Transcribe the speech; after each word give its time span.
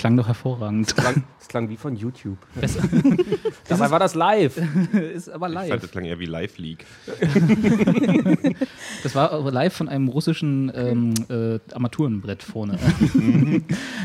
Klang 0.00 0.16
doch 0.16 0.26
hervorragend. 0.26 0.96
klang, 0.96 1.24
das 1.38 1.48
klang 1.48 1.68
wie 1.68 1.76
von 1.76 1.94
YouTube. 1.94 2.38
Besser. 2.54 2.82
Dabei 3.68 3.90
war 3.90 3.98
das 3.98 4.14
live. 4.14 4.56
ist 5.14 5.28
aber 5.28 5.48
Ich 5.48 5.54
fand, 5.54 5.68
live. 5.68 5.80
das 5.82 5.90
klang 5.90 6.04
eher 6.06 6.18
wie 6.18 6.24
Live 6.24 6.56
League. 6.56 6.86
Das 9.02 9.14
war 9.14 9.30
aber 9.32 9.52
live 9.52 9.74
von 9.74 9.88
einem 9.90 10.08
russischen 10.08 10.72
ähm, 10.74 11.14
äh, 11.28 11.58
Armaturenbrett 11.74 12.42
vorne. 12.42 12.78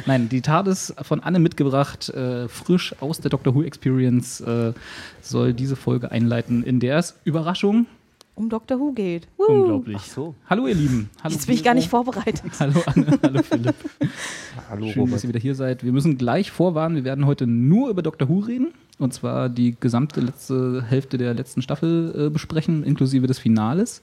Nein, 0.06 0.28
die 0.28 0.42
TARDIS 0.42 0.94
von 1.02 1.22
Anne 1.22 1.40
mitgebracht, 1.40 2.10
äh, 2.10 2.50
frisch 2.50 2.94
aus 3.00 3.22
der 3.22 3.30
Doctor 3.30 3.56
Who 3.56 3.64
Experience, 3.64 4.42
äh, 4.42 4.74
soll 5.22 5.54
diese 5.54 5.78
Folge 5.78 6.12
einleiten, 6.12 6.64
in 6.64 6.82
der 6.82 6.98
es 6.98 7.18
Überraschung 7.24 7.88
um 8.36 8.50
Dr. 8.50 8.80
Who 8.80 8.92
geht. 8.92 9.28
Woo. 9.38 9.46
unglaublich. 9.46 9.98
Ach 10.00 10.06
so. 10.06 10.36
Hallo 10.50 10.68
ihr 10.68 10.76
Lieben. 10.76 11.10
Hallo 11.24 11.34
Jetzt 11.34 11.48
bin 11.48 11.56
ich 11.56 11.64
gar 11.64 11.74
nicht 11.74 11.90
vorbereitet. 11.90 12.52
Hallo 12.60 12.84
Anne, 12.86 13.18
hallo 13.24 13.42
Philipp. 13.42 13.76
Hallo 14.70 14.92
Schön, 14.92 15.10
dass 15.10 15.24
ihr 15.24 15.30
wieder 15.30 15.40
hier 15.40 15.56
seid. 15.56 15.84
Wir 15.84 15.92
müssen 15.92 16.18
gleich 16.18 16.52
vorwarnen, 16.52 16.98
wir 16.98 17.04
werden 17.04 17.26
heute 17.26 17.48
nur 17.48 17.90
über 17.90 18.02
Doctor 18.02 18.30
Who 18.30 18.40
reden. 18.40 18.74
Und 19.00 19.14
zwar 19.14 19.50
die 19.50 19.76
gesamte 19.80 20.22
letzte 20.22 20.84
Hälfte 20.84 21.18
der 21.18 21.34
letzten 21.34 21.62
Staffel 21.62 22.28
äh, 22.28 22.30
besprechen, 22.30 22.84
inklusive 22.84 23.28
des 23.28 23.40
Finales. 23.40 24.02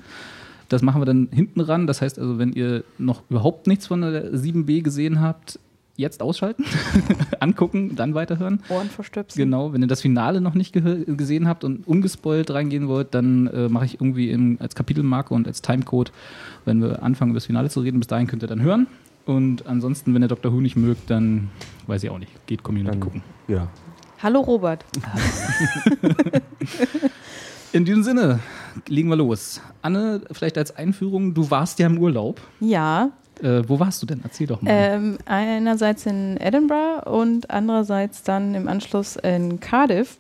Das 0.69 0.83
machen 0.83 1.01
wir 1.01 1.07
dann 1.07 1.29
hinten 1.31 1.61
ran. 1.61 1.87
Das 1.87 2.01
heißt 2.01 2.19
also, 2.19 2.39
wenn 2.39 2.53
ihr 2.53 2.85
noch 2.99 3.23
überhaupt 3.29 3.67
nichts 3.67 3.87
von 3.87 4.03
der 4.03 4.33
7b 4.33 4.83
gesehen 4.83 5.21
habt, 5.21 5.59
jetzt 5.97 6.23
ausschalten, 6.23 6.65
angucken, 7.41 7.95
dann 7.97 8.15
weiterhören. 8.15 8.61
Ohren 8.69 8.89
verstöpseln. 8.89 9.45
Genau, 9.47 9.73
wenn 9.73 9.83
ihr 9.83 9.89
das 9.89 10.01
Finale 10.01 10.41
noch 10.41 10.55
nicht 10.55 10.73
gesehen 10.73 11.47
habt 11.49 11.65
und 11.65 11.87
ungespoilt 11.87 12.51
reingehen 12.51 12.89
wollt, 12.89 13.15
dann 13.15 13.47
äh, 13.49 13.69
mache 13.69 13.85
ich 13.85 13.95
irgendwie 13.95 14.31
im, 14.31 14.57
als 14.61 14.75
Kapitelmarke 14.75 15.35
und 15.35 15.47
als 15.47 15.61
Timecode, 15.63 16.13
wenn 16.65 16.81
wir 16.81 17.03
anfangen, 17.03 17.31
über 17.33 17.39
das 17.39 17.47
Finale 17.47 17.69
zu 17.69 17.81
reden. 17.81 17.99
Bis 18.01 18.07
dahin 18.09 18.27
könnt 18.27 18.43
ihr 18.43 18.49
dann 18.49 18.63
hören. 18.63 18.87
Und 19.27 19.67
ansonsten, 19.67 20.15
wenn 20.15 20.23
ihr 20.23 20.29
Dr. 20.29 20.53
Who 20.53 20.61
nicht 20.61 20.77
mögt, 20.77 21.09
dann 21.11 21.51
weiß 21.87 22.03
ich 22.03 22.11
auch 22.11 22.19
nicht. 22.19 22.47
Geht 22.47 22.63
Community 22.63 22.91
Dann, 22.93 23.01
gucken. 23.01 23.23
ja. 23.49 23.69
Hallo 24.23 24.41
Robert. 24.41 24.85
In 27.73 27.85
diesem 27.85 28.03
Sinne, 28.03 28.39
legen 28.87 29.09
wir 29.09 29.17
los. 29.17 29.61
Anne, 29.81 30.21
vielleicht 30.31 30.59
als 30.59 30.77
Einführung, 30.77 31.35
du 31.35 31.51
warst 31.51 31.79
ja 31.79 31.87
im 31.87 31.99
Urlaub. 31.99 32.41
Ja, 32.61 33.11
Äh, 33.43 33.69
wo 33.69 33.79
warst 33.81 34.01
du 34.03 34.07
denn? 34.07 34.21
Erzähl 34.23 34.47
doch 34.47 34.63
mal. 34.63 34.71
ähm, 34.73 35.19
einerseits 35.27 36.07
in 36.07 36.37
Edinburgh 36.39 37.09
und 37.11 37.51
andererseits 37.51 38.23
dann 38.23 38.55
im 38.55 38.69
Anschluss 38.69 39.17
in 39.17 39.59
Cardiff. 39.61 40.17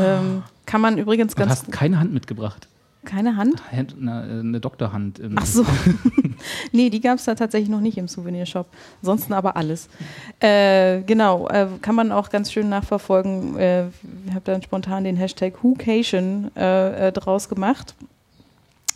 Ähm, 0.00 0.42
kann 0.64 0.80
man 0.80 0.98
übrigens 0.98 1.34
du 1.34 1.38
ganz 1.40 1.50
hast 1.52 1.72
keine 1.72 2.00
Hand 2.00 2.12
mitgebracht. 2.12 2.66
keine 3.04 3.36
Hand. 3.36 3.62
Hand, 3.70 3.94
na, 4.00 4.26
äh, 4.26 4.40
eine 4.40 4.58
Doktorhand. 4.58 5.18
im- 5.20 5.36
Ach 5.38 5.46
so. 5.46 5.64
nee, 6.72 6.90
die 6.90 7.00
gab 7.00 7.18
es 7.18 7.24
da 7.24 7.34
tatsächlich 7.36 7.68
noch 7.70 7.80
nicht 7.80 7.98
im 7.98 8.08
Souvenirshop. 8.08 8.66
Ansonsten 9.00 9.32
aber 9.32 9.56
alles. 9.56 9.88
Äh, 10.40 11.02
genau, 11.02 11.46
äh, 11.48 11.68
kann 11.82 11.94
man 11.94 12.10
auch 12.10 12.30
ganz 12.30 12.50
schön 12.50 12.68
nachverfolgen. 12.68 13.56
Äh, 13.58 13.86
ich 14.26 14.30
habe 14.30 14.40
dann 14.44 14.60
spontan 14.62 15.04
den 15.04 15.16
Hashtag 15.16 15.62
WhoCation 15.62 16.50
äh, 16.56 17.08
äh, 17.08 17.12
draus 17.12 17.48
gemacht. 17.48 17.94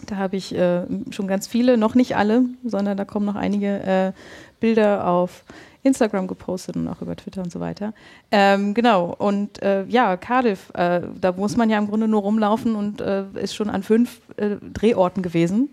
Da 0.06 0.16
habe 0.16 0.36
ich 0.36 0.54
äh, 0.54 0.82
schon 1.10 1.28
ganz 1.28 1.46
viele, 1.46 1.76
noch 1.76 1.94
nicht 1.94 2.16
alle, 2.16 2.44
sondern 2.64 2.96
da 2.96 3.04
kommen 3.04 3.26
noch 3.26 3.36
einige 3.36 3.82
äh, 3.82 4.12
Bilder 4.60 5.06
auf 5.08 5.44
Instagram 5.82 6.26
gepostet 6.26 6.76
und 6.76 6.88
auch 6.88 7.00
über 7.00 7.16
Twitter 7.16 7.42
und 7.42 7.50
so 7.50 7.60
weiter. 7.60 7.94
Ähm, 8.30 8.74
genau, 8.74 9.14
und 9.18 9.62
äh, 9.62 9.84
ja, 9.84 10.16
Cardiff, 10.16 10.70
äh, 10.74 11.00
da 11.20 11.32
muss 11.32 11.56
man 11.56 11.70
ja 11.70 11.78
im 11.78 11.88
Grunde 11.88 12.06
nur 12.06 12.22
rumlaufen 12.22 12.74
und 12.74 13.00
äh, 13.00 13.24
ist 13.40 13.54
schon 13.54 13.70
an 13.70 13.82
fünf 13.82 14.20
äh, 14.36 14.56
Drehorten 14.72 15.22
gewesen. 15.22 15.70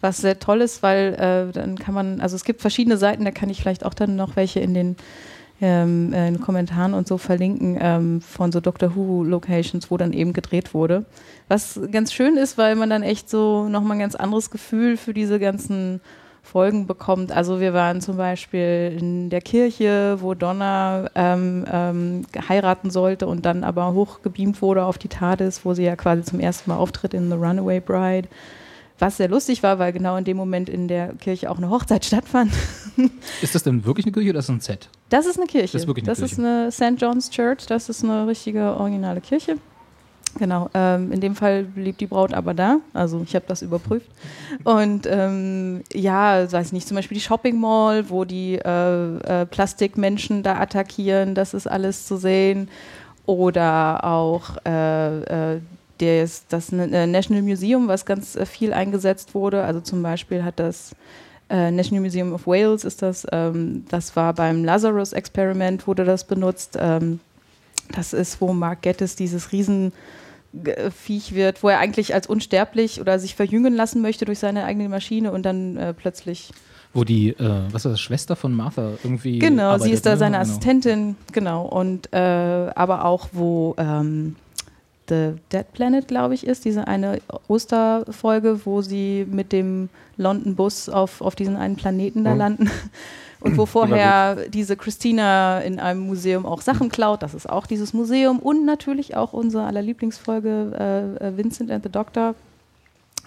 Was 0.00 0.18
sehr 0.18 0.38
toll 0.38 0.60
ist, 0.60 0.82
weil 0.82 1.14
äh, 1.14 1.52
dann 1.52 1.78
kann 1.78 1.94
man, 1.94 2.20
also 2.20 2.36
es 2.36 2.44
gibt 2.44 2.60
verschiedene 2.60 2.96
Seiten, 2.96 3.24
da 3.24 3.30
kann 3.30 3.48
ich 3.48 3.60
vielleicht 3.60 3.84
auch 3.84 3.94
dann 3.94 4.16
noch 4.16 4.36
welche 4.36 4.60
in 4.60 4.74
den, 4.74 4.96
ähm, 5.60 6.12
äh, 6.12 6.28
in 6.28 6.40
Kommentaren 6.40 6.94
und 6.94 7.08
so 7.08 7.18
verlinken 7.18 7.78
ähm, 7.80 8.20
von 8.20 8.52
so 8.52 8.60
Doctor 8.60 8.94
Who 8.94 9.24
Locations, 9.24 9.90
wo 9.90 9.96
dann 9.96 10.12
eben 10.12 10.32
gedreht 10.32 10.74
wurde. 10.74 11.04
Was 11.48 11.80
ganz 11.90 12.12
schön 12.12 12.36
ist, 12.36 12.58
weil 12.58 12.76
man 12.76 12.90
dann 12.90 13.02
echt 13.02 13.28
so 13.28 13.68
nochmal 13.68 13.96
ein 13.96 14.00
ganz 14.00 14.14
anderes 14.14 14.50
Gefühl 14.50 14.96
für 14.96 15.14
diese 15.14 15.38
ganzen 15.38 16.00
Folgen 16.48 16.86
bekommt. 16.86 17.30
Also 17.30 17.60
wir 17.60 17.74
waren 17.74 18.00
zum 18.00 18.16
Beispiel 18.16 18.96
in 18.98 19.30
der 19.30 19.40
Kirche, 19.40 20.16
wo 20.20 20.34
Donna 20.34 21.10
ähm, 21.14 21.64
ähm, 21.70 22.26
heiraten 22.48 22.90
sollte 22.90 23.26
und 23.26 23.44
dann 23.44 23.64
aber 23.64 23.92
hochgebeamt 23.92 24.62
wurde 24.62 24.84
auf 24.84 24.96
die 24.96 25.08
TARDIS, 25.08 25.64
wo 25.64 25.74
sie 25.74 25.84
ja 25.84 25.94
quasi 25.94 26.22
zum 26.22 26.40
ersten 26.40 26.70
Mal 26.70 26.78
auftritt 26.78 27.12
in 27.12 27.28
The 27.28 27.36
Runaway 27.36 27.80
Bride. 27.80 28.28
Was 28.98 29.16
sehr 29.16 29.28
lustig 29.28 29.62
war, 29.62 29.78
weil 29.78 29.92
genau 29.92 30.16
in 30.16 30.24
dem 30.24 30.36
Moment 30.36 30.68
in 30.68 30.88
der 30.88 31.14
Kirche 31.14 31.50
auch 31.50 31.58
eine 31.58 31.70
Hochzeit 31.70 32.04
stattfand. 32.04 32.52
Ist 33.42 33.54
das 33.54 33.62
denn 33.62 33.84
wirklich 33.84 34.06
eine 34.06 34.12
Kirche 34.12 34.30
oder 34.30 34.40
ist 34.40 34.48
das 34.48 34.56
ein 34.56 34.60
Set? 34.60 34.88
Das 35.08 35.26
ist 35.26 35.36
eine 35.36 35.46
Kirche. 35.46 35.72
Das 35.72 35.82
ist 35.82 35.86
wirklich 35.86 36.04
eine 36.04 36.12
das 36.12 36.18
Kirche. 36.18 36.32
ist 36.32 36.38
eine 36.38 36.96
St. 36.96 37.00
John's 37.00 37.30
Church. 37.30 37.66
Das 37.66 37.88
ist 37.88 38.02
eine 38.02 38.26
richtige 38.26 38.76
originale 38.76 39.20
Kirche. 39.20 39.56
Genau. 40.38 40.68
Ähm, 40.74 41.12
in 41.12 41.20
dem 41.20 41.34
Fall 41.34 41.64
blieb 41.64 41.98
die 41.98 42.06
Braut 42.06 42.34
aber 42.34 42.54
da. 42.54 42.78
Also 42.92 43.22
ich 43.24 43.34
habe 43.34 43.44
das 43.48 43.62
überprüft. 43.62 44.08
Und 44.64 45.06
ähm, 45.06 45.82
ja, 45.92 46.50
weiß 46.50 46.72
nicht, 46.72 46.86
zum 46.86 46.96
Beispiel 46.96 47.16
die 47.16 47.22
Shopping 47.22 47.58
Mall, 47.58 48.10
wo 48.10 48.24
die 48.24 48.56
äh, 48.56 49.16
äh, 49.42 49.46
Plastikmenschen 49.46 50.42
da 50.42 50.60
attackieren. 50.60 51.34
Das 51.34 51.54
ist 51.54 51.66
alles 51.66 52.06
zu 52.06 52.16
sehen. 52.16 52.68
Oder 53.26 54.04
auch 54.04 54.56
äh, 54.66 55.54
äh, 55.56 55.60
des, 56.00 56.44
das 56.48 56.72
äh, 56.72 57.06
National 57.06 57.42
Museum, 57.42 57.88
was 57.88 58.06
ganz 58.06 58.36
äh, 58.36 58.46
viel 58.46 58.72
eingesetzt 58.72 59.34
wurde. 59.34 59.62
Also 59.64 59.80
zum 59.80 60.02
Beispiel 60.02 60.44
hat 60.44 60.58
das 60.58 60.92
äh, 61.50 61.70
National 61.70 62.02
Museum 62.02 62.32
of 62.32 62.46
Wales 62.46 62.84
ist 62.84 63.02
das, 63.02 63.26
ähm, 63.32 63.84
das 63.88 64.14
war 64.16 64.34
beim 64.34 64.64
Lazarus-Experiment, 64.64 65.86
wurde 65.86 66.04
das 66.04 66.24
benutzt. 66.24 66.76
Ähm, 66.80 67.20
das 67.94 68.12
ist, 68.12 68.40
wo 68.40 68.52
Mark 68.52 68.82
Gettis 68.82 69.16
dieses 69.16 69.50
riesen 69.52 69.92
G- 70.52 70.90
Viech 70.90 71.34
wird, 71.34 71.62
wo 71.62 71.68
er 71.70 71.78
eigentlich 71.78 72.12
als 72.14 72.26
unsterblich 72.26 73.00
oder 73.00 73.18
sich 73.18 73.34
verjüngen 73.34 73.74
lassen 73.74 74.02
möchte 74.02 74.24
durch 74.26 74.38
seine 74.38 74.64
eigene 74.64 74.88
Maschine 74.88 75.32
und 75.32 75.44
dann 75.44 75.76
äh, 75.78 75.94
plötzlich 75.94 76.50
Wo 76.92 77.04
die, 77.04 77.30
äh, 77.30 77.62
was 77.72 77.84
ist 77.86 77.92
das, 77.92 78.00
Schwester 78.00 78.36
von 78.36 78.52
Martha 78.54 78.92
irgendwie. 79.02 79.38
Genau, 79.38 79.64
arbeitet, 79.70 79.86
sie 79.86 79.92
ist 79.92 80.06
da 80.06 80.10
ne? 80.12 80.16
seine 80.18 80.36
Genau. 80.38 80.42
Assistentin, 80.42 81.16
genau. 81.32 81.66
Und 81.66 82.12
äh, 82.12 82.18
aber 82.18 83.04
auch, 83.06 83.28
wo 83.32 83.74
ähm, 83.78 84.36
The 85.08 85.34
Dead 85.52 85.64
Planet, 85.72 86.06
glaube 86.08 86.34
ich, 86.34 86.46
ist, 86.46 86.64
diese 86.64 86.86
eine 86.86 87.20
Osterfolge, 87.48 88.60
wo 88.64 88.82
sie 88.82 89.26
mit 89.30 89.52
dem 89.52 89.88
London 90.16 90.54
Bus 90.54 90.88
auf, 90.88 91.20
auf 91.20 91.34
diesen 91.34 91.56
einen 91.56 91.76
Planeten 91.76 92.24
da 92.24 92.32
Mhm. 92.32 92.38
landen. 92.38 92.70
Und 93.40 93.56
wo 93.56 93.66
vorher 93.66 94.48
diese 94.48 94.76
Christina 94.76 95.60
in 95.60 95.78
einem 95.78 96.00
Museum 96.00 96.44
auch 96.44 96.60
Sachen 96.60 96.88
klaut. 96.88 97.22
Das 97.22 97.34
ist 97.34 97.48
auch 97.48 97.66
dieses 97.68 97.92
Museum. 97.92 98.40
Und 98.40 98.64
natürlich 98.64 99.14
auch 99.14 99.32
unsere 99.32 99.64
aller 99.64 99.80
Lieblingsfolge 99.80 101.18
äh, 101.20 101.24
äh, 101.28 101.36
Vincent 101.36 101.70
and 101.70 101.84
the 101.84 101.88
Doctor. 101.88 102.34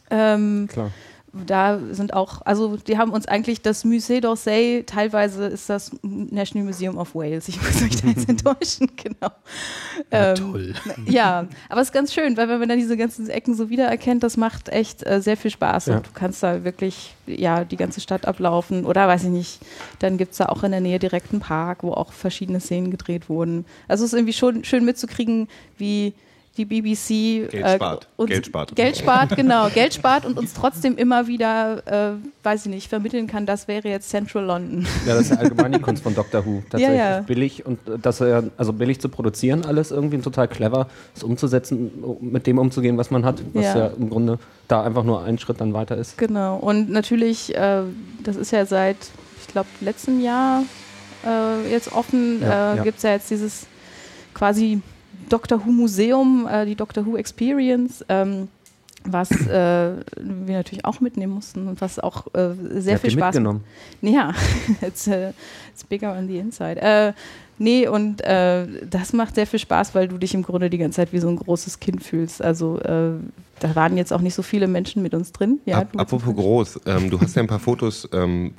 Ähm, 0.10 0.68
Klar. 0.70 0.92
Da 1.34 1.80
sind 1.92 2.14
auch, 2.14 2.42
also 2.46 2.76
die 2.76 2.98
haben 2.98 3.12
uns 3.12 3.26
eigentlich 3.26 3.62
das 3.62 3.86
Musée 3.86 4.20
d'Orsay, 4.22 4.86
teilweise 4.86 5.46
ist 5.48 5.70
das 5.70 5.92
National 6.02 6.66
Museum 6.66 6.98
of 6.98 7.16
Wales. 7.16 7.48
Ich 7.48 7.56
muss 7.62 7.82
euch 7.82 8.02
da 8.02 8.08
jetzt 8.10 8.28
enttäuschen, 8.30 8.92
genau. 8.98 9.32
Ja, 10.12 10.30
Ähm, 10.32 10.36
toll. 10.36 10.74
Ja, 11.06 11.48
aber 11.70 11.82
es 11.82 11.88
ist 11.88 11.94
ganz 11.94 12.14
schön, 12.14 12.36
weil 12.36 12.50
wenn 12.50 12.60
man 12.60 12.68
dann 12.68 12.80
diese 12.80 12.98
ganzen 12.98 13.30
Ecken 13.30 13.56
so 13.56 13.70
wiedererkennt, 13.70 14.24
das 14.24 14.36
macht 14.36 14.68
echt 14.70 15.06
äh, 15.08 15.22
sehr 15.22 15.38
viel 15.38 15.52
Spaß 15.52 15.86
Ja. 15.86 15.98
und 15.98 16.08
du 16.08 16.12
kannst 16.14 16.44
da 16.44 16.66
wirklich 16.66 17.16
ja 17.28 17.64
die 17.64 17.78
ganze 17.78 18.02
Stadt 18.02 18.26
ablaufen 18.26 18.86
oder 18.86 19.08
weiß 19.08 19.24
ich 19.24 19.30
nicht, 19.30 19.60
dann 20.00 20.18
gibt 20.18 20.34
es 20.34 20.40
da 20.40 20.48
auch 20.48 20.64
in 20.64 20.72
der 20.72 20.82
Nähe 20.82 21.00
direkt 21.00 21.32
einen 21.32 21.40
Park, 21.40 21.84
wo 21.84 21.94
auch 21.94 22.12
verschiedene 22.12 22.60
Szenen 22.60 22.92
gedreht 22.92 23.30
wurden. 23.30 23.66
Also 23.88 24.04
es 24.04 24.12
ist 24.12 24.18
irgendwie 24.20 24.34
schon 24.34 24.64
schön 24.66 24.84
mitzukriegen, 24.84 25.48
wie 25.78 26.14
die 26.66 26.66
BBC 26.66 27.50
Geld 27.52 27.54
äh, 27.66 27.76
spart. 27.76 28.08
uns- 28.18 28.30
Geld 28.30 28.46
spart. 28.46 28.76
Geld 28.76 28.98
spart, 28.98 29.36
genau, 29.36 29.70
Geld 29.70 29.94
spart 29.94 30.26
und 30.26 30.38
uns 30.38 30.54
trotzdem 30.54 30.98
immer 30.98 31.28
wieder, 31.28 31.82
äh, 31.88 32.12
weiß 32.44 32.66
ich 32.66 32.72
nicht, 32.72 32.88
vermitteln 32.90 33.28
kann, 33.28 33.46
das 33.46 33.68
wäre 33.68 33.88
jetzt 33.90 34.10
Central 34.10 34.46
London. 34.46 34.86
Ja, 35.08 35.14
das 35.16 35.24
ist 35.24 35.32
ja 35.32 35.38
allgemein 35.38 35.72
die 35.72 35.80
Kunst 35.80 36.04
von 36.04 36.14
Doctor 36.16 36.46
Who. 36.46 36.62
Tatsächlich 36.70 36.98
Ja, 36.98 37.16
ja. 37.18 37.22
billig 37.22 37.66
und 37.66 37.80
äh, 37.88 37.98
dass 38.00 38.22
er, 38.22 38.44
also 38.58 38.74
billig 38.74 39.00
zu 39.02 39.10
produzieren, 39.10 39.66
alles 39.66 39.92
irgendwie 39.92 40.18
und 40.18 40.24
total 40.24 40.48
clever, 40.48 40.88
es 41.16 41.24
umzusetzen, 41.24 41.92
mit 42.22 42.48
dem 42.48 42.58
umzugehen, 42.58 42.98
was 42.98 43.12
man 43.12 43.26
hat, 43.26 43.42
was 43.54 43.64
Ja. 43.66 43.78
ja, 43.78 43.88
im 43.88 44.10
Grunde 44.10 44.40
da 44.68 44.84
einfach 44.84 45.04
nur 45.04 45.24
ein 45.24 45.38
Schritt 45.40 45.60
dann 45.62 45.74
weiter 45.74 45.98
ist. 45.98 46.18
Genau. 46.18 46.58
Und 46.58 46.90
natürlich, 46.90 47.56
äh, 47.56 47.82
das 48.24 48.36
ist 48.36 48.52
ja 48.52 48.66
seit, 48.66 48.98
ich 49.42 49.48
glaube, 49.48 49.68
letztem 49.82 50.22
Jahr 50.22 50.64
äh, 51.26 51.70
jetzt 51.72 51.92
offen, 51.92 52.42
Ja, 52.42 52.74
äh, 52.74 52.78
ja. 52.78 52.84
gibt 52.84 52.98
es 52.98 53.04
ja 53.04 53.12
jetzt 53.12 53.30
dieses 53.30 53.66
quasi 54.34 54.82
Doctor 55.30 55.66
Who 55.66 55.72
Museum, 55.72 56.48
äh, 56.52 56.66
die 56.66 56.76
Doctor 56.76 57.06
Who 57.06 57.18
Experience. 57.18 58.04
Ähm, 58.10 58.48
was 59.04 59.32
äh, 59.32 59.94
wir 60.16 60.58
natürlich 60.58 60.86
auch 60.86 61.00
mitnehmen 61.00 61.34
mussten 61.34 61.68
und 61.68 61.82
was 61.82 61.98
auch 61.98 62.28
äh, 62.36 62.50
sehr 62.80 63.00
viel 63.00 63.10
Spaß 63.10 63.34
mitgenommen. 63.34 63.64
Ja, 64.04 64.32
it's, 64.82 65.08
uh, 65.08 65.32
it's 65.74 65.84
bigger 65.90 66.16
on 66.16 66.28
the 66.28 66.38
inside. 66.38 66.80
Äh, 66.80 67.14
nee, 67.58 67.88
und 67.88 68.22
äh, 68.22 68.68
das 68.88 69.12
macht 69.14 69.34
sehr 69.34 69.48
viel 69.48 69.58
Spaß, 69.58 69.96
weil 69.96 70.08
du 70.08 70.20
dich 70.20 70.36
im 70.36 70.44
Grunde 70.44 70.70
die 70.70 70.78
ganze 70.78 70.98
Zeit 70.98 71.14
wie 71.14 71.18
so 71.18 71.30
ein 71.30 71.36
großes 71.36 71.80
Kind 71.80 72.04
fühlst. 72.04 72.44
Also 72.44 72.78
äh, 72.82 73.14
da 73.60 73.76
waren 73.76 73.98
jetzt 73.98 74.14
auch 74.14 74.22
nicht 74.22 74.36
so 74.36 74.44
viele 74.44 74.68
Menschen 74.68 75.02
mit 75.02 75.16
uns 75.16 75.32
drin. 75.32 75.60
Ja, 75.66 75.84
du- 75.84 75.98
apropos 75.98 76.36
groß, 76.36 76.82
ähm, 76.86 77.10
du 77.10 77.20
hast 77.20 77.36
ja 77.36 77.42
ein 77.42 77.48
paar 77.48 77.58
Fotos 77.60 78.08
ähm, 78.14 78.54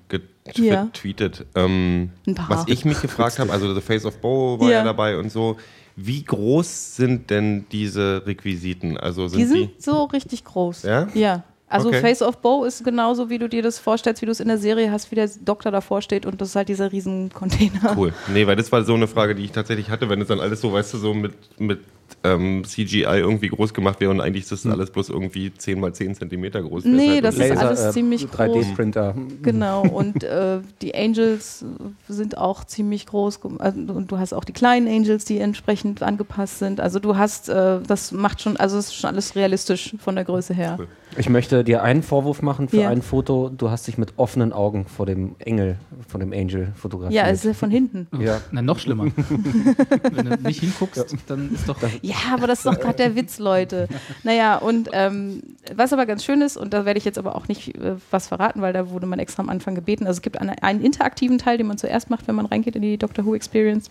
Ja. 0.56 0.86
getweetet. 0.86 1.46
Ähm, 1.54 2.10
Ein 2.26 2.34
paar. 2.34 2.50
Was 2.50 2.64
ich 2.66 2.84
mich 2.84 3.00
gefragt 3.00 3.38
habe, 3.38 3.52
also 3.52 3.72
The 3.72 3.80
Face 3.80 4.04
of 4.04 4.18
Bo 4.20 4.58
war 4.58 4.68
ja. 4.70 4.78
Ja. 4.78 4.84
dabei 4.84 5.16
und 5.18 5.30
so. 5.30 5.56
Wie 5.96 6.24
groß 6.24 6.96
sind 6.96 7.30
denn 7.30 7.66
diese 7.70 8.22
Requisiten? 8.26 8.96
Also 8.96 9.28
sind 9.28 9.40
die 9.40 9.44
die, 9.44 9.60
sind 9.60 9.82
so 9.82 10.04
richtig 10.04 10.44
groß. 10.44 10.82
Ja? 10.84 11.08
Ja. 11.14 11.44
Also 11.68 11.88
Okay. 11.88 12.00
Face 12.02 12.20
of 12.20 12.38
Bow 12.38 12.64
ist 12.64 12.84
genauso, 12.84 13.30
wie 13.30 13.38
du 13.38 13.48
dir 13.48 13.62
das 13.62 13.78
vorstellst, 13.78 14.20
wie 14.20 14.26
du 14.26 14.32
es 14.32 14.40
in 14.40 14.48
der 14.48 14.58
Serie 14.58 14.92
hast, 14.92 15.10
wie 15.10 15.14
der 15.14 15.30
Doktor 15.42 15.70
davor 15.70 16.02
steht 16.02 16.26
und 16.26 16.38
das 16.40 16.50
ist 16.50 16.56
halt 16.56 16.68
dieser 16.68 16.92
riesen 16.92 17.30
Container. 17.32 17.94
cool. 17.96 18.12
Nee, 18.32 18.46
weil 18.46 18.56
das 18.56 18.70
war 18.70 18.84
so 18.84 18.92
eine 18.94 19.08
Frage, 19.08 19.34
die 19.34 19.44
ich 19.44 19.52
tatsächlich 19.52 19.88
hatte, 19.88 20.08
wenn 20.10 20.20
es 20.20 20.28
dann 20.28 20.40
alles 20.40 20.60
so, 20.60 20.72
weißt 20.72 20.92
du, 20.92 20.98
so 20.98 21.14
mit, 21.14 21.32
mit 21.58 21.80
ähm, 22.24 22.64
CGI 22.64 23.02
irgendwie 23.04 23.48
groß 23.48 23.74
gemacht 23.74 24.00
wäre 24.00 24.10
und 24.10 24.20
eigentlich 24.20 24.44
ist 24.44 24.52
das 24.52 24.66
alles 24.66 24.90
bloß 24.90 25.08
irgendwie 25.10 25.52
10 25.52 25.78
mal 25.80 25.92
10 25.94 26.14
Zentimeter 26.14 26.62
groß. 26.62 26.84
wäre. 26.84 26.94
Nee, 26.94 27.08
halt 27.14 27.24
das 27.24 27.38
ist 27.38 27.56
alles 27.56 27.92
ziemlich 27.92 28.30
groß. 28.30 28.66
3D-Printer. 28.66 29.14
Genau, 29.42 29.82
und 29.88 30.22
äh, 30.24 30.60
die 30.80 30.94
Angels 30.94 31.64
sind 32.08 32.38
auch 32.38 32.64
ziemlich 32.64 33.06
groß. 33.06 33.40
Also, 33.58 33.78
und 33.92 34.10
du 34.10 34.18
hast 34.18 34.32
auch 34.32 34.44
die 34.44 34.52
kleinen 34.52 34.88
Angels, 34.88 35.24
die 35.24 35.38
entsprechend 35.38 36.02
angepasst 36.02 36.58
sind. 36.58 36.80
Also 36.80 36.98
du 36.98 37.16
hast, 37.16 37.48
äh, 37.48 37.80
das 37.86 38.12
macht 38.12 38.40
schon, 38.40 38.56
also 38.56 38.78
es 38.78 38.86
ist 38.86 38.94
schon 38.96 39.10
alles 39.10 39.34
realistisch 39.36 39.94
von 39.98 40.14
der 40.14 40.24
Größe 40.24 40.54
her. 40.54 40.76
Cool. 40.78 40.88
Ich 41.18 41.28
möchte 41.28 41.62
dir 41.62 41.82
einen 41.82 42.02
Vorwurf 42.02 42.40
machen 42.40 42.68
für 42.70 42.78
Ja. 42.78 42.88
ein 42.88 43.02
Foto. 43.02 43.50
Du 43.50 43.68
hast 43.68 43.86
dich 43.86 43.98
mit 43.98 44.14
offenen 44.16 44.54
Augen 44.54 44.86
vor 44.86 45.04
dem 45.04 45.34
Engel, 45.40 45.76
vor 46.08 46.18
dem 46.20 46.32
Angel 46.32 46.72
fotografiert. 46.74 47.12
Ja, 47.12 47.28
es 47.30 47.40
ist 47.40 47.44
ja 47.44 47.52
von 47.52 47.70
hinten. 47.70 48.06
ja. 48.18 48.40
Na, 48.50 48.62
noch 48.62 48.78
schlimmer. 48.78 49.04
Wenn 50.12 50.24
du 50.26 50.36
nicht 50.42 50.60
hinguckst, 50.60 51.14
dann 51.26 51.52
ist 51.54 51.68
doch. 51.68 51.76
Ja, 52.02 52.16
aber 52.32 52.48
das 52.48 52.58
ist 52.58 52.66
doch 52.66 52.78
gerade 52.78 52.96
der 52.96 53.16
Witz, 53.16 53.38
Leute. 53.38 53.88
Naja, 54.24 54.56
und 54.56 54.90
ähm, 54.92 55.42
was 55.74 55.92
aber 55.92 56.04
ganz 56.04 56.24
schön 56.24 56.42
ist, 56.42 56.56
und 56.56 56.74
da 56.74 56.84
werde 56.84 56.98
ich 56.98 57.04
jetzt 57.04 57.16
aber 57.16 57.36
auch 57.36 57.46
nicht 57.46 57.76
äh, 57.76 57.94
was 58.10 58.26
verraten, 58.26 58.60
weil 58.60 58.72
da 58.72 58.90
wurde 58.90 59.06
man 59.06 59.20
extra 59.20 59.42
am 59.42 59.48
Anfang 59.48 59.74
gebeten. 59.76 60.06
Also 60.06 60.18
es 60.18 60.22
gibt 60.22 60.40
eine, 60.40 60.60
einen 60.62 60.82
interaktiven 60.82 61.38
Teil, 61.38 61.58
den 61.58 61.68
man 61.68 61.78
zuerst 61.78 62.10
macht, 62.10 62.26
wenn 62.26 62.34
man 62.34 62.46
reingeht 62.46 62.74
in 62.74 62.82
die 62.82 62.98
Doctor 62.98 63.24
Who 63.24 63.34
Experience. 63.34 63.88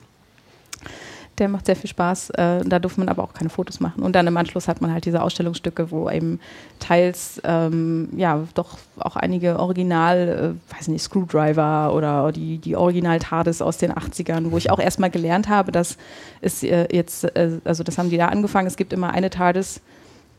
Der 1.42 1.50
macht 1.50 1.66
sehr 1.66 1.76
viel 1.76 1.90
Spaß. 1.90 2.30
Äh, 2.30 2.64
da 2.66 2.78
durfte 2.78 3.00
man 3.00 3.10
aber 3.10 3.24
auch 3.24 3.34
keine 3.34 3.50
Fotos 3.50 3.80
machen. 3.80 4.04
Und 4.04 4.16
dann 4.16 4.28
im 4.28 4.38
Anschluss 4.38 4.68
hat 4.68 4.80
man 4.80 4.94
halt 4.94 5.06
diese 5.06 5.24
Ausstellungsstücke, 5.24 5.90
wo 5.90 6.08
eben 6.08 6.40
teils 6.78 7.42
ähm, 7.44 8.10
ja 8.16 8.44
doch 8.54 8.78
auch 9.00 9.16
einige 9.16 9.58
Original, 9.60 10.56
äh, 10.70 10.78
weiß 10.78 10.90
nicht, 10.90 11.02
Screwdriver 11.02 11.96
oder 11.96 12.32
die, 12.32 12.60
die 12.60 12.76
Original 12.76 13.18
TARDIS 13.18 13.64
aus 13.64 13.80
den 13.80 13.92
80ern, 13.92 14.52
wo 14.52 14.58
ich 14.58 14.70
auch 14.70 14.78
erstmal 14.78 15.10
gelernt 15.10 15.50
habe, 15.50 15.72
dass 15.72 15.98
es 16.42 16.62
äh, 16.62 16.88
jetzt, 16.96 17.24
äh, 17.36 17.58
also 17.64 17.84
das 17.84 17.98
haben 17.98 18.12
die 18.12 18.18
da 18.18 18.28
angefangen, 18.28 18.68
es 18.68 18.78
gibt 18.78 18.94
immer 18.94 19.10
eine 19.10 19.32
TARDIS, 19.32 19.82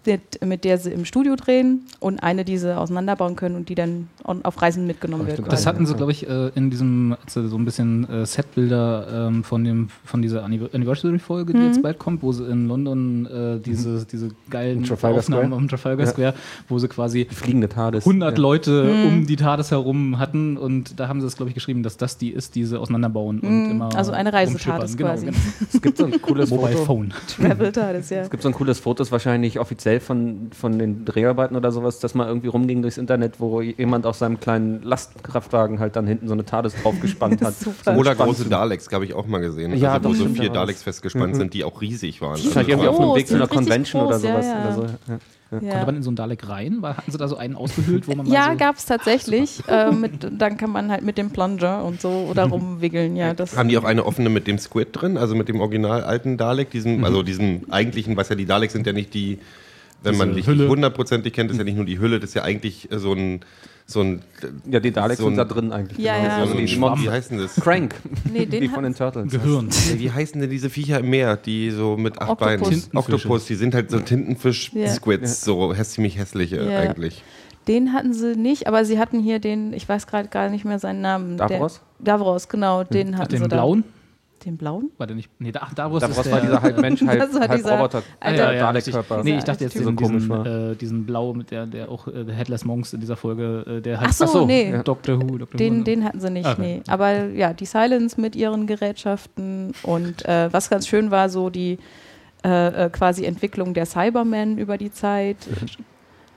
mit, 0.04 0.44
mit 0.44 0.64
der 0.64 0.78
sie 0.78 0.90
im 0.90 1.04
Studio 1.04 1.36
drehen 1.36 1.82
und 2.00 2.22
eine, 2.22 2.44
die 2.44 2.58
sie 2.58 2.76
auseinanderbauen 2.76 3.36
können 3.36 3.56
und 3.56 3.68
die 3.68 3.74
dann 3.74 4.08
on, 4.24 4.44
auf 4.44 4.60
Reisen 4.60 4.86
mitgenommen 4.86 5.26
wird. 5.26 5.40
Das 5.50 5.66
hatten 5.66 5.86
sie, 5.86 5.94
glaube 5.94 6.12
ich, 6.12 6.28
äh, 6.28 6.48
in 6.54 6.70
diesem, 6.70 7.16
als 7.22 7.34
sie 7.34 7.48
so 7.48 7.56
ein 7.56 7.64
bisschen 7.64 8.08
äh, 8.10 8.26
Setbilder 8.26 9.28
ähm, 9.28 9.44
von 9.44 9.64
dem 9.64 9.88
von 10.04 10.22
dieser 10.22 10.44
Anniv- 10.44 10.74
Anniversary-Folge, 10.74 11.52
die 11.52 11.58
Mhm. 11.58 11.66
jetzt 11.66 11.82
bald 11.82 11.98
kommt, 11.98 12.22
wo 12.22 12.32
sie 12.32 12.44
in 12.44 12.68
London 12.68 13.26
äh, 13.26 13.60
diese, 13.60 14.04
diese 14.04 14.28
geilen 14.50 14.82
Aufnahmen 14.90 15.22
Square? 15.22 15.44
am 15.54 15.68
Trafalgar 15.68 16.06
Ja. 16.06 16.12
Square, 16.12 16.34
wo 16.68 16.78
sie 16.78 16.88
quasi 16.88 17.26
Die 17.30 17.34
fliegende 17.34 17.68
TARDIS. 17.68 18.04
100 18.06 18.36
ja. 18.36 18.42
Leute 18.42 18.84
Mhm. 18.84 19.06
um 19.06 19.26
die 19.26 19.36
TARDIS 19.36 19.70
herum 19.70 20.18
hatten 20.18 20.56
und 20.58 20.98
da 20.98 21.08
haben 21.08 21.20
sie 21.20 21.26
es, 21.26 21.36
glaube 21.36 21.50
ich, 21.50 21.54
geschrieben, 21.54 21.82
dass 21.82 21.96
das 21.96 22.18
die 22.18 22.30
ist, 22.30 22.54
die 22.54 22.64
sie 22.64 22.78
auseinanderbauen 22.78 23.40
und 23.40 23.64
Mhm. 23.66 23.70
immer 23.70 23.94
Also 23.96 24.12
eine 24.12 24.32
Reise-TARDIS. 24.32 24.96
Genau, 24.96 25.10
quasi. 25.10 25.26
genau. 25.26 25.38
Es 25.72 25.80
gibt 25.80 25.98
so 25.98 26.06
ein 26.06 26.20
cooles 26.22 26.50
Mobile 26.50 26.72
Foto. 26.72 26.84
Phone. 26.84 27.14
Travel 27.36 27.72
TARDIS, 27.72 28.10
ja. 28.10 28.20
Es 28.22 28.30
gibt 28.30 28.42
so 28.42 28.48
ein 28.48 28.54
cooles 28.54 28.78
Foto, 28.80 29.02
ist 29.02 29.12
wahrscheinlich 29.12 29.58
offiziell 29.58 29.91
von, 30.00 30.50
von 30.52 30.78
den 30.78 31.04
Dreharbeiten 31.04 31.56
oder 31.56 31.72
sowas, 31.72 31.98
das 32.00 32.14
mal 32.14 32.26
irgendwie 32.28 32.48
rumging 32.48 32.82
durchs 32.82 32.98
Internet, 32.98 33.40
wo 33.40 33.60
jemand 33.60 34.06
auf 34.06 34.16
seinem 34.16 34.38
kleinen 34.40 34.82
Lastkraftwagen 34.82 35.78
halt 35.80 35.96
dann 35.96 36.06
hinten 36.06 36.26
so 36.28 36.34
eine 36.34 36.44
TARDIS 36.44 36.74
draufgespannt 36.82 37.40
hat. 37.44 37.54
Super. 37.54 37.96
Oder 37.96 38.14
große 38.14 38.48
Daleks, 38.48 38.88
habe 38.92 39.04
ich 39.04 39.14
auch 39.14 39.26
mal 39.26 39.40
gesehen. 39.40 39.76
Ja, 39.76 39.94
also, 39.94 40.08
wo 40.10 40.14
so 40.14 40.28
vier 40.28 40.50
Daleks 40.50 40.78
das. 40.80 40.84
festgespannt 40.84 41.34
Mhm. 41.34 41.38
sind, 41.38 41.54
die 41.54 41.64
auch 41.64 41.80
riesig 41.80 42.20
waren. 42.20 42.36
Die 42.36 42.44
Wahrscheinlich 42.46 42.70
irgendwie 42.70 42.88
auf 42.88 43.00
einem 43.00 43.14
Weg 43.14 43.26
zu 43.28 43.34
einer 43.34 43.46
Convention 43.46 44.02
oder 44.06 44.16
groß, 44.16 44.22
ja, 44.24 44.32
sowas. 44.32 44.46
ja. 44.46 44.62
Oder 44.64 44.74
so. 44.74 44.82
Ja. 45.12 45.18
Konnte 45.50 45.66
Ja. 45.66 45.84
man 45.84 45.96
in 45.96 46.02
so 46.02 46.08
einen 46.08 46.16
Dalek 46.16 46.48
rein? 46.48 46.78
War, 46.80 46.96
hatten 46.96 47.12
sie 47.12 47.18
da 47.18 47.28
so 47.28 47.36
einen 47.36 47.56
ausgehöhlt, 47.56 48.08
wo 48.08 48.14
man 48.14 48.26
mal 48.26 48.32
Ja, 48.32 48.52
so 48.52 48.56
gab 48.56 48.76
es 48.76 48.86
tatsächlich. 48.86 49.62
äh, 49.68 49.90
mit, 49.92 50.26
dann 50.40 50.56
kann 50.56 50.70
man 50.70 50.90
halt 50.90 51.02
mit 51.02 51.18
dem 51.18 51.28
Plunger 51.30 51.84
und 51.84 52.00
so 52.00 52.26
oder 52.30 52.44
rumwickeln. 52.44 53.16
Ja, 53.16 53.34
das 53.34 53.54
Haben 53.54 53.68
die 53.68 53.76
auch 53.76 53.84
eine 53.84 54.06
offene 54.06 54.30
mit 54.30 54.46
dem 54.46 54.56
Squid 54.58 54.88
drin, 54.92 55.18
also 55.18 55.34
mit 55.34 55.50
dem 55.50 55.60
original 55.60 56.04
alten 56.04 56.38
Dalek, 56.38 56.70
diesem, 56.70 57.04
also 57.04 57.22
diesem 57.22 57.66
eigentlichen, 57.70 58.16
was 58.16 58.30
ja 58.30 58.34
die 58.34 58.46
Daleks 58.46 58.72
sind 58.72 58.86
ja 58.86 58.94
nicht 58.94 59.12
die, 59.12 59.40
wenn 60.02 60.16
man 60.16 60.34
dich 60.34 60.46
Hülle. 60.46 60.68
hundertprozentig 60.68 61.32
kennt, 61.32 61.50
ist 61.50 61.58
ja 61.58 61.64
nicht 61.64 61.76
nur 61.76 61.84
die 61.84 61.98
Hülle, 61.98 62.20
das 62.20 62.30
ist 62.30 62.34
ja 62.34 62.42
eigentlich 62.42 62.90
äh, 62.92 62.98
so 62.98 63.12
ein, 63.12 63.40
so 63.86 64.00
ein, 64.00 64.22
ja, 64.70 64.80
die 64.80 64.90
Daleks 64.92 65.18
So 65.20 65.26
ein- 65.26 65.30
sind 65.34 65.36
da 65.38 65.44
drin 65.44 65.72
eigentlich. 65.72 65.98
Ja, 65.98 66.16
ja. 66.16 66.36
so 66.36 66.40
Also 66.42 66.52
ein 66.54 66.58
die 66.60 66.68
Schwamm, 66.68 66.80
wie 66.80 66.86
Monster. 67.04 67.12
heißen 67.12 67.38
das? 67.38 67.54
Crank, 67.56 67.94
Nee, 68.32 68.46
den 68.46 68.60
die 68.62 68.68
von 68.68 68.84
den 68.84 68.94
Turtles. 68.94 69.32
Gehirn. 69.32 69.68
Ja, 69.90 69.98
Wie 69.98 70.10
heißen 70.10 70.40
denn 70.40 70.50
diese 70.50 70.70
Viecher 70.70 71.00
im 71.00 71.10
Meer, 71.10 71.36
die 71.36 71.70
so 71.70 71.96
mit 71.96 72.20
acht 72.20 72.30
Oktopus. 72.30 72.68
Beinen? 72.68 72.82
Oktopus, 72.96 73.44
die 73.46 73.54
sind 73.54 73.74
halt 73.74 73.90
so 73.90 73.98
Ja. 73.98 74.02
Tintenfisch-Squids, 74.04 75.44
so 75.44 75.72
häss- 75.72 75.90
ziemlich 75.90 76.18
hässliche 76.18 76.56
Ja. 76.62 76.78
eigentlich. 76.80 77.22
Den 77.68 77.92
hatten 77.92 78.12
sie 78.12 78.34
nicht, 78.36 78.66
aber 78.66 78.84
sie 78.84 78.98
hatten 78.98 79.20
hier 79.20 79.38
den, 79.38 79.72
ich 79.72 79.88
weiß 79.88 80.06
gerade 80.08 80.28
gar 80.28 80.48
nicht 80.48 80.64
mehr 80.64 80.78
seinen 80.80 81.00
Namen. 81.00 81.36
Davros? 81.36 81.80
Der, 82.00 82.16
Davros, 82.16 82.48
genau, 82.48 82.82
den 82.82 83.14
Ach, 83.14 83.20
hatten 83.20 83.34
den 83.34 83.42
sie 83.44 83.48
blauen? 83.48 83.82
da. 83.82 83.88
Den 84.44 84.56
blauen? 84.56 84.90
War 84.98 85.06
der 85.06 85.14
nicht? 85.16 85.30
Nee, 85.38 85.52
da, 85.52 85.60
ach, 85.62 85.74
Davos, 85.74 86.00
Davros 86.00 86.18
ist 86.18 86.26
der, 86.26 86.32
war 86.32 86.40
dieser 86.40 86.62
halb 86.62 86.80
Mensch, 86.80 87.00
halb, 87.02 87.18
Das 87.20 87.32
war 87.34 87.40
halb 87.42 87.52
dieser- 87.56 87.76
Roboter. 87.76 88.02
Ah, 88.18 88.26
Alter, 88.26 88.52
ja, 88.52 88.58
ja, 88.58 88.70
richtig. 88.70 88.92
Dalek-Körper. 88.94 89.24
Nee, 89.24 89.38
ich 89.38 89.44
dachte 89.44 89.64
jetzt 89.64 89.74
Dieser 89.74 89.90
diesen, 89.92 89.96
komisch 89.96 90.22
diesen, 90.22 90.28
war. 90.30 90.46
äh, 90.70 90.74
diesen 90.76 91.06
Blau, 91.06 91.32
mit 91.34 91.50
der, 91.50 91.66
der 91.66 91.88
auch 91.90 92.08
äh, 92.08 92.24
Headless 92.32 92.64
Monks 92.64 92.92
in 92.92 93.00
dieser 93.00 93.16
Folge, 93.16 93.64
äh, 93.78 93.80
der 93.80 94.00
halt 94.00 94.08
Ach 94.10 94.14
so, 94.14 94.24
Ach 94.24 94.28
so, 94.28 94.46
nee. 94.46 94.70
ja. 94.70 94.82
Doctor 94.82 95.16
Who, 95.22 95.38
Doctor 95.38 95.54
Who. 95.54 95.58
Den, 95.58 95.78
ne? 95.78 95.84
den 95.84 96.04
hatten 96.04 96.20
sie 96.20 96.30
nicht, 96.30 96.46
Ah, 96.46 96.56
nee. 96.58 96.82
Aber 96.88 97.26
ja, 97.28 97.52
die 97.52 97.66
Silence 97.66 98.20
mit 98.20 98.34
ihren 98.36 98.66
Gerätschaften 98.66 99.72
und 99.84 100.24
äh, 100.26 100.52
was 100.52 100.68
ganz 100.70 100.86
schön 100.88 101.10
war, 101.10 101.28
so 101.28 101.48
die 101.50 101.78
äh, 102.44 102.86
äh, 102.86 102.90
quasi 102.90 103.24
Entwicklung 103.24 103.74
der 103.74 103.86
Cybermen 103.86 104.58
über 104.58 104.76
die 104.78 104.90
Zeit. 104.90 105.36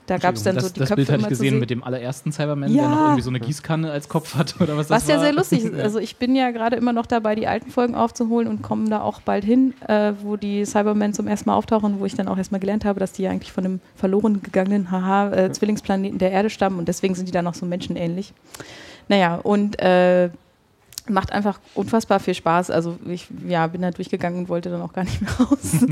Da 0.06 0.18
gab 0.18 0.36
es 0.36 0.42
dann 0.44 0.54
das, 0.54 0.64
so 0.68 0.70
die 0.72 0.78
das 0.80 0.88
Köpfe 0.90 0.96
Bild 0.96 1.10
hatte 1.10 1.22
ich 1.22 1.28
gesehen 1.28 1.50
sehen. 1.50 1.58
mit 1.58 1.70
dem 1.70 1.82
allerersten 1.82 2.30
Cyberman, 2.32 2.72
Ja. 2.72 2.82
der 2.82 2.90
noch 2.90 3.00
irgendwie 3.02 3.22
so 3.22 3.30
eine 3.30 3.40
Gießkanne 3.40 3.90
als 3.90 4.08
Kopf 4.08 4.34
hat 4.36 4.54
oder 4.60 4.76
was 4.76 4.86
das 4.88 5.02
Was 5.02 5.08
ja 5.08 5.16
war. 5.16 5.22
sehr 5.24 5.32
lustig 5.32 5.64
ist. 5.64 5.80
Also 5.80 5.98
ich 5.98 6.16
bin 6.16 6.36
ja 6.36 6.50
gerade 6.52 6.76
immer 6.76 6.92
noch 6.92 7.06
dabei, 7.06 7.34
die 7.34 7.46
alten 7.48 7.70
Folgen 7.70 7.94
aufzuholen 7.94 8.46
und 8.48 8.62
komme 8.62 8.88
da 8.88 9.00
auch 9.00 9.20
bald 9.20 9.44
hin, 9.44 9.74
äh, 9.88 10.12
wo 10.22 10.36
die 10.36 10.64
Cybermen 10.64 11.12
zum 11.12 11.26
ersten 11.26 11.50
Mal 11.50 11.56
auftauchen, 11.56 11.98
wo 12.00 12.06
ich 12.06 12.14
dann 12.14 12.28
auch 12.28 12.38
erstmal 12.38 12.60
gelernt 12.60 12.84
habe, 12.84 13.00
dass 13.00 13.12
die 13.12 13.22
ja 13.22 13.30
eigentlich 13.30 13.52
von 13.52 13.64
einem 13.64 13.80
verloren 13.96 14.42
gegangenen 14.42 14.90
haha, 14.90 15.32
äh, 15.32 15.52
Zwillingsplaneten 15.52 16.18
der 16.18 16.30
Erde 16.30 16.50
stammen 16.50 16.78
und 16.78 16.86
deswegen 16.88 17.14
sind 17.14 17.26
die 17.26 17.32
da 17.32 17.42
noch 17.42 17.54
so 17.54 17.66
menschenähnlich. 17.66 18.32
Naja, 19.08 19.36
und 19.36 19.80
äh, 19.80 20.30
macht 21.08 21.32
einfach 21.32 21.60
unfassbar 21.74 22.20
viel 22.20 22.34
Spaß. 22.34 22.70
Also 22.70 22.96
ich 23.06 23.28
ja, 23.46 23.66
bin 23.66 23.82
da 23.82 23.90
durchgegangen 23.90 24.40
und 24.40 24.48
wollte 24.48 24.70
dann 24.70 24.82
auch 24.82 24.92
gar 24.92 25.04
nicht 25.04 25.20
mehr 25.20 25.30
raus. 25.40 25.84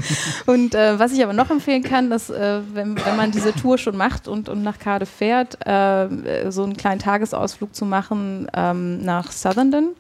und 0.46 0.74
äh, 0.74 0.98
was 0.98 1.12
ich 1.12 1.22
aber 1.22 1.32
noch 1.32 1.50
empfehlen 1.50 1.82
kann, 1.82 2.10
dass 2.10 2.30
äh, 2.30 2.60
wenn, 2.72 2.96
wenn 3.04 3.16
man 3.16 3.30
diese 3.30 3.52
Tour 3.52 3.78
schon 3.78 3.96
macht 3.96 4.28
und, 4.28 4.48
und 4.48 4.62
nach 4.62 4.78
Cardiff 4.78 5.10
fährt, 5.10 5.66
äh, 5.66 6.50
so 6.50 6.64
einen 6.64 6.76
kleinen 6.76 7.00
Tagesausflug 7.00 7.74
zu 7.74 7.84
machen 7.84 8.48
ähm, 8.54 9.04
nach 9.04 9.30
Southerndon, 9.32 9.90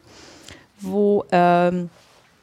wo 0.80 1.24
ähm, 1.30 1.90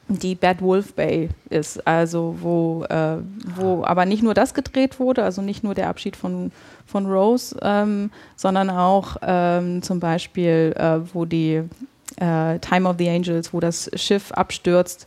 die 0.08 0.34
Bad 0.34 0.60
Wolf 0.60 0.94
Bay 0.94 1.30
ist, 1.48 1.86
also 1.86 2.36
wo, 2.40 2.84
äh, 2.84 3.16
wo 3.56 3.84
aber 3.84 4.04
nicht 4.04 4.22
nur 4.22 4.34
das 4.34 4.54
gedreht 4.54 5.00
wurde, 5.00 5.24
also 5.24 5.42
nicht 5.42 5.64
nur 5.64 5.74
der 5.74 5.88
Abschied 5.88 6.16
von, 6.16 6.52
von 6.86 7.06
Rose, 7.06 7.56
ähm, 7.62 8.10
sondern 8.36 8.70
auch 8.70 9.16
ähm, 9.22 9.82
zum 9.82 10.00
Beispiel, 10.00 10.74
äh, 10.76 11.14
wo 11.14 11.24
die 11.24 11.62
äh, 12.16 12.58
Time 12.58 12.88
of 12.88 12.96
the 12.98 13.08
Angels, 13.08 13.52
wo 13.52 13.60
das 13.60 13.90
Schiff 13.94 14.32
abstürzt. 14.32 15.06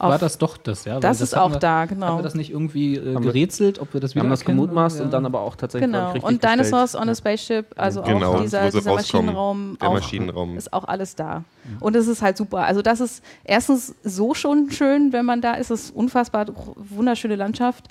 war 0.00 0.16
das 0.18 0.38
doch 0.38 0.56
das, 0.56 0.84
ja? 0.84 0.94
Weil 0.94 1.00
Das 1.00 1.20
ist 1.20 1.36
auch 1.36 1.50
wir, 1.52 1.58
da, 1.58 1.84
genau. 1.86 2.06
Haben 2.06 2.18
wir 2.18 2.22
das 2.22 2.34
nicht 2.36 2.50
irgendwie 2.50 2.94
äh, 2.96 3.14
gerätselt, 3.20 3.80
ob 3.80 3.92
wir 3.94 4.00
das 4.00 4.14
Wir 4.14 4.22
haben 4.22 4.30
das 4.30 4.44
gemutmaßt 4.44 4.98
Ja. 5.00 5.04
und 5.04 5.12
dann 5.12 5.26
aber 5.26 5.40
auch 5.40 5.56
tatsächlich 5.56 5.90
Genau. 5.90 6.14
ich, 6.14 6.22
Und 6.22 6.34
richtig 6.34 6.50
Dinosaurs 6.50 6.92
gestellt. 6.92 7.02
on 7.02 7.08
a 7.08 7.14
Spaceship, 7.16 7.66
also 7.76 8.02
Genau, 8.02 8.34
auch 8.34 8.40
dieser, 8.40 8.70
dieser. 8.70 8.94
Maschinenraum, 8.94 9.76
Der 9.80 9.88
auch, 9.88 9.94
Maschinenraum. 9.94 10.56
ist 10.56 10.72
auch 10.72 10.84
alles 10.84 11.16
da. 11.16 11.42
Und 11.80 11.96
es 11.96 12.06
ist 12.06 12.22
halt 12.22 12.36
super. 12.36 12.58
Also 12.64 12.80
das 12.80 13.00
ist 13.00 13.22
erstens 13.44 13.94
so 14.04 14.34
schon 14.34 14.70
schön, 14.70 15.12
wenn 15.12 15.26
man 15.26 15.40
da 15.40 15.54
ist. 15.54 15.70
Es 15.72 15.86
ist 15.86 15.96
unfassbar 15.96 16.46
wunderschöne 16.76 17.34
Landschaft. 17.36 17.88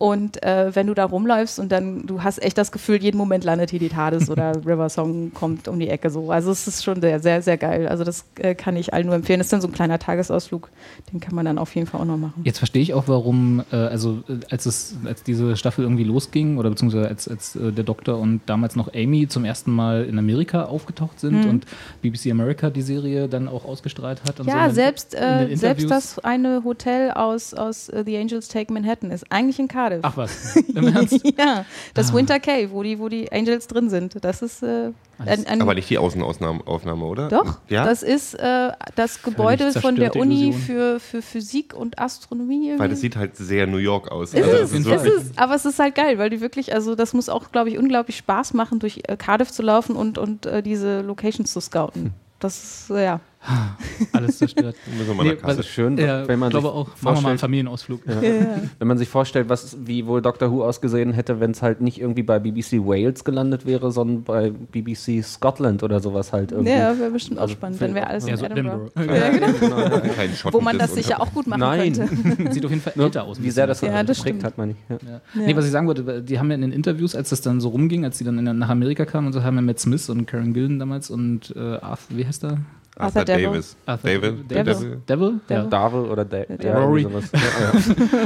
Und 0.00 0.42
äh, 0.42 0.74
wenn 0.74 0.86
du 0.86 0.94
da 0.94 1.04
rumläufst 1.04 1.58
und 1.58 1.70
dann, 1.70 2.06
du 2.06 2.22
hast 2.22 2.42
echt 2.42 2.56
das 2.56 2.72
Gefühl, 2.72 3.02
jeden 3.02 3.18
Moment 3.18 3.44
landet 3.44 3.68
hier 3.68 3.78
die 3.78 3.90
TARDIS 3.90 4.30
oder 4.30 4.52
River 4.66 4.88
Song 4.88 5.34
kommt 5.34 5.68
um 5.68 5.78
die 5.78 5.90
Ecke 5.90 6.08
so. 6.08 6.30
Also 6.32 6.50
es 6.52 6.66
ist 6.66 6.82
schon 6.82 7.02
sehr, 7.02 7.20
sehr, 7.20 7.42
sehr 7.42 7.58
geil. 7.58 7.86
Also 7.86 8.02
das 8.02 8.24
äh, 8.36 8.54
kann 8.54 8.76
ich 8.76 8.94
allen 8.94 9.04
nur 9.04 9.14
empfehlen. 9.14 9.40
Das 9.40 9.48
ist 9.48 9.52
dann 9.52 9.60
so 9.60 9.68
ein 9.68 9.74
kleiner 9.74 9.98
Tagesausflug, 9.98 10.70
den 11.12 11.20
kann 11.20 11.34
man 11.34 11.44
dann 11.44 11.58
auf 11.58 11.74
jeden 11.74 11.86
Fall 11.86 12.00
auch 12.00 12.06
noch 12.06 12.16
machen. 12.16 12.40
Jetzt 12.44 12.56
verstehe 12.56 12.80
ich 12.80 12.94
auch, 12.94 13.08
warum, 13.08 13.62
äh, 13.72 13.76
also 13.76 14.22
äh, 14.26 14.38
als 14.50 14.64
es, 14.64 14.96
als 15.04 15.22
diese 15.22 15.54
Staffel 15.58 15.84
irgendwie 15.84 16.04
losging, 16.04 16.56
oder 16.56 16.70
beziehungsweise 16.70 17.06
als, 17.06 17.28
als 17.28 17.56
äh, 17.56 17.70
der 17.70 17.84
Doktor 17.84 18.18
und 18.18 18.40
damals 18.46 18.76
noch 18.76 18.94
Amy 18.94 19.28
zum 19.28 19.44
ersten 19.44 19.70
Mal 19.70 20.04
in 20.06 20.18
Amerika 20.18 20.64
aufgetaucht 20.64 21.20
sind 21.20 21.44
Mhm. 21.44 21.50
und 21.50 21.66
BBC 22.00 22.30
America 22.30 22.70
die 22.70 22.80
Serie 22.80 23.28
dann 23.28 23.48
auch 23.48 23.66
ausgestrahlt 23.66 24.22
hat. 24.26 24.40
Und 24.40 24.46
so 24.46 24.50
Ja, 24.56 24.66
den- 24.66 24.74
selbst, 24.74 25.14
äh, 25.14 25.54
selbst 25.56 25.90
das 25.90 26.18
eine 26.20 26.64
Hotel 26.64 27.10
aus, 27.10 27.52
aus 27.52 27.90
äh, 27.90 28.02
The 28.06 28.16
Angels 28.16 28.48
Take 28.48 28.72
Manhattan 28.72 29.10
ist 29.10 29.26
eigentlich 29.30 29.58
in 29.58 29.68
Cardiff. 29.90 30.00
Ach 30.02 30.16
was, 30.16 30.56
im 30.74 30.86
Ernst? 30.94 31.20
ja, 31.38 31.64
das 31.94 32.10
Ah. 32.10 32.14
Winter 32.14 32.40
Cave, 32.40 32.70
wo 32.70 32.82
die, 32.82 32.98
wo 32.98 33.08
die 33.08 33.30
Angels 33.32 33.66
drin 33.66 33.90
sind. 33.90 34.16
Das 34.24 34.42
ist 34.42 34.62
äh, 34.62 34.90
ein, 35.18 35.46
ein 35.46 35.60
Aber 35.62 35.74
nicht 35.74 35.90
die 35.90 35.98
Außenaufnahme, 35.98 36.66
Aufnahme, 36.66 37.04
oder? 37.04 37.28
Doch, 37.28 37.58
Ja? 37.68 37.84
das 37.84 38.02
ist 38.02 38.34
äh, 38.34 38.72
das 38.96 39.22
Gebäude 39.22 39.72
von 39.72 39.96
der 39.96 40.14
Uni 40.16 40.44
Illusion. 40.48 40.62
für, 40.62 41.00
für 41.00 41.22
Physik 41.22 41.74
und 41.74 41.98
Astronomie. 41.98 42.66
Weil 42.66 42.70
irgendwie. 42.72 42.88
das 42.88 43.00
sieht 43.00 43.16
halt 43.16 43.36
sehr 43.36 43.66
New 43.66 43.76
York 43.78 44.10
aus. 44.10 44.32
ist 44.34 44.36
Also 44.42 44.50
es, 44.50 44.60
das 44.60 44.70
ist 44.72 44.78
ist 44.78 44.86
wirklich- 44.86 45.14
es, 45.14 45.38
aber 45.38 45.54
es 45.54 45.64
ist 45.64 45.78
halt 45.78 45.94
geil, 45.94 46.18
weil 46.18 46.30
die 46.30 46.40
wirklich, 46.40 46.72
also 46.72 46.94
das 46.94 47.12
muss 47.12 47.28
auch, 47.28 47.52
glaube 47.52 47.70
ich, 47.70 47.78
unglaublich 47.78 48.16
Spaß 48.18 48.54
machen, 48.54 48.78
durch 48.78 49.00
äh, 49.08 49.16
Cardiff 49.16 49.50
zu 49.50 49.62
laufen 49.62 49.96
und, 49.96 50.18
und 50.18 50.46
äh, 50.46 50.62
diese 50.62 51.00
Locations 51.02 51.52
zu 51.52 51.60
scouten. 51.60 52.12
Das 52.38 52.62
ist, 52.62 52.90
äh, 52.90 53.04
ja. 53.04 53.20
Alles 54.12 54.36
zerstört. 54.38 54.76
Müssen 54.98 55.08
wir 55.08 55.14
mal 55.14 55.24
nach 55.34 55.42
Das 55.46 55.58
ist 55.58 55.68
schön, 55.68 55.96
Ja, 55.96 56.28
wenn 56.28 56.38
man 56.38 56.48
ich 56.48 56.58
glaube 56.58 56.66
sich 56.68 56.76
auch, 56.76 57.02
machen 57.02 57.16
wir 57.16 57.20
mal 57.22 57.28
einen 57.30 57.38
Familienausflug. 57.38 58.02
wenn 58.78 58.86
man 58.88 58.98
sich 58.98 59.08
vorstellt, 59.08 59.48
was, 59.48 59.76
wie 59.84 60.06
wohl 60.06 60.20
Doctor 60.20 60.50
Who 60.52 60.62
ausgesehen 60.62 61.12
hätte, 61.12 61.40
wenn 61.40 61.52
es 61.52 61.62
halt 61.62 61.80
nicht 61.80 61.98
irgendwie 62.00 62.22
bei 62.22 62.38
BBC 62.38 62.84
Wales 62.84 63.24
gelandet 63.24 63.64
wäre, 63.64 63.92
sondern 63.92 64.24
bei 64.24 64.50
BBC 64.50 65.24
Scotland 65.24 65.82
oder 65.82 66.00
sowas 66.00 66.32
halt 66.34 66.52
irgendwie. 66.52 66.72
Ja, 66.72 66.98
wäre 66.98 67.10
bestimmt 67.10 67.38
auch 67.38 67.42
Also 67.42 67.54
spannend, 67.54 67.78
für- 67.78 67.84
wenn 67.86 67.94
wir 67.94 68.06
alles 68.08 68.26
Ja, 68.26 68.32
in 68.32 68.36
so 68.38 68.44
Edinburgh. 68.44 68.90
Edinburgh. 68.94 69.16
Ja, 69.18 69.28
genau. 69.30 69.46
Genau, 69.58 69.78
ja. 69.80 70.52
Wo 70.52 70.60
man 70.60 70.78
das 70.78 70.94
sicher 70.94 71.20
auch 71.20 71.32
gut 71.32 71.46
machen 71.46 71.60
Nein. 71.60 71.92
könnte. 71.94 72.52
Sieht 72.52 72.64
auf 72.64 72.70
jeden 72.70 72.82
Fall 72.82 72.92
älter 72.96 73.24
aus. 73.24 73.42
wie 73.42 73.50
sehr 73.50 73.66
das. 73.66 73.80
Ja, 73.80 74.02
das 74.02 74.18
geprägt 74.22 74.44
hat, 74.44 74.58
meine 74.58 74.72
ich. 74.72 74.78
Ja. 74.88 74.98
Ja. 75.02 75.10
Ja. 75.34 75.46
Nee, 75.46 75.56
was 75.56 75.64
ich 75.64 75.70
sagen 75.70 75.86
wollte, 75.86 76.22
die 76.22 76.38
haben 76.38 76.48
ja 76.50 76.54
in 76.56 76.60
den 76.60 76.72
Interviews, 76.72 77.14
als 77.14 77.30
das 77.30 77.40
dann 77.40 77.60
so 77.60 77.70
rumging, 77.70 78.04
als 78.04 78.18
die 78.18 78.24
dann 78.24 78.38
in, 78.38 78.58
nach 78.58 78.68
Amerika 78.68 79.06
kamen 79.06 79.28
und 79.28 79.32
so, 79.32 79.42
haben 79.42 79.56
ja 79.56 79.62
Matt 79.62 79.80
Smith 79.80 80.08
und 80.10 80.26
Karen 80.26 80.52
Gillen 80.52 80.78
damals 80.78 81.08
und 81.10 81.54
äh, 81.56 81.76
Arthur, 81.78 82.18
wie 82.18 82.26
heißt 82.26 82.44
er? 82.44 82.58
Arthur 83.00 83.20
Arthur 83.20 83.34
Devil. 83.34 83.46
Davis. 83.46 83.76
Arthur 83.86 84.10
David? 84.10 84.50
Devil. 84.50 84.64
Devil? 84.64 85.00
Devil? 85.08 85.40
Ja. 85.48 85.64
Darvel 85.64 86.00
oder 86.10 86.24
da 86.24 86.38
ja, 86.62 86.78
Rory. 86.78 87.02
Ja, 87.02 87.08
ja. 87.10 87.80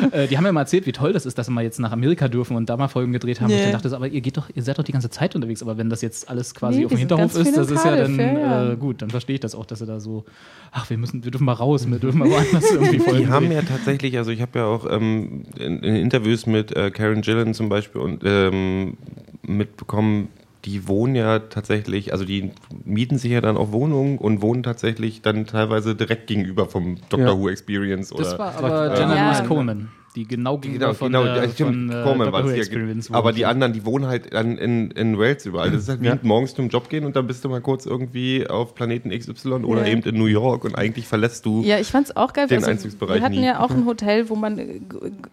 Äh, 0.13 0.29
die 0.29 0.37
haben 0.37 0.45
ja 0.45 0.53
mal 0.53 0.63
erzählt, 0.63 0.87
wie 0.87 0.93
toll 0.93 1.13
das 1.13 1.27
ist, 1.27 1.39
dass 1.39 1.47
sie 1.47 1.53
mal 1.53 1.65
jetzt 1.65 1.79
nach 1.79 1.93
Amerika 1.93 2.29
dürfen 2.29 2.57
und 2.57 2.69
da 2.69 2.77
mal 2.77 2.89
Folgen 2.89 3.13
gedreht 3.13 3.41
haben. 3.41 3.49
Nee. 3.49 3.57
Ich 3.57 3.63
dann 3.65 3.73
dachte, 3.73 3.89
so, 3.89 3.97
aber 3.97 4.09
ihr 4.09 4.21
geht 4.21 4.37
doch, 4.37 4.49
ihr 4.55 4.63
seid 4.63 4.79
doch 4.79 4.85
die 4.85 4.93
ganze 4.93 5.11
Zeit 5.11 5.35
unterwegs, 5.35 5.63
aber 5.63 5.79
wenn 5.79 5.91
das 5.91 6.03
jetzt 6.03 6.29
alles 6.29 6.55
quasi 6.55 6.81
Nee, 6.81 6.85
auf 6.87 6.91
dem 6.91 6.99
Hinterhof 6.99 7.35
ist, 7.35 7.57
das 7.57 7.71
ist 7.71 7.85
ja 7.85 7.97
dann. 7.97 8.19
Äh, 8.19 8.77
gut, 8.79 9.03
dann 9.03 9.11
verstehe 9.11 9.35
ich 9.35 9.41
das 9.41 9.55
auch, 9.55 9.67
dass 9.67 9.79
sie 9.79 9.87
da 9.87 10.01
so, 10.01 10.25
ach, 10.73 10.89
wir 10.91 10.99
müssen, 10.99 11.25
wir 11.25 11.31
dürfen 11.31 11.45
mal 11.45 11.53
raus, 11.53 11.89
wir 11.89 11.99
dürfen 11.99 12.19
mal 12.19 12.31
woanders 12.31 12.71
irgendwie 12.73 12.99
Folgen 12.99 13.19
Die 13.19 13.29
haben 13.29 13.51
ja 13.51 13.63
tatsächlich, 13.63 14.17
also 14.17 14.31
ich 14.31 14.41
habe 14.41 14.59
ja 14.59 14.67
auch 14.67 14.87
ähm, 14.91 15.45
in, 15.59 15.79
in 15.81 15.97
Interviews 15.97 16.47
mit 16.47 16.73
äh, 16.73 16.91
Karen 16.91 17.23
Gillan 17.23 17.55
zum 17.55 17.69
Beispiel 17.69 18.01
und 18.01 18.23
ähm, 18.25 18.97
mitbekommen, 19.43 20.29
die 20.65 20.89
wohnen 20.89 21.15
ja 21.15 21.39
tatsächlich, 21.41 22.13
also 22.13 22.25
die 22.25 22.53
mieten 22.85 23.19
sich 23.19 23.33
ja 23.33 23.41
dann 23.41 23.57
auch 23.57 23.73
Wohnungen 23.73 24.19
und 24.19 24.41
wohnen 24.43 24.63
tatsächlich 24.63 25.21
dann 25.23 25.47
teilweise 25.47 25.95
direkt 25.95 26.27
gegenüber 26.27 26.67
vom 26.67 26.97
Doctor 27.11 27.21
Ja. 27.35 27.39
Who 27.39 27.49
Experience. 27.51 28.13
Oder 28.13 28.25
Das 28.25 28.39
war 28.39 28.55
aber 28.57 28.95
äh, 28.95 28.99
Jenna 28.99 29.17
Ja. 29.17 29.27
Louise 29.31 29.45
Coleman, 29.45 29.89
die 30.15 30.27
genau 30.29 30.59
gegenüber 30.59 30.87
Genau, 30.87 30.95
von, 30.95 31.13
genau, 31.13 31.49
stimmt, 31.49 31.57
von 31.57 31.91
äh, 31.91 32.03
Coleman 32.05 32.19
Doctor 32.27 32.33
war 32.33 32.45
es 32.45 32.53
hier. 32.53 32.63
Experience. 32.63 33.11
Aber 33.13 33.33
die 33.33 33.47
anderen, 33.47 33.73
die 33.73 33.85
wohnen 33.85 34.07
halt 34.07 34.33
dann 34.33 34.57
in, 34.59 34.91
in 34.93 35.19
Wales 35.19 35.45
überall. 35.45 35.71
Das 35.73 35.83
ist 35.83 35.89
halt 35.89 36.03
wie 36.03 36.07
Ja. 36.07 36.19
morgens 36.23 36.55
zum 36.55 36.69
Job 36.69 36.89
gehen 36.89 37.05
und 37.05 37.17
dann 37.17 37.27
bist 37.27 37.45
du 37.45 37.49
mal 37.49 37.61
kurz 37.61 37.85
irgendwie 37.85 38.47
auf 38.49 38.75
Planeten 38.77 39.11
XY 39.11 39.65
oder 39.65 39.83
Ja. 39.85 39.93
eben 39.93 40.03
in 40.03 40.17
New 40.17 40.27
York 40.27 40.65
und 40.65 40.77
eigentlich 40.77 41.09
verlässt 41.09 41.45
du 41.47 41.63
Ja, 41.63 41.79
ich 41.79 41.89
fand's 41.91 42.17
auch 42.17 42.33
geil. 42.33 42.47
Den 42.47 42.59
also, 42.59 42.71
Einzugsbereich 42.71 43.19
wir 43.19 43.25
hatten 43.25 43.35
nie. 43.35 43.45
ja 43.47 43.61
auch 43.61 43.71
ein 43.71 43.87
Hotel, 43.87 44.29
wo 44.29 44.37
man 44.37 44.59
äh, 44.59 44.81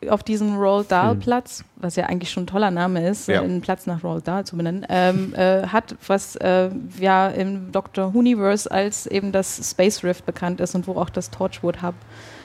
auf 0.09 0.23
diesen 0.23 0.55
Roald 0.55 0.91
Dahl 0.91 1.15
Platz, 1.15 1.63
was 1.75 1.95
ja 1.95 2.05
eigentlich 2.07 2.31
schon 2.31 2.43
ein 2.43 2.47
toller 2.47 2.71
Name 2.71 3.07
ist, 3.07 3.27
Ja. 3.27 3.41
äh, 3.41 3.45
einen 3.45 3.61
Platz 3.61 3.85
nach 3.85 4.03
Roald 4.03 4.27
Dahl 4.27 4.45
zu 4.45 4.57
benennen, 4.57 4.85
ähm, 4.89 5.33
äh, 5.35 5.67
hat, 5.67 5.95
was 6.07 6.35
äh, 6.38 6.69
ja 7.00 7.27
im 7.29 7.71
Doctor 7.71 8.15
Universe 8.15 8.69
als 8.71 9.05
eben 9.05 9.31
das 9.31 9.69
Space 9.69 10.03
Rift 10.03 10.25
bekannt 10.25 10.59
ist 10.59 10.73
und 10.73 10.88
wo 10.88 10.93
auch 10.93 11.09
das 11.11 11.29
Torchwood 11.29 11.83
Hub 11.83 11.93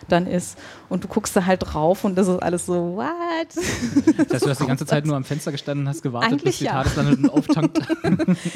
dann 0.08 0.26
ist. 0.26 0.58
Und 0.88 1.04
du 1.04 1.08
guckst 1.08 1.36
da 1.36 1.46
halt 1.46 1.62
drauf 1.64 2.04
und 2.04 2.16
das 2.16 2.28
ist 2.28 2.42
alles 2.42 2.66
so, 2.66 2.96
what? 2.96 3.06
Das 4.16 4.32
heißt, 4.32 4.46
du 4.46 4.50
hast 4.50 4.60
die 4.60 4.66
ganze 4.66 4.86
Zeit 4.86 5.06
nur 5.06 5.16
am 5.16 5.24
Fenster 5.24 5.52
gestanden 5.52 5.84
und 5.84 5.90
hast 5.90 6.02
gewartet, 6.02 6.32
Eigentlich 6.32 6.44
bis 6.44 6.58
die 6.58 6.64
ja. 6.64 6.84
Und 6.96 7.30
auftankt. 7.32 7.80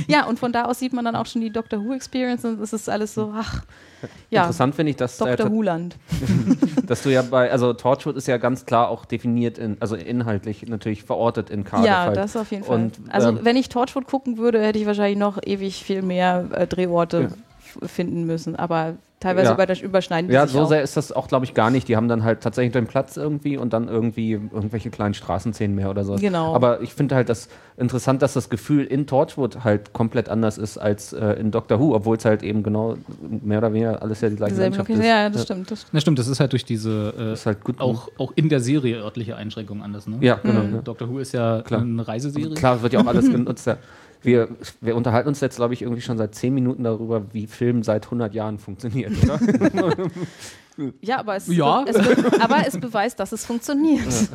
ja, 0.06 0.26
und 0.26 0.38
von 0.38 0.52
da 0.52 0.64
aus 0.64 0.78
sieht 0.78 0.92
man 0.92 1.04
dann 1.04 1.16
auch 1.16 1.26
schon 1.26 1.40
die 1.40 1.50
Doctor 1.50 1.84
Who 1.84 1.94
Experience 1.94 2.44
und 2.44 2.60
es 2.60 2.72
ist 2.72 2.88
alles 2.88 3.14
so, 3.14 3.32
ach, 3.36 3.62
ja, 4.30 4.42
Interessant 4.42 4.74
finde 4.74 4.90
ich, 4.90 4.96
dass, 4.96 5.20
äh, 5.20 5.36
Dr. 5.36 5.50
Who-Land. 5.50 5.96
dass 6.86 7.02
du 7.02 7.10
ja 7.10 7.22
bei, 7.22 7.50
also 7.50 7.72
Torchwood 7.72 8.16
ist 8.16 8.28
ja 8.28 8.38
ganz 8.38 8.64
klar 8.64 8.88
auch 8.88 9.04
definiert, 9.04 9.58
in, 9.58 9.76
also 9.80 9.96
inhaltlich 9.96 10.66
natürlich 10.66 11.02
verortet 11.02 11.50
in 11.50 11.64
Cardiff. 11.64 11.86
Ja, 11.86 12.04
halt. 12.04 12.16
das 12.16 12.36
auf 12.36 12.50
jeden 12.50 12.64
Fall. 12.64 12.76
Und, 12.76 13.00
also 13.08 13.30
ähm, 13.30 13.40
wenn 13.42 13.56
ich 13.56 13.68
Torchwood 13.68 14.06
gucken 14.06 14.38
würde, 14.38 14.62
hätte 14.62 14.78
ich 14.78 14.86
wahrscheinlich 14.86 15.18
noch 15.18 15.38
ewig 15.44 15.84
viel 15.84 16.02
mehr 16.02 16.46
äh, 16.52 16.66
Drehorte 16.66 17.22
Ja. 17.22 17.28
Finden 17.86 18.24
müssen. 18.26 18.56
Aber 18.56 18.94
teilweise 19.20 19.48
Ja. 19.48 19.54
über, 19.54 19.82
überschneiden 19.82 20.28
die 20.28 20.34
Ja, 20.34 20.46
sich 20.46 20.54
so 20.56 20.62
auch. 20.62 20.68
sehr 20.68 20.82
ist 20.82 20.96
das 20.96 21.12
auch, 21.12 21.28
glaube 21.28 21.44
ich, 21.44 21.52
gar 21.52 21.70
nicht. 21.70 21.86
Die 21.88 21.96
haben 21.96 22.08
dann 22.08 22.24
halt 22.24 22.40
tatsächlich 22.40 22.72
den 22.72 22.86
Platz 22.86 23.18
irgendwie 23.18 23.58
und 23.58 23.72
dann 23.74 23.86
irgendwie 23.88 24.32
irgendwelche 24.32 24.88
kleinen 24.88 25.12
Straßenzähnen 25.12 25.76
mehr 25.76 25.90
oder 25.90 26.04
so. 26.04 26.14
Genau. 26.16 26.54
Aber 26.54 26.80
ich 26.80 26.94
finde 26.94 27.14
halt 27.16 27.28
das 27.28 27.48
interessant, 27.76 28.22
dass 28.22 28.32
das 28.32 28.48
Gefühl 28.48 28.84
in 28.86 29.06
Torchwood 29.06 29.62
halt 29.62 29.92
komplett 29.92 30.30
anders 30.30 30.56
ist 30.56 30.78
als 30.78 31.12
äh, 31.12 31.32
in 31.34 31.50
Doctor 31.50 31.78
Who, 31.78 31.94
obwohl 31.94 32.16
es 32.16 32.24
halt 32.24 32.42
eben 32.42 32.62
genau 32.62 32.96
mehr 33.20 33.58
oder 33.58 33.72
weniger 33.74 34.00
alles 34.02 34.22
ja 34.22 34.30
die 34.30 34.36
gleiche 34.36 34.54
Dieselben 34.54 34.76
Landschaft 34.76 34.98
ist. 35.00 35.06
Ja, 35.06 35.28
das 35.28 35.42
stimmt. 35.42 35.70
Das 35.70 35.80
stimmt. 35.80 35.90
Na 35.94 36.00
stimmt, 36.00 36.18
das 36.18 36.28
ist 36.28 36.40
halt 36.40 36.52
durch 36.52 36.64
diese 36.64 37.12
äh, 37.18 37.32
ist 37.34 37.44
halt 37.44 37.62
gut 37.62 37.78
auch, 37.78 38.08
auch 38.16 38.32
in 38.36 38.48
der 38.48 38.60
Serie 38.60 39.02
örtliche 39.02 39.36
Einschränkungen 39.36 39.82
anders. 39.82 40.06
Ne? 40.06 40.16
Ja, 40.22 40.36
genau. 40.42 40.62
Mhm. 40.62 40.82
Doctor 40.84 41.08
Who 41.10 41.18
ist 41.18 41.32
ja 41.32 41.60
Klar. 41.60 41.82
eine 41.82 42.08
Reiseserie. 42.08 42.54
Klar, 42.54 42.80
wird 42.80 42.94
ja 42.94 43.00
auch 43.00 43.06
alles 43.06 43.30
genutzt. 43.30 43.66
Ja. 43.66 43.76
Wir, 44.22 44.48
wir 44.80 44.96
unterhalten 44.96 45.28
uns 45.28 45.40
jetzt, 45.40 45.56
glaube 45.56 45.72
ich, 45.74 45.82
irgendwie 45.82 46.02
schon 46.02 46.18
seit 46.18 46.34
zehn 46.34 46.52
Minuten 46.52 46.84
darüber, 46.84 47.22
wie 47.32 47.46
Film 47.46 47.82
seit 47.82 48.04
100 48.06 48.34
Jahren 48.34 48.58
funktioniert, 48.58 49.12
oder? 49.24 49.40
Ja, 51.02 51.18
aber 51.18 51.36
es, 51.36 51.46
Ja. 51.48 51.84
es, 51.86 51.94
be- 51.98 52.40
aber 52.40 52.66
es 52.66 52.78
beweist, 52.78 53.20
dass 53.20 53.32
es 53.32 53.44
funktioniert. 53.44 54.00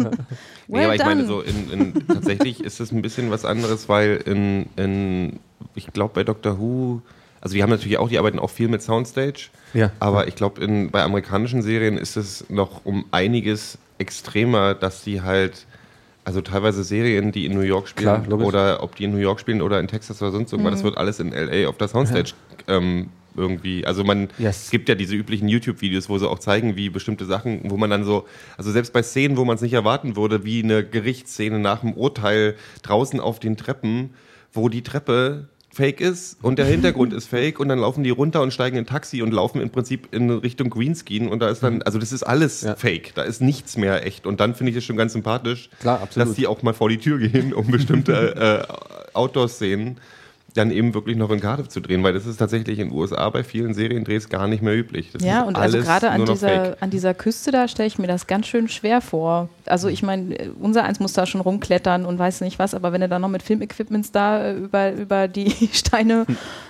Nee, 0.67 0.77
well 0.77 0.85
aber 0.85 0.95
ich 0.95 1.03
meine, 1.05 1.25
done. 1.25 1.27
so 1.27 1.41
in, 1.41 1.71
in, 1.71 2.07
tatsächlich 2.07 2.63
ist 2.63 2.79
es 2.79 2.91
ein 2.91 3.01
bisschen 3.01 3.31
was 3.31 3.45
anderes, 3.45 3.87
weil 3.89 4.17
in, 4.25 4.65
in 4.75 5.39
ich 5.75 5.87
glaube, 5.93 6.13
bei 6.15 6.23
Doctor 6.23 6.59
Who, 6.59 7.01
also 7.41 7.55
die 7.55 7.63
haben 7.63 7.69
natürlich 7.71 7.97
auch, 7.97 8.09
die 8.09 8.19
arbeiten 8.19 8.37
auch 8.39 8.49
viel 8.51 8.67
mit 8.67 8.81
Soundstage, 8.83 9.47
Ja. 9.73 9.91
aber 9.99 10.27
ich 10.27 10.35
glaube, 10.35 10.63
in- 10.63 10.91
bei 10.91 11.01
amerikanischen 11.03 11.61
Serien 11.63 11.97
ist 11.97 12.15
es 12.15 12.45
noch 12.49 12.85
um 12.85 13.05
einiges 13.11 13.77
extremer, 13.97 14.73
dass 14.75 15.03
die 15.03 15.21
halt, 15.21 15.65
also 16.25 16.41
teilweise 16.41 16.83
Serien, 16.83 17.31
die 17.31 17.45
in 17.45 17.53
New 17.53 17.61
York 17.61 17.87
spielen, 17.87 18.23
Klar, 18.23 18.41
oder 18.41 18.83
ob 18.83 18.95
die 18.95 19.05
in 19.05 19.11
New 19.11 19.17
York 19.17 19.39
spielen 19.39 19.61
oder 19.61 19.79
in 19.79 19.87
Texas 19.87 20.21
oder 20.21 20.31
sonst 20.31 20.51
irgendwas, 20.51 20.73
das 20.73 20.83
wird 20.83 20.97
alles 20.97 21.19
in 21.19 21.31
LA 21.31 21.67
auf 21.69 21.77
der 21.77 21.87
Soundstage 21.87 22.31
ähm, 22.67 23.09
irgendwie, 23.37 23.85
also 23.85 24.03
man, 24.03 24.29
Yes. 24.37 24.65
es 24.65 24.71
gibt 24.71 24.89
ja 24.89 24.95
diese 24.95 25.15
üblichen 25.15 25.47
YouTube-Videos, 25.47 26.09
wo 26.09 26.17
sie 26.17 26.27
auch 26.29 26.39
zeigen, 26.39 26.75
wie 26.75 26.89
bestimmte 26.89 27.25
Sachen, 27.25 27.69
wo 27.69 27.77
man 27.77 27.89
dann 27.89 28.03
so, 28.03 28.25
also 28.57 28.71
selbst 28.71 28.91
bei 28.93 29.03
Szenen, 29.03 29.37
wo 29.37 29.45
man 29.45 29.55
es 29.55 29.61
nicht 29.61 29.73
erwarten 29.73 30.15
würde, 30.15 30.45
wie 30.45 30.63
eine 30.63 30.83
Gerichtsszene 30.85 31.59
nach 31.59 31.81
dem 31.81 31.93
Urteil 31.93 32.55
draußen 32.81 33.19
auf 33.19 33.39
den 33.39 33.57
Treppen, 33.57 34.13
wo 34.53 34.69
die 34.69 34.83
Treppe 34.83 35.49
fake 35.75 35.99
ist 35.99 36.37
und 36.41 36.57
der 36.57 36.65
Hintergrund 36.67 37.11
ist 37.11 37.27
fake 37.27 37.59
und 37.59 37.67
dann 37.67 37.79
laufen 37.79 38.01
die 38.03 38.09
runter 38.09 38.41
und 38.41 38.51
steigen 38.53 38.77
in 38.77 38.85
Taxi 38.85 39.21
und 39.21 39.33
laufen 39.33 39.59
im 39.59 39.69
Prinzip 39.69 40.07
in 40.13 40.29
Richtung 40.29 40.69
Greenscreen 40.69 41.27
und 41.27 41.39
da 41.39 41.49
ist 41.49 41.61
dann, 41.63 41.81
also 41.81 41.99
das 41.99 42.13
ist 42.13 42.23
alles 42.23 42.61
Ja. 42.61 42.75
fake, 42.75 43.13
da 43.15 43.23
ist 43.23 43.41
nichts 43.41 43.75
mehr 43.75 44.05
echt 44.05 44.25
und 44.25 44.39
dann 44.39 44.55
finde 44.55 44.71
ich 44.71 44.77
es 44.77 44.85
schon 44.85 44.95
ganz 44.95 45.11
sympathisch, 45.11 45.69
Klar, 45.81 46.07
dass 46.15 46.33
die 46.33 46.47
auch 46.47 46.63
mal 46.63 46.73
vor 46.73 46.87
die 46.87 46.97
Tür 46.97 47.19
gehen, 47.19 47.53
um 47.53 47.67
bestimmte 47.67 48.65
äh, 48.69 49.13
Outdoor-Szenen 49.13 49.97
dann 50.55 50.71
eben 50.71 50.93
wirklich 50.93 51.17
noch 51.17 51.29
in 51.31 51.39
Cardiff 51.39 51.67
zu 51.67 51.79
drehen, 51.81 52.01
weil 52.03 52.13
das 52.13 52.25
ist 52.25 52.37
tatsächlich 52.37 52.79
in 52.79 52.89
den 52.89 52.97
USA 52.97 53.29
bei 53.29 53.43
vielen 53.43 53.73
Seriendrehs 53.73 54.29
gar 54.29 54.47
nicht 54.47 54.63
mehr 54.63 54.75
üblich. 54.75 55.11
Das 55.11 55.21
Ja, 55.23 55.41
ist 55.41 55.47
und 55.49 55.55
also 55.57 55.77
gerade 55.79 56.09
an 56.09 56.25
dieser, 56.25 56.47
Fake. 56.49 56.77
an 56.79 56.89
dieser 56.89 57.13
Küste 57.13 57.51
da 57.51 57.67
stelle 57.67 57.87
ich 57.87 57.99
mir 57.99 58.07
das 58.07 58.25
ganz 58.27 58.47
schön 58.47 58.67
schwer 58.69 59.01
vor. 59.01 59.49
Also 59.65 59.87
ich 59.89 60.01
meine, 60.01 60.35
unser 60.59 60.83
eins 60.83 60.99
muss 60.99 61.13
da 61.13 61.25
schon 61.25 61.41
rumklettern 61.41 62.05
und 62.05 62.17
weiß 62.17 62.41
nicht 62.41 62.57
was, 62.57 62.73
aber 62.73 62.91
wenn 62.93 63.01
du 63.01 63.09
dann 63.09 63.21
noch 63.21 63.29
mit 63.29 63.43
Filmequipments 63.43 64.11
da 64.11 64.45
äh, 64.45 64.53
über, 64.55 64.93
über 64.93 65.27
die 65.27 65.51
Steine 65.73 66.25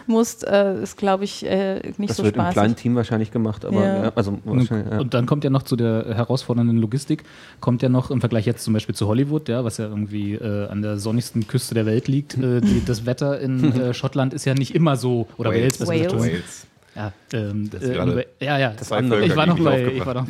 musst, 0.08 0.46
äh, 0.48 0.82
ist 0.82 0.98
glaube 0.98 1.24
ich 1.24 1.46
äh, 1.46 1.82
nicht 1.98 2.10
Das 2.10 2.18
so 2.18 2.24
wird 2.24 2.36
im 2.36 2.42
spaßig. 2.42 2.54
kleinen 2.54 2.76
Team 2.76 2.96
wahrscheinlich 2.96 3.32
gemacht, 3.32 3.66
aber 3.66 3.84
Ja. 3.86 4.04
ja. 4.06 4.12
also 4.16 4.32
Und, 4.46 4.60
wahrscheinlich, 4.62 4.92
ja. 4.92 5.00
und 5.00 5.14
dann 5.14 5.26
kommt 5.26 5.44
ja 5.44 5.50
noch 5.50 5.64
zu 5.64 5.76
der 5.76 6.06
herausfordernden 6.16 6.78
Logistik, 6.78 7.24
kommt 7.60 7.82
ja 7.82 7.90
noch 7.90 8.12
im 8.12 8.20
Vergleich 8.20 8.46
jetzt 8.46 8.64
zum 8.64 8.74
Beispiel 8.74 8.96
zu 8.96 9.08
Hollywood, 9.08 9.48
ja, 9.50 9.64
was 9.64 9.78
ja 9.78 9.86
irgendwie 9.86 10.34
äh, 10.34 10.68
an 10.70 10.82
der 10.82 10.98
sonnigsten 10.98 11.48
Küste 11.48 11.76
der 11.76 11.86
Welt 11.86 12.08
liegt. 12.08 12.36
Äh, 12.38 12.62
die, 12.62 12.84
das 12.86 13.06
Wetter 13.06 13.40
in 13.40 13.74
äh, 13.80 13.94
Schottland 13.94 14.34
ist 14.34 14.46
ja 14.46 14.54
nicht 14.54 14.74
immer 14.76 14.96
so, 14.96 15.28
oder 15.38 15.52
Wales, 15.52 15.80
Wales. 15.86 16.12
gesagt. 16.12 16.22
Wales. 16.22 16.68
Ja, 16.96 17.12
ähm, 17.34 17.70
ist 17.74 17.84
äh, 17.84 18.26
ja, 18.40 18.58
ja. 18.58 18.78
zwei 18.78 19.02
ich 19.02 19.10
Völker, 19.10 19.36
war 19.36 19.46
noch 19.48 19.60
bei, 19.60 19.86
ich 19.88 20.06
war 20.06 20.14
noch, 20.14 20.28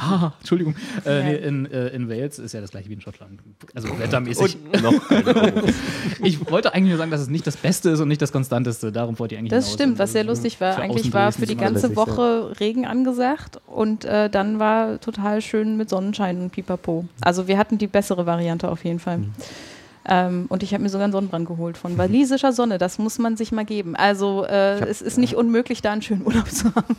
ah, 0.00 0.32
Entschuldigung. 0.40 0.74
Äh, 1.04 1.22
nee, 1.22 1.34
in, 1.36 1.70
äh, 1.70 1.86
in 1.90 2.08
Wales 2.08 2.40
ist 2.40 2.54
ja 2.54 2.60
das 2.60 2.72
gleiche 2.72 2.88
wie 2.88 2.94
in 2.94 3.00
Schottland. 3.00 3.38
Also 3.72 3.96
wettermäßig. 3.96 4.56
Und 4.72 4.82
noch 4.82 4.94
Ich 6.24 6.50
wollte 6.50 6.74
eigentlich 6.74 6.88
nur 6.88 6.98
sagen, 6.98 7.12
dass 7.12 7.20
es 7.20 7.28
nicht 7.28 7.46
das 7.46 7.56
Beste 7.56 7.90
ist 7.90 8.00
und 8.00 8.08
nicht 8.08 8.20
das 8.20 8.32
Konstanteste. 8.32 8.90
Darum 8.90 9.16
wollte 9.20 9.36
ich 9.36 9.38
eigentlich 9.38 9.50
Das 9.50 9.66
hinaus. 9.66 9.74
stimmt, 9.74 9.98
was 10.00 10.10
sehr 10.10 10.22
Also, 10.22 10.32
lustig 10.32 10.60
war. 10.60 10.76
Eigentlich 10.76 11.12
war 11.12 11.30
für 11.30 11.46
die 11.46 11.56
ganze 11.56 11.82
lässig, 11.86 11.96
Woche 11.96 12.58
Regen 12.58 12.84
angesagt 12.84 13.60
und 13.68 14.04
äh, 14.04 14.28
dann 14.28 14.58
war 14.58 15.00
total 15.00 15.40
schön 15.40 15.76
mit 15.76 15.88
Sonnenschein 15.88 16.40
und 16.40 16.50
Pipapo. 16.50 17.04
Also 17.20 17.46
wir 17.46 17.58
hatten 17.58 17.78
die 17.78 17.86
bessere 17.86 18.26
Variante 18.26 18.68
auf 18.68 18.84
jeden 18.84 18.98
Fall. 18.98 19.20
Ähm, 20.08 20.46
und 20.48 20.62
ich 20.62 20.72
habe 20.72 20.82
mir 20.82 20.88
sogar 20.88 21.04
einen 21.04 21.12
Sonnenbrand 21.12 21.46
geholt 21.48 21.76
von 21.76 21.98
walisischer 21.98 22.52
Sonne. 22.52 22.78
Das 22.78 22.98
muss 22.98 23.18
man 23.18 23.36
sich 23.36 23.50
mal 23.52 23.64
geben. 23.64 23.96
Also 23.96 24.44
äh, 24.44 24.80
hab- 24.80 24.88
es 24.88 25.02
ist 25.02 25.18
nicht 25.18 25.34
unmöglich, 25.34 25.82
da 25.82 25.92
einen 25.92 26.02
schönen 26.02 26.24
Urlaub 26.24 26.48
zu 26.50 26.72
haben. 26.74 26.96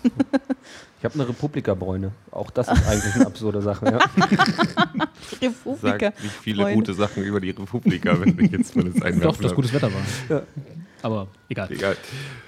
Ich 0.99 1.05
habe 1.05 1.13
eine 1.15 1.29
Republika-Bräune. 1.29 2.11
Auch 2.31 2.49
das 2.51 2.67
ist 2.67 2.87
eigentlich 2.87 3.15
eine 3.15 3.27
absurde 3.27 3.61
Sache. 3.61 3.85
Ja. 3.85 3.99
Sagt 5.39 5.41
Republika. 5.41 6.09
nicht 6.21 6.33
viele 6.41 6.63
Freunde. 6.63 6.75
gute 6.75 6.93
Sachen 6.93 7.23
über 7.23 7.39
die 7.39 7.51
Republika, 7.51 8.19
wenn 8.19 8.37
ich 8.39 8.51
jetzt 8.51 8.75
mal 8.75 8.85
das 8.85 8.95
einwerfen 9.01 9.21
Doch, 9.21 9.37
dass 9.37 9.45
darf. 9.47 9.55
gutes 9.55 9.73
Wetter 9.73 9.89
war. 10.29 10.41
Aber 11.03 11.27
egal. 11.49 11.71
Egal. 11.71 11.95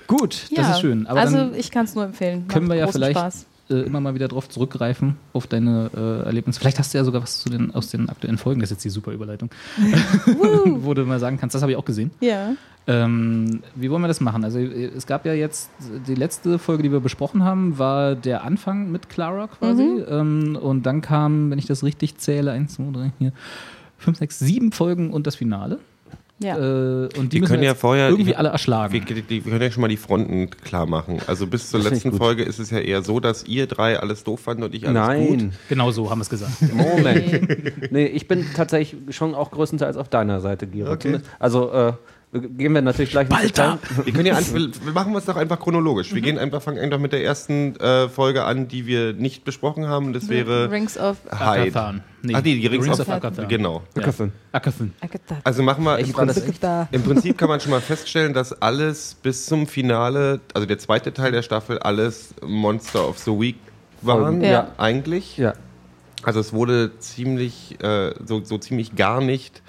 Gut, 0.08 0.48
das 0.56 0.70
ist 0.72 0.80
schön. 0.82 1.06
Aber 1.08 1.20
also 1.20 1.52
ich 1.56 1.70
kann 1.72 1.86
es 1.86 1.96
nur 1.96 2.04
empfehlen. 2.06 2.40
Macht 2.42 2.50
können 2.50 2.68
wir 2.68 2.76
ja 2.76 2.86
großen 2.86 3.00
vielleicht 3.00 3.18
Spaß. 3.20 3.46
Äh, 3.70 3.82
immer 3.82 4.00
mal 4.02 4.16
wieder 4.16 4.28
drauf 4.28 4.50
zurückgreifen, 4.50 5.18
auf 5.34 5.48
deine 5.48 5.90
äh, 5.96 6.26
Erlebnisse. 6.26 6.60
Vielleicht 6.60 6.80
hast 6.80 6.94
du 6.94 6.98
ja 6.98 7.04
sogar 7.04 7.22
was 7.22 7.40
zu 7.40 7.50
den, 7.50 7.74
aus 7.74 7.90
den 7.90 8.10
aktuellen 8.10 8.38
Folgen, 8.38 8.60
das 8.62 8.72
ist 8.72 8.78
jetzt 8.78 8.86
die 8.86 8.90
super 8.90 9.12
Überleitung, 9.12 9.50
wo 10.66 10.94
du 10.94 11.06
mal 11.06 11.20
sagen 11.20 11.38
kannst, 11.38 11.56
das 11.56 11.62
habe 11.62 11.72
ich 11.72 11.78
auch 11.78 11.86
gesehen. 11.86 12.12
Ja. 12.20 12.54
Ähm, 12.88 13.62
wie 13.76 13.92
wollen 13.92 14.02
wir 14.02 14.08
das 14.08 14.20
machen? 14.20 14.44
Also 14.44 14.58
äh, 14.58 14.86
es 14.86 15.06
gab 15.06 15.26
ja 15.26 15.34
jetzt, 15.34 15.70
die 16.08 16.16
letzte 16.16 16.58
Folge, 16.58 16.82
die 16.82 16.92
wir 16.92 17.00
besprochen 17.00 17.44
haben, 17.44 17.78
war 17.78 18.16
der 18.16 18.44
Anfang 18.44 18.92
mit 18.92 19.10
Clara 19.10 19.48
quasi. 19.48 19.84
Mhm. 19.84 20.06
Ähm, 20.10 20.56
und 20.60 20.86
dann 20.88 21.02
kam, 21.02 21.52
wenn 21.52 21.60
ich 21.60 21.68
das 21.68 21.84
richtig 21.84 22.18
zähle, 22.18 22.52
eins, 22.52 22.74
zwei, 22.74 22.92
drei, 22.92 23.12
vier, 23.20 23.32
fünf, 24.00 24.18
sechs, 24.18 24.40
sieben 24.40 24.72
Folgen 24.72 25.12
und 25.12 25.28
das 25.28 25.36
Finale. 25.36 25.80
Ja. 26.42 26.58
Äh, 26.58 27.10
und 27.18 27.34
die 27.34 27.34
Wir 27.34 27.42
müssen 27.42 27.48
können 27.52 27.62
wir 27.62 27.68
ja 27.70 27.76
vorher- 27.76 28.10
irgendwie 28.10 28.36
alle 28.36 28.50
erschlagen. 28.50 28.94
Wir, 28.94 29.02
die, 29.02 29.30
wir 29.46 29.52
können 29.52 29.62
ja 29.62 29.72
schon 29.72 29.82
mal 29.82 29.88
die 29.90 29.98
Fronten 29.98 30.50
klar 30.50 30.86
machen. 30.86 31.20
Also 31.28 31.48
bis 31.48 31.70
zur 31.70 31.82
letzten. 31.82 32.14
Folge 32.14 32.44
ist 32.44 32.60
es 32.60 32.70
ja 32.72 32.80
eher 32.80 33.02
so, 33.02 33.20
dass 33.20 33.44
ihr 33.46 33.68
drei 33.68 34.00
alles 34.00 34.24
doof 34.24 34.40
fandet 34.42 34.66
und 34.70 34.76
ich 34.76 34.88
alles 34.88 35.20
gut. 35.28 35.38
Nein, 35.38 35.54
genau 35.68 35.92
so 35.92 36.10
haben 36.10 36.20
wir 36.20 36.24
es 36.24 36.30
gesagt. 36.30 36.54
Moment. 36.74 37.92
nee, 37.92 38.06
ich 38.06 38.28
bin 38.28 38.46
tatsächlich 38.56 39.16
schon 39.16 39.36
auch 39.36 39.52
größtenteils 39.52 39.98
auf 39.98 40.08
deiner 40.10 40.40
Seite, 40.40 40.66
Gero. 40.68 40.92
Okay. 40.94 41.20
Also 41.40 41.72
äh, 41.72 41.94
gehen 42.32 42.74
wir 42.74 42.82
natürlich 42.82 43.12
gleich 43.12 43.28
Detail. 43.28 43.80
Wir 44.04 44.14
können 44.14 44.28
ja 44.28 44.38
wir, 44.54 44.70
wir 44.84 44.94
machen 44.94 45.16
es 45.16 45.26
doch 45.26 45.36
einfach 45.36 45.60
chronologisch. 45.60 46.14
Wir 46.14 46.22
gehen 46.22 46.38
einfach, 46.38 46.62
fangen 46.62 46.78
einfach 46.78 47.00
mit 47.00 47.12
der 47.12 47.24
ersten 47.24 47.76
äh, 47.78 48.08
Folge 48.08 48.44
an, 48.44 48.68
die 48.68 48.86
wir 48.86 49.14
nicht 49.14 49.44
besprochen 49.44 49.88
haben. 49.88 50.14
Das 50.14 50.30
wäre 50.30 50.70
Rings 50.70 50.98
of 50.98 51.18
Hyde. 51.32 51.70
Akathan. 51.72 52.04
Nee, 52.22 52.34
Ach 52.36 52.44
nee, 52.44 52.56
die 52.60 52.68
Rings, 52.68 52.86
Rings 52.86 53.00
of, 53.00 53.08
of 53.08 53.14
Akathan. 53.16 53.48
Genau. 53.48 53.82
Akathan. 53.98 54.32
Akathan. 54.52 54.94
Agatha. 55.02 55.38
Also 55.44 55.64
machen 55.64 55.84
wir 55.84 55.98
im 55.98 56.12
Prinzip, 56.12 56.56
im 56.92 57.04
Prinzip 57.04 57.38
kann 57.38 57.50
man 57.50 57.60
schon 57.60 57.72
mal 57.72 57.82
feststellen, 57.82 58.34
dass 58.34 58.62
alles 58.62 59.16
bis 59.16 59.48
zum 59.48 59.66
Finale, 59.66 60.40
also 60.54 60.68
der 60.68 60.78
zweite 60.78 61.14
Teil 61.14 61.32
der 61.32 61.42
Staffel, 61.42 61.80
alles 61.80 62.36
Monster 62.46 63.08
of 63.08 63.18
the 63.18 63.32
Week 63.32 63.58
waren. 64.02 64.42
Ja. 64.42 64.68
Eigentlich. 64.78 65.38
Ja. 65.38 65.54
Also 66.22 66.42
es 66.42 66.54
wurde 66.54 66.92
ziemlich, 67.00 67.82
äh, 67.82 68.14
so, 68.24 68.44
so 68.44 68.58
ziemlich 68.58 68.96
gar 68.96 69.22
nicht 69.22 69.64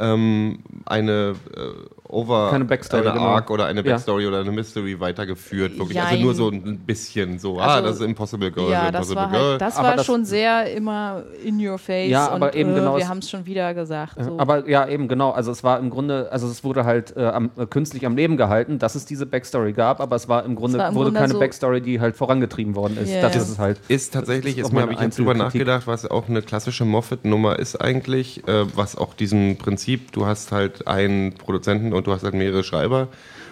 ähm, 0.00 0.60
eine 0.86 1.36
äh, 1.54 1.99
Over, 2.12 2.50
Keine 2.50 2.64
Backstory, 2.64 3.02
eine 3.06 3.12
genau. 3.12 3.26
Arc 3.26 3.50
oder 3.50 3.66
eine 3.66 3.84
Ja. 3.84 3.92
Backstory 3.92 4.26
oder 4.26 4.40
eine 4.40 4.50
Mystery 4.50 4.98
weitergeführt. 4.98 5.78
Wirklich. 5.78 6.00
Also 6.00 6.22
nur 6.22 6.34
so 6.34 6.48
ein 6.50 6.78
bisschen 6.80 7.38
so, 7.38 7.58
ah, 7.60 7.76
Also, 7.76 7.86
das 7.88 7.96
ist 8.00 8.02
Impossible 8.02 8.50
Girl, 8.50 8.70
Ja, 8.70 8.88
Impossible 8.88 9.14
das 9.14 9.24
war, 9.24 9.30
Girl. 9.30 9.50
halt, 9.52 9.60
das 9.60 9.76
Aber 9.76 9.88
war 9.88 9.96
das- 9.96 10.06
schon 10.06 10.24
sehr 10.24 10.72
immer 10.74 11.22
in 11.44 11.64
your 11.66 11.78
face. 11.78 12.10
Ja, 12.10 12.28
aber 12.30 12.46
und, 12.46 12.54
eben 12.56 12.72
äh, 12.72 12.74
genau 12.74 12.96
Wir 12.96 13.08
haben 13.08 13.18
es 13.18 13.30
schon 13.30 13.46
wieder 13.46 13.74
gesagt. 13.74 14.16
So. 14.22 14.38
Aber 14.38 14.68
ja, 14.68 14.88
eben 14.88 15.06
genau. 15.08 15.30
Also 15.30 15.50
es 15.52 15.62
war 15.62 15.78
im 15.78 15.90
Grunde, 15.90 16.28
also 16.32 16.46
es 16.48 16.64
wurde 16.64 16.84
halt 16.84 17.16
äh, 17.16 17.24
am, 17.26 17.50
äh, 17.56 17.66
künstlich 17.66 18.04
am 18.06 18.16
Leben 18.16 18.36
gehalten, 18.36 18.78
dass 18.78 18.94
es 18.96 19.04
diese 19.06 19.24
Backstory 19.26 19.72
gab, 19.72 20.00
aber 20.00 20.16
es 20.16 20.28
war 20.28 20.44
im 20.44 20.56
Grunde 20.56 20.78
war 20.78 20.88
im 20.88 20.94
wurde 20.96 21.06
Grunde 21.10 21.20
keine 21.20 21.32
so- 21.34 21.38
Backstory, 21.38 21.80
die 21.80 22.00
halt 22.00 22.16
vorangetrieben 22.16 22.74
worden 22.74 22.96
ist. 22.98 23.10
Ja, 23.10 23.22
das 23.22 23.34
ja. 23.36 23.40
ist 23.42 23.48
es 23.50 23.58
halt. 23.58 23.80
ist 23.88 24.12
tatsächlich, 24.12 24.58
ist 24.58 24.72
meine 24.72 24.82
habe 24.82 24.92
ich 24.94 25.00
jetzt 25.00 25.18
drüber 25.18 25.34
nachgedacht, 25.34 25.86
was 25.86 26.10
auch 26.10 26.28
eine 26.28 26.42
klassische 26.42 26.84
Moffat-Nummer 26.84 27.58
ist 27.58 27.76
eigentlich, 27.80 28.46
äh, 28.48 28.64
was 28.76 28.96
auch 28.96 29.14
diesem 29.14 29.56
Prinzip, 29.58 30.12
du 30.12 30.26
hast 30.26 30.52
halt 30.52 30.86
einen 30.88 31.34
Produzenten 31.34 31.92
und 31.92 31.99
du 32.06 32.12
hast 32.12 32.22
halt 32.22 32.34
mehrere 32.34 32.64
Schreiber 32.64 33.08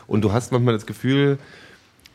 und 0.07 0.23
du 0.23 0.33
hast 0.33 0.53
manchmal 0.53 0.75
das 0.75 0.87
Gefühl, 0.87 1.39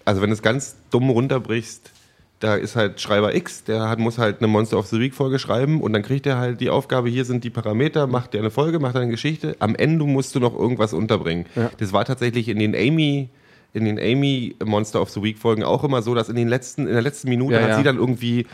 also 0.05 0.21
wenn 0.21 0.29
du 0.29 0.35
es 0.35 0.41
ganz 0.41 0.75
dumm 0.91 1.09
runterbrichst, 1.09 1.91
da 2.39 2.55
ist 2.55 2.75
halt 2.75 2.99
Schreiber 2.99 3.33
X, 3.35 3.63
der 3.63 3.87
hat, 3.87 3.99
muss 3.99 4.17
halt 4.17 4.39
eine 4.39 4.47
Monster 4.47 4.77
of 4.77 4.87
the 4.87 4.99
Week 4.99 5.13
Folge 5.13 5.39
schreiben 5.39 5.79
und 5.81 5.93
dann 5.93 6.03
kriegt 6.03 6.25
er 6.25 6.37
halt 6.37 6.59
die 6.59 6.69
Aufgabe, 6.69 7.07
hier 7.09 7.23
sind 7.23 7.45
die 7.45 7.49
Parameter, 7.49 8.05
macht 8.05 8.33
dir 8.33 8.39
eine 8.39 8.51
Folge, 8.51 8.79
macht 8.79 8.97
eine 8.97 9.09
Geschichte, 9.09 9.55
am 9.59 9.75
Ende 9.75 10.03
musst 10.03 10.35
du 10.35 10.41
noch 10.41 10.53
irgendwas 10.53 10.93
unterbringen. 10.93 11.45
Ja. 11.55 11.71
Das 11.77 11.93
war 11.93 12.03
tatsächlich 12.03 12.49
in 12.49 12.59
den 12.59 12.75
Amy 12.75 13.29
in 13.73 13.85
den 13.85 13.97
Amy 13.97 14.55
Monster 14.63 15.01
of 15.01 15.09
the 15.09 15.23
Week 15.23 15.37
Folgen 15.37 15.63
auch 15.63 15.83
immer 15.83 16.01
so, 16.01 16.13
dass 16.13 16.29
in 16.29 16.35
den 16.35 16.47
letzten 16.47 16.85
in 16.85 16.93
der 16.93 17.01
letzten 17.01 17.29
Minute 17.29 17.55
Ja, 17.55 17.61
hat 17.61 17.69
ja. 17.69 17.77
sie 17.77 17.83
dann 17.83 17.97
irgendwie 17.97 18.45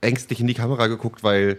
ängstlich 0.00 0.40
in 0.40 0.46
die 0.46 0.54
Kamera 0.54 0.88
geguckt, 0.88 1.22
weil 1.22 1.58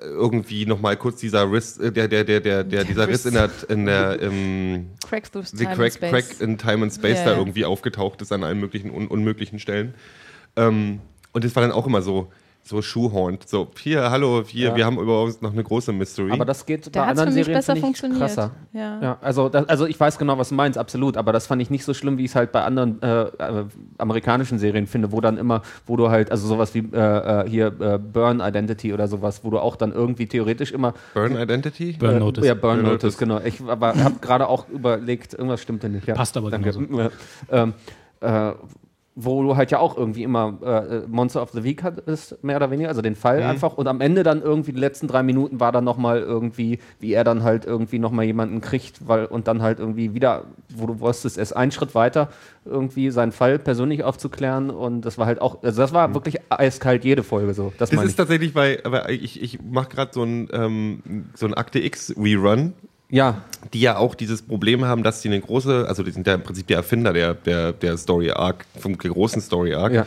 irgendwie 0.00 0.66
noch 0.66 0.80
mal 0.80 0.96
kurz 0.96 1.20
dieser 1.20 1.50
Riss, 1.50 1.78
äh, 1.78 1.92
der, 1.92 2.08
der, 2.08 2.24
der, 2.24 2.40
der, 2.40 2.64
der, 2.64 2.84
dieser 2.84 3.08
Riss 3.08 3.26
in 3.26 3.34
der, 3.34 3.50
in 3.68 3.86
der, 3.86 4.20
ähm, 4.22 4.90
Crack 5.06 5.30
crack, 5.74 6.00
crack 6.00 6.40
in 6.40 6.58
Time 6.58 6.84
and 6.84 6.92
Space 6.92 7.18
Ja, 7.18 7.24
da 7.26 7.36
irgendwie 7.36 7.64
aufgetaucht 7.64 8.22
ist 8.22 8.32
an 8.32 8.44
allen 8.44 8.60
möglichen 8.60 8.90
un 8.90 9.08
unmöglichen 9.08 9.58
Stellen. 9.58 9.94
Ähm, 10.56 11.00
und 11.32 11.44
das 11.44 11.54
war 11.54 11.62
dann 11.62 11.72
auch 11.72 11.86
immer 11.86 12.02
so, 12.02 12.32
so 12.70 12.80
shoehorned. 12.80 13.46
So, 13.46 13.68
hier, 13.78 14.10
hallo, 14.10 14.42
hier, 14.46 14.68
Ja. 14.68 14.76
wir 14.76 14.86
haben 14.86 14.98
übrigens 14.98 15.42
noch 15.42 15.52
eine 15.52 15.62
große 15.62 15.92
Mystery. 15.92 16.32
Aber 16.32 16.44
das 16.46 16.64
geht 16.64 16.86
Da 16.94 17.02
bei 17.02 17.06
anderen 17.08 17.28
für 17.30 17.34
mich 17.34 17.44
Serien 17.44 17.58
besser 17.58 17.74
ich, 17.74 17.80
funktioniert. 17.80 18.18
krasser. 18.20 18.52
Ja. 18.72 19.02
Ja, 19.02 19.18
also, 19.20 19.48
das, 19.48 19.68
also 19.68 19.86
ich 19.86 20.00
weiß 20.00 20.16
genau, 20.18 20.38
was 20.38 20.48
du 20.48 20.54
meinst, 20.54 20.78
absolut, 20.78 21.16
aber 21.18 21.32
das 21.32 21.46
fand 21.46 21.60
ich 21.60 21.68
nicht 21.68 21.84
so 21.84 21.92
schlimm, 21.92 22.16
wie 22.16 22.24
ich 22.24 22.30
es 22.30 22.34
halt 22.36 22.52
bei 22.52 22.62
anderen 22.62 23.02
äh, 23.02 23.22
äh, 23.24 23.64
amerikanischen 23.98 24.58
Serien 24.58 24.86
finde, 24.86 25.12
wo 25.12 25.20
dann 25.20 25.36
immer, 25.36 25.62
wo 25.86 25.96
du 25.96 26.08
halt, 26.08 26.30
also 26.30 26.46
sowas 26.46 26.74
wie 26.74 26.88
äh, 26.92 26.96
äh, 27.44 27.48
hier 27.48 27.66
äh, 27.80 27.98
Burn 27.98 28.40
Identity 28.40 28.94
oder 28.94 29.08
sowas, 29.08 29.40
wo 29.44 29.50
du 29.50 29.58
auch 29.58 29.76
dann 29.76 29.92
irgendwie 29.92 30.26
theoretisch 30.26 30.72
immer 30.72 30.94
Burn 31.14 31.36
Identity? 31.36 31.92
Burn 31.98 32.16
äh, 32.16 32.18
Notice. 32.20 32.46
Ja, 32.46 32.54
Burn, 32.54 32.76
Burn 32.82 32.92
Notice, 32.92 33.02
Notice. 33.04 33.18
genau. 33.18 33.40
Ich 33.44 33.60
aber 33.66 33.94
habe 33.96 34.14
gerade 34.20 34.48
auch 34.48 34.68
überlegt, 34.68 35.34
irgendwas 35.34 35.60
stimmte 35.60 35.88
nicht. 35.88 36.06
Ja, 36.06 36.14
Passt 36.14 36.36
aber 36.36 36.50
danke. 36.50 36.70
genauso. 36.72 37.10
Ähm, 37.50 37.74
äh, 38.20 38.52
wo 39.24 39.42
du 39.42 39.56
halt 39.56 39.70
ja 39.70 39.78
auch 39.78 39.96
irgendwie 39.96 40.22
immer 40.22 40.58
äh, 40.62 41.06
Monster 41.08 41.42
of 41.42 41.50
the 41.50 41.64
Week 41.64 41.82
hattest, 41.82 42.42
mehr 42.42 42.56
oder 42.56 42.70
weniger, 42.70 42.88
also 42.88 43.02
den 43.02 43.16
Fall 43.16 43.42
einfach. 43.42 43.76
Und 43.76 43.86
am 43.86 44.00
Ende 44.00 44.22
dann 44.22 44.42
irgendwie, 44.42 44.72
die 44.72 44.80
letzten 44.80 45.08
drei 45.08 45.22
Minuten 45.22 45.60
war 45.60 45.72
dann 45.72 45.84
nochmal 45.84 46.20
irgendwie, 46.20 46.78
wie 46.98 47.12
er 47.12 47.24
dann 47.24 47.42
halt 47.42 47.64
irgendwie 47.64 47.98
nochmal 47.98 48.24
jemanden 48.24 48.60
kriegt, 48.60 49.06
weil 49.06 49.26
und 49.26 49.48
dann 49.48 49.62
halt 49.62 49.78
irgendwie 49.78 50.14
wieder, 50.14 50.44
wo 50.74 50.86
du 50.86 51.00
wusstest, 51.00 51.38
er 51.38 51.42
ist 51.42 51.52
einen 51.52 51.72
Schritt 51.72 51.94
weiter, 51.94 52.28
irgendwie 52.64 53.10
seinen 53.10 53.32
Fall 53.32 53.58
persönlich 53.58 54.04
aufzuklären. 54.04 54.70
Und 54.70 55.02
das 55.02 55.18
war 55.18 55.26
halt 55.26 55.40
auch, 55.40 55.62
also 55.62 55.80
das 55.80 55.92
war 55.92 56.14
wirklich 56.14 56.38
eiskalt 56.48 57.04
jede 57.04 57.22
Folge 57.22 57.54
so. 57.54 57.72
Das, 57.78 57.90
Das 57.90 58.02
ist 58.02 58.10
ich. 58.10 58.16
tatsächlich 58.16 58.54
bei, 58.54 58.80
aber 58.84 59.10
ich, 59.10 59.42
ich 59.42 59.60
mache 59.62 59.88
gerade 59.88 60.12
so 60.12 60.22
ein, 60.22 60.48
ähm, 60.52 61.26
so 61.34 61.46
ein 61.46 61.54
Akte 61.54 61.78
X 61.78 62.14
Rerun, 62.16 62.72
Ja, 63.10 63.42
die 63.72 63.80
ja 63.80 63.96
auch 63.96 64.14
dieses 64.14 64.42
Problem 64.42 64.84
haben, 64.84 65.02
dass 65.02 65.22
sie 65.22 65.28
eine 65.28 65.40
große, 65.40 65.86
also 65.86 66.02
die 66.02 66.12
sind 66.12 66.26
ja 66.26 66.34
im 66.34 66.42
Prinzip 66.42 66.66
der 66.68 66.78
Erfinder 66.78 67.12
der, 67.12 67.34
der, 67.34 67.72
der 67.72 67.96
Story 67.96 68.30
Arc, 68.30 68.64
vom 68.78 68.96
großen 68.96 69.42
Story 69.42 69.74
Arc. 69.74 69.92
ja. 69.92 70.06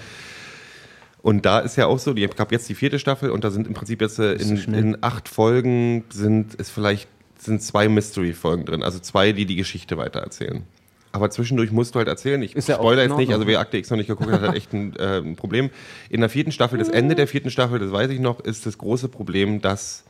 Und 1.22 1.46
da 1.46 1.60
ist 1.60 1.78
ja 1.78 1.88
auch 1.88 2.00
so, 2.00 2.14
die 2.14 2.28
gab 2.28 2.52
jetzt 2.52 2.68
die 2.68 2.76
vierte 2.76 3.00
Staffel 3.00 3.30
und 3.30 3.46
da 3.46 3.50
sind 3.50 3.66
im 3.66 3.74
Prinzip 3.74 4.02
jetzt 4.02 4.20
äh, 4.20 4.34
in, 4.34 4.58
in 4.74 4.98
acht 5.02 5.30
Folgen 5.30 6.04
sind 6.12 6.60
es 6.60 6.70
vielleicht 6.70 7.08
sind 7.38 7.62
zwei 7.62 7.88
Mystery-Folgen 7.88 8.66
drin, 8.66 8.84
also 8.84 9.00
zwei, 9.00 9.32
die 9.32 9.46
die 9.46 9.56
Geschichte 9.56 9.98
weitererzählen. 9.98 10.64
Aber 11.14 11.30
zwischendurch 11.30 11.72
musst 11.72 11.96
du 11.96 12.00
halt 12.00 12.08
erzählen. 12.08 12.42
Ich 12.42 12.56
Ist 12.56 12.72
spoiler 12.72 13.04
jetzt 13.04 13.18
nicht, 13.18 13.32
also 13.32 13.46
wer 13.46 13.60
Akte 13.60 13.78
X 13.78 13.90
noch 13.90 13.98
nicht 13.98 14.08
geguckt 14.08 14.32
hat, 14.32 14.42
hat 14.42 14.56
echt 14.56 14.74
ein, 14.74 14.96
äh, 14.96 15.20
ein 15.20 15.36
Problem. 15.36 15.70
In 16.10 16.22
der 16.22 16.30
vierten 16.30 16.52
Staffel, 16.52 16.80
das 16.80 16.90
Ende 16.90 17.16
der 17.16 17.28
vierten 17.28 17.52
Staffel, 17.52 17.80
das 17.80 17.92
weiß 17.92 18.10
ich 18.10 18.20
noch, 18.20 18.40
ist 18.40 18.66
das 18.66 18.78
große 18.78 19.10
Problem, 19.10 19.62
dass 19.62 20.04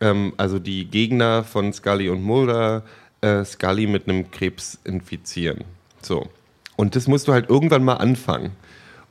ähm, 0.00 0.32
also 0.36 0.58
die 0.58 0.86
Gegner 0.86 1.44
von 1.44 1.72
Scully 1.72 2.08
und 2.08 2.22
Mulder 2.22 2.82
äh, 3.20 3.44
Scully 3.44 3.86
mit 3.86 4.08
einem 4.08 4.30
Krebs 4.30 4.78
infizieren. 4.84 5.64
So. 6.02 6.28
Und 6.76 6.96
das 6.96 7.06
musst 7.06 7.28
du 7.28 7.32
halt 7.32 7.48
irgendwann 7.50 7.84
mal 7.84 7.96
anfangen. 7.96 8.52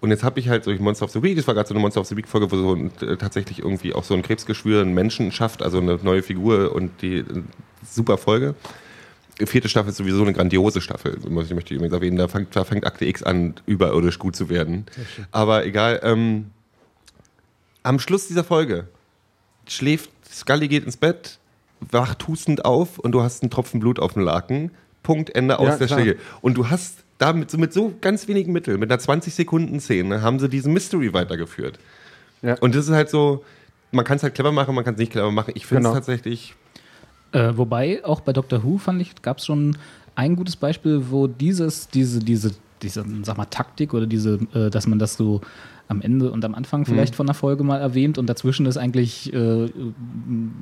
Und 0.02 0.12
jetzt 0.12 0.24
habe 0.24 0.40
ich 0.40 0.48
halt 0.48 0.66
durch 0.66 0.80
Monster 0.80 1.06
of 1.06 1.12
the 1.12 1.22
Week, 1.22 1.36
das 1.36 1.46
war 1.46 1.54
gerade 1.54 1.68
so 1.68 1.74
eine 1.74 1.82
Monster 1.82 2.02
of 2.02 2.08
the 2.08 2.16
Week 2.16 2.28
Folge, 2.28 2.52
wo 2.52 2.56
so 2.56 2.74
ein, 2.74 2.92
äh, 3.02 3.18
tatsächlich 3.18 3.60
irgendwie 3.60 3.94
auch 3.94 4.04
so 4.04 4.14
ein 4.14 4.22
Krebsgeschwür 4.22 4.82
einen 4.82 4.94
Menschen 4.94 5.32
schafft, 5.32 5.62
also 5.62 5.80
eine 5.80 6.00
neue 6.02 6.24
Figur 6.24 6.74
und 6.74 7.02
die 7.02 7.18
äh, 7.18 7.44
super 7.86 8.18
Folge. 8.18 8.56
Vierte 9.46 9.70
Staffel 9.70 9.90
ist 9.90 9.98
sowieso 9.98 10.22
eine 10.22 10.34
grandiose 10.34 10.82
Staffel, 10.82 11.18
muss 11.30 11.46
ich 11.46 11.54
möchte 11.54 11.74
übrigens 11.74 11.94
erwähnen. 11.94 12.18
Da 12.18 12.28
fängt, 12.28 12.56
da 12.56 12.66
fängt 12.66 12.86
Akte 12.86 13.06
X 13.06 13.24
an, 13.24 13.54
überirdisch 13.66 14.20
gut 14.20 14.36
zu 14.36 14.50
werden. 14.50 14.86
Aber 15.32 15.66
egal. 15.66 16.02
Ähm, 16.04 16.52
am 17.84 18.00
Schluss 18.00 18.28
dieser 18.28 18.44
Folge 18.44 18.90
schläft, 19.66 20.10
Scully 20.32 20.68
geht 20.68 20.86
ins 20.86 20.98
Bett, 20.98 21.40
wacht 21.80 22.28
hustend 22.28 22.66
auf 22.66 23.00
und 23.00 23.12
du 23.14 23.22
hast 23.22 23.42
einen 23.44 23.50
Tropfen 23.50 23.80
Blut 23.80 24.00
auf 24.00 24.14
dem 24.14 24.22
Laken. 24.24 24.72
Punkt, 25.04 25.34
Ende 25.36 25.60
aus 25.60 25.68
Ja, 25.68 25.78
der. 25.78 25.88
Stelle. 25.88 26.16
Und 26.42 26.56
du 26.56 26.70
hast 26.70 27.04
damit 27.18 27.50
so 27.50 27.58
mit 27.58 27.74
so 27.74 27.94
ganz 28.02 28.28
wenigen 28.28 28.52
Mitteln, 28.52 28.80
mit 28.80 28.92
einer 28.92 29.02
20-Sekunden-Szene, 29.02 30.22
haben 30.22 30.40
sie 30.40 30.50
diesen 30.50 30.74
Mystery 30.74 31.14
weitergeführt. 31.14 31.80
Ja. 32.42 32.56
Und 32.60 32.76
das 32.76 32.88
ist 32.88 32.94
halt 32.94 33.10
so, 33.10 33.44
man 33.92 34.06
kann 34.06 34.18
es 34.18 34.24
halt 34.24 34.36
clever 34.36 34.52
machen, 34.52 34.76
man 34.76 34.84
kann 34.86 34.94
es 34.94 35.00
nicht 35.00 35.12
clever 35.12 35.32
machen. 35.32 35.52
Ich 35.56 35.66
finde 35.66 35.82
es 35.82 35.86
Genau. 35.86 35.94
tatsächlich, 35.96 36.56
Äh, 37.32 37.52
wobei, 37.56 38.04
auch 38.06 38.22
bei 38.22 38.34
Doctor 38.34 38.64
Who 38.64 38.78
fand 38.78 39.02
ich, 39.02 39.22
gab 39.22 39.38
es 39.38 39.46
schon 39.46 39.78
ein 40.16 40.36
gutes 40.36 40.56
Beispiel, 40.56 41.04
wo 41.12 41.28
dieses, 41.28 41.88
diese, 41.88 42.20
diese, 42.20 42.52
diese, 42.82 43.06
sag 43.24 43.38
mal, 43.38 43.46
Taktik 43.46 43.94
oder 43.94 44.06
diese, 44.08 44.40
äh, 44.54 44.70
dass 44.70 44.88
man 44.88 44.98
das 45.00 45.16
so 45.16 45.42
am 45.90 46.02
Ende 46.02 46.32
und 46.32 46.46
am 46.46 46.56
Anfang 46.56 46.86
vielleicht 46.86 47.16
von 47.16 47.26
einer 47.26 47.34
Folge 47.34 47.64
mal 47.64 47.80
erwähnt 47.82 48.18
und 48.18 48.28
dazwischen 48.30 48.66
ist 48.68 48.78
eigentlich 48.78 49.34
äh, 49.34 49.68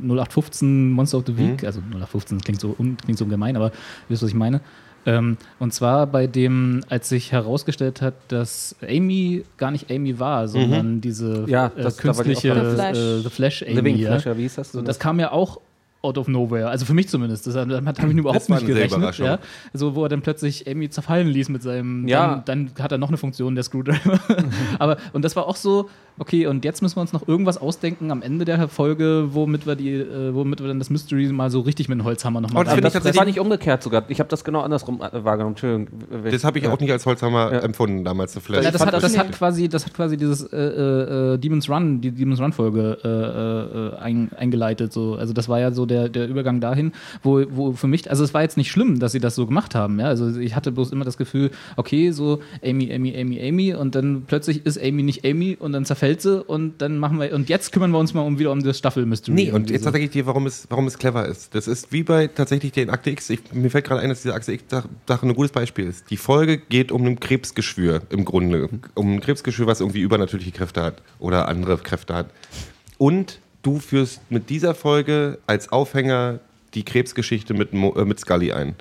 0815 0.04 0.92
Monster 0.92 1.18
of 1.20 1.26
the 1.28 1.38
Week, 1.38 1.64
also 1.64 1.80
0815 1.82 2.42
klingt 2.42 2.60
so, 2.62 2.76
un, 2.78 2.98
klingt 2.98 3.20
so 3.20 3.26
gemein, 3.26 3.56
aber 3.56 3.68
ihr 3.68 3.72
wisst, 4.10 4.24
was 4.24 4.30
ich 4.30 4.36
meine. 4.36 4.62
Ähm, 5.06 5.38
und 5.60 5.74
zwar 5.74 6.06
bei 6.08 6.28
dem, 6.28 6.82
als 6.90 7.08
sich 7.10 7.32
herausgestellt 7.32 8.02
hat, 8.02 8.14
dass 8.28 8.76
Amy 8.86 9.44
gar 9.58 9.72
nicht 9.72 9.90
Amy 9.92 10.20
war, 10.20 10.48
sondern 10.50 11.00
diese 11.00 11.46
Ja, 11.48 11.68
äh, 11.68 11.84
das- 11.84 11.98
auch 11.98 12.02
künstliche 12.02 12.54
The 12.54 12.76
Flash. 12.76 12.98
äh, 12.98 13.20
The 13.22 13.30
Flash 13.30 13.64
Amy. 13.64 13.74
Living 13.76 13.98
ja. 13.98 14.10
Flash, 14.12 14.26
oder 14.28 14.38
wie 14.38 14.42
hieß 14.42 14.56
das? 14.56 14.72
So, 14.74 14.82
das 14.82 15.00
kam 15.00 15.20
ja 15.20 15.32
auch 15.32 15.60
out 16.08 16.18
of 16.18 16.28
nowhere. 16.28 16.70
Also 16.70 16.86
für 16.86 16.94
mich 16.94 17.10
zumindest. 17.10 17.48
Das, 17.48 17.54
damit 17.54 18.00
habe 18.00 18.12
ich 18.12 18.18
überhaupt 18.18 18.50
nicht 18.50 18.66
gerechnet. 18.66 19.18
Ja? 19.18 19.40
Also 19.74 19.96
wo 19.96 20.04
er 20.04 20.10
dann 20.10 20.22
plötzlich 20.22 20.68
Amy 20.70 20.90
zerfallen 20.90 21.28
ließ 21.28 21.50
mit 21.50 21.62
seinem. 21.62 22.08
Ja. 22.08 22.42
Dann, 22.46 22.72
dann 22.76 22.84
hat 22.84 22.92
er 22.92 22.98
noch 22.98 23.10
eine 23.10 23.18
Funktion, 23.18 23.56
der 23.56 23.64
Screwdriver. 23.64 24.20
Aber 24.80 24.98
und 25.14 25.24
das 25.24 25.36
war 25.36 25.48
auch 25.48 25.56
so. 25.56 25.90
Okay, 26.20 26.48
und 26.48 26.66
jetzt 26.66 26.82
müssen 26.82 26.98
wir 26.98 27.02
uns 27.02 27.14
noch 27.14 27.28
irgendwas 27.28 27.58
ausdenken 27.60 28.10
am 28.12 28.22
Ende 28.22 28.44
der 28.46 28.68
Folge, 28.70 29.28
womit 29.32 29.68
wir 29.68 29.76
die, 29.76 29.94
äh, 29.94 30.34
womit 30.34 30.60
wir 30.62 30.68
dann 30.68 30.80
das 30.80 30.90
Mystery 30.90 31.28
mal 31.32 31.50
so 31.52 31.60
richtig 31.62 31.90
mit 31.90 32.00
dem 32.00 32.04
Holzhammer 32.06 32.42
nochmal. 32.42 32.62
Oh, 32.62 32.64
das 32.66 32.74
das, 32.74 32.78
ich 32.78 32.84
das 32.84 32.94
war 32.96 33.02
tatsächlich- 33.04 33.36
nicht 33.36 33.40
umgekehrt 33.40 33.84
sogar. 33.84 34.04
Ich 34.08 34.20
habe 34.20 34.28
das 34.30 34.44
genau 34.44 34.62
andersrum 34.62 35.00
äh, 35.02 35.24
wahrgenommen. 35.24 35.54
Entschuldigung. 35.54 35.88
das 36.32 36.44
habe 36.44 36.58
ich 36.58 36.64
Ja. 36.66 36.72
auch 36.74 36.80
nicht 36.80 36.92
als 36.92 37.06
Holzhammer 37.06 37.52
Ja. 37.54 37.60
empfunden 37.60 38.04
damals, 38.04 38.34
The 38.34 38.40
Flash. 38.40 38.66
Ja, 38.66 38.72
das, 38.72 38.84
hat, 38.86 38.94
das 38.94 39.04
das 39.04 39.18
hat 39.18 39.32
quasi, 39.32 39.70
das 39.70 39.86
hat 39.86 39.94
quasi 39.94 40.18
dieses 40.18 40.42
äh, 40.52 40.58
äh, 40.58 41.34
äh, 41.34 41.38
Demon's 41.38 41.70
Run, 41.70 42.02
die 42.02 42.12
Demon's 42.12 42.40
Run 42.42 42.52
Folge 42.52 42.98
äh, 43.04 43.98
äh, 43.98 44.00
ein, 44.02 44.32
eingeleitet. 44.36 44.94
So. 44.94 45.16
Also 45.16 45.34
das 45.34 45.48
war 45.50 45.60
ja 45.60 45.72
so 45.72 45.86
der, 45.86 46.10
der 46.10 46.28
Übergang 46.28 46.60
dahin, 46.62 46.94
wo, 47.22 47.44
wo 47.52 47.74
für 47.74 47.88
mich, 47.88 48.10
also 48.10 48.24
es 48.24 48.34
war 48.34 48.42
jetzt 48.42 48.58
nicht 48.58 48.72
schlimm, 48.72 49.00
dass 49.00 49.12
sie 49.12 49.20
das 49.20 49.36
so 49.36 49.46
gemacht 49.46 49.76
haben. 49.76 50.00
Ja? 50.00 50.08
Also 50.08 50.40
ich 50.40 50.56
hatte 50.56 50.72
bloß 50.72 50.92
immer 50.92 51.06
das 51.06 51.18
Gefühl, 51.18 51.52
okay, 51.76 52.10
so 52.12 52.40
Amy, 52.64 52.92
Amy, 52.92 53.16
Amy, 53.16 53.40
Amy 53.48 53.74
und 53.76 53.94
dann 53.94 54.24
plötzlich 54.26 54.66
ist 54.66 54.82
Amy 54.82 55.04
nicht 55.04 55.24
Amy 55.26 55.56
und 55.60 55.74
dann 55.74 55.86
zerfällt 55.86 56.07
sie 56.16 56.44
und 56.44 56.82
dann 56.82 56.98
machen 56.98 57.20
wir, 57.20 57.34
und 57.34 57.50
jetzt 57.50 57.72
kümmern 57.72 57.92
wir 57.92 58.00
uns 58.00 58.14
mal 58.14 58.22
um 58.22 58.40
wieder 58.40 58.52
um 58.52 58.64
das 58.64 58.78
Staffel-Mystery. 58.78 59.34
Nee, 59.34 59.48
und 59.50 59.56
Irgendwie 59.56 59.74
jetzt 59.74 59.84
so. 59.84 59.92
sage 59.92 60.04
ich 60.04 60.10
dir, 60.12 60.26
warum 60.26 60.46
es, 60.46 60.68
warum 60.70 60.88
es 60.88 60.98
clever 60.98 61.26
ist. 61.26 61.54
Das 61.54 61.68
ist 61.68 61.92
wie 61.92 62.04
bei 62.04 62.28
tatsächlich 62.28 62.72
den 62.72 62.90
Akte 62.90 63.10
X. 63.10 63.30
Ich, 63.30 63.40
mir 63.54 63.70
fällt 63.70 63.86
gerade 63.86 64.02
ein, 64.02 64.10
dass 64.10 64.22
diese 64.22 64.34
Akte 64.34 64.54
X-Sache 64.54 64.88
ein 65.08 65.34
gutes 65.34 65.52
Beispiel 65.52 65.88
ist. 65.88 66.10
Die 66.10 66.18
Folge 66.18 66.58
geht 66.58 66.92
um 66.92 67.06
ein 67.06 67.20
Krebsgeschwür 67.20 68.02
im 68.10 68.26
Grunde. 68.26 68.70
Um 68.96 69.16
ein 69.16 69.20
Krebsgeschwür, 69.20 69.68
was 69.68 69.80
irgendwie 69.80 70.02
übernatürliche 70.02 70.52
Kräfte 70.52 70.82
hat 70.82 71.02
oder 71.20 71.48
andere 71.48 71.78
Kräfte 71.78 72.14
hat. 72.14 72.30
Und 72.98 73.40
du 73.62 73.80
führst 73.80 74.22
mit 74.30 74.50
dieser 74.50 74.74
Folge 74.76 75.40
als 75.46 75.72
Aufhänger 75.72 76.40
die 76.74 76.84
Krebsgeschichte 76.84 77.54
mit, 77.54 77.74
Mo, 77.74 77.94
äh, 77.96 78.06
mit 78.06 78.20
Scully 78.20 78.52
ein. 78.52 78.76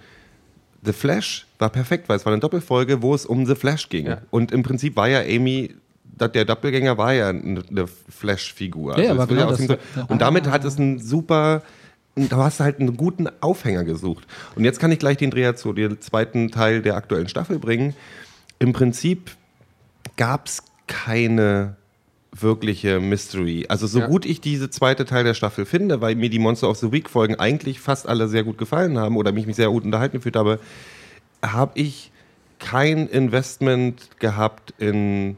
The 0.84 0.92
Flash 0.92 1.46
war 1.58 1.70
perfekt, 1.70 2.08
weil 2.08 2.16
es 2.16 2.24
war 2.24 2.32
eine 2.32 2.40
Doppelfolge, 2.40 3.02
wo 3.02 3.14
es 3.14 3.26
um 3.26 3.46
The 3.46 3.54
Flash 3.54 3.88
ging. 3.88 4.06
Ja. 4.06 4.22
Und 4.30 4.52
im 4.52 4.62
Prinzip 4.62 4.96
war 4.96 5.08
ja 5.08 5.20
Amy, 5.20 5.74
der 6.18 6.44
Doppelgänger 6.44 6.96
war 6.98 7.12
ja 7.12 7.28
eine 7.28 7.62
Flash-Figur. 8.08 8.94
Also 8.94 9.02
Ja, 9.04 9.12
es 9.14 9.18
aber 9.18 9.26
genau 9.26 9.50
das- 9.50 9.66
ja. 9.66 9.76
Und 10.08 10.20
damit 10.22 10.48
hat 10.50 10.64
es 10.64 10.78
einen 10.78 10.98
super, 10.98 11.62
du 12.14 12.36
hast 12.36 12.60
halt 12.60 12.80
einen 12.80 12.96
guten 12.96 13.28
Aufhänger 13.40 13.84
gesucht. 13.84 14.26
Und 14.54 14.64
jetzt 14.64 14.80
kann 14.80 14.90
ich 14.92 14.98
gleich 14.98 15.18
den 15.18 15.30
Dreher 15.30 15.56
zu 15.56 15.72
dem 15.72 16.00
zweiten 16.00 16.50
Teil 16.50 16.82
der 16.82 16.96
aktuellen 16.96 17.28
Staffel 17.28 17.58
bringen. 17.58 17.94
Im 18.58 18.72
Prinzip 18.72 19.32
gab 20.16 20.46
es 20.46 20.62
keine 20.86 21.76
wirkliche 22.32 23.00
Mystery. 23.00 23.66
Also 23.68 23.86
so 23.86 24.00
Ja. 24.00 24.06
gut 24.08 24.26
ich 24.26 24.40
diese 24.40 24.68
zweite 24.70 25.04
Teil 25.04 25.24
der 25.24 25.34
Staffel 25.34 25.64
finde, 25.64 26.00
weil 26.00 26.14
mir 26.16 26.28
die 26.30 26.38
Monster 26.38 26.68
of 26.68 26.76
the 26.78 26.92
Week 26.92 27.08
Folgen 27.08 27.36
eigentlich 27.36 27.80
fast 27.80 28.06
alle 28.08 28.28
sehr 28.28 28.44
gut 28.44 28.58
gefallen 28.58 28.98
haben 28.98 29.16
oder 29.16 29.32
mich, 29.32 29.46
mich 29.46 29.56
sehr 29.56 29.68
gut 29.70 29.84
unterhalten 29.84 30.18
gefühlt 30.18 30.36
habe, 30.36 30.60
habe 31.44 31.72
ich 31.78 32.10
kein 32.58 33.06
Investment 33.08 34.18
gehabt 34.18 34.74
in 34.78 35.36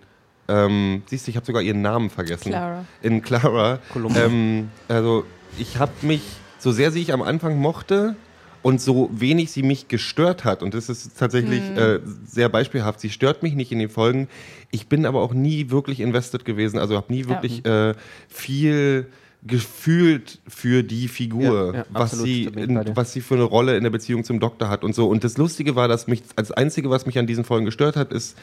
ähm, 0.48 1.02
siehst 1.06 1.26
du, 1.26 1.30
ich 1.30 1.36
habe 1.36 1.46
sogar 1.46 1.62
ihren 1.62 1.82
Namen 1.82 2.10
vergessen. 2.10 2.50
Clara. 2.50 2.84
In 3.02 3.22
Clara. 3.22 3.78
Ähm, 4.16 4.70
also 4.88 5.24
ich 5.58 5.78
habe 5.78 5.92
mich, 6.02 6.22
so 6.58 6.72
sehr 6.72 6.90
sie 6.90 7.00
ich 7.02 7.12
am 7.12 7.22
Anfang 7.22 7.58
mochte 7.58 8.16
und 8.62 8.80
so 8.80 9.08
wenig 9.12 9.52
sie 9.52 9.62
mich 9.62 9.88
gestört 9.88 10.44
hat, 10.44 10.62
und 10.62 10.74
das 10.74 10.88
ist 10.88 11.16
tatsächlich 11.18 11.62
äh, 11.76 12.00
sehr 12.26 12.48
beispielhaft, 12.48 13.00
sie 13.00 13.10
stört 13.10 13.42
mich 13.42 13.54
nicht 13.54 13.70
in 13.72 13.78
den 13.78 13.88
Folgen. 13.88 14.28
Ich 14.70 14.88
bin 14.88 15.06
aber 15.06 15.22
auch 15.22 15.32
nie 15.32 15.70
wirklich 15.70 16.00
invested 16.00 16.44
gewesen, 16.44 16.78
also 16.78 16.96
habe 16.96 17.12
nie 17.12 17.22
Ja. 17.22 17.28
wirklich 17.28 17.64
äh, 17.64 17.94
viel 18.28 19.06
gefühlt 19.46 20.40
für 20.48 20.82
die 20.82 21.06
Figur, 21.06 21.72
Ja, 21.72 21.78
ja, 21.80 21.86
was, 21.90 22.12
absolut, 22.12 22.26
sie 22.26 22.44
in, 22.44 22.96
was 22.96 23.12
sie 23.12 23.20
für 23.20 23.34
eine 23.34 23.44
Rolle 23.44 23.76
in 23.76 23.84
der 23.84 23.90
Beziehung 23.90 24.24
zum 24.24 24.40
Doktor 24.40 24.68
hat 24.68 24.82
und 24.82 24.94
so. 24.96 25.08
Und 25.08 25.22
das 25.22 25.38
Lustige 25.38 25.76
war, 25.76 25.86
dass 25.86 26.08
mich, 26.08 26.22
als 26.34 26.50
Einzige, 26.50 26.90
was 26.90 27.06
mich 27.06 27.18
an 27.18 27.26
diesen 27.28 27.44
Folgen 27.44 27.64
gestört 27.64 27.94
hat, 27.96 28.12
ist 28.12 28.36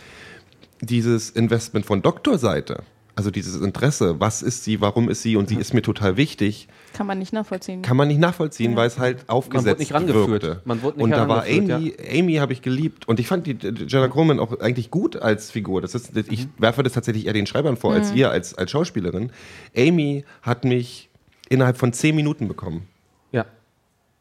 dieses 0.81 1.29
Investment 1.29 1.85
von 1.85 2.01
Doktorseite. 2.01 2.83
Also 3.17 3.31
dieses 3.31 3.61
Interesse, 3.61 4.19
was 4.19 4.41
ist 4.41 4.65
sie, 4.65 4.81
warum 4.81 5.07
ist 5.09 5.21
sie 5.21 5.37
und 5.37 5.47
sie 5.47 5.55
ist 5.55 5.73
mir 5.73 5.81
total 5.81 6.17
wichtig, 6.17 6.67
Kann 6.91 7.07
man 7.07 7.17
nicht 7.17 7.31
nachvollziehen. 7.31 7.81
kann 7.81 7.95
man 7.95 8.09
nicht 8.09 8.19
nachvollziehen, 8.19 8.71
Ja. 8.71 8.77
weil 8.77 8.87
es 8.87 8.99
halt 8.99 9.29
aufgesetzt 9.29 9.79
nicht 9.79 9.93
rangeführt. 9.93 10.27
wirkte. 10.43 10.61
Man 10.65 10.81
wurde 10.81 10.97
nicht 10.97 11.03
und 11.05 11.11
da 11.11 11.25
war 11.29 11.43
Amy, 11.45 11.93
Amy 12.13 12.33
habe 12.35 12.51
ich 12.51 12.61
geliebt 12.61 13.07
und 13.07 13.21
ich 13.21 13.27
fand 13.27 13.47
die 13.47 13.55
Jenna 13.87 14.09
Coleman 14.09 14.37
auch 14.37 14.59
eigentlich 14.59 14.91
gut 14.91 15.15
als 15.15 15.49
Figur. 15.49 15.79
Das 15.81 15.95
ist, 15.95 16.11
ich 16.29 16.47
Mhm. 16.47 16.49
werfe 16.57 16.83
das 16.83 16.91
tatsächlich 16.91 17.25
eher 17.27 17.31
den 17.31 17.45
Schreibern 17.47 17.77
vor 17.77 17.93
als 17.93 18.11
ihr 18.11 18.31
als, 18.31 18.53
als 18.53 18.69
Schauspielerin. 18.71 19.31
Amy 19.77 20.25
hat 20.41 20.65
mich 20.65 21.09
innerhalb 21.47 21.77
von 21.77 21.93
zehn 21.93 22.17
Minuten 22.17 22.49
bekommen. 22.49 22.85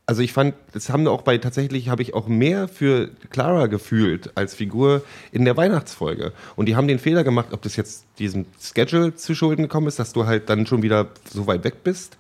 Also 0.07 0.21
ich 0.21 0.35
fand, 0.35 0.55
das 0.73 0.91
haben 0.91 1.07
auch 1.07 1.23
bei 1.23 1.39
tatsächlich 1.39 1.89
habe 1.89 2.03
ich 2.03 2.13
auch 2.13 2.29
mehr 2.29 2.69
für 2.69 3.09
Clara 3.31 3.69
gefühlt 3.69 4.37
als 4.37 4.55
Figur 4.55 5.03
in 5.33 5.47
der 5.47 5.57
Weihnachtsfolge. 5.57 6.33
Und 6.57 6.67
die 6.67 6.77
haben 6.77 6.89
den 6.89 6.99
Fehler 6.99 7.25
gemacht, 7.25 7.49
ob 7.53 7.63
das 7.63 7.77
jetzt 7.77 8.05
diesem 8.19 8.45
Schedule 8.61 9.15
zu 9.15 9.35
Schulden 9.35 9.63
gekommen 9.63 9.87
ist, 9.87 9.99
dass 9.99 10.13
du 10.13 10.27
halt 10.27 10.51
dann 10.51 10.67
schon 10.67 10.83
wieder 10.83 11.09
so 11.31 11.47
weit 11.47 11.65
weg 11.65 11.85
bist. 11.85 12.19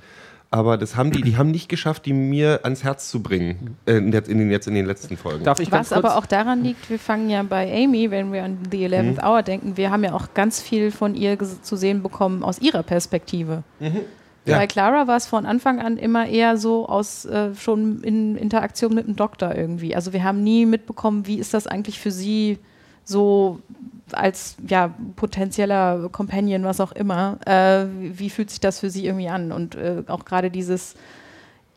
Aber 0.50 0.78
das 0.78 0.94
haben 0.94 1.10
die, 1.10 1.20
die 1.20 1.36
haben 1.36 1.50
nicht 1.50 1.68
geschafft, 1.68 2.06
die 2.06 2.12
mir 2.12 2.60
ans 2.62 2.84
Herz 2.84 3.10
zu 3.10 3.20
bringen 3.20 3.76
äh, 3.86 3.96
in, 3.96 4.12
den, 4.12 4.50
jetzt 4.52 4.68
in 4.68 4.74
den 4.74 4.86
letzten 4.86 5.16
Folgen. 5.16 5.42
Darf 5.42 5.58
ich 5.58 5.68
ganz 5.68 5.90
Was 5.90 5.98
aber 5.98 6.16
auch 6.16 6.26
daran 6.26 6.62
liegt, 6.62 6.88
wir 6.88 6.98
fangen 7.00 7.28
ja 7.28 7.42
bei 7.42 7.70
Amy, 7.70 8.12
wenn 8.12 8.32
wir 8.32 8.44
an 8.44 8.58
The 8.70 8.86
11th 8.86 9.20
Hour 9.20 9.42
denken, 9.42 9.76
wir 9.76 9.90
haben 9.90 10.04
ja 10.04 10.12
auch 10.12 10.32
ganz 10.32 10.62
viel 10.62 10.92
von 10.92 11.16
ihr 11.16 11.36
zu 11.40 11.74
sehen 11.74 12.04
bekommen 12.04 12.44
aus 12.44 12.60
ihrer 12.60 12.84
Perspektive. 12.84 13.64
Ja. 14.46 14.58
Bei 14.58 14.66
Clara 14.66 15.06
war 15.06 15.16
es 15.16 15.26
von 15.26 15.46
Anfang 15.46 15.80
an 15.80 15.96
immer 15.96 16.26
eher 16.26 16.56
so 16.58 16.86
aus 16.86 17.24
äh, 17.24 17.54
schon 17.54 18.02
in 18.02 18.36
Interaktion 18.36 18.94
mit 18.94 19.06
dem 19.06 19.16
Doktor 19.16 19.54
irgendwie. 19.54 19.96
Also 19.96 20.12
wir 20.12 20.22
haben 20.22 20.42
nie 20.42 20.66
mitbekommen, 20.66 21.26
wie 21.26 21.38
ist 21.38 21.54
das 21.54 21.66
eigentlich 21.66 21.98
für 21.98 22.10
sie 22.10 22.58
so 23.04 23.60
als 24.12 24.56
ja 24.66 24.92
potenzieller 25.16 26.08
Companion, 26.10 26.64
was 26.64 26.80
auch 26.80 26.92
immer. 26.92 27.38
Äh, 27.46 27.86
wie 28.18 28.28
fühlt 28.28 28.50
sich 28.50 28.60
das 28.60 28.80
für 28.80 28.90
sie 28.90 29.06
irgendwie 29.06 29.28
an? 29.28 29.50
Und 29.50 29.76
äh, 29.76 30.02
auch 30.08 30.24
gerade 30.24 30.50
dieses 30.50 30.94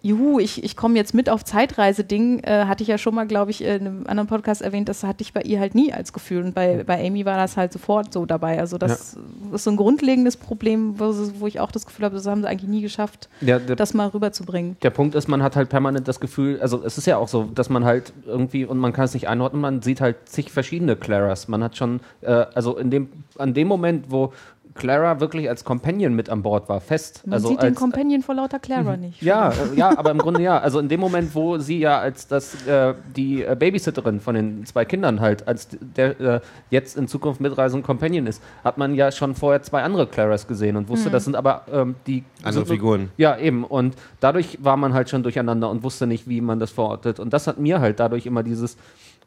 Juhu, 0.03 0.39
ich, 0.39 0.63
ich 0.63 0.75
komme 0.77 0.95
jetzt 0.95 1.13
mit 1.13 1.29
auf 1.29 1.43
Zeitreise-Ding, 1.43 2.39
äh, 2.43 2.65
hatte 2.65 2.83
ich 2.83 2.87
ja 2.87 2.97
schon 2.97 3.15
mal, 3.15 3.25
glaube 3.27 3.51
ich, 3.51 3.63
in 3.63 3.69
einem 3.87 4.07
anderen 4.07 4.27
Podcast 4.27 4.61
erwähnt, 4.61 4.87
das 4.87 5.03
hatte 5.03 5.21
ich 5.23 5.33
bei 5.33 5.41
ihr 5.41 5.59
halt 5.59 5.75
nie 5.75 5.91
als 5.91 6.13
Gefühl. 6.13 6.43
Und 6.43 6.53
bei, 6.55 6.83
bei 6.85 7.05
Amy 7.05 7.25
war 7.25 7.37
das 7.37 7.57
halt 7.57 7.73
sofort 7.73 8.13
so 8.13 8.25
dabei. 8.25 8.59
Also 8.59 8.77
das 8.77 9.17
ist 9.53 9.63
so 9.63 9.71
ein 9.71 9.75
grundlegendes 9.75 10.37
Problem, 10.37 10.99
wo, 10.99 11.13
wo 11.39 11.47
ich 11.47 11.59
auch 11.59 11.71
das 11.71 11.85
Gefühl 11.85 12.05
habe, 12.05 12.15
das 12.15 12.25
haben 12.27 12.41
sie 12.41 12.47
eigentlich 12.47 12.69
nie 12.69 12.81
geschafft, 12.81 13.27
Der, 13.41 13.59
der, 13.59 13.75
das 13.75 13.93
mal 13.93 14.07
rüberzubringen. 14.07 14.77
der 14.81 14.91
Punkt 14.91 15.15
ist, 15.15 15.27
man 15.27 15.41
hat 15.41 15.55
halt 15.55 15.69
permanent 15.69 16.07
das 16.07 16.19
Gefühl, 16.19 16.61
also 16.61 16.83
es 16.85 16.97
ist 16.97 17.07
ja 17.07 17.17
auch 17.17 17.27
so, 17.27 17.43
dass 17.53 17.69
man 17.69 17.83
halt 17.83 18.13
irgendwie, 18.25 18.65
und 18.65 18.77
man 18.77 18.93
kann 18.93 19.05
es 19.05 19.13
nicht 19.13 19.27
einordnen, 19.27 19.61
man 19.61 19.81
sieht 19.81 19.99
halt 19.99 20.29
zig 20.29 20.51
verschiedene 20.51 20.95
Claras. 20.95 21.47
Man 21.47 21.63
hat 21.63 21.75
schon, 21.75 22.01
äh, 22.21 22.31
also 22.53 22.77
in 22.77 22.91
dem, 22.91 23.09
an 23.37 23.53
dem 23.53 23.67
Moment, 23.67 24.05
wo 24.09 24.31
Clara 24.77 25.19
wirklich 25.19 25.49
als 25.49 25.63
Companion 25.65 26.13
mit 26.13 26.29
an 26.29 26.41
Bord 26.43 26.69
war, 26.69 26.79
fest. 26.79 27.23
Man 27.25 27.33
also 27.33 27.49
sieht 27.49 27.61
den 27.61 27.69
als, 27.69 27.79
Companion 27.79 28.21
vor 28.21 28.35
lauter 28.35 28.59
Clara 28.59 28.95
nicht. 28.95 29.21
ja, 29.21 29.49
äh, 29.49 29.53
ja, 29.75 29.97
aber 29.97 30.11
im 30.11 30.17
Grunde 30.19 30.41
ja. 30.41 30.57
Also 30.59 30.79
in 30.79 30.87
dem 30.87 30.99
Moment, 30.99 31.35
wo 31.35 31.57
sie 31.57 31.79
ja 31.79 31.99
als 31.99 32.27
das 32.27 32.65
äh, 32.65 32.93
die 33.15 33.43
äh, 33.43 33.55
Babysitterin 33.55 34.19
von 34.21 34.35
den 34.35 34.65
zwei 34.65 34.85
Kindern 34.85 35.19
halt, 35.19 35.47
als 35.47 35.67
der 35.81 36.19
äh, 36.19 36.39
jetzt 36.69 36.95
in 36.97 37.07
Zukunft 37.07 37.41
mitreisende 37.41 37.85
Companion 37.85 38.27
ist, 38.27 38.41
hat 38.63 38.77
man 38.77 38.95
ja 38.95 39.11
schon 39.11 39.35
vorher 39.35 39.61
zwei 39.63 39.83
andere 39.83 40.07
Claras 40.07 40.47
gesehen 40.47 40.75
und 40.77 40.87
wusste, 40.89 41.09
das 41.09 41.25
sind 41.25 41.35
aber 41.35 41.63
ähm, 41.71 41.95
die 42.05 42.23
Andere 42.43 42.65
sind- 42.65 42.73
Figuren. 42.75 43.09
Ja, 43.17 43.37
eben. 43.37 43.63
Und 43.63 43.95
dadurch 44.19 44.57
war 44.61 44.77
man 44.77 44.93
halt 44.93 45.09
schon 45.09 45.23
durcheinander 45.23 45.69
und 45.69 45.83
wusste 45.83 46.07
nicht, 46.07 46.27
wie 46.29 46.41
man 46.41 46.59
das 46.59 46.71
verortet. 46.71 47.19
Und 47.19 47.33
das 47.33 47.47
hat 47.47 47.57
mir 47.59 47.79
halt 47.81 47.99
dadurch 47.99 48.25
immer 48.25 48.43
dieses 48.43 48.77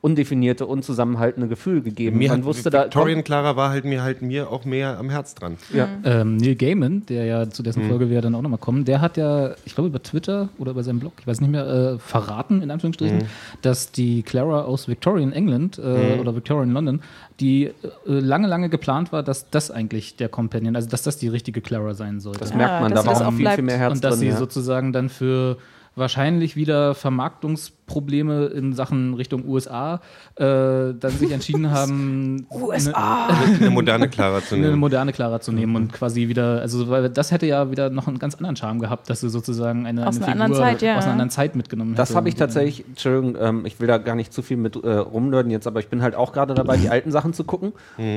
undefinierte, 0.03 0.67
unzusammenhaltende 0.67 1.47
Gefühl 1.47 1.83
gegeben. 1.83 2.19
Mir 2.19 2.31
man 2.31 2.39
hat, 2.39 2.45
wusste 2.47 2.71
da 2.71 2.85
Victorian 2.85 3.23
Clara 3.23 3.57
war 3.57 3.71
halt 3.71 3.85
mir 3.85 4.03
halt 4.03 4.23
mir 4.23 4.51
auch 4.51 4.65
mehr 4.65 4.99
am 4.99 5.11
Herz 5.11 5.35
dran. 5.35 5.57
ja. 5.75 5.89
Ähm, 6.05 6.37
Neil 6.37 6.55
Gaiman, 6.55 7.05
der 7.07 7.27
ja 7.27 7.51
zu 7.51 7.63
dessen 7.63 7.85
Folge 7.87 8.09
wir 8.09 8.17
ja 8.17 8.21
dann 8.23 8.35
auch 8.35 8.41
nochmal 8.41 8.59
kommen, 8.59 8.85
der 8.87 9.03
hat 9.03 9.19
ja, 9.19 9.55
ich 9.67 9.75
glaube 9.75 9.89
über 9.89 10.03
Twitter 10.03 10.49
oder 10.59 10.71
über 10.71 10.83
seinem 10.83 11.01
Blog, 11.01 11.13
ich 11.21 11.27
weiß 11.27 11.43
nicht 11.43 11.51
mehr, 11.51 11.67
äh, 11.67 11.99
verraten, 11.99 12.63
in 12.63 12.71
Anführungsstrichen, 12.71 13.25
dass 13.61 13.93
die 13.93 14.23
Clara 14.23 14.63
aus 14.63 14.89
Victorian 14.89 15.33
England 15.33 15.79
äh, 15.79 16.19
oder 16.19 16.35
Victorian 16.35 16.73
London, 16.73 17.03
die 17.39 17.67
äh, 17.67 17.73
lange, 18.07 18.47
lange 18.47 18.71
geplant 18.71 19.13
war, 19.13 19.23
dass 19.23 19.51
das 19.51 19.71
eigentlich 19.71 20.17
der 20.17 20.29
Companion, 20.31 20.77
also 20.77 20.89
dass 20.89 21.03
das 21.03 21.19
die 21.19 21.29
richtige 21.29 21.61
Clara 21.61 21.93
sein 21.95 22.21
sollte. 22.21 22.41
Das 22.41 22.51
Ja, 22.51 22.57
merkt 22.57 22.83
man, 22.83 22.93
dass 22.93 23.05
da 23.05 23.21
war 23.21 23.29
auch 23.29 23.33
viel, 23.33 23.49
viel 23.51 23.65
mehr 23.65 23.79
Herz 23.79 23.95
und 23.95 24.05
dass 24.05 24.15
drin. 24.15 24.21
sie 24.21 24.29
ja. 24.29 24.37
sozusagen 24.37 24.93
dann 24.93 25.09
für 25.11 25.59
wahrscheinlich 25.97 26.57
wieder 26.57 26.95
Vermarktungsprobleme 26.95 28.47
in 28.47 28.73
Sachen 28.73 29.15
Richtung 29.15 29.47
USA 29.47 30.01
äh, 30.37 30.45
dann 30.45 31.11
sich 31.19 31.33
entschieden 31.33 31.71
haben, 31.73 32.47
USA! 32.51 33.29
Eine 33.59 33.71
moderne 33.71 34.09
Clara 34.09 34.41
zu 34.41 34.55
eine 34.55 34.69
nehmen. 34.69 34.79
moderne 34.79 35.13
Clara 35.13 35.41
zu 35.41 35.53
nehmen 35.53 35.77
und 35.77 35.93
quasi 35.93 36.29
wieder, 36.29 36.61
also 36.61 36.89
weil 36.89 37.09
das 37.11 37.33
hätte 37.33 37.47
ja 37.47 37.71
wieder 37.71 37.91
noch 37.91 38.07
einen 38.09 38.19
ganz 38.19 38.35
anderen 38.37 38.57
Charme 38.57 38.79
gehabt, 38.81 39.11
dass 39.11 39.21
du 39.21 39.29
sozusagen 39.29 39.87
eine, 39.87 40.07
Aus 40.07 40.17
eine 40.17 40.27
einer 40.27 40.33
anderen 40.45 40.53
Figur 40.55 40.67
Zeit, 40.67 40.83
ja. 40.83 40.97
aus 40.97 41.05
einer 41.05 41.13
anderen 41.13 41.31
Zeit 41.31 41.57
mitgenommen 41.57 41.95
Das 41.95 42.11
hätte. 42.11 42.17
habe 42.19 42.29
ich 42.29 42.35
Und, 42.35 42.39
tatsächlich, 42.39 42.87
Entschuldigung, 42.87 43.37
ähm, 43.41 43.67
ich 43.67 43.81
will 43.81 43.87
da 43.89 43.99
gar 43.99 44.15
nicht 44.15 44.33
zu 44.33 44.43
viel 44.43 44.57
mit 44.57 44.77
äh, 44.77 44.89
rumnörden 44.93 45.51
jetzt, 45.51 45.67
aber 45.67 45.81
ich 45.81 45.89
bin 45.89 46.03
halt 46.03 46.15
auch 46.15 46.33
gerade 46.33 46.55
dabei, 46.55 46.77
die 46.77 46.89
alten 46.89 47.11
Sachen 47.11 47.33
zu 47.33 47.45
gucken. 47.45 47.73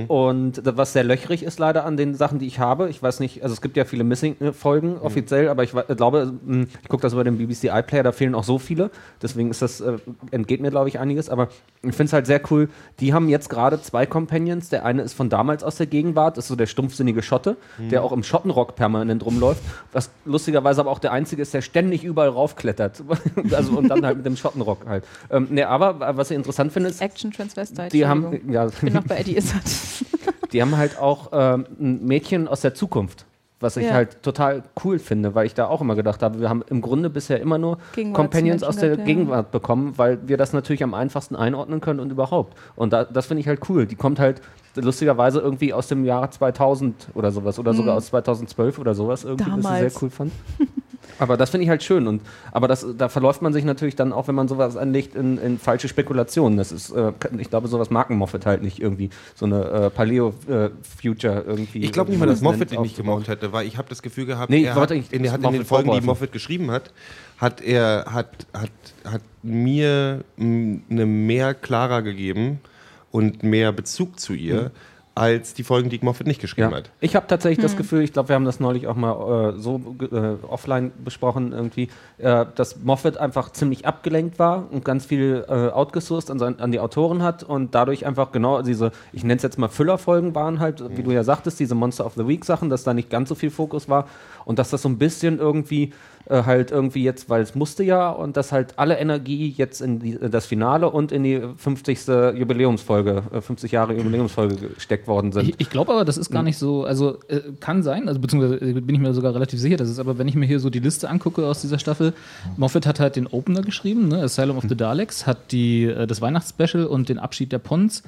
Und 0.07 0.65
da- 0.65 0.77
was 0.77 0.93
sehr 0.93 1.03
löchrig 1.03 1.43
ist 1.43 1.59
leider 1.59 1.85
an 1.85 1.97
den 1.97 2.15
Sachen, 2.15 2.39
die 2.39 2.47
ich 2.47 2.59
habe, 2.59 2.89
ich 2.89 3.01
weiß 3.01 3.19
nicht, 3.19 3.43
also 3.43 3.53
es 3.53 3.61
gibt 3.61 3.77
ja 3.77 3.85
viele 3.85 4.03
Missing-Folgen 4.03 4.97
offiziell, 4.97 5.49
aber 5.49 5.63
ich 5.63 5.73
wa- 5.73 5.81
glaube, 5.83 6.33
mh, 6.45 6.65
ich 6.81 6.87
gucke 6.89 7.01
das 7.01 7.13
über 7.13 7.23
den 7.23 7.37
BBC 7.37 7.62
iPlayer, 7.69 8.03
da 8.03 8.11
fehlen 8.11 8.35
auch 8.35 8.43
so 8.43 8.59
viele, 8.59 8.91
deswegen 9.21 9.49
ist 9.49 9.61
das, 9.61 9.81
äh, 9.81 9.97
entgeht 10.31 10.61
mir 10.61 10.71
glaube 10.71 10.89
ich 10.89 10.99
einiges, 10.99 11.29
aber 11.29 11.49
ich 11.81 11.95
finde 11.95 12.05
es 12.05 12.13
halt 12.13 12.27
sehr 12.27 12.41
cool, 12.51 12.69
die 12.99 13.13
haben 13.13 13.29
jetzt 13.29 13.49
gerade 13.49 13.81
zwei 13.81 14.05
Companions, 14.05 14.69
der 14.69 14.85
eine 14.85 15.01
ist 15.01 15.13
von 15.13 15.29
damals 15.29 15.63
aus 15.63 15.75
der 15.75 15.87
Gegenwart, 15.87 16.37
ist 16.37 16.47
so 16.47 16.55
der 16.55 16.67
stumpfsinnige 16.67 17.21
Schotte, 17.21 17.57
der 17.77 18.03
auch 18.03 18.11
im 18.11 18.23
Schottenrock 18.23 18.75
permanent 18.75 19.25
rumläuft, 19.25 19.61
was 19.91 20.09
lustigerweise 20.25 20.81
aber 20.81 20.91
auch 20.91 20.99
der 20.99 21.11
einzige 21.11 21.41
ist, 21.41 21.53
der 21.53 21.61
ständig 21.61 22.03
überall 22.03 22.29
raufklettert, 22.29 23.03
also 23.51 23.77
und 23.77 23.89
dann 23.89 24.05
halt 24.05 24.17
mit 24.17 24.25
dem 24.25 24.37
Schottenrock 24.37 24.85
halt. 24.85 25.05
Ähm, 25.29 25.47
ne, 25.49 25.67
aber 25.67 26.17
was 26.17 26.31
ich 26.31 26.37
interessant 26.37 26.71
finde, 26.71 26.89
ist, 26.89 27.01
Action 27.01 27.31
Transvestite. 27.31 27.89
die 27.89 28.05
haben, 28.05 28.51
ja, 28.51 28.67
Ich 28.67 28.79
bin 28.79 28.93
noch 28.93 29.03
bei 29.03 29.17
Eddie 29.17 29.37
Izzard. 29.37 29.63
die 30.53 30.61
haben 30.61 30.77
halt 30.77 30.97
auch 30.97 31.29
ähm, 31.33 31.65
ein 31.79 32.05
Mädchen 32.05 32.47
aus 32.47 32.61
der 32.61 32.73
Zukunft. 32.73 33.25
Was 33.63 33.77
ich 33.77 33.85
Ja. 33.85 33.93
halt 33.93 34.21
total 34.23 34.61
cool 34.83 34.99
finde, 34.99 35.35
weil 35.35 35.45
ich 35.45 35.53
da 35.53 35.67
auch 35.67 35.79
immer 35.79 35.95
gedacht 35.95 36.21
habe, 36.21 36.41
wir 36.41 36.49
haben 36.49 36.63
im 36.69 36.81
Grunde 36.81 37.09
bisher 37.09 37.39
immer 37.39 37.57
nur 37.57 37.77
Companions 37.77 38.61
Gegenwartsmenschen 38.61 38.67
aus 38.67 38.75
der. 38.75 38.97
Gegenwart 38.97 39.51
bekommen, 39.51 39.93
weil 39.95 40.19
wir 40.27 40.35
das 40.35 40.51
natürlich 40.51 40.83
am 40.83 40.93
einfachsten 40.93 41.35
einordnen 41.37 41.79
können 41.79 42.01
und 42.01 42.11
überhaupt. 42.11 42.57
Und 42.75 42.91
da, 42.91 43.05
das 43.05 43.27
finde 43.27 43.39
ich 43.39 43.47
halt 43.47 43.61
cool. 43.69 43.85
Die 43.85 43.95
kommt 43.95 44.19
halt 44.19 44.41
lustigerweise 44.75 45.39
irgendwie 45.39 45.71
aus 45.73 45.87
dem 45.87 46.03
Jahre 46.03 46.29
2000 46.29 47.07
oder 47.13 47.31
sowas 47.31 47.57
oder 47.57 47.73
sogar 47.73 47.95
aus 47.95 48.07
2012 48.07 48.79
oder 48.79 48.93
sowas 48.95 49.23
irgendwie, 49.23 49.49
was 49.51 49.57
ich 49.57 49.63
sehr 49.63 49.71
Mhm. 49.71 49.77
Damals. 49.79 50.01
cool 50.01 50.09
fand. 50.09 50.31
Aber 51.19 51.37
das 51.37 51.49
finde 51.51 51.63
ich 51.63 51.69
halt 51.69 51.83
schön. 51.83 52.07
Und, 52.07 52.21
aber 52.51 52.67
das, 52.67 52.85
da 52.97 53.09
verläuft 53.09 53.41
man 53.41 53.53
sich 53.53 53.63
natürlich 53.63 53.95
dann 53.95 54.13
auch, 54.13 54.27
wenn 54.27 54.35
man 54.35 54.47
sowas 54.47 54.75
anlegt, 54.75 55.15
in, 55.15 55.37
in 55.37 55.59
falsche 55.59 55.87
Spekulationen. 55.87 56.57
Das 56.57 56.71
ist, 56.71 56.91
äh, 56.91 57.11
ich 57.37 57.49
glaube, 57.49 57.67
sowas 57.67 57.89
mag 57.89 58.09
Moffat 58.09 58.45
halt 58.45 58.63
nicht 58.63 58.79
irgendwie. 58.79 59.09
So 59.35 59.45
eine 59.45 59.63
äh, 59.65 59.89
Paleo-Future 59.89 61.43
irgendwie. 61.45 61.83
Ich 61.83 61.91
glaube 61.91 62.11
nicht 62.11 62.19
mal, 62.19 62.25
dass 62.25 62.41
Moffat 62.41 62.71
den 62.71 62.81
nicht 62.81 62.97
gemocht 62.97 63.27
hätte, 63.27 63.51
weil 63.53 63.67
ich 63.67 63.77
habe 63.77 63.89
das 63.89 64.01
Gefühl 64.01 64.25
gehabt, 64.25 64.49
Nee, 64.49 64.61
ich 64.61 64.65
er 64.65 64.75
hat, 64.75 64.89
nicht, 64.89 65.13
in, 65.13 65.23
dass 65.23 65.31
er 65.31 65.33
hat 65.33 65.43
in 65.43 65.51
den 65.51 65.65
Folgen, 65.65 65.91
die. 65.91 66.01
Moffat 66.01 66.31
geschrieben 66.31 66.71
hat, 66.71 66.91
hat 67.37 67.61
er 67.61 68.05
hat, 68.09 68.47
hat, 68.53 68.71
hat 69.05 69.21
mir 69.41 70.23
eine 70.39 71.05
mehr 71.05 71.53
Clara 71.53 72.01
gegeben 72.01 72.59
und 73.11 73.43
mehr 73.43 73.71
Bezug 73.71 74.19
zu 74.19 74.33
ihr, 74.33 74.71
als 75.15 75.53
die 75.53 75.63
Folgen, 75.63 75.89
die 75.89 75.99
Moffat 76.01 76.25
nicht 76.25 76.41
geschrieben 76.41 76.71
Ja. 76.71 76.77
hat. 76.77 76.89
Ich 76.99 77.15
habe 77.15 77.27
tatsächlich 77.27 77.59
das 77.59 77.77
Gefühl, 77.77 78.01
ich 78.01 78.13
glaube, 78.13 78.29
wir 78.29 78.35
haben 78.35 78.45
das 78.45 78.59
neulich 78.59 78.87
auch 78.87 78.95
mal 78.95 79.53
äh, 79.53 79.59
so 79.59 79.79
äh, 80.11 80.43
offline 80.47 80.91
besprochen, 81.03 81.51
irgendwie, 81.51 81.89
äh, 82.17 82.45
dass 82.55 82.79
Moffat 82.83 83.17
einfach 83.17 83.51
ziemlich 83.51 83.85
abgelenkt 83.85 84.39
war 84.39 84.71
und 84.71 84.83
ganz 84.83 85.05
viel 85.05 85.45
äh, 85.47 85.69
outgesourced 85.69 86.31
an, 86.31 86.39
sein, 86.39 86.59
an 86.59 86.71
die 86.71 86.79
Autoren 86.79 87.21
hat 87.21 87.43
und 87.43 87.75
dadurch 87.75 88.07
einfach 88.07 88.31
genau 88.31 88.63
diese, 88.63 88.91
ich 89.11 89.23
nenne 89.23 89.35
es 89.37 89.43
jetzt 89.43 89.59
mal 89.59 89.67
Füllerfolgen 89.69 90.33
waren 90.33 90.59
halt, 90.59 90.83
wie 90.97 91.03
du 91.03 91.11
ja 91.11 91.23
sagtest, 91.23 91.59
diese 91.59 91.75
Monster 91.75 92.07
of 92.07 92.13
the 92.15 92.27
Week 92.27 92.43
Sachen, 92.43 92.71
dass 92.71 92.83
da 92.83 92.95
nicht 92.95 93.11
ganz 93.11 93.29
so 93.29 93.35
viel 93.35 93.51
Fokus 93.51 93.87
war 93.87 94.07
und 94.45 94.57
dass 94.57 94.71
das 94.71 94.81
so 94.81 94.89
ein 94.89 94.97
bisschen 94.97 95.37
irgendwie 95.37 95.93
äh, 96.25 96.43
halt 96.43 96.71
irgendwie 96.71 97.03
jetzt, 97.03 97.29
weil 97.29 97.41
es 97.41 97.55
musste 97.55 97.83
ja 97.83 98.09
und 98.09 98.37
dass 98.37 98.51
halt 98.51 98.79
alle 98.79 98.97
Energie 98.97 99.53
jetzt 99.57 99.81
in 99.81 99.99
die, 99.99 100.13
in 100.13 100.31
das 100.31 100.45
Finale 100.45 100.89
und 100.89 101.11
in 101.11 101.23
die 101.23 101.41
50. 101.57 102.07
Jubiläumsfolge, 102.35 103.23
äh, 103.33 103.41
50 103.41 103.71
Jahre 103.71 103.93
Jubiläumsfolge 103.93 104.55
gesteckt 104.55 105.07
worden 105.07 105.31
sind. 105.31 105.49
Ich, 105.49 105.55
ich 105.57 105.69
glaube 105.69 105.91
aber, 105.91 106.05
das 106.05 106.17
ist 106.17 106.31
gar 106.31 106.43
nicht 106.43 106.57
so, 106.57 106.85
also 106.85 107.19
äh, 107.27 107.41
kann 107.59 107.83
sein, 107.83 108.07
also 108.07 108.19
beziehungsweise 108.19 108.55
äh, 108.55 108.73
bin 108.73 108.95
ich 108.95 109.01
mir 109.01 109.13
sogar 109.13 109.33
relativ 109.33 109.59
sicher, 109.59 109.77
dass 109.77 109.89
es 109.89 109.99
aber, 109.99 110.17
wenn 110.17 110.27
ich 110.27 110.35
mir 110.35 110.45
hier 110.45 110.59
so 110.59 110.69
die 110.69 110.79
Liste 110.79 111.09
angucke 111.09 111.45
aus 111.45 111.61
dieser 111.61 111.79
Staffel, 111.79 112.13
Moffat 112.57 112.85
hat 112.85 112.99
halt 112.99 113.15
den 113.15 113.27
Opener 113.27 113.61
geschrieben, 113.61 114.07
ne? 114.07 114.21
Asylum 114.21 114.57
of 114.57 114.65
the 114.67 114.75
Daleks, 114.75 115.27
hat 115.27 115.51
die, 115.51 115.85
äh, 115.85 116.07
das 116.07 116.21
Weihnachtsspecial 116.21 116.85
und 116.85 117.09
den 117.09 117.19
Abschied 117.19 117.51
der 117.51 117.59
Pons 117.59 118.03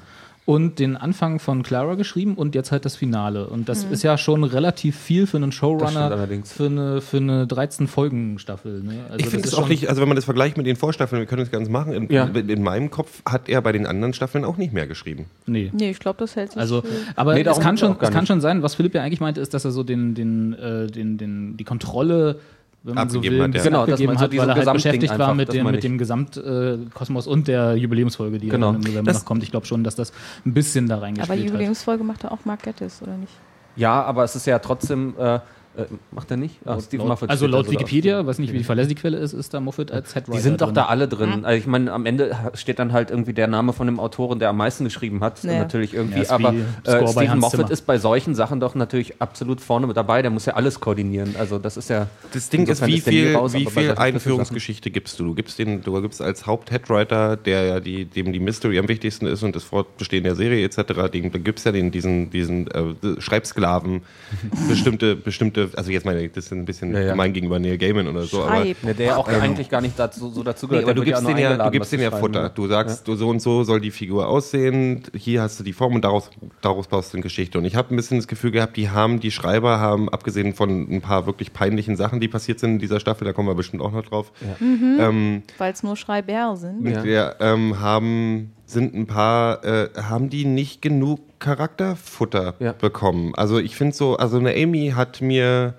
und 0.46 0.78
den 0.78 0.96
Anfang 0.96 1.40
von 1.40 1.62
Clara 1.64 1.96
geschrieben 1.96 2.34
und 2.36 2.54
jetzt 2.54 2.70
halt 2.72 2.84
das 2.84 2.94
Finale. 2.96 3.48
Und 3.48 3.68
das 3.68 3.82
ist 3.84 4.02
ja 4.04 4.16
schon 4.16 4.44
relativ 4.44 4.96
viel 4.96 5.26
für 5.26 5.36
einen 5.36 5.50
Showrunner 5.52 6.02
allerdings. 6.10 6.52
für 6.52 6.66
eine, 6.66 7.00
für 7.00 7.16
eine 7.18 7.46
13-Folgen-Staffel. 7.46 8.82
Ne? 8.82 9.00
Also 9.10 9.18
ich 9.18 9.26
finde 9.26 9.48
es 9.48 9.54
auch 9.54 9.68
nicht, 9.68 9.88
also 9.88 10.00
wenn 10.00 10.08
man 10.08 10.16
das 10.16 10.24
vergleicht 10.24 10.56
mit 10.56 10.66
den 10.66 10.76
Vorstaffeln, 10.76 11.20
wir 11.20 11.26
können 11.26 11.40
das 11.42 11.50
ganz 11.50 11.68
machen, 11.68 11.92
in, 11.92 12.10
Ja. 12.12 12.24
in, 12.26 12.48
in 12.48 12.62
meinem 12.62 12.90
Kopf 12.90 13.22
hat 13.28 13.48
er 13.48 13.60
bei 13.60 13.72
den 13.72 13.86
anderen 13.86 14.12
Staffeln 14.14 14.44
auch 14.44 14.56
nicht 14.56 14.72
mehr 14.72 14.86
geschrieben. 14.86 15.26
Nee. 15.46 15.70
Nee, 15.74 15.90
ich 15.90 15.98
glaube, 15.98 16.18
das 16.20 16.36
hält 16.36 16.52
sich. 16.52 16.60
Also, 16.60 16.82
für- 16.82 16.88
aber 17.16 17.34
Nee, 17.34 17.42
es 17.42 17.58
kann 17.60 17.76
schon, 17.76 17.96
es 18.00 18.10
kann 18.10 18.26
schon 18.26 18.40
sein, 18.40 18.62
was 18.62 18.74
Philipp 18.76 18.94
ja 18.94 19.02
eigentlich 19.02 19.20
meinte, 19.20 19.40
ist, 19.40 19.52
dass 19.52 19.64
er 19.64 19.72
so 19.72 19.82
den, 19.82 20.14
den, 20.14 20.54
äh, 20.54 20.86
den, 20.86 21.18
den, 21.18 21.56
die 21.56 21.64
Kontrolle, 21.64 22.38
wenn 22.86 22.94
man 22.94 23.08
so 23.10 23.22
will, 23.22 23.42
hat, 23.42 23.54
ja. 23.54 23.62
Genau, 23.62 23.84
dass 23.86 24.00
man 24.00 24.16
so 24.16 24.22
hat, 24.24 24.30
weil 24.36 24.48
er 24.48 24.54
halt 24.54 24.72
beschäftigt 24.72 25.10
war 25.18 25.20
einfach, 25.28 25.34
mit 25.34 25.48
das 25.48 25.54
dem, 25.56 25.66
mit 25.70 25.82
dem 25.84 25.98
Gesamtkosmos 25.98 27.26
und 27.26 27.48
der 27.48 27.76
Jubiläumsfolge, 27.76 28.38
die 28.38 28.48
Genau. 28.48 28.70
im 28.70 28.80
November 28.80 29.02
Das- 29.10 29.18
noch 29.18 29.24
kommt. 29.24 29.42
Ich 29.42 29.50
glaube 29.50 29.66
schon, 29.66 29.84
dass 29.84 29.96
das 29.96 30.12
ein 30.44 30.54
bisschen 30.54 30.88
da 30.88 30.98
reingespielt 30.98 31.28
aber 31.30 31.36
die 31.36 31.44
hat. 31.46 31.50
Jubiläumsfolge 31.52 32.04
macht 32.04 32.24
er 32.24 32.32
auch 32.32 32.44
Mark 32.44 32.62
Gettis, 32.62 33.02
oder 33.02 33.16
nicht? 33.16 33.32
Ja, 33.76 34.02
aber 34.04 34.24
es 34.24 34.34
ist 34.36 34.46
ja 34.46 34.58
trotzdem. 34.58 35.14
Äh, 35.18 35.40
äh, 35.76 35.86
macht 36.10 36.30
er 36.30 36.36
nicht? 36.36 36.56
Ah, 36.64 36.80
Stephen 36.80 37.00
laut, 37.00 37.08
Moffat 37.08 37.30
also 37.30 37.46
laut 37.46 37.70
Wikipedia, 37.70 38.24
weiß 38.26 38.38
nicht, 38.38 38.52
wie 38.52 38.64
verlässlich 38.64 38.96
die 38.96 39.00
Quelle 39.00 39.18
ist, 39.18 39.32
ist 39.32 39.52
da 39.54 39.60
Moffat 39.60 39.90
als 39.90 40.14
Headwriter 40.14 40.36
Die 40.36 40.42
sind 40.42 40.60
doch 40.60 40.68
drin. 40.68 40.74
da 40.74 40.84
alle 40.86 41.08
drin. 41.08 41.44
Also 41.44 41.58
ich 41.58 41.66
meine, 41.66 41.92
am 41.92 42.06
Ende 42.06 42.36
steht 42.54 42.78
dann 42.78 42.92
halt 42.92 43.10
irgendwie 43.10 43.32
der 43.32 43.46
Name 43.46 43.72
von 43.72 43.86
dem 43.86 44.00
Autoren, 44.00 44.38
der 44.38 44.48
am 44.48 44.56
meisten 44.56 44.84
geschrieben 44.84 45.20
hat. 45.20 45.42
Ja. 45.44 45.58
Natürlich 45.58 45.94
irgendwie. 45.94 46.16
Ja, 46.16 46.22
ist 46.22 46.30
aber 46.30 46.54
äh, 46.84 47.06
Stephen 47.08 47.38
Moffat 47.38 47.60
Zimmer. 47.60 47.70
ist 47.70 47.86
bei 47.86 47.98
solchen 47.98 48.34
Sachen 48.34 48.60
doch 48.60 48.74
natürlich 48.74 49.20
absolut 49.20 49.60
vorne 49.60 49.86
mit 49.86 49.96
dabei. 49.96 50.22
Der 50.22 50.30
muss 50.30 50.46
ja 50.46 50.54
alles 50.54 50.80
koordinieren. 50.80 51.34
Also 51.38 51.58
das 51.58 51.76
ist 51.76 51.90
ja. 51.90 52.06
Das 52.32 52.48
Ding 52.48 52.66
ist, 52.66 52.86
wie 52.86 52.92
nie 52.92 53.00
viel, 53.00 53.34
raus, 53.34 53.54
wie 53.54 53.66
viel 53.66 53.92
Einführungsgeschichte 53.92 54.90
gibst 54.90 55.18
du? 55.20 55.24
Du 55.24 55.34
gibst, 55.34 55.58
den, 55.58 55.82
du 55.82 56.00
gibst 56.00 56.22
als 56.22 56.46
Haupt-Headwriter, 56.46 57.36
der 57.36 57.64
ja 57.64 57.80
die, 57.80 58.04
dem 58.04 58.32
die 58.32 58.40
Mystery 58.40 58.78
am 58.78 58.88
wichtigsten 58.88 59.26
ist 59.26 59.42
und 59.42 59.54
das 59.56 59.64
Fortbestehen 59.64 60.24
der 60.24 60.34
Serie 60.34 60.64
etc., 60.64 60.82
da 60.86 61.08
gibt 61.08 61.58
es 61.58 61.64
ja 61.64 61.72
den, 61.72 61.90
diesen, 61.90 62.30
diesen 62.30 62.68
äh, 62.68 63.20
Schreibsklaven, 63.20 64.02
bestimmte, 64.68 65.16
bestimmte, 65.16 65.65
also 65.74 65.90
jetzt 65.90 66.04
meine, 66.04 66.22
ich, 66.22 66.32
das 66.32 66.46
ist 66.46 66.52
ein 66.52 66.64
bisschen 66.64 66.92
Ja, 66.94 67.00
ja. 67.00 67.10
gemein 67.10 67.32
gegenüber 67.32 67.58
Neil 67.58 67.78
Gaiman 67.78 68.06
oder 68.08 68.22
so, 68.22 68.42
aber. 68.44 68.64
Ja, 68.64 68.74
der 68.92 69.06
ja 69.06 69.16
auch 69.16 69.28
eigentlich 69.28 69.68
gar 69.68 69.80
nicht 69.80 69.98
dazu, 69.98 70.30
so 70.30 70.42
dazu 70.42 70.66
Nee, 70.66 70.70
gehört. 70.80 70.84
aber 70.84 70.94
Der 70.94 71.04
du 71.04 71.10
gibst 71.10 71.26
den 71.28 71.38
ja, 71.38 71.56
du 71.56 71.70
gibst 71.70 71.92
den 71.92 72.00
ja 72.00 72.10
Futter. 72.10 72.42
ne? 72.44 72.52
Du 72.54 72.66
sagst, 72.66 73.06
du, 73.08 73.14
so 73.16 73.28
und 73.28 73.40
so 73.40 73.64
soll 73.64 73.80
die 73.80 73.90
Figur 73.90 74.28
aussehen. 74.28 75.02
Hier 75.14 75.42
hast 75.42 75.58
du 75.58 75.64
die 75.64 75.72
Form 75.72 75.94
und 75.94 76.04
daraus, 76.04 76.30
daraus 76.60 76.86
baust 76.88 77.12
du 77.12 77.16
eine 77.16 77.22
Geschichte. 77.22 77.58
Und 77.58 77.64
ich 77.64 77.76
habe 77.76 77.94
ein 77.94 77.96
bisschen 77.96 78.18
das 78.18 78.28
Gefühl 78.28 78.50
gehabt, 78.50 78.76
die 78.76 78.90
haben, 78.90 79.20
die 79.20 79.30
Schreiber 79.30 79.78
haben, 79.80 80.08
abgesehen 80.08 80.54
von 80.54 80.90
ein 80.90 81.00
paar 81.00 81.26
wirklich 81.26 81.52
peinlichen 81.52 81.96
Sachen, 81.96 82.20
die 82.20 82.28
passiert 82.28 82.60
sind 82.60 82.72
in 82.74 82.78
dieser 82.78 83.00
Staffel, 83.00 83.24
da 83.24 83.32
kommen 83.32 83.48
wir 83.48 83.54
bestimmt 83.54 83.82
auch 83.82 83.92
noch 83.92 84.04
drauf, 84.04 84.32
ähm, 84.60 85.42
Weil 85.58 85.72
es 85.72 85.82
nur 85.82 85.96
Schreiber 85.96 86.56
sind. 86.56 86.86
Ja. 87.04 87.34
ähm, 87.40 87.80
haben, 87.80 88.52
sind 88.66 88.94
ein 88.94 89.06
paar, 89.06 89.64
äh, 89.64 89.88
haben 90.02 90.28
die 90.30 90.44
nicht 90.44 90.82
genug 90.82 91.20
Charakterfutter 91.38 92.54
Ja. 92.58 92.72
bekommen. 92.72 93.34
Also 93.34 93.58
ich 93.58 93.76
finde 93.76 93.94
so, 93.94 94.16
also 94.16 94.38
eine 94.38 94.54
Amy 94.54 94.92
hat 94.94 95.20
mir 95.20 95.74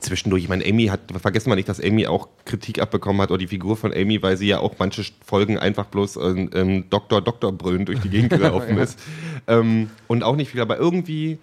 zwischendurch, 0.00 0.44
ich 0.44 0.48
meine, 0.48 0.64
Amy 0.64 0.86
hat, 0.86 1.00
vergessen 1.20 1.50
wir 1.50 1.56
nicht, 1.56 1.68
dass 1.68 1.82
Amy 1.82 2.06
auch 2.06 2.28
Kritik 2.44 2.80
abbekommen 2.80 3.20
hat, 3.20 3.30
oder 3.30 3.38
die 3.38 3.48
Figur 3.48 3.76
von 3.76 3.92
Amy, 3.92 4.22
weil 4.22 4.36
sie 4.36 4.46
ja 4.46 4.60
auch 4.60 4.74
manche 4.78 5.02
Folgen 5.24 5.58
einfach 5.58 5.86
bloß 5.86 6.16
ähm, 6.16 6.50
ähm, 6.54 6.84
Doktor, 6.90 7.20
Doktor 7.20 7.52
brüllen 7.52 7.84
durch 7.84 8.00
die 8.00 8.08
Gegend 8.10 8.30
gelaufen 8.38 8.78
ist. 8.78 8.98
Ähm, 9.46 9.90
und 10.06 10.22
auch 10.22 10.36
nicht 10.36 10.50
viel, 10.50 10.60
aber 10.60 10.78
irgendwie, 10.78 11.38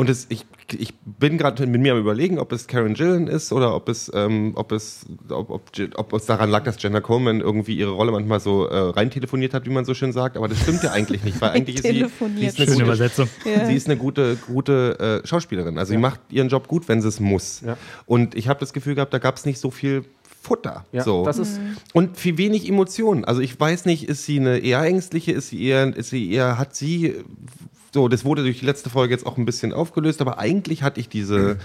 Und 0.00 0.08
es, 0.08 0.24
ich, 0.30 0.46
ich 0.78 0.94
bin 1.04 1.36
gerade 1.36 1.66
mit 1.66 1.82
mir 1.82 1.92
am 1.92 1.98
überlegen, 1.98 2.38
ob 2.38 2.52
es 2.52 2.66
Karen 2.66 2.94
Gillan 2.94 3.26
ist 3.26 3.52
oder 3.52 3.76
ob 3.76 3.86
es, 3.90 4.10
ähm, 4.14 4.52
ob 4.54 4.72
es, 4.72 5.04
ob, 5.28 5.50
ob, 5.50 5.70
ob 5.94 6.12
es 6.14 6.24
daran 6.24 6.48
lag, 6.48 6.64
dass 6.64 6.82
Jenna 6.82 7.02
Coleman 7.02 7.42
irgendwie 7.42 7.76
ihre 7.76 7.90
Rolle 7.90 8.10
manchmal 8.10 8.40
so 8.40 8.64
äh, 8.64 8.78
rein 8.78 9.10
telefoniert 9.10 9.52
hat, 9.52 9.66
wie 9.66 9.70
man 9.70 9.84
so 9.84 9.92
schön 9.92 10.14
sagt. 10.14 10.38
Aber 10.38 10.48
das 10.48 10.58
stimmt 10.62 10.82
ja 10.82 10.92
eigentlich 10.92 11.22
nicht, 11.22 11.38
weil 11.42 11.50
eigentlich 11.50 11.76
ist 11.76 11.82
sie, 11.82 11.88
sie 11.90 11.98
Telefoniert. 11.98 12.48
ist 12.48 12.58
eine 12.58 12.64
Schöne 12.64 12.76
gute, 12.76 12.84
Übersetzung. 12.86 13.28
Ja. 13.44 13.66
Sie 13.66 13.74
ist 13.74 13.88
eine 13.88 13.98
gute, 13.98 14.36
gute 14.36 15.20
äh, 15.22 15.26
Schauspielerin. 15.26 15.76
Also 15.76 15.90
sie 15.92 15.98
macht 15.98 16.20
ihren 16.30 16.48
Job 16.48 16.66
gut, 16.66 16.88
wenn 16.88 17.02
sie 17.02 17.08
es 17.08 17.20
muss. 17.20 17.60
Ja. 17.60 17.76
Und 18.06 18.34
ich 18.34 18.48
habe 18.48 18.58
das 18.58 18.72
Gefühl 18.72 18.94
gehabt, 18.94 19.12
da 19.12 19.18
gab 19.18 19.36
es 19.36 19.44
nicht 19.44 19.60
so 19.60 19.70
viel 19.70 20.06
Futter. 20.42 20.86
Ja, 20.92 21.04
so. 21.04 21.24
das 21.26 21.38
ist 21.38 21.60
Und 21.92 22.16
viel 22.16 22.38
wenig 22.38 22.66
Emotionen. 22.66 23.26
Also 23.26 23.42
ich 23.42 23.60
weiß 23.60 23.84
nicht, 23.84 24.08
ist 24.08 24.24
sie 24.24 24.40
eine 24.40 24.58
eher 24.58 24.80
ängstliche, 24.80 25.32
ist 25.32 25.50
sie 25.50 25.62
eher, 25.62 25.94
ist 25.94 26.08
sie 26.08 26.32
eher, 26.32 26.56
hat 26.56 26.74
sie, 26.74 27.16
so, 27.92 28.08
das 28.08 28.24
wurde 28.24 28.42
durch 28.42 28.60
die 28.60 28.66
letzte 28.66 28.90
Folge 28.90 29.14
jetzt 29.14 29.26
auch 29.26 29.36
ein 29.36 29.44
bisschen 29.44 29.72
aufgelöst, 29.72 30.20
aber 30.20 30.38
eigentlich 30.38 30.82
hatte 30.82 31.00
ich 31.00 31.08
diese, 31.08 31.58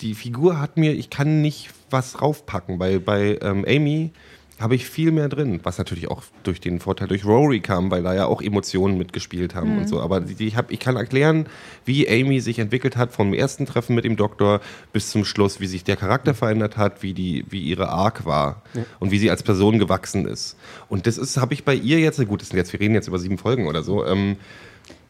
die 0.00 0.14
Figur 0.14 0.60
hat 0.60 0.76
mir, 0.76 0.92
ich 0.92 1.10
kann 1.10 1.42
nicht 1.42 1.70
was 1.90 2.22
raufpacken. 2.22 2.78
Bei, 2.78 2.98
bei 2.98 3.38
ähm, 3.42 3.64
Amy 3.66 4.12
habe 4.58 4.74
ich 4.74 4.86
viel 4.86 5.12
mehr 5.12 5.28
drin, 5.28 5.60
was 5.62 5.78
natürlich 5.78 6.08
auch 6.08 6.22
durch 6.42 6.60
den 6.60 6.80
Vorteil 6.80 7.06
durch 7.06 7.24
Rory 7.24 7.60
kam, 7.60 7.90
weil 7.92 8.02
da 8.02 8.14
ja 8.14 8.26
auch 8.26 8.42
Emotionen 8.42 8.98
mitgespielt 8.98 9.54
haben 9.54 9.78
und 9.78 9.88
so. 9.88 10.00
Aber 10.00 10.24
ich, 10.38 10.56
hab, 10.56 10.72
ich 10.72 10.80
kann 10.80 10.96
erklären, 10.96 11.46
wie 11.84 12.08
Amy 12.08 12.40
sich 12.40 12.58
entwickelt 12.58 12.96
hat 12.96 13.12
vom 13.12 13.34
ersten 13.34 13.66
Treffen 13.66 13.94
mit 13.94 14.04
dem 14.04 14.16
Doktor 14.16 14.60
bis 14.92 15.10
zum 15.10 15.24
Schluss, 15.24 15.60
wie 15.60 15.66
sich 15.66 15.84
der 15.84 15.96
Charakter 15.96 16.34
verändert 16.34 16.76
hat, 16.76 17.04
wie, 17.04 17.14
die, 17.14 17.44
wie 17.48 17.62
ihre 17.62 17.90
Arc 17.90 18.24
war 18.24 18.62
und 18.98 19.12
wie 19.12 19.18
sie 19.18 19.30
als 19.30 19.44
Person 19.44 19.78
gewachsen 19.78 20.26
ist. 20.26 20.56
Und 20.88 21.06
das 21.06 21.18
ist, 21.18 21.36
habe 21.36 21.54
ich 21.54 21.64
bei 21.64 21.74
ihr 21.74 22.00
jetzt, 22.00 22.18
gut, 22.26 22.40
das 22.40 22.48
sind 22.48 22.56
jetzt, 22.56 22.72
wir 22.72 22.80
reden 22.80 22.94
jetzt 22.94 23.06
über 23.06 23.20
sieben 23.20 23.38
Folgen 23.38 23.68
oder 23.68 23.84
so, 23.84 24.04
ähm, 24.04 24.36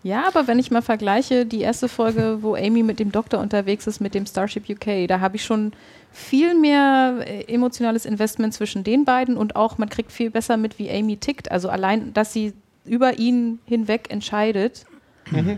Ja, 0.04 0.28
aber 0.28 0.46
wenn 0.46 0.58
ich 0.58 0.70
mal 0.70 0.82
vergleiche, 0.82 1.44
die 1.44 1.60
erste 1.60 1.88
Folge, 1.88 2.38
wo 2.40 2.54
Amy 2.54 2.82
mit 2.82 3.00
dem 3.00 3.10
Doktor 3.10 3.40
unterwegs 3.40 3.86
ist, 3.86 4.00
mit 4.00 4.14
dem 4.14 4.26
Starship 4.26 4.68
UK, 4.68 5.08
da 5.08 5.20
habe 5.20 5.36
ich 5.36 5.44
schon 5.44 5.72
viel 6.12 6.54
mehr 6.54 7.18
äh, 7.26 7.52
emotionales 7.52 8.06
Investment 8.06 8.54
zwischen 8.54 8.84
den 8.84 9.04
beiden 9.04 9.36
und 9.36 9.56
auch 9.56 9.76
man 9.76 9.88
kriegt 9.88 10.12
viel 10.12 10.30
besser 10.30 10.56
mit, 10.56 10.78
wie 10.78 10.90
Amy 10.90 11.16
tickt. 11.16 11.50
Also 11.50 11.68
allein, 11.68 12.12
dass 12.14 12.32
sie 12.32 12.52
über 12.84 13.18
ihn 13.18 13.58
hinweg 13.66 14.10
entscheidet. 14.10 14.84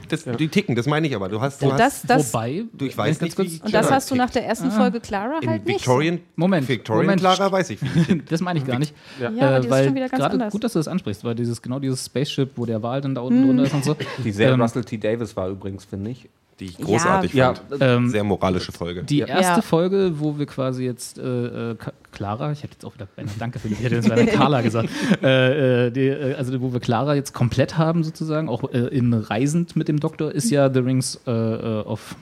Das, 0.08 0.24
die 0.24 0.48
ticken, 0.48 0.74
das 0.74 0.86
meine 0.86 1.06
ich 1.06 1.14
aber. 1.14 1.28
Du 1.28 1.40
hast, 1.40 1.62
du 1.62 1.66
Und 1.66 1.78
das, 1.78 1.94
hast 1.94 2.10
das, 2.10 2.32
Wobei, 2.32 2.64
du, 2.72 2.86
ich 2.86 2.96
weiß 2.96 3.18
ganz 3.18 3.36
nicht, 3.36 3.60
wie 3.60 3.64
und 3.64 3.74
das 3.74 3.90
hast 3.90 4.10
du 4.10 4.14
nach 4.14 4.30
der 4.30 4.46
ersten 4.46 4.70
Folge 4.70 5.00
Clara 5.00 5.38
in 5.40 5.48
halt 5.48 5.66
nicht. 5.66 5.80
Victorian, 5.80 6.20
Moment, 6.36 6.68
Victorian 6.68 7.06
Moment. 7.06 7.20
Clara 7.20 7.50
weiß 7.50 7.70
ich, 7.70 7.80
tickt. 7.80 8.30
Das 8.30 8.40
meine 8.40 8.58
ich 8.58 8.66
gar 8.66 8.78
nicht. 8.78 8.94
Ja, 9.20 9.30
ja 9.30 9.56
ist 9.58 9.70
weil 9.70 9.84
schon 9.86 9.94
wieder 9.94 10.08
ganz 10.08 10.22
gerade 10.22 10.50
gut, 10.50 10.64
dass 10.64 10.72
du 10.72 10.78
das 10.78 10.88
ansprichst, 10.88 11.24
weil 11.24 11.34
dieses 11.34 11.60
genau 11.60 11.78
dieses 11.78 12.06
Spaceship, 12.06 12.52
wo 12.56 12.66
der 12.66 12.82
Wal 12.82 13.00
dann 13.00 13.14
da 13.14 13.20
unten 13.22 13.44
drunter 13.44 13.64
ist 13.64 13.74
und 13.74 13.84
so. 13.84 13.96
die 14.24 14.32
sehr 14.32 14.52
Ähm, 14.52 14.60
Russell 14.60 14.84
T. 14.84 14.98
Davis 14.98 15.36
war 15.36 15.48
übrigens, 15.48 15.84
finde 15.84 16.10
ich. 16.10 16.28
Die 16.60 16.66
ich 16.66 16.76
großartig 16.78 17.32
Ja, 17.34 17.54
fand. 17.54 17.80
ähm, 17.82 18.10
Sehr 18.10 18.22
moralische 18.22 18.70
Folge. 18.70 19.02
Die 19.02 19.18
Ja. 19.18 19.26
erste 19.26 19.56
Ja. 19.56 19.62
Folge, 19.62 20.12
wo 20.20 20.38
wir 20.38 20.46
quasi 20.46 20.84
jetzt 20.84 21.18
äh, 21.18 21.70
äh, 21.72 21.76
Clara, 22.12 22.52
ich 22.52 22.62
hätte 22.62 22.74
jetzt 22.74 22.84
auch 22.84 22.94
wieder 22.94 23.08
beinahe 23.16 23.32
Danke 23.38 23.58
für 23.58 23.68
die, 23.68 23.74
ich 23.74 23.82
hätte 23.82 23.94
jetzt 23.96 24.08
beinahe 24.08 24.26
Carla 24.26 24.60
gesagt, 24.60 24.88
äh, 25.22 25.86
äh, 25.86 25.90
die, 25.90 26.06
äh, 26.08 26.34
also 26.34 26.60
wo 26.60 26.72
wir 26.72 26.80
Clara 26.80 27.14
jetzt 27.14 27.32
komplett 27.32 27.78
haben 27.78 28.04
sozusagen, 28.04 28.48
auch 28.48 28.64
äh, 28.72 28.78
in 28.88 29.14
Reisend 29.14 29.74
mit 29.76 29.88
dem 29.88 29.98
Doktor, 30.00 30.32
ist 30.32 30.50
ja 30.50 30.70
The 30.72 30.80
Rings 30.80 31.18
of 31.26 32.14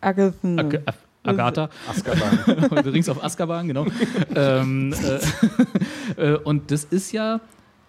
Agathen. 0.00 0.58
Ag 0.58 0.82
Ag 0.86 0.94
Agatha. 1.24 1.68
Azkaban. 1.88 2.82
The 2.82 2.88
Rings 2.90 3.08
of 3.08 3.22
Azkaban, 3.22 3.68
genau. 3.68 3.86
ähm, 4.34 4.92
äh, 6.16 6.20
äh, 6.32 6.36
und 6.38 6.70
das 6.72 6.82
ist 6.84 7.12
ja, 7.12 7.40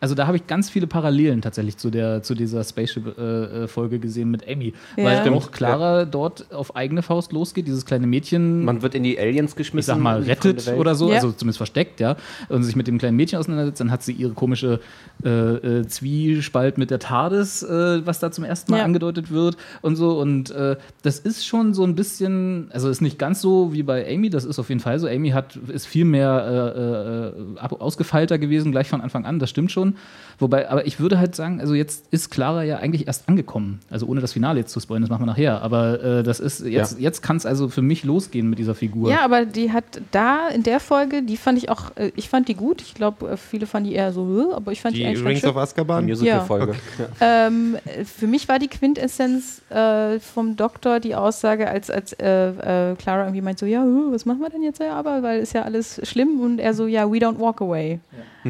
also 0.04 0.16
da 0.16 0.28
habe 0.28 0.36
ich 0.36 0.48
ganz 0.48 0.70
viele 0.70 0.86
Parallelen 0.86 1.42
tatsächlich 1.42 1.78
zu, 1.78 1.90
der, 1.90 2.22
zu 2.24 2.36
dieser 2.36 2.62
Spaceship-Folge 2.62 4.00
gesehen 4.00 4.30
mit 4.32 4.46
Amy. 4.50 4.74
Ja. 4.98 5.06
Weil 5.06 5.22
Stimmt, 5.22 5.38
auch 5.38 5.52
Clara 5.52 6.04
dort 6.04 6.54
auf 6.54 6.76
eigene 6.76 7.02
Faust 7.02 7.32
losgeht, 7.32 7.68
dieses 7.68 7.86
kleine 7.86 8.06
Mädchen 8.06 8.66
Man 8.66 8.82
wird 8.82 8.96
in 8.96 9.04
die 9.04 9.18
Aliens 9.18 9.56
geschmissen. 9.56 9.80
ich 9.80 9.96
sag 9.96 10.04
mal, 10.04 10.22
rettet 10.22 10.74
oder 10.78 10.96
so, 10.96 11.08
Ja. 11.10 11.16
also 11.16 11.32
zumindest 11.32 11.58
versteckt, 11.58 12.02
ja, 12.02 12.18
und 12.50 12.64
sich 12.64 12.76
mit 12.76 12.88
dem 12.88 12.98
kleinen 12.98 13.16
Mädchen 13.16 13.40
auseinandersetzt, 13.40 13.80
dann 13.80 13.92
hat 13.92 14.04
sie 14.04 14.12
ihre 14.12 14.34
komische 14.34 14.82
äh, 15.24 15.30
äh, 15.30 15.88
Zwiespalt 15.88 16.78
mit 16.78 16.92
der 16.92 17.00
TARDIS, 17.00 17.64
äh, 17.64 18.06
was 18.06 18.20
da 18.20 18.30
zum 18.30 18.44
ersten 18.44 18.72
Mal 18.72 18.80
Ja. 18.80 18.84
angedeutet 18.84 19.32
wird 19.32 19.56
und 19.82 19.96
so. 19.96 20.20
Und 20.20 20.52
äh, 20.52 20.76
das 21.04 21.20
ist 21.20 21.46
schon 21.46 21.74
so 21.74 21.86
ein 21.86 21.96
bisschen, 21.96 22.70
also 22.74 22.90
ist 22.90 23.02
nicht 23.02 23.18
ganz 23.20 23.40
so 23.40 23.72
wie 23.74 23.84
bei 23.84 24.06
Amy, 24.14 24.30
das 24.30 24.44
ist 24.44 24.60
auf 24.60 24.68
jeden 24.68 24.82
Fall 24.82 25.00
so. 25.00 25.08
Amy 25.08 25.30
hat, 25.30 25.56
ist 25.56 25.86
viel 25.86 26.04
mehr 26.06 27.34
äh, 27.58 27.66
äh, 27.66 27.80
ausgefeilter 27.80 28.38
gewesen, 28.38 28.72
gleich 28.74 28.90
von 28.90 29.00
Anfang 29.00 29.26
an, 29.26 29.40
das 29.40 29.50
stimmt 29.50 29.72
schon. 29.72 29.93
Wobei, 30.40 30.70
aber 30.70 30.86
ich 30.86 31.00
würde 31.00 31.20
halt 31.20 31.36
sagen, 31.36 31.62
also 31.62 31.74
jetzt 31.74 32.06
ist 32.12 32.30
Clara 32.30 32.64
ja 32.64 32.78
eigentlich 32.78 33.08
erst 33.08 33.30
angekommen. 33.30 33.80
Also 33.90 34.08
ohne 34.08 34.20
das 34.20 34.34
Finale 34.34 34.60
jetzt 34.60 34.74
zu 34.74 34.80
spoilern, 34.80 35.04
das 35.04 35.10
machen 35.10 35.22
wir 35.22 35.28
nachher. 35.28 35.62
Aber 35.62 36.04
äh, 36.04 36.24
das 36.24 36.40
ist 36.40 36.66
jetzt, 36.66 37.00
jetzt 37.00 37.22
kann 37.22 37.38
es 37.38 37.46
also 37.46 37.70
für 37.70 37.82
mich 37.82 38.04
losgehen 38.04 38.50
mit 38.50 38.60
dieser 38.60 38.76
Figur. 38.76 39.10
Ja, 39.10 39.22
aber 39.24 39.46
die 39.46 39.72
hat 39.72 39.86
da 40.12 40.50
in 40.50 40.64
der 40.64 40.80
Folge, 40.80 41.24
die 41.24 41.38
fand 41.38 41.58
ich 41.58 41.70
auch, 41.70 41.96
äh, 41.96 42.12
ich 42.16 42.30
fand 42.30 42.48
die 42.48 42.56
gut. 42.56 42.82
Ich 42.82 42.94
glaube, 42.94 43.32
äh, 43.32 43.38
viele 43.38 43.68
fanden 43.68 43.90
die 43.90 43.96
eher 43.96 44.12
so, 44.12 44.52
äh, 44.52 44.54
aber 44.54 44.72
ich 44.72 44.82
fand 44.82 44.96
die, 44.96 45.00
Die 45.00 45.06
eigentlich 45.06 45.24
Rings 45.24 45.46
of. 45.46 45.56
Azkaban? 45.56 46.06
Musical-Folge. 46.06 46.76
Ja. 47.00 47.48
Ähm, 47.48 47.78
äh, 47.86 48.04
für 48.04 48.28
mich 48.28 48.50
war 48.50 48.60
die 48.60 48.68
Quintessenz 48.68 49.62
äh, 49.70 50.20
vom 50.20 50.58
Doktor 50.58 51.00
die 51.00 51.16
Aussage, 51.16 51.70
als, 51.70 51.90
als 51.90 52.14
äh, 52.14 52.92
äh, 52.92 52.96
Clara 52.96 53.24
irgendwie 53.24 53.42
meint 53.42 53.60
so, 53.60 53.66
ja, 53.66 53.86
was 54.10 54.26
machen 54.26 54.42
wir 54.42 54.50
denn 54.50 54.64
jetzt 54.64 54.80
ja 54.80 54.94
aber, 54.94 55.24
weil 55.24 55.40
ist 55.40 55.54
ja 55.54 55.62
alles 55.62 56.02
schlimm 56.04 56.40
und 56.42 56.60
er 56.60 56.74
so, 56.74 56.88
ja, 56.88 57.10
we 57.10 57.18
don't 57.18 57.40
walk 57.40 57.62
away. 57.62 58.00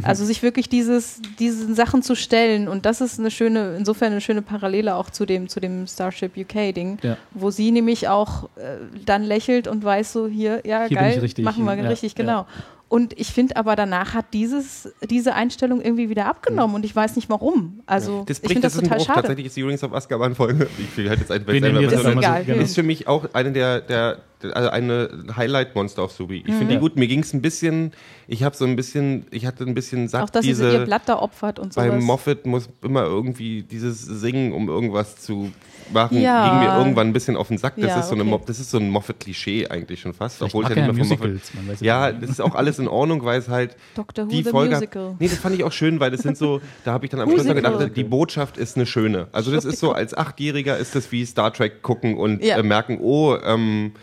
Also 0.01 0.25
sich 0.25 0.41
wirklich 0.41 0.69
dieses, 0.69 1.21
diesen 1.39 1.75
Sachen 1.75 2.01
zu 2.01 2.15
stellen. 2.15 2.67
Und 2.67 2.85
das 2.85 3.01
ist 3.01 3.19
eine 3.19 3.29
schöne, 3.29 3.75
insofern 3.77 4.11
eine 4.11 4.21
schöne 4.21 4.41
Parallele 4.41 4.95
auch 4.95 5.09
zu 5.09 5.25
dem, 5.25 5.49
zu 5.49 5.59
dem 5.59 5.85
Starship 5.87 6.35
UK 6.37 6.73
Ding, 6.73 6.97
Ja. 7.03 7.17
wo 7.31 7.51
sie 7.51 7.71
nämlich 7.71 8.07
auch 8.07 8.45
äh, 8.55 8.77
dann 9.05 9.23
lächelt 9.23 9.67
und 9.67 9.83
weiß 9.83 10.13
so, 10.13 10.27
hier, 10.27 10.61
ja, 10.65 10.85
Hier 10.85 10.97
geil, 10.97 11.29
machen 11.41 11.65
wir 11.65 11.75
Ja, 11.75 11.89
richtig, 11.89 12.15
genau. 12.15 12.45
Und 12.93 13.19
ich 13.19 13.29
finde 13.33 13.55
aber 13.55 13.75
danach 13.75 14.13
hat 14.13 14.25
dieses, 14.33 14.87
diese 15.09 15.33
Einstellung 15.33 15.81
irgendwie 15.81 16.11
wieder 16.11 16.27
abgenommen 16.27 16.75
und 16.75 16.85
ich 16.85 16.95
weiß 16.95 17.15
nicht 17.15 17.27
warum. 17.27 17.81
Also 17.87 18.23
Das 18.27 18.37
ich 18.37 18.43
bricht, 18.43 18.53
finde 18.53 18.67
das, 18.67 18.73
das 18.73 18.83
total 18.83 18.97
Bruch. 18.99 19.05
schade. 19.07 19.21
Tatsächlich 19.21 19.47
ist 19.47 19.57
die 19.57 19.63
Rings 19.63 19.83
of 19.83 19.93
Azkaban-Folge, 19.93 20.67
ich 20.77 20.95
will 20.95 21.09
halt 21.09 21.19
jetzt 21.19 21.31
ein 21.31 21.41
Wen 21.47 21.63
nehmen 21.63 21.79
wir 21.79 21.87
was- 21.87 21.93
jetzt 21.93 21.93
Das 21.93 21.99
ist 22.01 22.13
so 22.13 22.19
egal. 22.19 22.45
gerne? 22.45 22.61
ist 22.61 22.75
für 22.75 22.83
mich 22.83 23.07
auch 23.07 23.25
eine 23.33 23.51
der, 23.51 23.81
der, 23.81 24.19
also 24.53 24.69
eine 24.69 25.09
Highlight-Monster 25.35 26.03
of 26.03 26.11
Subi. 26.11 26.43
Ich 26.45 26.53
finde 26.53 26.75
die 26.75 26.79
gut. 26.79 26.95
Mir 26.95 27.07
ging 27.07 27.21
es 27.21 27.33
ein 27.33 27.41
bisschen, 27.41 27.93
ich 28.27 28.43
habe 28.43 28.55
so 28.55 28.65
ein 28.65 28.75
bisschen, 28.75 29.25
ich 29.31 29.47
hatte 29.47 29.63
ein 29.63 29.73
bisschen 29.73 30.07
satt 30.07 30.23
Auch 30.25 30.29
dass 30.29 30.45
sie 30.45 30.53
so 30.53 30.63
diese, 30.65 30.77
ihr 30.77 30.85
Blatt 30.85 31.01
da 31.07 31.17
opfert 31.17 31.57
und 31.57 31.73
bei 31.73 31.87
sowas. 31.87 32.03
Moffat 32.03 32.45
muss 32.45 32.69
immer 32.83 33.05
irgendwie 33.05 33.63
dieses 33.63 34.01
Singen, 34.03 34.53
um 34.53 34.69
irgendwas 34.69 35.15
zu 35.15 35.51
machen, 35.91 36.21
Ja. 36.21 36.49
ging 36.49 36.59
mir 36.69 36.77
irgendwann 36.77 37.07
ein 37.07 37.13
bisschen 37.13 37.35
auf 37.35 37.47
den 37.47 37.57
Sack. 37.57 37.73
Das 37.77 37.85
Ja, 37.87 37.99
ist 37.99 38.07
so 38.09 38.13
eine 38.13 38.21
okay. 38.23 38.29
Mo- 38.31 38.41
das 38.45 38.59
ist 38.59 38.71
so 38.71 38.77
ein 38.77 38.89
Moffat-Klischee 38.89 39.67
eigentlich 39.67 39.99
schon 40.01 40.13
fast, 40.13 40.37
Vielleicht 40.37 40.53
obwohl 40.55 40.63
es 40.63 40.69
ja 40.69 40.75
nicht 40.87 40.95
mehr 40.95 41.05
von 41.05 41.09
Moffat. 41.09 41.27
Musicals, 41.31 41.53
man 41.55 41.67
weiß 41.67 41.75
es 41.75 41.81
Ja, 41.81 42.11
das 42.11 42.29
ist 42.29 42.41
auch 42.41 42.55
alles 42.55 42.79
in 42.79 42.87
Ordnung, 42.87 43.23
weil 43.25 43.39
es 43.39 43.49
halt 43.49 43.75
Doctor 43.95 44.25
Who 44.25 44.29
die 44.29 44.43
the 44.43 44.49
Folge. 44.51 44.75
Musical. 44.75 45.15
Nee, 45.19 45.27
das 45.27 45.37
fand 45.37 45.55
ich 45.55 45.63
auch 45.63 45.71
schön, 45.71 45.99
weil 45.99 46.11
das 46.11 46.21
sind 46.21 46.37
so, 46.37 46.61
da 46.85 46.93
habe 46.93 47.05
ich 47.05 47.11
dann 47.11 47.19
am 47.21 47.29
Schluss 47.29 47.43
noch 47.45 47.53
Musical. 47.53 47.77
gedacht, 47.79 47.97
die 47.97 48.03
Botschaft 48.03 48.57
ist 48.57 48.75
eine 48.77 48.85
schöne. 48.85 49.27
Also 49.31 49.51
das 49.51 49.65
ist 49.65 49.79
so, 49.79 49.91
als 49.91 50.13
Achtjähriger 50.15 50.77
ist 50.77 50.95
das 50.95 51.11
wie 51.11 51.25
Star 51.25 51.51
Trek 51.53 51.81
gucken 51.81 52.17
und 52.17 52.43
Ja. 52.43 52.57
äh, 52.57 52.63
merken, 52.63 52.99
oh, 53.01 53.35
ähm, 53.43 53.93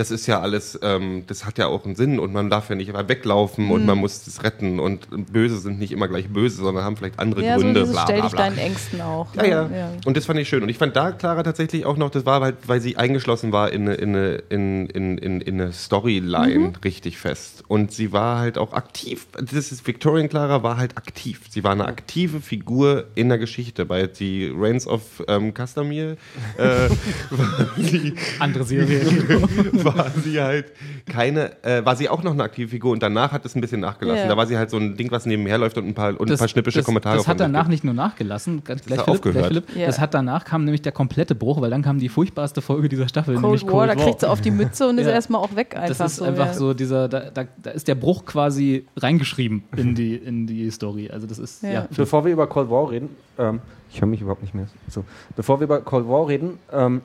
das 0.00 0.10
ist 0.10 0.26
ja 0.26 0.40
alles, 0.40 0.78
ähm, 0.82 1.24
das 1.26 1.44
hat 1.44 1.58
ja 1.58 1.66
auch 1.66 1.84
einen 1.84 1.94
Sinn 1.94 2.18
und 2.18 2.32
man 2.32 2.48
darf 2.48 2.70
ja 2.70 2.74
nicht 2.74 2.88
immer 2.88 3.06
weglaufen 3.06 3.66
Mhm. 3.66 3.70
und 3.70 3.84
man 3.86 3.98
muss 3.98 4.26
es 4.26 4.42
retten 4.42 4.80
und 4.80 5.06
Böse 5.30 5.58
sind 5.58 5.78
nicht 5.78 5.92
immer 5.92 6.08
gleich 6.08 6.28
böse, 6.30 6.56
sondern 6.62 6.84
haben 6.84 6.96
vielleicht 6.96 7.18
andere 7.18 7.44
Ja, 7.44 7.56
so 7.56 7.60
Gründe, 7.60 7.80
dieses 7.80 7.92
bla 7.94 8.04
stell 8.04 8.20
bla 8.20 8.28
dich 8.28 8.36
deinen 8.38 8.56
Ängsten 8.58 9.00
auch. 9.02 9.34
Ja, 9.36 9.42
ne? 9.68 9.78
ja, 9.78 9.92
Und 10.06 10.16
das 10.16 10.24
fand 10.24 10.38
ich 10.40 10.48
schön. 10.48 10.62
Und 10.62 10.70
ich 10.70 10.78
fand 10.78 10.96
da 10.96 11.12
Clara 11.12 11.42
tatsächlich 11.42 11.84
auch 11.84 11.98
noch, 11.98 12.08
das 12.10 12.24
war 12.24 12.40
halt, 12.40 12.56
weil 12.66 12.80
sie 12.80 12.96
eingeschlossen 12.96 13.52
war 13.52 13.72
in 13.72 13.82
eine, 13.82 13.94
in 13.96 14.16
eine, 14.16 14.28
in, 14.48 14.86
in, 14.86 15.18
in, 15.18 15.40
in 15.42 15.60
eine 15.60 15.72
Storyline 15.74 16.58
Mhm. 16.58 16.72
richtig 16.82 17.18
fest. 17.18 17.62
Und 17.68 17.92
sie 17.92 18.10
war 18.12 18.38
halt 18.38 18.56
auch 18.56 18.72
aktiv. 18.72 19.26
Das 19.34 19.70
ist 19.70 19.86
Victorian 19.86 20.30
Clara 20.30 20.62
war 20.62 20.78
halt 20.78 20.96
aktiv. 20.96 21.42
Sie 21.50 21.62
war 21.62 21.72
eine 21.72 21.84
aktive 21.86 22.40
Figur 22.40 23.04
in 23.16 23.28
der 23.28 23.36
Geschichte. 23.38 23.84
Bei 23.84 24.06
die 24.06 24.50
Reigns 24.56 24.86
of 24.86 25.02
ähm, 25.28 25.52
Castamere 25.52 26.16
äh, 26.56 26.88
war, 27.30 27.68
sie, 27.76 28.14
Andere 28.38 28.64
Serie. 28.64 29.00
war 29.96 30.10
sie 30.10 30.40
halt 30.40 30.72
keine, 31.06 31.62
äh, 31.64 31.84
war 31.84 31.96
sie 31.96 32.08
auch 32.08 32.22
noch 32.22 32.32
eine 32.32 32.42
aktive 32.42 32.68
Figur 32.68 32.92
und 32.92 33.02
danach 33.02 33.32
hat 33.32 33.44
es 33.44 33.54
ein 33.54 33.60
bisschen 33.60 33.80
nachgelassen. 33.80 34.22
Ja. 34.22 34.28
Da 34.28 34.36
war 34.36 34.46
sie 34.46 34.56
halt 34.56 34.70
so 34.70 34.76
ein 34.76 34.96
Ding, 34.96 35.10
was 35.10 35.26
nebenher 35.26 35.58
läuft 35.58 35.78
und 35.78 35.86
ein 35.86 35.94
paar, 35.94 36.20
und 36.20 36.30
ein 36.30 36.38
paar 36.38 36.48
schnippische 36.48 36.78
das, 36.78 36.86
Kommentare 36.86 37.16
Das 37.16 37.28
hat 37.28 37.40
danach 37.40 37.68
nicht 37.68 37.84
nur 37.84 37.94
nachgelassen, 37.94 38.62
ganz 38.64 38.84
gleich 38.84 38.98
hat 38.98 39.04
Philipp, 39.04 39.18
aufgehört. 39.18 39.50
gleich 39.50 39.64
Philipp. 39.64 39.76
Ja. 39.76 39.86
Das 39.86 40.00
hat 40.00 40.14
danach 40.14 40.44
kam 40.44 40.64
nämlich 40.64 40.82
der 40.82 40.92
komplette 40.92 41.34
Bruch, 41.34 41.60
weil 41.60 41.70
dann 41.70 41.82
kam 41.82 41.98
die 41.98 42.08
furchtbarste 42.08 42.62
Folge 42.62 42.88
dieser 42.88 43.08
Staffel, 43.08 43.34
Cold 43.34 43.44
nämlich 43.44 43.64
War, 43.64 43.70
Cold 43.70 43.90
da 43.90 43.96
War. 43.96 44.04
kriegt 44.04 44.20
sie 44.20 44.28
auf 44.28 44.40
die 44.40 44.50
Mütze 44.50 44.88
und 44.88 44.98
ist 44.98 45.06
erstmal 45.06 45.40
auch 45.40 45.54
weg 45.56 45.76
einfach. 45.76 45.96
das 45.96 46.12
ist 46.12 46.22
einfach 46.22 46.46
ja. 46.46 46.54
so 46.54 46.74
dieser, 46.74 47.08
da, 47.08 47.30
da, 47.30 47.44
da 47.62 47.70
ist 47.70 47.88
der 47.88 47.94
Bruch 47.94 48.24
quasi 48.24 48.86
reingeschrieben 48.96 49.64
in 49.76 49.94
die, 49.94 50.14
in 50.16 50.46
die 50.46 50.70
Story. 50.70 51.10
Also 51.10 51.26
das 51.26 51.38
ist, 51.38 51.62
ja. 51.62 51.70
Ja. 51.70 51.88
Bevor 51.94 52.24
wir 52.24 52.32
über 52.32 52.46
Cold 52.46 52.70
War 52.70 52.90
reden, 52.90 53.10
ähm, 53.38 53.60
ich 53.92 54.00
höre 54.00 54.08
mich 54.08 54.20
überhaupt 54.20 54.42
nicht 54.42 54.54
mehr. 54.54 54.66
So. 54.88 55.04
Bevor 55.36 55.60
wir 55.60 55.64
über 55.64 55.80
Cold 55.80 56.08
War 56.08 56.28
reden, 56.28 56.58
ähm, 56.72 57.02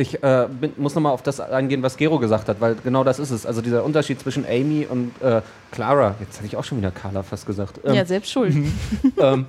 ich 0.00 0.22
äh, 0.22 0.48
bin, 0.48 0.72
muss 0.76 0.94
nochmal 0.94 1.12
auf 1.12 1.22
das 1.22 1.40
eingehen, 1.40 1.82
was 1.82 1.96
Gero 1.96 2.18
gesagt 2.18 2.48
hat, 2.48 2.60
weil 2.60 2.76
genau 2.82 3.04
das 3.04 3.18
ist 3.18 3.30
es. 3.30 3.46
Also 3.46 3.60
dieser 3.60 3.84
Unterschied 3.84 4.20
zwischen 4.20 4.44
Amy 4.46 4.86
und 4.88 5.12
äh, 5.22 5.42
Clara. 5.70 6.14
Jetzt 6.20 6.38
hatte 6.38 6.46
ich 6.46 6.56
auch 6.56 6.64
schon 6.64 6.78
wieder 6.78 6.90
Carla 6.90 7.22
fast 7.22 7.46
gesagt. 7.46 7.80
Ähm, 7.84 7.94
Ja, 7.94 8.04
selbst 8.04 8.30
schuld. 8.30 8.54
ähm, 9.18 9.46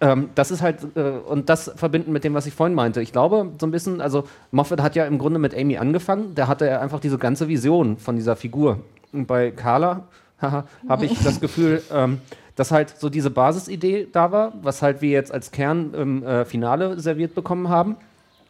ähm, 0.00 0.30
das 0.34 0.50
ist 0.50 0.62
halt, 0.62 0.78
äh, 0.96 1.00
und 1.00 1.48
das 1.48 1.72
verbinden 1.74 2.12
mit 2.12 2.24
dem, 2.24 2.34
was 2.34 2.46
ich 2.46 2.54
vorhin 2.54 2.74
meinte. 2.74 3.00
Ich 3.00 3.12
glaube, 3.12 3.52
so 3.60 3.66
ein 3.66 3.70
bisschen, 3.70 4.00
also 4.00 4.24
Moffat 4.50 4.82
hat 4.82 4.94
ja 4.94 5.04
im 5.06 5.18
Grunde 5.18 5.38
mit 5.38 5.56
Amy 5.56 5.76
angefangen, 5.76 6.34
da 6.34 6.46
hatte 6.46 6.68
er 6.68 6.80
einfach 6.80 7.00
diese 7.00 7.18
ganze 7.18 7.48
Vision 7.48 7.96
von 7.96 8.16
dieser 8.16 8.36
Figur. 8.36 8.80
Und 9.12 9.26
bei 9.26 9.50
Carla 9.50 10.04
habe 10.40 11.04
ich 11.04 11.22
das 11.22 11.40
Gefühl, 11.40 11.82
ähm, 11.92 12.20
dass 12.54 12.70
halt 12.70 12.98
so 12.98 13.08
diese 13.08 13.30
Basisidee 13.30 14.08
da 14.12 14.32
war, 14.32 14.52
was 14.62 14.82
halt 14.82 15.00
wir 15.00 15.10
jetzt 15.10 15.32
als 15.32 15.50
Kern 15.50 15.94
im 15.94 16.22
äh, 16.24 16.44
Finale 16.44 16.98
serviert 16.98 17.34
bekommen 17.34 17.68
haben. 17.68 17.96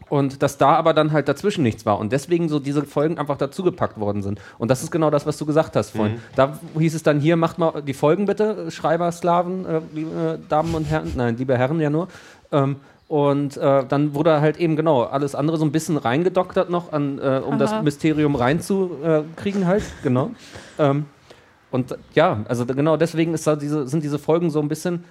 Und 0.09 0.43
dass 0.43 0.57
da 0.57 0.71
aber 0.71 0.95
dann 0.95 1.13
halt 1.13 1.29
dazwischen 1.29 1.63
nichts 1.63 1.85
war. 1.85 1.99
Und 1.99 2.13
deswegen 2.13 2.49
so 2.49 2.61
diese 2.61 2.83
Folgen 2.85 3.19
einfach 3.19 3.37
dazugepackt 3.37 4.01
worden 4.01 4.23
sind. 4.23 4.41
Und 4.59 4.71
das 4.71 4.83
ist 4.83 4.91
genau 4.91 5.11
das, 5.11 5.27
was 5.27 5.37
du 5.37 5.45
gesagt 5.45 5.77
hast 5.77 5.91
vorhin. 5.91 6.17
Mhm. 6.17 6.21
Da 6.35 6.59
hieß 6.79 6.95
es 6.95 7.03
dann 7.03 7.21
hier, 7.21 7.37
macht 7.37 7.59
mal 7.59 7.83
die 7.83 7.95
Folgen 7.95 8.27
bitte, 8.27 8.71
Schreiber, 8.71 9.13
Sklaven, 9.13 9.67
äh, 9.67 9.81
liebe 9.93 10.39
Damen 10.49 10.75
und 10.75 10.85
Herren, 10.85 11.13
nein, 11.17 11.37
liebe 11.37 11.59
Herren 11.59 11.81
ja 11.81 11.91
nur. 11.91 12.09
Ähm, 12.53 12.77
und 13.09 13.57
äh, 13.57 13.85
dann 13.89 14.15
wurde 14.15 14.41
halt 14.43 14.59
eben 14.59 14.77
genau 14.77 15.05
alles 15.05 15.35
andere 15.35 15.57
so 15.57 15.65
ein 15.65 15.73
bisschen 15.73 15.97
reingedoktert 15.97 16.69
noch, 16.69 16.93
an, 16.93 17.19
äh, 17.19 17.41
um 17.45 17.59
das 17.59 17.73
Aha. 17.73 17.83
Mysterium 17.83 18.35
reinzukriegen 18.35 19.67
halt, 19.67 19.83
genau. 20.03 20.31
Ähm, 20.79 21.07
und 21.71 21.97
ja, 22.15 22.45
also 22.49 22.67
genau 22.67 22.99
deswegen 22.99 23.33
ist 23.33 23.47
da 23.47 23.57
diese, 23.57 23.89
sind 23.89 24.05
diese 24.05 24.19
Folgen 24.19 24.51
so 24.51 24.61
ein 24.61 24.69
bisschen 24.69 25.05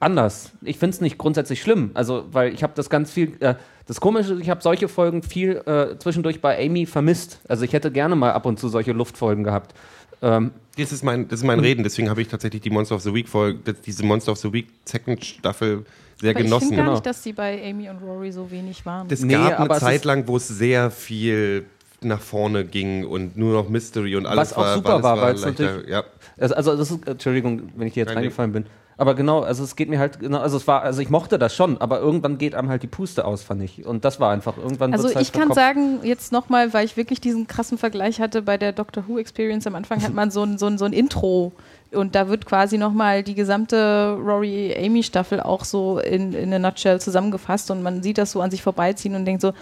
anders. 0.00 0.52
Ich 0.62 0.78
finde 0.78 0.94
es 0.94 1.00
nicht 1.02 1.18
grundsätzlich 1.18 1.60
schlimm, 1.60 1.90
also 1.94 2.24
weil 2.32 2.52
ich 2.54 2.62
habe 2.62 2.72
das 2.74 2.88
ganz 2.88 3.10
viel, 3.10 3.36
äh, 3.40 3.54
das 3.86 4.00
Komische, 4.00 4.34
ist, 4.34 4.40
ich 4.40 4.50
habe 4.50 4.62
solche 4.62 4.88
Folgen 4.88 5.22
viel 5.22 5.56
äh, 5.66 5.98
zwischendurch 5.98 6.40
bei 6.40 6.64
Amy 6.64 6.86
vermisst. 6.86 7.40
Also 7.48 7.64
ich 7.64 7.72
hätte 7.72 7.90
gerne 7.90 8.16
mal 8.16 8.32
ab 8.32 8.46
und 8.46 8.58
zu 8.58 8.68
solche 8.68 8.92
Luftfolgen 8.92 9.44
gehabt. 9.44 9.74
Ähm, 10.22 10.52
Das 10.76 10.92
ist 10.92 11.02
mein, 11.02 11.26
das 11.28 11.40
ist 11.40 11.46
mein 11.46 11.60
Reden, 11.60 11.82
deswegen 11.82 12.08
habe 12.08 12.22
ich 12.22 12.28
tatsächlich 12.28 12.62
die 12.62 12.70
Monster 12.70 12.94
of 12.94 13.02
the 13.02 13.12
Week 13.12 13.28
Folge, 13.28 13.74
diese 13.84 14.04
Monster 14.04 14.32
of 14.32 14.38
the 14.38 14.52
Week 14.52 14.68
Second 14.84 15.24
Staffel 15.24 15.84
sehr 16.20 16.30
Aber 16.30 16.38
ich 16.40 16.46
genossen. 16.46 16.60
finde 16.68 16.76
gar 16.76 16.84
genau. 16.84 16.92
nicht, 16.94 17.06
dass 17.06 17.22
die 17.22 17.32
bei 17.32 17.60
Amy 17.68 17.88
und 17.90 17.98
Rory 18.02 18.30
so 18.30 18.48
wenig 18.50 18.86
waren. 18.86 19.08
Es 19.10 19.22
Nee, 19.24 19.32
gab 19.34 19.58
aber 19.58 19.72
eine 19.74 19.80
Zeit 19.80 20.04
lang, 20.04 20.28
wo 20.28 20.36
es 20.36 20.46
sehr 20.46 20.90
viel 20.92 21.64
nach 22.00 22.20
vorne 22.20 22.64
ging 22.64 23.04
und 23.04 23.36
nur 23.36 23.52
noch 23.52 23.68
Mystery 23.68 24.14
und 24.16 24.26
alles 24.26 24.50
Was 24.50 24.52
auch 24.54 24.62
war, 24.62 24.74
super 24.74 25.02
war, 25.02 25.20
weil 25.20 25.34
es 25.34 25.44
natürlich- 25.44 25.88
ja. 25.88 26.04
Also, 26.38 26.54
also 26.54 26.76
das 26.76 26.90
ist, 26.90 27.06
Entschuldigung, 27.08 27.62
wenn 27.76 27.88
ich 27.88 27.94
dir 27.94 28.00
jetzt 28.00 28.08
Kein 28.10 28.18
reingefallen 28.18 28.52
bin. 28.52 28.66
Aber 28.96 29.14
genau, 29.14 29.40
also 29.40 29.64
es 29.64 29.74
geht 29.74 29.88
mir 29.88 29.98
halt, 29.98 30.20
genau, 30.20 30.38
also 30.38 30.56
es 30.56 30.66
war, 30.66 30.82
also 30.82 31.00
ich 31.00 31.08
mochte 31.10 31.38
das 31.38 31.54
schon, 31.54 31.78
aber 31.78 32.00
irgendwann 32.00 32.38
geht 32.38 32.54
einem 32.54 32.68
halt 32.68 32.82
die 32.82 32.88
Puste 32.88 33.24
aus, 33.24 33.42
fand 33.42 33.62
ich. 33.62 33.86
Und 33.86 34.04
das 34.04 34.20
war 34.20 34.30
einfach, 34.32 34.56
irgendwann 34.58 34.92
Also 34.92 35.08
halt 35.08 35.20
ich 35.20 35.32
kann 35.32 35.52
verkopft. 35.52 35.60
sagen, 35.60 35.98
jetzt 36.02 36.30
nochmal, 36.32 36.72
weil 36.74 36.84
ich 36.84 36.96
wirklich 36.96 37.20
diesen 37.20 37.46
krassen 37.46 37.78
Vergleich 37.78 38.20
hatte 38.20 38.42
bei 38.42 38.58
der 38.58 38.72
Doctor 38.72 39.04
Who 39.08 39.18
Experience 39.18 39.66
am 39.66 39.74
Anfang, 39.74 40.02
hat 40.02 40.12
man 40.14 40.30
so 40.30 40.42
ein, 40.42 40.58
so 40.58 40.66
ein, 40.66 40.78
so 40.78 40.84
ein 40.84 40.92
Intro 40.92 41.52
und 41.92 42.14
da 42.14 42.28
wird 42.28 42.46
quasi 42.46 42.78
nochmal 42.78 43.22
die 43.22 43.34
gesamte 43.34 44.16
Rory-Amy-Staffel 44.22 45.40
auch 45.40 45.64
so 45.64 45.98
in, 45.98 46.32
in 46.32 46.52
a 46.52 46.58
nutshell 46.58 47.00
zusammengefasst 47.00 47.70
und 47.70 47.82
man 47.82 48.02
sieht 48.02 48.18
das 48.18 48.32
so 48.32 48.40
an 48.40 48.50
sich 48.50 48.62
vorbeiziehen 48.62 49.14
und 49.14 49.24
denkt 49.24 49.42
so, 49.42 49.52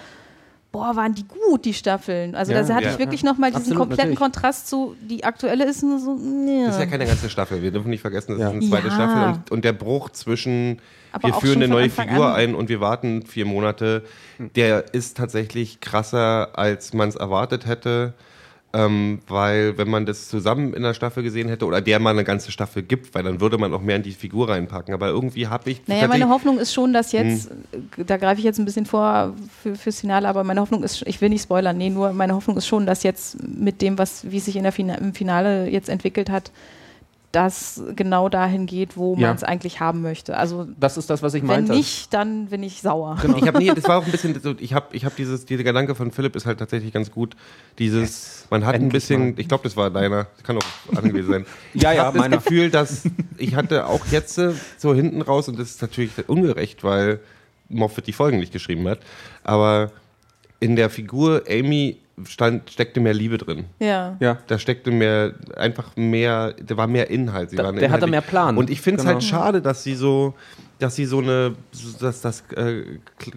boah, 0.72 0.94
waren 0.96 1.14
die 1.14 1.24
gut, 1.26 1.64
die 1.64 1.74
Staffeln. 1.74 2.34
Also 2.34 2.52
Ja, 2.52 2.62
da 2.62 2.74
hatte 2.74 2.84
ja. 2.86 2.92
ich 2.92 2.98
wirklich 2.98 3.22
nochmal 3.24 3.50
diesen 3.50 3.62
Absolut, 3.62 3.78
kompletten 3.78 4.14
natürlich. 4.14 4.18
Kontrast 4.20 4.68
zu, 4.68 4.94
die 5.00 5.24
aktuelle 5.24 5.64
ist 5.64 5.82
nur 5.82 5.98
so, 5.98 6.14
nee. 6.14 6.64
Das 6.66 6.76
ist 6.76 6.80
ja 6.80 6.86
keine 6.86 7.06
ganze 7.06 7.28
Staffel. 7.28 7.60
Wir 7.62 7.70
dürfen 7.72 7.90
nicht 7.90 8.00
vergessen, 8.02 8.32
das 8.32 8.40
Ja. 8.40 8.48
ist 8.48 8.54
eine 8.54 8.68
zweite 8.68 8.88
Ja. 8.88 8.94
Staffel 8.94 9.22
und, 9.34 9.50
und 9.50 9.64
der 9.64 9.72
Bruch 9.72 10.10
zwischen 10.10 10.80
Aber 11.12 11.28
wir 11.28 11.34
führen 11.34 11.56
eine 11.56 11.68
neue 11.68 11.84
Anfang 11.84 12.08
Figur 12.08 12.26
an. 12.28 12.34
ein 12.34 12.54
und 12.54 12.68
wir 12.68 12.80
warten 12.80 13.22
vier 13.26 13.46
Monate, 13.46 14.04
der 14.54 14.94
ist 14.94 15.16
tatsächlich 15.16 15.80
krasser, 15.80 16.50
als 16.58 16.92
man 16.94 17.08
es 17.08 17.16
erwartet 17.16 17.66
hätte. 17.66 18.14
Ähm, 18.72 19.18
weil 19.26 19.76
wenn 19.78 19.90
man 19.90 20.06
das 20.06 20.28
zusammen 20.28 20.74
in 20.74 20.84
der 20.84 20.94
Staffel 20.94 21.24
gesehen 21.24 21.48
hätte 21.48 21.64
oder 21.66 21.80
der 21.80 21.98
mal 21.98 22.10
eine 22.10 22.22
ganze 22.22 22.52
Staffel 22.52 22.84
gibt, 22.84 23.12
weil 23.16 23.24
dann 23.24 23.40
würde 23.40 23.58
man 23.58 23.74
auch 23.74 23.80
mehr 23.80 23.96
in 23.96 24.04
die 24.04 24.12
Figur 24.12 24.48
reinpacken. 24.48 24.94
Aber 24.94 25.08
irgendwie 25.08 25.48
habe 25.48 25.70
ich 25.70 25.82
Naja, 25.88 26.06
meine 26.06 26.28
Hoffnung 26.28 26.58
ist 26.58 26.72
schon, 26.72 26.92
dass 26.92 27.10
jetzt, 27.10 27.50
Hm. 27.50 27.88
äh, 27.96 28.04
da 28.04 28.16
greife 28.16 28.38
ich 28.38 28.44
jetzt 28.44 28.60
ein 28.60 28.64
bisschen 28.64 28.86
vor 28.86 29.34
für, 29.60 29.74
fürs 29.74 30.00
Finale, 30.00 30.28
aber 30.28 30.44
meine 30.44 30.60
Hoffnung 30.60 30.84
ist, 30.84 31.02
ich 31.06 31.20
will 31.20 31.30
nicht 31.30 31.42
spoilern, 31.42 31.76
nee, 31.78 31.90
nur 31.90 32.12
meine 32.12 32.34
Hoffnung 32.34 32.56
ist 32.56 32.68
schon, 32.68 32.86
dass 32.86 33.02
jetzt 33.02 33.38
mit 33.42 33.82
dem, 33.82 33.98
was, 33.98 34.30
wie 34.30 34.36
es 34.36 34.44
sich 34.44 34.54
in 34.54 34.62
der 34.62 34.72
Fina 34.72 34.94
im 34.94 35.14
Finale 35.14 35.68
jetzt 35.68 35.88
entwickelt 35.88 36.30
hat, 36.30 36.52
das 37.32 37.80
genau 37.94 38.28
dahin 38.28 38.66
geht, 38.66 38.96
wo 38.96 39.14
Ja. 39.16 39.28
man 39.28 39.36
es 39.36 39.44
eigentlich 39.44 39.78
haben 39.78 40.02
möchte. 40.02 40.36
Also 40.36 40.66
Das 40.80 40.96
ist 40.96 41.08
das, 41.10 41.22
was 41.22 41.34
ich 41.34 41.42
wenn 41.42 41.46
meinte. 41.48 41.72
nicht, 41.72 42.12
dann 42.12 42.46
bin 42.46 42.62
ich 42.64 42.82
sauer. 42.82 43.18
Ich 43.36 43.46
habe 43.46 43.58
nie, 43.58 43.68
das 43.72 43.84
war 43.84 43.98
auch 43.98 44.04
ein 44.04 44.10
bisschen, 44.10 44.40
so, 44.42 44.54
ich 44.58 44.74
habe, 44.74 44.86
ich 44.96 45.04
habe 45.04 45.14
dieses, 45.16 45.46
dieser 45.46 45.62
Gedanke 45.62 45.94
von 45.94 46.10
Philipp 46.10 46.34
ist 46.34 46.46
halt 46.46 46.58
tatsächlich 46.58 46.92
ganz 46.92 47.10
gut. 47.12 47.36
Dieses, 47.78 48.46
man 48.50 48.66
hat 48.66 48.74
ein 48.74 48.82
Endlich 48.82 48.92
bisschen, 49.04 49.30
mal. 49.30 49.40
ich 49.40 49.46
glaube, 49.48 49.62
das 49.64 49.76
war 49.76 49.90
deiner, 49.90 50.24
das 50.36 50.42
kann 50.44 50.56
auch 50.56 50.62
andere 50.96 51.10
gewesen 51.10 51.30
sein. 51.30 51.46
Ja, 51.74 51.92
ich 51.92 51.98
ja, 51.98 52.10
meiner. 52.12 52.38
Gefühl, 52.38 52.70
dass 52.70 53.02
ich 53.38 53.54
hatte 53.54 53.86
auch 53.86 54.06
jetzt 54.10 54.34
so 54.78 54.94
hinten 54.94 55.22
raus 55.22 55.48
und 55.48 55.58
das 55.58 55.70
ist 55.70 55.82
natürlich 55.82 56.10
ungerecht, 56.28 56.82
weil 56.82 57.20
Moffat 57.68 58.08
die 58.08 58.12
Folgen 58.12 58.40
nicht 58.40 58.52
geschrieben 58.52 58.88
hat, 58.88 58.98
aber 59.44 59.92
in 60.60 60.76
der 60.76 60.90
Figur 60.90 61.42
Amy 61.48 61.96
stand, 62.24 62.70
steckte 62.70 63.00
mehr 63.00 63.14
Liebe 63.14 63.38
drin. 63.38 63.64
Ja. 63.78 64.16
ja. 64.20 64.38
Da 64.46 64.58
steckte 64.58 64.90
mehr, 64.90 65.34
einfach 65.56 65.96
mehr, 65.96 66.54
da 66.62 66.76
war 66.76 66.86
mehr 66.86 67.08
Inhalt. 67.10 67.50
Sie 67.50 67.56
Da- 67.56 67.64
waren 67.64 67.76
der 67.76 67.90
hatte 67.90 68.06
mehr 68.06 68.20
Plan. 68.20 68.56
Und 68.58 68.68
ich 68.70 68.80
finde 68.80 68.98
es 68.98 69.02
Genau. 69.04 69.14
halt 69.14 69.24
schade, 69.24 69.62
dass 69.62 69.82
sie 69.82 69.94
so, 69.94 70.34
dass 70.78 70.96
sie 70.96 71.06
so 71.06 71.18
eine, 71.20 71.54
dass 72.00 72.20
das 72.20 72.42
äh, 72.56 72.82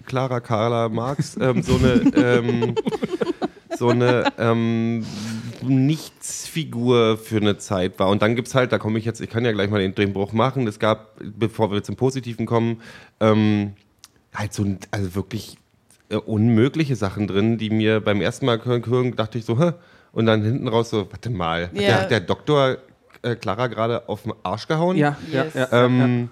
Clara 0.06 0.40
Carla 0.40 0.88
Marx 0.90 1.36
ähm, 1.40 1.62
so 1.62 1.76
eine, 1.76 2.12
ähm, 2.16 2.74
so 3.76 3.88
eine 3.88 4.24
ähm, 4.38 5.04
Nichtsfigur 5.62 7.16
für 7.18 7.38
eine 7.38 7.56
Zeit 7.58 7.98
war. 7.98 8.08
Und 8.08 8.22
dann 8.22 8.34
gibt 8.36 8.48
es 8.48 8.54
halt, 8.54 8.72
da 8.72 8.78
komme 8.78 8.98
ich 8.98 9.04
jetzt, 9.04 9.20
ich 9.20 9.30
kann 9.30 9.44
ja 9.44 9.52
gleich 9.52 9.70
mal 9.70 9.80
den, 9.80 9.94
den 9.94 10.12
Bruch 10.12 10.32
machen. 10.32 10.66
Es 10.66 10.78
gab, 10.78 11.18
bevor 11.38 11.70
wir 11.72 11.82
zum 11.82 11.96
Positiven 11.96 12.46
kommen, 12.46 12.80
ähm, 13.20 13.72
halt 14.34 14.52
so 14.52 14.62
ein- 14.64 14.78
also 14.90 15.14
wirklich 15.14 15.56
äh, 16.10 16.16
unmögliche 16.16 16.96
Sachen 16.96 17.26
drin, 17.26 17.58
die 17.58 17.70
mir 17.70 18.00
beim 18.00 18.20
ersten 18.20 18.46
Mal 18.46 18.62
hören, 18.64 19.16
dachte 19.16 19.38
ich 19.38 19.44
so, 19.44 19.58
hä? 19.58 19.72
Und 20.12 20.26
dann 20.26 20.42
hinten 20.42 20.68
raus 20.68 20.90
so, 20.90 21.10
warte 21.10 21.30
mal, 21.30 21.64
hat 21.66 21.72
Ja. 21.74 21.80
der, 21.80 22.00
hat 22.02 22.10
der 22.10 22.20
Doktor 22.20 22.76
äh, 23.22 23.34
Clara 23.36 23.66
gerade 23.66 24.08
auf 24.08 24.22
den 24.22 24.32
Arsch 24.42 24.68
gehauen? 24.68 24.96
Ja, 24.96 25.16
Yes. 25.32 25.54
ja, 25.54 25.68
ja. 25.70 25.84
Ähm, 25.86 26.28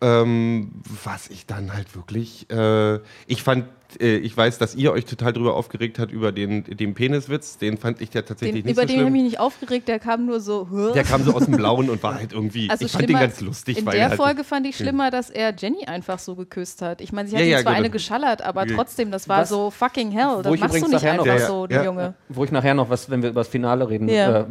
ähm, 0.00 0.72
was 1.04 1.28
ich 1.28 1.46
dann 1.46 1.72
halt 1.72 1.94
wirklich, 1.96 2.50
äh, 2.50 2.96
ich 3.26 3.42
fand, 3.42 3.64
äh, 4.00 4.16
ich 4.16 4.36
weiß, 4.36 4.58
dass 4.58 4.74
ihr 4.74 4.92
euch 4.92 5.04
total 5.04 5.32
drüber 5.32 5.54
aufgeregt 5.54 5.98
habt 5.98 6.12
über 6.12 6.32
den, 6.32 6.64
den 6.64 6.94
Peniswitz, 6.94 7.58
den 7.58 7.78
fand 7.78 8.00
ich 8.00 8.12
ja 8.14 8.22
tatsächlich 8.22 8.62
Den, 8.62 8.66
nicht 8.66 8.72
über 8.76 8.82
so 8.82 8.88
den 8.88 8.98
habe 8.98 9.08
ich 9.08 9.12
mich 9.12 9.22
nicht 9.22 9.40
aufgeregt, 9.40 9.88
der 9.88 9.98
kam 9.98 10.26
nur 10.26 10.40
so. 10.40 10.68
"Hä?" 10.70 10.92
Der 10.94 11.04
kam 11.04 11.22
so 11.24 11.34
aus 11.34 11.44
dem 11.44 11.56
Blauen 11.56 11.90
und 11.90 12.02
war 12.02 12.14
halt 12.14 12.32
irgendwie, 12.32 12.68
Also 12.70 12.84
ich 12.84 12.92
fand 12.92 13.08
den 13.08 13.16
ganz 13.18 13.40
lustig. 13.40 13.78
In 13.78 13.86
weil 13.86 13.94
der 13.96 14.08
halt, 14.10 14.16
Folge 14.16 14.44
fand 14.44 14.66
ich 14.66 14.76
schlimmer, 14.76 15.10
dass 15.10 15.30
er 15.30 15.54
Jenny 15.56 15.84
einfach 15.86 16.18
so 16.18 16.34
geküsst 16.34 16.82
hat. 16.82 17.00
Ich 17.00 17.12
meine, 17.12 17.28
sie 17.28 17.36
hat 17.36 17.40
Ja, 17.42 17.46
ihm 17.46 17.52
ja, 17.52 17.62
zwar 17.62 17.72
gut. 17.72 17.78
eine 17.78 17.90
geschallert, 17.90 18.42
aber 18.42 18.66
trotzdem, 18.66 19.10
das 19.10 19.28
war 19.28 19.42
Was- 19.42 19.48
so 19.48 19.70
fucking 19.70 20.10
hell. 20.10 20.40
Das 20.42 20.52
ich 20.54 20.60
machst 20.60 20.74
du 20.76 20.80
nicht 20.80 20.92
nachher 20.92 21.14
noch- 21.16 21.24
einfach 21.26 21.38
Ja, 21.40 21.46
so, 21.46 21.62
ja. 21.62 21.66
der 21.68 21.84
Junge. 21.84 22.14
Wo 22.28 22.44
ich 22.44 22.50
nachher 22.52 22.74
noch 22.74 22.90
was, 22.90 23.08
wenn 23.10 23.22
wir 23.22 23.30
über 23.30 23.40
das 23.40 23.48
Finale 23.48 23.88
reden, 23.88 24.08
Ja. 24.08 24.40
äh, 24.40 24.44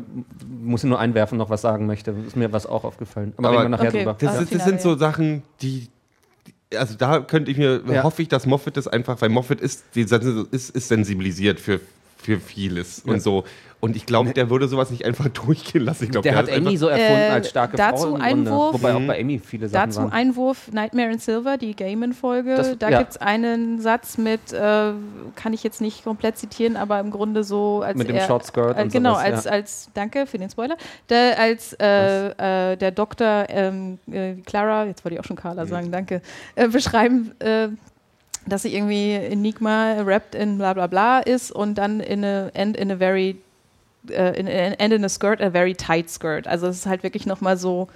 muss 0.63 0.83
ich 0.83 0.89
nur 0.89 0.99
einwerfen, 0.99 1.37
noch 1.37 1.49
was 1.49 1.61
sagen 1.61 1.85
möchte. 1.85 2.13
Ist 2.25 2.35
mir 2.35 2.51
was 2.53 2.65
auch 2.65 2.83
aufgefallen. 2.83 3.33
Aber, 3.37 3.49
Aber- 3.49 3.57
reden 3.59 3.65
wir 3.71 3.77
nachher 3.77 3.89
Okay. 3.89 3.97
drüber. 3.99 4.15
Das, 4.19 4.49
das 4.49 4.63
sind 4.65 4.81
so. 4.81 4.93
Sachen, 4.95 5.41
die. 5.61 5.87
Also 6.77 6.95
da 6.95 7.19
könnte 7.21 7.51
ich 7.51 7.57
mir, 7.57 7.81
Ja. 7.87 8.03
hoffe 8.03 8.21
ich, 8.21 8.27
dass 8.27 8.45
Moffat 8.45 8.77
das 8.77 8.87
einfach, 8.87 9.21
weil 9.21 9.29
Moffat 9.29 9.61
ist, 9.61 9.83
ist, 9.95 10.69
ist 10.71 10.87
sensibilisiert 10.87 11.59
für, 11.59 11.79
für 12.17 12.39
vieles 12.39 13.03
Ja. 13.05 13.13
und 13.13 13.21
so. 13.21 13.43
Und 13.83 13.97
ich 13.97 14.05
glaube, 14.05 14.31
der 14.31 14.49
würde 14.49 14.69
sowas 14.69 14.91
nicht 14.91 15.03
einfach 15.03 15.27
durchgehen 15.45 15.83
lassen. 15.83 16.05
Ich 16.05 16.11
glaube, 16.11 16.23
Der 16.23 16.37
hat 16.37 16.47
das 16.47 16.55
Amy 16.55 16.77
so 16.77 16.87
erfunden 16.87 17.21
Äh, 17.21 17.33
als 17.33 17.49
starke 17.49 17.75
dazu 17.75 18.03
Frau 18.03 18.15
im 18.15 18.21
Einwurf. 18.21 18.71
Grunde. 18.71 18.73
Wobei 18.81 18.95
auch 18.95 18.99
Mhm. 19.01 19.07
bei 19.07 19.19
Amy 19.19 19.39
viele 19.39 19.67
Sachen 19.67 19.89
Dazu 19.89 19.99
waren. 20.03 20.13
Einwurf, 20.13 20.71
Nightmare 20.71 21.11
in 21.11 21.19
Silver, 21.19 21.57
die 21.57 21.75
Gaiman-Folge. 21.75 22.77
Da 22.79 22.89
ja. 22.89 22.99
gibt 22.99 23.11
es 23.11 23.17
einen 23.17 23.81
Satz 23.81 24.17
mit, 24.17 24.53
äh, 24.53 24.93
kann 25.35 25.51
ich 25.51 25.63
jetzt 25.63 25.81
nicht 25.81 26.05
komplett 26.05 26.37
zitieren, 26.37 26.77
aber 26.77 27.01
im 27.01 27.11
Grunde 27.11 27.43
so 27.43 27.81
als 27.81 27.97
Mit 27.97 28.07
dem 28.07 28.15
er, 28.15 28.25
Short 28.25 28.45
Skirt 28.45 28.77
äh, 28.79 28.83
und 28.83 28.93
Genau, 28.93 29.15
sowas, 29.15 29.23
als, 29.25 29.43
ja. 29.43 29.51
als, 29.51 29.89
danke 29.93 30.27
für 30.27 30.37
den 30.37 30.49
Spoiler, 30.49 30.77
der, 31.09 31.37
als 31.37 31.73
äh, 31.73 32.71
äh, 32.71 32.77
der 32.77 32.91
Doktor 32.91 33.47
ähm, 33.49 33.99
äh, 34.09 34.35
Clara, 34.45 34.85
jetzt 34.85 35.03
wollte 35.03 35.15
ich 35.15 35.19
auch 35.19 35.25
schon 35.25 35.35
Carla 35.35 35.65
sagen, 35.65 35.91
danke, 35.91 36.21
äh, 36.55 36.69
beschreiben, 36.69 37.33
äh, 37.39 37.67
dass 38.47 38.61
sie 38.61 38.73
irgendwie 38.73 39.11
Enigma 39.11 40.05
wrapped 40.05 40.35
in 40.35 40.57
bla 40.57 40.73
bla 40.73 40.87
bla 40.87 41.19
ist 41.19 41.51
und 41.51 41.75
dann 41.77 41.99
in 41.99 42.23
a, 42.23 42.47
end 42.53 42.77
in 42.77 42.89
a 42.89 42.95
very 42.95 43.35
äh, 44.09 44.39
in, 44.39 44.47
in, 44.47 44.73
end 44.73 44.93
in 44.93 45.03
a 45.03 45.09
skirt, 45.09 45.41
a 45.41 45.49
very 45.49 45.73
tight 45.73 46.09
skirt. 46.09 46.47
Also 46.47 46.67
es 46.67 46.77
ist 46.77 46.85
halt 46.85 47.03
wirklich 47.03 47.25
nochmal 47.25 47.57
so, 47.57 47.87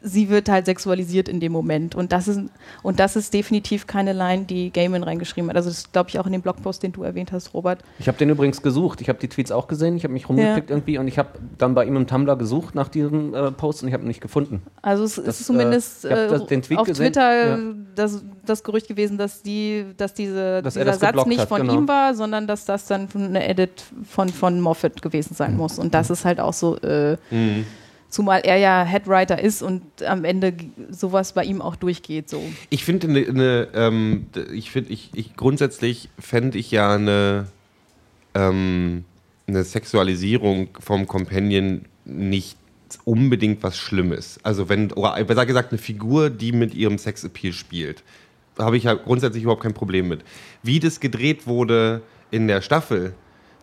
sie 0.00 0.28
wird 0.28 0.48
halt 0.48 0.66
sexualisiert 0.66 1.28
in 1.28 1.40
dem 1.40 1.50
Moment. 1.52 1.94
Und 1.94 2.12
das 2.12 2.28
ist, 2.28 2.40
und 2.82 3.00
das 3.00 3.16
ist 3.16 3.34
definitiv 3.34 3.86
keine 3.88 4.12
Line, 4.12 4.44
die 4.44 4.70
Gaiman 4.72 5.02
reingeschrieben 5.02 5.50
hat. 5.50 5.56
Also 5.56 5.70
das 5.70 5.90
glaube 5.90 6.08
ich 6.10 6.18
auch 6.20 6.26
in 6.26 6.32
dem 6.32 6.40
Blogpost, 6.42 6.82
den 6.82 6.92
du 6.92 7.02
erwähnt 7.02 7.32
hast, 7.32 7.52
Robert. 7.52 7.80
Ich 7.98 8.06
habe 8.06 8.16
den 8.16 8.30
übrigens 8.30 8.62
gesucht. 8.62 9.00
Ich 9.00 9.08
habe 9.08 9.18
die 9.18 9.28
Tweets 9.28 9.50
auch 9.50 9.66
gesehen. 9.66 9.96
Ich 9.96 10.04
habe 10.04 10.12
mich 10.14 10.28
rumgeklickt 10.28 10.70
irgendwie 10.70 10.98
und 10.98 11.08
ich 11.08 11.18
habe 11.18 11.30
dann 11.58 11.74
bei 11.74 11.84
ihm 11.84 11.96
im 11.96 12.06
Tumblr 12.06 12.36
gesucht 12.36 12.74
nach 12.76 12.88
diesem 12.88 13.34
äh, 13.34 13.50
Post 13.50 13.82
und 13.82 13.88
ich 13.88 13.94
habe 13.94 14.04
ihn 14.04 14.08
nicht 14.08 14.20
gefunden. 14.20 14.62
Also 14.82 15.02
es 15.04 15.16
Das, 15.16 15.40
ist 15.40 15.46
zumindest 15.46 16.04
äh, 16.04 16.26
äh, 16.26 16.28
das- 16.30 16.46
den 16.46 16.62
Tweet 16.62 16.78
auf 16.78 16.86
gesehen, 16.86 17.06
Twitter 17.12 17.48
ja. 17.48 17.58
das, 17.96 18.22
das 18.46 18.62
Gerücht 18.62 18.86
gewesen, 18.88 19.18
dass 19.18 19.42
die, 19.42 19.84
dass 19.96 20.14
diese, 20.14 20.62
Dass 20.62 20.76
er 20.76 20.84
dieser 20.84 20.96
das 20.98 21.00
Satz 21.16 21.26
nicht 21.26 21.40
hat, 21.40 21.48
von 21.48 21.62
genau. 21.62 21.74
ihm 21.74 21.88
war, 21.88 22.14
sondern 22.14 22.46
dass 22.46 22.64
das 22.64 22.86
dann 22.86 23.08
von 23.08 23.22
eine 23.24 23.48
Edit 23.48 23.82
von, 24.08 24.28
von 24.28 24.60
Moffat 24.60 25.02
gewesen 25.02 25.34
sein 25.34 25.52
Mhm. 25.52 25.56
muss. 25.58 25.78
Und 25.78 25.92
das 25.94 26.10
ist 26.10 26.24
halt 26.24 26.38
auch 26.40 26.52
so, 26.52 26.76
äh, 26.82 27.16
Mhm. 27.30 27.64
Zumal 28.10 28.40
er 28.42 28.56
ja 28.56 28.84
Headwriter 28.84 29.38
ist 29.38 29.62
und 29.62 29.82
am 30.02 30.24
Ende 30.24 30.54
sowas 30.90 31.34
bei 31.34 31.44
ihm 31.44 31.60
auch 31.60 31.76
durchgeht. 31.76 32.30
So. 32.30 32.42
Ich 32.70 32.84
finde 32.84 33.08
eine, 33.08 33.26
eine 33.26 33.68
ähm, 33.74 34.26
ich 34.52 34.70
finde, 34.70 34.92
ich, 34.92 35.10
ich 35.12 35.36
grundsätzlich 35.36 36.08
fände 36.18 36.56
ich 36.56 36.70
ja 36.70 36.94
eine, 36.94 37.48
ähm, 38.34 39.04
eine 39.46 39.62
Sexualisierung 39.62 40.70
vom 40.80 41.06
Companion 41.06 41.84
nicht 42.06 42.56
unbedingt 43.04 43.62
was 43.62 43.76
Schlimmes. 43.76 44.38
Also 44.42 44.70
wenn, 44.70 44.90
oder 44.92 45.22
besser 45.24 45.44
gesagt, 45.44 45.72
eine 45.72 45.78
Figur, 45.78 46.30
die 46.30 46.52
mit 46.52 46.74
ihrem 46.74 46.96
Sexappeal 46.96 47.52
spielt, 47.52 48.02
habe 48.58 48.76
ich 48.78 48.84
ja 48.84 48.94
grundsätzlich 48.94 49.42
überhaupt 49.42 49.62
kein 49.62 49.74
Problem 49.74 50.08
mit. 50.08 50.24
Wie 50.62 50.80
das 50.80 51.00
gedreht 51.00 51.46
wurde 51.46 52.02
in 52.30 52.48
der 52.48 52.62
Staffel, 52.62 53.14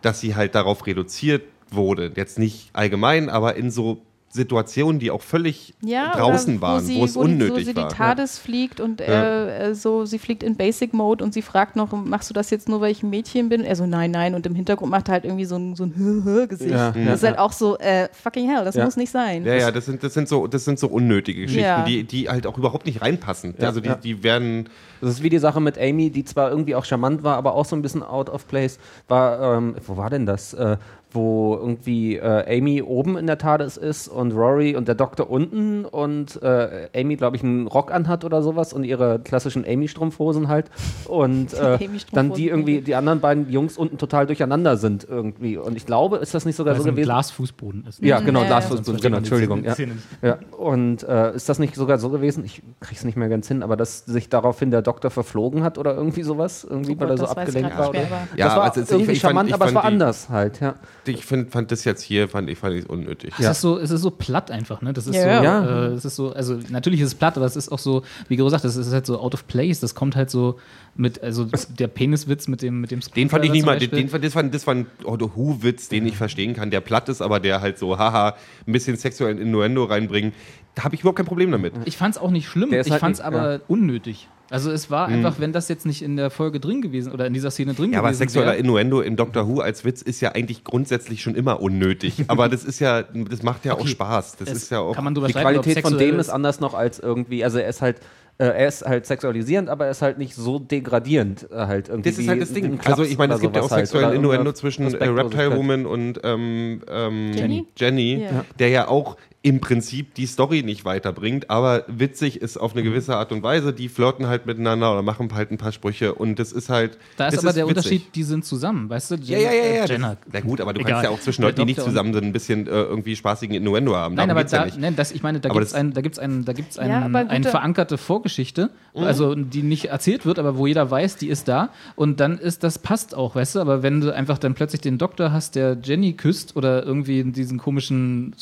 dass 0.01 0.19
sie 0.19 0.35
halt 0.35 0.55
darauf 0.55 0.85
reduziert 0.85 1.43
wurde, 1.71 2.11
jetzt 2.15 2.37
nicht 2.37 2.69
allgemein, 2.73 3.29
aber 3.29 3.55
in 3.55 3.71
so 3.71 4.01
Situationen, 4.35 4.99
die 4.99 5.09
auch 5.11 5.21
völlig 5.21 5.73
Ja, 5.81 6.11
draußen 6.13 6.61
waren, 6.61 6.83
sie, 6.83 6.97
wo 6.99 7.05
es 7.05 7.17
unnötig 7.17 7.51
wo 7.53 7.59
sie 7.71 7.75
war. 7.75 7.87
die 7.89 7.95
TARDIS 7.95 8.37
fliegt 8.37 8.79
und 8.79 8.99
Ja. 9.01 9.07
äh, 9.07 9.69
äh, 9.71 9.73
so, 9.75 10.05
sie 10.05 10.19
fliegt 10.19 10.43
in 10.43 10.55
Basic 10.55 10.93
Mode 10.93 11.23
und 11.23 11.33
sie 11.33 11.41
fragt 11.41 11.75
noch, 11.75 11.91
machst 11.91 12.29
du 12.29 12.33
das 12.33 12.49
jetzt 12.49 12.69
nur, 12.69 12.81
weil 12.81 12.91
ich 12.91 13.01
ein 13.01 13.09
Mädchen 13.09 13.49
bin? 13.49 13.61
Er 13.63 13.75
so, 13.75 13.85
nein, 13.85 14.11
nein. 14.11 14.35
Und 14.35 14.45
im 14.45 14.53
Hintergrund 14.55 14.91
macht 14.91 15.07
er 15.09 15.13
halt 15.13 15.25
irgendwie 15.25 15.45
so 15.45 15.55
ein, 15.55 15.75
so 15.75 15.85
ein 15.85 15.93
Hö-Hö-Gesicht. 15.97 16.71
Ja, 16.71 16.91
das 16.91 17.05
ja, 17.05 17.13
ist 17.13 17.23
halt 17.23 17.35
ja. 17.35 17.41
auch 17.41 17.51
so, 17.51 17.77
äh, 17.79 18.09
fucking 18.11 18.49
hell, 18.49 18.63
das 18.65 18.75
Ja. 18.75 18.85
muss 18.85 18.97
nicht 18.97 19.11
sein. 19.11 19.45
Ja, 19.45 19.55
ja, 19.55 19.71
das 19.71 19.85
sind, 19.85 20.03
das 20.03 20.13
sind, 20.13 20.27
so, 20.27 20.47
das 20.47 20.65
sind 20.65 20.77
so 20.77 20.87
unnötige 20.87 21.41
Geschichten, 21.43 21.63
Ja. 21.63 21.83
die, 21.85 22.03
die 22.03 22.29
halt 22.29 22.45
auch 22.45 22.57
überhaupt 22.57 22.85
nicht 22.85 23.01
reinpassen. 23.01 23.55
Ja, 23.57 23.67
also 23.67 23.79
die, 23.79 23.87
ja. 23.89 23.95
die 23.95 24.21
werden. 24.23 24.69
Das 25.01 25.09
ist 25.11 25.23
wie 25.23 25.29
die 25.29 25.39
Sache 25.39 25.61
mit 25.61 25.77
Amy, 25.77 26.09
die 26.09 26.23
zwar 26.25 26.49
irgendwie 26.49 26.75
auch 26.75 26.85
charmant 26.85 27.23
war, 27.23 27.37
aber 27.37 27.53
auch 27.53 27.65
so 27.65 27.75
ein 27.75 27.81
bisschen 27.81 28.03
out 28.03 28.29
of 28.29 28.47
place. 28.47 28.79
War, 29.07 29.57
ähm, 29.57 29.75
wo 29.85 29.97
war 29.97 30.09
denn 30.09 30.25
das? 30.25 30.53
Äh, 30.53 30.77
wo 31.15 31.55
irgendwie 31.55 32.17
äh, 32.17 32.57
Amy 32.57 32.81
oben 32.81 33.17
in 33.17 33.25
der 33.27 33.37
TARDIS 33.37 33.77
ist 33.77 34.07
und 34.07 34.33
Rory 34.33 34.75
und 34.75 34.87
der 34.87 34.95
Doktor 34.95 35.29
unten 35.29 35.85
und 35.85 36.41
äh, 36.43 36.89
Amy, 36.95 37.15
glaube 37.15 37.37
ich, 37.37 37.43
einen 37.43 37.67
Rock 37.67 37.91
anhat 37.93 38.23
oder 38.25 38.43
sowas 38.43 38.73
und 38.73 38.83
ihre 38.83 39.19
klassischen 39.19 39.65
Amy-Strumpfhosen 39.65 40.47
halt. 40.47 40.69
Und 41.07 41.53
äh, 41.55 41.77
dann 42.11 42.33
die 42.33 42.49
irgendwie, 42.49 42.81
die 42.81 42.95
anderen 42.95 43.19
beiden 43.21 43.49
Jungs 43.49 43.77
unten 43.77 43.97
total 43.97 44.25
durcheinander 44.27 44.77
sind 44.77 45.07
irgendwie. 45.09 45.57
Und 45.57 45.75
ich 45.77 45.85
glaube, 45.85 46.17
ist 46.17 46.33
das 46.35 46.45
nicht 46.45 46.55
sogar 46.55 46.73
Weil 46.73 46.81
so 46.81 46.83
es 46.83 46.87
ein 46.89 46.95
gewesen? 46.95 47.05
Glasfußboden 47.07 47.85
ist. 47.87 48.03
Ja, 48.03 48.19
genau, 48.19 48.41
Ja, 48.41 48.47
Glasfußboden, 48.47 48.99
genau, 49.01 49.17
Entschuldigung. 49.17 49.63
Ja. 49.63 49.75
Ja, 50.21 50.37
und 50.57 51.03
äh, 51.03 51.33
ist 51.35 51.47
das 51.49 51.59
nicht 51.59 51.75
sogar 51.75 51.97
so 51.97 52.09
gewesen? 52.09 52.43
Ich 52.43 52.61
krieg's 52.81 53.03
nicht 53.05 53.15
mehr 53.17 53.29
ganz 53.29 53.47
hin, 53.47 53.63
aber 53.63 53.77
dass 53.77 54.05
sich 54.05 54.29
daraufhin 54.29 54.71
der 54.71 54.81
Doktor 54.81 55.09
verflogen 55.11 55.63
hat 55.63 55.77
oder 55.77 55.95
irgendwie 55.95 56.23
sowas? 56.23 56.65
Irgendwie, 56.69 56.95
Oh 56.95 56.99
weil 56.99 57.09
er 57.11 57.15
Gott, 57.15 57.19
so 57.19 57.25
ich 57.25 57.37
abgelenkt 57.37 57.77
war? 57.77 57.89
Oder? 57.89 57.99
Ja, 58.35 58.45
das 58.47 58.55
war 58.55 58.63
also 58.63 58.81
ich- 58.81 58.91
irgendwie 58.91 59.11
ich 59.13 59.21
fand- 59.21 59.29
charmant, 59.31 59.49
ich 59.49 59.53
aber 59.55 59.65
es 59.65 59.71
fand 59.71 59.75
war 59.83 59.85
anders 59.85 60.29
halt, 60.29 60.59
ja. 60.59 60.75
Ich 61.07 61.25
find, 61.25 61.51
fand 61.51 61.71
das 61.71 61.83
jetzt 61.83 62.01
hier, 62.01 62.27
fand 62.27 62.49
ich, 62.49 62.57
fand 62.57 62.75
ich 62.75 62.89
unnötig. 62.89 63.33
Es, 63.39 63.45
ist 63.47 63.61
so, 63.61 63.77
es 63.79 63.91
ist 63.91 64.01
so 64.01 64.11
platt 64.11 64.51
einfach, 64.51 64.81
ne? 64.81 64.93
Das 64.93 65.07
ist 65.07 65.15
Ja, 65.15 65.21
so, 65.21 65.27
ja. 65.27 65.43
Ja. 65.43 65.85
Äh, 65.87 65.93
es 65.93 66.05
ist 66.05 66.15
so, 66.15 66.33
also 66.33 66.59
natürlich 66.69 66.99
ist 67.01 67.07
es 67.07 67.15
platt, 67.15 67.37
aber 67.37 67.45
es 67.45 67.55
ist 67.55 67.71
auch 67.71 67.79
so, 67.79 68.03
wie 68.27 68.35
Gero 68.35 68.49
sagt, 68.49 68.63
das 68.65 68.75
ist 68.75 68.91
halt 68.91 69.05
so 69.05 69.19
out 69.19 69.33
of 69.33 69.47
place. 69.47 69.79
Das 69.79 69.95
kommt 69.95 70.15
halt 70.15 70.29
so 70.29 70.59
mit, 70.95 71.21
also 71.23 71.45
der 71.79 71.87
Peniswitz 71.87 72.47
mit 72.47 72.61
dem, 72.61 72.81
mit 72.81 72.91
dem 72.91 72.99
Den 73.15 73.29
fand 73.29 73.45
ich 73.45 73.51
nicht 73.51 73.65
mal, 73.65 73.77
den, 73.79 73.91
den, 73.91 74.09
fand- 74.09 74.23
das 74.23 74.35
war, 74.35 74.43
das 74.43 74.65
war 74.67 74.75
ein 74.75 74.87
Who-Witz, 75.03 75.89
den 75.89 76.05
ich 76.05 76.17
verstehen 76.17 76.53
kann, 76.53 76.71
der 76.71 76.81
platt 76.81 77.09
ist, 77.09 77.21
aber 77.21 77.39
der 77.39 77.61
halt 77.61 77.77
so, 77.77 77.97
haha, 77.97 78.35
ein 78.67 78.71
bisschen 78.71 78.95
sexuellen 78.97 79.37
Innuendo 79.37 79.83
reinbringen. 79.85 80.33
Da 80.75 80.83
habe 80.83 80.95
ich 80.95 81.01
überhaupt 81.01 81.17
kein 81.17 81.25
Problem 81.25 81.51
damit. 81.51 81.73
Ich 81.85 81.97
fand 81.97 82.15
es 82.15 82.21
auch 82.21 82.31
nicht 82.31 82.47
schlimm, 82.47 82.73
ich 82.73 82.91
halt 82.91 82.99
fand 82.99 83.13
es 83.13 83.19
nicht- 83.19 83.25
aber 83.25 83.53
ja. 83.53 83.59
unnötig. 83.67 84.27
Also 84.51 84.71
es 84.71 84.91
war 84.91 85.07
einfach, 85.07 85.39
wenn 85.39 85.53
das 85.53 85.69
jetzt 85.69 85.85
nicht 85.85 86.01
in 86.03 86.17
der 86.17 86.29
Folge 86.29 86.59
drin 86.59 86.81
gewesen 86.81 87.11
oder 87.11 87.25
in 87.25 87.33
dieser 87.33 87.49
Szene 87.51 87.73
drin 87.73 87.91
Ja, 87.93 87.99
aber 87.99 88.09
gewesen 88.09 88.19
sexueller 88.19 88.51
wäre. 88.51 88.57
Innuendo 88.57 89.01
in 89.01 89.15
Doctor 89.15 89.47
Who 89.47 89.59
als 89.59 89.85
Witz 89.85 90.01
ist 90.01 90.21
ja 90.21 90.33
eigentlich 90.33 90.63
grundsätzlich 90.63 91.21
schon 91.21 91.35
immer 91.35 91.61
unnötig. 91.61 92.23
Aber 92.27 92.47
das 92.47 92.63
ist 92.63 92.79
ja, 92.79 93.03
das 93.03 93.41
macht 93.43 93.65
ja 93.65 93.73
auch 93.73 93.79
Okay. 93.79 93.87
Spaß. 93.89 94.35
Das 94.37 94.49
Es 94.49 94.55
ist 94.57 94.71
ja 94.71 94.79
auch. 94.79 94.93
kann 94.95 95.03
man 95.03 95.15
drüber 95.15 95.27
Die 95.27 95.33
Qualität 95.33 95.79
von 95.81 95.97
dem 95.97 96.19
ist 96.19 96.29
anders 96.29 96.59
noch 96.59 96.73
als 96.75 96.99
irgendwie, 96.99 97.43
also 97.43 97.57
er 97.57 97.67
ist 97.69 97.81
halt, 97.81 97.97
äh, 98.37 98.45
er 98.45 98.67
ist 98.67 98.83
halt 98.85 99.05
sexualisierend, 99.05 99.69
aber 99.69 99.85
er 99.85 99.91
ist 99.91 100.01
halt 100.01 100.17
nicht 100.17 100.35
so 100.35 100.59
degradierend 100.59 101.47
äh, 101.51 101.55
halt 101.67 101.89
irgendwie. 101.89 102.09
Das 102.09 102.19
ist 102.19 102.27
halt 102.27 102.41
das 102.41 102.53
Ding. 102.53 102.79
Also 102.85 103.03
ich 103.03 103.17
meine, 103.17 103.33
es 103.33 103.41
gibt 103.41 103.55
ja 103.55 103.61
auch 103.63 103.71
halt, 103.71 103.87
sexuellen 103.87 104.09
oder 104.09 104.15
Innuendo 104.17 104.53
zwischen 104.53 104.93
äh. 104.93 105.03
Reptile 105.05 105.55
Woman 105.57 105.85
und 105.85 106.19
ähm, 106.23 106.81
ähm, 106.89 107.31
Jenny? 107.33 107.65
Jenny, 107.77 108.21
Ja. 108.23 108.45
der 108.59 108.69
ja 108.69 108.87
auch 108.87 109.17
im 109.45 109.61
Prinzip 109.61 110.15
die 110.15 110.25
Story 110.25 110.63
nicht 110.63 110.85
weiterbringt, 110.85 111.51
aber 111.51 111.83
witzig 111.87 112.41
ist 112.41 112.57
auf 112.57 112.73
eine 112.73 112.81
gewisse 112.81 113.15
Art 113.15 113.31
und 113.31 113.43
Weise. 113.43 113.73
Die 113.73 113.89
flirten 113.89 114.25
halt 114.25 114.47
miteinander 114.47 114.91
oder 114.91 115.03
machen 115.03 115.29
halt 115.35 115.51
ein 115.51 115.59
paar 115.59 115.71
Sprüche 115.71 116.15
und 116.15 116.39
das 116.39 116.51
ist 116.51 116.69
halt. 116.69 116.97
Da 117.17 117.27
ist 117.27 117.37
aber 117.37 117.53
der 117.53 117.67
witzig. 117.67 117.77
Unterschied, 117.77 118.15
die 118.15 118.23
sind 118.23 118.43
zusammen, 118.43 118.89
weißt 118.89 119.11
du? 119.11 119.15
Ja, 119.17 119.37
ja, 119.37 119.51
ja, 119.53 119.65
ja. 119.75 119.85
Jenna. 119.85 120.15
Das, 120.15 120.17
na 120.33 120.39
gut, 120.39 120.61
aber 120.61 120.73
du 120.73 120.79
Egal. 120.79 120.93
kannst 120.93 121.03
ja 121.03 121.09
auch 121.11 121.19
zwischen 121.19 121.43
Leuten, 121.43 121.59
die 121.59 121.65
nicht 121.65 121.79
zusammen 121.79 122.11
sind, 122.11 122.23
ein 122.25 122.33
bisschen 122.33 122.65
äh, 122.65 122.71
irgendwie 122.71 123.15
spaßigen 123.15 123.55
Innuendo 123.55 123.95
haben. 123.95 124.15
Nein, 124.15 124.29
Darum 124.29 124.31
aber 124.31 124.39
geht's 124.41 124.51
ja 124.53 124.59
da, 124.61 124.65
nicht. 124.65 124.79
nein, 124.79 124.95
das, 124.95 125.11
ich 125.11 125.21
meine, 125.21 125.39
da 125.39 125.49
Aber 125.51 125.59
gibt 125.59 125.67
es 125.67 125.75
ein, 125.75 125.93
da 125.93 126.01
gibt's 126.01 126.17
ein, 126.17 126.43
da 126.43 126.53
gibt's 126.53 126.79
ein, 126.79 126.89
Ja, 126.89 127.05
aber 127.05 127.29
eine 127.29 127.47
verankerte 127.47 127.99
Vorgeschichte, 127.99 128.71
also 128.95 129.35
die 129.35 129.61
nicht 129.61 129.85
erzählt 129.85 130.25
wird, 130.25 130.39
aber 130.39 130.57
wo 130.57 130.65
jeder 130.65 130.89
weiß, 130.89 131.17
die 131.17 131.27
ist 131.27 131.47
da. 131.47 131.69
Und 131.95 132.19
dann 132.19 132.39
ist 132.39 132.63
das 132.63 132.79
passt 132.79 133.13
auch, 133.13 133.35
weißt 133.35 133.55
du. 133.55 133.59
Aber 133.59 133.83
wenn 133.83 134.01
du 134.01 134.11
einfach 134.11 134.39
dann 134.39 134.55
plötzlich 134.55 134.81
den 134.81 134.97
Doktor 134.97 135.31
hast, 135.31 135.53
der 135.53 135.77
Jenny 135.83 136.13
küsst 136.13 136.55
oder 136.55 136.83
irgendwie 136.83 137.23
diesen 137.25 137.59
komischen 137.59 138.33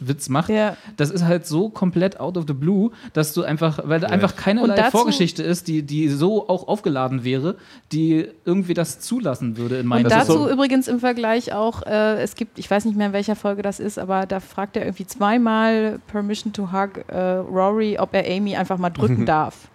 Screwdriver-Penis-Witz 0.00 0.28
macht, 0.28 0.48
Ja. 0.50 0.76
das 0.96 1.10
ist 1.10 1.24
halt 1.24 1.46
so 1.46 1.68
komplett 1.68 2.18
out 2.20 2.36
of 2.36 2.44
the 2.46 2.52
blue, 2.54 2.90
dass 3.12 3.32
du 3.32 3.42
einfach, 3.42 3.80
weil 3.84 4.00
da 4.00 4.08
einfach 4.08 4.36
keinerlei 4.36 4.74
dazu- 4.76 4.90
Vorgeschichte 4.98 5.42
ist, 5.42 5.68
die, 5.68 5.82
die 5.82 6.08
so 6.08 6.48
auch 6.48 6.68
aufgeladen 6.68 7.24
wäre, 7.24 7.56
die 7.92 8.28
irgendwie 8.44 8.74
das 8.74 9.00
zulassen 9.00 9.56
würde 9.56 9.78
in 9.78 9.86
meinen 9.86 10.04
Und 10.06 10.10
dazu 10.12 10.32
so- 10.32 10.50
übrigens 10.50 10.88
im 10.88 11.00
Vergleich 11.00 11.52
auch, 11.52 11.82
äh, 11.86 12.20
es 12.22 12.34
gibt, 12.34 12.58
ich 12.58 12.70
weiß 12.70 12.84
nicht 12.84 12.96
mehr, 12.96 13.08
in 13.08 13.12
welcher 13.12 13.36
Folge 13.36 13.62
das 13.62 13.80
ist, 13.80 13.98
aber 13.98 14.26
da 14.26 14.40
fragt 14.40 14.76
er 14.76 14.84
irgendwie 14.84 15.06
zweimal 15.06 15.98
Permission 16.08 16.52
to 16.52 16.72
Hug 16.72 17.04
äh, 17.08 17.18
Rory, 17.18 17.98
ob 17.98 18.14
er 18.14 18.24
Amy 18.36 18.56
einfach 18.56 18.78
mal 18.78 18.90
drücken 18.90 19.26
darf. 19.26 19.68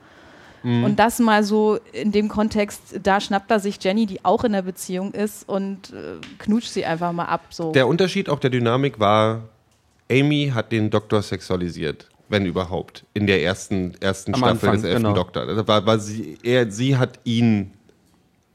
Und 0.63 0.95
das 0.95 1.19
mal 1.19 1.43
so 1.43 1.78
in 1.93 2.11
dem 2.11 2.28
Kontext, 2.28 2.99
da 3.03 3.21
schnappt 3.21 3.51
er 3.51 3.59
sich 3.59 3.78
Jenny, 3.84 4.07
die 4.07 4.26
auch 4.26 4.43
in 4.43 4.51
der 4.53 4.63
Beziehung 4.63 5.11
ist, 5.13 5.47
und 5.47 5.93
äh, 5.93 6.17
knutscht 6.39 6.69
sie 6.71 6.84
einfach 6.84 7.11
mal 7.11 7.26
ab. 7.26 7.41
So. 7.51 7.71
Der 7.71 7.88
Unterschied 7.88 8.30
auch 8.30 8.39
der 8.39 8.49
Dynamik 8.49 8.99
war, 8.99 9.41
Amy 10.09 10.51
hat 10.53 10.71
den 10.71 10.89
Doktor 10.89 11.21
sexualisiert, 11.21 12.09
wenn 12.29 12.45
überhaupt, 12.45 13.05
in 13.13 13.27
der 13.27 13.41
ersten, 13.41 13.93
ersten 13.99 14.33
Am 14.33 14.39
Staffel 14.39 14.51
Anfang, 14.51 14.73
des 14.73 14.83
elften 14.83 15.03
genau. 15.03 15.15
Doktor. 15.15 15.45
Das 15.45 15.67
war, 15.67 15.85
war 15.85 15.99
sie, 15.99 16.37
er, 16.43 16.71
sie 16.71 16.97
hat 16.97 17.19
ihn 17.23 17.71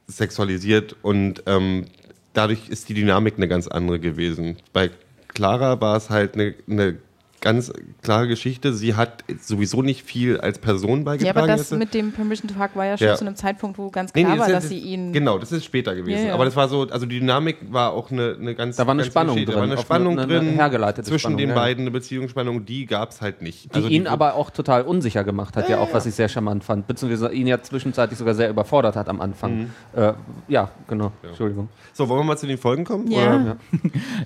sexualisiert 0.07 0.97
und 1.03 1.43
ähm, 1.47 1.87
dadurch 2.33 2.69
ist 2.69 2.89
die 2.89 2.95
Dynamik 2.95 3.35
eine 3.37 3.49
ganz 3.49 3.69
andere 3.69 4.01
gewesen. 4.01 4.57
Bei 4.73 4.91
Clara 5.29 5.81
war 5.81 5.97
es 5.97 6.11
halt 6.11 6.35
eine, 6.35 6.55
eine 6.69 6.99
ganz 7.41 7.73
klare 8.03 8.29
Geschichte. 8.29 8.73
Sie 8.75 8.95
hat 8.95 9.25
sowieso 9.41 9.83
nicht 9.83 10.03
viel 10.05 10.39
als 10.41 10.59
Person 10.59 10.99
ja, 10.99 11.05
beigetragen. 11.05 11.39
aber 11.39 11.47
das 11.47 11.71
jetzt. 11.71 11.79
mit 11.79 11.95
dem 11.95 12.13
Permission 12.13 12.49
to 12.49 12.55
Hug 12.63 12.71
war 12.75 12.85
ja 12.87 12.99
schon 12.99 13.07
Ja. 13.07 13.15
zu 13.17 13.25
einem 13.27 13.37
Zeitpunkt, 13.37 13.79
wo 13.79 13.91
ganz 13.91 14.13
Nee, 14.15 14.23
klar 14.25 14.35
nee, 14.35 14.41
war, 14.41 14.47
das 14.49 14.57
dass 14.57 14.65
ist- 14.65 14.71
sie 14.71 14.79
ihn. 14.79 15.13
Genau, 15.13 15.39
das 15.39 15.51
ist 15.53 15.65
später 15.65 15.95
gewesen. 15.95 16.21
Ja, 16.23 16.29
ja. 16.29 16.35
Aber 16.35 16.45
das 16.45 16.55
war 16.57 16.69
so, 16.69 16.89
also 16.91 17.07
die 17.07 17.19
Dynamik 17.21 17.57
war 17.71 17.93
auch 17.93 18.11
eine, 18.11 18.37
eine 18.39 18.55
ganz. 18.55 18.77
Da 18.77 18.87
war 18.87 18.93
eine 18.93 19.05
Spannung 19.05 19.37
Geschichte. 19.37 19.53
drin, 19.53 19.63
Da 19.63 19.67
war 19.69 19.73
eine 19.77 19.81
Spannung 19.83 20.13
eine- 20.19 20.23
eine 20.23 20.41
drin. 20.47 20.49
hergeleitete 20.55 21.03
zwischen 21.09 21.19
Spannung, 21.21 21.39
den 21.39 21.49
ja. 21.51 21.55
beiden 21.55 21.83
eine 21.85 21.91
Beziehungsspannung, 21.91 22.65
die 22.67 22.87
gab 22.87 23.11
es 23.11 23.21
halt 23.21 23.43
nicht. 23.43 23.71
Die 23.73 23.77
Also 23.77 23.89
ihn 23.89 24.03
die- 24.03 24.09
aber 24.09 24.35
auch 24.35 24.51
total 24.51 24.83
unsicher 24.83 25.25
gemacht 25.25 25.57
hat, 25.57 25.69
ja, 25.69 25.79
auch 25.79 25.93
was 25.95 26.07
ich 26.07 26.15
sehr 26.15 26.29
charmant 26.29 26.63
fand, 26.65 26.87
beziehungsweise 26.87 27.33
ihn 27.33 27.47
ja 27.47 27.63
zwischenzeitlich 27.63 28.19
sogar 28.19 28.35
sehr 28.35 28.51
überfordert 28.51 28.97
hat 28.97 29.09
am 29.09 29.21
Anfang. 29.21 29.57
Mhm. 29.61 29.71
Äh, 29.97 30.13
ja, 30.49 30.71
genau. 30.89 31.13
Entschuldigung. 31.23 31.69
So, 31.93 32.09
wollen 32.09 32.21
wir 32.21 32.25
mal 32.25 32.37
zu 32.39 32.47
den 32.47 32.59
Folgen 32.59 32.85
kommen? 32.85 33.11
Ja. 33.11 33.37
Oder? 33.37 33.57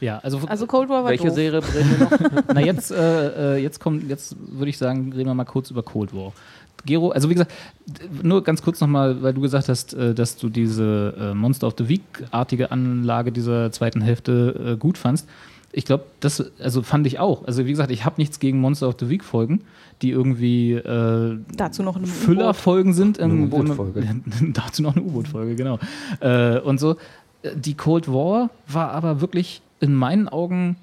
Ja, 0.01 0.19
also, 0.23 0.41
Also 0.47 0.67
Cold 0.67 0.89
War 0.89 1.05
war 1.05 1.11
Welche 1.11 1.27
doof. 1.29 1.35
Serie 1.37 1.63
reden 1.63 1.97
wir 1.99 2.05
noch? 2.07 2.43
Na, 2.55 2.61
jetzt, 2.61 2.91
äh, 2.91 3.04
äh, 3.05 3.63
jetzt 3.63 3.81
kommt, 3.81 4.09
jetzt 4.09 4.37
würde 4.39 4.71
ich 4.71 4.79
sagen, 4.79 5.13
reden 5.13 5.29
wir 5.29 5.35
mal 5.35 5.45
kurz 5.45 5.71
über 5.71 5.83
Cold 5.83 6.15
War. 6.15 6.33
Gero, 6.87 7.11
also 7.11 7.31
wie 7.31 7.35
gesagt, 7.35 7.53
nur 8.23 8.45
ganz 8.45 8.63
kurz 8.63 8.81
nochmal, 8.81 9.23
weil 9.23 9.33
du 9.33 9.41
gesagt 9.41 9.69
hast, 9.69 9.95
äh, 9.95 10.15
dass 10.15 10.37
du 10.37 10.49
diese 10.49 11.15
äh, 11.19 11.35
Monster 11.35 11.67
of 11.67 11.75
the 11.79 11.89
Week-artige 11.89 12.71
Anlage 12.71 13.33
dieser 13.33 13.73
zweiten 13.73 14.01
Hälfte 14.03 14.75
äh, 14.75 14.77
gut 14.77 14.99
fandst. 14.99 15.29
Ich 15.73 15.85
glaube, 15.85 16.05
das 16.21 16.53
also 16.61 16.83
fand 16.83 17.07
ich 17.07 17.19
auch. 17.19 17.47
Also 17.47 17.67
wie 17.67 17.71
gesagt, 17.71 17.91
ich 17.91 18.05
habe 18.05 18.17
nichts 18.19 18.39
gegen 18.39 18.61
Monster 18.61 18.89
of 18.89 18.97
the 19.01 19.09
Week-Folgen, 19.09 19.63
die 20.03 20.11
irgendwie 20.11 20.73
äh, 20.73 21.39
Dazu 21.57 21.83
noch 21.83 21.97
eine 21.97 22.07
Füllerfolgen 22.07 22.93
sind. 22.93 23.19
Eine 23.19 23.33
ähm, 23.33 23.45
U-Boot-Folge. 23.45 24.07
Dazu 24.53 24.83
noch 24.83 24.95
eine 24.95 25.05
U-Boot-Folge, 25.05 25.57
genau. 25.57 25.79
Äh, 26.21 26.61
und 26.61 26.79
so. 26.79 26.97
Äh, 27.43 27.57
Die 27.57 27.75
Cold 27.75 28.13
War 28.13 28.51
war 28.69 28.93
aber 28.93 29.21
wirklich 29.21 29.63
in 29.81 29.95
meinen 29.95 30.29
Augen 30.29 30.77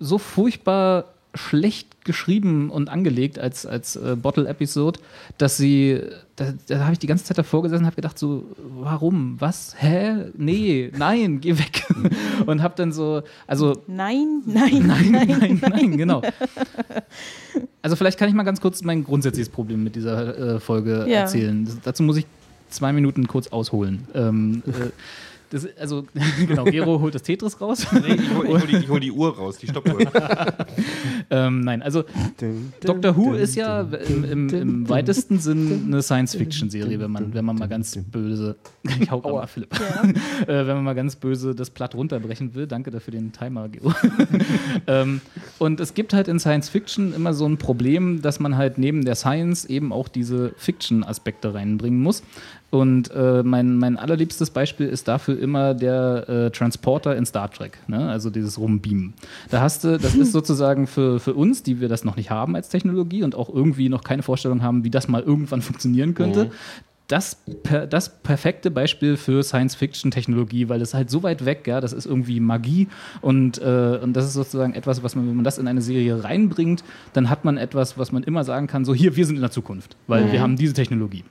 so 0.00 0.18
furchtbar 0.18 1.04
schlecht 1.34 2.04
geschrieben 2.04 2.70
und 2.70 2.88
angelegt 2.88 3.38
als, 3.38 3.64
als 3.64 3.94
äh, 3.94 4.16
Bottle-Episode, 4.20 4.98
dass 5.38 5.56
sie, 5.58 6.00
da, 6.34 6.52
da 6.66 6.80
habe 6.80 6.94
ich 6.94 6.98
die 6.98 7.06
ganze 7.06 7.22
Zeit 7.24 7.38
davor 7.38 7.62
gesessen 7.62 7.82
und 7.82 7.86
habe 7.86 7.94
gedacht 7.94 8.18
so, 8.18 8.46
warum, 8.80 9.36
was, 9.38 9.76
hä, 9.78 10.24
nee, 10.36 10.90
nein, 10.98 11.40
geh 11.40 11.56
weg. 11.56 11.86
und 12.46 12.62
habe 12.62 12.74
dann 12.76 12.90
so, 12.92 13.22
also 13.46 13.80
Nein, 13.86 14.42
nein, 14.46 14.86
Nein, 14.88 15.10
nein. 15.12 15.38
nein, 15.40 15.60
nein, 15.70 15.96
genau. 15.96 16.22
Also 17.82 17.96
vielleicht 17.96 18.18
kann 18.18 18.28
ich 18.28 18.34
mal 18.34 18.42
ganz 18.42 18.60
kurz 18.60 18.82
mein 18.82 19.04
grundsätzliches 19.04 19.48
Problem 19.48 19.82
mit 19.84 19.96
dieser 19.96 20.56
äh, 20.56 20.60
Folge 20.60 21.06
Ja. 21.08 21.20
erzählen. 21.20 21.64
Das, 21.64 21.80
dazu 21.82 22.02
muss 22.02 22.16
ich 22.18 22.26
zwei 22.68 22.92
Minuten 22.92 23.26
kurz 23.26 23.48
ausholen. 23.48 24.06
Ähm, 24.14 24.62
äh, 24.66 24.90
Das, 25.50 25.66
also, 25.76 26.06
genau, 26.46 26.64
Gero 26.64 27.00
holt 27.00 27.14
das 27.14 27.22
Tetris 27.22 27.60
raus. 27.60 27.84
Nee, 27.92 28.14
ich 28.14 28.34
hol, 28.34 28.44
ich 28.44 28.50
hol, 28.50 28.66
die, 28.68 28.76
ich 28.76 28.88
hol 28.88 29.00
die 29.00 29.10
Uhr 29.10 29.36
raus, 29.36 29.58
die 29.58 29.66
Stoppuhr. 29.66 29.98
ähm, 31.30 31.60
nein, 31.62 31.82
also 31.82 32.04
Doctor 32.80 33.16
Who 33.16 33.34
ist 33.34 33.56
ja 33.56 33.80
im, 33.80 34.24
im, 34.24 34.48
im 34.48 34.88
weitesten 34.88 35.40
Sinn 35.40 35.86
eine 35.86 36.02
Science-Fiction-Serie, 36.02 37.00
wenn 37.00 37.10
man, 37.10 37.34
wenn 37.34 37.44
man 37.44 37.56
mal 37.56 37.66
ganz 37.66 37.98
böse, 37.98 38.56
ich 39.00 39.10
hau 39.10 39.20
mal 39.20 39.48
Philipp, 39.48 39.74
äh, 40.46 40.46
wenn 40.46 40.76
man 40.76 40.84
mal 40.84 40.94
ganz 40.94 41.16
böse 41.16 41.52
das 41.52 41.70
Blatt 41.70 41.96
runterbrechen 41.96 42.54
will. 42.54 42.68
Danke 42.68 42.92
dafür 42.92 43.10
den 43.10 43.32
Timer, 43.32 43.68
Gero. 43.68 43.92
ähm, 44.86 45.20
und 45.58 45.80
es 45.80 45.94
gibt 45.94 46.12
halt 46.12 46.28
in 46.28 46.38
Science-Fiction 46.38 47.12
immer 47.12 47.34
so 47.34 47.46
ein 47.46 47.58
Problem, 47.58 48.22
dass 48.22 48.38
man 48.38 48.56
halt 48.56 48.78
neben 48.78 49.04
der 49.04 49.16
Science 49.16 49.64
eben 49.64 49.92
auch 49.92 50.06
diese 50.06 50.54
Fiction-Aspekte 50.56 51.54
reinbringen 51.54 52.00
muss. 52.00 52.22
Und 52.70 53.10
äh, 53.10 53.42
mein, 53.42 53.76
mein 53.76 53.96
allerliebstes 53.96 54.50
Beispiel 54.50 54.86
ist 54.86 55.08
dafür 55.08 55.38
immer 55.38 55.74
der 55.74 56.28
äh, 56.28 56.50
Transporter 56.50 57.16
in 57.16 57.26
Star 57.26 57.50
Trek, 57.50 57.78
ne? 57.88 58.08
also 58.08 58.30
dieses 58.30 58.58
Rumbeamen. 58.58 59.14
Da 59.50 59.60
hast 59.60 59.82
du, 59.82 59.98
das 59.98 60.14
ist 60.14 60.30
sozusagen 60.32 60.86
für, 60.86 61.18
für 61.18 61.34
uns, 61.34 61.64
die 61.64 61.80
wir 61.80 61.88
das 61.88 62.04
noch 62.04 62.14
nicht 62.16 62.30
haben 62.30 62.54
als 62.54 62.68
Technologie 62.68 63.24
und 63.24 63.34
auch 63.34 63.48
irgendwie 63.52 63.88
noch 63.88 64.04
keine 64.04 64.22
Vorstellung 64.22 64.62
haben, 64.62 64.84
wie 64.84 64.90
das 64.90 65.08
mal 65.08 65.20
irgendwann 65.20 65.62
funktionieren 65.62 66.14
könnte. 66.14 66.46
Mhm. 66.46 66.50
Das, 67.08 67.38
das 67.90 68.22
perfekte 68.22 68.70
Beispiel 68.70 69.16
für 69.16 69.42
Science-Fiction-Technologie, 69.42 70.68
weil 70.68 70.78
das 70.78 70.94
halt 70.94 71.10
so 71.10 71.24
weit 71.24 71.44
weg, 71.44 71.66
ja, 71.66 71.80
das 71.80 71.92
ist 71.92 72.06
irgendwie 72.06 72.38
Magie 72.38 72.86
und, 73.20 73.60
äh, 73.60 73.98
und 74.00 74.12
das 74.12 74.26
ist 74.26 74.34
sozusagen 74.34 74.74
etwas, 74.74 75.02
was 75.02 75.16
man, 75.16 75.26
wenn 75.26 75.34
man 75.34 75.44
das 75.44 75.58
in 75.58 75.66
eine 75.66 75.82
Serie 75.82 76.22
reinbringt, 76.22 76.84
dann 77.14 77.28
hat 77.28 77.44
man 77.44 77.56
etwas, 77.56 77.98
was 77.98 78.12
man 78.12 78.22
immer 78.22 78.44
sagen 78.44 78.68
kann, 78.68 78.84
so 78.84 78.94
hier, 78.94 79.16
wir 79.16 79.26
sind 79.26 79.34
in 79.34 79.40
der 79.40 79.50
Zukunft, 79.50 79.96
weil 80.06 80.26
mhm. 80.26 80.32
wir 80.32 80.40
haben 80.40 80.54
diese 80.54 80.72
Technologie. 80.72 81.24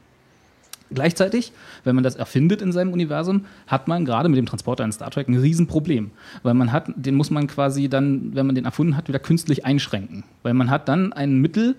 Gleichzeitig, 0.92 1.52
wenn 1.84 1.96
man 1.96 2.04
das 2.04 2.16
erfindet 2.16 2.62
in 2.62 2.72
seinem 2.72 2.94
Universum, 2.94 3.46
hat 3.68 3.88
man 3.88 4.06
gerade 4.06 4.30
mit 4.30 4.38
dem 4.38 4.46
Transporter 4.46 4.84
in 4.84 4.92
Star 4.92 5.12
Trek 5.12 5.28
ein 5.28 5.38
Riesenproblem. 5.38 6.12
Weil 6.44 6.54
man 6.54 6.72
hat, 6.72 6.92
den 6.96 7.16
muss 7.16 7.30
man 7.30 7.48
quasi 7.48 7.90
dann, 7.90 8.36
wenn 8.36 8.46
man 8.46 8.56
den 8.56 8.66
erfunden 8.66 8.98
hat, 8.98 9.08
wieder 9.08 9.20
künstlich 9.20 9.66
einschränken. 9.66 10.24
Weil 10.44 10.54
man 10.54 10.70
hat 10.70 10.90
dann 10.90 11.14
ein 11.14 11.38
Mittel, 11.38 11.76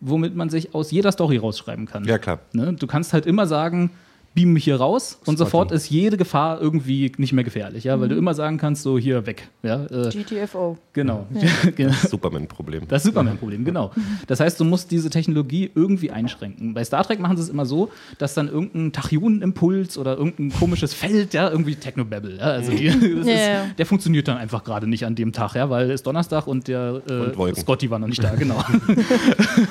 womit 0.00 0.34
man 0.34 0.50
sich 0.50 0.74
aus 0.74 0.90
jeder 0.90 1.12
Story 1.12 1.36
rausschreiben 1.36 1.86
kann. 1.86 2.04
Ja, 2.04 2.18
klar. 2.18 2.40
Ne? 2.52 2.72
Du 2.72 2.86
kannst 2.86 3.12
halt 3.12 3.26
immer 3.26 3.46
sagen, 3.46 3.90
beam 4.34 4.52
mich 4.52 4.64
hier 4.64 4.76
raus 4.76 5.20
und 5.26 5.38
sofort 5.38 5.70
ist 5.70 5.88
jede 5.88 6.16
Gefahr 6.16 6.60
irgendwie 6.60 7.12
nicht 7.18 7.32
mehr 7.32 7.44
gefährlich, 7.44 7.84
ja, 7.84 8.00
weil 8.00 8.08
du 8.08 8.14
mhm. 8.14 8.20
immer 8.20 8.34
sagen 8.34 8.58
kannst, 8.58 8.82
so 8.82 8.98
hier 8.98 9.26
weg. 9.26 9.48
Ja, 9.62 9.84
äh, 9.86 10.10
GTFO. 10.10 10.76
Genau. 10.92 11.26
Ja. 11.32 11.70
genau. 11.76 11.90
Das 11.90 12.10
Superman-Problem. 12.10 12.88
Das 12.88 13.04
Superman-Problem, 13.04 13.64
genau. 13.64 13.92
Das 14.26 14.40
heißt, 14.40 14.58
du 14.58 14.64
musst 14.64 14.90
diese 14.90 15.08
Technologie 15.08 15.70
irgendwie 15.74 16.10
einschränken. 16.10 16.74
Bei 16.74 16.82
Star 16.82 17.04
Trek 17.04 17.20
machen 17.20 17.36
sie 17.36 17.44
es 17.44 17.48
immer 17.48 17.64
so, 17.64 17.90
dass 18.18 18.34
dann 18.34 18.48
irgendein 18.48 18.92
Tachyonen-Impuls 18.92 19.98
oder 19.98 20.18
irgendein 20.18 20.50
komisches 20.58 20.94
Feld, 20.94 21.32
ja, 21.32 21.48
irgendwie 21.48 21.76
Technobabble, 21.76 22.38
ja, 22.38 22.44
also 22.44 22.72
die, 22.72 22.86
ist, 22.86 23.26
ja, 23.28 23.66
der 23.78 23.86
funktioniert 23.86 24.26
dann 24.26 24.36
einfach 24.36 24.64
gerade 24.64 24.88
nicht 24.88 25.06
an 25.06 25.14
dem 25.14 25.32
Tag, 25.32 25.54
ja, 25.54 25.70
weil 25.70 25.92
es 25.92 26.02
Donnerstag 26.02 26.48
und 26.48 26.66
der 26.66 27.02
äh, 27.08 27.30
und 27.36 27.56
Scotty 27.56 27.88
war 27.88 28.00
noch 28.00 28.08
nicht 28.08 28.22
da, 28.22 28.34
genau. 28.38 28.62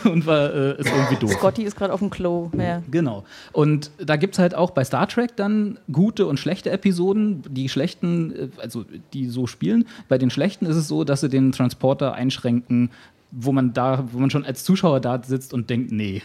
und 0.06 0.26
war, 0.26 0.54
äh, 0.54 0.80
ist 0.80 0.90
irgendwie 0.90 1.16
doof. 1.18 1.34
Scotty 1.34 1.64
ist 1.64 1.76
gerade 1.76 1.92
auf 1.92 2.00
dem 2.00 2.10
Klo, 2.10 2.50
ja. 2.58 2.82
Genau. 2.90 3.26
Und 3.52 3.92
da 3.98 4.16
gibt 4.16 4.36
es 4.36 4.40
halt 4.40 4.53
halt 4.54 4.62
auch 4.62 4.72
bei 4.72 4.84
Star 4.84 5.08
Trek 5.08 5.36
dann 5.36 5.80
gute 5.92 6.26
und 6.28 6.40
schlechte 6.40 6.70
Episoden. 6.70 7.44
Die 7.50 7.70
schlechten, 7.70 8.36
äh, 8.36 8.48
also 8.62 8.86
die 9.14 9.28
so 9.28 9.48
spielen. 9.48 9.86
Bei 10.08 10.18
den 10.18 10.30
schlechten 10.30 10.66
ist 10.66 10.76
es 10.76 10.88
so, 10.88 11.04
dass 11.04 11.22
sie 11.22 11.30
den 11.30 11.52
Transporter 11.52 12.14
einschränken, 12.14 12.92
wo 13.36 13.52
man 13.52 13.74
da, 13.74 14.08
wo 14.12 14.20
man 14.20 14.30
schon 14.30 14.46
als 14.46 14.64
Zuschauer 14.64 15.00
da 15.00 15.22
sitzt 15.24 15.56
und 15.56 15.70
denkt, 15.72 15.92
nee, 15.92 16.22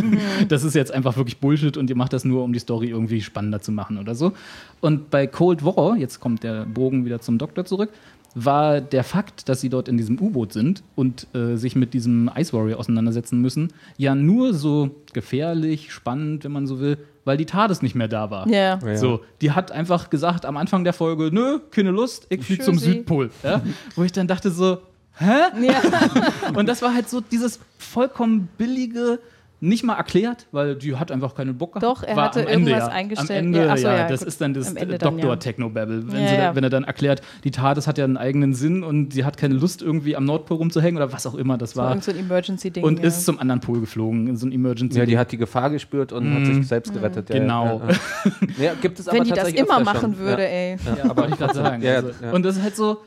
das 0.48 0.62
ist 0.62 0.74
jetzt 0.74 0.92
einfach 0.92 1.16
wirklich 1.16 1.38
Bullshit 1.38 1.76
und 1.76 1.90
ihr 1.90 1.96
macht 1.96 2.12
das 2.12 2.24
nur, 2.24 2.44
um 2.44 2.52
die 2.52 2.60
Story 2.60 2.88
irgendwie 2.88 3.20
spannender 3.20 3.60
zu 3.60 3.72
machen 3.72 3.98
oder 3.98 4.14
so. 4.14 4.32
Und 4.80 5.10
bei 5.10 5.26
Cold 5.26 5.64
War, 5.64 5.96
jetzt 5.96 6.20
kommt 6.20 6.44
der 6.44 6.64
Bogen 6.66 7.04
wieder 7.04 7.20
zum 7.20 7.38
Doktor 7.38 7.64
zurück, 7.64 7.90
war 8.34 8.80
der 8.80 9.04
Fakt, 9.04 9.48
dass 9.48 9.60
sie 9.60 9.68
dort 9.68 9.88
in 9.88 9.96
diesem 9.96 10.20
U-Boot 10.20 10.52
sind 10.52 10.82
und 10.94 11.26
äh, 11.34 11.56
sich 11.56 11.76
mit 11.76 11.94
diesem 11.94 12.30
Ice 12.36 12.52
Warrior 12.52 12.78
auseinandersetzen 12.78 13.40
müssen, 13.40 13.72
ja 13.96 14.14
nur 14.14 14.54
so 14.54 14.90
gefährlich, 15.12 15.92
spannend, 15.92 16.44
wenn 16.44 16.52
man 16.52 16.66
so 16.66 16.80
will, 16.80 16.98
weil 17.24 17.36
die 17.36 17.46
TARDIS 17.46 17.82
nicht 17.82 17.94
mehr 17.94 18.08
da 18.08 18.30
war. 18.30 18.46
Yeah. 18.48 18.78
Ja. 18.84 18.96
So, 18.96 19.20
die 19.40 19.52
hat 19.52 19.70
einfach 19.70 20.10
gesagt 20.10 20.44
am 20.44 20.56
Anfang 20.56 20.84
der 20.84 20.92
Folge, 20.92 21.30
nö, 21.32 21.58
keine 21.70 21.90
Lust, 21.90 22.26
ich 22.30 22.44
fliege 22.44 22.64
zum 22.64 22.78
Südpol. 22.78 23.30
Ja? 23.42 23.62
Wo 23.94 24.02
ich 24.02 24.12
dann 24.12 24.26
dachte 24.26 24.50
so, 24.50 24.78
hä? 25.18 25.66
Ja. 25.66 25.80
und 26.54 26.68
das 26.68 26.82
war 26.82 26.94
halt 26.94 27.08
so 27.08 27.20
dieses 27.20 27.60
vollkommen 27.78 28.48
billige, 28.56 29.20
nicht 29.62 29.84
mal 29.84 29.94
erklärt, 29.94 30.48
weil 30.50 30.74
die 30.74 30.96
hat 30.96 31.12
einfach 31.12 31.36
keinen 31.36 31.56
Bock 31.56 31.74
gehabt. 31.74 31.84
Doch, 31.84 32.02
er 32.02 32.16
War 32.16 32.24
hatte 32.24 32.40
irgendwas 32.40 32.78
ja. 32.78 32.88
eingestellt. 32.88 33.30
Am 33.30 33.36
Ende, 33.46 33.64
ja, 33.64 33.76
so, 33.76 33.86
ja, 33.86 34.08
das 34.08 34.20
gut. 34.20 34.28
ist 34.28 34.40
dann 34.40 34.54
das 34.54 34.74
Doktor 34.74 35.38
Technobabble. 35.38 36.12
Wenn, 36.12 36.20
ja, 36.20 36.56
wenn 36.56 36.64
er 36.64 36.70
dann 36.70 36.82
erklärt, 36.82 37.22
die 37.44 37.52
TARDIS 37.52 37.86
hat 37.86 37.96
ja 37.96 38.04
einen 38.04 38.16
eigenen 38.16 38.54
Sinn 38.54 38.82
und 38.82 39.12
sie 39.12 39.24
hat 39.24 39.36
keine 39.36 39.54
Lust, 39.54 39.80
irgendwie 39.80 40.16
am 40.16 40.24
Nordpol 40.24 40.56
rumzuhängen 40.56 40.96
oder 40.96 41.12
was 41.12 41.28
auch 41.28 41.36
immer 41.36 41.58
das 41.58 41.76
war. 41.76 41.98
So 42.00 42.10
ein 42.10 42.18
Emergency-Ding. 42.18 42.82
Und 42.82 42.98
ist 42.98 43.24
zum 43.24 43.38
anderen 43.38 43.60
Pol 43.60 43.78
geflogen, 43.78 44.36
so 44.36 44.46
ein 44.46 44.52
Emergency. 44.52 44.98
Ja, 44.98 45.06
die 45.06 45.16
hat 45.16 45.30
die 45.30 45.38
Gefahr 45.38 45.70
gespürt 45.70 46.12
und 46.12 46.28
mm. 46.28 46.34
hat 46.34 46.46
sich 46.46 46.56
mhm. 46.56 46.62
selbst 46.64 46.92
gerettet. 46.92 47.28
Genau. 47.28 47.82
gibt 48.80 48.98
es 48.98 49.06
aber 49.08 49.18
wenn 49.18 49.24
die 49.24 49.30
das 49.30 49.52
immer 49.52 49.78
machen 49.78 50.18
würde, 50.18 50.44
ey. 50.44 50.76
Ja, 50.84 51.08
aber 51.08 51.28
ich 51.28 51.36
gerade 51.36 51.54
sagen. 51.54 51.86
Also, 51.86 52.10
und 52.32 52.42
das 52.44 52.56
ist 52.56 52.62
halt 52.64 52.74
so, 52.74 52.98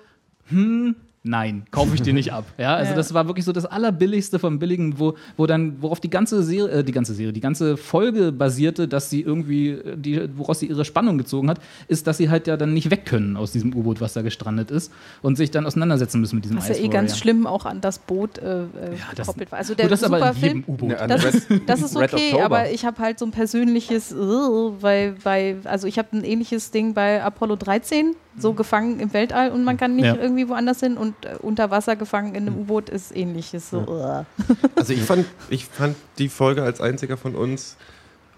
hm, 0.47 0.95
nein, 1.25 1.65
kaufe 1.71 1.95
ich 1.95 2.01
dir 2.01 2.13
nicht 2.13 2.31
ab. 2.31 2.45
Ja, 2.57 2.75
also 2.75 2.91
ja. 2.91 2.95
das 2.95 3.13
war 3.13 3.27
wirklich 3.27 3.45
so 3.45 3.51
das 3.51 3.65
allerbilligste 3.65 4.39
vom 4.39 4.59
Billigen, 4.59 4.99
wo, 4.99 5.15
wo 5.37 5.47
dann, 5.47 5.81
worauf 5.81 5.99
die 5.99 6.09
ganze 6.09 6.43
Serie, 6.43 6.79
äh, 6.79 6.83
die 6.83 6.91
ganze 6.91 7.13
Serie, 7.13 7.33
die 7.33 7.41
ganze 7.41 7.77
Folge 7.77 8.31
basierte, 8.31 8.87
dass 8.87 9.09
sie 9.09 9.21
irgendwie, 9.21 9.71
äh, 9.71 9.97
die, 9.97 10.29
woraus 10.37 10.59
sie 10.59 10.67
ihre 10.67 10.85
Spannung 10.85 11.17
gezogen 11.17 11.49
hat, 11.49 11.59
ist, 11.87 12.05
dass 12.07 12.17
sie 12.17 12.29
halt 12.29 12.47
ja 12.47 12.57
dann 12.57 12.73
nicht 12.73 12.91
weg 12.91 13.05
können 13.05 13.37
aus 13.37 13.51
diesem 13.51 13.75
U-Boot, 13.75 14.01
was 14.01 14.13
da 14.13 14.21
gestrandet 14.21 14.69
ist 14.71 14.91
und 15.21 15.35
sich 15.35 15.51
dann 15.51 15.65
auseinandersetzen 15.65 16.21
müssen 16.21 16.35
mit 16.35 16.45
diesem 16.45 16.57
Was 16.57 16.69
ja 16.69 16.75
eh 16.75 16.87
ganz 16.87 17.17
schlimm 17.17 17.47
auch 17.47 17.65
an 17.65 17.81
das 17.81 17.99
Boot 17.99 18.37
äh, 18.37 18.43
äh 18.43 18.65
ja, 18.65 18.67
das, 19.15 19.27
gekoppelt 19.27 19.51
war. 19.51 19.59
Also 19.59 19.73
der 19.73 19.89
das 19.89 20.01
jedem 20.39 20.63
U-Boot. 20.67 20.95
Das, 21.07 21.25
ist, 21.25 21.47
das 21.65 21.81
ist 21.81 21.95
okay, 21.95 22.39
aber 22.39 22.69
ich 22.69 22.85
habe 22.85 22.99
halt 22.99 23.17
so 23.19 23.25
ein 23.25 23.31
persönliches, 23.31 24.13
weil 24.15 25.15
bei, 25.23 25.57
also 25.63 25.87
ich 25.87 25.97
habe 25.97 26.09
ein 26.13 26.23
ähnliches 26.23 26.71
Ding 26.71 26.93
bei 26.93 27.23
Apollo 27.23 27.55
13 27.55 28.15
so 28.37 28.53
gefangen 28.53 28.99
im 28.99 29.13
Weltall 29.13 29.51
und 29.51 29.63
man 29.63 29.77
kann 29.77 29.95
nicht 29.95 30.05
ja. 30.05 30.15
irgendwie 30.15 30.47
woanders 30.49 30.79
hin 30.79 30.97
und 30.97 31.13
äh, 31.25 31.35
unter 31.41 31.71
Wasser 31.71 31.95
gefangen 31.95 32.35
in 32.35 32.47
einem 32.47 32.57
U-Boot 32.57 32.89
ist 32.89 33.15
ähnliches. 33.15 33.69
So. 33.69 33.85
Ja. 33.87 34.25
Also 34.75 34.93
ich 34.93 35.01
fand, 35.01 35.25
ich 35.49 35.65
fand 35.65 35.95
die 36.17 36.29
Folge 36.29 36.63
als 36.63 36.81
einziger 36.81 37.17
von 37.17 37.35
uns 37.35 37.77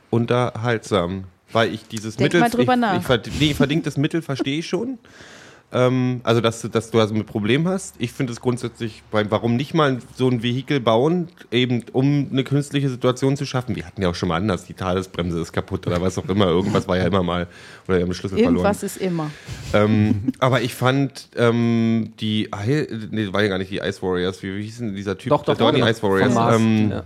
unterhaltsam, 0.09 1.25
weil 1.51 1.73
ich 1.73 1.87
dieses 1.87 2.15
Denk 2.15 2.33
Mittel, 2.33 2.39
mal 2.41 2.49
drüber 2.49 2.73
ich, 2.73 2.79
nach. 2.79 3.09
ich, 3.09 3.39
nee, 3.39 3.53
verdingtes 3.53 3.97
Mittel 3.97 4.21
verstehe 4.21 4.59
ich 4.59 4.67
schon. 4.67 4.99
Ähm, 5.69 6.21
also, 6.23 6.39
dass, 6.39 6.61
dass 6.61 6.91
du 6.91 6.99
also 6.99 7.13
ein 7.13 7.25
Problem 7.25 7.67
hast. 7.67 7.95
Ich 7.99 8.13
finde 8.13 8.31
es 8.31 8.39
grundsätzlich, 8.39 9.03
warum 9.11 9.57
nicht 9.57 9.73
mal 9.73 9.97
so 10.15 10.29
ein 10.29 10.41
Vehikel 10.41 10.79
bauen, 10.79 11.27
eben 11.51 11.83
um 11.91 12.29
eine 12.31 12.45
künstliche 12.45 12.89
Situation 12.89 13.35
zu 13.35 13.45
schaffen. 13.45 13.75
Wir 13.75 13.85
hatten 13.85 14.01
ja 14.01 14.09
auch 14.09 14.15
schon 14.15 14.29
mal 14.29 14.37
anders, 14.37 14.63
die 14.63 14.73
Tadesbremse 14.73 15.41
ist 15.41 15.51
kaputt 15.51 15.85
oder 15.85 16.01
was 16.01 16.17
auch 16.17 16.29
immer. 16.29 16.47
Irgendwas 16.47 16.87
war 16.87 16.97
ja 16.97 17.05
immer 17.05 17.21
mal, 17.21 17.47
oder 17.87 17.99
ja 17.99 18.13
Schlüssel 18.13 18.39
Irgendwas 18.39 18.79
verloren. 18.79 18.85
ist 18.85 18.97
immer. 18.97 19.31
Ähm, 19.73 20.31
aber 20.39 20.61
ich 20.61 20.73
fand 20.73 21.29
ähm, 21.35 22.13
die, 22.21 22.49
nee, 23.11 23.33
war 23.33 23.41
ja 23.43 23.49
gar 23.49 23.57
nicht 23.57 23.71
die 23.71 23.79
Ice 23.79 24.01
Warriors, 24.01 24.41
wie, 24.43 24.55
wie 24.55 24.63
hieß 24.63 24.77
denn 24.77 24.95
dieser 24.95 25.17
Typ? 25.17 25.31
Doch, 25.31 25.43
doch, 25.43 25.57
doch, 25.57 25.73
die 25.73 25.81
Ice 25.81 26.01
Warriors. 26.01 26.55
Ähm, 26.55 26.91
ja. 26.91 27.03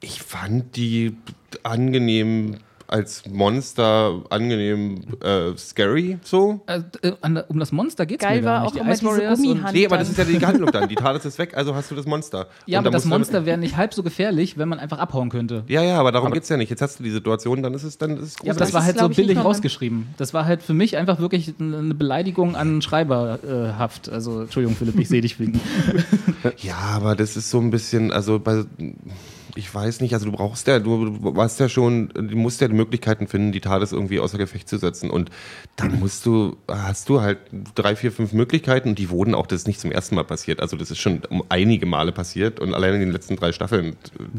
Ich 0.00 0.22
fand 0.22 0.76
die 0.76 1.16
angenehm 1.64 2.58
als 2.88 3.24
Monster 3.28 4.22
angenehm 4.30 5.02
äh, 5.22 5.56
scary, 5.56 6.18
so. 6.22 6.60
Äh, 6.66 6.82
um 7.48 7.58
das 7.58 7.72
Monster 7.72 8.06
geht's 8.06 8.22
Geil 8.22 8.40
mir 8.40 8.46
war 8.46 8.54
gar 8.54 8.64
nicht. 8.64 8.76
Die 8.76 8.80
auch 8.80 8.86
Ice 8.86 9.04
Warriors 9.04 9.40
und 9.40 9.72
Nee, 9.72 9.86
aber 9.86 9.98
das 9.98 10.08
ist 10.10 10.18
ja 10.18 10.24
die 10.24 10.44
Handlung 10.44 10.70
dann. 10.70 10.88
Die 10.88 10.94
Tat 10.94 11.24
ist 11.24 11.38
weg, 11.38 11.56
also 11.56 11.74
hast 11.74 11.90
du 11.90 11.94
das 11.94 12.06
Monster. 12.06 12.46
Ja, 12.66 12.78
und 12.78 12.86
aber 12.86 12.92
das 12.92 13.04
Monster 13.04 13.46
wäre 13.46 13.58
nicht 13.58 13.76
halb 13.76 13.94
so 13.94 14.02
gefährlich, 14.02 14.58
wenn 14.58 14.68
man 14.68 14.78
einfach 14.78 14.98
abhauen 14.98 15.30
könnte. 15.30 15.64
Ja, 15.68 15.82
ja, 15.82 15.98
aber 15.98 16.12
darum 16.12 16.28
aber 16.28 16.34
geht's 16.34 16.48
ja 16.48 16.56
nicht. 16.56 16.70
Jetzt 16.70 16.82
hast 16.82 16.98
du 16.98 17.04
die 17.04 17.10
Situation, 17.10 17.62
dann 17.62 17.74
ist 17.74 17.84
es 17.84 17.98
dann 17.98 18.16
ist 18.16 18.22
es 18.22 18.36
Ja, 18.42 18.52
aber 18.52 18.60
das 18.60 18.72
war 18.72 18.84
halt 18.84 18.98
so 18.98 19.08
billig 19.08 19.38
rausgeschrieben. 19.38 20.08
Das 20.16 20.34
war 20.34 20.44
halt 20.44 20.62
für 20.62 20.74
mich 20.74 20.96
einfach 20.96 21.18
wirklich 21.18 21.54
eine 21.58 21.94
Beleidigung 21.94 22.56
an 22.56 22.82
Schreiberhaft. 22.82 24.08
Also, 24.08 24.42
Entschuldigung, 24.42 24.76
Philipp, 24.76 24.98
ich 24.98 25.08
sehe 25.08 25.20
dich 25.20 25.38
wegen. 25.40 25.60
ja, 26.58 26.76
aber 26.76 27.16
das 27.16 27.36
ist 27.36 27.50
so 27.50 27.58
ein 27.58 27.70
bisschen, 27.70 28.12
also 28.12 28.38
bei 28.38 28.64
ich 29.56 29.74
weiß 29.74 30.00
nicht, 30.00 30.14
also 30.14 30.26
du 30.26 30.32
brauchst 30.32 30.66
ja, 30.66 30.78
du 30.78 31.18
warst 31.34 31.58
ja 31.60 31.68
schon, 31.68 32.08
du 32.08 32.36
musst 32.36 32.60
ja 32.60 32.68
die 32.68 32.74
Möglichkeiten 32.74 33.26
finden, 33.26 33.52
die 33.52 33.60
TARDIS 33.60 33.92
irgendwie 33.92 34.20
außer 34.20 34.38
Gefecht 34.38 34.68
zu 34.68 34.78
setzen. 34.78 35.10
Und 35.10 35.30
dann 35.76 35.98
musst 35.98 36.26
du, 36.26 36.56
hast 36.68 37.08
du 37.08 37.20
halt 37.20 37.38
drei, 37.74 37.96
vier, 37.96 38.12
fünf 38.12 38.32
Möglichkeiten 38.32 38.90
und 38.90 38.98
die 38.98 39.10
wurden 39.10 39.34
auch, 39.34 39.46
das 39.46 39.62
ist 39.62 39.66
nicht 39.66 39.80
zum 39.80 39.90
ersten 39.90 40.14
Mal 40.14 40.24
passiert. 40.24 40.60
Also 40.60 40.76
das 40.76 40.90
ist 40.90 40.98
schon 40.98 41.22
um 41.30 41.42
einige 41.48 41.86
Male 41.86 42.12
passiert 42.12 42.60
und 42.60 42.74
allein 42.74 42.94
in 42.94 43.00
den 43.00 43.12
letzten 43.12 43.36
drei 43.36 43.52
Staffeln 43.52 43.96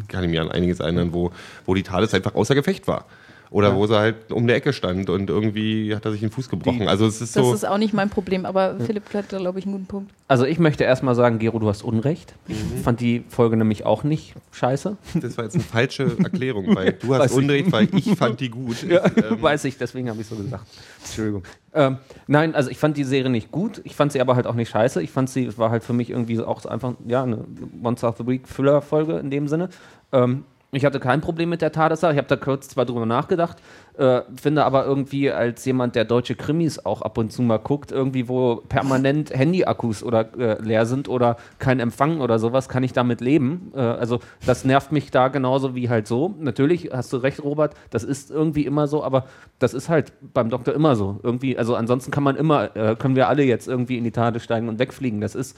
kann 0.08 0.24
ich 0.24 0.30
mir 0.30 0.42
an 0.42 0.52
einiges 0.52 0.80
erinnern, 0.80 1.14
wo, 1.14 1.32
wo 1.66 1.74
die 1.74 1.84
TARDIS 1.84 2.14
einfach 2.14 2.36
außer 2.36 2.56
Gefecht 2.56 2.88
war. 2.88 3.06
Oder 3.50 3.76
wo 3.76 3.88
sie 3.88 3.98
halt 3.98 4.32
um 4.32 4.46
der 4.46 4.58
Ecke 4.58 4.74
stand 4.74 5.10
und 5.10 5.30
irgendwie 5.30 5.96
hat 5.96 6.04
er 6.06 6.12
sich 6.12 6.20
den 6.20 6.32
Fuß 6.32 6.50
gebrochen. 6.50 6.80
Die- 6.82 6.88
also 6.88 7.06
es 7.06 7.22
ist 7.22 7.36
Das 7.36 7.46
so. 7.46 7.54
ist 7.54 7.66
auch 7.68 7.78
nicht 7.78 7.94
mein 7.94 8.10
Problem, 8.10 8.46
aber 8.46 8.76
Philipp 8.80 9.14
hat 9.14 9.32
da, 9.32 9.38
glaube 9.38 9.60
ich, 9.60 9.66
einen 9.66 9.74
guten 9.74 9.86
Punkt. 9.86 10.12
Also 10.28 10.46
ich 10.46 10.60
möchte 10.60 10.84
erstmal 10.84 11.16
sagen, 11.16 11.40
Gero, 11.40 11.58
du 11.60 11.70
hast 11.70 11.82
Unrecht. 11.84 12.34
Ich 12.50 12.58
fand 12.84 13.00
die 13.00 13.24
Folge 13.30 13.56
nämlich 13.56 13.86
auch 13.86 14.04
nicht 14.04 14.34
scheiße. 14.52 14.98
Das 15.22 15.38
war 15.38 15.46
jetzt 15.46 15.54
eine 15.56 15.64
falsche 15.64 16.18
Erklärung, 16.20 16.76
weil 16.76 16.94
du 16.94 17.10
Weiß 17.10 17.20
hast 17.22 17.32
ich. 17.32 17.38
Unrecht, 17.38 17.72
weil 17.72 17.88
ich 17.96 18.16
fand 18.18 18.40
die 18.42 18.50
gut. 18.50 18.84
Ja, 18.84 19.06
Ähm, 19.06 19.42
weiß 19.42 19.64
ich, 19.66 19.78
deswegen 19.78 20.10
habe 20.10 20.20
ich 20.22 20.28
so 20.28 20.36
gesagt. 20.36 20.66
Entschuldigung. 21.06 21.44
Ähm, 21.74 21.98
nein, 22.28 22.54
also 22.56 22.70
ich 22.70 22.78
fand 22.78 22.98
die 22.98 23.04
Serie 23.06 23.30
nicht 23.30 23.52
gut. 23.52 23.80
Ich 23.86 23.96
fand 23.96 24.12
sie 24.12 24.20
aber 24.20 24.36
halt 24.36 24.48
auch 24.48 24.56
nicht 24.56 24.70
scheiße. 24.70 25.02
Ich 25.02 25.12
fand 25.12 25.30
sie, 25.30 25.46
es 25.46 25.58
war 25.58 25.70
halt 25.70 25.84
für 25.84 25.94
mich 25.94 26.10
irgendwie 26.10 26.40
auch 26.42 26.60
so 26.60 26.68
einfach, 26.70 26.94
ja, 27.08 27.24
eine 27.24 27.46
Monster 27.80 28.10
of 28.10 28.18
the 28.18 28.28
Week 28.28 28.48
Füller-Folge 28.48 29.18
in 29.20 29.30
dem 29.32 29.48
Sinne. 29.48 29.70
Ähm, 30.12 30.44
ich 30.78 30.86
hatte 30.86 31.00
kein 31.00 31.22
Problem 31.22 31.50
mit 31.50 31.62
der 31.62 31.72
Tadessache. 31.72 32.14
Ich 32.14 32.18
habe 32.18 32.28
da 32.28 32.36
kurz 32.36 32.70
zwar 32.70 32.86
drüber 32.86 33.06
nachgedacht, 33.06 33.58
äh, 33.98 34.22
finde 34.40 34.64
aber 34.64 34.86
irgendwie 34.86 35.32
als 35.32 35.66
jemand, 35.66 35.96
der 35.96 36.06
deutsche 36.06 36.36
Krimis 36.36 36.86
auch 36.86 37.02
ab 37.02 37.18
und 37.18 37.32
zu 37.32 37.42
mal 37.42 37.58
guckt, 37.58 37.92
irgendwie 37.92 38.30
wo 38.30 38.58
permanent 38.70 39.32
Handyakkus 39.32 40.04
oder 40.04 40.30
äh, 40.38 40.62
leer 40.62 40.86
sind 40.86 41.10
oder 41.10 41.38
kein 41.60 41.80
Empfang 41.80 42.22
oder 42.22 42.40
sowas, 42.40 42.70
kann 42.70 42.84
ich 42.84 42.94
damit 42.94 43.22
leben. 43.22 43.72
Äh, 43.76 43.80
also 43.80 44.20
das 44.46 44.64
nervt 44.64 44.92
mich 44.92 45.12
da 45.12 45.28
genauso 45.28 45.76
wie 45.76 45.90
halt 45.90 46.08
so. 46.08 46.36
Natürlich 46.40 46.92
hast 46.94 47.12
du 47.12 47.18
recht, 47.18 47.44
Robert, 47.44 47.74
das 47.90 48.04
ist 48.04 48.32
irgendwie 48.32 48.66
immer 48.66 48.88
so, 48.88 49.04
aber 49.04 49.26
das 49.60 49.74
ist 49.74 49.90
halt 49.90 50.14
beim 50.34 50.50
Doktor 50.50 50.74
immer 50.74 50.96
so. 50.96 51.20
Irgendwie, 51.24 51.58
also 51.58 51.76
ansonsten 51.76 52.12
kann 52.12 52.24
man 52.24 52.36
immer, 52.36 52.76
äh, 52.76 52.96
können 52.96 53.16
wir 53.16 53.28
alle 53.28 53.44
jetzt 53.44 53.68
irgendwie 53.68 53.98
in 53.98 54.04
die 54.04 54.12
Tade 54.12 54.40
steigen 54.40 54.70
und 54.70 54.80
wegfliegen. 54.80 55.22
Das 55.22 55.36
ist 55.36 55.58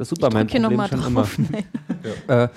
das 0.00 0.10
ist 0.10 0.16
Superman 0.16 0.46
drück 0.46 0.52
hier 0.52 0.60
noch 0.60 0.70
mal 0.70 0.88
schon 0.88 1.06
immer. 1.06 1.28
Äh, 2.28 2.48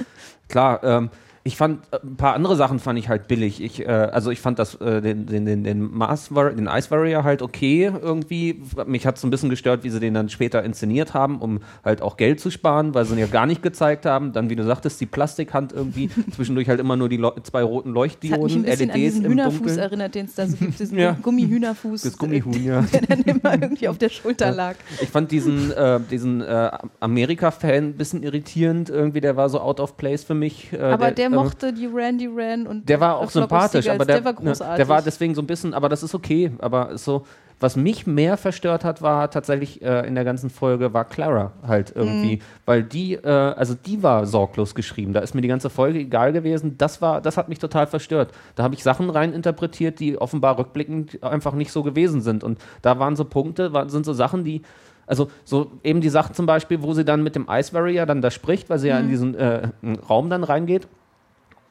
klar, 0.47 0.81
ähm, 0.81 1.09
ich 1.45 1.57
fand 1.57 1.79
äh, 1.91 1.97
ein 2.03 2.15
paar 2.15 2.35
andere 2.35 2.55
Sachen 2.55 2.79
fand 2.79 2.97
ich 2.97 3.09
halt 3.09 3.27
billig. 3.27 3.61
Ich, 3.61 3.81
äh, 3.85 3.87
also 3.89 4.31
ich 4.31 4.39
fand 4.39 4.59
das 4.59 4.75
äh, 4.75 5.01
den 5.01 5.25
den 5.25 5.45
den 5.45 5.63
den, 5.63 5.81
Mars 5.93 6.29
den 6.29 6.67
Ice 6.67 6.89
Warrior 6.89 7.23
halt 7.23 7.41
okay 7.41 7.91
irgendwie. 8.01 8.61
Mich 8.85 9.05
hat 9.05 9.17
so 9.17 9.27
ein 9.27 9.29
bisschen 9.31 9.49
gestört, 9.49 9.83
wie 9.83 9.89
sie 9.89 9.99
den 9.99 10.13
dann 10.13 10.29
später 10.29 10.63
inszeniert 10.63 11.13
haben, 11.13 11.39
um 11.41 11.59
halt 11.83 12.01
auch 12.01 12.15
Geld 12.17 12.39
zu 12.39 12.49
sparen, 12.49 12.93
weil 12.93 13.03
sie 13.05 13.13
ihn 13.13 13.19
ja 13.19 13.27
gar 13.27 13.45
nicht 13.45 13.61
gezeigt 13.61 14.05
haben. 14.05 14.31
Dann 14.31 14.49
wie 14.49 14.55
du 14.55 14.63
sagtest, 14.63 15.01
die 15.01 15.05
Plastikhand 15.05 15.73
irgendwie 15.73 16.09
zwischendurch 16.33 16.69
halt 16.69 16.79
immer 16.79 16.95
nur 16.95 17.09
die 17.09 17.17
Leu- 17.17 17.31
zwei 17.43 17.61
roten 17.63 17.93
Das 17.93 18.03
hat 18.03 18.13
mich 18.13 18.23
ein 18.23 18.29
Leuchtdioden, 18.29 18.63
bisschen 18.63 18.89
an 18.91 18.95
LEDs 18.97 19.13
diesen 19.13 19.25
im 19.25 19.31
Hühnerfuß 19.31 19.57
Dunkeln. 19.59 19.79
erinnert, 19.79 20.15
den 20.15 20.25
es 20.27 20.35
da 20.35 20.47
so 20.47 20.55
gibt, 20.55 20.79
diesen 20.79 20.97
Ja. 21.03 21.17
Gummihühnerfuß. 21.21 22.03
Das 22.03 22.17
Gummihuhn, 22.17 22.63
ja. 22.63 22.81
Der 22.93 23.01
dann 23.01 23.21
immer 23.23 23.53
irgendwie 23.61 23.87
auf 23.89 23.97
der 23.97 24.09
Schulter 24.09 24.51
lag. 24.51 24.75
Ich 25.01 25.09
fand 25.09 25.29
diesen, 25.31 25.71
äh, 25.71 25.99
diesen 26.09 26.39
äh, 26.41 26.71
Amerika-Fan 27.01 27.83
ein 27.89 27.93
bisschen 27.97 28.23
irritierend. 28.23 28.89
Irgendwie, 28.89 29.21
der 29.21 29.35
war 29.35 29.49
so 29.49 29.59
out 29.59 29.79
of 29.79 29.97
place 29.97 30.23
für 30.23 30.33
mich. 30.33 30.71
Äh, 30.73 30.77
Aber 30.79 31.11
der, 31.11 31.27
äh, 31.27 31.32
mochte 31.33 31.73
die 31.73 31.87
Randy 31.87 32.29
Ran 32.33 32.67
und 32.67 32.87
Der 32.87 32.99
war 32.99 33.17
auch 33.17 33.29
sympathisch, 33.29 33.87
aber 33.87 34.05
der, 34.05 34.17
der 34.21 34.25
war 34.25 34.33
ne, 34.33 34.49
großartig. 34.49 34.77
der 34.77 34.87
war 34.87 35.01
deswegen 35.01 35.35
so 35.35 35.41
ein 35.41 35.47
bisschen, 35.47 35.73
aber 35.73 35.89
das 35.89 36.03
ist 36.03 36.15
okay. 36.15 36.51
Aber 36.59 36.91
ist 36.91 37.05
so, 37.05 37.25
was 37.63 37.77
mich 37.77 38.05
mehr 38.05 38.35
verstört 38.35 38.83
hat, 38.83 39.01
war 39.01 39.31
tatsächlich 39.31 39.81
äh, 39.81 40.05
in 40.05 40.15
der 40.15 40.25
ganzen 40.25 40.49
Folge, 40.49 40.93
war 40.93 41.05
Clara 41.05 41.53
halt 41.65 41.93
irgendwie. 41.95 42.35
Mhm. 42.35 42.41
Weil 42.65 42.83
die, 42.83 43.13
äh, 43.13 43.29
also 43.29 43.73
die 43.73 44.03
war 44.03 44.25
sorglos 44.25 44.75
geschrieben. 44.75 45.13
Da 45.13 45.21
ist 45.21 45.33
mir 45.33 45.39
die 45.39 45.47
ganze 45.47 45.69
Folge 45.69 45.99
egal 45.99 46.33
gewesen. 46.33 46.77
Das 46.77 47.01
war, 47.01 47.21
das 47.21 47.37
hat 47.37 47.47
mich 47.47 47.59
total 47.59 47.87
verstört. 47.87 48.33
Da 48.55 48.63
habe 48.63 48.75
ich 48.75 48.83
Sachen 48.83 49.09
rein 49.09 49.31
interpretiert, 49.31 50.01
die 50.01 50.17
offenbar 50.17 50.57
rückblickend 50.57 51.23
einfach 51.23 51.53
nicht 51.53 51.71
so 51.71 51.83
gewesen 51.83 52.19
sind. 52.19 52.43
Und 52.43 52.59
da 52.81 52.99
waren 52.99 53.15
so 53.15 53.23
Punkte, 53.23 53.71
war, 53.71 53.89
sind 53.89 54.05
so 54.05 54.11
Sachen, 54.11 54.43
die. 54.43 54.61
Also 55.05 55.29
so 55.43 55.71
eben 55.83 55.99
die 55.99 56.09
Sache 56.09 56.33
zum 56.33 56.45
Beispiel, 56.45 56.81
wo 56.81 56.93
sie 56.93 57.03
dann 57.05 57.23
mit 57.23 57.35
dem 57.35 57.47
Ice 57.49 57.73
Warrior 57.73 58.05
dann 58.05 58.21
da 58.21 58.31
spricht, 58.31 58.69
weil 58.69 58.79
sie 58.79 58.87
ja 58.87 58.99
in 58.99 59.09
diesen 59.09 59.35
äh, 59.35 59.69
Raum 60.09 60.29
dann 60.29 60.43
reingeht 60.45 60.87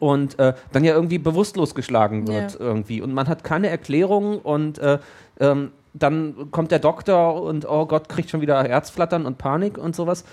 und 0.02 0.36
äh, 0.40 0.52
dann 0.72 0.82
ja 0.82 0.94
irgendwie 0.94 1.18
bewusstlos 1.18 1.76
geschlagen 1.76 2.26
wird 2.26 2.54
Ja. 2.54 2.60
irgendwie 2.60 3.00
und 3.00 3.14
man 3.14 3.28
hat 3.28 3.44
keine 3.44 3.68
Erklärung 3.68 4.40
und 4.40 4.80
äh, 4.80 4.98
ähm, 5.38 5.70
dann 5.94 6.50
kommt 6.50 6.72
der 6.72 6.80
Doktor 6.80 7.40
und 7.40 7.68
oh 7.70 7.86
Gott 7.86 8.08
kriegt 8.08 8.28
schon 8.28 8.40
wieder 8.40 8.64
Herzflattern 8.64 9.26
und 9.26 9.38
Panik 9.38 9.78
und 9.78 9.94
sowas 9.94 10.24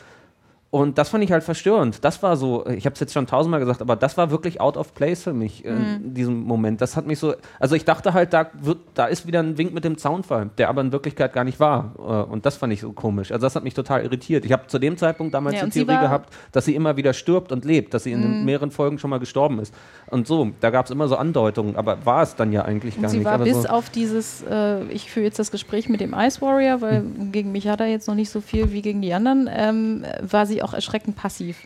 und 0.71 0.99
das 0.99 1.09
fand 1.09 1.23
ich 1.23 1.31
halt 1.31 1.43
verstörend. 1.43 2.03
Das 2.05 2.21
war 2.21 2.37
so, 2.37 2.63
ich 2.67 2.85
habe 2.85 2.93
es 2.93 2.99
jetzt 2.99 3.11
schon 3.13 3.25
tausendmal 3.25 3.59
gesagt, 3.59 3.81
aber 3.81 3.95
das 3.95 4.17
war 4.17 4.29
wirklich 4.29 4.61
out 4.61 4.77
of 4.77 4.93
place 4.93 5.23
für 5.23 5.33
mich 5.33 5.65
in 5.65 6.13
diesem 6.13 6.43
Moment. 6.43 6.79
Das 6.79 6.95
hat 6.95 7.07
mich 7.07 7.17
so, 7.17 7.33
also 7.59 7.73
ich 7.75 7.85
dachte 7.85 8.13
halt, 8.13 8.33
da 8.33 8.51
wird, 8.61 8.77
da 8.93 9.05
ist 9.07 9.25
wieder 9.25 9.39
ein 9.39 9.57
Wink 9.57 9.73
mit 9.73 9.83
dem 9.83 9.97
Zaunfall, 9.97 10.51
der 10.59 10.69
aber 10.69 10.81
in 10.81 10.91
Wirklichkeit 10.91 11.33
gar 11.33 11.43
nicht 11.43 11.59
war. 11.59 11.93
Äh, 11.97 12.31
Und 12.31 12.45
das 12.45 12.57
fand 12.57 12.71
ich 12.71 12.81
so 12.81 12.91
komisch. 12.91 13.31
Also 13.31 13.47
das 13.47 13.55
hat 13.55 13.63
mich 13.63 13.73
total 13.73 14.03
irritiert. 14.03 14.45
Ich 14.45 14.51
habe 14.51 14.67
zu 14.67 14.77
dem 14.77 14.95
Zeitpunkt 14.95 15.33
damals 15.33 15.55
Ja, 15.55 15.65
die 15.65 15.71
sie 15.71 15.79
Theorie 15.85 15.95
war- 15.95 16.01
gehabt, 16.03 16.33
dass 16.51 16.65
sie 16.65 16.75
immer 16.75 16.95
wieder 16.97 17.13
stirbt 17.13 17.51
und 17.51 17.65
lebt, 17.65 17.95
dass 17.95 18.03
sie 18.03 18.11
in 18.11 18.45
mehreren 18.45 18.69
Folgen 18.69 18.99
schon 18.99 19.09
mal 19.09 19.19
gestorben 19.19 19.57
ist. 19.57 19.73
Und 20.11 20.27
so, 20.27 20.51
da 20.59 20.69
gab 20.69 20.85
es 20.85 20.91
immer 20.91 21.07
so 21.07 21.15
Andeutungen, 21.15 21.77
aber 21.77 22.05
war 22.05 22.21
es 22.21 22.35
dann 22.35 22.51
ja 22.51 22.61
eigentlich 22.63 22.95
Und 22.95 23.01
gar 23.01 23.09
sie 23.09 23.17
nicht. 23.17 23.25
war 23.25 23.33
aber 23.33 23.45
bis 23.45 23.63
so, 23.63 23.69
auf 23.69 23.89
dieses, 23.89 24.43
äh, 24.43 24.83
ich 24.89 25.09
führe 25.09 25.25
jetzt 25.25 25.39
das 25.39 25.49
Gespräch 25.49 25.89
mit 25.89 25.99
dem 25.99 26.13
Ice 26.13 26.41
Warrior, 26.41 26.81
weil 26.81 26.99
Hm. 26.99 27.31
gegen 27.31 27.51
mich 27.51 27.67
hat 27.67 27.79
er 27.79 27.87
jetzt 27.87 28.07
noch 28.07 28.15
nicht 28.15 28.29
so 28.29 28.39
viel 28.39 28.71
wie 28.71 28.83
gegen 28.83 29.01
die 29.01 29.13
anderen, 29.15 29.49
ähm, 29.51 30.05
war 30.21 30.45
sie 30.45 30.58
auch 30.63 30.73
erschreckend 30.73 31.15
passiv. 31.15 31.57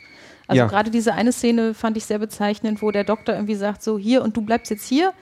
Also 0.48 0.60
Ja. 0.60 0.68
gerade 0.68 0.92
diese 0.92 1.14
eine 1.14 1.32
Szene 1.32 1.74
fand 1.74 1.98
ich 1.98 2.06
sehr 2.06 2.20
bezeichnend, 2.20 2.82
wo 2.82 2.92
der 2.92 3.04
Doktor 3.04 3.36
irgendwie 3.36 3.56
sagt, 3.56 3.82
so 3.84 3.98
hier 3.98 4.24
und 4.24 4.36
du 4.36 4.42
bleibst 4.42 4.70
jetzt 4.72 4.86
hier. 4.86 5.14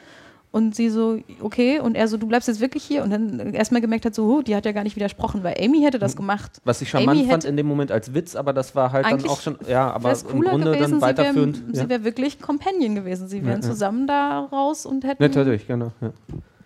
Und 0.54 0.76
sie 0.76 0.90
so, 0.90 1.18
okay, 1.40 1.80
und 1.80 1.96
er 1.96 2.10
so, 2.10 2.18
du 2.18 2.28
bleibst 2.28 2.50
jetzt 2.50 2.60
wirklich 2.60 2.84
hier. 2.84 3.04
Und 3.04 3.12
dann 3.12 3.54
erstmal 3.54 3.80
gemerkt 3.80 4.06
hat, 4.06 4.14
so, 4.14 4.26
huh, 4.26 4.42
die 4.42 4.54
hat 4.54 4.66
ja 4.66 4.74
gar 4.74 4.84
nicht 4.84 4.98
widersprochen, 4.98 5.46
weil 5.46 5.56
Amy 5.64 5.80
hätte 5.80 5.98
das 5.98 6.18
gemacht. 6.18 6.60
was 6.66 6.82
ich 6.82 6.90
charmant 6.90 7.18
Amy 7.18 7.30
fand 7.30 7.46
in 7.46 7.56
dem 7.56 7.68
Moment 7.68 7.90
als 7.90 8.14
Witz, 8.14 8.36
aber 8.36 8.52
das 8.52 8.76
war 8.76 8.92
halt 8.92 9.06
dann 9.06 9.24
auch 9.30 9.40
schon, 9.40 9.58
ja, 9.70 9.90
aber 9.90 10.10
Wäre 10.10 10.20
im 10.20 10.28
cooler 10.28 10.50
Grunde 10.50 10.72
gewesen, 10.72 10.82
dann 10.82 10.90
sie 10.90 10.94
wäre 10.94 11.02
weiterführend. 11.02 11.64
sie 11.72 11.82
ja. 11.82 11.90
wär 11.90 12.04
wirklich 12.04 12.42
Companion 12.42 12.96
gewesen. 12.96 13.30
Sie 13.30 13.46
wären 13.46 13.62
zusammen 13.62 14.08
da 14.08 14.40
raus 14.52 14.86
und 14.86 15.06
hätten 15.06 15.24
Natürlich, 15.24 15.68
genau. 15.68 15.94
Ja. 16.02 16.12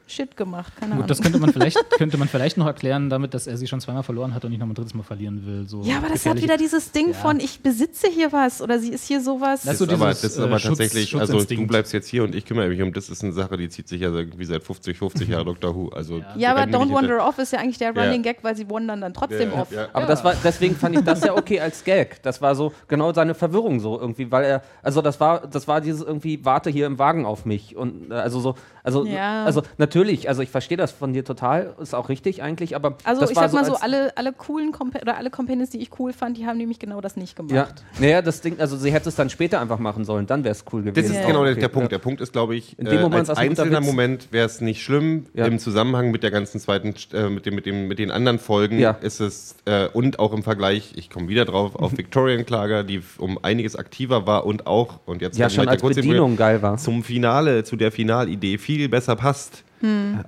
Shit 0.08 0.38
gemacht, 0.38 0.72
keine 0.76 0.92
Gut, 0.92 0.96
Ahnung. 0.98 1.08
das 1.08 1.22
könnte 1.22 1.40
man 1.40 1.52
vielleicht, 1.52 1.78
könnte 1.98 2.18
man 2.18 2.28
vielleicht 2.28 2.58
noch 2.58 2.68
erklären, 2.68 3.10
damit, 3.10 3.34
dass 3.34 3.48
er 3.48 3.58
sie 3.58 3.66
schon 3.68 3.80
zweimal 3.82 4.04
verloren 4.04 4.36
hat 4.36 4.46
und 4.46 4.52
nicht 4.52 4.60
noch 4.60 4.68
ein 4.68 4.74
drittes 4.76 4.94
Mal 4.94 5.02
verlieren 5.02 5.46
will. 5.48 5.68
So 5.68 5.82
Ja, 5.82 5.98
aber 5.98 6.10
das 6.10 6.26
hat 6.28 6.40
wieder 6.42 6.58
dieses 6.58 6.92
Ding 6.92 7.08
Ja. 7.08 7.14
von, 7.14 7.40
ich 7.40 7.62
besitze 7.62 8.08
hier 8.08 8.32
was 8.32 8.62
oder 8.62 8.78
sie 8.80 8.90
ist 8.90 9.08
hier 9.08 9.20
sowas. 9.20 9.62
Das 9.64 9.72
Das 9.72 9.78
so 9.80 9.86
ist 9.86 9.94
aber, 9.94 10.08
dieses, 10.10 10.22
das 10.22 10.32
ist 10.34 10.38
äh, 10.38 10.44
aber 10.44 10.60
Schutz- 10.60 10.78
tatsächlich, 10.78 11.16
also 11.16 11.44
du 11.44 11.68
bleibst 11.68 11.92
jetzt 11.94 12.08
hier 12.08 12.24
und 12.24 12.36
ich 12.36 12.46
kümmere 12.46 12.68
mich 12.70 12.82
um 12.82 12.94
das 12.94 13.10
ist 13.10 13.24
eine 13.24 13.34
Sache, 13.34 13.58
die 13.58 13.68
zieht 13.70 13.88
sich 13.88 14.02
ja 14.02 14.10
irgendwie 14.10 14.46
seit 14.46 14.62
50, 14.64 14.96
50 14.98 15.28
Jahren 15.30 15.46
Doctor 15.48 15.76
Who. 15.76 15.90
Also 15.90 16.22
ja, 16.38 16.52
aber 16.56 16.62
Don't 16.72 16.94
Wander 16.94 17.28
Off 17.28 17.40
ist 17.40 17.52
ja 17.54 17.60
eigentlich 17.60 17.80
der 17.80 17.94
Ja. 17.96 18.04
Running 18.04 18.22
Gag, 18.22 18.38
weil 18.44 18.56
sie 18.56 18.70
wandern 18.70 19.02
dann 19.02 19.14
trotzdem 19.14 19.52
Ja, 19.54 19.62
off. 19.62 19.72
ja. 19.72 19.88
Aber 19.92 20.06
das 20.06 20.24
war, 20.24 20.36
deswegen 20.44 20.76
fand 20.76 20.96
ich 20.98 21.04
das 21.04 21.24
ja 21.24 21.36
okay 21.36 21.60
als 21.60 21.84
Gag. 21.84 22.22
Das 22.22 22.42
war 22.44 22.54
so 22.56 22.74
genau 22.88 23.12
seine 23.12 23.34
Verwirrung 23.34 23.80
so 23.80 24.00
irgendwie, 24.00 24.32
weil 24.32 24.44
er, 24.46 24.62
also 24.84 25.02
das 25.02 25.20
war, 25.20 25.48
das 25.48 25.68
war 25.68 25.82
dieses 25.82 26.02
irgendwie, 26.04 26.46
warte 26.46 26.70
hier 26.70 26.86
im 26.86 27.00
Wagen 27.00 27.26
auf 27.26 27.46
mich. 27.46 27.76
Und 27.76 28.12
äh, 28.12 28.14
also 28.14 28.40
so, 28.40 28.56
also, 28.86 29.06
Ja. 29.06 29.44
also 29.46 29.64
natürlich, 29.78 30.30
also 30.30 30.42
ich 30.42 30.50
verstehe 30.50 30.78
das 30.78 30.92
von 30.92 31.12
dir 31.14 31.26
total, 31.26 31.76
ist 31.82 31.94
auch 31.94 32.08
richtig 32.10 32.42
eigentlich, 32.42 32.76
aber 32.76 32.98
Also 33.04 33.22
das 33.22 33.32
ich 33.32 33.36
war 33.36 33.50
sag 33.50 33.54
mal 33.62 33.66
so, 33.66 33.74
als- 33.74 33.82
alle, 33.82 34.16
alle 34.18 34.32
coolen 34.32 34.72
Compa 34.72 35.00
oder 35.02 35.18
alle 35.18 35.30
Companions, 35.30 35.72
die 35.72 35.80
ich 35.82 35.90
cool 36.00 36.14
fand, 36.14 36.38
die 36.38 36.46
haben 36.46 36.58
nämlich 36.58 36.80
genau 36.80 37.02
das 37.02 37.18
nicht 37.18 37.36
gemacht. 37.36 37.54
Ja, 37.54 37.68
naja, 38.00 38.22
das 38.22 38.42
Ding, 38.42 38.60
also 38.60 38.78
sie 38.78 38.92
hätte 38.94 39.10
es 39.10 39.16
dann 39.16 39.30
später 39.30 39.60
einfach 39.60 39.80
machen 39.80 40.06
sollen, 40.06 40.28
dann 40.28 40.44
wäre 40.44 40.54
es 40.54 40.64
cool 40.72 40.84
gewesen. 40.84 40.96
Das 40.96 41.06
ist 41.12 41.22
Ja. 41.22 41.28
genau 41.28 41.44
der, 41.44 41.52
Okay, 41.54 41.62
der 41.62 41.68
Punkt. 41.70 41.92
Der 41.92 42.00
Punkt 42.00 42.22
ist, 42.22 42.32
glaube 42.32 42.56
ich, 42.56 42.78
In 42.80 42.86
dem 42.86 43.00
äh, 43.00 43.02
Moment 43.02 43.30
als 43.30 43.38
ein 43.40 43.50
guter 43.50 43.64
einzelner. 43.64 43.82
Moment 43.82 44.28
wäre 44.32 44.46
es 44.46 44.62
nicht 44.62 44.84
schlimm. 44.84 45.26
Ja. 45.34 45.46
Im 45.48 45.60
Zusammenhang 45.60 46.12
mit 46.12 46.24
der 46.24 46.32
ganzen 46.32 46.60
zweiten, 46.60 46.94
äh, 47.14 47.30
mit, 47.30 47.46
dem, 47.46 47.56
mit, 47.56 47.66
dem, 47.66 47.88
mit 47.88 48.00
den 48.00 48.12
anderen 48.12 48.40
Folgen 48.40 48.80
Ja. 48.80 48.92
ist 49.02 49.20
es, 49.20 49.56
äh, 49.66 49.88
und 49.94 50.20
auch 50.20 50.32
im 50.34 50.44
Vergleich, 50.44 50.94
ich 50.96 51.10
komme 51.10 51.28
wieder 51.28 51.46
drauf, 51.46 51.76
auf 51.76 51.98
Victorian 51.98 52.46
Klager, 52.46 52.84
die 52.84 53.02
um 53.18 53.40
einiges 53.44 53.76
aktiver 53.76 54.28
war 54.28 54.46
und 54.46 54.68
auch, 54.68 55.00
und 55.06 55.22
jetzt 55.22 55.38
Ja, 55.38 55.50
schon 55.50 55.68
als 55.68 55.82
Bedienung 55.82 56.36
geil 56.38 56.62
war. 56.62 56.78
zum 56.78 57.04
Finale, 57.04 57.64
zu 57.64 57.76
der 57.76 57.92
Finalidee 57.92 58.58
viel 58.58 58.75
besser 58.88 59.16
passt 59.16 59.64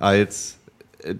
als 0.00 0.58
äh, 1.02 1.14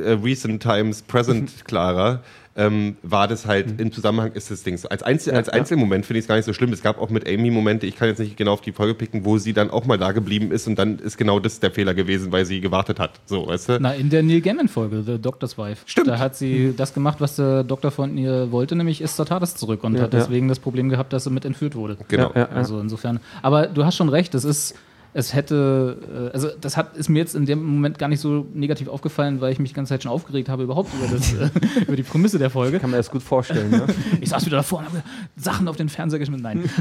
äh, 0.00 0.10
Recent 0.22 0.62
Times 0.62 1.02
Present 1.02 1.50
Clara. 1.64 2.20
Ähm, 2.56 2.96
war 3.02 3.26
das 3.26 3.46
halt 3.46 3.80
im 3.80 3.90
Zusammenhang 3.90 4.30
ist 4.34 4.48
das 4.48 4.62
Ding. 4.62 4.76
so. 4.76 4.88
Als, 4.88 5.02
Einzel 5.02 5.32
Ja, 5.32 5.38
als 5.40 5.48
ja. 5.48 5.54
Einzelmoment 5.54 6.06
finde 6.06 6.18
ich 6.20 6.24
es 6.24 6.28
gar 6.28 6.36
nicht 6.36 6.44
so 6.44 6.52
schlimm. 6.52 6.72
Es 6.72 6.82
gab 6.84 7.00
auch 7.00 7.10
mit 7.10 7.28
Amy 7.28 7.50
Momente, 7.50 7.84
ich 7.84 7.96
kann 7.96 8.06
jetzt 8.06 8.20
nicht 8.20 8.36
genau 8.36 8.52
auf 8.52 8.60
die 8.60 8.70
Folge 8.70 8.94
picken, 8.94 9.24
wo 9.24 9.38
sie 9.38 9.52
dann 9.52 9.70
auch 9.70 9.86
mal 9.86 9.98
da 9.98 10.12
geblieben 10.12 10.52
ist 10.52 10.68
und 10.68 10.78
dann 10.78 11.00
ist 11.00 11.18
genau 11.18 11.40
das 11.40 11.58
der 11.58 11.72
Fehler 11.72 11.94
gewesen, 11.94 12.30
weil 12.30 12.44
sie 12.46 12.60
gewartet 12.60 13.00
hat. 13.00 13.18
So, 13.26 13.48
weißt 13.48 13.70
du? 13.70 13.78
Na, 13.80 13.92
in 13.94 14.08
der 14.08 14.22
Neil 14.22 14.40
Gaiman-Folge, 14.40 15.02
The 15.04 15.18
Doctor's 15.20 15.58
Wife. 15.58 15.82
Stimmt. 15.86 16.06
Da 16.06 16.20
hat 16.20 16.36
sie 16.36 16.72
das 16.76 16.94
gemacht, 16.94 17.20
was 17.20 17.34
der 17.34 17.64
Doktor 17.64 17.90
von 17.90 18.16
ihr 18.16 18.52
wollte, 18.52 18.76
nämlich 18.76 19.00
ist 19.00 19.16
zur 19.16 19.26
TARDIS 19.26 19.56
zurück 19.56 19.82
und 19.82 19.96
Ja, 19.96 20.02
hat 20.02 20.14
ja. 20.14 20.20
deswegen 20.20 20.46
das 20.46 20.60
Problem 20.60 20.88
gehabt, 20.90 21.12
dass 21.12 21.24
sie 21.24 21.30
mit 21.30 21.44
entführt 21.44 21.74
wurde. 21.74 21.96
Genau. 22.06 22.30
Ja, 22.36 22.42
ja. 22.42 22.48
Also 22.50 22.78
insofern. 22.78 23.18
Aber 23.42 23.66
du 23.66 23.84
hast 23.84 23.96
schon 23.96 24.08
recht, 24.08 24.32
es 24.36 24.44
ist, 24.44 24.76
es 25.16 25.32
hätte, 25.32 26.30
äh, 26.32 26.34
also 26.34 26.48
das 26.60 26.76
hat, 26.76 26.96
ist 26.96 27.08
mir 27.08 27.20
jetzt 27.20 27.36
in 27.36 27.46
dem 27.46 27.64
Moment 27.64 27.98
gar 28.00 28.08
nicht 28.08 28.20
so 28.20 28.46
negativ 28.52 28.88
aufgefallen, 28.88 29.40
weil 29.40 29.52
ich 29.52 29.60
mich 29.60 29.70
die 29.70 29.74
ganze 29.74 29.90
Zeit 29.90 30.02
schon 30.02 30.10
aufgeregt 30.10 30.48
habe 30.48 30.64
überhaupt 30.64 30.92
über, 30.92 31.06
das, 31.06 31.32
äh, 31.34 31.50
über 31.86 31.94
die 31.94 32.02
Prämisse 32.02 32.38
der 32.38 32.50
Folge. 32.50 32.80
Kann 32.80 32.90
man 32.90 32.98
das 32.98 33.10
gut 33.10 33.22
vorstellen, 33.22 33.70
ne? 33.70 33.86
Ich 34.20 34.28
saß 34.28 34.44
wieder 34.44 34.58
davor 34.58 34.80
und 34.80 34.86
habe 34.86 35.02
Sachen 35.36 35.68
auf 35.68 35.76
den 35.76 35.88
Fernseher 35.88 36.18
geschmissen. 36.18 36.42
Nein. 36.42 36.64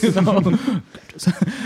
Genau. 0.00 0.52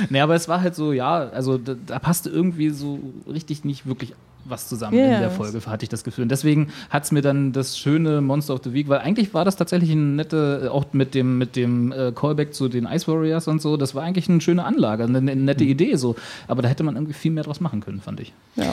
nee, 0.09 0.21
aber 0.21 0.35
es 0.35 0.49
war 0.49 0.63
halt 0.63 0.75
so, 0.75 0.93
ja, 0.93 1.29
also 1.29 1.59
da, 1.59 1.75
da 1.87 1.99
passte 1.99 2.31
irgendwie 2.31 2.71
so 2.71 2.99
richtig 3.27 3.65
nicht 3.65 3.87
wirklich 3.87 4.15
was 4.45 4.69
zusammen 4.69 4.97
Ja. 4.99 5.05
in 5.15 5.21
der 5.21 5.31
Folge, 5.31 5.61
hatte 5.67 5.85
ich 5.85 5.89
das 5.89 6.05
Gefühl. 6.05 6.23
Und 6.23 6.29
deswegen 6.31 6.73
hat 6.91 7.05
es 7.05 7.13
mir 7.13 7.23
dann 7.23 7.53
das 7.53 7.79
schöne 7.79 8.21
Monster 8.21 8.55
of 8.55 8.61
the 8.65 8.73
Week, 8.73 8.89
weil 8.89 8.99
eigentlich 9.01 9.35
war 9.35 9.45
das 9.45 9.57
tatsächlich 9.57 9.91
eine 9.93 10.01
nette, 10.01 10.63
äh, 10.65 10.69
auch 10.69 10.87
mit 10.93 11.15
dem, 11.15 11.39
mit 11.39 11.57
dem 11.57 11.93
äh, 11.93 12.13
Callback 12.13 12.55
zu 12.55 12.69
den 12.69 12.87
Ice 12.87 13.07
Warriors 13.07 13.49
und 13.49 13.63
so, 13.63 13.77
das 13.77 13.95
war 13.95 14.03
eigentlich 14.03 14.29
eine 14.29 14.41
schöne 14.41 14.65
Anlage, 14.65 15.05
eine, 15.05 15.19
eine 15.19 15.37
nette 15.37 15.65
Idee 15.65 15.97
so. 15.97 16.17
Aber 16.49 16.63
da 16.63 16.69
hätte 16.69 16.83
man 16.83 16.97
irgendwie 16.97 17.15
viel 17.15 17.31
mehr 17.33 17.45
draus 17.45 17.61
machen 17.61 17.81
können, 17.81 18.01
fand 18.01 18.21
ich. 18.21 18.33
Ja, 18.57 18.73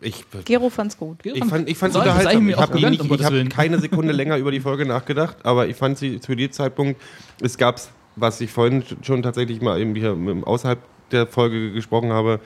ich, 0.00 0.24
Gero 0.44 0.68
fand's 0.68 0.98
gut. 0.98 1.18
ich 1.24 1.42
fand 1.44 1.68
ich 1.68 1.78
fand's 1.78 1.94
Soll- 1.94 2.04
das 2.04 2.22
sei 2.22 2.36
unterhaltsam. 2.36 2.44
mir 2.44 2.50
Ich 2.50 2.56
auch 2.58 2.60
habe 2.62 2.76
um 2.76 3.14
ich 3.14 3.24
hab 3.24 3.50
keine 3.50 3.78
Sekunde 3.78 4.12
länger 4.12 4.36
über 4.36 4.50
die 4.50 4.60
Folge 4.60 4.84
nachgedacht, 4.84 5.36
aber 5.44 5.66
ich 5.66 5.76
fand 5.76 5.96
sie 5.96 6.20
zu 6.20 6.34
dem 6.34 6.52
Zeitpunkt, 6.52 7.00
es 7.40 7.56
gab, 7.56 7.80
was 8.16 8.40
ich 8.42 8.50
vorhin 8.50 8.84
schon 9.02 9.22
tatsächlich 9.22 9.62
mal 9.62 9.80
eben 9.80 9.94
hier 9.94 10.14
außerhalb 10.46 10.78
der 11.10 11.26
Folge 11.26 11.72
gesprochen 11.72 12.12
habe, 12.12 12.40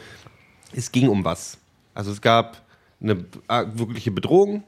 es 0.72 0.92
ging 0.92 1.08
um 1.08 1.24
was. 1.24 1.58
Also 1.98 2.12
es 2.12 2.20
gab 2.20 2.62
eine 3.00 3.24
äh, 3.48 3.64
wirkliche 3.74 4.12
Bedrohung 4.12 4.62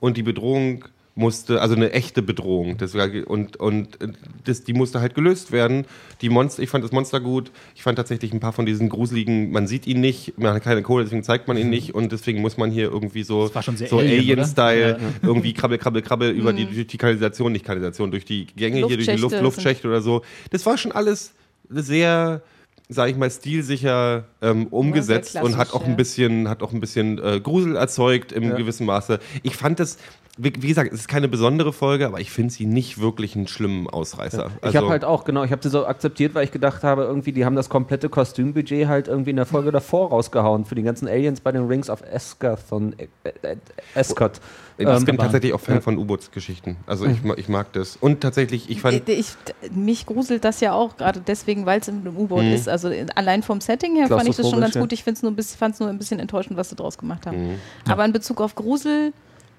und 0.00 0.18
die 0.18 0.22
Bedrohung 0.22 0.84
musste, 1.14 1.62
also 1.62 1.74
eine 1.74 1.92
echte 1.92 2.20
Bedrohung. 2.20 2.76
Das 2.76 2.92
war, 2.92 3.08
und 3.26 3.56
und 3.56 4.02
äh, 4.02 4.08
das, 4.44 4.64
die 4.64 4.74
musste 4.74 5.00
halt 5.00 5.14
gelöst 5.14 5.50
werden. 5.50 5.86
Die 6.20 6.28
Monster, 6.28 6.62
ich 6.62 6.68
fand 6.68 6.84
das 6.84 6.92
Monster 6.92 7.20
gut. 7.20 7.52
Ich 7.74 7.82
fand 7.82 7.96
tatsächlich 7.96 8.34
ein 8.34 8.40
paar 8.40 8.52
von 8.52 8.66
diesen 8.66 8.90
gruseligen, 8.90 9.50
man 9.50 9.66
sieht 9.66 9.86
ihn 9.86 10.02
nicht, 10.02 10.38
man 10.38 10.52
hat 10.52 10.62
keine 10.62 10.82
Kohle, 10.82 11.04
deswegen 11.04 11.22
zeigt 11.22 11.48
man 11.48 11.56
ihn 11.56 11.70
nicht 11.70 11.94
und 11.94 12.12
deswegen 12.12 12.42
muss 12.42 12.58
man 12.58 12.70
hier 12.70 12.90
irgendwie 12.90 13.22
so, 13.22 13.46
so 13.48 13.98
Alien, 13.98 14.38
Alien-Style, 14.38 15.00
irgendwie 15.22 15.54
krabbel, 15.54 15.78
krabbel, 15.78 16.02
krabbel 16.02 16.32
über 16.32 16.52
die, 16.52 16.66
durch 16.66 16.86
die 16.86 16.98
Kanalisation, 16.98 17.50
nicht 17.50 17.64
Kanalisation, 17.64 18.10
durch 18.10 18.26
die 18.26 18.44
Gänge 18.44 18.86
hier, 18.86 18.98
durch 18.98 19.08
die 19.08 19.16
Luft, 19.16 19.40
Luftschächte 19.40 19.88
oder 19.88 20.02
so. 20.02 20.20
Das 20.50 20.66
war 20.66 20.76
schon 20.76 20.92
alles 20.92 21.32
sehr, 21.70 22.42
sag 22.88 23.10
ich 23.10 23.16
mal, 23.16 23.30
stilsicher 23.30 24.24
ähm, 24.40 24.66
umgesetzt 24.68 25.32
sehr 25.32 25.44
und 25.44 25.56
hat 25.56 25.74
auch 25.74 25.84
ein 25.84 25.90
ja. 25.90 25.96
bisschen, 25.96 26.48
hat 26.48 26.62
auch 26.62 26.72
ein 26.72 26.80
bisschen 26.80 27.18
äh, 27.22 27.40
Grusel 27.40 27.76
erzeugt 27.76 28.32
im 28.32 28.56
gewissen 28.56 28.86
Maße. 28.86 29.18
Ich 29.42 29.56
fand 29.56 29.78
das, 29.78 29.98
wie, 30.38 30.52
wie 30.60 30.68
gesagt, 30.68 30.92
es 30.92 31.00
ist 31.00 31.08
keine 31.08 31.28
besondere 31.28 31.72
Folge, 31.72 32.06
aber 32.06 32.20
ich 32.20 32.30
finde 32.30 32.52
sie 32.54 32.64
nicht 32.64 32.98
wirklich 33.00 33.34
einen 33.36 33.48
schlimmen 33.48 33.88
Ausreißer. 33.90 34.46
Ich 34.58 34.64
Also, 34.64 34.78
habe 34.78 34.88
halt 34.90 35.04
auch, 35.04 35.24
genau, 35.24 35.42
ich 35.44 35.50
habe 35.52 35.62
sie 35.62 35.68
so 35.68 35.84
akzeptiert, 35.86 36.34
weil 36.34 36.44
ich 36.44 36.52
gedacht 36.52 36.84
habe, 36.84 37.02
irgendwie, 37.02 37.32
die 37.32 37.44
haben 37.44 37.56
das 37.56 37.68
komplette 37.68 38.08
Kostümbudget 38.08 38.86
halt 38.86 39.08
irgendwie 39.08 39.30
in 39.30 39.36
der 39.36 39.46
Folge 39.46 39.72
davor 39.72 40.10
rausgehauen 40.10 40.64
für 40.64 40.74
die 40.76 40.82
ganzen 40.82 41.08
Aliens 41.08 41.40
bei 41.40 41.52
den 41.52 41.66
Rings 41.66 41.90
of 41.90 42.02
Escathon. 42.02 42.94
Äh, 42.98 43.08
äh, 43.42 43.56
Escott. 43.94 44.40
ich 44.78 44.86
Ähm, 44.86 45.04
bin 45.04 45.18
tatsächlich 45.18 45.52
auch 45.52 45.60
Fan 45.60 45.76
ja. 45.76 45.80
von 45.80 45.98
U-Boots-Geschichten. 45.98 46.76
Also 46.86 47.04
ich, 47.06 47.22
ma- 47.24 47.34
ich 47.36 47.48
mag 47.48 47.72
das. 47.72 47.96
Und 47.96 48.20
tatsächlich, 48.20 48.70
ich 48.70 48.80
fand, 48.80 49.08
Ich, 49.08 49.34
mich 49.72 50.06
gruselt 50.06 50.44
das 50.44 50.60
ja 50.60 50.72
auch, 50.72 50.96
gerade 50.96 51.20
deswegen, 51.26 51.66
weil 51.66 51.80
es 51.80 51.88
im 51.88 52.06
U-Boot 52.16 52.44
Mhm. 52.44 52.52
ist. 52.52 52.68
Also 52.68 52.88
in- 52.90 53.10
allein 53.10 53.42
vom 53.42 53.60
Setting 53.60 53.96
her 53.96 54.06
fand 54.08 54.28
ich 54.28 54.36
das 54.36 54.48
schon 54.48 54.60
ganz 54.60 54.74
ja. 54.74 54.80
gut. 54.80 54.92
Ich 54.92 55.02
fand 55.02 55.16
es 55.16 55.22
nur, 55.22 55.32
ein 55.32 55.36
bisschen- 55.36 55.58
fand's 55.58 55.80
nur 55.80 55.88
ein 55.88 55.98
bisschen 55.98 56.20
enttäuschend, 56.20 56.56
was 56.56 56.70
sie 56.70 56.76
draus 56.76 56.96
gemacht 56.96 57.26
haben. 57.26 57.48
Mhm. 57.48 57.54
Aber 57.88 58.04
in 58.04 58.12
Bezug 58.12 58.40
auf 58.40 58.54
Grusel 58.54 59.12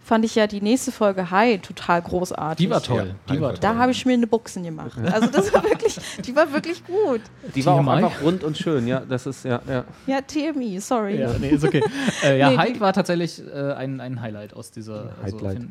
fand 0.10 0.26
ich 0.26 0.34
ja 0.34 0.48
die 0.48 0.60
nächste 0.60 0.92
Folge 0.92 1.30
High 1.30 1.62
total 1.62 2.02
großartig. 2.02 2.66
Die 2.66 2.72
war 2.72 2.82
toll. 2.82 3.14
Ja, 3.28 3.34
die 3.36 3.40
war 3.40 3.52
toll. 3.52 3.60
Da 3.62 3.76
habe 3.76 3.92
ich 3.92 4.06
mir 4.08 4.14
eine 4.14 4.26
Buchsen 4.26 4.64
gemacht. 4.64 4.98
Also 5.14 5.28
das 5.28 5.54
war 5.54 5.64
wirklich, 5.64 6.00
die 6.26 6.36
war 6.36 6.52
wirklich 6.52 6.84
gut. 6.84 7.22
Die 7.54 7.64
war 7.64 7.76
auch 7.76 7.86
einfach 7.88 8.22
rund 8.24 8.44
und 8.44 8.58
schön, 8.58 8.88
ja. 8.88 9.02
Das 9.08 9.28
ist, 9.28 9.46
ja, 9.46 9.62
ja. 9.70 9.84
Ja, 10.08 10.20
TMI, 10.22 10.80
sorry. 10.80 11.20
Ja, 11.20 11.30
nee, 11.40 11.50
ist 11.50 11.64
okay. 11.64 11.84
äh, 12.24 12.40
ja, 12.40 12.50
Nee, 12.50 12.58
Hyde 12.58 12.74
die- 12.74 12.80
war 12.82 12.92
tatsächlich 12.92 13.40
äh, 13.54 13.74
ein, 13.74 14.02
ein 14.02 14.20
Highlight 14.20 14.56
aus 14.56 14.72
dieser. 14.72 15.14
Also 15.24 15.38
Highlight. 15.38 15.62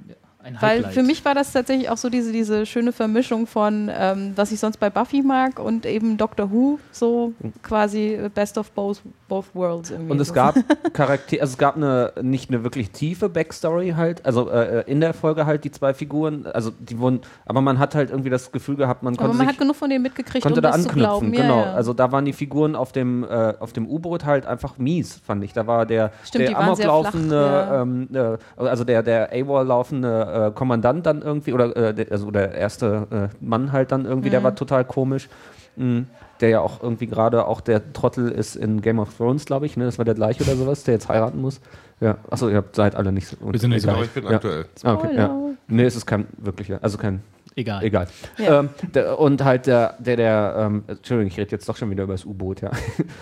Ein, 0.48 0.56
ein 0.56 0.62
Weil 0.62 0.78
Highlight. 0.78 0.94
für 0.94 1.02
mich 1.02 1.24
war 1.24 1.34
das 1.34 1.52
tatsächlich 1.52 1.90
auch 1.90 1.96
so 1.96 2.08
diese, 2.08 2.32
diese 2.32 2.66
schöne 2.66 2.92
Vermischung 2.92 3.46
von, 3.46 3.90
ähm, 3.92 4.32
was 4.36 4.52
ich 4.52 4.60
sonst 4.60 4.78
bei 4.78 4.90
Buffy 4.90 5.22
mag 5.22 5.58
und 5.58 5.86
eben 5.86 6.16
Doctor 6.16 6.50
Who, 6.50 6.78
so 6.90 7.32
quasi 7.62 8.18
Best 8.34 8.58
of 8.58 8.70
both, 8.72 9.00
both 9.28 9.54
worlds. 9.54 9.90
Irgendwie 9.90 10.12
Und 10.12 10.20
es 10.20 10.28
so. 10.28 10.34
gab 10.34 10.54
Charakter, 10.92 11.36
also 11.40 11.52
es 11.52 11.58
gab 11.58 11.76
eine 11.76 12.12
nicht 12.22 12.50
eine 12.50 12.64
wirklich 12.64 12.90
tiefe 12.90 13.28
Backstory 13.28 13.94
halt, 13.96 14.24
also 14.24 14.50
äh, 14.50 14.84
in 14.86 15.00
der 15.00 15.14
Folge 15.14 15.46
halt 15.46 15.64
die 15.64 15.70
zwei 15.70 15.94
Figuren, 15.94 16.46
also 16.46 16.70
die 16.70 16.98
wurden, 16.98 17.20
aber 17.46 17.60
man 17.60 17.78
hat 17.78 17.94
halt 17.94 18.10
irgendwie 18.10 18.30
das 18.30 18.50
Gefühl 18.52 18.76
gehabt, 18.76 19.02
man 19.02 19.14
Aber 19.14 19.24
konnte 19.24 19.36
man 19.38 19.46
sich 19.46 19.54
hat 19.54 19.60
genug 19.60 19.76
von 19.76 19.90
denen 19.90 20.02
mitgekriegt, 20.02 20.42
konnte 20.42 20.60
um 20.60 20.62
da 20.62 20.70
anknüpfen. 20.70 21.34
Ja, 21.34 21.42
genau. 21.42 21.60
ja. 21.60 21.72
Also 21.74 21.92
da 21.92 22.10
waren 22.12 22.24
die 22.24 22.32
Figuren 22.32 22.74
auf 22.74 22.92
dem 22.92 23.24
äh, 23.24 23.54
auf 23.60 23.72
dem 23.72 23.86
U-Boot 23.86 24.24
halt 24.24 24.46
einfach 24.46 24.78
mies, 24.78 25.20
fand 25.24 25.44
ich. 25.44 25.52
Da 25.52 25.66
war 25.66 25.86
der 25.86 26.12
Stimmt, 26.24 26.48
der 26.48 26.54
waren 26.54 26.64
Amok 26.64 26.76
sehr 26.76 26.86
flach, 26.86 26.94
laufende, 26.94 27.36
ja. 27.36 27.82
ähm, 27.82 28.08
äh, 28.12 28.64
also 28.64 28.84
der 28.84 29.02
der 29.02 29.30
AWOL 29.32 29.66
laufende 29.66 30.08
äh, 30.46 30.50
Kommandant 30.52 31.06
dann 31.06 31.22
irgendwie 31.22 31.52
oder 31.52 31.76
äh, 31.76 31.94
der, 31.94 32.12
also 32.12 32.30
der 32.30 32.54
erste 32.54 33.06
äh, 33.10 33.44
Mann 33.44 33.72
halt 33.72 33.92
dann 33.92 34.04
irgendwie, 34.04 34.28
Mhm. 34.28 34.32
der 34.32 34.42
war 34.44 34.54
total 34.54 34.84
komisch. 34.84 35.28
Mhm. 35.76 36.06
Der 36.40 36.48
ja 36.50 36.60
auch 36.60 36.82
irgendwie 36.82 37.06
gerade 37.06 37.46
auch 37.46 37.60
der 37.60 37.92
Trottel 37.92 38.30
ist 38.30 38.54
in 38.56 38.80
Game 38.80 38.98
of 39.00 39.16
Thrones, 39.16 39.44
glaube 39.44 39.66
ich, 39.66 39.76
ne? 39.76 39.84
Das 39.84 39.98
war 39.98 40.04
der 40.04 40.14
gleiche 40.14 40.44
oder 40.44 40.54
sowas, 40.56 40.84
der 40.84 40.94
jetzt 40.94 41.08
heiraten 41.08 41.40
muss. 41.40 41.60
Ja, 42.00 42.18
achso, 42.30 42.48
ihr 42.48 42.56
habt 42.56 42.76
seid 42.76 42.94
alle 42.94 43.10
nicht 43.10 43.26
so. 43.26 43.36
Wir 43.40 43.58
sind 43.58 43.70
nicht 43.70 43.82
so 43.82 43.90
ich 44.02 44.10
bin 44.10 44.24
ja. 44.24 44.30
aktuell. 44.30 44.66
Ah, 44.84 44.94
okay, 44.94 45.16
ja. 45.16 45.36
Nee, 45.66 45.84
es 45.84 45.96
ist 45.96 46.06
kein 46.06 46.26
wirklicher, 46.38 46.78
also 46.80 46.96
kein 46.96 47.22
Egal. 47.58 47.82
Egal. 47.82 48.06
Ja. 48.38 48.60
Ähm, 48.60 48.68
der, 48.94 49.18
und 49.18 49.42
halt 49.42 49.66
der, 49.66 49.96
der, 49.98 50.14
der 50.14 50.54
ähm, 50.58 50.84
Entschuldigung, 50.86 51.26
ich 51.26 51.38
rede 51.38 51.50
jetzt 51.50 51.68
doch 51.68 51.76
schon 51.76 51.90
wieder 51.90 52.04
über 52.04 52.12
das 52.12 52.24
U-Boot, 52.24 52.60
ja. 52.60 52.70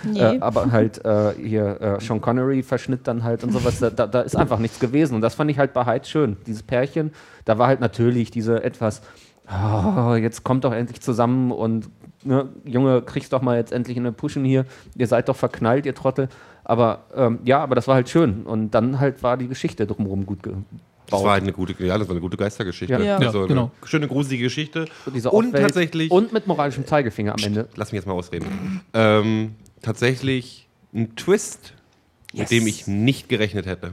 Nee. 0.04 0.20
Äh, 0.20 0.40
aber 0.40 0.70
halt 0.72 1.02
äh, 1.06 1.32
hier 1.42 1.80
äh, 1.80 2.00
Sean 2.00 2.20
Connery 2.20 2.62
verschnitt 2.62 3.08
dann 3.08 3.24
halt 3.24 3.44
und 3.44 3.52
sowas, 3.52 3.78
da, 3.78 3.88
da, 3.88 4.06
da 4.06 4.20
ist 4.20 4.36
einfach 4.36 4.58
nichts 4.58 4.78
gewesen. 4.78 5.14
Und 5.14 5.22
das 5.22 5.34
fand 5.34 5.50
ich 5.50 5.58
halt 5.58 5.72
bei 5.72 5.86
Hyde 5.86 6.04
schön. 6.04 6.36
Dieses 6.46 6.62
Pärchen, 6.62 7.12
da 7.46 7.56
war 7.56 7.68
halt 7.68 7.80
natürlich 7.80 8.30
diese 8.30 8.62
etwas, 8.62 9.00
oh, 9.48 10.14
jetzt 10.16 10.44
kommt 10.44 10.64
doch 10.64 10.74
endlich 10.74 11.00
zusammen 11.00 11.50
und 11.50 11.88
ne, 12.22 12.50
Junge, 12.66 13.00
kriegst 13.00 13.32
doch 13.32 13.40
mal 13.40 13.56
jetzt 13.56 13.72
endlich 13.72 13.96
eine 13.96 14.12
Pushen 14.12 14.44
hier. 14.44 14.66
Ihr 14.96 15.06
seid 15.06 15.30
doch 15.30 15.36
verknallt, 15.36 15.86
ihr 15.86 15.94
Trottel. 15.94 16.28
Aber 16.62 17.04
ähm, 17.16 17.38
ja, 17.44 17.60
aber 17.60 17.74
das 17.74 17.88
war 17.88 17.94
halt 17.94 18.10
schön. 18.10 18.42
Und 18.42 18.72
dann 18.72 19.00
halt 19.00 19.22
war 19.22 19.38
die 19.38 19.48
Geschichte 19.48 19.86
drumherum 19.86 20.26
gut 20.26 20.42
gebaut. 20.42 20.64
Das 21.10 21.22
war 21.22 21.32
halt 21.32 21.42
eine 21.42 21.52
gute, 21.52 21.74
ja, 21.84 21.98
das 21.98 22.08
war 22.08 22.14
eine 22.14 22.20
gute 22.20 22.36
Geistergeschichte. 22.36 22.94
Ja. 22.94 23.00
Ja. 23.00 23.18
Also 23.18 23.46
genau. 23.46 23.70
eine 23.80 23.88
schöne 23.88 24.08
gruselige 24.08 24.44
Geschichte. 24.44 24.86
Und 25.06 25.26
Off-Welt 25.26 25.62
tatsächlich, 25.62 26.10
Und 26.10 26.32
mit 26.32 26.46
moralischem 26.46 26.86
Zeigefinger 26.86 27.32
am 27.32 27.44
Ende. 27.44 27.68
lass 27.76 27.92
mich 27.92 27.98
jetzt 27.98 28.06
mal 28.06 28.14
ausreden. 28.14 28.82
Ähm, 28.92 29.54
tatsächlich 29.82 30.68
ein 30.94 31.14
Twist, 31.16 31.74
mit 32.32 32.50
dem 32.50 32.66
ich 32.66 32.86
nicht 32.86 33.28
gerechnet 33.28 33.66
hätte. 33.66 33.92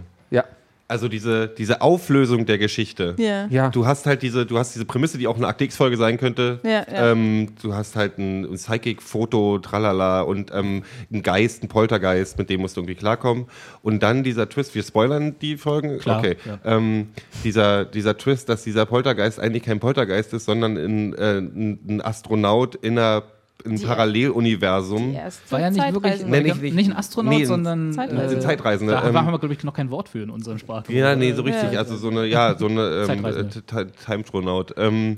Also 0.87 1.07
diese, 1.07 1.47
diese 1.47 1.81
Auflösung 1.81 2.45
der 2.45 2.57
Geschichte. 2.57 3.15
ja. 3.17 3.47
Ja. 3.47 3.69
Du 3.69 3.85
hast 3.85 4.05
halt 4.05 4.21
diese, 4.21 4.45
du 4.45 4.57
hast 4.57 4.75
diese 4.75 4.85
Prämisse, 4.85 5.17
die 5.17 5.27
auch 5.27 5.37
eine 5.37 5.47
Akte 5.47 5.63
X-Folge 5.63 5.97
sein 5.97 6.17
könnte. 6.17 6.59
Ja, 6.63 6.85
ja. 6.91 7.11
Ähm, 7.11 7.49
du 7.61 7.73
hast 7.73 7.95
halt 7.95 8.17
ein, 8.17 8.43
ein 8.43 8.55
Psychic-Foto, 8.55 9.59
tralala, 9.59 10.21
und 10.21 10.51
ähm, 10.53 10.83
einen 11.11 11.23
Geist, 11.23 11.61
einen 11.61 11.69
Poltergeist, 11.69 12.37
mit 12.37 12.49
dem 12.49 12.61
musst 12.61 12.75
du 12.75 12.81
irgendwie 12.81 12.95
klarkommen. 12.95 13.45
Und 13.81 14.03
dann 14.03 14.23
dieser 14.23 14.49
Twist, 14.49 14.75
wir 14.75 14.83
spoilern 14.83 15.35
die 15.41 15.57
Folgen? 15.57 15.99
Klar, 15.99 16.19
okay. 16.19 16.37
ja. 16.45 16.59
Ähm, 16.65 17.09
dieser, 17.43 17.85
dieser 17.85 18.17
Twist, 18.17 18.49
dass 18.49 18.63
dieser 18.63 18.85
Poltergeist 18.85 19.39
eigentlich 19.39 19.63
kein 19.63 19.79
Poltergeist 19.79 20.33
ist, 20.33 20.45
sondern 20.45 20.77
in, 20.77 21.13
äh, 21.13 21.37
ein, 21.39 21.79
ein 21.87 22.01
Astronaut 22.01 22.75
in 22.75 22.97
einer 22.99 23.23
ein 23.65 23.75
Die- 23.77 23.85
Paralleluniversum. 23.85 25.13
War 25.49 25.59
ja 25.59 25.69
nicht 25.69 25.81
wirklich 25.93 26.13
Zeitreisende. 26.13 26.31
Nee, 26.37 26.43
nicht, 26.43 26.61
nicht- 26.61 26.75
nicht 26.75 26.89
ein 26.91 26.95
Astronaut, 26.97 27.33
nee, 27.33 27.41
ein 27.41 27.45
sondern 27.45 27.93
Zeitreisende. 27.93 28.35
äh, 28.35 28.39
Zeitreisende, 28.39 28.93
Da 28.93 29.07
ähm, 29.07 29.17
haben 29.17 29.31
wir, 29.31 29.39
glaube 29.39 29.53
ich, 29.53 29.63
noch 29.63 29.73
kein 29.73 29.89
Wort 29.91 30.09
für 30.09 30.19
in 30.23 30.29
unserem 30.29 30.57
Sprachgebrauch. 30.57 30.93
Ja, 30.97 31.15
nee, 31.15 31.33
so 31.33 31.43
richtig. 31.43 31.71
Ja. 31.73 31.79
Also 31.79 31.95
so 31.97 32.09
eine, 32.09 32.25
ja, 32.25 32.55
so 32.57 32.67
eine 32.67 33.05
ähm, 33.09 33.25
äh, 33.25 33.43
Ti- 33.45 33.91
Timestronaut. 34.05 34.73
Ähm, 34.77 35.17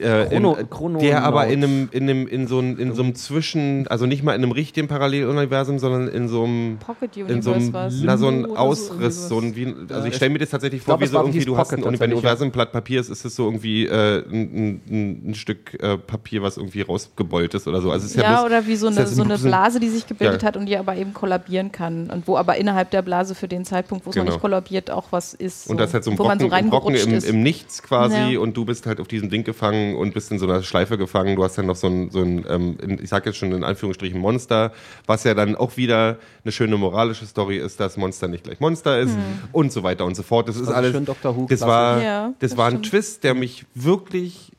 äh, 0.00 0.26
Chrono- 0.26 0.56
in, 0.56 0.70
Chrononaut. 0.70 1.02
der 1.02 1.24
aber 1.24 1.46
in 1.46 1.62
einem, 1.64 1.88
in 1.92 2.02
einem, 2.04 2.26
in 2.26 2.46
so 2.46 2.58
einem, 2.58 2.78
in 2.78 2.94
so 2.94 3.02
einem 3.02 3.14
Zwischen, 3.14 3.86
also 3.88 4.06
nicht 4.06 4.22
mal 4.22 4.34
in 4.34 4.42
einem 4.42 4.52
richtigen 4.52 4.88
Paralleluniversum, 4.88 5.78
sondern 5.78 6.08
in 6.08 6.28
so 6.28 6.44
einem, 6.44 6.78
Pocket 6.78 7.16
in 7.16 7.42
so 7.42 7.52
einem, 7.52 7.72
na, 8.02 8.16
so 8.16 8.28
ein 8.28 8.46
Ausriss, 8.56 9.28
so 9.28 9.38
ein, 9.38 9.56
wie, 9.56 9.74
also 9.88 10.06
ich 10.08 10.14
stelle 10.16 10.30
mir 10.32 10.38
das 10.38 10.50
tatsächlich 10.50 10.82
vor, 10.82 10.98
glaub, 10.98 11.08
wie 11.08 11.12
so 11.12 11.18
irgendwie, 11.18 11.44
du 11.44 11.56
hast 11.56 11.70
Pocket 11.70 11.84
ein, 11.86 11.90
tatsächlich, 11.92 12.10
ja. 12.10 12.16
Universum 12.18 12.48
ein 12.48 12.52
Blatt 12.52 12.72
Papier 12.72 13.00
ist, 13.00 13.08
ist 13.10 13.24
es 13.24 13.34
so 13.36 13.44
irgendwie 13.44 13.86
äh, 13.86 14.22
ein, 14.30 14.80
ein, 14.88 15.30
ein 15.30 15.34
Stück 15.34 15.80
äh, 15.82 15.96
Papier, 15.98 16.42
was 16.42 16.56
irgendwie 16.56 16.82
rausgebeult 16.82 17.54
ist 17.54 17.61
oder 17.68 17.80
so. 17.80 17.90
Also 17.90 18.04
es 18.06 18.12
ist 18.12 18.16
ja, 18.16 18.22
Ja, 18.24 18.32
bloß, 18.40 18.46
oder 18.46 18.66
wie 18.66 18.76
so 18.76 18.88
ist 18.88 18.98
eine, 18.98 19.06
so 19.06 19.22
eine 19.22 19.38
Blase, 19.38 19.80
die 19.80 19.88
sich 19.88 20.06
gebildet 20.06 20.42
Ja. 20.42 20.48
hat 20.48 20.56
und 20.56 20.66
die 20.66 20.76
aber 20.76 20.96
eben 20.96 21.12
kollabieren 21.14 21.72
kann. 21.72 22.10
Und 22.10 22.26
wo 22.28 22.36
aber 22.36 22.56
innerhalb 22.56 22.90
der 22.90 23.02
Blase 23.02 23.34
für 23.34 23.48
den 23.48 23.64
Zeitpunkt, 23.64 24.04
wo 24.06 24.10
es 24.10 24.16
noch 24.16 24.22
Genau. 24.24 24.32
nicht 24.34 24.40
kollabiert, 24.40 24.90
auch 24.90 25.06
was 25.10 25.34
ist. 25.34 25.68
Und 25.68 25.78
das 25.78 25.88
ist 25.90 25.94
halt 25.94 26.04
so 26.04 26.10
ein 26.12 26.18
wo 26.18 26.24
man 26.24 26.38
Brocken, 26.38 26.50
so 26.50 26.56
ein 26.56 26.70
Brocken 26.70 26.94
im, 26.94 27.14
ist. 27.14 27.24
im 27.28 27.42
Nichts 27.42 27.82
quasi 27.82 28.32
Ja. 28.34 28.38
und 28.40 28.56
du 28.56 28.64
bist 28.64 28.86
halt 28.86 29.00
auf 29.00 29.08
diesem 29.08 29.30
Ding 29.30 29.44
gefangen 29.44 29.96
und 29.96 30.14
bist 30.14 30.30
in 30.32 30.38
so 30.38 30.46
einer 30.46 30.62
Schleife 30.62 30.98
gefangen. 30.98 31.36
Du 31.36 31.44
hast 31.44 31.56
dann 31.58 31.66
noch 31.66 31.76
so 31.76 31.86
ein, 31.88 32.10
so 32.10 32.20
ein 32.20 32.44
ähm, 32.48 32.76
in- 32.82 33.02
ich 33.02 33.08
sag 33.08 33.26
jetzt 33.26 33.36
schon 33.38 33.52
in 33.52 33.64
Anführungsstrichen 33.64 34.20
Monster, 34.20 34.72
was 35.06 35.24
ja 35.24 35.34
dann 35.34 35.56
auch 35.56 35.76
wieder 35.76 36.18
eine 36.44 36.52
schöne 36.52 36.76
moralische 36.76 37.26
Story 37.26 37.58
ist, 37.58 37.80
dass 37.80 37.96
Monster 37.96 38.28
nicht 38.28 38.44
gleich 38.44 38.60
Monster 38.60 38.98
ist 39.00 39.16
und 39.52 39.72
so 39.72 39.82
weiter 39.82 40.04
und 40.04 40.14
so 40.16 40.22
fort. 40.22 40.48
Das 40.48 40.56
ist 40.56 40.62
Also 40.62 40.72
alles, 40.74 40.92
schön 40.92 41.04
Dr. 41.04 41.36
Who, 41.36 41.46
das 41.48 41.60
war, 41.62 42.02
Ja, 42.02 42.32
das 42.38 42.50
das 42.52 42.58
war 42.58 42.68
ein. 42.68 42.82
Twist, 42.82 43.24
der 43.24 43.34
mich 43.34 43.64
wirklich 43.74 44.52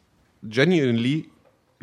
genuinely 0.43 1.29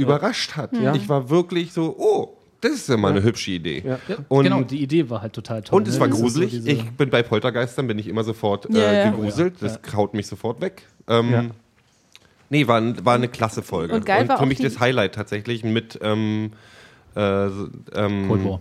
überrascht 0.00 0.56
hat. 0.56 0.72
Ja. 0.76 0.94
Ich 0.94 1.08
war 1.08 1.30
wirklich 1.30 1.72
so, 1.72 1.94
oh, 1.98 2.36
das 2.60 2.72
ist 2.72 2.88
ja 2.88 2.96
mal 2.96 3.12
eine 3.12 3.22
hübsche 3.22 3.52
Idee. 3.52 3.82
Ja. 3.86 3.98
Ja, 4.08 4.16
Und- 4.28 4.44
genau, 4.44 4.62
die 4.62 4.82
Idee 4.82 5.08
war 5.08 5.22
halt 5.22 5.32
total 5.32 5.62
toll. 5.62 5.78
Und 5.78 5.88
es 5.88 5.94
ne? 5.94 6.00
war 6.00 6.12
so 6.12 6.22
gruselig. 6.22 6.50
diese- 6.50 6.70
ich 6.70 6.90
bin 6.90 7.08
bei 7.10 7.22
Poltergeistern, 7.22 7.86
bin 7.86 7.98
ich 7.98 8.06
immer 8.06 8.24
sofort 8.24 8.66
äh, 8.70 9.10
gegruselt. 9.10 9.54
Oh 9.62 9.64
ja, 9.66 9.76
Das 9.82 9.94
haut 9.94 10.12
mich 10.14 10.26
sofort 10.26 10.60
weg. 10.60 10.82
Ähm, 11.08 11.32
Ja. 11.32 11.44
Nee, 12.52 12.66
war, 12.66 12.82
war 13.04 13.14
eine 13.14 13.28
klasse 13.28 13.62
Folge. 13.62 13.94
Und 13.94 14.04
geil 14.04 14.28
war 14.28 14.36
für 14.38 14.42
auch 14.42 14.46
mich 14.46 14.58
das 14.58 14.80
Highlight 14.80 15.14
tatsächlich 15.14 15.62
mit 15.62 15.98
ähm, 16.02 16.50
äh, 17.14 17.48
so- 17.48 17.68
ähm, 17.94 18.26
Cold 18.28 18.44
War. 18.44 18.60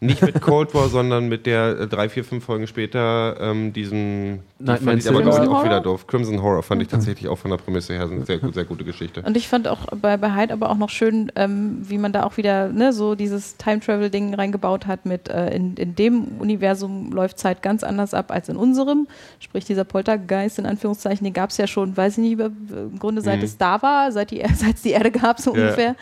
Nicht 0.00 0.22
mit 0.22 0.40
Cold 0.40 0.74
War, 0.74 0.88
sondern 0.88 1.28
mit 1.28 1.44
der 1.44 1.80
äh, 1.80 1.86
drei, 1.88 2.08
vier, 2.08 2.22
fünf 2.24 2.44
Folgen 2.44 2.68
später 2.68 3.36
ähm, 3.40 3.72
diesen. 3.72 4.40
Die 4.60 4.66
fand 4.76 5.00
ich 5.00 5.08
aber 5.08 5.20
Crimson 5.20 5.22
glaube 5.22 5.28
ich 5.42 5.48
auch 5.48 5.48
Horror? 5.54 5.64
wieder 5.64 5.80
doof. 5.80 6.06
Crimson 6.06 6.40
Horror 6.40 6.62
fand 6.62 6.82
ich 6.82 6.88
tatsächlich 6.88 7.28
auch 7.28 7.36
von 7.38 7.50
der 7.50 7.58
Prämisse 7.58 7.94
her 7.94 8.04
eine 8.04 8.24
sehr, 8.24 8.38
sehr 8.52 8.64
gute 8.64 8.84
Geschichte. 8.84 9.22
Und 9.22 9.36
ich 9.36 9.48
fand 9.48 9.66
auch 9.66 9.86
bei, 10.00 10.16
bei 10.16 10.34
Hyde 10.36 10.52
aber 10.52 10.70
auch 10.70 10.76
noch 10.76 10.90
schön, 10.90 11.32
ähm, 11.34 11.78
wie 11.82 11.98
man 11.98 12.12
da 12.12 12.22
auch 12.22 12.36
wieder 12.36 12.68
ne, 12.68 12.92
so 12.92 13.16
dieses 13.16 13.56
Time-Travel-Ding 13.56 14.34
reingebaut 14.34 14.86
hat 14.86 15.04
mit 15.04 15.28
äh, 15.30 15.50
in, 15.54 15.74
in 15.76 15.96
dem 15.96 16.28
Universum 16.38 17.10
läuft 17.12 17.38
Zeit 17.40 17.62
ganz 17.62 17.82
anders 17.82 18.14
ab 18.14 18.30
als 18.30 18.48
in 18.48 18.56
unserem. 18.56 19.08
Sprich, 19.40 19.64
dieser 19.64 19.82
Poltergeist 19.84 20.60
in 20.60 20.66
Anführungszeichen, 20.66 21.24
den 21.24 21.32
gab 21.34 21.50
es 21.50 21.56
ja 21.56 21.66
schon, 21.66 21.96
weiß 21.96 22.18
ich 22.18 22.22
nicht, 22.22 22.32
über, 22.34 22.46
im 22.70 22.98
Grunde 23.00 23.20
seit 23.20 23.38
Mhm. 23.38 23.44
es 23.44 23.58
da 23.58 23.82
war, 23.82 24.12
seit 24.12 24.30
die, 24.30 24.44
seit 24.54 24.76
es 24.76 24.82
die 24.82 24.90
Erde 24.90 25.10
gab, 25.10 25.40
so 25.40 25.54
Ja. 25.56 25.62
ungefähr. 25.62 25.96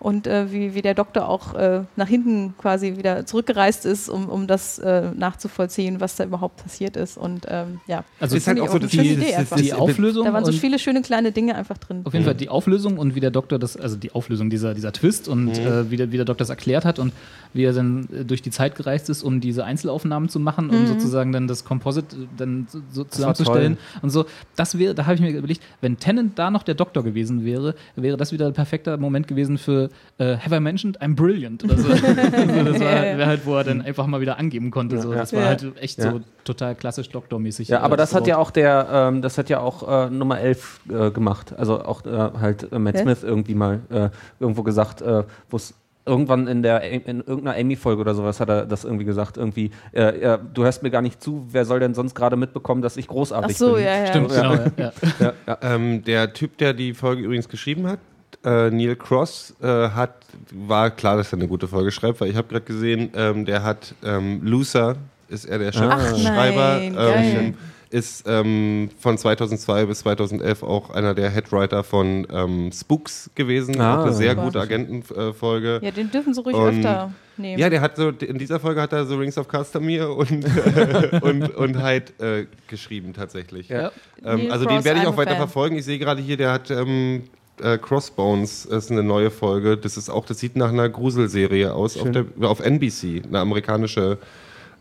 Und 0.00 0.26
äh, 0.26 0.50
wie, 0.50 0.74
wie 0.74 0.80
der 0.82 0.94
Doktor 0.94 1.28
auch 1.28 1.54
äh, 1.54 1.82
nach 1.94 2.08
hinten 2.08 2.54
quasi 2.58 2.96
wieder 2.96 3.26
zurückgereist 3.26 3.84
ist, 3.84 4.08
um, 4.08 4.30
um 4.30 4.46
das 4.46 4.78
äh, 4.78 5.10
nachzuvollziehen, 5.14 6.00
was 6.00 6.16
da 6.16 6.24
überhaupt 6.24 6.62
passiert 6.62 6.96
ist. 6.96 7.18
Und 7.18 7.46
ähm, 7.48 7.80
ja, 7.86 8.04
Also 8.18 8.34
ist 8.36 8.46
halt 8.46 8.58
auch 8.60 8.68
so 8.72 8.78
die- 8.78 8.86
Idee 8.98 9.34
das- 9.36 9.50
das- 9.50 9.60
die 9.60 9.74
Auflösung 9.74 10.24
Da 10.24 10.32
waren 10.32 10.44
so 10.46 10.52
viele 10.52 10.78
schöne 10.78 11.02
kleine 11.02 11.32
Dinge 11.32 11.54
einfach 11.54 11.76
drin. 11.76 12.00
Auf 12.04 12.14
jeden 12.14 12.24
Fall 12.24 12.34
die 12.34 12.48
Auflösung 12.48 12.96
und 12.96 13.14
wie 13.14 13.20
der 13.20 13.30
Doktor 13.30 13.58
das, 13.58 13.76
also 13.76 13.96
die 13.96 14.12
Auflösung 14.12 14.48
dieser, 14.48 14.72
dieser 14.72 14.92
Twist 14.92 15.28
und 15.28 15.44
Mhm. 15.44 15.66
äh, 15.66 15.90
wie, 15.90 15.96
der, 15.98 16.10
wie 16.12 16.16
der 16.16 16.24
Doktor 16.24 16.40
das 16.40 16.48
erklärt 16.50 16.86
hat 16.86 16.98
und 16.98 17.12
wie 17.52 17.64
er 17.64 17.74
dann 17.74 18.08
äh, 18.10 18.24
durch 18.24 18.40
die 18.40 18.50
Zeit 18.50 18.76
gereist 18.76 19.10
ist, 19.10 19.22
um 19.22 19.40
diese 19.42 19.64
Einzelaufnahmen 19.64 20.30
zu 20.30 20.40
machen, 20.40 20.68
Mhm. 20.68 20.74
um 20.74 20.86
sozusagen 20.86 21.32
dann 21.32 21.46
das 21.46 21.66
Composite 21.66 22.16
äh, 22.16 22.18
dann 22.38 22.66
so, 22.90 23.04
zusammenzustellen 23.04 23.76
und 24.00 24.08
so. 24.08 24.24
Das 24.56 24.78
wäre, 24.78 24.94
da 24.94 25.04
habe 25.04 25.16
ich 25.16 25.20
mir 25.20 25.30
überlegt, 25.30 25.60
wenn 25.82 25.98
Tennant 25.98 26.38
da 26.38 26.50
noch 26.50 26.62
der 26.62 26.74
Doktor 26.74 27.02
gewesen 27.04 27.44
wäre, 27.44 27.74
wäre 27.96 28.16
das 28.16 28.32
wieder 28.32 28.46
ein 28.46 28.54
perfekter 28.54 28.96
Moment 28.96 29.28
gewesen 29.28 29.58
für 29.58 29.89
äh, 30.18 30.36
Have 30.36 30.54
I 30.56 30.60
mentioned 30.60 31.00
I'm 31.02 31.14
brilliant 31.14 31.64
oder 31.64 31.76
so. 31.78 31.88
also 31.92 32.04
das 32.04 32.80
war 32.80 32.90
Ja, 32.92 33.04
ja. 33.04 33.18
wär 33.18 33.26
halt, 33.26 33.46
wo 33.46 33.56
er 33.56 33.64
dann 33.64 33.82
einfach 33.82 34.06
mal 34.06 34.20
wieder 34.20 34.38
angeben 34.38 34.70
konnte. 34.70 35.00
So. 35.00 35.12
Das 35.12 35.32
war 35.32 35.40
Ja. 35.42 35.46
halt 35.48 35.66
echt 35.80 35.98
Ja. 35.98 36.12
so 36.12 36.20
total 36.44 36.74
klassisch 36.74 37.08
Doktormäßig. 37.10 37.68
Ja, 37.68 37.78
äh, 37.78 37.80
aber 37.82 37.96
das 37.96 38.14
hat 38.14 38.26
ja 38.26 38.36
auch 38.38 38.50
der, 38.50 38.88
ähm, 38.92 39.22
das 39.22 39.38
hat 39.38 39.48
ja 39.48 39.60
auch 39.60 40.06
äh, 40.06 40.10
Nummer 40.10 40.40
11 40.40 40.80
äh, 40.90 41.10
gemacht. 41.10 41.54
Also 41.56 41.82
auch 41.84 42.04
äh, 42.06 42.10
halt 42.40 42.72
äh, 42.72 42.78
Matt 42.78 42.96
Hä? 42.96 43.02
Smith 43.02 43.22
irgendwie 43.22 43.54
mal 43.54 43.80
äh, 43.90 44.10
irgendwo 44.38 44.62
gesagt, 44.62 45.02
äh, 45.02 45.24
wo 45.48 45.56
es 45.56 45.74
irgendwann 46.06 46.48
in 46.48 46.62
der 46.62 46.80
in 46.82 47.20
irgendeiner 47.20 47.56
Amy-Folge 47.56 48.00
oder 48.00 48.14
sowas 48.14 48.40
hat 48.40 48.48
er 48.48 48.64
das 48.66 48.84
irgendwie 48.84 49.04
gesagt. 49.04 49.36
Irgendwie, 49.36 49.70
äh, 49.92 50.38
du 50.52 50.64
hörst 50.64 50.82
mir 50.82 50.90
gar 50.90 51.02
nicht 51.02 51.22
zu, 51.22 51.46
wer 51.50 51.64
soll 51.66 51.78
denn 51.78 51.94
sonst 51.94 52.14
gerade 52.14 52.36
mitbekommen, 52.36 52.80
dass 52.82 52.96
ich 52.96 53.04
Ach 53.08 53.12
großartig 53.12 53.56
so, 53.58 53.74
bin? 53.74 53.84
ja, 53.84 53.96
ja. 53.98 54.06
Stimmt, 54.06 54.30
genau. 54.30 54.54
Ja. 54.54 54.64
Ja. 54.76 54.92
Ja, 55.20 55.32
ja. 55.46 55.58
Ähm, 55.62 56.02
der 56.02 56.32
Typ, 56.32 56.56
der 56.58 56.72
die 56.72 56.94
Folge 56.94 57.22
übrigens 57.22 57.48
geschrieben 57.48 57.86
hat, 57.86 57.98
äh, 58.44 58.70
Neil 58.70 58.96
Cross, 58.96 59.54
äh, 59.62 59.66
hat, 59.66 60.14
war 60.52 60.90
klar, 60.90 61.16
dass 61.16 61.32
er 61.32 61.38
eine 61.38 61.48
gute 61.48 61.68
Folge 61.68 61.90
schreibt, 61.90 62.20
weil 62.20 62.30
ich 62.30 62.36
habe 62.36 62.48
gerade 62.48 62.64
gesehen, 62.64 63.10
ähm, 63.14 63.44
der 63.44 63.62
hat 63.62 63.94
ähm, 64.04 64.40
Loser, 64.42 64.96
ist 65.28 65.44
er 65.44 65.58
der 65.58 65.68
Ach 65.74 66.00
Chefschreiber, 66.14 66.78
nein, 66.80 66.94
geil. 66.94 67.36
ähm, 67.38 67.54
ist 67.92 68.24
ähm, 68.28 68.88
von 69.00 69.18
2002 69.18 69.86
bis 69.86 69.98
2011 70.00 70.62
auch 70.62 70.90
einer 70.90 71.12
der 71.12 71.28
Headwriter 71.28 71.82
von 71.82 72.24
ähm, 72.32 72.70
Spooks 72.72 73.30
gewesen, 73.34 73.80
Ah. 73.80 73.98
auch 73.98 74.04
eine 74.06 74.12
sehr 74.14 74.30
Super. 74.30 74.42
gute 74.44 74.60
Agentenfolge. 74.60 75.80
Ja, 75.82 75.90
den 75.90 76.08
dürfen 76.10 76.32
sie 76.32 76.40
ruhig 76.40 76.54
Und- 76.56 76.68
öfter 76.78 77.12
nehmen. 77.36 77.58
Ja, 77.58 77.68
der 77.68 77.80
hat 77.80 77.96
so, 77.96 78.10
in 78.10 78.38
dieser 78.38 78.60
Folge 78.60 78.80
hat 78.80 78.92
er 78.92 79.06
so 79.06 79.16
Rings 79.16 79.36
of 79.38 79.48
Castamere 79.48 80.12
und, 80.12 80.30
und, 81.22 81.54
und 81.56 81.82
Hyde 81.82 82.12
äh, 82.24 82.46
geschrieben 82.68 83.12
tatsächlich. 83.12 83.68
Ja. 83.68 83.90
Ähm, 84.24 84.50
also 84.52 84.66
Cross, 84.66 84.76
den 84.78 84.84
werde 84.84 85.00
ich 85.00 85.06
auch 85.08 85.16
weiter 85.16 85.36
verfolgen. 85.36 85.76
Ich 85.76 85.84
sehe 85.84 85.98
gerade 85.98 86.22
hier, 86.22 86.36
der 86.36 86.52
hat 86.52 86.70
ähm, 86.70 87.24
äh, 87.62 87.78
Crossbones, 87.78 88.64
ist 88.64 88.90
eine 88.90 89.02
neue 89.02 89.30
Folge. 89.30 89.76
Das 89.76 89.96
ist 89.96 90.08
auch, 90.10 90.24
das 90.24 90.38
sieht 90.38 90.56
nach 90.56 90.70
einer 90.70 90.88
Gruselserie 90.88 91.72
aus 91.72 91.96
auf, 91.98 92.10
der, 92.10 92.24
auf 92.42 92.60
NBC, 92.60 93.22
eine 93.26 93.40
amerikanische 93.40 94.18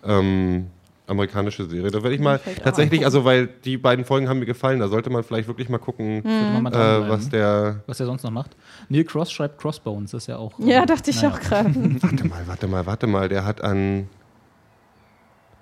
ähm, 0.05 0.67
amerikanische 1.07 1.65
Serie. 1.65 1.89
Da 1.91 2.03
werde 2.03 2.15
ich 2.15 2.21
mal 2.21 2.37
auch 2.37 2.63
tatsächlich, 2.63 3.03
also 3.03 3.25
weil 3.25 3.47
die 3.65 3.77
beiden 3.77 4.05
Folgen 4.05 4.29
haben 4.29 4.39
mir 4.39 4.45
gefallen, 4.45 4.79
da 4.79 4.87
sollte 4.87 5.09
man 5.09 5.23
vielleicht 5.23 5.47
wirklich 5.47 5.67
mal 5.67 5.79
gucken, 5.79 6.23
Hm. 6.23 6.63
Mal 6.63 6.73
äh, 6.73 7.09
was 7.09 7.29
der. 7.29 7.81
was 7.87 7.99
er 7.99 8.05
sonst 8.05 8.23
noch 8.23 8.31
macht. 8.31 8.51
Neil 8.89 9.03
Cross 9.03 9.31
schreibt 9.31 9.59
Crossbones, 9.59 10.11
das 10.11 10.23
ist 10.23 10.27
ja 10.27 10.37
auch. 10.37 10.53
Ja, 10.59 10.85
dachte 10.85 11.09
ich 11.09 11.21
naja. 11.21 11.33
auch 11.33 11.39
gerade. 11.39 11.73
Warte 12.01 12.27
mal, 12.27 12.41
warte 12.45 12.67
mal, 12.67 12.85
warte 12.85 13.07
mal. 13.07 13.29
Der 13.29 13.43
hat 13.45 13.61
an. 13.61 14.07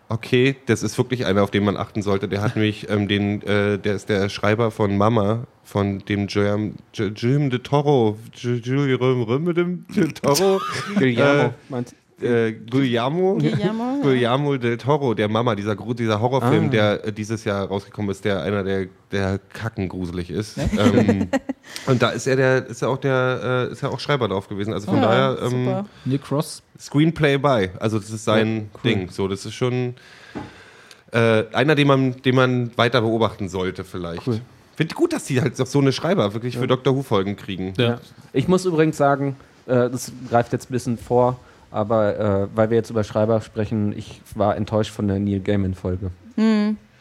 Okay, 0.09 0.55
das 0.67 0.83
ist 0.83 0.97
wirklich 0.97 1.25
einer, 1.25 1.43
auf 1.43 1.51
den 1.51 1.65
man 1.65 1.75
achten 1.75 2.01
sollte. 2.01 2.27
Der 2.27 2.41
hat 2.41 2.55
nämlich 2.55 2.89
ähm, 2.89 3.07
den, 3.07 3.41
äh, 3.43 3.77
der 3.77 3.95
ist 3.95 4.09
der 4.09 4.29
Schreiber 4.29 4.71
von 4.71 4.97
Mama, 4.97 5.47
von 5.63 5.99
dem 5.99 6.27
Jim, 6.27 6.75
Jim 6.93 7.49
de 7.49 7.59
Toro, 7.59 8.17
Guillermo 8.41 9.53
de 9.53 10.11
Toro, 10.13 10.61
Guillermo, 10.97 11.43
Äh, 11.43 11.51
meinst 11.69 11.95
äh, 12.21 12.51
Guillermo, 12.53 13.35
Guillermo, 13.35 13.83
ja. 13.97 14.01
Guillermo 14.01 14.57
del 14.57 14.77
Toro, 14.77 15.13
der 15.13 15.29
Mama, 15.29 15.53
dieser, 15.55 15.75
dieser 15.75 16.19
Horrorfilm, 16.19 16.65
Ah. 16.67 16.69
der 16.69 17.05
äh, 17.05 17.11
dieses 17.13 17.43
Jahr 17.43 17.67
rausgekommen 17.67 18.09
ist, 18.11 18.25
der 18.25 18.41
einer 18.41 18.63
der, 18.63 18.87
der 19.11 19.39
kackengruselig 19.53 20.29
ist. 20.31 20.57
ähm, 20.57 21.29
und 21.85 22.01
da 22.01 22.09
ist 22.09 22.25
er 22.27 22.35
der, 22.35 22.65
ist 22.67 22.81
er 22.81 22.89
auch 22.89 22.97
der, 22.97 23.67
äh, 23.69 23.71
ist 23.71 23.83
er 23.83 23.91
auch 23.91 23.99
Schreiber 23.99 24.27
drauf 24.27 24.47
gewesen. 24.47 24.73
Also 24.73 24.87
von 24.87 24.95
Ja, 24.95 25.01
daher 25.35 25.37
ähm, 25.43 25.49
super. 25.65 25.85
Neil 26.05 26.19
Cross 26.19 26.63
Screenplay 26.79 27.37
by. 27.37 27.69
Also 27.79 27.99
das 27.99 28.09
ist 28.09 28.23
sein 28.25 28.69
Ding. 28.83 29.09
So, 29.09 29.27
das 29.27 29.45
ist 29.45 29.53
schon 29.53 29.95
äh, 31.11 31.43
einer, 31.53 31.75
den 31.75 31.87
man, 31.87 32.21
den 32.21 32.35
man 32.35 32.71
weiter 32.77 33.01
beobachten 33.01 33.49
sollte 33.49 33.83
vielleicht. 33.83 34.27
Cool. 34.27 34.41
Finde 34.75 34.91
ich 34.91 34.95
gut, 34.95 35.13
dass 35.13 35.25
die 35.25 35.41
halt 35.41 35.59
auch 35.59 35.65
so 35.65 35.79
eine 35.79 35.91
Schreiber 35.91 36.33
wirklich 36.33 36.57
für 36.57 36.67
Dr. 36.67 36.95
Who 36.95 37.01
Folgen 37.01 37.35
kriegen. 37.35 37.73
Ja. 37.77 37.99
Ich 38.33 38.47
muss 38.47 38.65
übrigens 38.65 38.97
sagen, 38.97 39.35
äh, 39.65 39.89
das 39.89 40.11
greift 40.29 40.53
jetzt 40.53 40.69
ein 40.69 40.73
bisschen 40.73 40.97
vor, 40.99 41.39
aber 41.71 42.19
äh, 42.19 42.47
weil 42.55 42.69
wir 42.69 42.77
jetzt 42.77 42.89
über 42.89 43.03
Schreiber 43.03 43.41
sprechen, 43.41 43.93
ich 43.97 44.21
war 44.35 44.55
enttäuscht 44.55 44.91
von 44.91 45.07
der 45.07 45.19
Neil 45.19 45.39
Gaiman-Folge. 45.39 46.11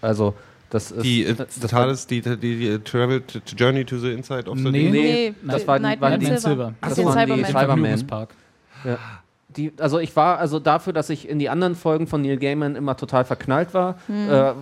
Also, 0.02 0.34
das 0.70 0.90
ist. 0.90 1.04
Die, 1.04 1.24
äh, 1.24 1.34
das, 1.34 1.58
das 1.60 1.72
war, 1.72 1.92
die, 1.92 2.20
die, 2.20 2.36
die, 2.36 2.56
die 2.58 2.78
Travel 2.80 3.20
to, 3.22 3.38
Journey 3.56 3.84
to 3.84 3.98
the 3.98 4.12
Inside 4.12 4.48
of 4.50 4.58
the 4.58 4.64
Nee. 4.70 4.90
Deep. 4.90 4.92
Nee, 4.92 5.34
das 5.52 5.66
war- 5.66 5.80
waren 5.82 6.20
die- 6.20 6.26
Silver. 6.36 6.74
Das 6.80 6.96
waren 7.04 7.26
die 7.36 7.44
Cyberman. 7.44 7.66
Vergnügungspark. 7.68 8.34
ja. 8.84 8.98
Die, 9.56 9.72
also 9.80 9.98
ich 9.98 10.14
war 10.16 10.38
also 10.38 10.58
dafür, 10.58 10.92
dass 10.92 11.08
ich 11.10 11.28
in 11.28 11.38
die 11.38 11.48
anderen 11.48 11.74
Folgen 11.74 12.06
von 12.06 12.20
Neil 12.20 12.36
Gaiman 12.36 12.76
immer 12.76 12.96
total 12.96 13.24
verknallt 13.24 13.72
war, 13.74 13.96
Hm. 14.06 14.28
äh, 14.30 14.52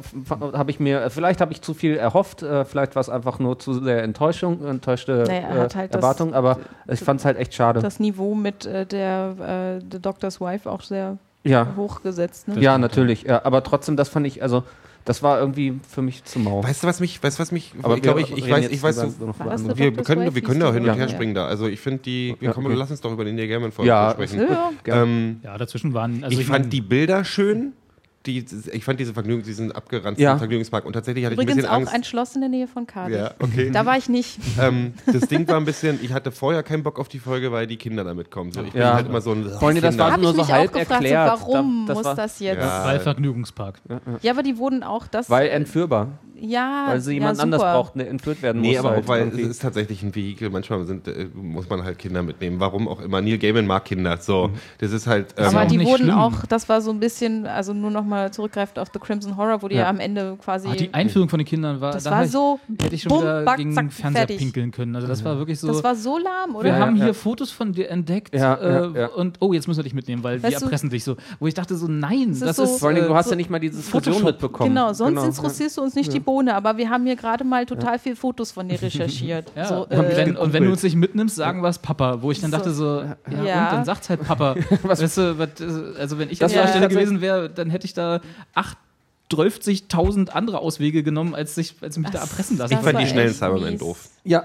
habe 0.57 0.70
ich 0.70 0.78
mir, 0.80 1.11
vielleicht 1.11 1.40
habe 1.40 1.53
ich 1.53 1.62
zu 1.62 1.74
viel 1.74 1.97
erhofft, 1.97 2.42
äh, 2.42 2.64
vielleicht 2.64 2.95
war 2.95 3.01
es 3.01 3.09
einfach 3.09 3.38
nur 3.38 3.59
zu 3.59 3.74
sehr 3.82 4.03
Enttäuschung, 4.03 4.64
enttäuschte 4.64 5.24
Naja, 5.26 5.40
er 5.49 5.57
äh, 5.57 5.68
halt 5.74 5.74
das- 5.95 6.03
Erwartung, 6.03 6.34
aber 6.34 6.59
ich 6.88 7.01
fand 7.01 7.20
es 7.20 7.26
halt 7.26 7.36
echt 7.38 7.55
schade. 7.55 7.80
Das 7.80 7.99
Niveau 8.01 8.34
mit 8.34 8.66
äh, 8.66 8.86
der 8.86 9.78
äh, 9.80 9.84
The 9.90 10.01
Doctor's 10.01 10.40
Wife 10.40 10.70
auch 10.70 10.82
sehr 10.82 11.18
ja, 11.42 11.66
hochgesetzt. 11.76 12.49
Ne? 12.49 12.61
ja, 12.61 12.78
natürlich. 12.78 13.24
Ja, 13.24 13.45
aber 13.45 13.62
trotzdem, 13.62 13.97
das 13.97 14.09
fand 14.09 14.26
ich, 14.26 14.42
also 14.42 14.62
das 15.05 15.22
war 15.22 15.38
irgendwie 15.38 15.78
für 15.88 16.00
mich 16.02 16.24
zu 16.24 16.38
mau. 16.38 16.62
Weißt 16.62 16.82
du, 16.82 16.86
was 16.86 17.00
mich, 17.00 17.22
weißt 17.22 17.38
du, 17.38 17.42
was 17.42 17.52
mich, 17.52 17.72
aber 17.82 17.96
ich 17.96 18.02
glaube, 18.02 18.22
ich, 18.22 18.32
ich 18.36 18.50
weiß, 18.50 18.68
ich 18.70 18.82
weiß, 18.82 18.96
so, 18.96 19.02
eine 19.02 19.76
wir, 19.78 19.92
können, 19.92 20.34
wir 20.34 20.42
können 20.42 20.61
da 20.61 20.72
hin 20.72 20.82
und 20.88 20.94
her 20.96 21.07
Ja. 21.07 21.09
springen 21.09 21.34
da. 21.34 21.46
Also 21.46 21.66
ich 21.66 21.80
finde 21.80 22.02
die, 22.02 22.36
wir 22.40 22.48
Ja, 22.48 22.55
kommen, 22.55 22.68
okay. 22.68 22.76
lass 22.76 22.90
uns 22.90 23.00
doch 23.02 23.12
über 23.12 23.24
die 23.24 23.32
Neil 23.32 23.48
Gaiman 23.48 23.70
Folge 23.72 23.88
Ja, 23.90 24.11
sprechen. 24.12 24.40
Ja. 24.86 25.02
Ähm, 25.02 25.40
Ja, 25.42 25.59
dazwischen 25.59 25.92
waren. 25.92 26.24
Also 26.24 26.38
ich, 26.38 26.46
fand 26.46 26.64
mein, 26.64 26.70
die 26.70 26.80
Bilder 26.80 27.24
schön. 27.24 27.74
Die, 28.26 28.42
ich 28.72 28.84
fand 28.84 28.98
diese 29.00 29.12
Vergnügung, 29.12 29.42
diesen 29.42 29.70
abgeranzten 29.72 30.22
Ja. 30.22 30.38
Vergnügungspark. 30.38 30.86
Und 30.86 30.94
tatsächlich 30.94 31.26
hatte 31.26 31.34
ich 31.34 31.38
ein 31.40 31.42
Übrigens 31.42 31.56
bisschen 31.64 31.70
auch 31.70 31.76
Angst. 31.80 31.94
ein 31.94 32.04
Schloss 32.04 32.34
in 32.34 32.40
der 32.40 32.48
Nähe 32.48 32.66
von 32.66 32.86
Cardiff. 32.86 33.18
ja, 33.18 33.34
okay. 33.38 33.70
Da 33.70 33.84
war 33.84 33.98
ich 33.98 34.08
nicht. 34.08 34.38
ähm, 34.58 34.94
das 35.12 35.28
Ding 35.28 35.46
war 35.46 35.56
ein 35.58 35.66
bisschen, 35.66 35.98
ich 36.02 36.12
hatte 36.12 36.32
vorher 36.32 36.62
keinen 36.62 36.82
Bock 36.82 36.98
auf 36.98 37.08
die 37.08 37.18
Folge, 37.18 37.52
weil 37.52 37.66
die 37.66 37.76
Kinder 37.76 38.02
damit 38.02 38.30
kommen. 38.30 38.50
So, 38.52 38.62
ich 38.62 38.72
bin 38.72 38.80
Ja. 38.80 38.94
halt 38.94 39.06
immer 39.08 39.20
so 39.20 39.32
ein. 39.32 39.46
Allem, 39.52 39.80
das 39.80 39.98
war 39.98 40.16
nur 40.16 40.30
ich 40.30 40.36
so 40.36 40.42
mich 40.42 40.52
halb 40.52 40.70
auch 40.70 40.78
gefragt, 40.78 41.02
erklärt. 41.04 41.38
so, 41.38 41.46
warum 41.46 41.84
Da- 41.86 41.92
das 41.92 41.96
muss 41.98 42.04
war- 42.06 42.14
das 42.16 42.40
jetzt? 42.40 42.58
Ja. 42.60 42.84
Weil 42.86 43.00
Vergnügungspark. 43.00 43.80
Ja, 44.22 44.32
aber 44.32 44.42
die 44.42 44.56
wurden 44.56 44.82
auch 44.82 45.06
das. 45.06 45.28
Weil 45.28 45.48
entführbar. 45.48 46.08
Ja, 46.41 46.85
Weil 46.89 47.01
sie 47.01 47.12
ja, 47.12 47.14
jemand 47.14 47.37
super. 47.37 47.45
anders 47.45 47.61
braucht, 47.62 47.95
der 47.97 48.09
entführt 48.11 48.43
werden 48.43 48.61
Nee, 48.61 48.70
muss. 48.70 48.78
aber 48.80 48.91
halt 48.91 49.05
auch 49.05 49.09
weil 49.09 49.20
irgendwie. 49.20 49.43
es 49.43 49.49
ist 49.51 49.62
tatsächlich 49.62 50.03
ein 50.03 50.14
Vehikel. 50.14 50.51
Manchmal 50.51 50.85
sind, 50.87 51.07
äh, 51.09 51.28
muss 51.35 51.68
man 51.68 51.85
halt 51.85 51.99
Kinder 51.99 52.22
mitnehmen. 52.22 52.61
Warum 52.61 52.89
auch 52.89 53.01
immer. 53.01 53.20
Neil 53.20 53.39
Gaiman 53.39 53.66
mag 53.66 53.85
Kinder. 53.85 54.16
So, 54.18 54.51
das 54.78 54.93
ist 54.93 55.07
halt. 55.07 55.35
Ähm, 55.37 55.45
Aber 55.47 55.64
die 55.66 55.80
wurden 55.85 56.05
schlimm. 56.05 56.14
auch, 56.18 56.45
das 56.47 56.68
war 56.68 56.80
so 56.80 56.91
ein 56.91 57.01
bisschen, 57.01 57.47
also 57.47 57.72
nur 57.72 57.91
nochmal 57.91 58.32
zurückgreifend 58.32 58.78
auf 58.78 58.89
The 58.93 58.99
Crimson 58.99 59.37
Horror, 59.37 59.62
wo 59.62 59.68
die 59.68 59.76
ja, 59.76 59.82
Ja. 59.82 59.89
am 59.91 60.01
Ende 60.01 60.37
quasi. 60.43 60.68
Ah, 60.68 60.74
die 60.74 60.93
Einführung 60.93 61.28
von 61.28 61.39
den 61.39 61.47
Kindern 61.47 61.80
war. 61.80 61.93
das 61.93 62.05
da 62.05 62.11
war 62.11 62.26
so. 62.26 62.59
Hätte 62.80 62.95
ich 62.95 63.03
schon 63.03 63.11
bumm, 63.11 63.22
wieder 63.22 63.43
back, 63.45 63.57
gegen 63.59 63.72
zack, 63.72 63.93
Fernseher 63.93 64.20
fertig. 64.20 64.39
pinkeln 64.39 64.70
können. 64.70 64.95
Also 64.97 65.07
das 65.09 65.24
war 65.24 65.39
wirklich 65.39 65.59
so. 65.61 65.68
Das 65.68 65.82
war 65.85 65.95
so 65.95 66.18
lahm, 66.18 66.55
oder? 66.57 66.64
wir 66.64 66.76
haben 66.76 66.97
ja, 66.97 67.05
hier 67.05 67.07
ja. 67.09 67.12
Fotos 67.14 67.51
von 67.51 67.72
dir 67.72 67.89
entdeckt 67.91 68.35
Ja, 68.35 68.55
äh, 68.55 68.72
ja, 68.72 69.01
ja. 69.03 69.07
und 69.09 69.37
oh, 69.41 69.53
jetzt 69.53 69.68
müssen 69.68 69.78
wir 69.78 69.85
dich 69.85 69.95
mitnehmen, 69.95 70.22
weil 70.22 70.43
Weißt 70.43 70.61
du- 70.61 70.64
erpressen 70.64 70.91
dich 70.91 71.05
so. 71.05 71.16
Wo 71.39 71.47
ich 71.47 71.55
dachte 71.55 71.76
so, 71.76 71.87
nein, 71.89 72.28
Das 72.28 72.37
ist 72.39 72.43
das 72.47 72.57
so- 72.57 72.62
ist. 72.64 72.80
Vor 72.80 72.89
allem, 72.89 73.05
du 73.07 73.12
äh, 73.12 73.14
hast 73.14 73.30
ja 73.30 73.37
nicht 73.37 73.51
mal 73.51 73.59
diese 73.61 73.80
Fusion 73.82 74.14
Photoshop. 74.14 74.24
mitbekommen. 74.26 74.70
Genau, 74.70 74.93
sonst 74.93 75.11
Genau, 75.14 75.24
interessierst 75.24 75.76
du 75.78 75.82
uns 75.82 75.95
nicht 75.95 76.12
die 76.12 76.20
Bohne, 76.24 76.54
aber 76.54 76.76
wir 76.76 76.90
haben 76.90 77.04
hier 77.06 77.16
gerade 77.16 77.44
mal 77.44 77.66
total 77.66 77.98
viel 77.98 78.16
Fotos 78.16 78.52
von 78.52 78.68
dir 78.68 78.80
recherchiert. 78.80 79.50
Ja, 79.56 79.66
so, 79.66 79.82
und, 79.86 79.92
äh, 79.92 80.16
wenn, 80.16 80.36
und 80.36 80.52
wenn 80.52 80.64
du 80.64 80.70
uns 80.70 80.82
nicht 80.82 80.96
mitnimmst, 80.96 81.36
sagen 81.36 81.62
wir 81.62 81.68
es 81.68 81.78
Papa. 81.78 82.22
Wo 82.22 82.30
ich 82.30 82.40
dann 82.40 82.50
So. 82.50 82.56
dachte 82.56 82.70
so, 82.72 83.00
ja, 83.02 83.16
Ja. 83.44 83.64
und 83.68 83.72
dann 83.76 83.84
sagt's 83.84 84.08
halt 84.10 84.22
Papa. 84.24 84.56
weißt 84.82 85.16
du, 85.18 85.38
was, 85.38 85.50
also 85.98 86.18
wenn 86.18 86.30
ich 86.30 86.38
Das 86.38 86.52
an 86.52 86.58
der 86.62 86.68
Stelle 86.68 86.88
gewesen 86.88 87.20
wäre, 87.20 87.48
dann 87.50 87.70
hätte 87.70 87.86
ich 87.86 87.94
da 87.94 88.20
acht 88.54 88.76
12.000 89.32 90.30
andere 90.30 90.58
Auswege 90.58 91.02
genommen, 91.02 91.34
als 91.34 91.54
sich, 91.54 91.74
als 91.80 91.96
mich 91.98 92.06
da 92.10 92.20
Das- 92.20 92.30
erpressen 92.30 92.58
lassen. 92.58 92.74
ich 92.74 92.80
fand 92.80 92.98
die 93.00 93.06
schnellen 93.06 93.32
Cybermen 93.34 93.78
doof. 93.78 94.08
Ja, 94.24 94.44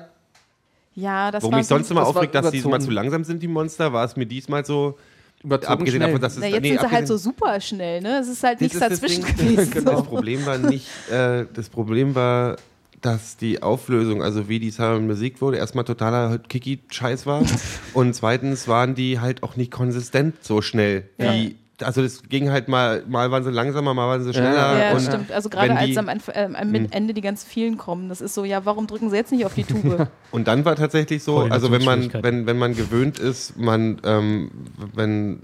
ja, 0.95 1.31
das 1.31 1.43
Wo 1.43 1.51
war 1.51 1.59
mich 1.59 1.67
sonst 1.67 1.87
so, 1.87 1.93
immer 1.93 2.01
das 2.01 2.09
aufregt, 2.09 2.35
dass 2.35 2.51
die 2.51 2.61
mal 2.61 2.81
zu 2.81 2.89
langsam 2.91 3.23
sind, 3.23 3.41
die 3.41 3.47
Monster, 3.47 3.93
war 3.93 4.03
es 4.03 4.15
mir 4.15 4.25
diesmal 4.25 4.65
so. 4.65 4.97
Überzogen 5.43 5.71
abgesehen 5.73 6.01
schnell. 6.01 6.07
davon, 6.09 6.21
dass 6.21 6.33
es 6.33 6.39
Na, 6.39 6.47
jetzt 6.47 6.61
nee, 6.63 6.69
sind 6.69 6.81
sie 6.81 6.91
halt 6.91 7.07
so 7.07 7.17
super 7.17 7.61
schnell, 7.61 8.01
ne? 8.01 8.19
Es 8.19 8.27
ist 8.27 8.43
halt 8.43 8.55
Das 8.55 8.61
nichts 8.61 8.79
das 8.79 8.89
dazwischen 8.89 9.23
Ding. 9.25 9.37
gewesen. 9.55 9.71
Genau, 9.71 9.91
Das 9.91 9.99
So. 10.01 10.05
Problem 10.05 10.45
war 10.45 10.57
nicht, 10.57 10.87
äh, 11.09 11.45
das 11.53 11.69
Problem 11.69 12.13
war, 12.15 12.57
dass 13.01 13.37
die 13.37 13.63
Auflösung, 13.63 14.21
also 14.21 14.49
wie 14.49 14.59
die 14.59 14.71
Cyberman 14.71 15.07
besiegt 15.07 15.41
wurde, 15.41 15.57
erstmal 15.57 15.85
totaler 15.85 16.37
Kiki-Scheiß 16.39 17.25
war. 17.25 17.43
und 17.93 18.13
zweitens 18.13 18.67
waren 18.67 18.95
die 18.95 19.19
halt 19.21 19.41
auch 19.43 19.55
nicht 19.55 19.71
konsistent 19.71 20.35
so 20.43 20.61
schnell. 20.61 21.07
Wie, 21.17 21.55
also 21.81 22.01
das 22.01 22.23
ging 22.29 22.49
halt 22.51 22.67
mal, 22.67 23.03
mal 23.07 23.31
waren 23.31 23.43
sie 23.43 23.51
langsamer, 23.51 23.93
mal 23.93 24.07
waren 24.07 24.23
sie 24.23 24.33
schneller. 24.33 24.79
Ja, 24.79 24.91
und 24.93 25.01
stimmt. 25.01 25.31
Also 25.31 25.49
gerade 25.49 25.71
als 25.75 25.85
die- 25.87 25.91
Hm. 25.93 25.97
am, 25.99 26.09
Anf 26.09 26.27
äh, 26.27 26.49
am 26.53 26.75
Ende 26.91 27.13
die 27.13 27.21
ganz 27.21 27.43
vielen 27.43 27.77
kommen, 27.77 28.09
das 28.09 28.21
ist 28.21 28.33
so, 28.33 28.43
ja, 28.45 28.65
warum 28.65 28.87
drücken 28.87 29.09
sie 29.09 29.15
jetzt 29.15 29.31
nicht 29.31 29.45
auf 29.45 29.53
die 29.53 29.63
Tube? 29.63 30.07
Und 30.31 30.47
dann 30.47 30.65
war 30.65 30.75
tatsächlich 30.75 31.23
so, 31.23 31.39
also 31.39 31.71
wenn 31.71 31.83
man, 31.83 32.11
wenn, 32.21 32.45
wenn 32.45 32.57
man 32.57 32.75
gewöhnt 32.75 33.19
ist, 33.19 33.57
man, 33.57 33.99
ähm, 34.03 34.51
wenn, 34.93 35.41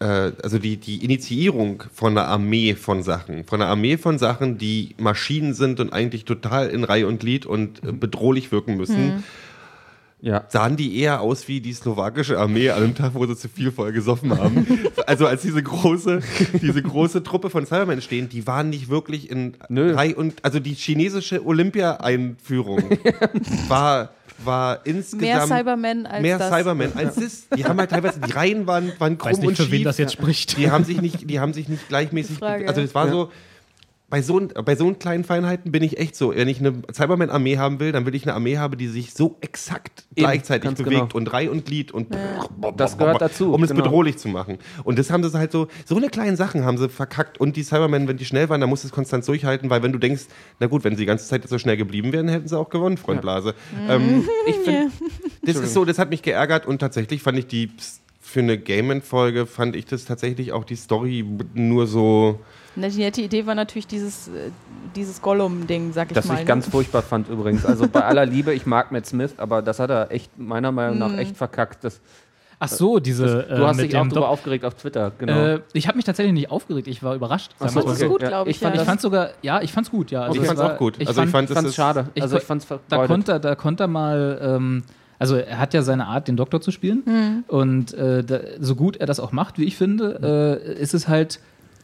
äh, 0.00 0.32
also 0.42 0.58
die, 0.58 0.78
die 0.78 1.04
Initiierung 1.04 1.84
von 1.92 2.16
einer 2.16 2.26
Armee 2.28 2.74
von 2.74 3.02
Sachen, 3.02 3.44
von 3.44 3.60
einer 3.60 3.70
Armee 3.70 3.96
von 3.98 4.18
Sachen, 4.18 4.58
die 4.58 4.94
Maschinen 4.98 5.54
sind 5.54 5.78
und 5.80 5.92
eigentlich 5.92 6.24
total 6.24 6.68
in 6.68 6.84
Reihe 6.84 7.06
und 7.06 7.20
Glied 7.20 7.46
und 7.46 7.84
äh, 7.84 7.92
bedrohlich 7.92 8.50
wirken 8.50 8.76
müssen, 8.76 9.22
Ja. 10.22 10.44
sahen 10.48 10.76
die 10.76 10.98
eher 10.98 11.20
aus 11.22 11.48
wie 11.48 11.60
die 11.60 11.72
slowakische 11.72 12.38
Armee 12.38 12.70
an 12.70 12.82
dem 12.82 12.94
Tag, 12.94 13.14
wo 13.14 13.24
sie 13.26 13.36
zu 13.36 13.48
viel 13.48 13.72
voll 13.72 13.92
gesoffen 13.92 14.36
haben. 14.38 14.66
also 15.06 15.26
als 15.26 15.42
diese 15.42 15.62
große, 15.62 16.20
diese 16.60 16.82
große 16.82 17.22
Truppe 17.22 17.48
von 17.50 17.64
Cybermen 17.64 18.02
stehen, 18.02 18.28
die 18.28 18.46
waren 18.46 18.68
nicht 18.70 18.88
wirklich 18.90 19.30
in 19.30 19.54
Nö. 19.68 19.94
Reihe 19.94 20.14
und 20.14 20.44
also 20.44 20.60
die 20.60 20.74
chinesische 20.74 21.44
Olympia-Einführung 21.46 22.82
war 23.68 24.10
war 24.42 24.80
Mehr 24.84 24.94
insgesamt 24.96 25.48
Cybermen 25.48 26.06
als 26.06 26.22
mehr 26.22 26.38
das. 26.38 26.48
Cybermen 26.50 26.92
als 26.96 27.14
das. 27.16 27.48
Die 27.54 27.64
haben 27.66 27.78
halt 27.78 27.90
teilweise 27.90 28.20
die 28.20 28.32
Reihen 28.32 28.66
waren, 28.66 28.90
waren 28.98 29.18
krumm 29.18 29.32
Weiß 29.32 29.38
nicht, 29.38 29.48
und 29.48 29.56
für 29.56 29.62
schief. 29.64 29.72
wen 29.72 29.84
das 29.84 29.98
jetzt 29.98 30.14
spricht. 30.14 30.56
Die 30.56 30.70
haben 30.70 30.84
sich 30.84 31.02
nicht, 31.02 31.28
die 31.28 31.40
haben 31.40 31.52
sich 31.52 31.68
nicht 31.68 31.88
gleichmäßig. 31.88 32.38
Frage. 32.38 32.66
Also 32.66 32.80
es 32.80 32.94
war 32.94 33.04
Ja. 33.06 33.12
so. 33.12 33.30
Bei 34.10 34.22
so, 34.22 34.40
bei 34.40 34.74
so 34.74 34.92
kleinen 34.92 35.24
Feinheiten 35.24 35.70
bin 35.70 35.82
ich 35.82 35.98
echt 35.98 36.16
so. 36.16 36.34
Wenn 36.34 36.48
ich 36.48 36.58
eine 36.58 36.82
Cyberman-Armee 36.92 37.58
haben 37.58 37.78
will, 37.80 37.92
dann 37.92 38.06
will 38.06 38.14
ich 38.14 38.24
eine 38.24 38.34
Armee 38.34 38.58
haben, 38.58 38.76
die 38.76 38.88
sich 38.88 39.14
so 39.14 39.36
exakt 39.40 40.04
Eben, 40.10 40.26
gleichzeitig 40.26 40.70
bewegt 40.72 40.90
genau. 40.90 41.08
und 41.14 41.32
Reihe 41.32 41.50
und 41.50 41.64
Glied 41.64 41.92
und 41.92 42.08
Das 42.76 42.98
gehört 42.98 43.20
dazu, 43.20 43.54
um 43.54 43.62
es 43.62 43.70
genau. 43.70 43.84
bedrohlich 43.84 44.18
zu 44.18 44.28
machen. 44.28 44.58
Und 44.84 44.98
das 44.98 45.10
haben 45.10 45.22
sie 45.22 45.38
halt 45.38 45.52
so, 45.52 45.68
so 45.86 45.96
eine 45.96 46.08
kleinen 46.08 46.36
Sachen 46.36 46.64
haben 46.64 46.76
sie 46.76 46.88
verkackt. 46.88 47.38
Und 47.38 47.56
die 47.56 47.62
Cybermen, 47.62 48.08
wenn 48.08 48.16
die 48.16 48.24
schnell 48.24 48.48
waren, 48.48 48.60
dann 48.60 48.68
musst 48.68 48.84
du 48.84 48.88
es 48.88 48.92
konstant 48.92 49.26
durchhalten, 49.26 49.70
weil 49.70 49.82
wenn 49.82 49.92
du 49.92 49.98
denkst, 49.98 50.24
na 50.58 50.66
gut, 50.66 50.82
wenn 50.84 50.94
sie 50.94 51.02
die 51.02 51.06
ganze 51.06 51.26
Zeit 51.26 51.48
so 51.48 51.58
schnell 51.58 51.76
geblieben 51.76 52.12
wären, 52.12 52.28
hätten 52.28 52.48
sie 52.48 52.58
auch 52.58 52.68
gewonnen, 52.68 52.96
Freund 52.96 53.20
Blase. 53.20 53.54
Ähm, 53.88 54.24
ich 54.46 54.56
finde, 54.56 54.90
das 55.42 55.56
ist 55.56 55.72
so, 55.72 55.84
das 55.84 55.98
hat 55.98 56.10
mich 56.10 56.22
geärgert 56.22 56.66
und 56.66 56.80
tatsächlich 56.80 57.22
fand 57.22 57.38
ich 57.38 57.46
die 57.46 57.70
für 58.20 58.40
eine 58.40 58.58
Game-Folge 58.58 59.46
fand 59.46 59.74
ich 59.74 59.86
das 59.86 60.04
tatsächlich 60.04 60.52
auch 60.52 60.64
die 60.64 60.76
Story 60.76 61.24
nur 61.54 61.86
so. 61.86 62.38
Na, 62.80 62.88
Die 62.88 62.98
nette 62.98 63.20
Idee 63.20 63.46
war 63.46 63.54
natürlich 63.54 63.86
dieses, 63.86 64.28
äh, 64.28 64.50
dieses 64.96 65.20
Gollum-Ding, 65.22 65.92
sag 65.92 66.08
ich 66.10 66.14
Das 66.14 66.26
mal. 66.26 66.34
ich 66.34 66.40
ne? 66.40 66.46
ganz 66.46 66.66
furchtbar 66.68 67.02
fand 67.02 67.28
übrigens. 67.28 67.64
Also 67.64 67.86
bei 67.88 68.04
aller 68.04 68.26
Liebe, 68.26 68.52
ich 68.54 68.66
mag 68.66 68.90
Matt 68.92 69.06
Smith, 69.06 69.34
aber 69.36 69.62
das 69.62 69.78
hat 69.78 69.90
er 69.90 70.10
echt 70.10 70.36
meiner 70.38 70.72
Meinung 70.72 70.98
nach 70.98 71.16
echt 71.16 71.36
verkackt. 71.36 71.84
Das, 71.84 72.00
Ach 72.62 72.68
so, 72.68 72.98
diese. 72.98 73.24
du 73.48 73.54
äh, 73.54 73.58
hast 73.66 73.76
mit 73.78 73.86
dich 73.86 73.96
auch 73.96 74.06
Doc- 74.08 74.24
aufgeregt 74.24 74.64
auf 74.66 74.74
Twitter, 74.74 75.12
genau. 75.18 75.32
Äh, 75.34 75.60
ich 75.72 75.86
habe 75.88 75.96
mich 75.96 76.04
tatsächlich 76.04 76.34
nicht 76.34 76.50
aufgeregt, 76.50 76.88
ich 76.88 77.02
war 77.02 77.14
überrascht. 77.14 77.52
Ach 77.58 77.68
so, 77.70 77.80
Das 77.80 77.96
okay. 77.98 78.08
gut, 78.08 78.20
glaube 78.20 78.50
ich. 78.50 78.56
ich 78.56 78.62
fand- 78.62 78.74
ja. 78.76 78.82
Ich 78.82 78.86
fand 78.88 79.00
sogar, 79.00 79.30
ja, 79.42 79.62
ich 79.62 79.72
fand's 79.72 79.90
gut, 79.90 80.10
ja. 80.10 80.22
Also 80.22 80.34
ich 80.34 80.40
es 80.42 80.46
fand's 80.48 80.62
war- 80.62 80.74
auch 80.74 80.78
gut. 80.78 80.96
Ich 80.98 81.08
Also 81.08 81.22
ich 81.22 81.30
fand, 81.30 81.32
fand, 81.32 81.44
ich 81.44 81.48
das 81.48 81.56
fand's 81.56 81.70
ist- 81.70 81.76
schade. 81.76 82.06
ich 82.14 82.22
also 82.22 82.36
ich 82.36 82.42
fand's 82.42 82.66
da 82.88 83.06
konnte, 83.06 83.32
er- 83.32 83.38
da 83.40 83.54
konnte 83.54 83.84
er 83.84 83.88
mal, 83.88 84.38
ähm, 84.42 84.82
also 85.18 85.36
er 85.36 85.58
hat 85.58 85.72
ja 85.72 85.80
seine 85.82 86.06
Art, 86.06 86.28
den 86.28 86.36
Doktor 86.36 86.60
zu 86.60 86.70
spielen. 86.70 87.02
Hm. 87.06 87.44
Und 87.48 87.94
äh, 87.94 88.22
da, 88.24 88.40
so 88.58 88.74
gut 88.74 88.96
er 88.96 89.06
das 89.06 89.20
auch 89.20 89.32
macht, 89.32 89.58
wie 89.58 89.64
ich 89.64 89.76
finde, 89.76 90.60
äh, 90.66 90.80
ist 90.82 90.92
es 90.92 91.08
halt 91.08 91.40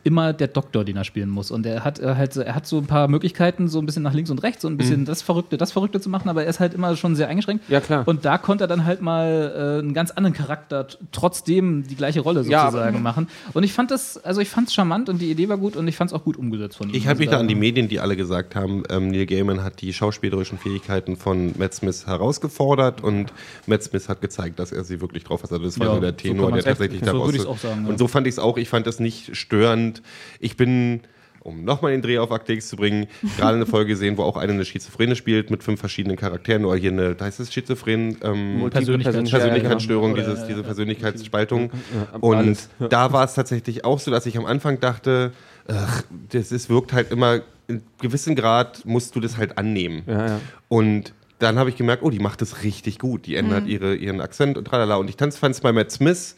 immer 0.06 0.32
der 0.32 0.46
Doktor, 0.48 0.84
den 0.84 0.96
er 0.96 1.04
spielen 1.04 1.28
muss. 1.28 1.50
Und 1.50 1.66
er 1.66 1.84
hat 1.84 1.98
äh, 1.98 2.14
halt, 2.14 2.32
so- 2.32 2.40
er 2.40 2.54
hat 2.54 2.66
so 2.66 2.78
ein 2.78 2.86
paar 2.86 3.08
Möglichkeiten, 3.08 3.66
so 3.68 3.80
ein 3.80 3.86
bisschen 3.86 4.04
nach 4.04 4.14
links 4.14 4.30
und 4.30 4.42
rechts, 4.42 4.62
so 4.62 4.68
ein 4.68 4.76
bisschen 4.76 5.04
das 5.04 5.20
Verrückte, 5.20 5.56
das 5.56 5.72
Verrückte 5.72 6.00
zu 6.00 6.08
machen, 6.08 6.28
aber 6.28 6.44
er 6.44 6.48
ist 6.50 6.60
halt 6.60 6.74
immer 6.74 6.94
schon 6.96 7.16
sehr 7.16 7.28
eingeschränkt. 7.28 7.68
Ja, 7.68 7.80
klar. 7.80 8.04
Und 8.06 8.24
da 8.24 8.38
konnte 8.38 8.64
er 8.64 8.68
dann 8.68 8.84
halt 8.84 9.02
mal 9.02 9.52
äh, 9.76 9.78
einen 9.80 9.94
ganz 9.94 10.12
anderen 10.12 10.34
Charakter 10.34 10.86
trotzdem 11.12 11.84
die 11.88 11.96
gleiche 11.96 12.20
Rolle 12.20 12.42
Ja, 12.42 12.66
sozusagen 12.70 13.02
machen. 13.02 13.28
Und 13.52 13.64
ich 13.64 13.72
fand 13.72 13.90
das, 13.90 14.16
also 14.24 14.40
ich 14.40 14.48
fand 14.48 14.68
es 14.68 14.74
charmant 14.74 15.08
und 15.08 15.20
die 15.20 15.30
Idee 15.30 15.48
war 15.48 15.58
gut 15.58 15.76
und 15.76 15.88
ich 15.88 15.96
fand 15.96 16.10
es 16.10 16.14
auch 16.14 16.22
gut 16.24 16.36
umgesetzt 16.36 16.76
von 16.76 16.88
ihm. 16.88 16.94
Ich 16.94 17.08
habe 17.08 17.18
mich 17.18 17.28
Also 17.28 17.36
da 17.38 17.40
an 17.40 17.48
die 17.48 17.54
Medien, 17.56 17.88
die 17.88 17.98
alle 17.98 18.16
gesagt 18.16 18.54
haben, 18.54 18.84
ähm, 18.90 19.08
Neil 19.08 19.26
Gaiman 19.26 19.64
hat 19.64 19.80
die 19.80 19.92
schauspielerischen 19.92 20.58
Fähigkeiten 20.58 21.16
von 21.16 21.52
Matt 21.58 21.74
Smith 21.74 22.06
herausgefordert 22.06 23.02
und 23.02 23.32
Matt 23.66 23.82
Smith 23.82 24.08
hat 24.08 24.20
gezeigt, 24.20 24.58
dass 24.60 24.70
er 24.72 24.84
sie 24.84 25.00
wirklich 25.00 25.24
drauf 25.24 25.42
hat. 25.42 25.50
Also 25.52 25.64
das 25.64 25.78
war 25.80 25.86
Ja, 25.88 25.94
so 25.94 26.00
der 26.00 26.10
so 26.10 26.16
Tenor, 26.16 26.46
kann 26.50 26.54
der 26.54 26.64
tatsächlich 26.64 27.00
so 27.00 27.06
daraus. 27.06 27.46
auch 27.46 27.58
sagen. 27.58 27.86
Und 27.86 27.98
so 27.98 28.06
fand 28.06 28.26
ich 28.26 28.34
es 28.34 28.38
auch. 28.38 28.56
Ich 28.58 28.68
fand 28.68 28.86
das 28.86 29.00
nicht 29.00 29.36
störend. 29.36 29.95
Ich 30.40 30.56
bin 30.56 31.00
um 31.46 31.64
nochmal 31.64 31.92
den 31.92 32.02
Dreh 32.02 32.18
auf 32.18 32.32
Akte 32.32 32.52
X 32.54 32.68
zu 32.68 32.76
bringen, 32.76 33.06
gerade 33.36 33.54
eine 33.54 33.66
Folge 33.66 33.90
gesehen, 33.90 34.18
wo 34.18 34.24
auch 34.24 34.36
eine 34.36 34.52
eine 34.52 34.64
Schizophrene 34.64 35.14
spielt 35.14 35.48
mit 35.48 35.62
fünf 35.62 35.78
verschiedenen 35.78 36.16
Charakteren 36.16 36.64
oder 36.64 36.76
hier 36.76 36.90
eine, 36.90 37.14
da 37.14 37.26
heißt 37.26 37.38
es 37.38 37.52
Schizophren, 37.52 38.16
ähm, 38.24 38.64
Persönlichkeits- 38.68 39.30
Persönlichkeitsstörung, 39.30 40.12
Oder- 40.12 40.22
dieses, 40.24 40.46
diese 40.48 40.64
Persönlichkeitsspaltung. 40.64 41.70
Ja, 41.94 42.18
Und 42.18 42.36
alles. 42.36 42.68
da 42.90 43.12
war 43.12 43.24
es 43.24 43.34
tatsächlich 43.34 43.84
auch 43.84 44.00
so, 44.00 44.10
dass 44.10 44.26
ich 44.26 44.36
am 44.36 44.44
Anfang 44.44 44.80
dachte, 44.80 45.32
ach, 45.68 46.02
das 46.32 46.50
ist, 46.50 46.68
wirkt 46.68 46.92
halt 46.92 47.12
immer, 47.12 47.42
in 47.68 47.82
gewissem 48.00 48.34
Grad 48.34 48.84
musst 48.84 49.14
du 49.14 49.20
das 49.20 49.36
halt 49.36 49.56
annehmen. 49.56 50.02
Ja, 50.08 50.26
ja. 50.26 50.40
Und 50.66 51.12
dann 51.38 51.58
habe 51.60 51.70
ich 51.70 51.76
gemerkt, 51.76 52.02
oh, 52.02 52.10
die 52.10 52.18
macht 52.18 52.40
das 52.42 52.64
richtig 52.64 52.98
gut. 52.98 53.26
Die 53.26 53.36
ändert 53.36 53.66
ihre, 53.68 53.94
ihren 53.94 54.20
Akzent 54.20 54.56
und 54.58 54.64
tralala. 54.64 54.96
Und 54.96 55.10
ich 55.10 55.16
fand 55.16 55.32
es 55.54 55.60
bei 55.60 55.70
Matt 55.72 55.92
Smith, 55.92 56.34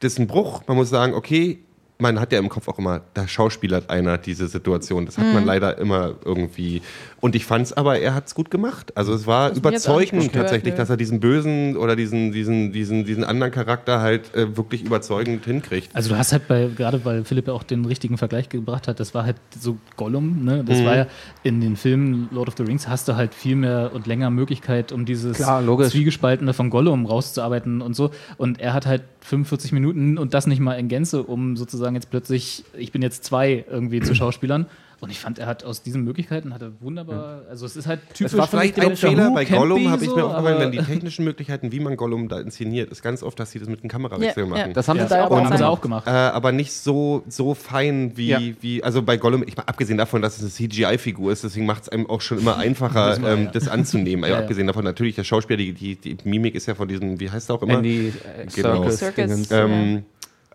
das 0.00 0.12
ist 0.12 0.18
ein 0.18 0.26
Bruch. 0.26 0.62
Man 0.66 0.76
muss 0.76 0.90
sagen, 0.90 1.14
okay, 1.14 1.60
man 2.00 2.18
hat 2.20 2.32
ja 2.32 2.38
im 2.38 2.48
Kopf 2.48 2.68
auch 2.68 2.78
immer, 2.78 3.02
da 3.14 3.26
schauspielert 3.28 3.90
einer 3.90 4.18
diese 4.18 4.48
Situation. 4.48 5.06
Das 5.06 5.18
hat 5.18 5.26
Mhm. 5.26 5.32
man 5.34 5.44
leider 5.44 5.78
immer 5.78 6.14
irgendwie. 6.24 6.82
Und 7.20 7.34
ich 7.34 7.44
fand 7.44 7.66
es 7.66 7.72
aber, 7.72 7.98
er 7.98 8.14
hat 8.14 8.26
es 8.28 8.34
gut 8.34 8.50
gemacht. 8.50 8.96
Also 8.96 9.12
es 9.14 9.26
war 9.26 9.52
überzeugend 9.54 10.12
gestört, 10.22 10.32
tatsächlich, 10.34 10.72
nö. 10.74 10.78
dass 10.78 10.90
er 10.90 10.96
diesen 10.96 11.20
bösen 11.20 11.76
oder 11.76 11.96
diesen, 11.96 12.32
diesen, 12.32 12.72
diesen, 12.72 13.04
diesen 13.04 13.24
anderen 13.24 13.52
Charakter 13.52 14.00
halt 14.00 14.34
äh, 14.34 14.56
wirklich 14.56 14.82
überzeugend 14.82 15.44
hinkriegt. 15.44 15.94
Also 15.94 16.10
du 16.10 16.18
hast 16.18 16.32
halt 16.32 16.48
bei, 16.48 16.68
gerade 16.74 17.04
weil 17.04 17.24
Philipp 17.24 17.46
ja 17.48 17.52
auch 17.52 17.62
den 17.62 17.84
richtigen 17.84 18.16
Vergleich 18.18 18.48
gebracht 18.48 18.88
hat, 18.88 19.00
das 19.00 19.14
war 19.14 19.24
halt 19.24 19.36
so 19.58 19.76
Gollum, 19.96 20.44
ne? 20.44 20.64
Das 20.64 20.78
Mhm. 20.80 20.84
war 20.84 20.96
ja 20.96 21.06
in 21.42 21.60
den 21.60 21.76
Filmen 21.76 22.28
Lord 22.32 22.48
of 22.48 22.54
the 22.56 22.62
Rings 22.62 22.88
hast 22.88 23.08
du 23.08 23.16
halt 23.16 23.34
viel 23.34 23.56
mehr 23.56 23.90
und 23.92 24.06
länger 24.06 24.30
Möglichkeit, 24.30 24.92
um 24.92 25.04
dieses 25.04 25.36
Klar. 25.36 25.62
Zwiegespaltene 25.88 26.54
von 26.54 26.70
Gollum 26.70 27.04
rauszuarbeiten 27.06 27.82
und 27.82 27.94
so. 27.94 28.10
Und 28.38 28.60
er 28.60 28.72
hat 28.72 28.86
halt 28.86 29.02
45 29.22 29.72
Minuten 29.72 30.18
und 30.18 30.34
das 30.34 30.46
nicht 30.46 30.60
mal 30.60 30.74
in 30.74 30.88
Gänze, 30.88 31.22
um 31.22 31.56
sozusagen 31.56 31.94
jetzt 31.94 32.10
plötzlich, 32.10 32.64
ich 32.76 32.92
bin 32.92 33.02
jetzt 33.02 33.24
zwei 33.24 33.64
irgendwie 33.70 34.00
zu 34.00 34.14
Schauspielern. 34.14 34.66
Und 35.00 35.08
ich 35.10 35.18
fand, 35.18 35.38
er 35.38 35.46
hat 35.46 35.64
aus 35.64 35.82
diesen 35.82 36.04
Möglichkeiten 36.04 36.52
hat 36.52 36.60
er 36.60 36.72
wunderbar, 36.80 37.42
also 37.48 37.64
es 37.64 37.74
ist 37.74 37.86
halt 37.86 38.00
typisch. 38.12 38.32
Es 38.32 38.38
war 38.38 38.46
vielleicht 38.46 38.78
ein 38.78 38.96
Fehler 38.96 39.30
bei 39.30 39.46
Gollum, 39.46 39.90
habe 39.90 40.04
ich 40.04 40.14
mir 40.14 40.24
aufgefallen, 40.26 40.56
aber- 40.56 40.60
wenn 40.60 40.72
die 40.72 40.78
technischen 40.78 41.24
Möglichkeiten, 41.24 41.72
wie 41.72 41.80
man 41.80 41.96
Gollum 41.96 42.28
da 42.28 42.38
inszeniert, 42.38 42.90
ist 42.90 43.02
ganz 43.02 43.22
oft, 43.22 43.40
dass 43.40 43.50
sie 43.50 43.58
das 43.58 43.68
mit 43.68 43.80
einem 43.80 43.88
Kamerawechsel 43.88 44.42
Ja, 44.44 44.48
machen. 44.50 44.60
ja. 44.68 44.72
Das 44.74 44.88
haben 44.88 44.98
ja, 44.98 45.04
sie 45.04 45.14
da 45.14 45.26
auch 45.26 45.30
haben 45.30 45.46
sie 45.46 45.52
gemacht. 45.56 45.62
auch 45.64 45.80
gemacht. 45.80 46.06
Äh, 46.06 46.10
aber 46.10 46.52
nicht 46.52 46.72
so, 46.72 47.22
so 47.28 47.54
fein 47.54 48.12
wie, 48.16 48.28
Ja. 48.28 48.40
wie, 48.60 48.82
also 48.84 49.00
bei 49.02 49.16
Gollum, 49.16 49.42
ich 49.46 49.56
mal 49.56 49.62
abgesehen 49.64 49.96
davon, 49.96 50.20
dass 50.20 50.36
es 50.36 50.42
eine 50.42 50.50
CGI-Figur 50.50 51.32
ist, 51.32 51.44
deswegen 51.44 51.64
macht 51.66 51.84
es 51.84 51.88
einem 51.88 52.08
auch 52.08 52.20
schon 52.20 52.38
immer 52.38 52.58
einfacher, 52.58 53.20
wir, 53.22 53.28
ähm, 53.28 53.44
ja. 53.44 53.50
das 53.52 53.68
anzunehmen. 53.68 54.24
Also 54.24 54.32
Ja, 54.34 54.38
ja. 54.38 54.42
abgesehen 54.42 54.66
davon, 54.66 54.84
natürlich, 54.84 55.14
der 55.16 55.24
Schauspieler, 55.24 55.56
die, 55.56 55.72
die, 55.72 55.96
die 55.96 56.16
Mimik 56.28 56.54
ist 56.54 56.66
ja 56.66 56.74
von 56.74 56.86
diesem, 56.88 57.18
wie 57.20 57.30
heißt 57.30 57.48
er 57.50 57.54
auch 57.56 57.62
immer? 57.62 57.78
Andy 57.78 58.08
äh, 58.08 58.46
Genau. 58.54 58.88
Circus. 58.90 58.98
Circus. 58.98 59.50
Ähm, 59.50 60.04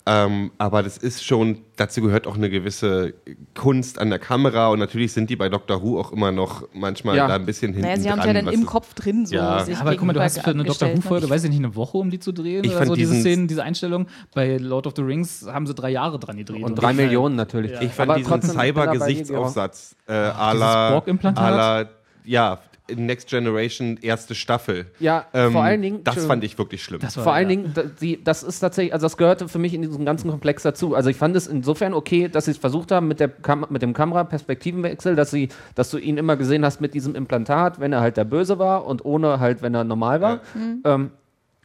ähm, 0.08 0.52
aber 0.60 0.84
das 0.84 0.98
ist 0.98 1.24
schon, 1.26 1.60
dazu 1.78 2.00
gehört 2.02 2.28
auch 2.28 2.36
eine 2.36 2.50
gewisse 2.50 3.16
Kunst 3.56 3.98
an 4.00 4.10
der 4.12 4.20
Kamera 4.20 4.68
und 4.68 4.78
natürlich 4.80 5.14
sind 5.14 5.30
die 5.32 5.36
bei 5.36 5.50
Doctor 5.50 5.82
Who 5.82 6.00
auch 6.00 6.12
immer 6.12 6.32
noch 6.32 6.68
manchmal 6.74 7.16
Ja. 7.18 7.28
da 7.28 7.36
ein 7.36 7.46
bisschen 7.48 7.74
hinten 7.74 7.88
Naja, 7.88 8.00
sie 8.00 8.12
haben 8.12 8.20
es 8.20 8.26
ja 8.26 8.34
dann 8.34 8.48
im 8.48 8.66
Kopf 8.68 8.94
drin, 8.94 9.26
so 9.26 9.34
Ja. 9.36 9.64
sich 9.66 9.76
Aber 9.78 9.96
guck 9.96 10.04
mal, 10.06 10.14
du 10.14 10.22
hast 10.22 10.40
für 10.40 10.52
eine 10.52 10.64
Doctor 10.64 10.88
abgestellt, 10.90 10.98
Who-Folge, 11.06 11.26
ne? 11.26 11.32
weiß 11.32 11.44
ich 11.46 11.50
nicht, 11.50 11.60
eine 11.60 11.76
Woche, 11.76 11.98
um 11.98 12.12
die 12.12 12.20
zu 12.20 12.32
drehen 12.34 12.64
Ich 12.64 12.70
oder 12.70 12.78
fand 12.80 12.90
so, 12.90 12.96
diese 12.96 13.16
Szenen, 13.16 13.48
diese 13.48 13.64
Einstellung. 13.64 14.06
Bei 14.36 14.58
Lord 14.58 14.86
of 14.86 14.94
the 14.96 15.02
Rings 15.02 15.48
haben 15.52 15.66
sie 15.66 15.74
drei 15.74 15.90
Jahre 15.90 16.20
dran 16.20 16.38
gedreht. 16.38 16.64
Und 16.64 16.76
drei 16.76 16.92
ich- 16.92 16.98
Millionen 16.98 17.36
natürlich. 17.36 17.72
Ja. 17.72 17.82
Ich 17.82 17.92
fand 17.92 18.12
Aber 18.12 18.20
diesen 18.20 18.42
Cyber-Gesichtsaufsatz 18.42 19.96
äh, 20.08 20.14
à 20.14 20.54
la, 20.54 20.92
Borg-Implantat? 20.92 21.44
à 21.44 21.56
la, 21.84 21.90
ja, 22.26 22.60
Next 22.94 23.30
Generation 23.30 23.98
erste 24.02 24.36
Staffel. 24.36 24.86
Ja, 25.00 25.26
Ähm, 25.34 25.52
vor 25.54 25.64
allen 25.64 25.82
Dingen. 25.82 26.04
Das 26.04 26.14
Entschuldigung. 26.14 26.28
fand 26.28 26.44
ich 26.44 26.58
wirklich 26.58 26.84
schlimm. 26.84 27.00
Das 27.02 27.18
war- 27.18 27.24
Vor 27.24 27.34
allen 27.34 27.50
ja. 27.50 27.56
Dingen, 27.56 27.72
da- 27.74 27.84
die, 27.84 28.24
das 28.24 28.44
ist 28.44 28.60
tatsächlich, 28.60 28.94
also 28.94 29.06
das 29.06 29.18
gehörte 29.18 29.48
für 29.48 29.58
mich 29.60 29.74
in 29.74 29.82
diesem 29.82 30.06
ganzen 30.06 30.30
Komplex 30.30 30.64
dazu. 30.64 30.94
Also 30.96 31.10
ich 31.10 31.18
fand 31.18 31.36
es 31.36 31.48
insofern 31.48 31.94
okay, 31.94 32.28
dass 32.30 32.46
sie 32.46 32.52
es 32.52 32.58
versucht 32.58 32.92
haben 32.92 33.08
mit, 33.08 33.20
der 33.20 33.30
Kam 33.30 33.66
mit 33.70 33.82
dem 33.82 33.94
Kameraperspektivenwechsel, 33.94 35.16
dass 35.16 35.32
sie, 35.32 35.50
dass 35.76 35.90
du 35.90 35.98
ihn 35.98 36.18
immer 36.18 36.36
gesehen 36.38 36.64
hast 36.66 36.82
mit 36.82 36.94
diesem 36.94 37.16
Implantat, 37.16 37.80
wenn 37.80 37.92
er 37.94 38.02
halt 38.02 38.18
der 38.18 38.26
Böse 38.26 38.60
war 38.60 38.86
und 38.86 39.04
ohne 39.06 39.40
halt, 39.40 39.62
wenn 39.62 39.74
er 39.74 39.84
normal 39.84 40.22
war. 40.22 40.42
Ähm, 40.84 41.12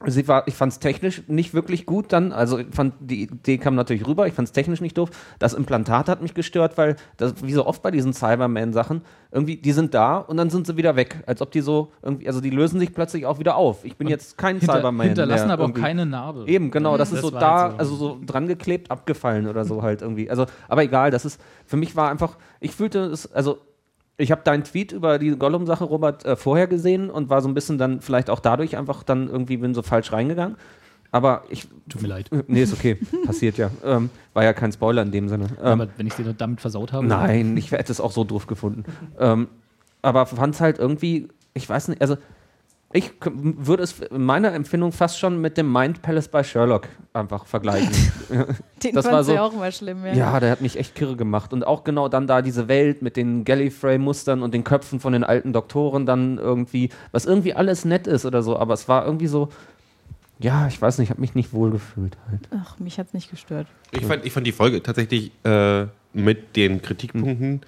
Sie 0.06 0.26
war, 0.28 0.48
ich 0.48 0.54
fand 0.54 0.72
es 0.72 0.78
technisch 0.78 1.22
nicht 1.28 1.52
wirklich 1.52 1.84
gut 1.84 2.10
dann. 2.12 2.32
Also 2.32 2.58
ich 2.58 2.68
fand 2.72 2.94
die 3.00 3.24
Idee 3.24 3.58
kam 3.58 3.74
natürlich 3.74 4.06
rüber. 4.06 4.26
Ich 4.26 4.32
fand 4.32 4.48
es 4.48 4.52
technisch 4.52 4.80
nicht 4.80 4.96
doof. 4.96 5.10
Das 5.38 5.52
Implantat 5.52 6.08
hat 6.08 6.22
mich 6.22 6.32
gestört, 6.32 6.78
weil 6.78 6.96
das, 7.18 7.42
wie 7.42 7.52
so 7.52 7.66
oft 7.66 7.82
bei 7.82 7.90
diesen 7.90 8.14
Cyberman-Sachen 8.14 9.02
irgendwie 9.30 9.56
die 9.56 9.72
sind 9.72 9.92
da 9.92 10.16
und 10.16 10.38
dann 10.38 10.48
sind 10.48 10.66
sie 10.66 10.76
wieder 10.78 10.96
weg, 10.96 11.22
als 11.26 11.42
ob 11.42 11.50
die 11.52 11.60
so 11.60 11.92
irgendwie, 12.02 12.26
also 12.26 12.40
die 12.40 12.50
lösen 12.50 12.80
sich 12.80 12.94
plötzlich 12.94 13.26
auch 13.26 13.38
wieder 13.38 13.56
auf. 13.56 13.84
Ich 13.84 13.96
bin 13.96 14.08
jetzt 14.08 14.38
kein 14.38 14.56
Hinter, 14.58 14.76
Cyberman. 14.76 15.06
hinterlassen 15.08 15.46
mehr 15.46 15.54
aber 15.54 15.64
auch 15.64 15.68
irgendwie. 15.68 15.82
keine 15.82 16.06
Narbe. 16.06 16.44
Eben, 16.46 16.70
genau, 16.70 16.96
das, 16.96 17.10
Das 17.10 17.18
ist 17.18 17.22
so 17.22 17.30
da, 17.30 17.62
halt 17.62 17.72
so. 17.72 17.78
also 17.78 17.94
so 17.96 18.20
dran 18.24 18.48
geklebt, 18.48 18.90
abgefallen 18.90 19.46
oder 19.48 19.64
so 19.66 19.82
halt 19.82 20.00
irgendwie. 20.02 20.30
Also, 20.30 20.46
aber 20.68 20.82
egal, 20.82 21.10
das 21.10 21.24
ist, 21.26 21.40
für 21.66 21.76
mich 21.76 21.94
war 21.94 22.10
einfach, 22.10 22.38
ich 22.58 22.74
fühlte 22.74 23.00
es, 23.04 23.30
also 23.32 23.58
ich 24.20 24.30
habe 24.30 24.42
deinen 24.44 24.64
Tweet 24.64 24.92
über 24.92 25.18
die 25.18 25.30
Gollum-Sache, 25.30 25.84
Robert, 25.84 26.24
äh, 26.24 26.36
vorher 26.36 26.66
gesehen 26.66 27.10
und 27.10 27.28
war 27.30 27.42
so 27.42 27.48
ein 27.48 27.54
bisschen 27.54 27.78
dann 27.78 28.00
vielleicht 28.00 28.30
auch 28.30 28.40
dadurch 28.40 28.76
einfach 28.76 29.02
dann 29.02 29.28
irgendwie 29.28 29.56
bin 29.56 29.74
so 29.74 29.82
falsch 29.82 30.12
reingegangen. 30.12 30.56
Aber 31.12 31.42
ich. 31.48 31.66
Tut 31.88 32.02
mir 32.02 32.08
leid. 32.08 32.30
Nee, 32.46 32.62
ist 32.62 32.72
okay. 32.72 32.96
Passiert 33.26 33.58
ja. 33.58 33.70
Ähm, 33.84 34.10
war 34.32 34.44
ja 34.44 34.52
kein 34.52 34.70
Spoiler 34.70 35.02
in 35.02 35.10
dem 35.10 35.28
Sinne. 35.28 35.46
Ähm, 35.60 35.80
aber 35.80 35.88
wenn 35.96 36.06
ich 36.06 36.14
dir 36.14 36.32
damit 36.32 36.60
versaut 36.60 36.92
habe. 36.92 37.04
Nein, 37.06 37.56
ich 37.56 37.72
hätte 37.72 37.90
es 37.90 38.00
auch 38.00 38.12
so 38.12 38.22
doof 38.22 38.46
gefunden. 38.46 38.84
ähm, 39.18 39.48
aber 40.02 40.26
fand 40.26 40.54
es 40.54 40.60
halt 40.60 40.78
irgendwie, 40.78 41.28
ich 41.52 41.68
weiß 41.68 41.88
nicht, 41.88 42.00
also 42.00 42.16
ich 42.92 43.12
würde 43.22 43.84
es 43.84 44.00
in 44.00 44.24
meiner 44.24 44.52
Empfindung 44.52 44.90
fast 44.90 45.18
schon 45.18 45.40
mit 45.40 45.56
dem 45.56 45.72
Mind 45.72 46.02
Palace 46.02 46.26
bei 46.28 46.42
Sherlock 46.42 46.88
einfach 47.12 47.46
vergleichen. 47.46 47.90
Den 48.82 48.94
Das 48.94 49.04
war 49.06 49.22
sie 49.22 49.32
so- 49.32 49.38
auch 49.38 49.52
immer 49.52 49.70
schlimm, 49.70 50.04
ja. 50.04 50.12
ja, 50.14 50.40
der 50.40 50.50
hat 50.50 50.60
mich 50.60 50.76
echt 50.76 50.94
kirre 50.96 51.14
gemacht. 51.14 51.52
Und 51.52 51.64
auch 51.64 51.84
genau 51.84 52.08
dann 52.08 52.26
da 52.26 52.42
diese 52.42 52.66
Welt 52.68 53.00
mit 53.02 53.16
den 53.16 53.44
Gallifrey-Mustern 53.44 54.42
und 54.42 54.54
den 54.54 54.64
Köpfen 54.64 54.98
von 54.98 55.12
den 55.12 55.22
alten 55.22 55.52
Doktoren 55.52 56.04
dann 56.04 56.38
irgendwie, 56.38 56.88
was 57.12 57.26
irgendwie 57.26 57.54
alles 57.54 57.84
nett 57.84 58.06
ist 58.08 58.26
oder 58.26 58.42
so, 58.42 58.58
aber 58.58 58.74
es 58.74 58.88
war 58.88 59.04
irgendwie 59.06 59.28
so, 59.28 59.50
ja, 60.40 60.66
ich 60.66 60.80
weiß 60.80 60.98
nicht, 60.98 61.06
ich 61.08 61.10
habe 61.10 61.20
mich 61.20 61.34
nicht 61.34 61.52
wohl 61.52 61.70
gefühlt 61.70 62.16
halt. 62.28 62.48
Ach, 62.50 62.78
mich 62.80 62.98
hat's 62.98 63.12
nicht 63.12 63.30
gestört. 63.30 63.66
Ich 63.92 64.04
fand, 64.06 64.24
ich 64.24 64.32
fand 64.32 64.46
die 64.46 64.52
Folge 64.52 64.82
tatsächlich 64.82 65.30
äh, 65.44 65.84
mit 66.14 66.56
den 66.56 66.80
Kritikpunkten, 66.82 67.60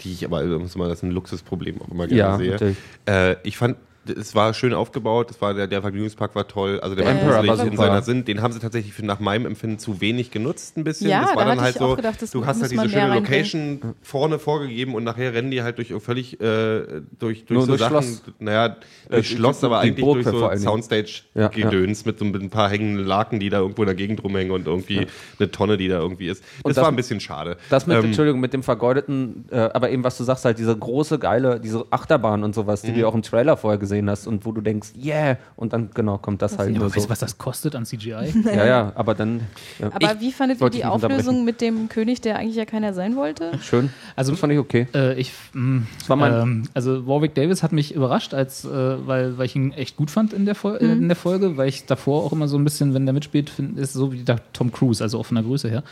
die 0.00 0.12
ich 0.12 0.24
aber, 0.24 0.38
also 0.38 0.58
muss 0.58 0.74
man, 0.76 0.88
das 0.88 0.98
ist 0.98 1.02
ein 1.04 1.10
Luxusproblem 1.10 1.80
auch 1.82 1.88
immer 1.90 2.06
gerne 2.06 2.18
Ja, 2.18 2.36
sehe. 2.38 2.50
natürlich. 2.52 2.76
Äh, 3.06 3.36
ich 3.46 3.56
fand, 3.58 3.76
es 4.08 4.34
war 4.34 4.52
schön 4.54 4.74
aufgebaut, 4.74 5.30
es 5.30 5.40
war 5.40 5.54
der, 5.54 5.66
der 5.66 5.80
Vergnügungspark 5.82 6.34
war 6.34 6.46
toll, 6.48 6.80
also 6.80 6.94
der 6.94 7.04
war 7.06 7.12
Emperor 7.12 7.46
war 7.46 7.66
in 7.66 7.76
seiner 7.76 8.02
Sinn. 8.02 8.24
Den 8.24 8.42
haben 8.42 8.52
sie 8.52 8.58
tatsächlich 8.60 8.92
für, 8.92 9.04
nach 9.04 9.20
meinem 9.20 9.46
Empfinden 9.46 9.78
zu 9.78 10.00
wenig 10.00 10.30
genutzt, 10.30 10.76
ein 10.76 10.84
bisschen. 10.84 11.08
Ja, 11.10 11.22
das 11.22 11.30
war 11.36 11.44
da 11.44 11.50
dann 11.50 11.60
halt 11.60 11.76
so, 11.78 11.96
gedacht, 11.96 12.16
du 12.34 12.46
hast 12.46 12.60
halt 12.60 12.72
diese 12.72 12.88
schöne 12.88 13.02
reinbringen. 13.12 13.22
Location 13.24 13.94
vorne 14.02 14.38
vorgegeben 14.38 14.94
und 14.94 15.04
nachher 15.04 15.32
rennen 15.34 15.50
die 15.50 15.62
halt 15.62 15.78
durch 15.78 15.92
völlig 16.00 16.40
äh, 16.40 17.02
durch, 17.18 17.44
durch 17.44 17.50
Nur 17.50 17.62
so 17.62 17.66
durch 17.68 17.80
Sachen, 17.80 17.92
Schloss. 18.02 18.22
naja, 18.38 18.76
durch 19.08 19.28
die- 19.28 19.34
Schloss, 19.36 19.62
aber 19.64 19.80
eigentlich 19.80 20.04
Burg 20.04 20.22
durch 20.22 20.26
so 20.26 20.32
Dingen. 20.32 20.50
Ja, 20.52 20.58
Soundstage-Gedöns 20.58 22.04
mit 22.04 22.18
so 22.18 22.24
mit 22.24 22.42
ein 22.42 22.50
paar 22.50 22.68
hängenden 22.70 23.06
Laken, 23.06 23.40
die 23.40 23.48
da 23.50 23.58
irgendwo 23.60 23.82
in 23.82 23.86
der 23.86 23.94
Gegend 23.94 24.22
rumhängen 24.22 24.52
und 24.52 24.66
irgendwie 24.66 25.06
eine 25.38 25.50
Tonne, 25.50 25.76
die 25.76 25.88
da 25.88 25.98
irgendwie 25.98 26.28
ist. 26.28 26.42
Das, 26.42 26.62
Und 26.64 26.76
das- 26.76 26.82
war 26.82 26.90
ein 26.90 26.96
bisschen 26.96 27.20
schade. 27.20 27.56
Das 27.70 27.86
mit, 27.86 27.96
Ähm, 27.96 28.06
Entschuldigung, 28.06 28.40
mit 28.40 28.52
dem 28.52 28.62
vergeudeten, 28.62 29.46
äh, 29.50 29.56
aber 29.58 29.90
eben 29.90 30.04
was 30.04 30.18
du 30.18 30.24
sagst, 30.24 30.44
halt 30.44 30.58
diese 30.58 30.76
große, 30.76 31.18
geile, 31.18 31.60
diese 31.60 31.84
Achterbahn 31.90 32.42
und 32.44 32.54
sowas, 32.54 32.82
die 32.82 32.90
Mhm. 32.92 32.96
du 32.98 33.08
auch 33.08 33.14
im 33.14 33.22
Trailer 33.22 33.56
vorher 33.56 33.78
gesehen 33.78 33.93
hast 34.02 34.26
und 34.26 34.44
wo 34.44 34.52
du 34.52 34.60
denkst, 34.60 34.90
yeah, 35.02 35.36
und 35.56 35.72
dann 35.72 35.90
genau 35.94 36.18
kommt 36.18 36.42
das 36.42 36.58
halt 36.58 36.70
Ja, 36.72 36.78
nur 36.78 36.86
weißt 36.86 36.94
so. 37.00 37.04
du, 37.06 37.10
was 37.10 37.18
das 37.20 37.38
kostet 37.38 37.74
an 37.76 37.84
CGI? 37.86 38.14
Ja, 38.44 38.66
ja, 38.66 38.92
aber 38.94 39.14
dann. 39.14 39.40
Ja. 39.78 39.86
Aber 39.92 40.14
Ich 40.14 40.20
wie 40.20 40.32
fandet 40.32 40.60
ihr 40.60 40.70
die. 40.70 40.84
Auflösung 40.84 41.44
mit 41.46 41.60
dem 41.60 41.88
König, 41.88 42.20
der 42.20 42.36
eigentlich 42.38 42.56
ja 42.56 42.64
keiner 42.64 42.92
sein 42.94 43.16
wollte? 43.16 43.52
Schön. 43.62 43.90
Also- 44.16 44.32
das 44.32 44.40
fand 44.40 44.52
ich 44.52 44.58
okay. 44.58 44.86
Äh, 44.94 45.14
ich, 45.20 45.32
mh, 45.52 45.82
war 46.08 46.16
mein- 46.16 46.32
ähm, 46.34 46.62
also 46.74 47.06
Warwick 47.06 47.34
Davis 47.34 47.62
hat 47.62 47.72
mich 47.72 47.94
überrascht, 47.94 48.34
als, 48.34 48.64
äh, 48.64 48.68
weil, 49.06 49.38
weil 49.38 49.46
ich 49.46 49.56
ihn 49.56 49.72
echt 49.72 49.96
gut 49.96 50.10
fand 50.10 50.32
in 50.32 50.44
der, 50.44 50.54
Fol 50.54 50.76
äh, 50.76 50.84
in 50.84 51.08
der 51.08 51.16
Folge, 51.16 51.56
weil 51.56 51.68
ich 51.68 51.86
davor 51.86 52.24
auch 52.24 52.32
immer 52.32 52.48
so 52.48 52.56
ein 52.58 52.64
bisschen, 52.64 52.94
wenn 52.94 53.06
der 53.06 53.12
mitspielt, 53.12 53.50
find, 53.50 53.78
ist 53.78 53.92
so 53.92 54.12
wie 54.12 54.22
der 54.22 54.40
Tom 54.52 54.72
Cruise, 54.72 55.02
also 55.02 55.18
auch 55.20 55.26
von 55.26 55.34
der 55.36 55.44
Größe 55.44 55.68
her. 55.68 55.82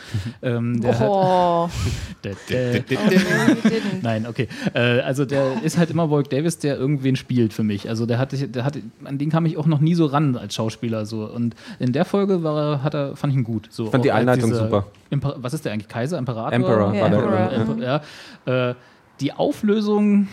Ähm, 0.42 0.80
der 0.80 0.98
hat, 0.98 1.08
Oh, 1.08 1.68
didn't. 2.24 4.02
Nein, 4.02 4.26
okay. 4.26 4.48
Äh, 4.74 5.00
also 5.00 5.24
der 5.24 5.62
ist 5.62 5.78
halt 5.78 5.90
immer 5.90 6.10
Warwick 6.10 6.30
Davis, 6.30 6.58
der 6.58 6.76
irgendwen 6.76 7.16
spielt 7.16 7.52
für 7.52 7.62
mich. 7.62 7.88
Also 7.92 8.06
der 8.06 8.18
hatte, 8.18 8.48
der 8.48 8.64
hatte, 8.64 8.80
an 9.04 9.18
den 9.18 9.28
kam 9.28 9.44
ich 9.44 9.58
auch 9.58 9.66
noch 9.66 9.78
nie 9.80 9.94
so 9.94 10.06
ran 10.06 10.34
als 10.34 10.54
Schauspieler 10.54 11.04
so. 11.04 11.26
Und 11.26 11.54
in 11.78 11.92
der 11.92 12.06
Folge 12.06 12.42
war 12.42 12.58
er, 12.58 12.82
hat 12.82 12.94
er, 12.94 13.16
fand 13.16 13.34
ich 13.34 13.38
ihn 13.38 13.44
gut. 13.44 13.68
So, 13.70 13.90
fand 13.90 14.02
die 14.02 14.12
Einleitung 14.12 14.54
super. 14.54 14.86
Imper 15.10 15.34
was 15.36 15.52
ist 15.52 15.66
der 15.66 15.72
eigentlich? 15.74 15.88
Kaiser, 15.88 16.16
Imperator? 16.16 16.54
Emperor 16.54 16.94
Ja, 16.94 17.02
war 17.02 17.10
der. 17.10 17.18
Emperor, 17.18 17.52
Emperor, 17.52 18.00
ja. 18.46 18.70
Äh, 18.70 18.74
die 19.20 19.34
Auflösung 19.34 20.28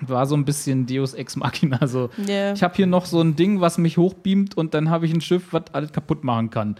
war 0.00 0.24
so 0.24 0.34
ein 0.34 0.46
bisschen 0.46 0.86
Deus 0.86 1.12
Ex 1.12 1.36
Machina. 1.36 1.86
So, 1.86 2.08
Ja. 2.26 2.54
ich 2.54 2.62
habe 2.62 2.74
hier 2.74 2.86
noch 2.86 3.04
so 3.04 3.20
ein 3.20 3.36
Ding, 3.36 3.60
was 3.60 3.76
mich 3.76 3.98
hochbeamt 3.98 4.56
und 4.56 4.72
dann 4.72 4.88
habe 4.88 5.04
ich 5.04 5.12
ein 5.12 5.20
Schiff, 5.20 5.48
was 5.52 5.64
alles 5.74 5.92
kaputt 5.92 6.24
machen 6.24 6.48
kann. 6.48 6.76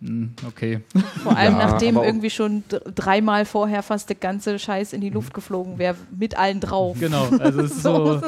Hm, 0.00 0.32
Okay. 0.46 0.80
Vor 1.24 1.36
allem 1.36 1.58
Ja, 1.58 1.66
nachdem 1.66 1.96
irgendwie 1.96 2.30
schon 2.30 2.62
dreimal 2.94 3.44
vorher 3.44 3.82
fast 3.82 4.08
der 4.08 4.16
ganze 4.16 4.58
Scheiß 4.58 4.92
in 4.92 5.00
die 5.00 5.10
Luft 5.10 5.34
geflogen 5.34 5.78
wäre, 5.78 5.96
mit 6.16 6.38
allen 6.38 6.60
drauf. 6.60 6.96
Genau. 7.00 7.26
Also 7.40 7.62
es 7.62 7.72
ist 7.72 7.82
so. 7.82 8.20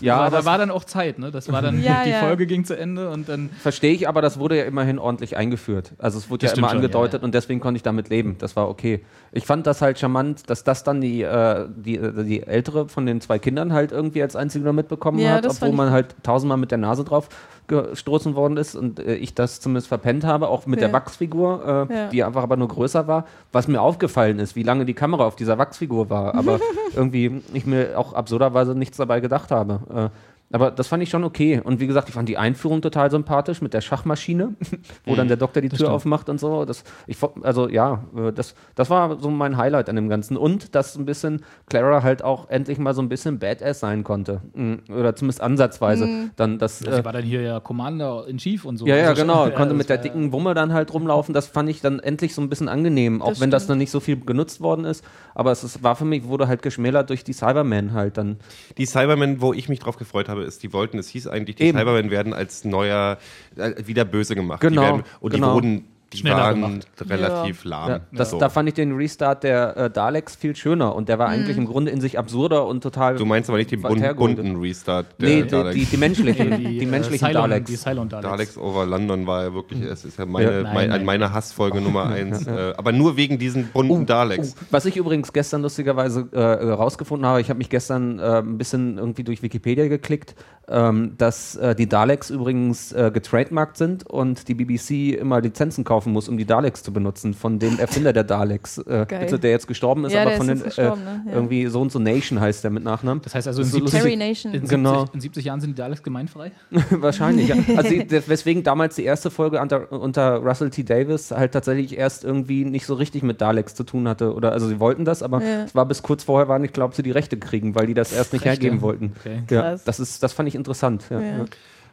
Ja, 0.00 0.16
aber 0.18 0.36
da 0.38 0.44
war 0.44 0.58
dann 0.58 0.70
auch 0.70 0.84
Zeit, 0.84 1.18
ne? 1.18 1.30
Das 1.30 1.50
war 1.50 1.62
dann, 1.62 1.80
Ja, 1.82 2.04
die 2.04 2.10
ja. 2.10 2.20
Folge 2.20 2.46
ging 2.46 2.64
zu 2.64 2.76
Ende 2.76 3.10
und 3.10 3.28
dann. 3.28 3.50
verstehe 3.50 3.92
ich, 3.92 4.08
aber 4.08 4.20
das 4.20 4.38
wurde 4.38 4.58
ja 4.58 4.64
immerhin 4.64 4.98
ordentlich 4.98 5.36
eingeführt. 5.36 5.92
Also 5.98 6.18
es 6.18 6.28
wurde 6.28 6.46
Das 6.46 6.52
ja 6.52 6.58
immer 6.58 6.70
angedeutet 6.70 7.14
ja, 7.14 7.18
ja. 7.20 7.24
und 7.24 7.34
deswegen 7.34 7.60
konnte 7.60 7.76
ich 7.76 7.82
damit 7.82 8.08
leben. 8.08 8.36
Das 8.38 8.56
war 8.56 8.68
okay. 8.68 9.04
Ich 9.32 9.46
fand 9.46 9.66
das 9.66 9.80
halt 9.82 9.98
charmant, 9.98 10.50
dass 10.50 10.64
das 10.64 10.84
dann 10.84 11.00
die, 11.00 11.22
äh, 11.22 11.68
die, 11.76 11.96
äh, 11.98 12.24
die 12.24 12.42
ältere 12.42 12.88
von 12.88 13.06
den 13.06 13.20
zwei 13.20 13.38
Kindern 13.38 13.72
halt 13.72 13.92
irgendwie 13.92 14.22
als 14.22 14.34
einzige 14.36 14.64
nur 14.64 14.72
mitbekommen 14.72 15.18
Ja, 15.18 15.34
hat, 15.34 15.46
obwohl 15.46 15.72
man 15.72 15.90
halt 15.90 16.14
tausendmal 16.22 16.58
mit 16.58 16.70
der 16.70 16.78
Nase 16.78 17.04
drauf 17.04 17.28
gestoßen 17.68 18.34
worden 18.34 18.56
ist 18.56 18.74
und 18.76 19.00
äh, 19.00 19.14
ich 19.16 19.34
das 19.34 19.60
zumindest 19.60 19.88
verpennt 19.88 20.24
habe, 20.24 20.48
auch 20.48 20.66
mit 20.66 20.80
Ja. 20.80 20.86
der 20.86 20.92
Wachsfigur, 20.94 21.86
äh, 21.90 21.94
Ja. 21.94 22.08
die 22.08 22.22
einfach 22.24 22.42
aber 22.42 22.56
nur 22.56 22.68
größer 22.68 23.06
war. 23.08 23.26
Was 23.52 23.68
mir 23.68 23.80
aufgefallen 23.80 24.38
ist, 24.38 24.56
wie 24.56 24.62
lange 24.62 24.84
die 24.84 24.94
Kamera 24.94 25.24
auf 25.26 25.36
dieser 25.36 25.58
Wachsfigur 25.58 26.10
war, 26.10 26.34
aber 26.34 26.58
irgendwie 26.96 27.42
ich 27.54 27.66
mir 27.66 27.98
auch 27.98 28.12
absurderweise 28.12 28.74
nichts 28.74 28.96
dabei 28.96 29.20
gedacht 29.20 29.50
habe. 29.50 29.80
Äh, 29.94 30.08
aber 30.52 30.70
das 30.70 30.86
fand 30.88 31.02
ich 31.02 31.10
schon 31.10 31.24
okay. 31.24 31.60
Und 31.62 31.80
wie 31.80 31.86
gesagt, 31.86 32.08
ich 32.08 32.14
fand 32.14 32.28
die 32.28 32.38
Einführung 32.38 32.80
total 32.80 33.10
sympathisch 33.10 33.60
mit 33.60 33.74
der 33.74 33.80
Schachmaschine, 33.80 34.54
wo 35.04 35.14
dann 35.16 35.28
der 35.28 35.36
Doktor 35.36 35.60
die 35.60 35.68
Tür 35.68 35.76
stimmt. 35.78 35.90
aufmacht 35.90 36.28
und 36.28 36.38
so. 36.38 36.64
Das, 36.64 36.84
ich, 37.06 37.16
also 37.42 37.68
ja, 37.68 38.04
äh, 38.16 38.32
das, 38.32 38.54
das 38.76 38.88
war 38.90 39.18
so 39.20 39.28
mein 39.30 39.56
Highlight 39.56 39.88
an 39.88 39.96
dem 39.96 40.08
Ganzen. 40.08 40.36
Und 40.36 40.74
dass 40.74 40.96
ein 40.96 41.04
bisschen 41.04 41.42
Clara 41.68 42.02
halt 42.02 42.22
auch 42.22 42.48
endlich 42.48 42.78
mal 42.78 42.94
so 42.94 43.02
ein 43.02 43.08
bisschen 43.08 43.38
Badass 43.40 43.80
sein 43.80 44.04
konnte. 44.04 44.40
Mm, 44.54 44.74
Oder 44.92 45.16
zumindest 45.16 45.40
ansatzweise. 45.40 46.30
Dann 46.36 46.58
das, 46.58 46.78
Sie 46.78 46.86
äh, 46.86 47.04
war 47.04 47.12
dann 47.12 47.24
hier 47.24 47.42
ja 47.42 47.58
Commander 47.60 48.26
in 48.28 48.38
Chief 48.38 48.64
und 48.64 48.76
so. 48.76 48.86
ja, 48.86 48.96
ja, 48.96 49.08
Also 49.08 49.22
genau. 49.22 49.44
Konnte 49.50 49.70
das 49.70 49.76
mit 49.78 49.88
der 49.88 49.98
dicken 49.98 50.32
Wumme 50.32 50.54
dann 50.54 50.72
halt 50.72 50.94
rumlaufen. 50.94 51.34
Das 51.34 51.48
fand 51.48 51.68
ich 51.68 51.80
dann 51.80 51.98
endlich 51.98 52.34
so 52.34 52.40
ein 52.42 52.48
bisschen 52.48 52.68
angenehm, 52.68 53.20
auch 53.20 53.30
Das 53.30 53.40
wenn 53.40 53.50
das 53.50 53.62
stimmt. 53.64 53.70
dann 53.72 53.78
nicht 53.78 53.90
so 53.90 54.00
viel 54.00 54.20
genutzt 54.20 54.60
worden 54.60 54.84
ist. 54.84 55.04
Aber 55.34 55.50
es 55.50 55.64
ist, 55.64 55.82
war 55.82 55.96
für 55.96 56.04
mich, 56.04 56.24
wurde 56.24 56.46
halt 56.48 56.62
geschmälert 56.62 57.10
durch 57.10 57.24
die 57.24 57.32
Cybermen 57.32 57.92
halt 57.92 58.16
dann. 58.16 58.36
Die 58.78 58.86
Cybermen, 58.86 59.40
wo 59.40 59.52
ich 59.52 59.68
mich 59.68 59.80
drauf 59.80 59.96
gefreut 59.96 60.28
habe, 60.28 60.35
ist, 60.44 60.62
die 60.62 60.72
wollten, 60.72 60.98
es 60.98 61.08
hieß 61.08 61.26
eigentlich, 61.28 61.56
die 61.56 61.64
Eben. 61.64 61.78
Cybermen 61.78 62.10
werden 62.10 62.32
als 62.32 62.64
neuer, 62.64 63.18
äh, 63.56 63.72
wieder 63.86 64.04
böse 64.04 64.34
gemacht. 64.34 64.60
Genau, 64.60 64.80
Die 64.80 64.86
werden, 64.86 65.02
und 65.20 65.32
genau. 65.32 65.48
die 65.48 65.54
wurden, 65.54 65.84
die 66.12 66.18
Schneller 66.18 66.36
waren 66.36 66.60
gemacht. 66.60 66.86
relativ 67.08 67.64
lahm. 67.64 67.88
Ja, 67.90 68.00
das, 68.12 68.30
So. 68.30 68.38
Da 68.38 68.48
fand 68.48 68.68
ich 68.68 68.74
den 68.74 68.94
Restart 68.96 69.42
der 69.42 69.76
äh, 69.76 69.90
Daleks 69.90 70.36
viel 70.36 70.54
schöner 70.54 70.94
und 70.94 71.08
der 71.08 71.18
war 71.18 71.28
eigentlich 71.28 71.56
im 71.56 71.66
Grunde 71.66 71.90
in 71.90 72.00
sich 72.00 72.18
absurder 72.18 72.66
und 72.66 72.80
total. 72.82 73.16
Du 73.16 73.24
meinst 73.24 73.48
aber 73.50 73.58
nicht 73.58 73.70
den 73.72 73.82
bun 73.82 73.98
Verhergoldet. 73.98 74.36
bunten 74.44 74.60
Restart 74.60 75.06
der 75.20 75.28
nee, 75.28 75.42
die, 75.42 75.48
Daleks. 75.48 75.74
die, 75.74 75.84
die 75.84 75.96
menschlichen, 75.96 76.56
die, 76.58 76.82
äh, 76.82 76.86
menschlichen 76.86 77.26
Cylon, 77.26 77.42
Daleks. 77.50 77.70
Die 77.70 77.76
Cylon 77.76 78.08
Daleks. 78.08 78.30
Daleks 78.30 78.58
over 78.58 78.86
London 78.86 79.26
war 79.26 79.42
ja 79.44 79.54
wirklich, 79.54 79.82
es 79.82 80.04
ist 80.04 80.18
ja 80.18 80.26
meine, 80.26 80.46
Ja. 80.46 80.62
Nein, 80.62 80.74
mein, 80.74 80.88
nein. 80.90 81.04
meine 81.04 81.32
Hassfolge 81.32 81.80
Nummer 81.80 82.06
eins. 82.10 82.46
äh, 82.46 82.72
aber 82.76 82.92
nur 82.92 83.16
wegen 83.16 83.38
diesen 83.38 83.68
bunten 83.68 84.06
Daleks. 84.06 84.54
Oh, 84.56 84.64
was 84.70 84.84
ich 84.86 84.96
übrigens 84.96 85.32
gestern 85.32 85.62
lustigerweise 85.62 86.28
äh, 86.32 86.40
rausgefunden 86.70 87.26
habe, 87.26 87.40
ich 87.40 87.48
habe 87.50 87.58
mich 87.58 87.68
gestern 87.68 88.18
äh, 88.18 88.38
ein 88.38 88.58
bisschen 88.58 88.98
irgendwie 88.98 89.24
durch 89.24 89.42
Wikipedia 89.42 89.88
geklickt, 89.88 90.34
ähm, 90.68 91.14
dass 91.18 91.56
äh, 91.56 91.74
die 91.74 91.88
Daleks 91.88 92.30
übrigens 92.30 92.92
äh, 92.92 93.10
getrademarkt 93.12 93.76
sind 93.76 94.06
und 94.06 94.48
die 94.48 94.54
BBC 94.54 95.18
immer 95.18 95.40
Lizenzen 95.40 95.84
kaufen 95.96 96.12
muss, 96.12 96.28
um 96.28 96.36
die 96.36 96.44
Daleks 96.44 96.82
zu 96.82 96.92
benutzen, 96.92 97.32
von 97.32 97.58
dem 97.58 97.78
Erfinder 97.78 98.12
der 98.12 98.24
Daleks, 98.24 98.76
äh, 98.78 99.06
bitte, 99.08 99.38
der 99.38 99.50
jetzt 99.52 99.66
gestorben 99.66 100.04
ist, 100.04 100.12
Ja, 100.12 100.22
aber 100.22 100.32
von 100.32 100.46
den 100.46 100.62
gestorben, 100.62 101.02
ne? 101.04 101.22
Ja. 101.26 101.32
irgendwie 101.32 101.66
so 101.68 101.80
und 101.80 101.90
so 101.90 101.98
Nation 101.98 102.38
heißt 102.38 102.62
der 102.64 102.70
mit 102.70 102.84
Nachnamen. 102.84 103.22
Das 103.22 103.34
heißt 103.34 103.48
also, 103.48 103.62
in 103.62 103.68
so 103.68 103.78
70, 103.78 103.98
Terry 103.98 104.16
Nation. 104.16 104.52
in 104.52 104.60
70, 104.60 104.68
Genau. 104.70 105.04
in 105.14 105.20
70 105.20 105.44
Jahren 105.46 105.60
sind 105.62 105.70
die 105.70 105.74
Daleks 105.74 106.02
gemeinfrei? 106.02 106.52
Wahrscheinlich, 106.90 107.48
ja. 107.48 107.56
Also 107.76 107.90
weswegen 108.26 108.62
damals 108.62 108.96
die 108.96 109.04
erste 109.04 109.30
Folge 109.30 109.58
unter, 109.60 109.90
unter 109.90 110.36
Russell 110.36 110.68
T. 110.68 110.82
Davis 110.84 111.30
halt 111.30 111.52
tatsächlich 111.52 111.96
erst 111.96 112.24
irgendwie 112.24 112.64
nicht 112.66 112.84
so 112.84 112.92
richtig 112.94 113.22
mit 113.22 113.40
Daleks 113.40 113.74
zu 113.74 113.84
tun 113.84 114.06
hatte. 114.06 114.34
Oder 114.34 114.52
also 114.52 114.68
sie 114.68 114.78
wollten 114.80 115.04
das, 115.06 115.22
aber 115.22 115.42
Ja. 115.42 115.64
es 115.64 115.74
war 115.74 115.86
bis 115.86 116.02
kurz 116.02 116.24
vorher 116.24 116.48
war 116.48 116.58
nicht, 116.58 116.74
glaube 116.74 116.94
sie 116.94 117.02
die 117.02 117.10
Rechte 117.12 117.38
kriegen, 117.38 117.74
weil 117.74 117.86
die 117.86 117.94
das 117.94 118.12
erst 118.12 118.32
nicht 118.34 118.44
Rechte? 118.44 118.62
hergeben 118.64 118.82
wollten. 118.82 119.12
Okay. 119.18 119.42
Ja, 119.50 119.62
Krass. 119.62 119.84
das 119.84 119.98
ist, 120.00 120.22
das 120.22 120.32
fand 120.34 120.48
ich 120.48 120.54
interessant. 120.54 121.04
Ja, 121.10 121.20
Ja. 121.20 121.26
ja. 121.38 121.44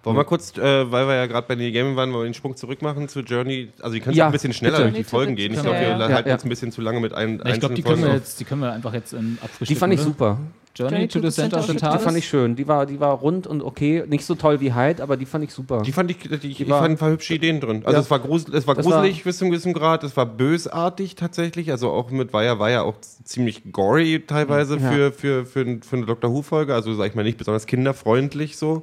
Wollen 0.04 0.18
wir 0.18 0.26
kurz, 0.26 0.58
äh, 0.58 0.92
weil 0.92 1.08
wir 1.08 1.16
ja 1.16 1.26
gerade 1.28 1.48
bei 1.48 1.56
Neil 1.56 1.72
Gaiman 1.72 1.96
waren, 1.96 2.12
wollen 2.12 2.24
wir 2.24 2.30
den 2.30 2.34
Sprung 2.34 2.56
zurück 2.58 2.82
machen 2.82 3.08
zu 3.08 3.22
Journey? 3.22 3.70
Also, 3.82 3.96
ihr 3.96 4.02
könnt 4.02 4.16
Ja, 4.18 4.26
ein 4.26 4.32
bisschen 4.34 4.52
schneller 4.54 4.78
bitte. 4.80 4.90
durch 4.92 4.98
die 4.98 5.04
Folgen 5.10 5.36
gehen. 5.36 5.54
Ich 5.54 5.62
glaube, 5.62 5.78
wir 5.80 5.88
Ja, 5.88 5.98
ja. 6.00 6.10
halten 6.14 6.28
Ja, 6.30 6.36
jetzt 6.36 6.46
ein 6.46 6.50
bisschen 6.50 6.72
zu 6.72 6.82
lange 6.82 7.00
mit 7.00 7.14
ein, 7.14 7.42
Ich 7.46 7.60
glaube, 7.60 7.76
die 7.76 7.84
können 7.84 8.04
wir 8.04 8.14
jetzt, 8.14 8.40
die 8.40 8.44
können 8.46 8.62
wir 8.62 8.74
einfach 8.74 8.94
jetzt 8.94 9.14
in 9.14 9.38
abfrühstücken. 9.42 9.66
Die 9.68 9.76
fand 9.76 9.94
ich 9.94 10.00
oder? 10.02 10.08
super. 10.10 10.38
Journey 10.76 11.08
to 11.08 11.22
the 11.22 11.30
Center 11.30 11.60
of 11.60 11.68
the 11.68 11.74
Die 11.76 11.80
fand 12.00 12.18
ich 12.18 12.28
schön. 12.28 12.56
Die 12.56 12.68
war, 12.68 12.88
die 12.88 13.00
war 13.00 13.12
rund 13.14 13.46
und 13.46 13.62
okay. 13.62 14.04
Nicht 14.08 14.26
so 14.26 14.34
toll 14.34 14.60
wie 14.60 14.74
Hyde, 14.74 15.04
aber 15.04 15.18
die 15.18 15.28
fand 15.28 15.44
ich 15.44 15.54
super. 15.54 15.84
Die 15.84 15.92
fand 15.92 16.10
ich, 16.10 16.18
die, 16.18 16.48
ich 16.50 16.68
war- 16.68 16.80
fand 16.82 16.96
ein 16.96 16.98
paar 16.98 17.12
hübsche 17.12 17.36
Ideen 17.36 17.60
drin. 17.62 17.84
Also 17.86 17.98
Ja. 17.98 18.00
es 18.02 18.10
war 18.10 18.18
gruselig, 18.18 18.56
es 18.56 18.66
war 18.66 18.74
Das 18.74 18.84
gruselig 18.84 19.24
bis 19.24 19.38
zu 19.38 19.46
einem 19.46 19.52
gewissen 19.52 19.74
Grad, 19.74 20.04
es 20.04 20.18
war 20.18 20.26
bösartig 20.26 21.14
tatsächlich, 21.14 21.70
also 21.70 21.92
auch 21.92 22.10
mit 22.10 22.34
war 22.34 22.44
ja, 22.44 22.58
war 22.58 22.72
ja 22.72 22.82
auch 22.82 22.96
ziemlich 23.24 23.72
gory 23.72 24.24
teilweise 24.26 24.78
Ja. 24.78 24.90
für, 24.92 25.12
für, 25.12 25.46
für, 25.46 25.78
für 25.84 25.96
eine 25.96 26.06
Doctor 26.08 26.32
Who-Folge, 26.34 26.74
also 26.74 26.92
sag 26.96 27.08
ich 27.08 27.14
mal 27.14 27.22
nicht 27.24 27.38
besonders 27.38 27.68
kinderfreundlich 27.68 28.58
so. 28.58 28.82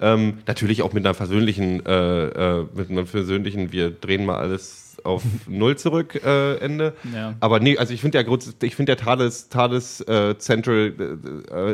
Ähm, 0.00 0.38
natürlich 0.46 0.82
auch 0.82 0.92
mit 0.92 1.04
einer 1.04 1.14
versöhnlichen, 1.14 1.84
äh, 1.84 2.60
äh, 2.60 2.66
mit 2.74 2.90
einem 2.90 3.06
versöhnlichen, 3.06 3.72
wir 3.72 3.90
drehen 3.90 4.24
mal 4.24 4.36
alles 4.36 4.89
auf 5.04 5.22
Null 5.48 5.76
zurück 5.76 6.20
äh, 6.24 6.56
Ende. 6.58 6.94
Ja. 7.14 7.34
Aber 7.40 7.60
nee, 7.60 7.76
also 7.78 7.92
ich 7.94 8.00
finde 8.00 8.18
ja 8.20 8.36
ich 8.62 8.76
finde 8.76 8.96
der 8.96 9.04
Tales, 9.04 9.48
Tales 9.48 10.00
äh, 10.02 10.36
Central, 10.38 10.92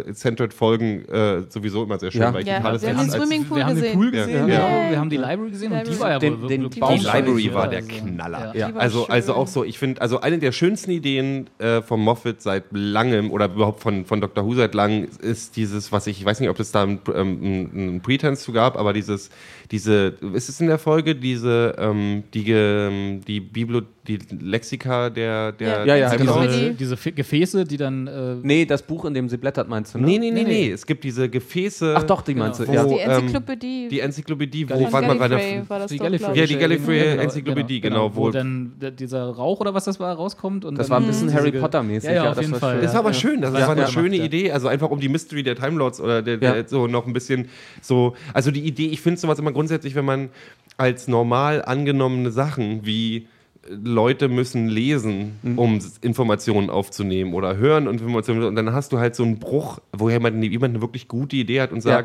äh, 0.07 0.13
Centered 0.13 0.53
Folgen 0.55 1.05
äh, 1.09 1.43
sowieso 1.49 1.85
immer 1.85 1.99
sehr 1.99 2.11
schön, 2.11 2.21
Ja. 2.23 2.33
weil 2.35 2.43
ich 2.43 2.49
Ja, 2.49 2.59
die 2.59 2.63
Tales 2.65 2.83
wir 2.83 2.97
haben 2.97 3.11
den 3.11 3.21
Swimmingpool 3.21 3.57
wir 3.59 3.65
haben 3.67 3.75
den 3.75 3.83
gesehen. 3.83 3.95
Pool 3.99 4.11
gesehen, 4.11 4.49
Ja. 4.49 4.67
genau. 4.69 4.91
wir 4.91 4.99
haben 5.01 5.11
die 5.11 5.17
Library 5.17 5.51
gesehen 5.51 5.73
und 5.73 5.87
die 5.87 6.01
war 6.01 6.11
ja 6.11 6.19
Den- 6.19 6.41
wohl 6.43 6.49
den 6.49 6.63
wirklich 6.63 6.81
Baum- 6.81 6.99
Die 6.99 7.05
Library 7.05 7.47
ja, 7.47 7.55
war 7.55 7.69
der 7.69 7.79
also, 7.81 7.91
Knaller. 7.91 8.57
Ja. 8.57 8.71
Also, 8.75 9.05
schön. 9.05 9.11
also 9.13 9.35
auch 9.35 9.47
so, 9.49 9.65
ich 9.65 9.79
finde, 9.79 10.01
also 10.01 10.21
eine 10.21 10.39
der 10.39 10.53
schönsten 10.53 10.91
Ideen 10.91 11.49
äh, 11.59 11.83
von 11.83 12.01
Moffat 12.01 12.43
seit 12.43 12.65
langem 12.73 13.31
oder 13.31 13.47
überhaupt 13.47 13.81
von, 13.83 14.05
von 14.05 14.21
Dr. 14.21 14.45
Who 14.45 14.55
seit 14.55 14.75
langem 14.75 15.09
ist 15.21 15.57
dieses, 15.57 15.93
was 15.93 16.07
ich, 16.07 16.21
ich 16.21 16.25
weiß 16.25 16.41
nicht, 16.41 16.49
ob 16.51 16.59
es 16.61 16.73
da 16.73 16.83
einen, 16.83 17.01
ähm, 17.15 18.01
Pretense 18.03 18.43
zu 18.43 18.53
gab, 18.53 18.77
aber 18.77 18.93
dieses, 18.93 19.31
diese, 19.71 20.15
ist 20.35 20.49
es 20.49 20.61
in 20.61 20.67
der 20.69 20.79
Folge, 20.79 21.15
diese, 21.15 21.75
ähm, 21.79 22.25
die, 22.35 22.45
ge- 22.45 23.16
die 23.21 23.41
Biblo, 23.41 23.83
die 24.07 24.19
Lexika 24.41 25.11
der, 25.11 25.53
der, 25.53 25.85
Ja, 25.87 25.97
ja, 25.97 26.15
genau. 26.15 26.43
Diese, 26.43 26.73
diese 26.75 26.97
Gefäße, 27.13 27.65
die 27.65 27.77
dann. 27.77 28.07
Äh, 28.07 28.37
Nee, 28.43 28.65
das 28.67 28.83
Buch, 28.83 29.05
in 29.05 29.15
dem 29.15 29.29
sie 29.29 29.37
blättert, 29.37 29.69
meinst 29.69 29.95
du? 29.95 29.99
Ne? 29.99 30.07
Nee, 30.07 30.19
nee, 30.19 30.31
nee, 30.31 30.43
Nee, 30.45 30.49
nee. 30.67 30.71
Es 30.71 30.87
gibt 30.87 31.05
diese 31.05 31.29
Gefäße. 31.29 31.95
Ach 31.97 32.03
doch, 32.03 32.23
die 32.23 32.35
meinst 32.35 32.61
Wo, 32.61 32.65
du. 32.65 32.73
Ja. 32.73 32.85
Die 32.85 32.95
ähm, 32.95 33.11
Enzyklopädie 33.11 33.89
Die 33.89 34.01
Enzyklopädie, 34.01 34.69
wo, 34.71 34.93
warte 34.93 35.09
mal, 35.15 35.19
war 35.19 35.79
das 35.79 35.91
die 35.91 35.99
Gallifrey. 35.99 36.39
Ja, 36.39 36.47
die 36.47 36.57
Gallifrey 36.57 37.01
Genau, 37.11 37.23
Enzyklopädie, 37.23 37.81
genau, 37.81 38.15
Wo 38.15 38.23
wo- 38.27 38.31
dann 38.31 38.73
der- 38.81 38.91
dieser 38.91 39.25
Rauch 39.31 39.61
oder 39.61 39.75
was 39.75 39.85
das 39.85 39.99
war 40.01 40.15
rauskommt. 40.15 40.65
Und 40.65 40.79
Das 40.79 40.91
war 40.91 40.99
ein 41.01 41.07
bisschen 41.07 41.33
Harry 41.33 41.53
Potter-mäßig. 41.53 42.11
Ja, 42.11 42.31
auf 42.33 42.41
jeden 42.41 42.55
Fall. 42.55 42.81
Das 42.81 42.93
war 42.93 43.01
aber 43.01 43.13
schön, 43.13 43.41
das 43.41 43.53
war 43.53 43.69
eine 43.71 43.87
schöne. 43.89 44.17
Idee, 44.17 44.51
also 44.51 44.69
einfach 44.69 44.91
um 44.91 44.99
die 45.01 45.09
Mystery 45.09 45.43
der 45.43 45.57
Time 45.57 45.77
Lords 45.79 46.01
oder 46.01 46.23
der, 46.23 46.37
der 46.39 46.57
Ja. 46.57 46.69
so 46.69 46.87
noch 46.87 47.07
ein 47.07 47.13
bisschen 47.13 47.49
so, 47.83 48.15
also 48.33 48.51
die 48.51 48.61
Idee, 48.63 48.87
ich 48.87 49.01
finde 49.01 49.21
sowas 49.21 49.39
immer 49.39 49.53
grundsätzlich, 49.53 49.95
wenn 49.95 50.05
man 50.05 50.31
als 50.79 51.07
normal 51.09 51.63
angenommene 51.65 52.31
Sachen 52.31 52.85
wie 52.87 53.27
Leute 53.71 54.29
müssen 54.29 54.69
lesen, 54.69 55.39
Mhm. 55.43 55.59
um 55.59 55.79
Informationen 56.03 56.71
aufzunehmen 56.71 57.35
oder 57.35 57.57
hören 57.57 57.89
und 57.89 58.01
Informationen 58.01 58.45
und 58.45 58.55
dann 58.57 58.73
hast 58.73 58.93
du 58.93 58.99
halt 58.99 59.15
so 59.15 59.23
einen 59.25 59.39
Bruch, 59.39 59.79
wo 59.93 60.09
jemand, 60.11 60.43
jemand 60.45 60.75
eine 60.75 60.83
wirklich 60.83 61.09
gute 61.09 61.37
Idee 61.37 61.61
hat 61.61 61.73
und 61.73 61.85
Ja. 61.85 61.99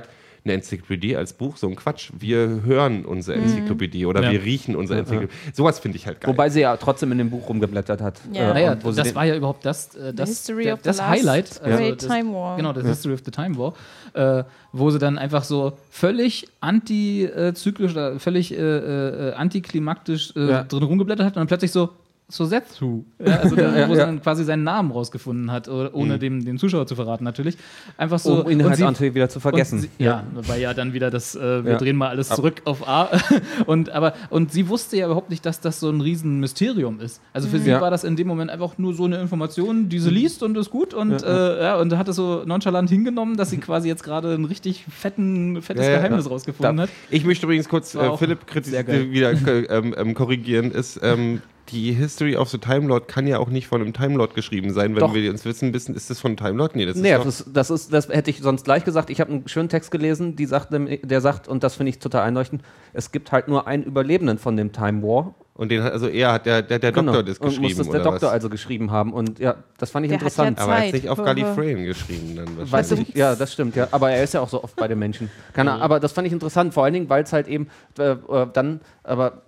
Eine 0.44 0.54
Enzyklopädie 0.54 1.16
als 1.16 1.34
Buch, 1.34 1.58
so 1.58 1.68
ein 1.68 1.76
Quatsch. 1.76 2.10
Wir 2.18 2.62
hören 2.64 3.06
unsere 3.06 3.38
Enzyklopädie 3.38 4.06
oder 4.08 4.24
Ja. 4.24 4.32
wir 4.32 4.44
riechen 4.44 4.76
unsere 4.76 5.00
Enzyklopädie. 5.00 5.32
Sowas 5.54 5.78
finde 5.80 5.98
ich 5.98 6.08
halt 6.08 6.20
geil. 6.20 6.30
Wobei 6.34 6.50
sie 6.50 6.62
ja 6.62 6.76
trotzdem 6.78 7.12
in 7.12 7.20
dem 7.20 7.30
Buch 7.30 7.48
rumgeblättert 7.48 8.02
hat. 8.02 8.20
Ja. 8.34 8.50
Äh, 8.50 8.54
Naja, 8.54 8.72
und 8.72 8.84
wo 8.84 8.92
sie 8.92 9.04
das 9.04 9.14
war 9.14 9.26
ja 9.26 9.36
überhaupt 9.36 9.64
das, 9.66 9.94
äh, 9.96 10.14
das, 10.14 10.44
der, 10.46 10.78
das 10.78 11.02
Highlight. 11.06 11.62
also 11.62 11.78
great 11.78 12.02
das, 12.02 12.10
time 12.10 12.34
war. 12.34 12.58
Genau, 12.58 12.74
das 12.74 12.86
History 12.88 13.14
of 13.14 13.22
the 13.24 13.32
Time 13.32 13.56
War, 13.58 13.74
äh, 14.14 14.44
wo 14.72 14.90
sie 14.90 14.98
dann 15.00 15.18
einfach 15.20 15.44
so 15.44 15.74
völlig 15.92 16.48
antizyklisch 16.60 17.92
oder 17.92 18.20
völlig 18.20 18.52
äh, 18.54 18.58
äh, 18.58 19.34
antiklimaktisch 19.34 20.34
äh, 20.36 20.50
Ja. 20.50 20.64
drin 20.64 20.84
rumgeblättert 20.84 21.26
hat 21.26 21.34
und 21.36 21.42
dann 21.42 21.48
plötzlich 21.48 21.72
so 21.72 21.90
so 22.34 22.46
Sethu, 22.46 23.04
ja, 23.20 23.38
also 23.38 23.56
da, 23.56 23.76
Ja, 23.78 23.90
wo 23.90 23.94
sie 23.94 24.00
ja. 24.00 24.06
dann 24.06 24.22
quasi 24.22 24.44
seinen 24.44 24.64
Namen 24.64 24.92
rausgefunden 24.92 25.52
hat, 25.52 25.68
ohne 25.68 26.18
dem, 26.20 26.44
dem 26.46 26.58
Zuschauer 26.58 26.88
zu 26.88 26.96
verraten 26.96 27.24
natürlich. 27.24 27.58
Einfach 27.98 28.20
so. 28.20 28.44
um 28.44 28.50
Inhalt 28.50 28.82
und 28.82 28.98
sie- 28.98 29.14
wieder 29.14 29.30
zu 29.30 29.40
vergessen. 29.40 29.80
Sie, 29.80 29.90
ja, 29.98 30.24
weil 30.34 30.62
ja 30.62 30.74
dann 30.74 30.94
wieder 30.94 31.10
das, 31.12 31.36
äh, 31.36 31.64
wir 31.66 31.74
Ja. 31.74 31.78
drehen 31.78 31.96
mal 31.98 32.10
alles 32.10 32.30
zurück 32.30 32.62
auf 32.66 32.88
A. 32.88 33.10
und, 33.66 33.90
aber, 33.90 34.14
und 34.30 34.52
sie 34.52 34.68
wusste 34.70 34.98
ja 34.98 35.06
überhaupt 35.06 35.30
nicht, 35.30 35.46
dass 35.46 35.60
das 35.60 35.80
so 35.80 35.90
ein 35.90 36.02
riesen 36.02 36.40
Mysterium 36.40 37.00
ist. 37.00 37.22
Also 37.34 37.48
für 37.48 37.60
sie 37.60 37.70
Ja. 37.72 37.82
war 37.82 37.92
das 37.92 38.04
in 38.04 38.16
dem 38.16 38.28
Moment 38.28 38.50
einfach 38.52 38.78
nur 38.78 38.94
so 38.94 39.06
eine 39.06 39.20
Information, 39.22 39.90
die 39.90 40.00
sie 40.00 40.10
liest 40.10 40.42
und 40.44 40.58
ist 40.58 40.70
gut 40.70 40.94
und, 40.94 41.22
ja, 41.22 41.54
äh, 41.58 41.64
ja, 41.64 41.76
und 41.80 41.98
hat 41.98 42.08
es 42.08 42.16
so 42.16 42.44
nonchalant 42.46 42.90
hingenommen, 42.90 43.38
dass 43.38 43.50
sie 43.50 43.58
quasi 43.58 43.88
jetzt 43.88 44.04
gerade 44.04 44.34
ein 44.34 44.46
richtig 44.46 44.86
fetten, 44.90 45.62
fettes 45.62 45.86
Ja, 45.86 45.92
ja, 45.92 45.98
Geheimnis 45.98 46.26
ja. 46.26 46.32
rausgefunden 46.32 46.78
Da- 46.78 46.84
hat. 46.84 46.90
Ich 47.10 47.26
möchte 47.26 47.46
übrigens 47.46 47.68
kurz 47.70 47.94
äh, 47.96 48.18
Philipp 48.18 48.48
kritisch 48.48 48.72
wieder 48.72 49.32
äh, 49.32 49.36
ähm, 49.70 49.94
ähm, 49.98 50.14
korrigieren. 50.14 50.72
Ist, 50.72 51.00
ähm, 51.04 51.42
die 51.72 51.94
History 51.94 52.36
of 52.36 52.50
the 52.50 52.58
Time 52.58 52.88
Lord 52.88 53.08
kann 53.08 53.28
ja 53.28 53.40
auch 53.40 53.50
nicht 53.50 53.68
von 53.68 53.82
einem 53.82 53.94
Time 53.94 54.16
Lord 54.18 54.36
geschrieben 54.36 54.74
sein, 54.74 54.94
wenn 54.96 55.00
Doch. 55.00 55.14
wir 55.14 55.30
uns 55.32 55.46
wissen, 55.46 55.74
wissen, 55.74 55.96
ist 55.96 56.10
das 56.10 56.20
von 56.20 56.30
einem 56.32 56.38
Time 56.38 56.58
Lord? 56.58 56.76
Nee, 56.76 56.86
das 56.86 56.96
ist 56.98 57.02
Nee, 57.02 57.12
das, 57.12 57.46
das, 57.52 57.70
ist, 57.70 57.94
das 57.94 58.10
hätte 58.10 58.30
ich 58.30 58.40
sonst 58.42 58.64
gleich 58.66 58.84
gesagt. 58.84 59.10
Ich 59.10 59.20
habe 59.22 59.32
einen 59.32 59.48
schönen 59.48 59.70
Text 59.70 59.92
gelesen, 59.92 60.36
die 60.36 60.46
sagt, 60.46 60.70
der 60.72 61.22
sagt, 61.22 61.48
und 61.48 61.64
das 61.64 61.76
finde 61.76 61.90
ich 61.92 62.00
total 62.00 62.24
einleuchtend, 62.24 62.62
es 62.94 63.12
gibt 63.12 63.32
halt 63.32 63.48
nur 63.48 63.68
einen 63.68 63.84
Überlebenden 63.84 64.38
von 64.38 64.58
dem 64.58 64.72
Time 64.72 65.02
War. 65.04 65.34
und 65.54 65.70
den 65.72 65.84
hat, 65.84 65.94
also 65.94 66.08
er 66.08 66.34
hat 66.34 66.46
der, 66.46 66.62
der, 66.62 66.80
der 66.80 66.92
Doktor 66.92 67.24
das 67.24 67.38
Genau. 67.40 67.50
und 67.52 67.62
geschrieben. 67.62 67.62
muss 67.68 67.78
das 67.78 67.86
der 67.88 68.02
oder 68.02 68.12
Doktor 68.12 68.28
was? 68.28 68.34
also 68.34 68.50
geschrieben 68.50 68.92
haben. 68.92 69.14
Und 69.14 69.40
ja, 69.40 69.56
das 69.78 69.92
fand 69.92 70.06
ich 70.06 70.10
Der 70.10 70.18
hat 70.20 70.24
interessant. 70.24 70.58
ja 70.58 70.64
Aber 70.66 70.76
er 70.76 70.88
hat 70.88 70.94
nicht 70.94 71.10
auf 71.10 71.24
Gallifreyan 71.24 71.84
geschrieben. 71.86 72.36
Dann 72.36 72.58
Weiß 72.58 72.72
wahrscheinlich. 72.90 73.10
ich, 73.10 73.16
ja, 73.16 73.36
das 73.36 73.54
stimmt, 73.54 73.76
ja. 73.76 73.88
Aber 73.92 74.12
er 74.12 74.24
ist 74.24 74.34
ja 74.34 74.42
auch 74.42 74.50
so 74.50 74.64
oft 74.64 74.76
bei 74.76 74.88
den 74.88 75.00
Menschen. 75.00 75.30
Keine 75.54 75.72
Ahnung, 75.72 75.84
aber 75.84 76.00
das 76.00 76.12
fand 76.12 76.28
ich 76.28 76.34
interessant, 76.34 76.74
vor 76.74 76.84
allen 76.84 76.94
Dingen, 76.94 77.10
weil 77.10 77.24
es 77.24 77.32
halt 77.34 77.48
eben 77.48 77.68
äh, 77.98 78.12
äh, 78.12 78.48
dann, 78.54 78.82
aber 79.04 79.44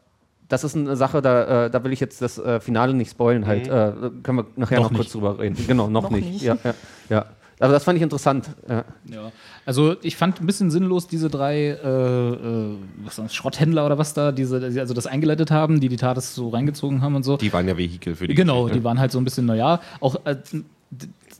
das 0.53 0.63
ist 0.63 0.75
eine 0.75 0.95
Sache, 0.95 1.21
da, 1.21 1.65
äh, 1.65 1.69
da 1.69 1.83
will 1.83 1.91
ich 1.91 1.99
jetzt 1.99 2.21
das 2.21 2.37
äh, 2.37 2.59
Finale 2.59 2.93
nicht 2.93 3.11
spoilen, 3.11 3.45
halt. 3.47 3.67
Äh, 3.67 3.91
können 4.23 4.37
wir 4.37 4.45
nachher 4.55 4.79
Noch 4.79 4.91
noch, 4.91 4.97
kurz 4.97 5.11
drüber 5.11 5.39
reden. 5.39 5.57
Genau, 5.67 5.89
noch, 5.89 6.03
Noch 6.03 6.11
nicht. 6.11 6.31
nicht. 6.31 6.43
Ja, 6.43 6.57
ja, 6.63 6.73
ja. 7.09 7.25
Aber 7.59 7.71
das 7.71 7.83
fand 7.83 7.97
ich 7.97 8.03
interessant. 8.03 8.49
Ja. 8.67 8.83
Ja. 9.09 9.31
Also 9.65 9.95
ich 10.01 10.17
fand 10.17 10.41
ein 10.41 10.45
bisschen 10.45 10.69
sinnlos 10.69 11.07
diese 11.07 11.29
drei 11.29 11.69
äh, 11.69 12.31
äh, 12.33 12.75
was 13.05 13.15
das, 13.15 13.33
Schrotthändler 13.33 13.85
oder 13.85 13.97
was 13.97 14.13
da, 14.13 14.31
diese, 14.31 14.69
die 14.69 14.79
also 14.79 14.93
das 14.93 15.07
eingeleitet 15.07 15.49
haben, 15.51 15.79
die 15.79 15.87
die 15.87 15.95
TARDIS 15.95 16.35
so 16.35 16.49
reingezogen 16.49 17.01
haben 17.01 17.15
und 17.15 17.23
so. 17.23 17.37
Die 17.37 17.53
waren 17.53 17.67
ja 17.67 17.77
Vehikel 17.77 18.15
für 18.15 18.27
die 18.27 18.35
Genau, 18.35 18.63
Geschichte. 18.63 18.79
die 18.79 18.83
waren 18.83 18.99
halt 18.99 19.11
so 19.11 19.19
ein 19.19 19.23
bisschen, 19.23 19.45
naja, 19.45 19.79
auch 20.01 20.15
äh, 20.25 20.35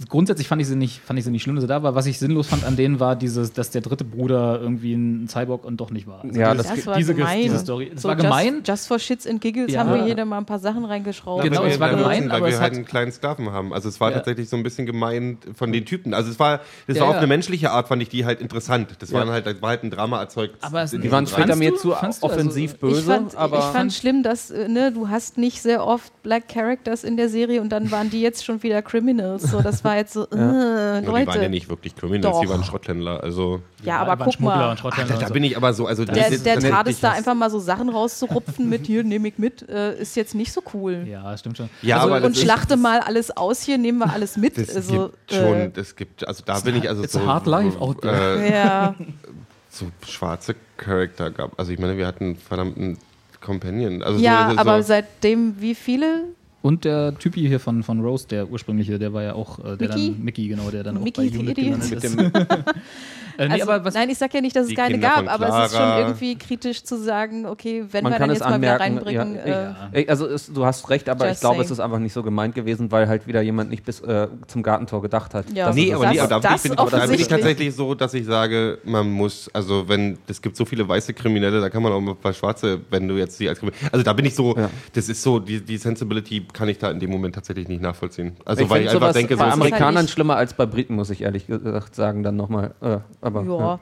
grundsätzlich 0.09 0.47
fand 0.47 0.61
ich 0.61 0.67
sie 0.67 0.75
nicht, 0.75 1.01
fand 1.01 1.17
ich 1.19 1.25
sie 1.25 1.31
nicht 1.31 1.43
schlimm, 1.43 1.55
dass 1.55 1.63
sie 1.63 1.67
da 1.67 1.83
war. 1.83 1.95
Was 1.95 2.05
ich 2.05 2.19
sinnlos 2.19 2.47
fand 2.47 2.63
an 2.65 2.75
denen 2.75 2.99
war 2.99 3.15
dieses, 3.15 3.53
dass 3.53 3.69
der 3.71 3.81
dritte 3.81 4.03
Bruder 4.03 4.59
irgendwie 4.61 4.93
ein 4.93 5.27
Cyborg 5.27 5.63
und 5.65 5.77
doch 5.77 5.91
nicht 5.91 6.07
war. 6.07 6.23
Also 6.23 6.39
Ja, 6.39 6.51
dieses, 6.53 6.67
das- 6.67 6.75
Das 6.77 6.87
war 6.87 6.95
diese, 6.97 7.15
gemein. 7.15 7.41
diese 7.41 7.59
Story. 7.59 7.91
Das 7.93 8.01
So 8.03 8.07
war 8.09 8.15
gemein. 8.15 8.55
Just, 8.55 8.67
just 8.67 8.87
for 8.87 8.99
Shits 8.99 9.27
and 9.27 9.41
Giggles 9.41 9.71
Ja. 9.71 9.81
haben 9.81 9.93
wir 9.93 10.05
jeder 10.07 10.25
mal 10.25 10.37
ein 10.39 10.45
paar 10.45 10.59
Sachen 10.59 10.85
reingeschraubt. 10.85 11.43
Genau, 11.43 11.61
weil 11.61 11.71
es 11.71 11.79
war 11.79 11.89
wir, 11.91 11.97
gemein, 11.97 12.23
weil 12.29 12.31
aber 12.37 12.45
wir 12.47 12.53
es 12.53 12.59
halt 12.59 12.71
hat- 12.71 12.77
einen 12.77 12.85
kleinen 12.85 13.11
Sklaven 13.11 13.51
haben. 13.51 13.73
Also 13.73 13.89
es 13.89 13.99
war 13.99 14.09
Ja. 14.11 14.17
tatsächlich 14.17 14.49
so 14.49 14.57
ein 14.57 14.63
bisschen 14.63 14.85
gemein 14.85 15.37
von 15.55 15.71
den 15.71 15.85
Typen. 15.85 16.13
Also 16.13 16.29
es 16.31 16.39
war, 16.39 16.61
das 16.87 16.97
Ja, 16.97 17.01
war 17.03 17.09
auf 17.09 17.13
ja. 17.15 17.19
eine 17.19 17.27
menschliche 17.27 17.71
Art, 17.71 17.87
fand 17.87 18.01
ich 18.01 18.09
die 18.09 18.25
halt 18.25 18.41
interessant. 18.41 18.89
Das 18.99 19.11
Ja. 19.11 19.19
waren 19.19 19.29
halt, 19.29 19.45
das 19.45 19.61
war 19.61 19.69
halt 19.69 19.83
ein 19.83 19.91
Drama 19.91 20.19
erzeugt. 20.19 20.57
Aber 20.61 20.85
Die 20.85 21.11
waren 21.11 21.27
später 21.27 21.55
mir 21.55 21.75
zu? 21.75 21.93
Also, 21.93 22.25
offensiv 22.25 22.73
ich 22.73 22.79
böse, 22.79 22.99
ich 22.99 23.05
fand, 23.05 23.35
aber 23.35 23.59
ich 23.59 23.63
fand 23.65 23.93
schlimm, 23.93 24.23
dass 24.23 24.51
äh, 24.51 24.67
ne, 24.67 24.91
du 24.91 25.09
hast 25.09 25.37
nicht 25.37 25.61
sehr 25.61 25.85
oft 25.85 26.11
Black 26.23 26.47
Characters 26.49 27.03
in 27.03 27.17
der 27.17 27.29
Serie 27.29 27.61
und 27.61 27.69
dann 27.69 27.91
waren 27.91 28.09
die 28.09 28.21
jetzt 28.21 28.43
schon 28.45 28.63
wieder 28.63 28.81
Criminals. 28.81 29.43
So, 29.43 29.61
das 29.61 29.83
war 29.83 29.92
jetzt 29.97 30.13
so, 30.13 30.23
äh, 30.29 30.37
Ja, 30.37 31.01
die 31.01 31.05
Leute. 31.07 31.27
waren 31.27 31.41
ja 31.41 31.49
nicht 31.49 31.69
wirklich 31.69 31.95
Criminals, 31.95 32.39
die 32.41 32.49
waren 32.49 32.63
Schrotthändler. 32.63 33.23
Also 33.23 33.61
Ja, 33.83 34.03
Die 34.03 34.09
aber 34.11 34.25
guck 34.25 34.39
mal. 34.39 34.71
und 34.71 34.79
Schrotthändler 34.79 35.17
da, 35.17 35.27
da 35.27 35.33
bin 35.33 35.43
ich 35.43 35.55
aber 35.57 35.73
so. 35.73 35.85
Also 35.87 36.05
Der, 36.05 36.29
das, 36.29 36.43
der 36.43 36.55
das, 36.55 36.63
TARDIS 36.63 36.99
da 36.99 37.11
einfach 37.11 37.33
mal 37.35 37.49
so 37.49 37.59
Sachen 37.59 37.89
rauszurupfen 37.89 38.69
mit 38.69 38.85
hier, 38.85 39.03
nehme 39.03 39.27
ich 39.27 39.37
mit, 39.37 39.67
äh, 39.69 39.95
ist 39.99 40.15
jetzt 40.15 40.35
nicht 40.35 40.51
so 40.53 40.61
cool. 40.73 41.05
Ja, 41.09 41.37
stimmt 41.37 41.57
schon. 41.57 41.69
Ja, 41.81 41.97
also, 42.01 42.13
aber 42.13 42.25
und 42.25 42.31
ist- 42.35 42.41
schlachte 42.41 42.77
mal 42.77 42.99
alles 42.99 43.35
aus 43.35 43.61
hier, 43.61 43.77
nehmen 43.77 43.99
wir 43.99 44.11
alles 44.11 44.37
mit. 44.37 44.57
Das 44.57 44.75
also, 44.75 45.09
gibt 45.09 45.33
schon, 45.33 45.53
äh, 45.59 45.69
das 45.71 45.95
gibt, 45.95 46.27
also 46.27 46.43
da 46.45 46.59
bin 46.59 46.75
ich 46.75 46.87
also 46.89 47.03
it's 47.03 47.13
so, 47.13 47.19
a 47.19 47.25
hard 47.25 47.45
life 47.47 47.79
out 47.79 48.01
there. 48.01 48.39
Äh, 48.43 48.51
ja, 48.53 48.95
so 49.69 49.85
schwarze 50.07 50.55
Charakter 50.77 51.31
gab. 51.31 51.57
Also 51.59 51.71
ich 51.71 51.79
meine, 51.79 51.97
wir 51.97 52.05
hatten 52.07 52.23
einen 52.25 52.35
verdammten 52.35 52.97
Companion. 53.41 54.01
Also 54.03 54.19
ja 54.19 54.47
so, 54.49 54.53
so, 54.53 54.59
aber 54.59 54.83
seitdem 54.83 55.55
wie 55.59 55.75
viele? 55.75 56.23
Und 56.63 56.85
der 56.85 57.13
Typi 57.19 57.41
hier 57.41 57.59
von, 57.59 57.83
von 57.83 57.99
Rose, 57.99 58.25
der 58.25 58.49
ursprüngliche, 58.49 58.97
der 58.97 59.11
war 59.11 59.21
ja 59.21 59.33
auch, 59.35 59.59
äh, 59.59 59.75
der 59.75 59.89
Mickey? 59.89 60.11
dann, 60.11 60.23
Mickey, 60.23 60.47
genau, 60.47 60.71
der 60.71 60.83
dann 60.83 61.03
Mickey, 61.03 61.21
auch 61.21 61.25
bei 61.25 61.29
die 61.29 61.37
Unit 61.37 61.55
gelandet 61.57 61.89
Mit 61.89 62.03
ist. 62.05 62.17
dem, 62.17 62.31
Äh, 63.37 63.47
nee, 63.47 63.53
Also, 63.53 63.71
aber 63.71 63.85
was, 63.85 63.93
nein, 63.93 64.09
ich 64.09 64.17
sage 64.17 64.31
ja 64.35 64.41
nicht, 64.41 64.55
dass 64.55 64.67
es 64.67 64.75
keine 64.75 64.93
Kinder 64.93 65.09
gab, 65.09 65.27
aber 65.27 65.47
es 65.65 65.71
ist 65.71 65.77
schon 65.77 65.97
irgendwie 65.97 66.37
kritisch 66.37 66.83
zu 66.83 66.97
sagen, 66.97 67.45
okay, 67.45 67.85
wenn 67.91 68.03
Man 68.03 68.13
wir 68.13 68.19
dann 68.19 68.29
jetzt 68.29 68.41
mal 68.41 68.61
wieder 68.61 68.79
reinbringen. 68.79 69.37
ja. 69.45 69.75
äh, 69.91 70.07
Also 70.07 70.27
es, 70.27 70.51
du 70.53 70.65
hast 70.65 70.89
recht, 70.89 71.09
aber 71.09 71.25
Just 71.27 71.35
ich 71.37 71.41
glaube, 71.41 71.55
saying. 71.55 71.65
es 71.65 71.71
ist 71.71 71.79
einfach 71.79 71.99
nicht 71.99 72.13
so 72.13 72.23
gemeint 72.23 72.55
gewesen, 72.55 72.91
weil 72.91 73.07
halt 73.07 73.27
wieder 73.27 73.41
jemand 73.41 73.69
nicht 73.69 73.83
bis 73.85 74.01
äh, 74.01 74.27
zum 74.47 74.63
Gartentor 74.63 75.01
gedacht 75.01 75.33
hat. 75.33 75.45
Ja. 75.53 75.67
Das 75.67 75.75
Nee, 75.75 75.85
ist 75.85 75.93
aber 75.95 76.09
nee, 76.09 76.19
aber 76.19 76.39
da 76.39 76.39
bin, 76.39 76.59
ich, 76.71 76.79
aber 76.79 76.91
da 76.91 77.05
bin 77.05 77.19
ich 77.19 77.27
tatsächlich 77.27 77.75
so, 77.75 77.95
dass 77.95 78.13
ich 78.13 78.25
sage, 78.25 78.77
man 78.83 79.09
muss, 79.09 79.49
also 79.53 79.87
wenn, 79.87 80.17
es 80.27 80.41
gibt 80.41 80.55
so 80.55 80.65
viele 80.65 80.87
weiße 80.87 81.13
Kriminelle, 81.13 81.61
da 81.61 81.69
kann 81.69 81.81
man 81.83 81.91
auch 81.91 82.01
mal 82.01 82.11
ein 82.11 82.17
paar 82.17 82.33
schwarze, 82.33 82.79
wenn 82.89 83.07
du 83.07 83.15
jetzt 83.17 83.39
die 83.39 83.49
als 83.49 83.59
Kriminelle, 83.59 83.81
also 83.91 84.03
da 84.03 84.13
bin 84.13 84.25
ich 84.25 84.35
so, 84.35 84.55
Ja. 84.55 84.69
das 84.93 85.09
ist 85.09 85.21
so, 85.23 85.39
die, 85.39 85.61
die 85.61 85.77
Sensibility 85.77 86.45
kann 86.53 86.69
ich 86.69 86.77
da 86.77 86.91
in 86.91 86.99
dem 86.99 87.09
Moment 87.09 87.35
tatsächlich 87.35 87.67
nicht 87.67 87.81
nachvollziehen. 87.81 88.33
Also 88.45 88.63
ich 88.63 88.69
weil 88.69 88.83
ich 88.83 88.89
einfach 88.91 89.13
denke, 89.13 89.35
so 89.35 89.39
bei 89.43 89.51
Amerikanern 89.51 89.95
halt 89.97 90.09
schlimmer 90.09 90.35
als 90.35 90.53
bei 90.53 90.65
Briten, 90.65 90.95
muss 90.95 91.09
ich 91.09 91.21
ehrlich 91.21 91.47
gesagt 91.47 91.95
sagen, 91.95 92.23
dann 92.23 92.35
nochmal. 92.35 92.73
Äh, 92.81 92.97
aber 93.23 93.43
ja. 93.43 93.79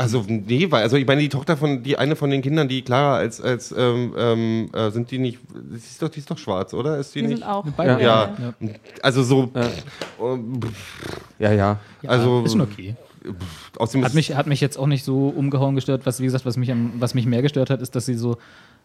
Also, 0.00 0.24
nee, 0.28 0.70
weil, 0.70 0.84
also 0.84 0.96
ich 0.96 1.04
meine, 1.06 1.20
die 1.20 1.28
Tochter 1.28 1.56
von, 1.56 1.82
die 1.82 1.98
eine 1.98 2.14
von 2.14 2.30
den 2.30 2.40
Kindern, 2.40 2.68
die 2.68 2.82
Clara 2.82 3.16
als, 3.16 3.40
als, 3.40 3.74
ähm, 3.76 4.14
ähm, 4.16 4.70
äh, 4.72 4.90
sind 4.92 5.10
die 5.10 5.18
nicht, 5.18 5.40
die 5.52 5.74
ist 5.76 6.00
doch, 6.00 6.08
die 6.08 6.20
ist 6.20 6.30
doch 6.30 6.38
schwarz, 6.38 6.72
oder? 6.72 6.98
Ist 6.98 7.12
die, 7.16 7.22
Die 7.22 7.26
nicht? 7.26 7.38
sind 7.38 7.48
auch. 7.48 7.64
Beide. 7.76 8.00
Ja, 8.00 8.32
Ja. 8.38 8.54
also 9.02 9.24
so, 9.24 9.50
Ja. 9.56 9.62
pff, 9.62 11.00
Ja, 11.40 11.52
ja. 11.52 11.80
also, 12.06 12.42
ist 12.44 12.52
schon 12.52 12.60
okay. 12.60 12.94
außerdem 13.76 14.02
Hat 14.04 14.10
ist- 14.10 14.14
mich, 14.14 14.36
hat 14.36 14.46
mich 14.46 14.60
jetzt 14.60 14.78
auch 14.78 14.86
nicht 14.86 15.04
so 15.04 15.28
umgehauen 15.30 15.74
gestört. 15.74 16.02
Was, 16.06 16.20
wie 16.20 16.24
gesagt, 16.26 16.46
was 16.46 16.56
mich, 16.56 16.70
am, 16.70 16.92
was 17.00 17.14
mich 17.14 17.26
mehr 17.26 17.42
gestört 17.42 17.68
hat, 17.70 17.82
ist, 17.82 17.96
dass 17.96 18.06
sie 18.06 18.14
so 18.14 18.36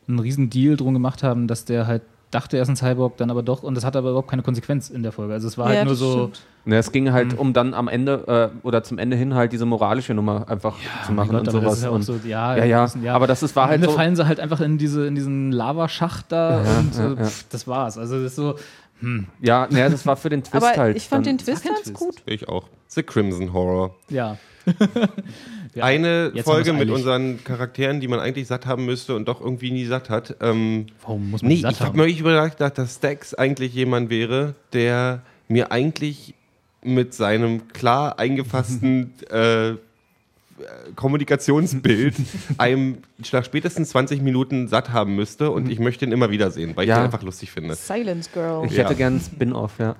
einen 0.07 0.17
riesen 0.17 0.49
Deal 0.49 0.77
drum 0.77 0.93
gemacht 0.95 1.21
haben, 1.21 1.47
dass 1.47 1.63
der 1.65 1.85
halt 1.85 2.01
dachte, 2.33 2.57
er 2.57 2.63
ist 2.63 2.69
ein 2.69 2.75
Cyborg, 2.75 3.17
dann 3.17 3.29
aber 3.31 3.43
doch. 3.43 3.63
Und 3.63 3.75
das 3.75 3.83
hat 3.85 3.95
aber 3.95 4.09
überhaupt 4.09 4.29
keine 4.29 4.41
Konsequenz 4.43 4.89
in 4.89 5.03
der 5.03 5.11
Folge. 5.11 5.33
Also 5.33 5.47
es 5.47 5.57
war 5.57 5.69
Ja, 5.71 5.77
halt 5.77 5.87
nur 5.87 5.95
so. 5.95 6.31
Ne, 6.65 6.77
es 6.77 6.91
ging 6.91 7.11
halt 7.11 7.37
um 7.37 7.53
dann 7.53 7.73
am 7.73 7.87
Ende 7.87 8.51
äh, 8.63 8.65
oder 8.65 8.83
zum 8.83 8.97
Ende 8.97 9.17
hin 9.17 9.33
halt 9.35 9.51
diese 9.51 9.65
moralische 9.65 10.13
Nummer 10.13 10.47
einfach 10.49 10.75
zu 11.05 11.11
machen 11.11 11.31
Gott, 11.31 11.41
und 11.47 11.51
sowas. 11.51 11.83
ja 11.83 11.89
und, 11.89 12.03
so, 12.03 12.19
ja, 12.25 12.55
ja, 12.55 12.63
ja, 12.65 12.81
müssen- 12.83 13.07
aber 13.09 13.27
das 13.27 13.43
ist, 13.43 13.55
war 13.55 13.63
Am 13.65 13.69
halt 13.71 13.75
Ende 13.81 13.89
so. 13.89 13.95
fallen 13.97 14.15
sie 14.15 14.25
halt 14.25 14.39
einfach 14.39 14.61
in, 14.61 14.77
diese, 14.77 15.05
in 15.05 15.15
diesen 15.15 15.51
Lavaschacht 15.51 16.31
da 16.31 16.63
Ja, 16.63 16.79
und 16.79 16.95
ja, 16.95 17.05
äh, 17.05 17.15
ja. 17.19 17.25
pff, 17.25 17.45
das 17.49 17.67
war's. 17.67 17.97
Also 17.97 18.15
das 18.15 18.31
ist 18.31 18.35
so, 18.37 18.55
Ja, 19.41 19.67
ne, 19.69 19.89
das 19.89 20.05
war 20.05 20.15
für 20.15 20.29
den 20.29 20.43
Twist 20.43 20.55
Aber 20.63 20.75
halt. 20.77 20.95
ich 20.95 21.07
fand 21.09 21.25
dann. 21.27 21.37
den 21.37 21.45
Twist 21.45 21.65
ganz 21.65 21.81
Twist. 21.83 21.95
gut. 21.95 22.15
ich 22.25 22.47
auch. 22.47 22.67
The 22.87 23.03
Crimson 23.03 23.51
Horror. 23.53 23.95
ja. 24.09 24.37
Ja. 25.75 25.85
Eine 25.85 26.31
Jetzt 26.33 26.45
Folge 26.45 26.71
mit 26.73 26.89
unseren 26.89 27.43
Charakteren, 27.43 27.99
die 27.99 28.07
man 28.07 28.19
eigentlich 28.19 28.47
satt 28.47 28.65
haben 28.65 28.85
müsste 28.85 29.15
und 29.15 29.27
doch 29.27 29.41
irgendwie 29.41 29.71
nie 29.71 29.85
satt 29.85 30.09
hat. 30.09 30.35
Ähm, 30.41 30.85
Warum 31.01 31.31
muss 31.31 31.41
man 31.41 31.49
nee, 31.49 31.61
satt 31.61 31.71
ich 31.73 31.81
habe 31.81 31.97
mir 31.97 32.05
überlegt, 32.07 32.61
dass 32.61 32.95
Stax 32.95 33.33
eigentlich 33.33 33.73
jemand 33.73 34.09
wäre, 34.09 34.53
der 34.73 35.21
mir 35.47 35.71
eigentlich 35.71 36.35
mit 36.83 37.13
seinem 37.13 37.67
klar 37.69 38.19
eingefassten 38.19 39.13
äh, 39.29 39.73
Kommunikationsbild 40.95 42.15
einem 42.57 42.99
nach 43.31 43.43
spätestens 43.43 43.89
20 43.89 44.21
Minuten 44.21 44.67
satt 44.67 44.91
haben 44.91 45.15
müsste 45.15 45.49
und 45.49 45.69
ich 45.69 45.79
möchte 45.79 46.05
ihn 46.05 46.11
immer 46.11 46.29
wieder 46.29 46.51
sehen, 46.51 46.73
weil 46.75 46.83
ich 46.83 46.89
Ja. 46.89 46.99
ihn 46.99 47.05
einfach 47.05 47.23
lustig 47.23 47.51
finde. 47.51 47.75
Silence 47.75 48.29
Girl. 48.33 48.65
Ich 48.65 48.73
Ja. 48.73 48.83
hätte 48.83 48.95
gern 48.95 49.19
Spin-off, 49.19 49.79
ja. 49.79 49.95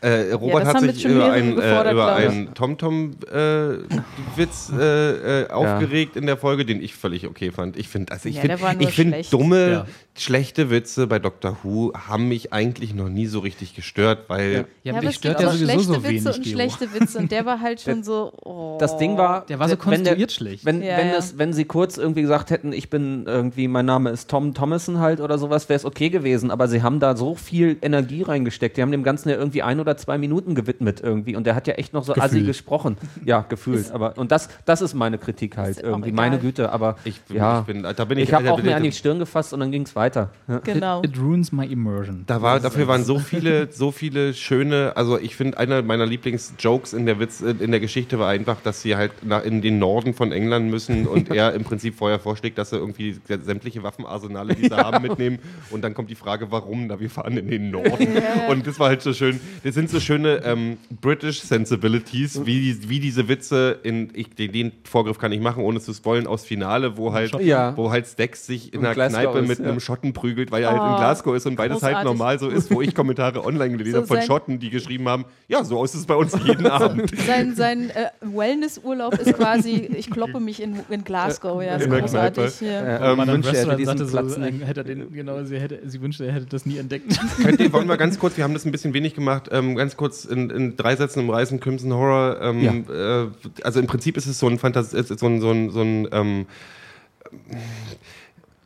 Äh, 0.00 0.32
Robert 0.32 0.60
das 0.60 0.68
hat 0.68 0.76
haben 0.76 0.82
sich 0.84 0.92
jetzt 0.92 1.02
schon 1.02 1.10
über 1.16 1.32
einen, 1.32 1.58
äh, 1.58 1.90
über 1.90 2.14
einen 2.14 2.54
TomTom-Witz 2.54 4.72
äh, 4.78 5.42
äh, 5.42 5.50
aufgeregt 5.50 6.14
in 6.16 6.26
der 6.26 6.36
Folge, 6.36 6.64
den 6.64 6.80
ich 6.82 6.94
völlig 6.94 7.26
okay 7.26 7.50
fand. 7.50 7.76
Ich 7.76 7.88
finde, 7.88 8.12
also 8.12 8.28
ich 8.28 8.36
Ja, 8.36 8.42
finde, 8.42 8.56
der 8.58 8.80
ich 8.80 8.90
finde 8.94 9.14
schlecht. 9.14 9.32
dumme, 9.32 9.70
Ja. 9.70 9.86
schlechte 10.16 10.70
Witze 10.70 11.06
bei 11.08 11.18
Dr. 11.18 11.56
Who 11.62 11.92
haben 11.94 12.28
mich 12.28 12.52
eigentlich 12.52 12.94
noch 12.94 13.08
nie 13.08 13.26
so 13.26 13.40
richtig 13.40 13.74
gestört, 13.74 14.24
weil 14.28 14.66
Ja, 14.84 14.94
aber 14.94 15.06
mich 15.06 15.16
stört 15.16 15.40
ja 15.40 15.48
sowieso 15.50 15.64
schlechte 15.66 15.82
so 15.84 15.94
Witze 16.04 16.08
wenig, 16.08 16.26
und 16.26 16.44
Gero. 16.44 16.54
schlechte 16.54 16.94
Witze 16.94 17.18
und 17.18 17.32
der 17.32 17.44
war 17.46 17.60
halt 17.60 17.80
schon 17.80 18.04
so. 18.04 18.32
Oh. 18.44 18.76
Das 18.80 18.96
Ding 18.98 19.16
war, 19.18 19.46
Der 19.46 19.58
war 19.58 19.66
so 19.68 19.72
wenn 19.72 19.78
konstruiert 19.80 20.30
schlecht. 20.32 20.64
Wenn, 20.64 20.80
Ja, 20.82 20.96
wenn, 20.98 21.08
ja. 21.08 21.14
Das, 21.16 21.38
wenn 21.38 21.52
sie 21.52 21.64
kurz 21.64 21.96
irgendwie 21.98 22.22
gesagt 22.22 22.50
hätten, 22.50 22.72
ich 22.72 22.88
bin 22.90 23.24
irgendwie, 23.26 23.66
mein 23.68 23.86
Name 23.86 24.10
ist 24.10 24.30
Tom 24.30 24.54
Thomason 24.54 24.98
halt 25.00 25.20
oder 25.20 25.38
sowas, 25.38 25.68
wäre 25.68 25.76
es 25.76 25.84
okay 25.84 26.08
gewesen. 26.10 26.50
Aber 26.52 26.68
sie 26.68 26.82
haben 26.82 27.00
da 27.00 27.16
so 27.16 27.34
viel 27.34 27.76
Energie 27.82 28.22
reingesteckt. 28.22 28.76
Die 28.76 28.82
haben 28.82 28.92
dem 28.92 29.02
Ganzen 29.02 29.30
ja 29.30 29.36
irgendwie 29.36 29.62
ein 29.62 29.80
oder 29.80 29.87
zwei 29.96 30.18
Minuten 30.18 30.54
gewidmet 30.54 31.00
irgendwie. 31.02 31.36
Und 31.36 31.46
der 31.46 31.54
hat 31.54 31.66
ja 31.66 31.74
echt 31.74 31.92
noch 31.92 32.04
so 32.04 32.12
assi 32.12 32.22
Gefühlt. 32.22 32.46
gesprochen. 32.46 32.96
Ja, 33.24 33.40
gefühlt. 33.48 33.90
aber 33.92 34.16
und 34.18 34.32
das, 34.32 34.48
das 34.64 34.82
ist 34.82 34.94
meine 34.94 35.18
Kritik 35.18 35.56
halt 35.56 35.76
Ist 35.76 35.82
irgendwie. 35.82 36.12
Meine 36.12 36.38
Güte. 36.38 36.70
Aber 36.72 36.96
ich, 37.04 37.20
ja, 37.28 37.60
ich 37.60 37.66
bin, 37.66 37.82
da 37.82 38.04
bin 38.04 38.18
ich, 38.18 38.28
ich 38.28 38.34
habe 38.34 38.44
da 38.44 38.52
auch 38.52 38.56
bin 38.56 38.66
mir 38.66 38.76
an 38.76 38.82
die 38.82 38.92
Stirn 38.92 39.18
gefasst 39.18 39.52
und 39.52 39.60
dann 39.60 39.72
ging 39.72 39.82
es 39.82 39.96
weiter. 39.96 40.30
Ja. 40.46 40.58
Genau. 40.58 41.02
It, 41.02 41.10
it 41.10 41.18
ruins 41.18 41.52
my 41.52 41.66
immersion. 41.66 42.24
Da 42.26 42.42
war, 42.42 42.60
dafür 42.60 42.88
waren 42.88 43.04
so 43.04 43.18
viele, 43.18 43.70
so 43.72 43.90
viele 43.90 44.34
schöne, 44.34 44.92
also 44.96 45.18
ich 45.18 45.36
finde, 45.36 45.58
einer 45.58 45.82
meiner 45.82 46.06
Lieblingsjokes 46.06 46.92
in 46.92 47.06
der 47.06 47.20
Witz, 47.20 47.40
in 47.40 47.70
der 47.70 47.80
Geschichte 47.80 48.18
war 48.18 48.28
einfach, 48.28 48.60
dass 48.62 48.82
sie 48.82 48.96
halt 48.96 49.12
nach, 49.24 49.44
in 49.44 49.62
den 49.62 49.78
Norden 49.78 50.14
von 50.14 50.32
England 50.32 50.70
müssen 50.70 51.06
und 51.06 51.30
er 51.34 51.54
im 51.54 51.64
Prinzip 51.64 51.94
vorher 51.94 52.18
vorschlägt, 52.18 52.58
dass 52.58 52.70
sie 52.70 52.76
irgendwie 52.76 53.16
sämtliche 53.42 53.82
Waffenarsenale, 53.82 54.54
die 54.54 54.68
sie 54.68 54.76
haben, 54.76 55.02
mitnehmen. 55.02 55.38
Und 55.70 55.82
dann 55.82 55.94
kommt 55.94 56.10
die 56.10 56.14
Frage, 56.14 56.50
warum? 56.50 56.86
Na, 56.86 57.00
wir 57.00 57.10
fahren 57.10 57.36
in 57.36 57.48
den 57.48 57.70
Norden. 57.70 58.08
Und 58.48 58.66
das 58.66 58.78
war 58.78 58.88
halt 58.88 59.02
so 59.02 59.12
schön. 59.12 59.40
Das 59.64 59.74
sind 59.78 59.90
so 59.90 60.00
schöne 60.00 60.42
ähm, 60.44 60.76
British 61.00 61.40
Sensibilities, 61.40 62.44
wie, 62.44 62.88
wie 62.88 62.98
diese 63.00 63.28
Witze 63.28 63.78
in, 63.84 64.10
ich, 64.14 64.30
den, 64.34 64.50
den 64.52 64.72
Vorgriff 64.84 65.18
kann 65.18 65.30
ich 65.32 65.40
machen, 65.40 65.62
ohne 65.62 65.80
zu 65.80 65.92
spoilen, 65.92 66.26
aus 66.26 66.44
Finale, 66.44 66.96
wo 66.96 67.12
halt, 67.12 67.32
Ja. 67.40 67.76
wo 67.76 67.90
halt 67.92 68.06
Stax 68.06 68.46
sich 68.46 68.72
in 68.72 68.80
Und 68.80 68.86
einer 68.86 68.94
Glasgow 68.94 69.20
Kneipe 69.22 69.38
ist, 69.38 69.48
mit 69.48 69.58
ja. 69.60 69.64
einem 69.66 69.80
Schotten 69.80 70.12
prügelt, 70.12 70.50
weil 70.50 70.62
er 70.64 70.70
halt 70.70 70.82
in 70.82 70.94
Oh, 70.94 70.96
Glasgow 70.96 71.36
ist 71.36 71.46
und 71.46 71.56
beides 71.56 71.82
halt 71.82 71.94
großartig. 71.94 72.04
normal 72.18 72.38
so 72.38 72.48
ist, 72.48 72.70
wo 72.72 72.82
ich 72.82 72.94
Kommentare 72.94 73.44
online 73.44 73.76
gelesen 73.76 73.92
So 73.92 73.98
habe 73.98 74.06
von 74.08 74.22
Schotten, 74.22 74.58
die 74.58 74.70
geschrieben 74.70 75.08
haben, 75.08 75.24
ja, 75.46 75.62
so 75.64 75.84
ist 75.84 75.94
es 75.94 76.06
bei 76.06 76.14
uns 76.16 76.34
jeden 76.44 76.66
Abend. 76.70 77.12
Sein, 77.26 77.54
sein 77.54 77.90
äh, 77.90 78.06
Wellnessurlaub 78.20 79.14
ist 79.18 79.34
quasi, 79.34 79.88
ich 79.96 80.10
kloppe 80.10 80.40
mich 80.40 80.60
in, 80.62 80.76
in 80.90 81.04
Glasgow. 81.04 81.62
Ja, 81.62 81.76
ist 81.76 81.84
In 81.84 81.90
der 81.90 82.00
großartig. 82.00 82.58
Kneipe. 82.58 82.64
Ja. 82.74 82.96
Äh, 83.08 83.10
Ähm, 83.12 83.16
man 83.18 83.28
wünschte, 83.28 83.56
er 83.56 83.66
hätte 83.66 83.76
diesen 83.76 84.08
Platz 84.08 84.34
so, 84.34 84.40
nicht. 84.40 84.66
hätte 84.66 84.80
er 84.80 84.84
den, 84.84 85.12
genau, 85.12 85.42
sie, 85.44 85.58
hätte, 85.58 85.80
sie 85.86 86.00
wünschte, 86.00 86.26
er 86.26 86.32
hätte 86.32 86.46
das 86.46 86.66
nie 86.66 86.78
entdeckt. 86.78 87.18
Könnt 87.42 87.60
ihr, 87.60 87.72
wollen 87.72 87.88
wir 87.88 87.96
ganz 87.96 88.18
kurz, 88.18 88.36
wir 88.36 88.44
haben 88.44 88.54
das 88.54 88.64
ein 88.64 88.72
bisschen 88.72 88.94
wenig 88.94 89.14
gemacht, 89.14 89.48
ähm, 89.52 89.67
ganz 89.76 89.96
kurz 89.96 90.24
in, 90.24 90.50
in 90.50 90.76
drei 90.76 90.96
Sätzen 90.96 91.20
umreißen, 91.20 91.60
Crimson 91.60 91.92
Horror. 91.92 92.40
Ähm, 92.40 92.84
äh, 92.90 93.62
also 93.62 93.80
im 93.80 93.86
Prinzip 93.86 94.16
ist 94.16 94.26
es 94.26 94.38
so 94.38 94.48
ein 94.48 94.58
Fantas 94.58 94.94
ist 94.94 95.18
so 95.18 95.26
ein, 95.26 95.40
so 95.40 95.50
ein, 95.50 95.70
so 95.70 95.80
ein 95.80 96.08
ähm, 96.12 96.46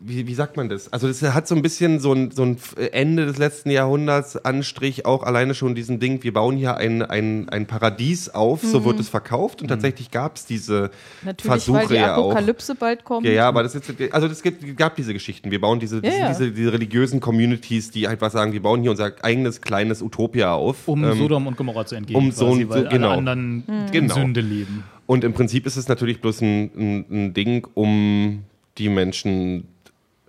wie, 0.04 0.26
wie 0.26 0.34
sagt 0.34 0.56
man 0.56 0.68
das? 0.68 0.92
Also 0.92 1.06
das 1.08 1.22
hat 1.22 1.46
so 1.46 1.54
ein 1.54 1.62
bisschen 1.62 2.00
so 2.00 2.12
ein, 2.12 2.30
so 2.30 2.42
ein 2.44 2.56
Ende 2.92 3.26
des 3.26 3.38
letzten 3.38 3.70
Jahrhunderts 3.70 4.36
Anstrich, 4.36 5.06
auch 5.06 5.22
alleine 5.22 5.54
schon 5.54 5.74
diesen 5.74 6.00
Ding, 6.00 6.22
wir 6.22 6.32
bauen 6.32 6.56
hier 6.56 6.76
ein, 6.76 7.02
ein, 7.02 7.48
ein 7.48 7.66
Paradies 7.66 8.28
auf, 8.28 8.62
so 8.62 8.84
wird 8.84 8.98
es 9.00 9.08
verkauft 9.08 9.62
und 9.62 9.68
tatsächlich 9.68 10.10
gab 10.10 10.36
es 10.36 10.44
diese 10.46 10.90
Natürlich, 11.22 11.50
weil 11.50 11.58
Versuche 11.60 11.86
die 11.88 11.94
ja 12.00 12.16
auch. 12.16 12.30
Apokalypse 12.32 12.74
bald 12.74 13.04
kommt. 13.04 13.26
Ja, 13.26 13.32
ja, 13.32 13.48
aber 13.48 13.62
das 13.62 13.74
ist, 13.74 13.92
also 14.12 14.28
gibt, 14.42 14.76
gab 14.76 14.96
diese 14.96 15.12
Geschichten. 15.12 15.50
Wir 15.50 15.60
bauen 15.60 15.78
diese, 15.80 16.00
Ja, 16.04 16.10
ja. 16.12 16.28
diese, 16.28 16.50
diese 16.50 16.72
religiösen 16.72 17.20
Communities, 17.20 17.90
die 17.90 18.08
einfach 18.08 18.30
sagen, 18.30 18.52
wir 18.52 18.62
bauen 18.62 18.82
hier 18.82 18.90
unser 18.90 19.12
eigenes 19.22 19.60
kleines 19.60 20.02
Utopia 20.02 20.52
auf. 20.54 20.88
Um 20.88 21.04
Ähm, 21.04 21.16
Sodom 21.18 21.46
und 21.46 21.56
Gomorra 21.56 21.86
zu 21.86 21.94
entgehen. 21.94 22.16
um 22.16 22.32
so- 22.32 22.48
quasi, 22.50 22.68
weil 22.68 22.82
so- 22.84 22.88
genau. 22.88 23.08
alle 23.10 23.18
anderen 23.18 23.64
in 23.68 23.90
Genau. 23.92 24.14
Sünde 24.14 24.40
leben. 24.40 24.84
Und 25.06 25.24
im 25.24 25.32
Prinzip 25.32 25.66
ist 25.66 25.76
es 25.76 25.88
natürlich 25.88 26.20
bloß 26.20 26.40
ein, 26.40 26.70
ein, 26.76 27.04
ein 27.10 27.34
Ding, 27.34 27.66
um 27.74 28.44
die 28.78 28.88
Menschen 28.88 29.64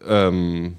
ähm, 0.08 0.76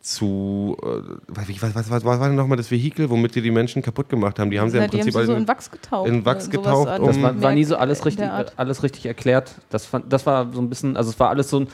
zu. 0.00 0.76
Äh, 0.82 0.86
was, 1.28 1.74
was, 1.74 1.90
was 1.90 2.04
war 2.04 2.26
denn 2.28 2.36
nochmal 2.36 2.56
das 2.56 2.70
Vehikel, 2.70 3.10
womit 3.10 3.34
die 3.34 3.42
die 3.42 3.50
Menschen 3.50 3.82
kaputt 3.82 4.08
gemacht 4.08 4.38
haben? 4.38 4.50
Die 4.50 4.60
haben 4.60 4.70
sie 4.70 4.78
ja 4.78 4.84
im 4.84 4.90
die 4.90 4.98
haben 4.98 5.04
Prinzip 5.04 5.20
sie 5.20 5.26
so 5.26 5.34
in 5.34 5.48
Wachs 5.48 5.70
getaucht. 5.70 6.08
in 6.08 6.24
Wachs 6.24 6.46
äh, 6.48 6.50
getaucht, 6.50 6.98
um- 7.00 7.06
Das 7.06 7.20
war, 7.22 7.42
war 7.42 7.52
nie 7.52 7.64
so 7.64 7.76
alles 7.76 8.04
richtig, 8.06 8.28
alles 8.56 8.82
richtig 8.82 9.06
erklärt. 9.06 9.52
Das, 9.70 9.86
fand, 9.86 10.12
das 10.12 10.24
war 10.26 10.52
so 10.52 10.60
ein 10.60 10.68
bisschen, 10.68 10.96
also 10.96 11.10
es 11.10 11.18
war 11.18 11.30
alles 11.30 11.50
so 11.50 11.60
ein, 11.60 11.68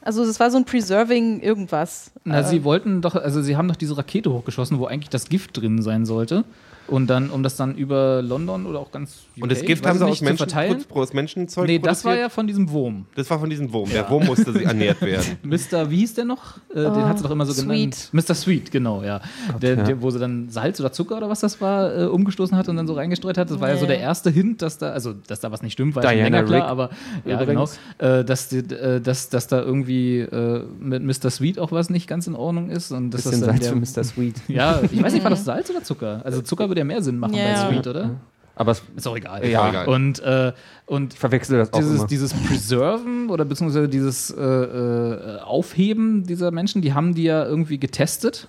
Also 0.00 0.24
es 0.24 0.40
war 0.40 0.50
so 0.50 0.56
ein 0.58 0.64
Preserving 0.64 1.40
irgendwas. 1.40 2.10
Na, 2.24 2.40
Äh, 2.40 2.44
sie 2.44 2.64
wollten 2.64 3.00
doch, 3.00 3.14
also 3.14 3.40
sie 3.42 3.56
haben 3.56 3.68
doch 3.68 3.76
diese 3.76 3.96
Rakete 3.96 4.32
hochgeschossen, 4.32 4.78
wo 4.80 4.86
eigentlich 4.86 5.10
das 5.10 5.28
Gift 5.28 5.56
drin 5.56 5.82
sein 5.82 6.04
sollte. 6.04 6.44
Und 6.92 7.08
dann, 7.08 7.30
um 7.30 7.42
das 7.42 7.56
dann 7.56 7.74
über 7.74 8.20
London 8.22 8.66
oder 8.66 8.78
auch 8.78 8.90
ganz 8.92 9.22
UK, 9.36 9.42
Und 9.44 9.52
das 9.52 9.62
Gift 9.62 9.86
haben 9.86 9.98
sie 9.98 10.04
aus, 10.04 10.20
Menschen, 10.20 10.36
verteilen. 10.36 10.84
pro- 10.88 11.00
aus 11.00 11.12
Menschenzeug 11.12 11.66
Nee, 11.66 11.78
das 11.78 12.04
war 12.04 12.16
ja 12.16 12.28
von 12.28 12.46
diesem 12.46 12.70
Wurm. 12.70 13.06
Das 13.14 13.28
war 13.30 13.38
von 13.38 13.48
diesem 13.48 13.72
Wurm. 13.72 13.88
Der 13.90 14.08
Wurm 14.10 14.26
musste 14.26 14.52
sie 14.52 14.64
ernährt 14.64 15.00
werden. 15.00 15.24
Mr. 15.42 15.90
Wie 15.90 15.96
hieß 15.96 16.14
der 16.14 16.26
noch? 16.26 16.58
Äh, 16.70 16.74
den 16.74 17.04
hat 17.06 17.16
sie 17.18 17.24
doch 17.24 17.30
immer 17.30 17.46
so 17.46 17.52
Sweet. 17.54 17.66
genannt. 17.66 18.08
Mr. 18.12 18.34
Sweet, 18.34 18.70
genau, 18.70 19.02
ja. 19.02 19.20
der, 19.60 19.76
ja. 19.76 19.82
Der, 19.84 20.02
wo 20.02 20.10
sie 20.10 20.18
dann 20.18 20.50
Salz 20.50 20.78
oder 20.80 20.92
Zucker 20.92 21.16
oder 21.16 21.28
was 21.30 21.40
das 21.40 21.60
war, 21.60 21.96
äh, 21.96 22.04
umgestoßen 22.04 22.56
hat 22.56 22.68
und 22.68 22.76
dann 22.76 22.86
so 22.86 22.92
reingestreut 22.94 23.38
hat. 23.38 23.50
Das 23.50 23.58
war 23.58 23.68
ja, 23.68 23.74
Ja, 23.74 23.80
so 23.80 23.86
der 23.86 23.96
ja. 23.96 24.02
erste 24.02 24.28
Hint, 24.30 24.60
dass 24.60 24.76
da, 24.78 24.90
also 24.90 25.14
dass 25.26 25.40
da 25.40 25.50
was 25.50 25.62
nicht 25.62 25.72
stimmt, 25.72 25.96
war 25.96 26.04
ja 26.04 26.10
Diana 26.12 26.40
länger 26.40 26.44
klar, 26.46 26.68
aber 26.68 26.90
ja, 27.24 27.38
genau, 27.42 27.62
übrigens. 27.64 27.78
äh, 27.98 28.22
dass, 28.24 28.48
die, 28.50 28.58
äh, 28.58 29.00
dass, 29.00 29.30
dass 29.30 29.46
da 29.46 29.62
irgendwie 29.62 30.18
äh, 30.20 30.62
mit 30.78 31.02
Mr. 31.02 31.30
Sweet 31.30 31.58
auch 31.58 31.72
was 31.72 31.88
nicht 31.88 32.06
ganz 32.06 32.26
in 32.26 32.34
Ordnung 32.34 32.68
ist. 32.68 32.92
Und 32.92 33.10
bisschen 33.10 33.30
das 33.32 33.40
dann 33.40 33.48
Salz 33.50 33.60
der, 33.60 33.72
für 33.94 34.00
Mr. 34.00 34.04
Sweet. 34.04 34.34
Ja, 34.48 34.80
ich 34.82 35.02
weiß 35.02 35.14
nicht, 35.14 35.22
war 35.22 35.30
das 35.30 35.44
Salz 35.46 35.70
oder 35.70 35.82
Zucker? 35.82 36.20
Also 36.24 36.42
Zucker 36.42 36.68
würde 36.68 36.81
ja 36.82 36.84
mehr 36.94 37.02
Sinn 37.02 37.18
machen 37.18 37.34
Ja, 37.34 37.66
bei. 37.68 37.74
Sweet, 37.74 37.86
oder? 37.86 38.10
Aber 38.54 38.72
es, 38.72 38.82
Ist 38.96 39.06
auch 39.08 39.16
egal. 39.16 39.46
Ja. 39.48 39.70
egal. 39.70 39.88
Und, 39.88 40.20
äh, 40.20 40.52
und 40.86 41.14
ich 41.14 41.18
verwechsel 41.18 41.58
das 41.58 41.72
auch 41.72 41.78
dieses, 41.78 41.98
immer. 42.00 42.06
dieses 42.06 42.34
Preserven 42.34 43.30
oder 43.30 43.44
beziehungsweise 43.46 43.88
dieses 43.88 44.30
äh, 44.30 44.42
äh, 44.42 45.40
Aufheben 45.40 46.24
dieser 46.26 46.50
Menschen, 46.50 46.82
die 46.82 46.92
haben 46.92 47.14
die 47.14 47.24
ja 47.24 47.44
irgendwie 47.46 47.78
getestet, 47.78 48.48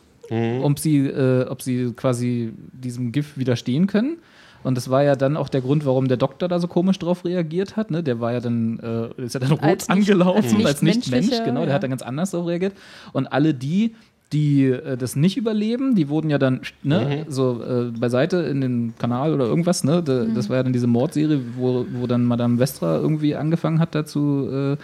ob, 0.61 0.79
sie, 0.79 1.05
äh, 1.07 1.45
ob 1.47 1.61
sie 1.61 1.93
quasi 1.95 2.53
diesem 2.73 3.11
Gift 3.11 3.37
widerstehen 3.37 3.87
können. 3.87 4.17
Und 4.63 4.75
das 4.75 4.89
war 4.89 5.03
ja 5.03 5.15
dann 5.15 5.37
auch 5.37 5.47
der 5.49 5.61
Grund, 5.61 5.85
warum 5.85 6.07
der 6.07 6.17
Doktor 6.17 6.47
da 6.47 6.57
so 6.59 6.67
komisch 6.67 6.97
drauf 6.97 7.23
reagiert 7.25 7.75
hat. 7.75 7.91
Ne? 7.91 8.01
Der 8.01 8.19
war 8.19 8.31
ja 8.33 8.39
dann, 8.39 8.79
äh, 8.79 9.21
ist 9.21 9.33
ja 9.35 9.39
dann 9.41 9.51
rot 9.51 9.61
Als 9.61 9.87
nicht- 9.89 9.91
angelaufen, 10.11 10.55
als 10.61 10.65
als 10.65 10.81
nicht, 10.81 11.11
Mensch, 11.11 11.29
genau, 11.45 11.61
der 11.61 11.69
ja. 11.69 11.73
hat 11.75 11.83
dann 11.83 11.89
ganz 11.91 12.01
anders 12.01 12.31
darauf 12.31 12.47
reagiert. 12.47 12.73
Und 13.11 13.27
alle 13.27 13.53
die, 13.53 13.95
die 14.33 14.65
äh, 14.65 14.97
das 14.97 15.15
nicht 15.15 15.37
überleben, 15.37 15.95
die 15.95 16.09
wurden 16.09 16.29
ja 16.29 16.37
dann 16.37 16.61
ne, 16.81 17.25
so 17.29 17.61
äh, 17.63 17.97
beiseite 17.97 18.37
in 18.37 18.61
den 18.61 18.93
Kanal 18.97 19.33
oder 19.33 19.45
irgendwas. 19.45 19.83
Ne? 19.83 20.01
Da, 20.03 20.25
Das 20.25 20.49
war 20.49 20.57
ja 20.57 20.63
dann 20.63 20.73
diese 20.73 20.87
Mordserie, 20.87 21.39
wo, 21.55 21.85
wo 21.93 22.07
dann 22.07 22.25
Madame 22.25 22.57
Vestra 22.57 22.97
irgendwie 22.97 23.35
angefangen 23.35 23.79
hat, 23.79 23.95
dazu 23.95 24.49
äh, 24.51 24.77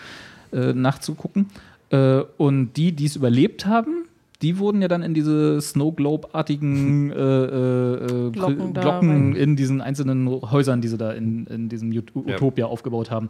äh, 0.56 0.74
nachzugucken. 0.74 1.48
Äh, 1.90 2.22
und 2.38 2.74
die, 2.74 2.92
die 2.92 3.06
es 3.06 3.16
überlebt 3.16 3.66
haben, 3.66 4.06
die 4.42 4.58
wurden 4.58 4.82
ja 4.82 4.88
dann 4.88 5.04
in 5.04 5.14
diese 5.14 5.60
Snow 5.60 5.94
Globe-artigen 5.96 7.12
äh, 7.12 7.16
äh, 7.16 8.28
äh, 8.28 8.32
Glocken 8.32 8.74
Glocken 8.74 9.36
in 9.36 9.56
diesen 9.58 9.82
einzelnen 9.82 10.30
Häusern, 10.30 10.80
die 10.82 10.88
sie 10.88 10.98
da 10.98 11.12
in, 11.12 11.46
in 11.48 11.68
diesem 11.68 11.92
Ut 11.92 12.16
Utopia 12.16 12.66
aufgebaut 12.68 13.12
haben. 13.12 13.28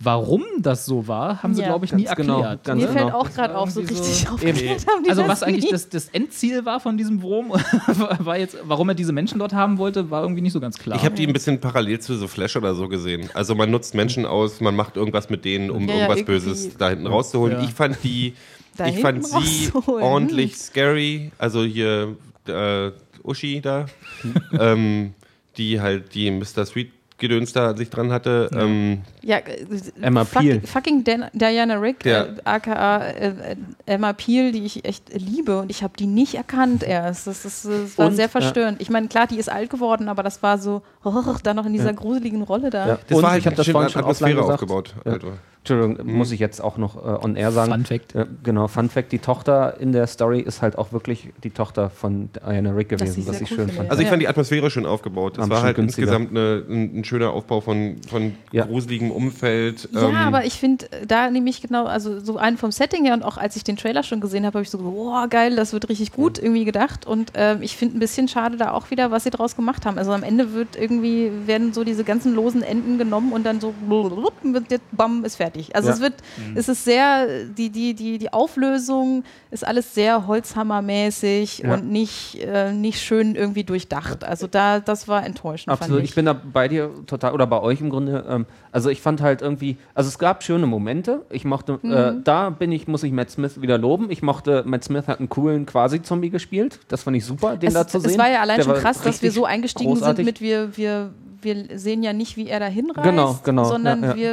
Warum 0.00 0.44
das 0.60 0.86
so 0.86 1.08
war, 1.08 1.42
haben 1.42 1.54
sie, 1.54 1.62
Ja. 1.62 1.68
glaube 1.68 1.84
ich, 1.84 1.92
nie 1.92 2.06
genau, 2.16 2.42
erklärt. 2.42 2.76
Mir 2.78 2.86
genau. 2.86 2.92
fällt 2.98 3.14
auch 3.14 3.30
gerade 3.32 3.56
auf, 3.56 3.70
so 3.70 3.80
richtig 3.80 3.98
so- 3.98 4.28
aufgeklärt 4.34 4.86
haben 4.86 5.02
die 5.04 5.10
Also 5.10 5.22
das 5.22 5.30
was 5.30 5.42
eigentlich 5.42 5.70
das, 5.70 5.88
das 5.88 6.08
Endziel 6.10 6.64
war 6.64 6.78
von 6.78 6.96
diesem 6.96 7.20
Wurm, 7.22 7.50
war 8.18 8.38
jetzt, 8.38 8.56
warum 8.64 8.88
er 8.88 8.94
diese 8.94 9.12
Menschen 9.12 9.40
dort 9.40 9.52
haben 9.52 9.78
wollte, 9.78 10.10
war 10.10 10.22
irgendwie 10.22 10.42
nicht 10.42 10.52
so 10.52 10.60
ganz 10.60 10.78
klar. 10.78 10.96
Ich 10.96 11.04
habe 11.04 11.16
die 11.16 11.26
ein 11.26 11.32
bisschen 11.32 11.60
parallel 11.60 11.98
zu 11.98 12.16
so 12.16 12.28
Flash 12.28 12.56
oder 12.56 12.74
so 12.76 12.86
gesehen. 12.88 13.28
Also 13.34 13.56
man 13.56 13.70
nutzt 13.72 13.94
Menschen 13.94 14.24
aus, 14.24 14.60
man 14.60 14.76
macht 14.76 14.96
irgendwas 14.96 15.30
mit 15.30 15.44
denen, 15.44 15.70
um 15.70 15.82
Ja, 15.82 15.86
ja, 15.88 15.94
irgendwas 15.94 16.18
irgendwie. 16.18 16.32
Böses 16.32 16.76
da 16.76 16.90
hinten 16.90 17.06
rauszuholen. 17.08 17.58
Ja. 17.58 17.64
Ich 17.64 17.74
fand 17.74 17.98
die, 18.04 18.34
Da 18.78 18.86
ich 18.86 19.00
fand 19.00 19.26
sie 19.26 19.34
rauszuholen. 19.66 20.02
ordentlich 20.04 20.56
scary. 20.56 21.30
Also 21.38 21.64
hier 21.64 22.16
äh, 22.46 22.90
Uschi 23.24 23.60
da, 23.60 23.86
ähm, 24.58 25.14
die 25.56 25.80
halt 25.80 26.14
die 26.14 26.30
Mr. 26.30 26.64
Sweet 26.64 26.92
Gedöns 27.20 27.52
da 27.52 27.70
an 27.70 27.76
sich 27.76 27.90
dran 27.90 28.12
hatte. 28.12 28.48
Ähm, 28.52 29.02
Ja, 29.22 29.38
äh, 29.38 29.66
Emma 30.00 30.24
fuck, 30.24 30.40
Peel. 30.40 30.60
Fucking 30.60 31.02
Dan 31.02 31.24
Diana 31.32 31.74
Rick, 31.74 32.04
Ja. 32.04 32.26
äh, 32.26 32.36
aka 32.44 32.98
äh, 33.08 33.56
Emma 33.86 34.12
Peel, 34.12 34.52
die 34.52 34.64
ich 34.64 34.84
echt 34.84 35.12
liebe 35.12 35.58
und 35.58 35.68
ich 35.68 35.82
habe 35.82 35.94
die 35.98 36.06
nicht 36.06 36.36
erkannt 36.36 36.84
erst. 36.84 37.26
Das, 37.26 37.42
das, 37.42 37.62
das 37.62 37.98
war 37.98 38.06
Und, 38.06 38.14
sehr 38.14 38.28
verstörend. 38.28 38.80
Ich 38.80 38.88
meine, 38.88 39.08
klar, 39.08 39.26
die 39.26 39.36
ist 39.36 39.50
alt 39.50 39.68
geworden, 39.68 40.08
aber 40.08 40.22
das 40.22 40.44
war 40.44 40.58
so, 40.58 40.82
oh, 41.02 41.12
da 41.42 41.54
noch 41.54 41.66
in 41.66 41.72
dieser 41.72 41.92
gruseligen 41.92 42.42
Rolle 42.42 42.70
da. 42.70 42.86
Ja. 42.86 42.98
das 43.08 43.16
Und 43.16 43.24
war 43.24 43.32
halt 43.32 43.40
ich 43.40 43.46
habe 43.46 43.56
das 43.56 43.68
vorhin 43.68 43.90
schon 43.90 44.02
Atmosphäre 44.02 44.44
aufgebaut. 44.44 44.94
Ja. 45.04 45.18
Entschuldigung, 45.58 46.16
muss 46.16 46.32
ich 46.32 46.40
jetzt 46.40 46.60
auch 46.60 46.78
noch 46.78 46.96
äh, 46.96 47.24
on 47.24 47.36
air 47.36 47.52
sagen. 47.52 47.72
Fun 47.72 47.84
Fact. 47.84 48.14
Ja, 48.14 48.26
genau, 48.42 48.68
Fun 48.68 48.88
Fact: 48.88 49.12
Die 49.12 49.18
Tochter 49.18 49.78
in 49.80 49.92
der 49.92 50.06
Story 50.06 50.40
ist 50.40 50.62
halt 50.62 50.78
auch 50.78 50.92
wirklich 50.92 51.28
die 51.44 51.50
Tochter 51.50 51.90
von 51.90 52.30
Diana 52.32 52.70
Rick 52.70 52.90
gewesen, 52.90 53.20
ich 53.20 53.26
was 53.26 53.38
sehr 53.38 53.42
ich 53.42 53.50
cool 53.50 53.56
schön 53.56 53.66
finde, 53.66 53.80
fand. 53.80 53.90
Also 53.90 54.02
ich 54.02 54.08
fand 54.08 54.22
die 54.22 54.28
Atmosphäre 54.28 54.70
schön 54.70 54.86
aufgebaut. 54.86 55.36
Es 55.36 55.50
war 55.50 55.62
halt 55.62 55.76
günstiger. 55.76 56.12
insgesamt 56.12 56.30
eine, 56.30 56.64
ein, 56.68 57.00
ein 57.00 57.04
schöner 57.04 57.32
Aufbau 57.32 57.60
von, 57.60 57.96
von 58.08 58.34
Ja. 58.52 58.64
gruseligem 58.64 59.10
Umfeld. 59.10 59.88
Ja, 59.92 60.08
ähm, 60.08 60.16
aber 60.16 60.44
ich 60.44 60.54
finde 60.54 60.86
da 61.06 61.30
nämlich 61.30 61.60
genau, 61.60 61.84
also 61.84 62.20
so 62.20 62.38
einen 62.38 62.56
vom 62.56 62.72
Setting 62.72 63.04
her 63.04 63.14
und 63.14 63.22
auch 63.22 63.36
als 63.36 63.56
ich 63.56 63.64
den 63.64 63.76
Trailer 63.76 64.02
schon 64.02 64.20
gesehen 64.20 64.46
habe, 64.46 64.54
habe 64.54 64.62
ich 64.62 64.70
so, 64.70 64.78
boah, 64.78 65.26
geil, 65.28 65.56
das 65.56 65.72
wird 65.72 65.88
richtig 65.88 66.12
gut 66.12 66.38
irgendwie 66.38 66.64
gedacht. 66.64 67.06
Und 67.06 67.32
ähm, 67.34 67.62
ich 67.62 67.76
finde 67.76 67.96
ein 67.96 68.00
bisschen 68.00 68.28
schade 68.28 68.56
da 68.56 68.72
auch 68.72 68.90
wieder, 68.90 69.10
was 69.10 69.24
sie 69.24 69.30
draus 69.30 69.56
gemacht 69.56 69.84
haben. 69.84 69.98
Also 69.98 70.12
am 70.12 70.22
Ende 70.22 70.54
wird 70.54 70.76
irgendwie, 70.76 71.30
werden 71.46 71.72
so 71.72 71.84
diese 71.84 72.04
ganzen 72.04 72.34
losen 72.34 72.62
Enden 72.62 72.96
genommen 72.98 73.32
und 73.32 73.44
dann 73.44 73.60
so, 73.60 73.74
wird 73.88 74.70
jetzt, 74.70 74.84
bam, 74.92 75.24
ist 75.24 75.36
fertig. 75.36 75.47
Also 75.74 75.88
Ja. 75.88 75.94
es 75.94 76.00
wird, 76.00 76.14
es 76.54 76.68
ist 76.68 76.84
sehr, 76.84 77.26
die, 77.56 77.70
die, 77.70 77.94
die, 77.94 78.18
die 78.18 78.32
Auflösung 78.32 79.24
ist 79.50 79.66
alles 79.66 79.94
sehr 79.94 80.26
Holzhammermäßig 80.26 81.58
Ja. 81.60 81.74
und 81.74 81.90
nicht, 81.90 82.38
äh, 82.42 82.72
nicht 82.72 83.00
schön 83.00 83.34
irgendwie 83.34 83.64
durchdacht. 83.64 84.24
Also 84.24 84.46
da, 84.46 84.80
das 84.80 85.08
war 85.08 85.24
enttäuschend. 85.24 85.72
Absolut, 85.72 85.96
Fand 85.96 86.04
ich 86.04 86.10
ich. 86.10 86.14
bin 86.14 86.26
da 86.26 86.32
bei 86.34 86.68
dir 86.68 86.90
total, 87.06 87.32
oder 87.32 87.46
bei 87.46 87.60
euch 87.60 87.80
im 87.80 87.90
Grunde. 87.90 88.24
Ähm, 88.28 88.46
also 88.72 88.90
ich 88.90 89.00
fand 89.00 89.20
halt 89.20 89.42
irgendwie, 89.42 89.76
also 89.94 90.08
es 90.08 90.18
gab 90.18 90.42
schöne 90.42 90.66
Momente. 90.66 91.24
Ich 91.30 91.44
mochte, 91.44 91.78
Mhm. 91.82 91.92
äh, 91.92 92.12
da 92.24 92.50
bin 92.50 92.72
ich, 92.72 92.86
muss 92.88 93.02
ich 93.02 93.12
Matt 93.12 93.30
Smith 93.30 93.60
wieder 93.60 93.78
loben. 93.78 94.10
Ich 94.10 94.22
mochte, 94.22 94.62
Matt 94.66 94.84
Smith 94.84 95.06
hat 95.08 95.18
einen 95.18 95.28
coolen 95.28 95.66
Quasi-Zombie 95.66 96.30
gespielt. 96.30 96.80
Das 96.88 97.02
fand 97.02 97.16
ich 97.16 97.24
super, 97.24 97.56
den 97.56 97.68
es, 97.68 97.74
da 97.74 97.86
zu 97.86 98.00
sehen. 98.00 98.10
Es 98.10 98.18
war 98.18 98.30
ja 98.30 98.40
allein 98.40 98.56
Der 98.58 98.64
schon 98.64 98.74
krass, 98.74 99.00
dass 99.02 99.22
wir 99.22 99.32
so 99.32 99.44
eingestiegen 99.44 99.90
großartig. 99.90 100.16
sind 100.16 100.24
mit 100.26 100.40
wir, 100.40 100.76
wir, 100.76 101.10
wir 101.40 101.78
sehen 101.78 102.02
ja 102.02 102.12
nicht, 102.12 102.36
wie 102.36 102.48
er 102.48 102.60
da 102.60 102.66
hinreist, 102.66 103.04
Genau, 103.08 103.38
genau, 103.44 103.64
sondern 103.64 104.02
ja, 104.02 104.08
ja. 104.10 104.16
wir 104.16 104.30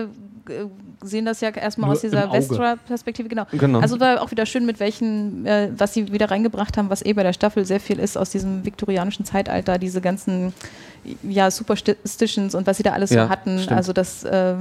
äh, 0.50 0.66
sehen 1.06 1.26
das 1.26 1.42
ja 1.42 1.50
erstmal 1.50 1.92
aus 1.92 2.02
dieser. 2.02 2.30
Vestra-Perspektive, 2.30 3.30
genau. 3.30 3.46
Genau. 3.52 3.80
Also 3.80 4.00
war 4.00 4.22
auch 4.22 4.32
wieder 4.32 4.46
schön, 4.46 4.66
mit 4.66 4.80
welchen, 4.80 5.46
äh, 5.46 5.70
was 5.76 5.94
sie 5.94 6.12
wieder 6.12 6.32
reingebracht 6.32 6.78
haben, 6.78 6.90
was 6.90 7.06
eh 7.06 7.14
bei 7.14 7.24
der 7.24 7.34
Staffel 7.34 7.66
sehr 7.66 7.80
viel 7.80 8.00
ist 8.00 8.18
aus 8.18 8.30
diesem 8.30 8.66
viktorianischen 8.66 9.26
Zeitalter, 9.26 9.78
diese 9.78 10.02
ganzen 10.02 10.54
ja, 11.24 11.52
Superstitions 11.52 12.56
und 12.56 12.68
was 12.68 12.78
sie 12.78 12.84
da 12.84 12.92
alles 12.94 13.12
Ja, 13.12 13.26
so 13.26 13.30
hatten. 13.30 13.60
stimmt. 13.60 13.78
Also, 13.78 13.94
dass 13.94 14.24
äh, 14.24 14.56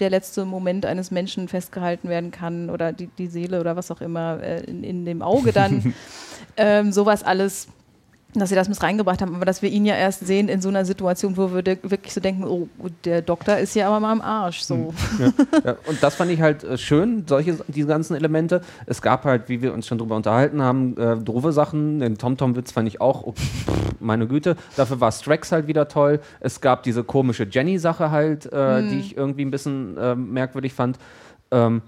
der 0.00 0.10
letzte 0.10 0.44
Moment 0.44 0.84
eines 0.86 1.10
Menschen 1.10 1.48
festgehalten 1.48 2.08
werden 2.08 2.30
kann 2.30 2.70
oder 2.70 2.92
die, 2.92 3.08
die 3.18 3.28
Seele 3.28 3.60
oder 3.60 3.76
was 3.76 3.90
auch 3.90 4.00
immer 4.00 4.42
äh, 4.42 4.64
in, 4.64 4.82
in 4.82 5.04
dem 5.04 5.22
Auge 5.22 5.52
dann. 5.52 5.94
ähm, 6.56 6.92
sowas 6.92 7.22
alles 7.22 7.68
dass 8.40 8.48
sie 8.50 8.54
das 8.54 8.68
mit 8.68 8.82
reingebracht 8.82 9.20
haben, 9.22 9.34
aber 9.34 9.44
dass 9.44 9.62
wir 9.62 9.70
ihn 9.70 9.84
ja 9.86 9.94
erst 9.94 10.26
sehen 10.26 10.48
in 10.48 10.60
so 10.60 10.68
einer 10.68 10.84
Situation, 10.84 11.36
wo 11.36 11.52
wir 11.54 11.64
wirklich 11.64 12.12
so 12.12 12.20
denken, 12.20 12.44
oh, 12.44 12.68
der 13.04 13.22
Doktor 13.22 13.58
ist 13.58 13.74
ja 13.74 13.88
aber 13.88 14.00
mal 14.00 14.12
am 14.12 14.20
Arsch. 14.20 14.60
So. 14.62 14.92
Ja, 15.64 15.76
und 15.86 16.02
das 16.02 16.14
fand 16.14 16.30
ich 16.30 16.40
halt 16.40 16.64
äh, 16.64 16.76
schön, 16.78 17.24
solche, 17.26 17.58
diese 17.68 17.86
ganzen 17.88 18.14
Elemente. 18.16 18.60
Es 18.86 19.02
gab 19.02 19.24
halt, 19.24 19.48
wie 19.48 19.62
wir 19.62 19.72
uns 19.74 19.86
schon 19.86 19.98
drüber 19.98 20.16
unterhalten 20.16 20.62
haben, 20.62 20.96
äh, 20.96 21.16
doofe 21.16 21.52
Sachen. 21.52 22.00
Den 22.00 22.18
TomTom-Witz 22.18 22.72
fand 22.72 22.88
ich 22.88 23.00
auch, 23.00 23.22
oh, 23.24 23.32
pff, 23.32 23.66
meine 24.00 24.26
Güte. 24.26 24.56
Dafür 24.76 25.00
war 25.00 25.12
Strax 25.12 25.52
halt 25.52 25.66
wieder 25.66 25.88
toll. 25.88 26.20
Es 26.40 26.60
gab 26.60 26.82
diese 26.82 27.04
komische 27.04 27.46
Jenny-Sache 27.50 28.10
halt, 28.10 28.52
äh, 28.52 28.78
Hm. 28.78 28.88
die 28.90 28.98
ich 29.00 29.16
irgendwie 29.16 29.44
ein 29.44 29.50
bisschen 29.50 29.96
äh, 29.96 30.14
merkwürdig 30.14 30.72
fand. 30.74 30.98
Ähm, 31.50 31.82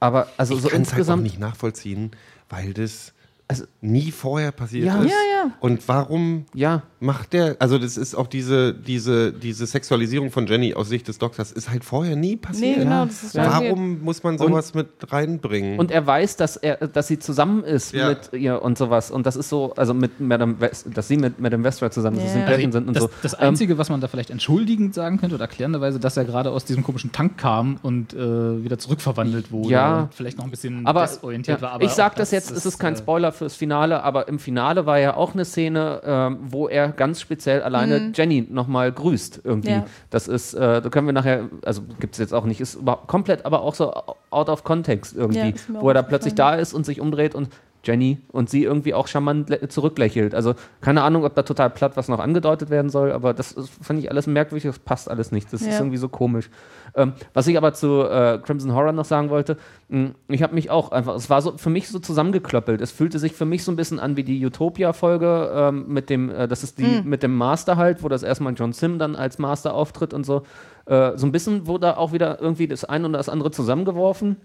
aber 0.00 0.26
also 0.36 0.54
ich 0.54 0.62
so 0.62 0.68
kann 0.68 0.82
es 0.82 0.88
halt 0.88 0.94
auch 0.94 0.98
insgesamt. 0.98 1.22
nicht 1.22 1.38
nachvollziehen, 1.38 2.10
weil 2.48 2.72
das 2.72 3.12
Also- 3.48 3.64
nie 3.80 4.10
vorher 4.10 4.50
passiert 4.50 4.86
Ja. 4.86 5.00
ist. 5.02 5.10
Ja, 5.10 5.16
ja. 5.44 5.50
Und 5.60 5.86
warum 5.88 6.46
ja, 6.54 6.82
macht 7.00 7.32
der, 7.32 7.56
also 7.58 7.78
das 7.78 7.96
ist 7.96 8.14
auch 8.14 8.26
diese, 8.26 8.72
diese, 8.74 9.32
diese 9.32 9.66
Sexualisierung 9.66 10.30
von 10.30 10.46
Jenny 10.46 10.74
aus 10.74 10.88
Sicht 10.88 11.08
des 11.08 11.18
Doktors, 11.18 11.52
ist 11.52 11.70
halt 11.70 11.84
vorher 11.84 12.16
nie 12.16 12.30
Nee, 12.32 12.36
passiert. 12.36 12.78
genau, 12.78 13.04
das 13.04 13.22
ist 13.24 13.34
Warum 13.34 14.02
muss 14.04 14.22
man 14.22 14.38
sowas 14.38 14.74
mit 14.74 14.88
reinbringen? 15.12 15.78
Und 15.78 15.90
er 15.90 16.06
weiß, 16.06 16.36
dass 16.36 16.56
er, 16.56 16.76
dass 16.88 17.08
sie 17.08 17.18
zusammen 17.18 17.64
ist 17.64 17.92
Ja. 17.92 18.08
mit 18.10 18.32
ihr 18.32 18.62
und 18.62 18.78
sowas. 18.78 19.10
Und 19.10 19.26
das 19.26 19.36
ist 19.36 19.48
so, 19.48 19.72
also 19.74 19.92
mit 19.94 20.20
Madame 20.20 20.60
West, 20.60 20.86
dass 20.94 21.08
sie 21.08 21.16
mit 21.16 21.40
Madame 21.40 21.62
Vestra 21.64 21.90
zusammen 21.90 22.18
ist, 22.18 22.34
Ja. 22.34 22.40
in 22.40 22.46
Plättchen 22.46 22.72
sind 22.72 22.88
und 22.88 22.94
das, 22.94 23.02
so. 23.04 23.10
das 23.22 23.34
Ähm, 23.34 23.48
Einzige, 23.48 23.76
was 23.78 23.90
man 23.90 24.00
da 24.00 24.08
vielleicht 24.08 24.30
entschuldigend 24.30 24.94
sagen 24.94 25.18
könnte 25.18 25.34
oder 25.34 25.44
erklärenderweise, 25.44 25.98
dass 26.00 26.16
er 26.16 26.24
gerade 26.24 26.50
aus 26.50 26.64
diesem 26.64 26.82
komischen 26.84 27.12
Tank 27.12 27.36
kam 27.38 27.78
und 27.82 28.14
äh, 28.14 28.62
wieder 28.64 28.78
zurückverwandelt 28.78 29.50
wurde 29.52 29.70
Ja. 29.70 30.00
und 30.02 30.14
vielleicht 30.14 30.38
noch 30.38 30.44
ein 30.44 30.50
bisschen 30.50 30.86
aber, 30.86 31.02
desorientiert 31.02 31.58
ja, 31.60 31.62
war. 31.66 31.72
Aber 31.72 31.84
ich 31.84 31.90
sag 31.92 32.16
das 32.16 32.30
jetzt, 32.30 32.50
es 32.50 32.64
ist 32.66 32.78
kein 32.78 32.94
äh, 32.94 32.98
Spoiler 32.98 33.32
fürs 33.32 33.56
Finale, 33.56 34.02
aber 34.02 34.28
im 34.28 34.38
Finale 34.38 34.86
war 34.86 34.98
ja 34.98 35.14
auch 35.16 35.31
eine 35.32 35.44
Szene, 35.44 36.00
ähm, 36.04 36.38
wo 36.42 36.68
er 36.68 36.88
ganz 36.88 37.20
speziell 37.20 37.62
alleine 37.62 38.12
Jenny 38.14 38.46
nochmal 38.48 38.92
grüßt 38.92 39.40
irgendwie. 39.44 39.70
Ja. 39.70 39.86
Das 40.10 40.28
ist, 40.28 40.54
äh, 40.54 40.80
da 40.80 40.88
können 40.88 41.06
wir 41.06 41.12
nachher, 41.12 41.48
also 41.64 41.82
gibt 42.00 42.14
es 42.14 42.18
jetzt 42.18 42.32
auch 42.34 42.44
nicht, 42.44 42.60
ist 42.60 42.78
komplett, 43.06 43.44
aber 43.44 43.62
auch 43.62 43.74
so 43.74 43.92
out 44.30 44.48
of 44.48 44.64
context 44.64 45.14
Ja, 45.14 45.20
irgendwie, 45.20 45.54
mir 45.68 45.80
wo 45.80 45.88
er 45.88 45.94
da 45.94 46.00
auch 46.02 46.08
plötzlich 46.08 46.34
da 46.34 46.46
aufgefallen. 46.46 46.62
ist 46.62 46.74
und 46.74 46.86
sich 46.86 47.00
umdreht 47.00 47.34
und 47.34 47.48
Jenny 47.84 48.18
und 48.30 48.48
sie 48.48 48.62
irgendwie 48.62 48.94
auch 48.94 49.08
charmant 49.08 49.50
lä- 49.50 49.68
zurücklächelt. 49.68 50.34
Also 50.34 50.54
keine 50.80 51.02
Ahnung, 51.02 51.24
ob 51.24 51.34
da 51.34 51.42
total 51.42 51.70
platt 51.70 51.96
was 51.96 52.06
noch 52.08 52.20
angedeutet 52.20 52.70
werden 52.70 52.90
soll, 52.90 53.10
aber 53.12 53.34
das 53.34 53.52
ist, 53.52 53.70
fand 53.82 53.98
ich 53.98 54.10
alles 54.10 54.26
merkwürdig, 54.28 54.64
das 54.64 54.78
passt 54.78 55.10
alles 55.10 55.32
nicht. 55.32 55.52
Das 55.52 55.62
ist 55.62 55.68
Ja. 55.68 55.78
irgendwie 55.78 55.96
so 55.96 56.08
komisch. 56.08 56.48
Ähm, 56.94 57.14
was 57.34 57.46
ich 57.48 57.56
aber 57.56 57.72
zu 57.74 58.02
äh, 58.02 58.38
Crimson 58.38 58.72
Horror 58.74 58.92
noch 58.92 59.04
sagen 59.04 59.30
wollte, 59.30 59.56
mh, 59.88 60.10
ich 60.28 60.42
habe 60.42 60.54
mich 60.54 60.70
auch 60.70 60.92
einfach, 60.92 61.14
es 61.16 61.28
war 61.28 61.42
so 61.42 61.56
für 61.58 61.70
mich 61.70 61.88
so 61.88 61.98
zusammengeklöppelt. 61.98 62.80
Es 62.80 62.92
fühlte 62.92 63.18
sich 63.18 63.32
für 63.32 63.46
mich 63.46 63.64
so 63.64 63.72
ein 63.72 63.76
bisschen 63.76 63.98
an 63.98 64.16
wie 64.16 64.24
die 64.24 64.44
Utopia-Folge 64.46 65.50
ähm, 65.54 65.86
mit 65.88 66.08
dem, 66.10 66.30
äh, 66.30 66.46
das 66.48 66.62
ist 66.62 66.78
die 66.78 67.02
mit 67.04 67.22
dem 67.22 67.36
Master 67.36 67.76
halt, 67.76 68.02
wo 68.02 68.08
das 68.08 68.22
erstmal 68.22 68.52
John 68.54 68.72
Sim 68.72 68.98
dann 68.98 69.16
als 69.16 69.38
Master 69.38 69.74
auftritt 69.74 70.14
und 70.14 70.24
so. 70.24 70.42
Äh, 70.86 71.16
so 71.16 71.26
ein 71.26 71.32
bisschen 71.32 71.66
wurde 71.66 71.96
auch 71.96 72.12
wieder 72.12 72.40
irgendwie 72.40 72.68
das 72.68 72.84
eine 72.84 73.06
und 73.06 73.12
das 73.14 73.28
andere 73.28 73.50
zusammengeworfen 73.50 74.36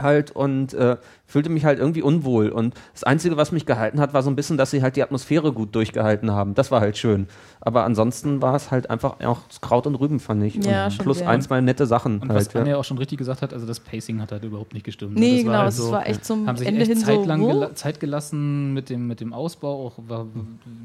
halt 0.00 0.32
und 0.32 0.74
äh, 0.74 0.96
fühlte 1.26 1.48
mich 1.50 1.64
halt 1.64 1.78
irgendwie 1.78 2.02
unwohl. 2.02 2.48
Und 2.50 2.74
das 2.92 3.04
Einzige, 3.04 3.36
was 3.36 3.50
mich 3.50 3.66
gehalten 3.66 4.00
hat, 4.00 4.12
war 4.14 4.22
so 4.22 4.30
ein 4.30 4.36
bisschen, 4.36 4.56
dass 4.56 4.70
sie 4.70 4.82
halt 4.82 4.96
die 4.96 5.02
Atmosphäre 5.02 5.52
gut 5.52 5.74
durchgehalten 5.74 6.30
haben. 6.30 6.54
Das 6.54 6.70
war 6.70 6.80
halt 6.80 6.96
schön. 6.98 7.26
Aber 7.60 7.84
ansonsten 7.84 8.42
war 8.42 8.54
es 8.54 8.70
halt 8.70 8.90
einfach 8.90 9.20
auch 9.20 9.40
das 9.48 9.60
Kraut 9.62 9.86
und 9.86 9.94
Rüben, 9.94 10.20
fand 10.20 10.42
ich. 10.44 10.56
Ja, 10.64 10.84
und 10.86 10.92
schon 10.92 11.04
plus 11.04 11.18
sehr. 11.18 11.28
ein, 11.28 11.40
zwei 11.40 11.60
nette 11.60 11.86
Sachen 11.86 12.18
Und 12.20 12.28
was 12.28 12.46
halt. 12.48 12.56
Anja 12.56 12.72
Ja. 12.72 12.76
auch 12.78 12.84
schon 12.84 12.98
richtig 12.98 13.18
gesagt 13.18 13.40
hat, 13.42 13.54
also 13.54 13.66
das 13.66 13.80
Pacing 13.80 14.20
hat 14.20 14.32
halt 14.32 14.44
überhaupt 14.44 14.74
nicht 14.74 14.84
gestimmt. 14.84 15.18
Nee, 15.18 15.36
das 15.36 15.44
genau, 15.44 15.58
halt 15.58 15.68
es 15.68 15.90
war 15.90 16.06
echt 16.06 16.24
zum 16.24 16.46
haben 16.46 16.56
sich 16.56 16.68
Ende 16.68 16.80
echt 16.82 16.90
hin 16.90 16.98
so, 17.00 17.06
zeitlang 17.06 17.40
wo? 17.40 17.46
gela 17.48 17.74
Zeit 17.74 18.00
gelassen 18.00 18.74
mit 18.74 18.90
dem, 18.90 19.06
mit 19.06 19.20
dem 19.20 19.32
Ausbau, 19.32 19.86
auch 19.86 19.94
war, 20.06 20.26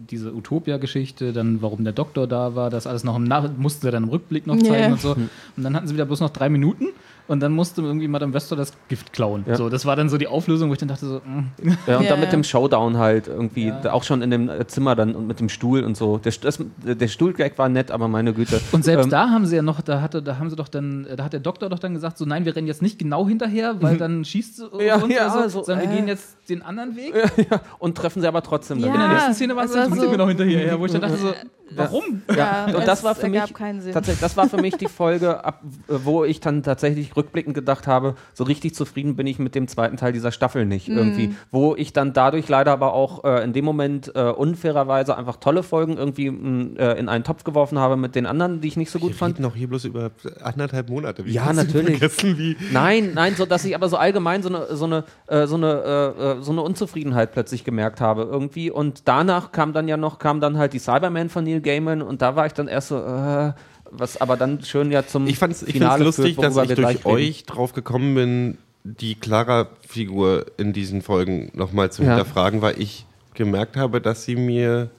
diese 0.10 0.34
Utopia-Geschichte, 0.34 1.34
dann 1.34 1.62
warum 1.62 1.84
der 1.84 1.94
Doktor 1.94 2.28
da 2.28 2.56
war, 2.56 2.70
das 2.70 2.88
alles 2.88 3.04
noch 3.04 3.16
im 3.18 3.26
Nach 3.26 3.50
mussten 3.58 3.82
sie 3.82 3.92
dann 3.92 4.04
im 4.04 4.10
Rückblick 4.10 4.48
noch 4.48 4.58
zeigen 4.58 4.72
Ja. 4.74 4.92
und 4.94 5.02
so. 5.02 5.12
Und 5.12 5.30
dann 5.58 5.76
hatten 5.76 5.88
sie 5.88 5.94
wieder 5.94 6.06
bloß 6.06 6.22
noch 6.22 6.30
drei 6.30 6.50
Minuten 6.50 6.88
und 7.28 7.42
dann 7.42 7.52
musste 7.54 7.82
irgendwie 7.82 8.08
Madame 8.08 8.34
Wester 8.34 8.56
das 8.56 8.74
Gift 8.88 9.14
klauen. 9.14 9.44
Ja. 9.48 9.56
So, 9.56 9.70
das 9.70 9.86
war 9.86 9.96
dann 9.96 10.10
so 10.10 10.18
die 10.18 10.28
Auflösung, 10.30 10.70
wo 10.70 10.74
ich 10.74 10.80
dann 10.80 10.88
dachte 10.90 11.06
so, 11.06 11.16
mm. 11.26 11.68
Ja, 11.88 11.98
und 11.98 12.04
Ja, 12.04 12.10
dann 12.12 12.20
mit 12.20 12.32
dem 12.32 12.44
Showdown 12.44 12.98
halt 12.98 13.28
irgendwie, 13.28 13.68
Ja. 13.68 13.92
auch 13.94 14.04
schon 14.04 14.22
in 14.22 14.32
dem 14.32 14.50
Zimmer 14.68 14.96
dann 14.96 15.16
und 15.16 15.28
mit 15.28 15.40
dem 15.40 15.50
Stuhl 15.50 15.84
und 15.84 15.98
so. 15.98 16.18
Der, 16.20 16.32
das, 16.42 16.60
der 16.84 17.08
Stuhlgag 17.08 17.58
war 17.58 17.70
nett, 17.70 17.92
aber 17.92 18.08
meine 18.08 18.34
Güte. 18.34 18.60
Und 18.72 18.84
selbst 18.86 19.06
Ähm, 19.06 19.10
da 19.12 19.30
haben 19.30 19.46
sie 19.46 19.56
ja 19.58 19.62
noch, 19.62 19.82
da 19.82 20.02
hatte, 20.02 20.22
da 20.22 20.38
haben 20.40 20.50
sie 20.50 20.56
doch 20.56 20.68
dann, 20.68 21.08
da 21.18 21.24
hat 21.24 21.34
der 21.34 21.40
Doktor 21.40 21.70
doch 21.70 21.80
dann 21.80 21.94
gesagt, 21.94 22.18
so 22.18 22.26
nein, 22.26 22.46
wir 22.46 22.56
rennen 22.56 22.68
jetzt 22.68 22.82
nicht 22.82 23.00
genau 23.00 23.28
hinterher, 23.28 23.82
weil 23.82 23.98
dann 23.98 24.24
schießt 24.26 24.58
sie 24.58 24.68
Ja, 24.86 24.96
uns 24.98 25.14
ja, 25.14 25.30
so, 25.30 25.48
so, 25.50 25.64
sondern 25.64 25.86
wir 25.88 25.94
äh. 25.94 25.96
gehen 25.98 26.08
jetzt 26.08 26.38
den 26.50 26.62
anderen 26.62 26.96
Weg. 26.96 27.14
ja, 27.50 27.62
und 27.80 27.96
treffen 27.98 28.22
sie 28.22 28.28
aber 28.28 28.42
trotzdem. 28.44 28.80
Ja. 28.80 28.86
dann. 28.88 28.96
In 28.96 29.02
der 29.02 29.10
nächsten 29.10 29.34
Szene 29.34 29.56
waren 29.56 29.66
es 29.66 29.74
sie, 29.74 29.84
so- 30.00 30.12
wir 30.12 30.18
noch 30.18 30.28
hinterher, 30.28 30.80
wo 30.80 30.86
ich 30.86 30.92
dann 30.92 31.02
dachte 31.10 31.18
so, 31.18 31.34
Warum? 31.76 32.22
Ja, 32.30 32.68
Ja, 32.70 32.78
und 32.78 32.88
das 32.88 33.04
war 33.04 33.16
für 33.16 33.28
mich 33.30 33.54
keinen 33.54 33.82
Sinn. 33.82 33.94
tatsächlich, 33.94 34.22
das 34.22 34.36
war 34.38 34.48
für 34.50 34.58
mich 34.62 34.76
die 34.78 34.88
Folge, 34.88 35.44
ab, 35.46 35.62
wo 35.88 36.24
ich 36.26 36.40
dann 36.40 36.64
tatsächlich 36.64 37.16
rückblickend 37.16 37.54
gedacht 37.54 37.88
habe, 37.88 38.16
so 38.34 38.44
richtig 38.44 38.76
zufrieden 38.76 39.16
bin 39.16 39.28
ich 39.28 39.40
mit 39.40 39.56
dem 39.56 39.68
zweiten 39.68 39.98
Teil 39.98 40.14
dieser 40.14 40.32
Staffel 40.32 40.66
nicht 40.66 40.88
Mhm. 40.90 40.98
irgendwie, 40.98 41.34
wo 41.52 41.76
ich 41.76 41.94
dann 41.94 42.14
dadurch 42.14 42.48
leider 42.50 42.72
aber 42.72 42.94
auch 42.94 43.24
äh, 43.24 43.44
in 43.44 43.54
dem 43.54 43.66
Moment 43.66 44.12
äh, 44.16 44.30
unfairerweise 44.30 45.18
einfach 45.18 45.38
tolle 45.38 45.64
Folgen 45.64 45.98
irgendwie 45.98 46.30
mh, 46.32 46.80
äh, 46.80 47.00
in 47.00 47.10
einen 47.10 47.24
Topf 47.24 47.44
geworfen 47.44 47.78
habe 47.80 47.96
mit 47.98 48.16
den 48.16 48.26
anderen, 48.26 48.62
die 48.62 48.68
ich 48.68 48.78
nicht 48.78 48.92
so 48.92 49.00
gut 49.00 49.10
Wir 49.12 49.16
fand. 49.18 49.40
noch 49.40 49.56
hier 49.56 49.68
bloß 49.68 49.86
über 49.86 50.12
anderthalb 50.42 50.90
Monate. 50.90 51.26
Wie 51.26 51.32
Ja, 51.32 51.54
natürlich. 51.54 51.98
Vergessen, 52.00 52.38
wie 52.38 52.58
Nein, 52.72 53.12
nein, 53.14 53.36
so 53.36 53.46
dass 53.46 53.66
ich 53.66 53.76
aber 53.76 53.90
so 53.90 53.98
allgemein 53.98 54.44
so 54.44 54.50
eine 54.50 54.76
so 54.76 54.86
eine 54.86 55.04
äh, 55.28 55.46
so 55.48 55.56
eine 55.56 56.16
äh, 56.18 56.24
äh, 56.40 56.42
so 56.42 56.52
eine 56.52 56.62
Unzufriedenheit 56.62 57.32
plötzlich 57.32 57.64
gemerkt 57.64 58.02
habe 58.02 58.24
irgendwie 58.24 58.72
und 58.72 59.08
danach 59.08 59.52
kam 59.52 59.74
dann 59.74 59.88
ja 59.88 59.98
noch 59.98 60.20
kam 60.20 60.40
dann 60.42 60.58
halt 60.58 60.74
die 60.74 60.80
Cyberman 60.80 61.30
von 61.30 61.44
Neil 61.44 61.59
Gaiman 61.62 62.02
und 62.02 62.22
da 62.22 62.36
war 62.36 62.46
ich 62.46 62.54
dann 62.54 62.68
erst 62.68 62.90
so 62.90 62.98
äh, 62.98 63.54
was 63.92 64.22
aber 64.22 64.38
dann 64.38 64.64
schön 64.64 64.92
ja 64.92 65.06
zum 65.08 65.26
Ich 65.28 65.38
fand's, 65.40 65.64
ich 65.64 65.74
Finale 65.74 66.04
find's 66.04 66.18
lustig, 66.18 66.36
führt, 66.36 66.46
dass 66.48 66.58
ich 66.58 66.68
durch 66.68 66.78
gleich 66.80 66.98
reden. 66.98 67.08
euch 67.08 67.46
drauf 67.46 67.74
gekommen 67.74 68.14
bin, 68.16 68.58
die 68.84 69.16
Clara-Figur 69.16 70.46
in 70.58 70.74
diesen 70.74 71.02
Folgen 71.02 71.52
nochmal 71.54 71.92
zu 71.92 72.04
Ja. 72.04 72.10
hinterfragen, 72.16 72.62
weil 72.62 72.80
ich 72.80 73.06
gemerkt 73.34 73.78
habe, 73.78 74.00
dass 74.02 74.26
sie 74.26 74.36
mir, 74.36 74.90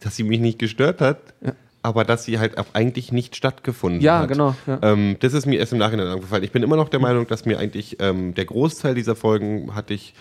dass 0.00 0.16
sie 0.16 0.22
mich 0.22 0.40
nicht 0.40 0.58
gestört 0.58 1.00
hat, 1.00 1.18
Ja. 1.44 1.52
aber 1.82 2.04
dass 2.04 2.24
sie 2.24 2.38
halt 2.38 2.56
auch 2.58 2.66
eigentlich 2.72 3.10
nicht 3.12 3.34
stattgefunden 3.36 4.00
Ja, 4.00 4.20
hat. 4.20 4.28
genau, 4.28 4.54
ja. 4.66 4.78
Ähm, 4.82 5.16
das 5.20 5.32
ist 5.34 5.46
mir 5.46 5.58
erst 5.58 5.72
im 5.72 5.78
Nachhinein 5.78 6.06
aufgefallen. 6.08 6.44
Ich 6.44 6.52
bin 6.52 6.62
immer 6.62 6.76
noch 6.76 6.88
der 6.88 7.00
Meinung, 7.00 7.26
dass 7.26 7.44
mir 7.46 7.58
eigentlich 7.58 7.96
ähm, 8.00 8.34
der 8.34 8.44
Großteil 8.44 8.94
dieser 8.94 9.16
Folgen 9.16 9.74
hatte 9.74 9.94
ich 9.94 10.14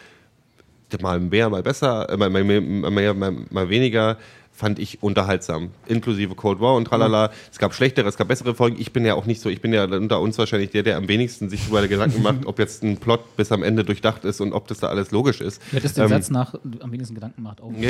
mal 1.01 1.19
mehr, 1.19 1.49
mal 1.49 1.63
besser, 1.63 2.09
äh, 2.09 2.17
mal, 2.17 2.29
mal, 2.29 2.43
mehr, 2.43 2.59
mal, 2.61 2.91
mehr, 2.91 3.13
mal, 3.13 3.31
mal 3.49 3.69
weniger, 3.69 4.17
fand 4.61 4.77
ich 4.77 5.01
unterhaltsam. 5.01 5.71
Inklusive 5.87 6.35
Cold 6.35 6.59
War 6.61 6.75
und 6.75 6.85
tralala. 6.85 7.31
Es 7.51 7.57
gab 7.57 7.73
schlechtere, 7.73 8.07
es 8.07 8.15
gab 8.15 8.27
bessere 8.27 8.53
Folgen. 8.53 8.75
Ich 8.79 8.93
bin 8.93 9.03
ja 9.03 9.15
auch 9.15 9.25
nicht 9.25 9.41
so, 9.41 9.49
ich 9.49 9.59
bin 9.59 9.73
ja 9.73 9.85
unter 9.85 10.19
uns 10.21 10.37
wahrscheinlich 10.37 10.69
der, 10.69 10.83
der 10.83 10.97
am 10.97 11.07
wenigsten 11.07 11.49
sich 11.49 11.63
darüber 11.63 11.87
Gedanken 11.87 12.21
macht, 12.27 12.45
ob 12.45 12.59
jetzt 12.59 12.83
ein 12.83 12.97
Plot 12.97 13.35
bis 13.35 13.51
am 13.51 13.63
Ende 13.63 13.83
durchdacht 13.83 14.23
ist 14.23 14.39
und 14.39 14.53
ob 14.53 14.67
das 14.67 14.77
da 14.79 14.87
alles 14.89 15.09
logisch 15.09 15.41
ist. 15.41 15.59
Du 15.71 15.77
hättest 15.77 15.97
den 15.97 16.03
Ähm, 16.03 16.09
Satz 16.09 16.29
nach 16.29 16.53
am 16.79 16.91
wenigsten 16.91 17.15
Gedanken 17.15 17.41
macht. 17.41 17.59
Oh. 17.61 17.73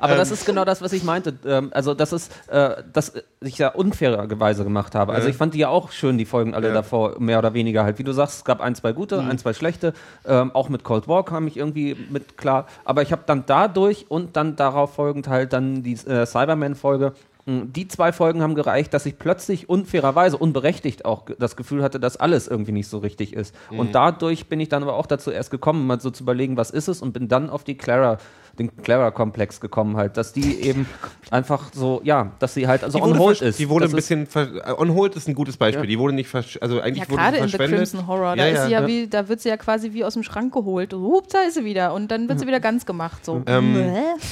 Aber 0.00 0.12
Ähm. 0.12 0.18
das 0.18 0.30
ist 0.32 0.44
genau 0.46 0.64
das, 0.64 0.82
was 0.82 0.92
ich 0.92 1.04
meinte. 1.04 1.34
Ähm, 1.46 1.70
also, 1.72 1.94
das 1.94 2.12
ist, 2.12 2.32
äh, 2.48 2.82
dass 2.92 3.12
ich 3.40 3.58
ja 3.58 3.68
unfairerweise 3.68 4.64
gemacht 4.64 4.94
habe. 4.96 5.12
Also, 5.12 5.26
Ja. 5.28 5.30
ich 5.30 5.36
fand 5.36 5.54
die 5.54 5.58
ja 5.58 5.68
auch 5.68 5.92
schön, 5.92 6.18
die 6.18 6.24
Folgen 6.24 6.54
alle 6.54 6.68
Ja. 6.68 6.74
davor, 6.74 7.20
mehr 7.20 7.38
oder 7.38 7.54
weniger 7.54 7.84
halt. 7.84 7.98
Wie 7.98 8.04
du 8.04 8.12
sagst, 8.12 8.38
es 8.38 8.44
gab 8.44 8.60
ein, 8.60 8.74
zwei 8.74 8.92
gute, 8.92 9.22
Mhm. 9.22 9.30
ein, 9.30 9.38
zwei 9.38 9.52
schlechte. 9.52 9.92
Ähm, 10.26 10.50
auch 10.54 10.68
mit 10.68 10.82
Cold 10.84 11.06
War 11.08 11.24
kam 11.24 11.46
ich 11.46 11.56
irgendwie 11.56 11.96
mit 12.10 12.36
klar. 12.36 12.66
Aber 12.84 13.02
ich 13.02 13.12
habe 13.12 13.22
dann 13.26 13.44
dadurch 13.46 14.06
und 14.08 14.36
dann 14.36 14.55
darauf 14.60 14.94
folgend 14.94 15.28
halt 15.28 15.52
dann 15.52 15.82
die 15.82 15.94
äh, 15.94 16.26
Cyberman-Folge. 16.26 17.12
mh, 17.46 17.66
Die 17.66 17.88
zwei 17.88 18.12
Folgen 18.12 18.42
haben 18.42 18.54
gereicht, 18.54 18.92
dass 18.94 19.06
ich 19.06 19.18
plötzlich 19.18 19.68
unfairerweise, 19.68 20.36
unberechtigt 20.36 21.04
auch 21.04 21.26
das 21.38 21.56
Gefühl 21.56 21.82
hatte, 21.82 22.00
dass 22.00 22.16
alles 22.16 22.48
irgendwie 22.48 22.72
nicht 22.72 22.88
so 22.88 22.98
richtig 22.98 23.32
ist. 23.34 23.54
Mhm. 23.70 23.78
Und 23.78 23.94
dadurch 23.94 24.48
bin 24.48 24.60
ich 24.60 24.68
dann 24.68 24.82
aber 24.82 24.94
auch 24.94 25.06
dazu 25.06 25.30
erst 25.30 25.50
gekommen, 25.50 25.86
mal 25.86 26.00
so 26.00 26.10
zu 26.10 26.24
überlegen, 26.24 26.56
was 26.56 26.70
ist 26.70 26.88
es 26.88 27.02
und 27.02 27.12
bin 27.12 27.28
dann 27.28 27.50
auf 27.50 27.64
die 27.64 27.76
Clara, 27.76 28.18
den 28.58 28.74
Clara-Komplex 28.76 29.60
gekommen 29.60 29.96
halt, 29.96 30.16
dass 30.16 30.32
die 30.32 30.60
eben 30.62 30.86
einfach 31.30 31.72
so, 31.72 32.00
ja, 32.04 32.32
dass 32.38 32.54
sie 32.54 32.66
halt 32.66 32.82
also 32.84 33.00
on 33.02 33.18
hold 33.18 33.42
ist. 33.42 33.58
die 33.58 33.68
wurde 33.68 33.84
ein 33.84 33.88
ist- 33.88 33.94
bisschen, 33.96 34.26
ver- 34.26 34.68
äh, 34.68 34.72
on 34.76 34.94
hold 34.94 35.14
ist 35.16 35.28
ein 35.28 35.34
gutes 35.34 35.56
Beispiel. 35.56 35.84
Ja. 35.84 35.88
Die 35.88 35.98
wurde 35.98 36.14
nicht, 36.14 36.28
versch 36.28 36.58
also 36.60 36.80
eigentlich 36.80 37.04
Ja, 37.04 37.10
wurde 37.10 37.22
gerade 37.22 37.36
in 37.38 37.48
The. 37.48 37.56
Crimson 37.58 38.06
Horror, 38.06 38.36
da, 38.36 38.46
Ja, 38.46 38.52
ist 38.52 38.64
sie 38.66 38.70
ja, 38.72 38.80
ja, 38.80 38.80
ja. 38.80 38.86
Wie, 38.86 39.06
da 39.08 39.28
wird 39.28 39.40
sie 39.40 39.48
ja 39.48 39.56
quasi 39.56 39.92
wie 39.92 40.04
aus 40.04 40.14
dem 40.14 40.22
Schrank 40.22 40.52
geholt. 40.54 40.92
So, 40.92 41.00
Hup, 41.02 41.28
da 41.28 41.40
ist 41.46 41.54
sie 41.54 41.64
wieder. 41.64 41.92
Und 41.94 42.10
dann 42.10 42.28
wird 42.28 42.40
sie 42.40 42.46
wieder 42.46 42.60
ganz 42.60 42.86
gemacht. 42.86 43.24
So. 43.24 43.42
Ähm. 43.46 43.76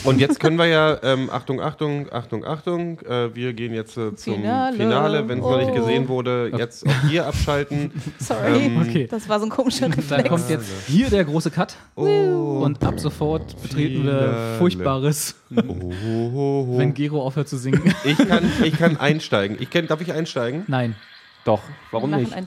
Und 0.04 0.20
jetzt 0.20 0.40
können 0.40 0.56
wir 0.58 0.66
ja, 0.66 0.98
ähm, 1.02 1.28
Achtung, 1.30 1.60
Achtung, 1.60 2.06
Achtung, 2.12 2.44
Achtung, 2.44 3.00
äh, 3.00 3.34
wir 3.34 3.52
gehen 3.52 3.74
jetzt 3.74 3.96
äh, 3.96 4.14
zum 4.14 4.34
Finale. 4.36 4.76
Finale, 4.76 5.28
wenn 5.28 5.38
es 5.38 5.44
noch 5.44 5.56
nicht 5.58 5.70
Oh. 5.70 5.74
gesehen 5.74 6.08
wurde, 6.08 6.52
jetzt 6.56 6.86
auch 6.86 7.08
hier 7.08 7.26
abschalten. 7.26 7.90
Sorry, 8.18 8.66
ähm, 8.66 8.80
Okay. 8.82 9.06
das 9.10 9.28
war 9.28 9.38
so 9.40 9.46
ein 9.46 9.50
komischer 9.50 9.88
Dann 9.88 9.92
Reflex. 9.98 10.28
kommt 10.28 10.48
jetzt 10.50 10.70
hier 10.86 11.10
der 11.10 11.24
große 11.24 11.50
Cut 11.50 11.74
Oh, 11.96 12.04
und 12.62 12.82
ab 12.84 12.98
sofort 13.00 13.60
betreten 13.62 14.04
wir 14.04 14.13
Finale. 14.18 14.58
Furchtbares, 14.58 15.34
oh, 15.54 15.62
oh, 15.68 16.66
oh. 16.74 16.78
wenn 16.78 16.94
Gero 16.94 17.22
aufhört 17.22 17.48
zu 17.48 17.56
singen. 17.56 17.82
Ich 18.04 18.18
kann, 18.18 18.50
ich 18.62 18.76
kann 18.78 18.96
einsteigen. 18.96 19.56
Ich 19.60 19.70
kann, 19.70 19.86
darf 19.86 20.00
ich 20.00 20.12
einsteigen? 20.12 20.64
Nein. 20.66 20.94
Doch, 21.44 21.62
Wir 21.68 21.74
warum 21.90 22.10
machen 22.10 22.22
nicht? 22.22 22.34
ein 22.34 22.46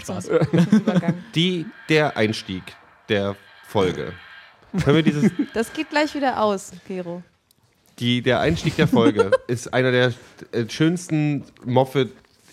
Spaß. 0.00 0.28
Übergang. 0.28 1.14
Die, 1.34 1.66
der 1.88 2.16
Einstieg 2.16 2.62
der 3.08 3.36
Folge. 3.66 4.12
Können 4.84 4.96
wir 4.96 5.02
dieses, 5.02 5.32
Das 5.54 5.72
geht 5.72 5.90
gleich 5.90 6.14
wieder 6.14 6.40
aus, 6.40 6.72
Gero. 6.86 7.22
die, 7.98 8.22
der 8.22 8.38
Einstieg 8.40 8.76
der 8.76 8.86
Folge 8.86 9.32
ist 9.48 9.74
einer 9.74 9.90
der 9.90 10.12
äh, 10.52 10.68
schönsten 10.68 11.44
Moffat. 11.64 12.08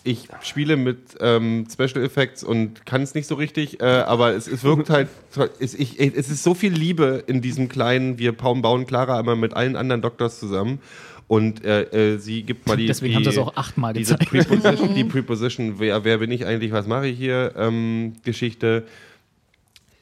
Ich 0.08 0.30
spiele 0.42 0.78
mit 0.78 1.18
ähm, 1.20 1.68
Special 1.72 2.04
Effects 2.04 2.44
und 2.44 2.86
kann 2.86 3.02
es 3.02 3.14
nicht 3.14 3.28
so 3.28 3.36
richtig, 3.36 3.82
äh, 3.82 3.86
aber 3.86 4.34
es, 4.34 4.48
es 4.48 4.64
wirkt 4.64 4.90
halt, 4.90 5.10
es, 5.60 5.74
ich, 5.74 6.00
es 6.00 6.30
ist 6.30 6.44
so 6.44 6.54
viel 6.54 6.74
Liebe 6.74 7.24
in 7.28 7.42
diesem 7.42 7.68
kleinen, 7.68 8.18
wir 8.18 8.32
bauen, 8.32 8.62
bauen 8.62 8.86
Clara 8.86 9.20
einmal 9.20 9.36
mit 9.36 9.54
allen 9.54 9.76
anderen 9.76 10.02
Doctors 10.02 10.40
zusammen 10.40 10.80
und 11.28 11.66
äh, 11.66 12.14
äh, 12.14 12.18
sie 12.20 12.44
gibt 12.44 12.68
mal 12.68 12.78
die. 12.78 12.88
Deswegen 12.88 13.12
die, 13.12 13.26
haben 13.26 13.32
sie 13.32 13.42
auch 13.42 13.56
achtmal 13.58 13.94
diese 13.94 14.18
gezeigt. 14.18 14.48
Preposition, 14.50 14.96
die 14.96 15.04
Preposition, 15.04 15.80
wer, 15.80 16.04
wer 16.04 16.18
bin 16.20 16.32
ich 16.32 16.46
eigentlich, 16.46 16.72
was 16.72 16.88
mache 16.88 17.08
ich 17.08 17.18
hier, 17.18 17.54
ähm, 17.58 18.14
Geschichte. 18.24 18.86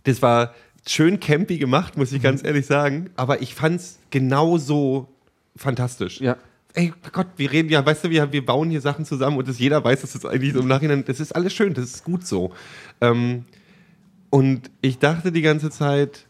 Das 0.03 0.21
war 0.21 0.53
schön 0.87 1.19
campy 1.19 1.57
gemacht, 1.57 1.97
muss 1.97 2.11
ich 2.11 2.21
ganz 2.21 2.43
ehrlich 2.43 2.67
sagen, 2.67 3.09
aber 3.15 3.41
ich 3.41 3.55
fand 3.55 3.77
es 3.77 3.97
genauso 4.11 5.07
fantastisch. 5.55 6.21
Ja. 6.21 6.37
Ey 6.75 6.93
Gott, 7.11 7.27
wir 7.37 7.51
reden 7.51 7.69
ja, 7.69 7.85
weißt 7.85 8.03
du, 8.03 8.09
wir, 8.09 8.31
wir 8.31 8.45
bauen 8.45 8.69
hier 8.69 8.81
Sachen 8.81 9.05
zusammen 9.05 9.37
und 9.37 9.47
das 9.47 9.59
jeder 9.59 9.83
weiß, 9.83 10.01
dass 10.01 10.11
das 10.11 10.25
eigentlich 10.25 10.53
so 10.53 10.59
im 10.59 10.67
Nachhinein, 10.67 11.05
das 11.05 11.21
ist 11.21 11.33
alles 11.33 11.53
schön, 11.53 11.73
das 11.73 11.85
ist 11.85 12.03
gut 12.03 12.27
so. 12.27 12.51
Ähm, 12.99 13.45
und 14.29 14.69
ich 14.81 14.99
dachte 14.99 15.31
die 15.31 15.41
ganze 15.41 15.69
Zeit, 15.69 16.25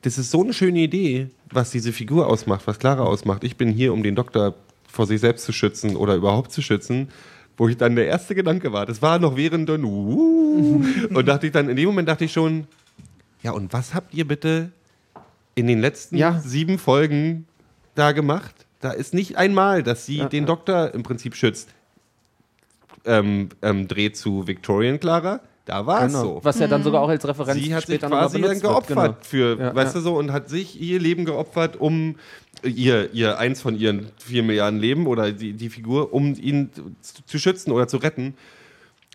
das 0.00 0.16
ist 0.16 0.30
so 0.30 0.42
eine 0.42 0.54
schöne 0.54 0.80
Idee, 0.80 1.28
was 1.50 1.70
diese 1.70 1.92
Figur 1.92 2.26
ausmacht, 2.26 2.66
was 2.66 2.78
Clara 2.78 3.02
ausmacht. 3.02 3.44
Ich 3.44 3.56
bin 3.56 3.70
hier, 3.70 3.92
um 3.92 4.02
den 4.02 4.14
Doktor 4.14 4.54
vor 4.88 5.06
sich 5.06 5.20
selbst 5.20 5.44
zu 5.44 5.52
schützen 5.52 5.96
oder 5.96 6.14
überhaupt 6.14 6.52
zu 6.52 6.62
schützen. 6.62 7.08
Wo 7.58 7.68
ich 7.68 7.76
dann 7.76 7.96
der 7.96 8.06
erste 8.06 8.34
Gedanke 8.34 8.72
war, 8.72 8.86
das 8.86 9.02
war 9.02 9.18
noch 9.18 9.36
während 9.36 9.68
der 9.68 9.78
uh, 9.78 10.82
und 11.14 11.28
dachte 11.28 11.46
ich 11.46 11.52
dann, 11.52 11.68
in 11.68 11.76
dem 11.76 11.84
Moment 11.86 12.08
dachte 12.08 12.24
ich 12.24 12.32
schon, 12.32 12.66
ja, 13.42 13.52
und 13.52 13.72
was 13.74 13.92
habt 13.92 14.14
ihr 14.14 14.26
bitte 14.26 14.72
in 15.54 15.66
den 15.66 15.80
letzten 15.80 16.16
Ja. 16.16 16.40
sieben 16.40 16.78
Folgen 16.78 17.46
da 17.94 18.12
gemacht? 18.12 18.61
Da 18.82 18.90
ist 18.90 19.14
nicht 19.14 19.38
einmal, 19.38 19.82
dass 19.82 20.04
sie 20.06 20.18
Ja, 20.18 20.28
den. 20.28 20.44
Doktor 20.44 20.92
im 20.92 21.02
Prinzip 21.04 21.34
schützt. 21.36 21.70
Ähm, 23.04 23.48
ähm, 23.62 23.88
dreht 23.88 24.16
zu 24.16 24.46
Victorian 24.46 25.00
Clara, 25.00 25.40
da 25.64 25.86
war 25.86 26.04
es 26.04 26.12
Genau. 26.12 26.24
so. 26.24 26.40
Was 26.42 26.58
ja 26.58 26.66
dann 26.68 26.82
sogar 26.84 27.00
auch 27.02 27.08
als 27.08 27.26
Referenz 27.26 27.60
Sie 27.60 27.74
hat 27.74 27.86
sich 27.86 28.00
quasi 28.00 28.40
dann 28.40 28.60
geopfert 28.60 28.86
genau. 28.88 29.16
für, 29.22 29.58
Ja, 29.58 29.74
weißt 29.74 29.94
ja. 29.94 30.00
du 30.00 30.04
so, 30.04 30.16
und 30.18 30.32
hat 30.32 30.48
sich 30.48 30.80
ihr 30.80 31.00
Leben 31.00 31.24
geopfert, 31.24 31.76
um 31.80 32.16
ihr, 32.62 33.12
ihr 33.12 33.38
eins 33.38 33.60
von 33.60 33.76
ihren 33.76 34.06
vier 34.18 34.42
Milliarden 34.42 34.78
Leben 34.78 35.06
oder 35.06 35.32
die, 35.32 35.52
die 35.52 35.68
Figur, 35.68 36.12
um 36.12 36.34
ihn 36.34 36.70
zu, 36.72 36.92
zu 37.26 37.38
schützen 37.38 37.72
oder 37.72 37.88
zu 37.88 37.96
retten. 37.96 38.34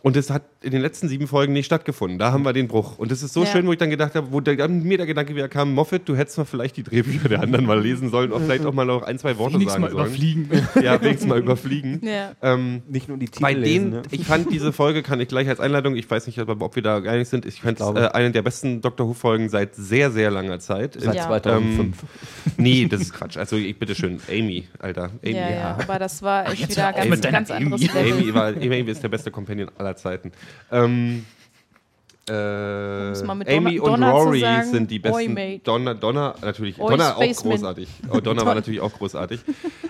Und 0.02 0.16
das 0.16 0.30
hat 0.30 0.44
in 0.64 0.72
den 0.72 0.82
letzten 0.82 1.08
sieben 1.08 1.28
Folgen 1.28 1.54
nicht 1.54 1.66
stattgefunden. 1.68 2.18
Da 2.20 2.32
haben 2.32 2.44
wir 2.44 2.52
den 2.54 2.68
Bruch. 2.68 2.98
Und 2.98 3.12
das 3.12 3.22
ist 3.24 3.34
so 3.34 3.42
Ja. 3.44 3.48
schön, 3.48 3.68
wo 3.68 3.72
ich 3.74 3.78
dann 3.78 3.90
gedacht 3.90 4.16
habe, 4.16 4.32
wo 4.32 4.40
der, 4.42 4.56
dann 4.56 4.82
mir 4.84 4.98
der 4.98 5.06
Gedanke 5.06 5.36
wieder 5.36 5.48
kam, 5.48 5.74
Moffat, 5.74 6.02
du 6.10 6.16
hättest 6.16 6.38
mal 6.38 6.46
vielleicht 6.46 6.78
die 6.78 6.84
Drehbücher 6.84 7.30
der 7.30 7.42
anderen 7.42 7.66
mal 7.66 7.80
lesen 7.80 8.10
sollen 8.10 8.32
oder 8.32 8.44
vielleicht 8.44 8.66
auch 8.66 8.74
mal 8.74 8.86
noch 8.86 9.04
ein, 9.04 9.20
zwei 9.20 9.38
Worte 9.38 9.56
Wenigstens 9.56 9.74
sagen 9.74 9.84
mal 9.84 9.92
sollen. 9.92 10.06
überfliegen. 10.08 10.50
Ja, 10.84 11.02
wenigstens 11.02 11.28
mal 11.30 11.40
überfliegen. 11.40 12.02
Ja. 12.04 12.32
Ähm, 12.42 12.82
Nicht 12.88 13.08
nur 13.08 13.18
die 13.18 13.28
Titel 13.28 13.42
bei 13.42 13.54
lesen, 13.54 13.92
denen, 13.92 14.02
ne? 14.02 14.02
ich 14.12 14.26
fand 14.26 14.52
diese 14.52 14.74
Folge, 14.74 15.04
kann 15.04 15.20
ich 15.20 15.28
gleich 15.28 15.48
als 15.50 15.60
Einleitung, 15.60 15.96
ich 15.96 16.10
weiß 16.10 16.28
nicht, 16.28 16.40
ob 16.40 16.76
wir 16.76 16.84
da 16.84 16.98
einig 16.98 17.28
sind, 17.28 17.46
ich 17.46 17.62
fand 17.62 17.80
es 17.80 17.88
äh, 17.88 18.08
eine 18.14 18.32
der 18.32 18.42
besten 18.42 18.82
Doctor 18.82 19.08
Who-Folgen 19.08 19.50
seit 19.50 19.76
sehr, 19.76 20.12
sehr 20.12 20.32
langer 20.32 20.60
Zeit. 20.60 20.96
Seit 21.00 21.16
Ja. 21.16 21.28
2005. 21.28 21.96
Nee, 22.58 22.88
das 22.90 23.02
ist 23.02 23.14
Quatsch. 23.14 23.38
Also, 23.38 23.56
ich 23.56 23.78
bitte 23.78 23.94
schön, 23.96 24.20
Amy, 24.30 24.68
Alter. 24.80 25.12
Amy. 25.24 25.36
Ja, 25.36 25.50
ja, 25.50 25.78
aber 25.82 26.00
das 26.00 26.22
war 26.22 26.52
echt 26.52 26.70
wieder 26.70 26.94
ganz, 26.94 27.22
ganz 27.22 27.52
anderes 27.52 27.82
Amy. 27.90 28.10
Level. 28.10 28.22
Amy, 28.22 28.34
war, 28.34 28.48
Amy 28.48 28.80
ist 28.92 29.04
der 29.04 29.10
beste 29.10 29.32
Companion 29.32 29.70
aller 29.78 29.96
Zeiten. 29.96 30.32
Ähm, 30.72 31.26
äh, 32.30 32.34
Amy 32.34 33.78
Donna- 33.78 33.82
und 33.82 33.86
Donna 33.86 34.12
Rory 34.12 34.40
sagen, 34.42 34.70
sind 34.70 34.92
die 34.92 35.00
besten. 35.00 35.34
Mate. 35.34 35.62
Donna, 35.64 35.94
Donna 35.94 36.36
natürlich. 36.42 36.80
Oi, 36.80 36.90
Donna 36.92 37.16
auch 37.16 37.24
Spaceman. 37.24 37.54
großartig. 37.54 37.90
Oh, 38.12 38.20
Donna 38.20 38.46
war 38.46 38.56
natürlich 38.56 38.82
auch 38.82 38.94
großartig. 38.94 39.40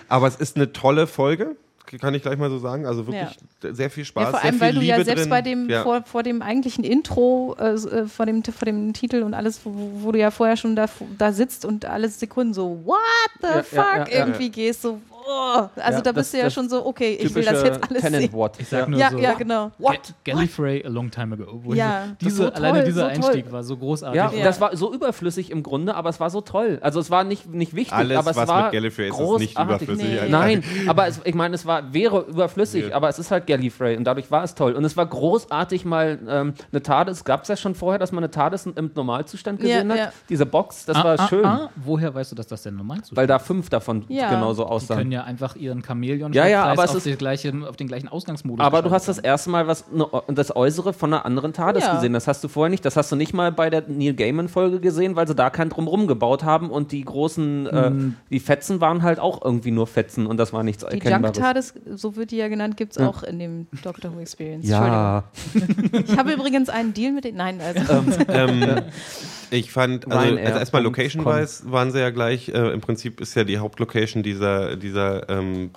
Aber 0.08 0.28
es 0.28 0.36
ist 0.36 0.56
eine 0.56 0.72
tolle 0.72 1.06
Folge, 1.08 1.56
kann 2.00 2.14
ich 2.14 2.22
gleich 2.22 2.38
mal 2.38 2.50
so 2.50 2.58
sagen. 2.58 2.86
Also 2.86 3.06
wirklich 3.06 3.38
sehr 3.60 3.90
viel 3.90 4.04
Spaß. 4.04 4.22
Ja, 4.24 4.30
vor 4.30 4.38
sehr 4.40 4.44
allem, 4.44 4.58
viel 4.58 4.66
weil 4.68 4.74
du 4.74 4.80
ja 4.82 4.94
Liebe 4.96 5.04
selbst 5.04 5.22
drin. 5.22 5.30
bei 5.30 5.42
dem, 5.42 5.68
ja. 5.68 5.82
vor, 5.82 6.02
vor 6.04 6.22
dem 6.22 6.42
eigentlichen 6.42 6.84
Intro, 6.84 7.56
äh, 7.58 7.70
äh, 7.72 8.06
vor, 8.06 8.26
dem, 8.26 8.44
vor 8.44 8.66
dem 8.66 8.92
Titel 8.92 9.22
und 9.22 9.34
alles, 9.34 9.60
wo, 9.64 9.72
wo 10.02 10.12
du 10.12 10.18
ja 10.18 10.30
vorher 10.30 10.56
schon 10.56 10.76
da, 10.76 10.86
da 11.16 11.32
sitzt 11.32 11.64
und 11.64 11.86
alle 11.86 12.08
Sekunden 12.08 12.54
so, 12.54 12.82
what 12.84 12.98
the 13.40 13.46
Ja, 13.48 13.56
ja, 13.56 13.62
fuck, 13.62 13.78
ja, 13.78 14.18
ja. 14.18 14.26
irgendwie 14.26 14.50
gehst, 14.50 14.82
so, 14.82 15.00
oh, 15.28 15.58
also 15.58 15.70
Ja, 15.76 15.90
da 15.90 16.00
das- 16.00 16.14
bist 16.14 16.34
du 16.34 16.38
ja 16.38 16.50
schon 16.50 16.68
so, 16.68 16.86
okay, 16.86 17.18
ich 17.20 17.34
will 17.34 17.44
das 17.44 17.62
jetzt 17.62 17.80
alles 17.88 18.02
Tenant 18.02 18.22
sehen. 18.22 18.32
Wort. 18.32 18.56
Ich 18.60 18.68
sag 18.68 18.88
nur 18.88 18.98
Ja, 18.98 19.10
so, 19.10 19.18
ja, 19.18 19.34
genau. 19.34 19.70
What? 19.78 20.14
Gallifrey 20.24 20.84
a 20.84 20.88
long 20.88 21.10
time 21.10 21.34
ago. 21.34 21.62
Ja, 21.74 22.08
diese, 22.20 22.36
so 22.44 22.52
alleine 22.52 22.78
toll, 22.78 22.84
dieser 22.86 23.00
so 23.14 23.20
toll. 23.20 23.30
Einstieg 23.30 23.52
war 23.52 23.62
so 23.62 23.76
großartig. 23.76 24.16
Ja, 24.16 24.30
Ja. 24.32 24.44
das 24.44 24.60
war 24.60 24.76
so 24.76 24.92
überflüssig 24.92 25.50
im 25.50 25.62
Grunde, 25.62 25.94
aber 25.94 26.08
es 26.10 26.18
war 26.20 26.30
so 26.30 26.40
toll. 26.40 26.78
Also 26.82 27.00
es 27.00 27.10
war 27.10 27.24
nicht, 27.24 27.46
nicht 27.52 27.74
wichtig, 27.74 27.92
Alles, 27.92 28.16
aber 28.18 28.30
es 28.30 28.36
was 28.36 28.48
war 28.48 28.62
mit 28.64 28.72
Gallifrey 28.72 29.08
ist, 29.08 29.14
ist 29.18 29.38
nicht 29.38 29.54
großartig. 29.56 29.88
überflüssig, 29.88 30.20
Nee. 30.22 30.28
Nein, 30.28 30.64
aber 30.86 31.06
es, 31.06 31.20
ich 31.24 31.34
meine, 31.34 31.54
es 31.54 31.66
war, 31.66 31.92
wäre 31.92 32.20
überflüssig, 32.22 32.94
aber 32.94 33.08
es 33.08 33.18
ist 33.18 33.30
halt 33.30 33.46
Gallifrey 33.46 33.96
und 33.96 34.04
dadurch 34.04 34.30
war 34.30 34.44
es 34.44 34.54
toll. 34.54 34.72
Und 34.72 34.84
es 34.84 34.96
war 34.96 35.06
großartig 35.06 35.84
mal 35.84 36.18
ähm, 36.28 36.54
eine 36.72 36.82
TARDIS, 36.82 37.24
gab 37.24 37.42
es 37.42 37.48
ja 37.48 37.56
schon 37.56 37.74
vorher, 37.74 37.98
dass 37.98 38.12
man 38.12 38.24
eine 38.24 38.30
TARDIS 38.30 38.66
im 38.66 38.90
Normalzustand 38.94 39.60
gesehen 39.60 39.92
hat. 39.92 40.12
Diese 40.28 40.46
Box, 40.46 40.84
das 40.86 40.96
ah, 40.96 41.04
war 41.04 41.20
ah, 41.20 41.28
schön, 41.28 41.44
Ah, 41.44 41.70
woher 41.76 42.14
weißt 42.14 42.32
du, 42.32 42.36
dass 42.36 42.46
das 42.46 42.62
denn 42.62 42.76
normal 42.76 42.98
ist? 43.00 43.14
weil 43.14 43.26
da 43.26 43.38
fünf 43.38 43.68
davon 43.68 44.04
Ja. 44.08 44.30
genauso 44.30 44.64
die 44.64 44.70
aussahen. 44.70 45.10
Ja 45.18 45.24
einfach 45.24 45.56
ihren 45.56 45.82
Chamäleon 45.84 46.32
Ja, 46.32 46.46
ja, 46.46 46.64
aber 46.64 46.84
es 46.84 46.90
auf, 46.90 46.96
ist- 46.98 47.06
die 47.06 47.16
gleiche, 47.16 47.52
auf 47.68 47.76
den 47.76 47.88
gleichen 47.88 48.08
Ausgangsmodus 48.08 48.64
Aber 48.64 48.82
du 48.82 48.90
hast 48.90 49.08
das 49.08 49.18
erste 49.18 49.50
Mal 49.50 49.66
was 49.66 49.90
ne, 49.92 50.06
das 50.28 50.54
Äußere 50.54 50.92
von 50.92 51.12
einer 51.12 51.24
anderen 51.26 51.52
TARDIS 51.52 51.84
Ja. 51.84 51.94
gesehen. 51.96 52.12
Das 52.12 52.26
hast 52.26 52.42
du 52.44 52.48
vorher 52.48 52.70
nicht. 52.70 52.84
Das 52.84 52.96
hast 52.96 53.10
du 53.12 53.16
nicht 53.16 53.32
mal 53.34 53.52
bei 53.52 53.70
der 53.70 53.84
Neil 53.88 54.14
Gaiman 54.14 54.48
Folge 54.48 54.80
gesehen, 54.80 55.16
weil 55.16 55.26
sie 55.28 55.34
da 55.34 55.50
kein 55.50 55.68
drumrum 55.68 56.06
gebaut 56.06 56.44
haben 56.44 56.70
und 56.70 56.92
die 56.92 57.04
großen 57.04 57.66
äh, 57.66 57.92
die 58.30 58.40
Fetzen 58.40 58.80
waren 58.80 59.02
halt 59.02 59.18
auch 59.20 59.44
irgendwie 59.44 59.70
nur 59.70 59.86
Fetzen 59.86 60.26
und 60.26 60.36
das 60.38 60.52
war 60.52 60.62
nichts 60.62 60.84
Die 60.86 60.92
erkennbares. 60.94 61.36
Junk 61.36 61.44
TARDIS, 61.46 61.74
so 61.96 62.16
wird 62.16 62.30
die 62.30 62.36
ja 62.36 62.48
genannt, 62.48 62.76
gibt 62.76 62.92
es 62.92 62.98
auch 62.98 63.22
in 63.22 63.38
dem 63.38 63.66
Doctor 63.82 64.14
Who 64.14 64.20
Experience. 64.20 64.68
ja, 64.68 65.24
Entschuldigung. 65.54 66.04
Ich 66.08 66.16
habe 66.18 66.32
übrigens 66.32 66.68
einen 66.68 66.94
Deal 66.94 67.12
mit 67.12 67.24
den. 67.24 67.36
Nein, 67.36 67.60
also. 67.60 67.80
ähm, 68.28 68.64
ich 69.50 69.70
fand, 69.70 70.10
also, 70.10 70.36
also 70.36 70.58
erstmal 70.58 70.82
Location-wise 70.82 71.70
waren 71.70 71.90
sie 71.90 72.00
ja 72.00 72.10
gleich. 72.10 72.48
Äh, 72.48 72.72
Im 72.72 72.80
Prinzip 72.80 73.20
ist 73.20 73.34
ja 73.34 73.44
die 73.44 73.58
Hauptlocation 73.58 74.22
dieser, 74.22 74.76
dieser 74.76 75.28
ähm, 75.28 75.70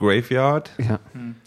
Graveyard. 0.00 0.70
ja. 0.78 0.98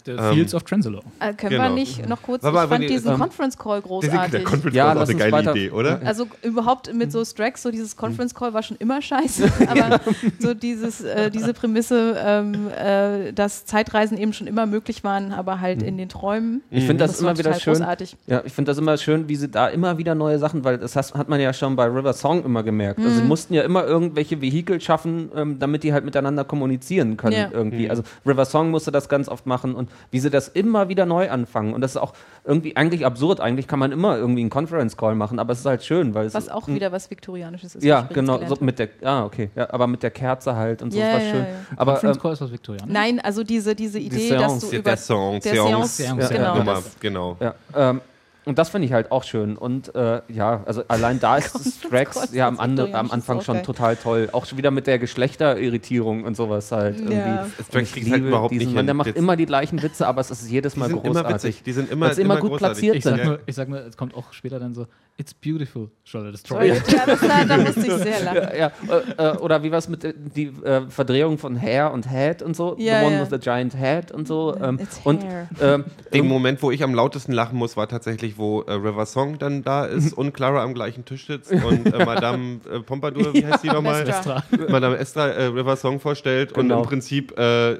The 0.06 0.16
Fields 0.34 0.54
of 0.54 0.62
Trenzalore. 0.64 1.02
Äh, 1.18 1.32
können 1.34 1.52
Genau. 1.52 1.62
wir 1.64 1.70
nicht 1.70 2.08
noch 2.08 2.22
kurz, 2.22 2.44
ich 2.44 2.50
fand 2.50 2.82
die- 2.84 2.86
diesen 2.88 3.12
ähm, 3.12 3.18
Conference 3.18 3.56
Call 3.58 3.80
Der, 3.80 3.80
der 3.80 3.88
großartig. 3.88 4.44
Conference 4.44 4.76
Ja, 4.76 4.86
Call 4.88 4.96
lass 4.98 5.08
eine 5.08 5.18
geile 5.18 5.32
weiter- 5.32 5.50
Idee, 5.56 5.70
oder? 5.70 6.00
Also 6.04 6.26
überhaupt 6.42 6.92
mit 6.94 7.10
so 7.10 7.24
Stracks, 7.24 7.62
so 7.62 7.70
dieses 7.70 7.96
Conference 7.96 8.34
Call 8.34 8.52
war 8.54 8.62
schon 8.62 8.76
immer 8.78 9.00
scheiße, 9.02 9.44
aber 9.68 10.00
so 10.38 10.52
dieses, 10.54 11.00
äh, 11.02 11.30
diese 11.30 11.54
Prämisse, 11.54 12.16
ähm, 12.22 12.68
äh, 12.78 13.32
dass 13.32 13.64
Zeitreisen 13.64 14.18
eben 14.18 14.32
schon 14.34 14.46
immer 14.46 14.66
möglich 14.66 15.02
waren, 15.04 15.32
aber 15.32 15.60
halt 15.60 15.82
in 15.82 15.96
den 15.96 16.08
Träumen. 16.10 16.62
Ich 16.70 16.84
finde 16.84 17.04
das, 17.04 17.12
Das 17.12 17.22
war 17.22 17.30
immer 17.30 17.38
wieder 17.38 17.54
schön. 17.54 17.72
großartig. 17.74 18.16
Ja, 18.26 18.42
ich 18.44 18.52
finde 18.52 18.70
das 18.70 18.78
immer 18.78 18.96
schön, 18.98 19.28
wie 19.28 19.36
sie 19.36 19.48
da 19.48 19.68
immer 19.68 19.96
wieder 19.98 20.14
neue 20.14 20.38
Sachen, 20.38 20.64
weil 20.64 20.76
das 20.78 20.94
hat, 20.96 21.14
hat 21.14 21.28
man 21.28 21.40
ja 21.40 21.52
schon 21.54 21.76
bei 21.76 21.86
River 21.86 22.12
Song 22.12 22.44
immer 22.44 22.62
gemerkt. 22.62 22.98
Also 23.00 23.10
Mhm. 23.10 23.16
sie 23.16 23.22
mussten 23.22 23.54
ja 23.54 23.62
immer 23.62 23.84
irgendwelche 23.84 24.40
Vehikel 24.42 24.80
schaffen, 24.80 25.30
ähm, 25.34 25.58
damit 25.58 25.82
die 25.82 25.92
halt 25.94 26.04
miteinander 26.04 26.44
kommunizieren 26.44 27.16
können 27.16 27.32
Ja. 27.36 27.48
irgendwie. 27.50 27.88
Also 27.88 28.02
River 28.26 28.43
Song 28.44 28.70
musste 28.70 28.90
das 28.92 29.08
ganz 29.08 29.28
oft 29.28 29.46
machen 29.46 29.74
und 29.74 29.90
wie 30.10 30.20
sie 30.20 30.30
das 30.30 30.48
immer 30.48 30.88
wieder 30.88 31.06
neu 31.06 31.30
anfangen. 31.30 31.74
Und 31.74 31.80
das 31.80 31.92
ist 31.92 31.96
auch 31.96 32.12
irgendwie 32.44 32.76
eigentlich 32.76 33.04
absurd. 33.06 33.40
Eigentlich 33.40 33.66
kann 33.68 33.78
man 33.78 33.92
immer 33.92 34.16
irgendwie 34.16 34.40
einen 34.42 34.50
Conference 34.50 34.96
Call 34.96 35.14
machen, 35.14 35.38
aber 35.38 35.52
es 35.52 35.60
ist 35.60 35.66
halt 35.66 35.82
schön, 35.84 36.14
weil 36.14 36.26
es 36.26 36.34
Was 36.34 36.48
auch 36.48 36.68
wieder 36.68 36.92
was 36.92 37.10
Viktorianisches 37.10 37.74
ist. 37.76 37.84
ja, 37.84 38.08
genau, 38.12 38.40
so 38.46 38.56
mit 38.60 38.78
der, 38.78 38.88
ah, 39.02 39.24
okay, 39.24 39.50
ja, 39.56 39.72
aber 39.72 39.86
mit 39.86 40.02
der 40.02 40.10
Kerze 40.10 40.54
halt 40.56 40.82
und 40.82 40.92
so 40.92 40.98
Ja, 40.98 41.08
ist 41.08 41.14
was 41.14 41.22
ja, 41.24 41.30
schön. 41.30 41.40
ja. 41.40 41.46
Aber 41.76 41.92
Conference 41.92 42.16
ähm, 42.16 42.22
Call 42.22 42.32
ist 42.32 42.40
was 42.40 42.52
Viktorianisches. 42.52 42.92
Nein, 42.92 43.20
also 43.20 43.44
diese, 43.44 43.74
diese 43.74 43.98
Idee, 43.98 44.28
Seance, 44.28 44.38
dass 44.44 44.60
du 44.60 44.70
Der, 44.70 44.78
über 44.78 44.90
der 44.90 44.96
Song, 44.96 45.40
der 45.40 45.54
Seance, 45.54 46.02
Seance, 46.02 46.22
Ja, 46.34 46.38
genau, 46.38 46.56
Nummer, 46.58 46.74
das, 46.74 46.96
genau. 47.00 47.36
Ja, 47.40 47.54
ähm, 47.76 48.00
und 48.46 48.58
das 48.58 48.68
finde 48.70 48.86
ich 48.86 48.92
halt 48.92 49.10
auch 49.10 49.22
schön. 49.24 49.56
Und 49.56 49.94
äh, 49.94 50.20
ja, 50.28 50.62
also 50.66 50.82
allein 50.88 51.18
da 51.20 51.36
ist 51.38 51.54
das 51.54 51.80
Drax 51.80 52.14
Gott, 52.14 52.32
ja 52.32 52.48
am, 52.48 52.54
Viktorianische 52.58 52.98
am 52.98 53.10
Anfang 53.10 53.40
schon 53.40 53.62
total 53.62 53.96
toll. 53.96 54.28
Auch 54.32 54.46
schon 54.46 54.58
wieder 54.58 54.70
mit 54.70 54.86
der 54.86 54.98
Geschlechterirritierung 54.98 56.24
und 56.24 56.36
sowas 56.36 56.70
halt. 56.72 56.98
Irgendwie. 56.98 57.14
Ja. 57.16 57.46
Ich 57.80 57.92
kriegt's 57.92 58.10
halt 58.10 58.22
überhaupt 58.22 58.52
diesen 58.52 58.66
nicht 58.66 58.74
Mann, 58.74 58.80
hin. 58.82 58.86
der 58.86 58.94
macht 58.94 59.06
Jetzt- 59.08 59.16
immer 59.18 59.36
die 59.36 59.46
gleichen 59.46 59.82
Witze, 59.82 60.06
aber 60.06 60.20
es 60.20 60.30
ist 60.30 60.48
jedes 60.50 60.74
Die 60.74 60.80
Mal 60.80 60.88
sind 60.88 61.02
großartig. 61.02 61.20
immer 61.30 61.34
witzig. 61.34 61.62
Die 61.62 61.72
sind 61.72 61.90
immer, 61.90 62.06
Weil 62.06 62.14
sie 62.14 62.22
immer 62.22 62.36
gut 62.38 62.50
großartig. 62.50 62.90
platziert 62.90 62.96
ich 62.96 63.02
sind. 63.04 63.16
sag, 63.16 63.24
nur, 63.26 63.38
ich 63.46 63.54
sag 63.54 63.68
nur, 63.68 63.78
es 63.80 63.96
kommt 63.96 64.14
auch 64.14 64.32
später 64.32 64.58
dann 64.58 64.74
so, 64.74 64.86
it's 65.16 65.32
beautiful, 65.32 65.90
destroy 66.04 66.32
Sorry, 66.34 66.70
it? 66.70 66.92
ja, 66.92 67.06
das, 67.06 67.20
da, 67.20 67.44
da 67.44 67.56
musste 67.58 67.80
ich 67.86 67.92
sehr 67.92 68.20
lachen. 68.24 68.34
Ja, 68.56 68.56
ja. 68.56 68.72
Äh, 69.18 69.32
äh, 69.34 69.36
oder 69.38 69.62
wie 69.62 69.70
was 69.70 69.88
mit 69.88 70.02
äh, 70.04 70.12
die 70.16 70.46
äh, 70.64 70.88
Verdrehung 70.88 71.38
von 71.38 71.60
Hair 71.60 71.92
und 71.92 72.10
Head 72.10 72.42
und 72.42 72.56
so. 72.56 72.74
Ja, 72.78 73.00
the 73.00 73.06
one 73.06 73.14
ja. 73.16 73.22
with 73.22 73.30
the 73.30 73.38
giant 73.38 73.76
head 73.78 74.10
und 74.10 74.26
so. 74.26 74.56
Ähm, 74.60 74.78
It's 74.80 75.00
und 75.04 75.22
hair. 75.24 75.48
ähm, 75.60 75.84
Den 76.12 76.26
Moment, 76.26 76.62
wo 76.62 76.70
ich 76.72 76.82
am 76.82 76.94
lautesten 76.94 77.32
lachen 77.32 77.56
muss, 77.58 77.76
war 77.76 77.88
tatsächlich, 77.88 78.38
wo 78.38 78.62
äh, 78.62 78.72
River 78.72 79.06
Song 79.06 79.38
dann 79.38 79.62
da 79.62 79.84
ist 79.84 80.12
und 80.18 80.32
Clara 80.34 80.62
am 80.64 80.74
gleichen 80.74 81.04
Tisch 81.04 81.26
sitzt 81.26 81.52
und 81.52 81.92
äh, 81.94 82.04
Madame 82.04 82.60
äh, 82.72 82.80
Pompadour, 82.80 83.32
wie 83.34 83.46
heißt 83.46 83.62
die 83.62 83.68
nochmal? 83.68 84.04
Vestra. 84.04 84.42
Madame 84.68 84.96
Estra 84.98 85.28
äh, 85.28 85.44
River 85.46 85.76
Song 85.76 86.00
vorstellt 86.00 86.54
Genau. 86.54 86.76
und 86.78 86.82
im 86.82 86.88
Prinzip 86.88 87.38
äh, 87.38 87.78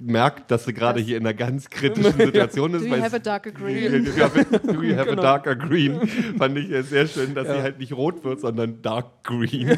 merkt, 0.00 0.50
dass 0.50 0.64
sie 0.64 0.72
gerade 0.72 0.98
hier 1.00 1.16
in 1.18 1.24
einer 1.26 1.34
ganz 1.34 1.68
kritischen 1.68 2.12
Situation 2.18 2.72
ist. 2.74 2.82
Do 2.84 2.88
you 2.96 3.02
have 3.02 3.14
a 3.14 3.18
darker 3.18 3.50
green? 3.52 4.04
you 4.06 4.12
have 4.22 4.38
a, 4.40 4.58
do 4.72 4.82
you 4.82 4.96
have 4.96 5.10
Genau. 5.10 5.20
a 5.20 5.24
darker 5.24 5.54
green? 5.54 6.00
Fand 6.38 6.56
ich 6.58 6.68
sehr 6.88 7.06
schön, 7.06 7.34
dass 7.34 7.46
sie 7.46 7.62
halt 7.62 7.78
nicht 7.78 7.92
rot 7.92 8.24
wird, 8.24 8.40
sondern 8.40 8.80
dark 8.82 9.22
green. 9.24 9.76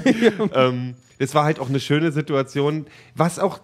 ähm, 0.55 0.95
es 1.19 1.35
war 1.35 1.45
halt 1.45 1.59
auch 1.59 1.69
eine 1.69 1.81
schöne 1.81 2.13
Situation, 2.13 2.87
was 3.15 3.39
auch 3.39 3.59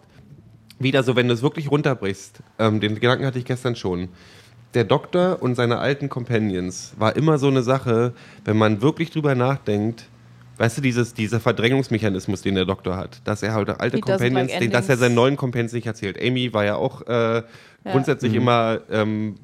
wieder 0.80 1.02
so, 1.02 1.16
wenn 1.16 1.28
du 1.28 1.34
es 1.34 1.42
wirklich 1.42 1.70
runterbrichst, 1.70 2.40
ähm, 2.58 2.80
den 2.80 2.94
Gedanken 2.96 3.24
hatte 3.26 3.38
ich 3.38 3.44
gestern 3.44 3.74
schon. 3.76 4.08
Der 4.74 4.84
Doktor 4.84 5.40
und 5.42 5.54
seine 5.54 5.78
alten 5.78 6.08
Companions 6.08 6.92
war 6.98 7.16
immer 7.16 7.38
so 7.38 7.48
eine 7.48 7.62
Sache, 7.62 8.12
wenn 8.44 8.56
man 8.58 8.82
wirklich 8.82 9.10
drüber 9.10 9.34
nachdenkt, 9.34 10.08
weißt 10.58 10.78
du, 10.78 10.82
dieses, 10.82 11.14
dieser 11.14 11.40
Verdrängungsmechanismus, 11.40 12.42
den 12.42 12.54
der 12.56 12.64
Doktor 12.64 12.96
hat, 12.96 13.20
dass 13.24 13.42
er 13.42 13.54
halt 13.54 13.68
alte 13.80 13.96
He 13.96 14.00
Companions, 14.02 14.50
like 14.50 14.60
den, 14.60 14.70
dass 14.70 14.88
er 14.88 14.96
seinen 14.96 15.14
neuen 15.14 15.36
Companions 15.36 15.72
nicht 15.72 15.86
erzählt. 15.86 16.18
Amy 16.22 16.52
war 16.52 16.64
ja 16.64 16.76
auch 16.76 17.06
äh, 17.06 17.42
grundsätzlich 17.84 18.34
immer 18.34 18.80
ähm, 18.90 19.36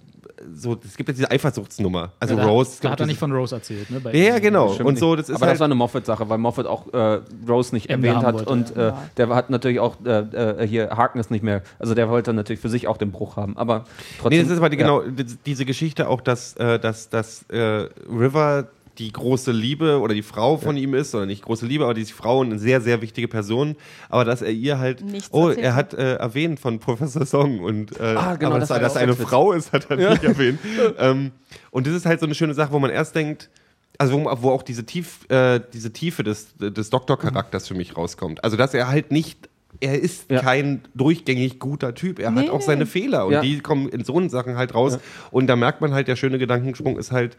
so, 0.54 0.78
es 0.84 0.96
gibt 0.98 1.08
ja 1.08 1.14
diese 1.14 1.30
Eifersuchtsnummer. 1.30 2.12
Also 2.20 2.36
Da- 2.36 2.44
Rose. 2.44 2.78
Da 2.82 2.90
hat 2.90 3.00
er 3.00 3.06
nicht 3.06 3.18
von 3.18 3.32
Rose 3.32 3.54
erzählt, 3.54 3.90
ne? 3.90 3.98
Bei 4.00 4.12
ja, 4.14 4.24
ja, 4.34 4.38
genau. 4.40 4.74
Stimmt 4.74 4.88
Und 4.90 4.98
so, 4.98 5.16
das 5.16 5.30
ist 5.30 5.36
Aber 5.36 5.46
halt, 5.46 5.54
das 5.54 5.60
war 5.60 5.64
eine 5.66 5.74
Moffat-Sache, 5.74 6.28
weil 6.28 6.36
Moffat 6.36 6.66
auch 6.66 6.92
äh, 6.92 7.20
Rose 7.48 7.74
nicht 7.74 7.88
erwähnt 7.88 8.16
hat 8.22 8.34
wollte, 8.34 8.50
und 8.50 8.76
äh, 8.76 8.92
der 9.16 9.28
hat 9.30 9.48
natürlich 9.48 9.80
auch 9.80 9.96
äh, 10.04 10.18
äh, 10.18 10.66
hier 10.66 10.90
Harkness 10.90 11.30
nicht 11.30 11.42
mehr. 11.42 11.62
Also 11.78 11.94
der 11.94 12.10
wollte 12.10 12.34
natürlich 12.34 12.60
für 12.60 12.68
sich 12.68 12.88
auch 12.88 12.98
den 12.98 13.10
Bruch 13.10 13.36
haben. 13.36 13.56
Aber 13.56 13.84
trotzdem. 14.20 14.38
Nee, 14.38 14.42
das 14.44 14.52
ist 14.52 14.58
aber 14.58 14.68
die, 14.68 14.76
ja. 14.76 14.82
genau 14.82 15.00
die- 15.02 15.24
diese 15.46 15.64
Geschichte 15.64 16.08
auch, 16.08 16.20
dass, 16.20 16.54
äh, 16.56 16.78
dass, 16.78 17.08
dass 17.08 17.44
äh, 17.48 17.88
River 18.10 18.66
die 18.98 19.12
große 19.12 19.50
Liebe 19.52 19.98
oder 20.00 20.14
die 20.14 20.22
Frau 20.22 20.56
von 20.56 20.76
ihm 20.76 20.94
ist, 20.94 21.14
oder 21.14 21.26
nicht 21.26 21.42
große 21.42 21.66
Liebe, 21.66 21.84
aber 21.84 21.94
die 21.94 22.04
Frau 22.04 22.42
eine 22.42 22.58
sehr, 22.58 22.80
sehr 22.80 23.02
wichtige 23.02 23.28
Person, 23.28 23.76
aber 24.08 24.24
dass 24.24 24.42
er 24.42 24.52
ihr 24.52 24.78
halt, 24.78 25.02
Nichts 25.04 25.28
oh, 25.32 25.48
erzählt 25.48 25.64
er 25.64 25.74
hat 25.74 25.94
äh, 25.94 26.14
erwähnt 26.14 26.60
von 26.60 26.78
Professor 26.78 27.26
Song 27.26 27.60
und 27.60 27.98
äh, 27.98 28.02
Ah, 28.16 28.36
genau, 28.36 28.50
aber 28.52 28.60
das 28.60 28.68
dass, 28.68 28.80
dass 28.80 28.92
auch 28.92 28.96
er 28.96 29.02
eine 29.02 29.12
witzig. 29.12 29.26
Frau 29.28 29.52
ist, 29.52 29.72
hat 29.72 29.90
er 29.90 29.96
nicht 30.10 30.22
erwähnt. 30.24 30.58
ähm, 30.98 31.32
und 31.70 31.86
das 31.86 31.94
ist 31.94 32.06
halt 32.06 32.20
so 32.20 32.26
eine 32.26 32.34
schöne 32.34 32.54
Sache, 32.54 32.72
wo 32.72 32.78
man 32.78 32.90
erst 32.90 33.14
denkt, 33.14 33.50
also 33.98 34.14
wo, 34.14 34.24
wo 34.42 34.50
auch 34.50 34.62
diese, 34.62 34.84
Tief, 34.84 35.28
äh, 35.30 35.60
diese 35.72 35.92
Tiefe 35.92 36.22
des, 36.24 36.54
des 36.58 36.90
Doktorcharakters 36.90 37.68
für 37.68 37.74
mich 37.74 37.96
rauskommt. 37.96 38.42
Also 38.44 38.56
dass 38.56 38.74
er 38.74 38.88
halt 38.88 39.10
nicht 39.12 39.48
er 39.80 40.00
ist 40.00 40.30
Ja. 40.30 40.40
kein 40.40 40.82
durchgängig 40.94 41.58
guter 41.58 41.94
Typ. 41.96 42.20
Er 42.20 42.28
hat 42.32 42.44
Nee, 42.44 42.48
auch 42.50 42.60
nee. 42.60 42.64
seine 42.64 42.86
Fehler 42.86 43.26
und 43.26 43.32
Ja. 43.32 43.40
die 43.40 43.58
kommen 43.58 43.88
in 43.88 44.04
so 44.04 44.28
Sachen 44.28 44.56
halt 44.56 44.72
raus. 44.72 44.98
Und 45.32 45.48
da 45.48 45.56
merkt 45.56 45.80
man 45.80 45.92
halt, 45.92 46.06
der 46.06 46.14
schöne 46.14 46.38
Gedankensprung 46.38 46.96
ist 46.96 47.10
halt, 47.10 47.36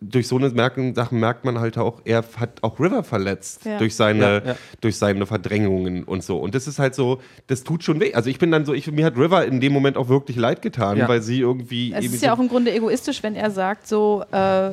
durch 0.00 0.28
so 0.28 0.36
eine 0.36 0.48
merken, 0.50 0.94
Sachen 0.94 1.18
merkt 1.18 1.44
man 1.44 1.58
halt 1.58 1.76
auch, 1.76 2.00
er 2.04 2.22
hat 2.38 2.62
auch 2.62 2.78
River 2.78 3.02
verletzt 3.02 3.64
Ja. 3.64 3.78
durch 3.78 3.96
seine, 3.96 4.20
Ja, 4.24 4.38
ja. 4.52 4.56
durch 4.80 4.96
seine 4.96 5.26
Verdrängungen 5.26 6.04
und 6.04 6.22
so. 6.22 6.38
Und 6.38 6.54
das 6.54 6.68
ist 6.68 6.78
halt 6.78 6.94
so, 6.94 7.20
das 7.48 7.64
tut 7.64 7.82
schon 7.82 7.98
weh. 8.00 8.14
Also 8.14 8.30
ich 8.30 8.38
bin 8.38 8.52
dann 8.52 8.64
so, 8.64 8.74
ich, 8.74 8.90
mir 8.92 9.04
hat 9.04 9.16
River 9.16 9.44
in 9.44 9.60
dem 9.60 9.72
Moment 9.72 9.96
auch 9.96 10.08
wirklich 10.08 10.36
leid 10.36 10.62
getan, 10.62 10.98
Ja. 10.98 11.08
weil 11.08 11.20
sie 11.22 11.40
irgendwie. 11.40 11.92
Es 11.92 12.04
ist 12.12 12.22
ja 12.22 12.32
auch 12.32 12.38
im 12.38 12.48
Grunde 12.48 12.72
egoistisch, 12.72 13.22
wenn 13.24 13.34
er 13.34 13.50
sagt, 13.50 13.88
so, 13.88 14.24
äh, 14.32 14.70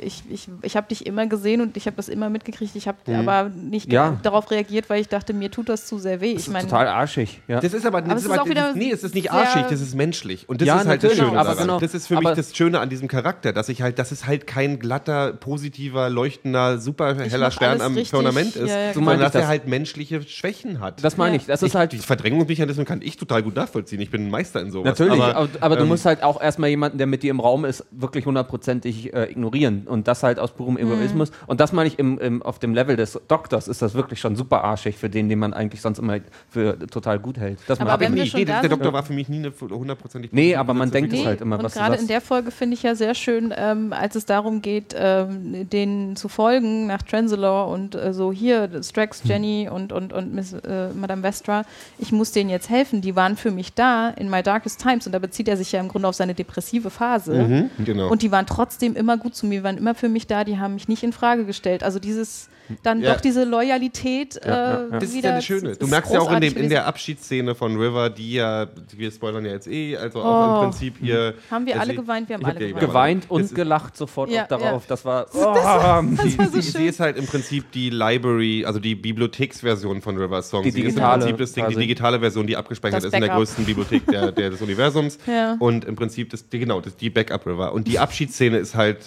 ich, 0.00 0.22
ich, 0.30 0.48
ich 0.62 0.76
habe 0.76 0.86
dich 0.88 1.06
immer 1.06 1.26
gesehen 1.26 1.60
und 1.60 1.76
ich 1.76 1.86
habe 1.86 1.96
das 1.96 2.08
immer 2.08 2.30
mitgekriegt, 2.30 2.76
ich 2.76 2.86
habe 2.86 2.98
aber 3.16 3.48
nicht 3.50 3.88
Mhm. 3.88 3.92
Ja. 3.94 4.08
ge- 4.10 4.18
darauf 4.22 4.48
reagiert, 4.52 4.88
weil 4.90 5.00
ich 5.00 5.08
dachte, 5.08 5.32
mir 5.32 5.50
tut 5.50 5.68
das 5.68 5.86
zu 5.86 5.98
sehr 5.98 6.20
weh. 6.20 6.34
Ich 6.34 6.48
meine, 6.48 6.64
Total 6.68 6.86
arschig. 6.86 7.40
Ja. 7.48 7.58
Das 7.60 7.74
ist 7.74 7.84
aber, 7.84 8.00
das 8.02 8.10
es 8.12 8.18
ist 8.20 8.24
ist 8.26 8.32
aber 8.32 8.42
auch 8.42 8.48
wieder 8.48 8.68
das, 8.68 8.76
nee, 8.76 8.90
es 8.92 9.02
ist 9.02 9.14
nicht 9.16 9.32
arschig, 9.32 9.64
das 9.68 9.80
ist 9.80 9.94
menschlich. 9.96 10.48
Und 10.48 10.60
das 10.60 10.68
Ja, 10.68 10.80
ist 10.80 10.86
halt 10.86 11.02
das 11.02 11.16
Schöne 11.16 11.28
aber 11.38 11.50
daran. 11.50 11.58
genau. 11.58 11.80
Das 11.80 11.94
ist 11.94 12.06
für 12.06 12.16
Aber- 12.16 12.30
mich 12.30 12.36
das 12.36 12.56
Schöne 12.56 12.78
an 12.78 12.88
diesem 12.90 13.08
Charakter, 13.08 13.52
dass 13.52 13.68
ich 13.68 13.82
halt, 13.82 13.98
dass 13.98 14.12
es 14.12 14.26
halt 14.26 14.46
kein 14.46 14.67
glatter, 14.78 15.32
positiver, 15.32 16.10
leuchtender, 16.10 16.78
super 16.78 17.14
heller 17.14 17.50
Stern 17.50 17.80
am 17.80 17.94
richtig. 17.94 18.10
Firmament 18.10 18.56
ist, 18.56 18.68
Ja, 18.68 18.78
ja, 18.88 18.92
sondern 18.92 19.14
genau. 19.14 19.24
dass 19.26 19.34
er 19.34 19.40
Das- 19.42 19.48
halt 19.48 19.66
menschliche 19.68 20.22
Schwächen 20.22 20.80
hat. 20.80 21.02
das 21.02 21.16
meine 21.16 21.36
Ja. 21.36 21.40
ich. 21.40 21.46
Das 21.46 21.62
ist 21.62 21.70
ich, 21.70 21.74
halt 21.76 21.92
die 21.92 21.98
Verdrängungsmechanismen 21.98 22.84
kann 22.84 23.00
ich 23.02 23.16
total 23.16 23.42
gut 23.42 23.56
nachvollziehen. 23.56 24.00
Ich 24.00 24.10
bin 24.10 24.26
ein 24.26 24.30
Meister 24.30 24.60
in 24.60 24.70
sowas. 24.70 24.84
Natürlich, 24.98 25.22
aber, 25.22 25.48
aber, 25.60 25.76
du 25.76 25.82
ähm, 25.82 25.88
musst 25.88 26.04
halt 26.04 26.22
auch 26.22 26.40
erstmal 26.40 26.68
jemanden, 26.70 26.98
der 26.98 27.06
mit 27.06 27.22
dir 27.22 27.30
im 27.30 27.40
Raum 27.40 27.64
ist, 27.64 27.84
wirklich 27.90 28.26
hundertprozentig 28.26 29.14
äh, 29.14 29.30
ignorieren. 29.30 29.86
Und 29.86 30.08
das 30.08 30.22
halt 30.22 30.38
aus 30.38 30.52
purem 30.52 30.74
Mhm. 30.74 30.80
Egoismus. 30.92 31.30
Und 31.46 31.60
das 31.60 31.72
meine 31.72 31.88
ich 31.88 31.98
im, 31.98 32.18
im, 32.18 32.42
auf 32.42 32.58
dem 32.58 32.74
Level 32.74 32.96
des 32.96 33.18
Doktors 33.28 33.68
ist 33.68 33.82
das 33.82 33.94
wirklich 33.94 34.20
schon 34.20 34.36
super 34.36 34.64
arschig 34.64 34.96
für 34.96 35.08
den, 35.08 35.28
den 35.28 35.38
man 35.38 35.54
eigentlich 35.54 35.80
sonst 35.80 35.98
immer 35.98 36.18
für 36.48 36.78
total 36.88 37.18
gut 37.18 37.38
hält. 37.38 37.58
Das 37.66 37.80
Aber 37.80 37.98
wenn 38.00 38.08
ich 38.12 38.14
wir 38.14 38.22
nicht. 38.22 38.30
schon 38.32 38.40
nee, 38.40 38.44
da 38.46 38.60
der 38.60 38.70
Doktor 38.70 38.92
war 38.92 39.02
für 39.02 39.12
mich 39.12 39.28
nie 39.28 39.38
eine 39.38 39.52
hundertprozentig 39.70 40.32
Nee, 40.32 40.54
aber 40.56 40.74
man 40.74 40.90
denkt 40.90 41.12
es 41.12 41.24
halt 41.24 41.40
immer, 41.40 41.58
und 41.58 41.64
was 41.64 41.74
du 41.74 41.80
gerade 41.80 41.96
in 41.96 42.06
der 42.08 42.20
Folge 42.20 42.50
finde 42.50 42.74
ich 42.74 42.82
ja 42.82 42.94
sehr 42.94 43.14
schön, 43.14 43.52
ähm, 43.56 43.92
als 43.92 44.14
es 44.16 44.26
darum 44.26 44.57
darum 44.58 44.62
geht, 44.62 44.94
ähm, 44.96 45.68
denen 45.68 46.16
zu 46.16 46.28
folgen 46.28 46.86
nach 46.86 47.02
Transalore 47.02 47.72
und 47.72 47.94
äh, 47.94 48.12
so 48.12 48.32
hier 48.32 48.68
Strax, 48.82 49.22
Hm. 49.22 49.30
Jenny 49.30 49.68
und, 49.70 49.92
und, 49.92 50.12
und 50.12 50.34
Miss, 50.34 50.52
äh, 50.52 50.88
Madame 50.94 51.22
Vestra, 51.22 51.64
ich 51.98 52.12
muss 52.12 52.32
denen 52.32 52.50
jetzt 52.50 52.68
helfen. 52.68 53.00
Die 53.00 53.16
waren 53.16 53.36
für 53.36 53.50
mich 53.50 53.74
da 53.74 54.10
in 54.10 54.30
my 54.30 54.42
darkest 54.42 54.80
times 54.80 55.06
und 55.06 55.12
da 55.12 55.18
bezieht 55.18 55.48
er 55.48 55.56
sich 55.56 55.72
ja 55.72 55.80
im 55.80 55.88
Grunde 55.88 56.08
auf 56.08 56.14
seine 56.14 56.34
depressive 56.34 56.90
Phase. 56.90 57.68
Genau. 57.84 58.10
Und 58.10 58.22
die 58.22 58.30
waren 58.30 58.46
trotzdem 58.46 58.94
immer 58.96 59.16
gut 59.16 59.34
zu 59.34 59.46
mir, 59.46 59.62
waren 59.62 59.78
immer 59.78 59.94
für 59.94 60.08
mich 60.08 60.26
da, 60.26 60.44
die 60.44 60.58
haben 60.58 60.74
mich 60.74 60.88
nicht 60.88 61.02
in 61.02 61.12
Frage 61.12 61.44
gestellt. 61.44 61.82
Also 61.82 61.98
dieses, 61.98 62.48
dann 62.82 63.00
Ja. 63.00 63.14
doch 63.14 63.20
diese 63.20 63.44
Loyalität 63.44 64.36
äh, 64.36 64.40
Das 64.46 65.04
ist 65.04 65.14
wieder. 65.14 65.30
ja 65.30 65.34
das 65.36 65.44
Schöne. 65.44 65.76
Du 65.76 65.86
merkst 65.86 66.12
ja 66.12 66.20
auch 66.20 66.32
in, 66.32 66.40
dem, 66.40 66.56
in 66.56 66.68
der 66.68 66.86
Abschiedsszene 66.86 67.54
von 67.54 67.76
River, 67.76 68.10
die 68.10 68.34
ja, 68.34 68.66
wir 68.96 69.10
spoilern 69.10 69.44
ja 69.44 69.52
jetzt 69.52 69.66
eh, 69.68 69.96
also 69.96 70.20
auch 70.22 70.28
Oh. 70.60 70.64
im 70.64 70.70
Prinzip 70.70 70.94
hier. 71.00 71.34
Haben 71.50 71.66
wir 71.66 71.74
also 71.80 71.90
alle 71.90 71.94
geweint? 72.00 72.28
Wir 72.28 72.36
haben 72.36 72.44
alle 72.44 72.60
ja 72.60 72.66
geweint. 72.68 72.80
Geweint 72.80 73.24
Das 73.24 73.30
und 73.30 73.54
gelacht 73.54 73.96
sofort 73.96 74.30
Ja, 74.30 74.44
auch 74.44 74.48
darauf. 74.48 74.82
ja. 74.82 74.88
Das 74.88 75.04
war. 75.04 75.24
Das 75.26 75.34
war 75.34 76.04
Sie, 76.22 76.30
so 76.30 76.42
sie, 76.44 76.50
schön. 76.50 76.62
sie 76.62 76.86
ist 76.86 77.00
halt 77.00 77.16
im 77.16 77.26
Prinzip 77.26 77.70
die 77.72 77.90
Library, 77.90 78.64
also 78.64 78.78
die 78.80 78.94
Bibliotheksversion 78.94 80.00
von 80.02 80.16
Rivers 80.16 80.50
Song. 80.50 80.62
Die 80.62 80.70
sie 80.70 80.80
ist 80.80 80.84
im 80.84 80.90
digitale 80.94 81.20
Prinzip 81.22 81.38
das 81.38 81.52
Ding, 81.52 81.68
die 81.68 81.76
digitale 81.76 82.20
Version, 82.20 82.46
die 82.46 82.56
abgespeichert 82.56 82.98
Das 82.98 83.04
ist 83.04 83.14
in 83.14 83.20
der 83.20 83.30
größten 83.30 83.64
Bibliothek 83.64 84.06
der, 84.06 84.32
der, 84.32 84.50
des 84.50 84.60
Universums. 84.62 85.18
Ja. 85.28 85.56
Und 85.58 85.84
im 85.84 85.94
Prinzip 85.94 86.30
das, 86.30 86.48
die, 86.48 86.58
genau, 86.58 86.80
das, 86.80 86.96
die 86.96 87.10
Backup 87.10 87.46
River. 87.46 87.72
Und 87.72 87.86
die 87.86 87.98
Abschiedsszene 87.98 88.56
ist 88.58 88.74
halt 88.74 88.98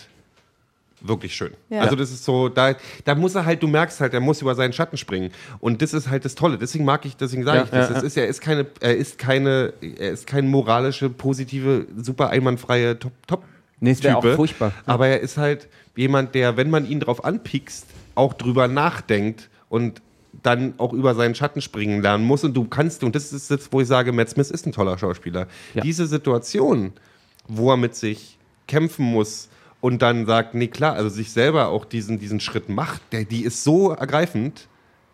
wirklich 1.02 1.36
schön. 1.36 1.52
Ja. 1.70 1.82
Also 1.82 1.96
das 1.96 2.12
ist 2.12 2.24
so, 2.24 2.50
da, 2.50 2.76
da 3.06 3.16
muss 3.16 3.36
er 3.36 3.46
halt, 3.46 3.62
du 3.64 3.68
merkst 3.68 4.00
halt, 4.02 4.14
er 4.14 4.20
muss 4.20 4.42
über 4.42 4.56
seinen 4.56 4.74
Schatten 4.74 4.98
springen. 4.98 5.32
Und 5.60 5.82
das 5.82 5.94
ist 5.94 6.10
halt 6.10 6.26
das 6.26 6.36
Tolle. 6.36 6.58
Deswegen 6.58 6.86
mag 6.86 7.06
ich, 7.06 7.16
deswegen 7.18 7.44
sage 7.44 7.58
Ja, 7.60 7.64
ich 7.66 7.70
das. 7.70 7.90
ja, 7.90 7.96
das 7.96 8.04
ist, 8.04 8.18
er 8.18 8.28
ist 8.28 8.42
keine, 8.42 8.68
er 8.80 8.96
ist 8.96 9.18
keine, 9.18 9.74
er 9.82 10.12
ist 10.12 10.28
kein 10.28 10.48
moralische, 10.48 11.10
positive, 11.10 11.88
super 11.98 12.30
einwandfreie 12.30 12.98
Top, 13.00 13.14
Top 13.28 13.44
Nee, 13.80 13.96
wäre 14.02 14.18
auch 14.18 14.36
furchtbar. 14.36 14.72
Aber 14.86 15.08
er 15.08 15.22
ist 15.22 15.38
halt 15.38 15.68
jemand, 15.96 16.36
der, 16.36 16.56
wenn 16.56 16.70
man 16.70 16.88
ihn 16.88 17.00
drauf 17.00 17.26
anpiekst, 17.26 17.86
auch 18.14 18.34
drüber 18.34 18.68
nachdenkt 18.68 19.50
und 19.70 20.02
dann 20.44 20.76
auch 20.78 20.94
über 20.94 21.16
seinen 21.16 21.34
Schatten 21.36 21.62
springen 21.62 22.02
lernen 22.02 22.24
muss. 22.24 22.44
Und 22.44 22.54
du 22.56 22.66
kannst, 22.66 23.04
und 23.04 23.16
das 23.16 23.34
ist 23.34 23.50
jetzt, 23.50 23.74
wo 23.74 23.82
ich 23.82 23.88
sage, 23.88 24.12
Matt 24.12 24.30
Smith 24.30 24.52
ist 24.52 24.66
ein 24.68 24.72
toller 24.72 24.98
Schauspieler. 24.98 25.48
Diese 25.84 26.06
Situation, 26.06 26.94
wo 27.48 27.72
er 27.72 27.78
mit 27.78 27.96
sich 27.96 28.38
kämpfen 28.68 29.06
muss 29.06 29.50
und 29.82 30.02
dann 30.02 30.26
sagt, 30.26 30.54
nee, 30.54 30.68
klar, 30.68 30.94
also 30.94 31.10
sich 31.10 31.32
selber 31.32 31.68
auch 31.68 31.86
diesen, 31.86 32.20
diesen 32.20 32.40
Schritt 32.40 32.70
macht, 32.70 33.02
der, 33.12 33.26
die 33.26 33.44
ist 33.44 33.64
so 33.64 33.92
ergreifend. 33.92 34.68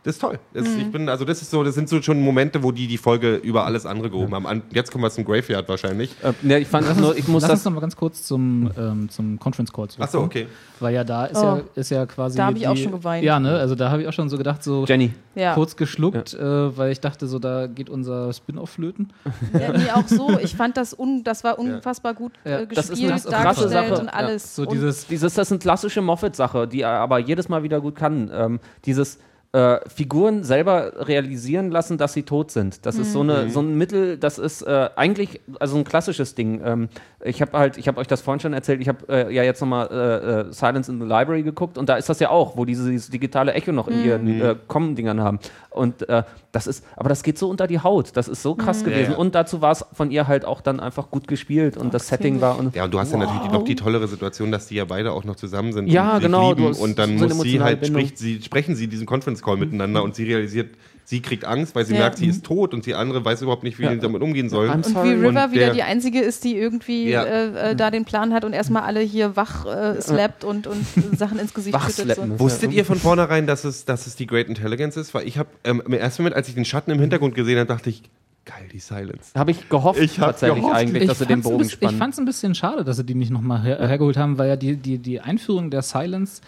Das 0.07 0.15
ist 0.15 0.21
toll. 0.21 0.39
Das, 0.53 0.65
Mhm. 0.65 0.79
Ich 0.79 0.91
bin, 0.91 1.09
also 1.09 1.25
das 1.25 1.41
ist 1.41 1.51
so, 1.51 1.63
das 1.65 1.75
sind 1.75 1.89
so 1.89 2.01
schon 2.01 2.21
Momente, 2.21 2.63
wo 2.63 2.71
die 2.71 2.87
die 2.87 2.97
Folge 2.97 3.35
über 3.35 3.65
alles 3.65 3.85
andere 3.85 4.09
gehoben 4.09 4.33
haben. 4.33 4.47
An, 4.47 4.61
jetzt 4.71 4.89
kommen 4.91 5.03
wir 5.03 5.09
zum 5.11 5.25
Graveyard 5.25 5.67
wahrscheinlich. 5.67 6.15
Äh, 6.23 6.31
ne, 6.43 6.59
ich 6.59 6.67
fand 6.67 6.97
nur, 6.99 7.17
ich 7.17 7.27
muss 7.27 7.41
Lass 7.43 7.51
uns 7.51 7.59
das. 7.59 7.65
noch 7.65 7.73
mal 7.73 7.81
ganz 7.81 7.95
kurz 7.97 8.23
zum, 8.23 8.71
ähm, 8.77 9.09
zum 9.09 9.37
Conference 9.37 9.73
Call 9.73 9.89
zurückkommen. 9.89 10.07
Ach 10.07 10.11
so, 10.11 10.21
okay. 10.21 10.47
Weil 10.79 10.93
ja 10.95 11.03
da 11.03 11.25
ist, 11.25 11.37
Oh. 11.37 11.43
ja, 11.43 11.61
ist 11.75 11.89
ja 11.91 12.05
quasi. 12.05 12.37
Da 12.37 12.45
hab 12.45 12.53
ich 12.55 12.61
die, 12.61 12.67
auch 12.67 12.77
schon 12.77 12.91
geweint. 12.93 13.23
Ja, 13.25 13.39
ne? 13.39 13.57
Also 13.57 13.75
da 13.75 13.89
habe 13.91 14.01
ich 14.03 14.07
auch 14.07 14.13
schon 14.13 14.29
so 14.29 14.37
gedacht, 14.37 14.63
so 14.63 14.85
Jenny. 14.85 15.13
Ja. 15.35 15.53
kurz 15.55 15.75
geschluckt, 15.75 16.33
äh, 16.35 16.77
weil 16.77 16.91
ich 16.91 17.01
dachte, 17.01 17.27
so 17.27 17.37
da 17.39 17.67
geht 17.67 17.89
unser 17.89 18.31
Spin-off 18.31 18.69
flöten. 18.69 19.11
Ja, 19.53 19.73
nee, 19.77 19.89
auch 19.93 20.07
so. 20.07 20.37
Ich 20.41 20.55
fand 20.55 20.77
das, 20.77 20.97
un, 20.97 21.23
das 21.25 21.43
war 21.43 21.59
unfassbar 21.59 22.13
gut 22.13 22.31
Ja. 22.45 22.59
äh, 22.59 22.67
Das 22.67 22.85
ist 22.85 22.91
gespielt, 22.91 23.11
eine 23.11 23.19
krasse 23.21 23.29
dargestellt 23.67 23.89
Sache. 23.89 23.99
und 24.01 24.05
Ja. 24.07 24.13
alles. 24.13 24.55
So 24.55 24.61
und 24.63 24.71
dieses. 24.71 25.07
Dieses, 25.07 25.33
das 25.33 25.47
ist 25.47 25.51
eine 25.51 25.59
klassische 25.59 26.01
Moffat-Sache, 26.01 26.65
die 26.67 26.81
er 26.81 26.91
aber 26.91 27.19
jedes 27.19 27.49
Mal 27.49 27.63
wieder 27.63 27.81
gut 27.81 27.95
kann. 27.95 28.31
Ähm, 28.33 28.59
dieses 28.85 29.19
äh, 29.53 29.79
Figuren 29.87 30.43
selber 30.43 31.07
realisieren 31.07 31.71
lassen, 31.71 31.97
dass 31.97 32.13
sie 32.13 32.23
tot 32.23 32.51
sind. 32.51 32.85
Das 32.85 32.97
ist 32.97 33.13
so, 33.13 33.21
eine, 33.21 33.49
so 33.49 33.61
ein 33.61 33.77
Mittel, 33.77 34.17
das 34.17 34.37
ist 34.39 34.61
äh, 34.61 34.89
eigentlich 34.95 35.39
also 35.59 35.77
ein 35.77 35.83
klassisches 35.83 36.35
Ding. 36.35 36.61
Ähm, 36.63 36.89
ich 37.23 37.41
habe 37.41 37.57
halt, 37.57 37.77
ich 37.77 37.87
habe 37.87 37.99
euch 37.99 38.07
das 38.07 38.21
vorhin 38.21 38.39
schon 38.39 38.53
erzählt, 38.53 38.81
ich 38.81 38.87
habe 38.87 39.05
äh, 39.09 39.33
ja 39.33 39.43
jetzt 39.43 39.61
nochmal 39.61 39.87
äh, 39.89 40.49
äh, 40.49 40.53
Silence 40.53 40.91
in 40.91 40.99
the 40.99 41.05
Library 41.05 41.43
geguckt 41.43 41.77
und 41.77 41.87
da 41.89 41.95
ist 41.95 42.09
das 42.09 42.19
ja 42.19 42.29
auch, 42.29 42.57
wo 42.57 42.65
diese, 42.65 42.89
dieses 42.89 43.09
digitale 43.09 43.53
Echo 43.53 43.71
noch 43.71 43.87
in 43.87 44.03
ihren 44.03 44.41
äh, 44.41 44.55
Com-Dingern 44.67 45.21
haben. 45.21 45.39
Und 45.69 46.07
äh, 46.09 46.23
das 46.51 46.67
ist, 46.67 46.83
aber 46.95 47.09
das 47.09 47.23
geht 47.23 47.37
so 47.37 47.49
unter 47.49 47.67
die 47.67 47.79
Haut. 47.79 48.17
Das 48.17 48.27
ist 48.27 48.41
so 48.41 48.55
krass 48.55 48.83
gewesen. 48.83 49.11
ja. 49.11 49.17
Und 49.17 49.35
dazu 49.35 49.61
war 49.61 49.71
es 49.71 49.85
von 49.93 50.11
ihr 50.11 50.27
halt 50.27 50.43
auch 50.43 50.61
dann 50.61 50.79
einfach 50.79 51.09
gut 51.11 51.27
gespielt 51.27 51.77
und 51.77 51.93
das 51.93 52.07
Setting 52.07 52.41
war 52.41 52.57
und 52.57 52.75
Ja, 52.75 52.85
und 52.85 52.93
du 52.93 52.99
hast 52.99 53.11
ja 53.11 53.17
natürlich 53.17 53.51
noch 53.51 53.63
die 53.63 53.75
tollere 53.75 54.07
Situation, 54.07 54.51
dass 54.51 54.67
die 54.67 54.75
ja 54.75 54.85
beide 54.85 55.11
auch 55.11 55.23
noch 55.23 55.35
zusammen 55.35 55.71
sind. 55.71 55.87
Ja, 55.87 56.15
und 56.15 56.21
sich 56.21 56.23
genau, 56.23 56.51
Und 56.51 56.99
dann 56.99 57.15
muss 57.15 57.41
sie 57.41 57.61
halt, 57.61 57.81
Bindung. 57.81 58.01
spricht 58.01 58.17
sie, 58.17 58.41
sprechen 58.41 58.75
sie 58.75 58.87
diesen 58.87 59.05
Conference 59.05 59.36
Call 59.41 59.57
miteinander 59.57 60.03
und 60.03 60.15
sie 60.15 60.23
realisiert, 60.25 60.75
sie 61.05 61.21
kriegt 61.21 61.45
Angst, 61.45 61.73
weil 61.75 61.85
sie 61.85 61.93
Ja. 61.93 61.99
merkt, 62.01 62.17
sie 62.17 62.27
ist 62.27 62.43
tot 62.45 62.73
und 62.73 62.85
die 62.85 62.93
andere 62.93 63.23
weiß 63.23 63.41
überhaupt 63.41 63.63
nicht, 63.63 63.79
wie 63.79 63.83
Ja. 63.83 63.91
sie 63.93 63.99
damit 63.99 64.21
umgehen 64.21 64.49
soll. 64.49 64.67
Und 64.69 64.85
wie 64.87 65.09
River 65.13 65.27
Und 65.45 65.51
wieder 65.53 65.65
der- 65.67 65.73
die 65.73 65.83
einzige 65.83 66.19
ist, 66.19 66.43
die 66.43 66.57
irgendwie 66.57 67.09
Ja. 67.09 67.23
äh, 67.23 67.71
äh, 67.71 67.75
da 67.75 67.91
den 67.91 68.03
Plan 68.03 68.33
hat 68.33 68.43
und 68.43 68.51
erstmal 68.53 68.83
alle 68.83 68.99
hier 68.99 69.35
wach 69.37 69.65
äh, 69.65 70.01
slappt 70.01 70.43
und, 70.43 70.67
und 70.67 70.85
Sachen 71.17 71.39
ins 71.39 71.53
Gesicht 71.53 71.77
schüttet. 71.81 72.15
So. 72.17 72.39
Wusstet 72.39 72.73
ihr 72.73 72.83
von 72.83 72.97
vornherein, 72.97 73.47
dass 73.47 73.63
es, 73.63 73.85
dass 73.85 74.05
es 74.07 74.15
die 74.17 74.27
Great 74.27 74.47
Intelligence 74.49 74.97
ist? 74.97 75.13
Weil 75.13 75.27
ich 75.27 75.37
habe 75.37 75.49
ähm, 75.63 75.81
im 75.85 75.93
ersten 75.93 76.23
Moment, 76.23 76.35
als 76.35 76.49
ich 76.49 76.55
den 76.55 76.65
Schatten 76.65 76.91
im 76.91 76.99
Hintergrund 76.99 77.35
gesehen 77.35 77.57
habe, 77.59 77.67
dachte 77.67 77.89
ich, 77.89 78.03
geil, 78.43 78.67
die 78.73 78.79
Silence. 78.79 79.31
Habe 79.35 79.51
ich 79.51 79.67
gehofft 79.69 79.99
Ich 80.01 80.19
hab 80.19 80.27
tatsächlich 80.31 80.59
gehofft. 80.61 80.75
eigentlich, 80.75 81.05
dass 81.07 81.19
sie 81.19 81.25
den 81.25 81.41
Bogen 81.41 81.57
bisschen- 81.59 81.69
ich 81.69 81.73
spannen. 81.75 81.97
fand 81.97 82.13
es 82.13 82.19
ein 82.19 82.25
bisschen 82.25 82.55
schade, 82.55 82.83
dass 82.85 82.97
sie 82.97 83.03
die 83.05 83.13
nicht 83.15 83.31
nochmal 83.31 83.61
her 83.63 83.85
hergeholt 83.87 84.15
haben, 84.17 84.37
weil 84.37 84.47
ja 84.49 84.55
die, 84.57 84.75
die, 84.77 84.97
die 84.99 85.19
Einführung 85.21 85.69
der 85.69 85.81
Silence 85.81 86.41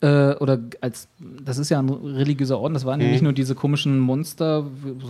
äh, 0.00 0.34
oder 0.34 0.58
als 0.80 1.08
das 1.44 1.58
ist 1.58 1.70
ja 1.70 1.78
ein 1.80 1.88
religiöser 1.88 2.58
Orden, 2.58 2.74
das 2.74 2.84
waren 2.84 3.00
ja 3.00 3.08
nicht 3.08 3.22
nur 3.22 3.32
diese 3.32 3.54
komischen 3.54 3.98
Monster, 3.98 4.64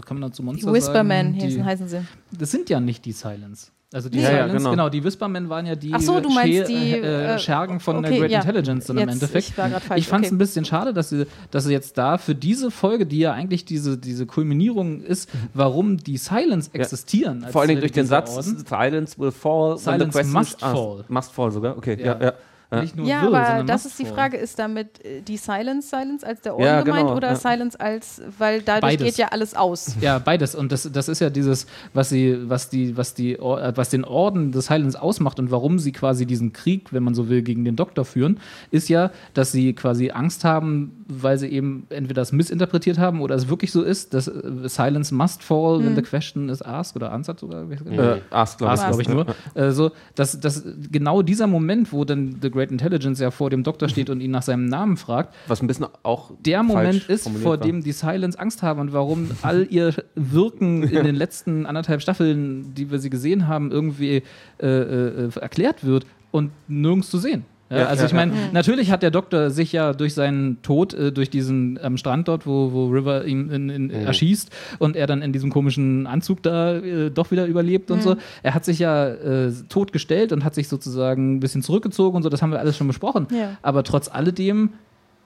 kann 0.07 0.19
man 0.21 0.31
dazu 0.31 0.43
Die 0.43 0.47
Monster 0.47 0.73
Whispermen 0.73 1.33
sagen? 1.33 1.43
heißen, 1.43 1.57
Die, 1.59 1.65
heißen 1.65 1.89
sie. 1.89 2.01
das 2.39 2.51
sind 2.51 2.71
ja 2.71 2.79
nicht 2.81 3.05
die 3.05 3.13
Silence. 3.13 3.73
Also 3.93 4.09
die 4.09 4.19
Ja, 4.19 4.25
ja, 4.25 4.31
Silence, 4.31 4.57
genau. 4.57 4.71
genau. 4.71 4.89
die 4.89 5.03
Whispermen 5.05 5.49
waren 5.49 5.65
ja 5.65 5.77
die, 5.77 5.93
Ach 5.95 6.01
so, 6.01 6.19
du 6.21 6.29
meinst 6.29 6.53
Scher- 6.59 6.67
die, 6.67 6.93
äh, 6.93 7.35
äh, 7.35 7.39
Schergen 7.39 7.79
von 7.79 8.03
der 8.03 8.11
okay, 8.11 8.21
Great 8.21 8.31
ja. 8.33 8.41
Intelligence 8.41 8.87
dann 8.87 8.97
im 8.99 9.09
Jetzt, 9.09 9.13
Endeffekt. 9.23 9.49
ich 9.49 9.55
falsch, 9.55 9.83
Ich 10.01 10.09
fand 10.09 10.25
es 10.25 10.31
okay. 10.31 10.35
ein 10.35 10.39
bisschen 10.39 10.65
schade, 10.65 10.93
dass 10.93 11.09
sie, 11.11 11.27
dass 11.53 11.65
sie 11.65 11.73
jetzt 11.73 11.97
da 11.97 12.19
für 12.19 12.35
diese 12.35 12.73
Folge, 12.73 13.07
die 13.07 13.21
ja 13.21 13.33
eigentlich 13.33 13.65
diese, 13.65 13.97
diese 13.97 14.27
Kulminierung 14.27 15.03
ist, 15.03 15.31
warum 15.55 15.99
die 15.99 16.17
Silence 16.17 16.69
existieren. 16.73 17.47
Vor 17.51 17.61
allen 17.61 17.69
Dingen 17.69 17.81
durch 17.81 17.93
den 17.93 18.07
Satz, 18.07 18.37
Orden. 18.37 18.65
Silence 18.67 19.19
will 19.19 19.31
fall. 19.31 19.71
when 19.77 19.79
the 19.79 19.83
Silence 20.13 20.25
must 20.33 20.61
fall. 20.61 21.05
Must 21.09 21.33
fall 21.33 21.53
sogar, 21.53 21.77
okay. 21.77 21.97
Ja. 22.05 22.21
Ja. 22.21 22.33
Nicht 22.71 22.97
nur 22.97 23.07
Ja, 23.07 23.23
will, 23.23 23.35
aber 23.35 23.47
sondern 23.47 23.67
das 23.69 23.87
ist 23.87 23.99
die. 23.99 24.07
Frage, 24.07 24.37
ist 24.37 24.59
damit 24.59 25.05
äh, 25.05 25.21
die 25.23 25.37
Silence 25.37 25.89
Silence 25.89 26.27
als 26.27 26.41
der 26.41 26.55
Orden 26.55 26.65
Ja, 26.65 26.81
gemeint 26.83 27.07
genau, 27.07 27.17
oder 27.17 27.29
ja. 27.29 27.37
Silence 27.37 27.79
als, 27.79 28.21
weil 28.39 28.61
dadurch 28.63 28.93
Beides. 28.95 29.07
geht 29.07 29.17
ja 29.19 29.29
alles 29.29 29.55
aus. 29.55 29.95
Ja, 30.01 30.19
beides. 30.19 30.55
Und 30.57 30.73
das, 30.73 30.91
das 30.93 31.09
ist 31.09 31.21
ja 31.21 31.31
dieses, 31.31 31.67
was 31.95 32.09
sie, 32.09 32.37
was 32.49 32.69
die, 32.69 32.97
was 32.97 33.15
die, 33.15 33.35
äh, 33.35 33.73
was 33.77 33.91
den 33.91 34.05
Orden 34.05 34.51
des 34.51 34.67
Silence 34.67 35.01
ausmacht 35.01 35.39
und 35.39 35.51
warum 35.53 35.79
sie 35.79 35.93
quasi 35.93 36.27
diesen 36.27 36.53
Krieg, 36.53 36.93
wenn 36.93 37.05
man 37.05 37.15
so 37.15 37.29
will, 37.29 37.43
gegen 37.43 37.65
den 37.65 37.77
Doktor 37.77 38.05
führen, 38.05 38.41
ist 38.73 38.89
ja, 38.89 39.11
dass 39.35 39.53
sie 39.53 39.73
quasi 39.73 40.11
Angst 40.11 40.43
haben, 40.45 41.05
weil 41.09 41.39
sie 41.39 41.49
eben 41.49 41.87
entweder 41.91 42.21
das 42.21 42.33
missinterpretiert 42.33 42.99
haben 42.99 43.21
oder 43.21 43.35
es 43.35 43.49
wirklich 43.49 43.71
so 43.73 43.83
ist, 43.83 44.13
dass 44.15 44.29
äh, 44.29 44.69
Silence 44.69 45.15
must 45.15 45.43
fall 45.43 45.79
when 45.79 45.95
the 45.95 46.03
question 46.03 46.49
is 46.49 46.63
asked 46.63 46.97
oder 46.97 47.13
answered 47.13 47.39
sogar. 47.39 47.71
Äh, 47.71 48.21
Ask, 48.31 48.59
glaube 48.59 48.73
Ask, 48.73 48.83
ich. 48.83 48.89
glaube 48.89 49.03
ich 49.03 49.09
nur. 49.09 49.27
Äh, 49.55 49.71
so, 49.73 49.93
dass, 50.15 50.39
dass 50.41 50.65
genau 50.91 51.23
dieser 51.23 51.47
Moment, 51.47 51.93
wo 51.93 52.05
dann 52.05 52.39
The 52.43 52.51
Great 52.51 52.71
Intelligence 52.71 53.21
ja 53.21 53.31
vor 53.31 53.51
dem 53.51 53.63
Doktor 53.63 53.89
steht 53.89 54.11
und 54.11 54.21
ihn 54.21 54.31
nach 54.31 54.43
seinem 54.43 54.67
Namen 54.67 54.97
fragt, 54.97 55.35
Was 55.47 55.61
ein 55.63 55.67
bisschen 55.67 55.87
auch 56.03 56.33
der 56.45 56.63
Moment 56.63 57.09
ist, 57.09 57.29
vor 57.29 57.53
war. 57.53 57.57
dem 57.59 57.83
die 57.83 57.93
Silence 57.93 58.39
Angst 58.39 58.63
haben 58.63 58.81
und 58.81 58.93
warum 58.93 59.31
all 59.43 59.67
ihr 59.71 59.95
Wirken 60.15 60.83
in 60.83 61.05
den 61.05 61.15
letzten 61.15 61.67
anderthalb 61.67 62.03
Staffeln, 62.03 62.75
die 62.75 62.91
wir 62.91 62.99
sie 62.99 63.11
gesehen 63.11 63.47
haben, 63.47 63.71
irgendwie 63.71 64.23
äh, 64.61 64.67
äh, 64.67 65.31
erklärt 65.41 65.85
wird 65.85 66.07
und 66.31 66.51
nirgends 66.69 67.11
zu 67.11 67.19
sehen. 67.19 67.45
Ja, 67.69 67.87
also 67.87 68.05
ich 68.07 68.13
meine, 68.13 68.33
natürlich 68.53 68.93
hat 68.93 69.03
der 69.03 69.11
Doktor 69.11 69.51
sich 69.51 69.73
ja 69.73 69.93
durch 69.93 70.15
seinen 70.15 70.63
Tod, 70.63 70.95
äh, 70.95 71.11
durch 71.11 71.31
diesen 71.31 71.79
am 71.83 71.97
Strand 71.97 72.29
dort, 72.29 72.47
wo, 72.47 72.71
wo 72.73 72.87
River 72.91 73.25
ihn 73.25 73.51
in, 73.51 73.69
in, 73.71 73.91
erschießt 73.91 74.51
und 74.79 74.95
er 74.95 75.09
dann 75.09 75.21
in 75.21 75.33
diesem 75.33 75.51
komischen 75.51 76.07
Anzug 76.07 76.43
da 76.45 76.77
äh, 76.77 77.11
doch 77.11 77.33
wieder 77.33 77.47
überlebt 77.47 77.91
und 77.91 78.03
so, 78.05 78.17
er 78.45 78.55
hat 78.55 78.65
sich 78.65 78.79
ja 78.79 79.09
äh, 79.09 79.53
totgestellt 79.69 80.31
und 80.33 80.45
hat 80.45 80.55
sich 80.55 80.69
sozusagen 80.69 81.35
ein 81.37 81.41
bisschen 81.41 81.63
zurückgezogen 81.63 82.17
und 82.17 82.23
so, 82.23 82.29
das 82.29 82.41
haben 82.41 82.53
wir 82.53 82.61
alles 82.61 82.77
schon 82.77 82.87
besprochen. 82.87 83.27
Ja. 83.37 83.57
Aber 83.63 83.83
trotz 83.83 84.09
alledem 84.09 84.71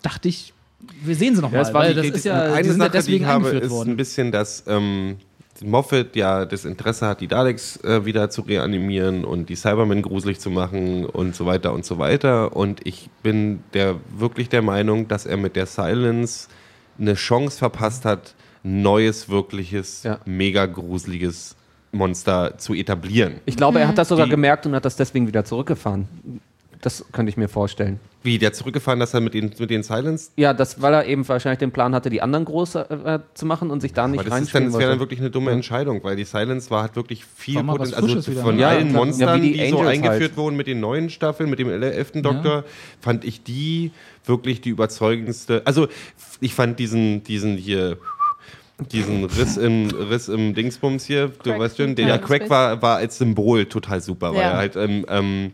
dachte 0.02 0.28
ich, 0.28 0.54
wir 1.04 1.14
sehen 1.16 1.36
sie 1.36 1.42
noch 1.42 1.52
Ja, 1.52 1.62
mal, 1.62 1.74
weil 1.74 1.94
die- 1.94 2.08
das 2.08 2.18
ist 2.20 2.24
ja, 2.24 2.42
eine 2.54 2.62
die 2.62 2.68
sind 2.70 2.78
ja 2.80 2.84
Sache, 2.86 2.90
die 2.92 2.96
deswegen 2.96 3.24
ich 3.24 3.30
habe, 3.30 3.48
ist 3.50 3.64
ein 3.64 3.70
worden. 3.70 3.96
bisschen, 3.98 4.32
dass 4.32 4.64
ähm, 4.66 5.16
Moffat 5.62 6.16
ja 6.16 6.44
das 6.46 6.64
Interesse 6.64 7.06
hat, 7.06 7.20
die 7.20 7.28
Daleks 7.28 7.76
äh, 7.84 8.04
wieder 8.04 8.30
zu 8.30 8.42
reanimieren 8.42 9.24
und 9.24 9.48
die 9.48 9.56
Cybermen 9.56 10.02
gruselig 10.02 10.40
zu 10.40 10.50
machen 10.50 11.04
und 11.06 11.34
so 11.36 11.46
weiter 11.46 11.72
und 11.72 11.84
so 11.84 11.98
weiter. 11.98 12.56
Und 12.56 12.86
ich 12.86 13.10
bin 13.22 13.62
der, 13.74 13.96
wirklich 14.16 14.48
der 14.48 14.62
Meinung, 14.62 15.08
dass 15.08 15.26
er 15.26 15.36
mit 15.36 15.56
der 15.56 15.66
Silence 15.66 16.48
eine 16.98 17.14
Chance 17.14 17.58
verpasst 17.58 18.04
hat, 18.04 18.34
ein 18.64 18.82
neues, 18.82 19.28
wirkliches, 19.28 20.02
Ja. 20.02 20.18
mega 20.24 20.66
gruseliges 20.66 21.56
Monster 21.92 22.56
zu 22.58 22.74
etablieren. 22.74 23.40
Ich 23.46 23.56
glaube, 23.56 23.80
er 23.80 23.88
hat 23.88 23.98
das 23.98 24.08
sogar 24.08 24.26
Die- 24.26 24.30
gemerkt 24.30 24.64
und 24.66 24.74
hat 24.74 24.84
das 24.84 24.96
deswegen 24.96 25.26
wieder 25.26 25.44
zurückgefahren. 25.44 26.06
Das 26.82 27.04
könnte 27.12 27.28
ich 27.30 27.36
mir 27.36 27.48
vorstellen. 27.48 28.00
Wie, 28.22 28.38
der 28.38 28.52
zurückgefahren, 28.52 29.00
dass 29.00 29.12
er 29.14 29.20
mit 29.20 29.32
den, 29.34 29.50
mit 29.58 29.70
den 29.70 29.82
Silence 29.82 30.30
Ja, 30.36 30.52
das, 30.54 30.80
weil 30.82 30.92
er 30.94 31.06
eben 31.06 31.26
wahrscheinlich 31.28 31.58
den 31.58 31.72
Plan 31.72 31.94
hatte, 31.94 32.10
die 32.10 32.20
anderen 32.22 32.44
groß 32.44 32.74
äh, 32.74 33.18
zu 33.34 33.46
machen 33.46 33.70
und 33.70 33.80
sich 33.80 33.92
da 33.94 34.06
nicht 34.08 34.20
Aber 34.20 34.28
das, 34.28 34.40
ist 34.40 34.54
dann, 34.54 34.62
reinspielen 34.62 34.64
das 34.66 34.72
wäre 34.74 34.82
dann 34.82 34.90
wollte. 34.92 35.00
wirklich 35.00 35.20
eine 35.20 35.30
dumme 35.30 35.50
Entscheidung, 35.52 36.02
weil 36.04 36.16
die 36.16 36.24
Silence 36.24 36.70
war 36.70 36.82
halt 36.82 36.96
wirklich 36.96 37.24
viel 37.24 37.62
Potenzial. 37.62 38.02
Also 38.02 38.32
von 38.32 38.56
ne? 38.56 38.62
Ja, 38.62 38.68
allen. 38.68 38.92
Monstern, 38.92 39.28
Ja, 39.28 39.38
die, 39.38 39.52
die 39.52 39.68
so 39.70 39.80
eingeführt 39.80 40.20
halt. 40.32 40.36
wurden 40.36 40.56
mit 40.56 40.66
den 40.66 40.80
neuen 40.80 41.08
Staffeln, 41.10 41.48
mit 41.50 41.58
dem 41.58 41.68
elften 41.70 42.22
Doktor, 42.22 42.64
fand 43.00 43.24
ich 43.24 43.42
die 43.42 43.90
wirklich 44.26 44.60
die 44.60 44.70
überzeugendste. 44.70 45.62
Also 45.64 45.88
ich 46.40 46.54
fand 46.54 46.78
diesen, 46.78 47.24
diesen 47.24 47.56
hier 47.56 47.98
diesen 48.92 49.24
Riss 49.24 49.56
im, 49.58 49.90
Riss 49.90 50.28
im 50.28 50.54
Dingsbums 50.54 51.04
hier, 51.04 51.28
du 51.28 51.50
Crack. 51.50 51.58
weißt 51.58 51.76
schon, 51.76 51.94
der 51.94 52.06
Ja, 52.06 52.14
ja, 52.16 52.18
Crack 52.18 52.48
war, 52.48 52.80
war 52.80 52.96
als 52.96 53.18
Symbol 53.18 53.66
total 53.66 54.00
super, 54.00 54.30
weil 54.34 54.40
Ja. 54.42 54.50
er 54.52 54.56
halt 54.56 54.76
ähm, 54.76 55.04
ähm, 55.08 55.52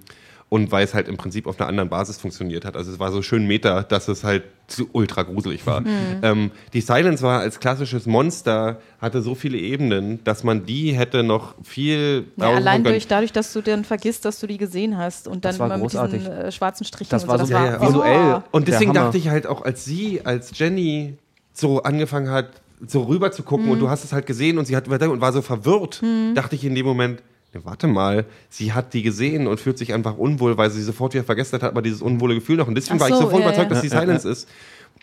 und 0.48 0.70
weil 0.70 0.84
es 0.84 0.94
halt 0.94 1.08
im 1.08 1.16
Prinzip 1.16 1.46
auf 1.48 1.58
einer 1.58 1.68
anderen 1.68 1.88
Basis 1.88 2.18
funktioniert 2.18 2.64
hat. 2.64 2.76
Also 2.76 2.92
es 2.92 3.00
war 3.00 3.10
so 3.10 3.20
schön 3.20 3.46
Meta, 3.48 3.82
dass 3.82 4.06
es 4.06 4.22
halt 4.22 4.44
zu 4.68 4.88
ultra 4.92 5.22
gruselig 5.24 5.66
war. 5.66 5.80
Mhm. 5.80 5.86
Ähm, 6.22 6.50
die 6.72 6.80
Silence 6.80 7.22
war 7.22 7.40
als 7.40 7.58
klassisches 7.58 8.06
Monster, 8.06 8.80
hatte 9.00 9.22
so 9.22 9.34
viele 9.34 9.58
Ebenen, 9.58 10.22
dass 10.22 10.44
man 10.44 10.64
die 10.64 10.92
hätte 10.92 11.24
noch 11.24 11.54
viel 11.64 12.26
Ja, 12.36 12.50
allein 12.54 12.84
durch, 12.84 13.08
dadurch, 13.08 13.32
dass 13.32 13.52
du 13.52 13.60
dann 13.60 13.84
vergisst, 13.84 14.24
dass 14.24 14.38
du 14.38 14.46
die 14.46 14.56
gesehen 14.58 14.96
hast 14.96 15.26
und 15.26 15.44
dann 15.44 15.56
immer 15.56 15.68
mit 15.68 15.80
großartig. 15.80 16.18
diesen 16.20 16.32
äh, 16.32 16.52
schwarzen 16.52 16.84
Strichen 16.84 17.10
Das 17.10 17.24
und 17.24 17.28
war 17.28 17.38
so. 17.40 17.46
so 17.46 17.52
Das 17.52 17.60
ja, 17.64 17.72
war 17.72 17.82
ja, 17.82 17.88
visuell. 17.88 18.42
Und 18.52 18.68
Der 18.68 18.72
deswegen 18.74 18.92
dachte 18.92 19.18
ich 19.18 19.28
halt 19.28 19.46
auch, 19.48 19.62
als 19.64 19.84
sie, 19.84 20.20
als 20.24 20.56
Jenny 20.56 21.16
so 21.52 21.82
angefangen 21.82 22.30
hat, 22.30 22.50
so 22.86 23.02
rüber 23.02 23.32
zu 23.32 23.42
gucken 23.42 23.66
Mhm. 23.66 23.72
und 23.72 23.78
du 23.80 23.88
hast 23.90 24.04
es 24.04 24.12
halt 24.12 24.26
gesehen 24.26 24.58
und 24.58 24.66
sie 24.66 24.76
hat 24.76 24.86
und 24.88 25.20
war 25.20 25.32
so 25.32 25.42
verwirrt, 25.42 26.02
dachte 26.34 26.54
ich 26.54 26.64
in 26.64 26.74
dem 26.74 26.86
Moment, 26.86 27.22
ne, 27.56 27.64
warte 27.64 27.86
mal, 27.86 28.26
sie 28.48 28.72
hat 28.72 28.94
die 28.94 29.02
gesehen 29.02 29.46
und 29.46 29.60
fühlt 29.60 29.78
sich 29.78 29.92
einfach 29.92 30.16
unwohl, 30.16 30.56
weil 30.56 30.70
sie 30.70 30.82
sofort 30.82 31.14
wieder 31.14 31.24
vergessen 31.24 31.60
hat, 31.60 31.62
aber 31.62 31.82
dieses 31.82 32.02
unwohle 32.02 32.34
Gefühl 32.34 32.56
noch. 32.56 32.68
Und 32.68 32.74
deswegen 32.74 32.96
Ach 32.96 33.00
war 33.00 33.08
ich 33.08 33.14
so, 33.14 33.22
so 33.22 33.30
voll 33.30 33.40
ja, 33.40 33.46
überzeugt, 33.48 33.70
ja. 33.70 33.74
dass 33.74 33.82
die 33.82 33.88
Silence 33.88 34.28
ist. 34.28 34.48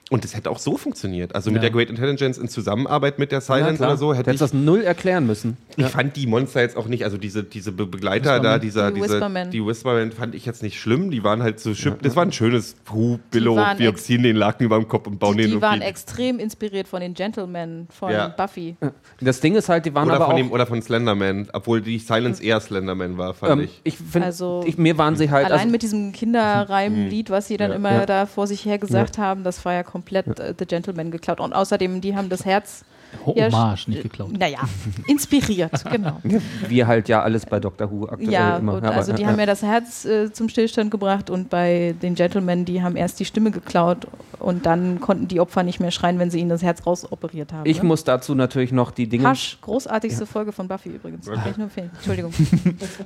Und 0.09 0.23
das 0.25 0.35
hätte 0.35 0.51
auch 0.51 0.59
so 0.59 0.77
funktioniert. 0.77 1.33
Also 1.33 1.49
mit 1.49 1.63
Ja. 1.63 1.69
der 1.69 1.71
Great 1.71 1.89
Intelligence 1.89 2.37
in 2.37 2.47
Zusammenarbeit 2.49 3.17
mit 3.19 3.31
der 3.31 3.39
Silence 3.41 3.81
oder 3.81 3.95
so, 3.97 4.11
Du 4.11 4.17
hätte 4.19 4.29
ich, 4.29 4.35
hättest 4.41 4.41
das 4.41 4.53
null 4.53 4.81
erklären 4.81 5.25
müssen. 5.25 5.57
ich 5.77 5.85
fand 5.87 6.15
die 6.17 6.27
Monster 6.27 6.61
jetzt 6.61 6.75
auch 6.75 6.87
nicht, 6.87 7.03
also 7.05 7.17
diese, 7.17 7.43
diese 7.43 7.71
Be 7.71 7.87
Begleiter 7.87 8.39
da, 8.41 8.59
dieser, 8.59 8.91
Die 8.91 9.01
diese, 9.01 9.19
die 9.51 9.65
Whispermen 9.65 10.11
fand 10.11 10.35
ich 10.35 10.45
jetzt 10.45 10.61
nicht 10.61 10.79
schlimm. 10.79 11.09
Die 11.09 11.23
waren 11.23 11.41
halt 11.41 11.59
so 11.61 11.73
schön, 11.73 11.95
das 12.01 12.15
war 12.15 12.23
ein 12.25 12.31
schönes 12.33 12.75
Puh, 12.85 13.17
Billo, 13.31 13.55
wir 13.77 13.95
ziehen 13.95 14.23
den 14.23 14.35
Laken 14.35 14.65
über 14.65 14.77
den 14.77 14.87
Kopf 14.87 15.07
und 15.07 15.19
bauen 15.19 15.37
die, 15.37 15.43
den 15.43 15.51
die 15.53 15.61
waren 15.61 15.81
extrem 15.81 16.37
inspiriert 16.37 16.87
von 16.87 16.99
den 17.01 17.13
Gentlemen 17.13 17.87
von 17.89 18.11
Ja. 18.11 18.27
Buffy. 18.27 18.75
Das 19.21 19.39
Ding 19.39 19.55
ist 19.55 19.69
halt, 19.69 19.85
die 19.85 19.95
waren 19.95 20.07
Oder 20.09 20.17
aber 20.17 20.25
von, 20.25 20.33
auch... 20.33 20.37
dem, 20.37 20.51
oder 20.51 20.67
von 20.67 20.81
Slenderman, 20.81 21.47
obwohl 21.53 21.81
die 21.81 21.97
Silence 21.97 22.43
eher 22.43 22.59
Slenderman 22.59 23.17
war, 23.17 23.33
fand 23.33 23.53
ähm, 23.53 23.59
ich. 23.61 23.81
ich 23.85 23.97
finde, 23.97 24.27
Also- 24.27 24.63
ich, 24.67 24.77
mir 24.77 24.97
waren 24.97 25.15
sie 25.15 25.31
halt... 25.31 25.45
Allein 25.45 25.59
also, 25.61 25.71
mit 25.71 25.81
diesem 25.81 26.11
Kinderreimlied, 26.57 27.29
was 27.29 27.47
sie 27.47 27.57
dann 27.57 27.71
Ja. 27.71 27.77
immer 27.77 27.91
Ja. 27.91 28.05
da 28.05 28.25
vor 28.25 28.47
sich 28.47 28.65
her 28.65 28.77
gesagt 28.77 29.17
haben, 29.17 29.43
das 29.43 29.63
war 29.65 29.73
ja 29.73 29.83
komplett 29.93 30.39
äh, 30.39 30.55
The 30.57 30.65
Gentleman 30.65 31.11
geklaut. 31.11 31.39
Und 31.39 31.53
außerdem, 31.53 32.01
die 32.01 32.15
haben 32.15 32.27
das 32.27 32.45
Herz, 32.45 32.83
Hommage, 33.25 33.87
nicht 33.87 34.03
geklaut. 34.03 34.37
naja, 34.37 34.59
inspiriert, 35.07 35.71
genau. 35.91 36.21
wir 36.67 36.87
halt 36.87 37.09
ja 37.09 37.21
alles 37.21 37.45
bei 37.45 37.59
Doctor 37.59 37.91
Who 37.91 38.05
aktuell 38.05 38.31
Ja, 38.31 38.57
immer. 38.57 38.77
Aber, 38.77 38.91
also 38.91 39.13
die 39.13 39.25
haben 39.25 39.39
ja 39.39 39.45
das 39.45 39.61
Herz 39.61 40.05
äh, 40.05 40.31
zum 40.31 40.49
Stillstand 40.49 40.91
gebracht 40.91 41.29
und 41.29 41.49
bei 41.49 41.95
den 42.01 42.15
Gentlemen, 42.15 42.65
die 42.65 42.81
haben 42.81 42.95
erst 42.95 43.19
die 43.19 43.25
Stimme 43.25 43.51
geklaut 43.51 44.07
und 44.39 44.65
dann 44.65 44.99
konnten 44.99 45.27
die 45.27 45.39
Opfer 45.39 45.63
nicht 45.63 45.79
mehr 45.79 45.91
schreien, 45.91 46.19
wenn 46.19 46.29
sie 46.29 46.39
ihnen 46.39 46.49
das 46.49 46.63
Herz 46.63 46.85
rausoperiert 46.85 47.53
haben. 47.53 47.69
Ich 47.69 47.81
ne? 47.81 47.87
muss 47.87 48.03
dazu 48.03 48.35
natürlich 48.35 48.71
noch 48.71 48.91
die 48.91 49.07
Dinge... 49.07 49.27
Hasch, 49.27 49.57
großartigste 49.61 50.25
Folge 50.25 50.51
von 50.51 50.67
Buffy 50.67 50.89
übrigens. 50.89 51.25
Kann 51.25 51.43
ich 51.49 51.57
nur 51.57 51.65
empfehlen. 51.65 51.91
Entschuldigung. 51.95 52.33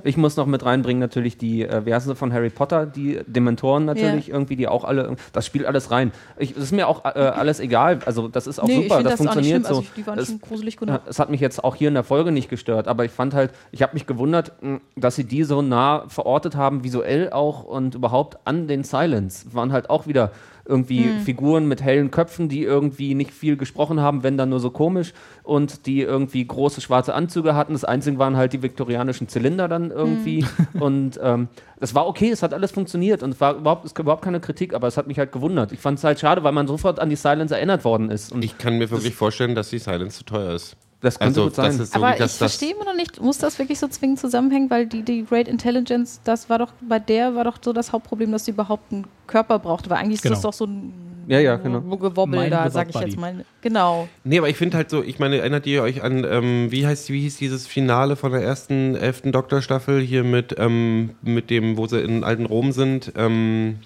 Ich 0.03 0.17
muss 0.17 0.37
noch 0.37 0.45
mit 0.45 0.63
reinbringen 0.63 0.99
natürlich 0.99 1.37
die, 1.37 1.63
äh, 1.63 1.85
wie 1.85 1.93
heißen 1.93 2.09
sie 2.09 2.15
von 2.15 2.31
Harry 2.33 2.49
Potter, 2.49 2.85
die 2.85 3.19
Dementoren 3.27 3.85
natürlich 3.85 4.29
irgendwie, 4.29 4.55
die 4.55 4.67
auch 4.67 4.83
alle, 4.83 5.15
das 5.33 5.45
spielt 5.45 5.65
alles 5.65 5.91
rein. 5.91 6.11
Ich, 6.37 6.53
das 6.53 6.63
ist 6.63 6.71
mir 6.71 6.87
auch 6.87 7.03
äh, 7.05 7.09
alles 7.09 7.59
egal, 7.59 7.99
also 8.05 8.27
das 8.27 8.47
ist 8.47 8.59
auch 8.59 8.67
nee, 8.67 8.83
super, 8.83 9.03
das 9.03 9.13
das, 9.13 9.21
funktioniert 9.21 9.65
so. 9.65 9.77
Also 9.77 9.87
ich, 9.95 9.96
die 9.97 10.07
waren 10.07 10.17
Es- 10.19 10.27
schon 10.27 10.39
gruselig 10.39 10.77
genug. 10.77 11.01
Es 11.07 11.19
hat 11.19 11.29
mich 11.29 11.41
jetzt 11.41 11.63
auch 11.63 11.75
hier 11.75 11.89
in 11.89 11.93
der 11.95 12.03
Folge 12.03 12.31
nicht 12.31 12.49
gestört, 12.49 12.87
aber 12.87 13.03
ich 13.03 13.11
fand 13.11 13.33
halt, 13.33 13.51
ich 13.71 13.81
habe 13.81 13.93
mich 13.95 14.05
gewundert, 14.07 14.53
mh, 14.61 14.79
dass 14.95 15.15
sie 15.15 15.23
die 15.25 15.43
so 15.43 15.61
nah 15.61 16.05
verortet 16.07 16.55
haben, 16.55 16.83
visuell 16.83 17.31
auch 17.31 17.63
und 17.63 17.95
überhaupt 17.95 18.37
an 18.45 18.67
den 18.67 18.83
Silence. 18.83 19.53
Waren 19.53 19.71
halt 19.73 19.89
auch 19.89 20.07
wieder 20.07 20.31
irgendwie 20.67 21.05
Hm. 21.05 21.19
Figuren 21.21 21.67
mit 21.67 21.81
hellen 21.81 22.11
Köpfen, 22.11 22.49
die 22.49 22.63
irgendwie 22.63 23.15
nicht 23.15 23.31
viel 23.31 23.57
gesprochen 23.57 23.99
haben, 24.01 24.23
wenn 24.23 24.37
dann 24.37 24.49
nur 24.49 24.59
so 24.59 24.69
komisch 24.69 25.13
und 25.43 25.85
die 25.85 26.01
irgendwie 26.01 26.45
große 26.45 26.81
schwarze 26.81 27.13
Anzüge 27.13 27.55
hatten. 27.55 27.73
Das 27.73 27.83
Einzige 27.85 28.17
waren 28.19 28.37
halt 28.37 28.53
die 28.53 28.61
viktorianischen 28.63 29.27
Zylinder 29.27 29.67
dann 29.67 29.91
irgendwie 29.91 30.45
Hm. 30.73 30.81
und 30.81 31.19
ähm, 31.23 31.47
das 31.79 31.93
war 31.95 32.07
okay, 32.07 32.29
es 32.29 32.43
hat 32.43 32.53
alles 32.53 32.71
funktioniert 32.71 33.23
und 33.23 33.31
es 33.31 33.41
war 33.41 33.55
überhaupt, 33.55 33.85
es 33.85 33.93
gab 33.95 34.05
überhaupt 34.05 34.23
keine 34.23 34.39
Kritik, 34.39 34.73
aber 34.73 34.87
es 34.87 34.97
hat 34.97 35.07
mich 35.07 35.19
halt 35.19 35.31
gewundert. 35.31 35.71
Ich 35.71 35.79
fand 35.79 35.97
es 35.99 36.03
halt 36.03 36.19
schade, 36.19 36.43
weil 36.43 36.51
man 36.51 36.67
sofort 36.67 36.99
an 36.99 37.09
die 37.09 37.15
Silence 37.15 37.55
erinnert 37.55 37.85
worden 37.85 38.09
ist 38.09 38.31
und 38.31 38.43
Ich 38.43 38.57
kann 38.57 38.77
mir 38.77 38.89
wirklich 38.89 39.13
vorstellen, 39.15 39.55
dass 39.55 39.69
die 39.69 39.79
Silence 39.79 40.17
zu 40.17 40.25
teuer 40.25 40.53
ist. 40.53 40.75
Das 41.01 41.19
könnte 41.19 41.41
Also, 41.41 41.43
gut 41.45 41.55
sein. 41.55 41.65
das 41.65 41.79
ist 41.79 41.93
so, 41.93 41.99
Aber 42.03 42.19
ich 42.19 42.31
verstehe 42.31 42.73
immer 42.73 42.85
noch 42.85 42.95
nicht, 42.95 43.21
muss 43.21 43.37
das 43.37 43.59
wirklich 43.59 43.77
so 43.79 43.87
zwingend 43.87 44.19
zusammenhängen, 44.19 44.69
weil 44.69 44.87
die, 44.87 45.03
die 45.03 45.23
Great 45.25 45.47
Intelligence, 45.47 46.19
das 46.23 46.49
war 46.49 46.57
doch, 46.59 46.71
bei 46.81 46.99
der 46.99 47.35
war 47.35 47.43
doch 47.43 47.57
so 47.61 47.71
das 47.73 47.91
Hauptproblem, 47.91 48.31
dass 48.31 48.45
sie 48.45 48.51
überhaupt 48.51 48.91
einen 48.91 49.05
Körper 49.27 49.59
brauchte, 49.59 49.89
weil 49.89 49.97
eigentlich 49.97 50.15
ist 50.15 50.21
Genau. 50.23 50.35
das 50.35 50.41
doch 50.41 50.53
so 50.53 50.65
ein 50.65 50.93
Ja, 51.27 51.39
ja, 51.39 51.57
genau. 51.57 51.81
Gewobbel 51.81 52.39
Mein 52.39 52.49
da, 52.51 52.69
sag 52.69 52.89
ich 52.89 52.95
jetzt 52.95 53.17
mal. 53.17 53.43
Genau. 53.61 54.07
Nee, 54.23 54.37
aber 54.39 54.47
ich 54.49 54.55
finde 54.57 54.77
halt 54.77 54.89
so, 54.89 55.03
ich 55.03 55.19
meine, 55.19 55.37
erinnert 55.39 55.67
ihr 55.67 55.83
euch 55.83 56.01
an, 56.01 56.25
ähm, 56.27 56.71
wie 56.71 56.87
heißt, 56.87 57.09
wie 57.09 57.19
hieß 57.21 57.37
dieses 57.37 57.67
Finale 57.67 58.15
von 58.15 58.31
der 58.31 58.41
ersten, 58.41 58.95
elften 58.95 59.31
Doktorstaffel 59.33 59.99
hier 60.01 60.23
mit, 60.23 60.55
ähm, 60.57 61.11
mit 61.21 61.49
dem, 61.49 61.77
wo 61.77 61.85
sie 61.85 61.99
in 61.99 62.23
alten 62.23 62.45
Rom 62.45 62.71
sind, 62.71 63.11
ähm, 63.17 63.79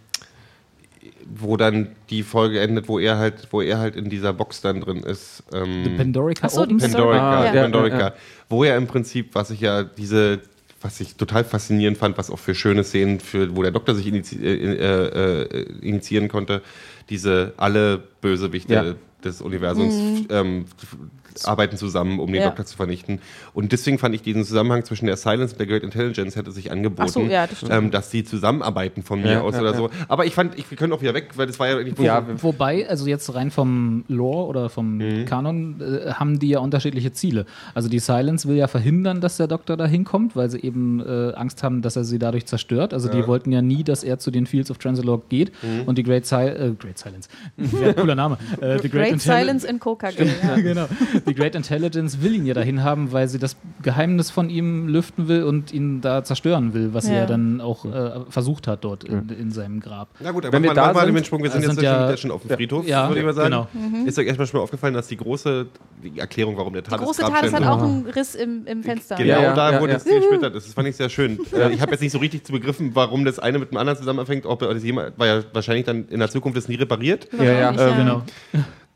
wo 1.35 1.57
dann 1.57 1.89
die 2.09 2.23
Folge 2.23 2.59
endet, 2.59 2.87
wo 2.87 2.99
er 2.99 3.17
halt, 3.17 3.47
wo 3.51 3.61
er 3.61 3.79
halt 3.79 3.95
in 3.95 4.09
dieser 4.09 4.33
Box 4.33 4.61
dann 4.61 4.81
drin 4.81 5.03
ist. 5.03 5.43
Ähm, 5.53 5.83
The 5.83 5.89
Pandorica 5.91 6.47
Ach 6.47 6.49
so, 6.49 6.65
die. 6.65 6.75
Pandorica, 6.75 7.39
Ah, 7.41 7.53
ja. 7.53 7.61
Pandorica, 7.63 7.97
Ja, 7.99 8.07
ja. 8.07 8.13
wo 8.49 8.63
ja 8.63 8.75
im 8.77 8.87
Prinzip, 8.87 9.33
was 9.33 9.49
ich 9.51 9.61
ja 9.61 9.83
diese, 9.83 10.39
was 10.81 10.99
ich 10.99 11.15
total 11.15 11.43
faszinierend 11.43 11.97
fand, 11.97 12.17
was 12.17 12.29
auch 12.29 12.39
für 12.39 12.55
schöne 12.55 12.83
Szenen, 12.83 13.19
für, 13.19 13.55
wo 13.55 13.61
der 13.61 13.71
Doktor 13.71 13.95
sich 13.95 14.07
inizi 14.07 14.37
äh, 14.37 14.53
äh, 14.53 15.43
äh, 15.43 15.61
initiieren 15.81 16.27
konnte, 16.27 16.61
diese 17.09 17.53
alle 17.57 17.99
Bösewichte 18.21 18.73
Ja. 18.73 18.95
des 19.23 19.41
Universums 19.41 20.25
ähm, 20.29 20.65
f- 20.81 20.97
arbeiten 21.43 21.77
zusammen, 21.77 22.19
um 22.19 22.31
den 22.31 22.41
Ja. 22.41 22.47
Doktor 22.49 22.65
zu 22.65 22.75
vernichten. 22.77 23.19
Und 23.53 23.71
deswegen 23.71 23.97
fand 23.99 24.15
ich 24.15 24.21
diesen 24.21 24.43
Zusammenhang 24.43 24.83
zwischen 24.85 25.05
der 25.05 25.17
Silence 25.17 25.53
und 25.53 25.59
der 25.59 25.67
Great 25.67 25.83
Intelligence 25.83 26.35
hätte 26.35 26.51
sich 26.51 26.71
angeboten, 26.71 27.09
so, 27.09 27.21
ja, 27.21 27.47
das 27.47 27.63
ähm, 27.69 27.91
dass 27.91 28.09
die 28.09 28.23
zusammenarbeiten 28.23 29.03
von 29.03 29.21
mir 29.21 29.33
Ja, 29.33 29.41
aus 29.41 29.55
ja, 29.55 29.61
oder 29.61 29.71
ja. 29.71 29.77
so. 29.77 29.89
Aber 30.07 30.25
ich 30.25 30.33
fand, 30.35 30.57
ich, 30.57 30.69
wir 30.69 30.77
können 30.77 30.93
auch 30.93 31.01
wieder 31.01 31.13
weg, 31.13 31.29
weil 31.35 31.47
das 31.47 31.59
war 31.59 31.67
ja 31.69 31.77
eigentlich 31.77 31.97
Ja, 31.99 32.25
Wobei, 32.41 32.87
also 32.89 33.07
jetzt 33.07 33.33
rein 33.33 33.51
vom 33.51 34.03
Lore 34.07 34.47
oder 34.47 34.69
vom 34.69 34.97
Mhm. 34.97 35.25
Kanon, 35.25 35.81
äh, 35.81 36.11
haben 36.13 36.39
die 36.39 36.49
ja 36.49 36.59
unterschiedliche 36.59 37.11
Ziele. 37.11 37.45
Also 37.73 37.89
die 37.89 37.99
Silence 37.99 38.47
will 38.47 38.55
ja 38.57 38.67
verhindern, 38.67 39.21
dass 39.21 39.37
der 39.37 39.47
Doktor 39.47 39.77
da 39.77 39.85
hinkommt, 39.85 40.35
weil 40.35 40.49
sie 40.49 40.59
eben 40.61 40.99
äh, 40.99 41.33
Angst 41.33 41.63
haben, 41.63 41.81
dass 41.81 41.95
er 41.95 42.03
sie 42.03 42.19
dadurch 42.19 42.45
zerstört. 42.45 42.93
Also 42.93 43.09
die 43.09 43.25
wollten 43.27 43.51
ja 43.51 43.61
nie, 43.61 43.83
dass 43.83 44.03
er 44.03 44.19
zu 44.19 44.31
den 44.31 44.45
Fields 44.45 44.69
of 44.71 44.77
Transalog 44.77 45.29
geht. 45.29 45.51
Mhm. 45.63 45.83
Und 45.85 45.97
die 45.97 46.03
Great, 46.03 46.25
Sil 46.27 46.47
äh, 46.47 46.71
Great 46.77 46.97
Silence, 46.99 47.29
ja, 47.81 47.93
cooler 47.93 48.15
Name. 48.15 48.37
Äh, 48.59 48.79
the 48.79 48.89
Great, 48.89 49.13
Intelli- 49.13 49.19
Silence 49.39 49.67
in 49.67 49.79
Coca 49.79 50.09
ja. 50.09 50.55
genau. 50.61 50.87
Die 51.27 51.35
Great 51.35 51.55
Intelligence 51.55 52.21
will 52.21 52.35
ihn 52.35 52.45
ja 52.45 52.53
dahin 52.53 52.83
haben, 52.83 53.11
weil 53.11 53.27
sie 53.27 53.39
das 53.39 53.55
Geheimnis 53.81 54.29
von 54.31 54.49
ihm 54.49 54.87
lüften 54.87 55.27
will 55.27 55.43
und 55.43 55.71
ihn 55.73 56.01
da 56.01 56.23
zerstören 56.23 56.73
will, 56.73 56.93
was 56.93 57.05
sie 57.05 57.13
Ja. 57.13 57.19
ja 57.21 57.25
dann 57.25 57.61
auch 57.61 57.85
äh, 57.85 58.21
versucht 58.29 58.67
hat 58.67 58.83
dort 58.83 59.03
in, 59.03 59.29
in 59.29 59.51
seinem 59.51 59.79
Grab. 59.79 60.09
Na 60.19 60.31
gut, 60.31 60.43
dann 60.45 60.53
Wenn 60.53 60.63
wir 60.63 60.69
wir 60.71 60.75
da 60.75 60.93
mal 60.93 61.05
sind- 61.05 61.15
den 61.15 61.25
Sprung. 61.25 61.43
Wir 61.43 61.49
sind, 61.51 61.59
Also 61.67 61.69
jetzt, 61.71 61.75
sind 61.79 61.83
ja- 61.85 61.99
schon, 62.01 62.09
jetzt 62.09 62.19
schon 62.21 62.31
auf 62.31 62.41
dem 62.41 62.51
Friedhof, 62.51 62.87
Ja, 62.87 63.07
würde 63.09 63.19
ich 63.19 63.25
mal 63.25 63.33
sagen. 63.33 63.67
genau. 63.71 64.05
Ist 64.05 64.17
euch 64.19 64.27
erstmal 64.27 64.47
schon 64.47 64.57
mal 64.59 64.63
aufgefallen, 64.63 64.93
dass 64.93 65.07
die 65.07 65.17
große 65.17 65.67
die 66.03 66.19
Erklärung, 66.19 66.57
warum 66.57 66.73
der 66.73 66.81
Die 66.81 66.89
TARDIS 66.89 67.05
große 67.05 67.21
TARDIS 67.21 67.53
hat 67.53 67.63
auch 67.63 67.83
einen 67.83 68.05
Riss 68.07 68.35
im, 68.35 68.65
im 68.65 68.83
Fenster. 68.83 69.15
Genau 69.15 69.29
Ja, 69.29 69.41
ja, 69.41 69.53
da, 69.53 69.71
ja, 69.73 69.81
wo 69.81 69.85
ja. 69.87 69.93
das 69.93 70.03
gesplittert 70.05 70.55
ist. 70.55 70.67
Das 70.67 70.73
fand 70.73 70.87
ich 70.87 70.95
sehr 70.95 71.09
schön. 71.09 71.39
Äh, 71.53 71.73
ich 71.73 71.81
habe 71.81 71.91
jetzt 71.91 72.01
nicht 72.01 72.11
so 72.11 72.17
richtig 72.17 72.43
zu 72.45 72.51
begriffen, 72.51 72.91
warum 72.93 73.25
das 73.25 73.37
eine 73.39 73.59
mit 73.59 73.71
dem 73.71 73.77
anderen 73.77 73.97
zusammenhängt. 73.97 74.45
Ob 74.45 74.59
das 74.59 74.83
jemand, 74.83 75.13
weil 75.17 75.27
ja 75.39 75.43
wahrscheinlich 75.53 75.85
dann 75.85 76.07
in 76.09 76.19
der 76.19 76.29
Zukunft 76.29 76.57
das 76.57 76.67
nie 76.67 76.75
repariert. 76.75 77.27
Ja, 77.37 77.43
ja, 77.43 77.69
ähm, 77.71 77.97
Genau. 77.97 78.23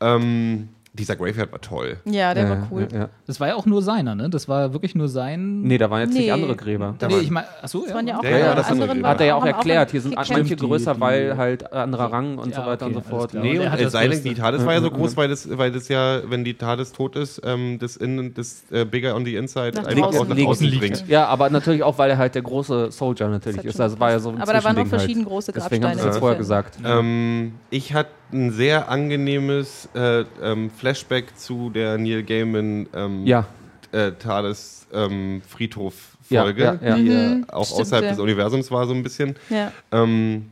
Ähm, 0.00 0.68
dieser 0.96 1.16
Graveyard 1.16 1.52
war 1.52 1.60
toll. 1.60 1.98
Ja, 2.04 2.34
der 2.34 2.44
Ja, 2.44 2.50
war 2.50 2.68
cool. 2.70 2.88
Ja, 2.92 2.98
ja. 2.98 3.08
Das 3.26 3.38
war 3.40 3.48
ja 3.48 3.54
auch 3.54 3.66
nur 3.66 3.82
seiner, 3.82 4.14
ne? 4.14 4.28
Das 4.30 4.48
war 4.48 4.72
wirklich 4.72 4.94
nur 4.94 5.08
sein. 5.08 5.62
Nee, 5.62 5.78
da 5.78 5.90
waren 5.90 6.00
jetzt 6.00 6.14
Nee. 6.14 6.20
nicht 6.20 6.32
andere 6.32 6.56
Gräber. 6.56 6.94
Da 6.98 7.06
nee, 7.08 7.14
waren- 7.14 7.22
ich 7.22 7.30
meine, 7.30 7.46
achso, 7.62 7.80
Das 7.80 7.90
ja. 7.90 7.94
waren 7.94 8.06
ja 8.08 8.18
auch 8.18 8.24
Ja, 8.24 8.30
ja, 8.38 8.54
das 8.54 8.70
andere 8.70 8.88
waren 8.88 9.06
Hat 9.06 9.20
er 9.20 9.26
ja 9.26 9.34
auch 9.36 9.44
erklärt, 9.46 9.88
in 9.88 9.92
hier 9.92 10.00
sind 10.00 10.16
manche 10.16 10.56
die- 10.56 10.56
größer, 10.56 10.94
die- 10.94 11.00
weil 11.00 11.36
halt 11.36 11.72
anderer 11.72 12.12
Rang 12.12 12.38
und 12.38 12.50
Ja, 12.50 12.56
so 12.62 12.66
weiter 12.66 12.86
okay, 12.86 12.96
und 12.96 13.04
so 13.04 13.10
fort. 13.10 13.30
klar. 13.30 13.42
Nee, 13.42 13.58
Und 13.58 13.64
er 13.66 13.72
äh, 13.74 13.76
Größte. 13.84 14.28
die 14.28 14.34
TARDIS 14.34 14.64
war 14.66 14.72
ja 14.74 14.80
so 14.80 14.90
groß, 14.90 15.16
weil 15.16 15.28
das, 15.28 15.48
weil 15.56 15.70
das 15.72 15.88
ja, 15.88 16.20
wenn 16.28 16.44
die 16.44 16.54
TARDIS 16.54 16.92
tot 16.92 17.16
ist, 17.16 17.40
ähm, 17.44 17.78
das 17.78 17.96
Innen, 17.96 18.34
das 18.34 18.64
äh, 18.70 18.84
Bigger 18.84 19.14
on 19.14 19.24
the 19.24 19.36
Inside 19.36 19.72
Nach 19.76 19.84
einfach 19.86 20.02
draußen. 20.10 20.20
auch 20.20 20.28
nach 20.28 20.36
liegt. 20.60 20.80
bringt. 20.80 21.08
Ja, 21.08 21.26
aber 21.26 21.50
natürlich 21.50 21.82
auch, 21.82 21.98
weil 21.98 22.10
er 22.10 22.18
halt 22.18 22.34
der 22.34 22.42
große 22.42 22.90
Soldier 22.90 23.28
natürlich 23.28 23.64
ist. 23.64 23.80
Also 23.80 23.98
war 24.00 24.10
ja 24.10 24.18
so 24.18 24.30
ein 24.30 24.40
Aber 24.40 24.52
da 24.52 24.64
waren 24.64 24.74
noch 24.76 24.82
Zwischending 24.82 24.88
verschiedene 24.88 25.24
halt. 25.24 25.28
große 25.32 25.52
Deswegen 25.52 25.84
haben 25.84 25.92
sie 25.94 25.98
es 25.98 26.02
Grabsteine 26.02 26.10
jetzt 26.12 26.18
vorher 26.18 26.38
gesagt. 26.38 26.78
Ähm, 26.84 27.52
ich 27.70 27.94
hatte 27.94 28.10
ein 28.32 28.50
sehr 28.52 28.88
angenehmes 28.88 29.88
äh, 29.94 30.24
ähm, 30.42 30.70
Flashback 30.70 31.36
zu 31.38 31.70
der 31.70 31.98
Neil 31.98 32.22
Gaiman 32.22 32.88
ähm, 32.94 33.26
Ja, 33.26 33.46
äh, 33.92 34.12
TARDIS 34.12 34.88
ähm, 34.92 35.42
Friedhof 35.48 35.94
Folge, 36.28 36.62
Ja, 36.64 36.74
ja, 36.82 36.88
ja. 36.88 36.96
die 36.96 37.08
äh, 37.08 37.34
Mhm, 37.36 37.44
auch 37.50 37.64
stimmt, 37.64 37.80
außerhalb 37.82 38.04
ja. 38.04 38.10
des 38.10 38.18
Universums 38.18 38.70
war 38.70 38.86
so 38.86 38.94
ein 38.94 39.02
bisschen. 39.02 39.36
Ja. 39.48 39.72
Ähm, 39.92 40.50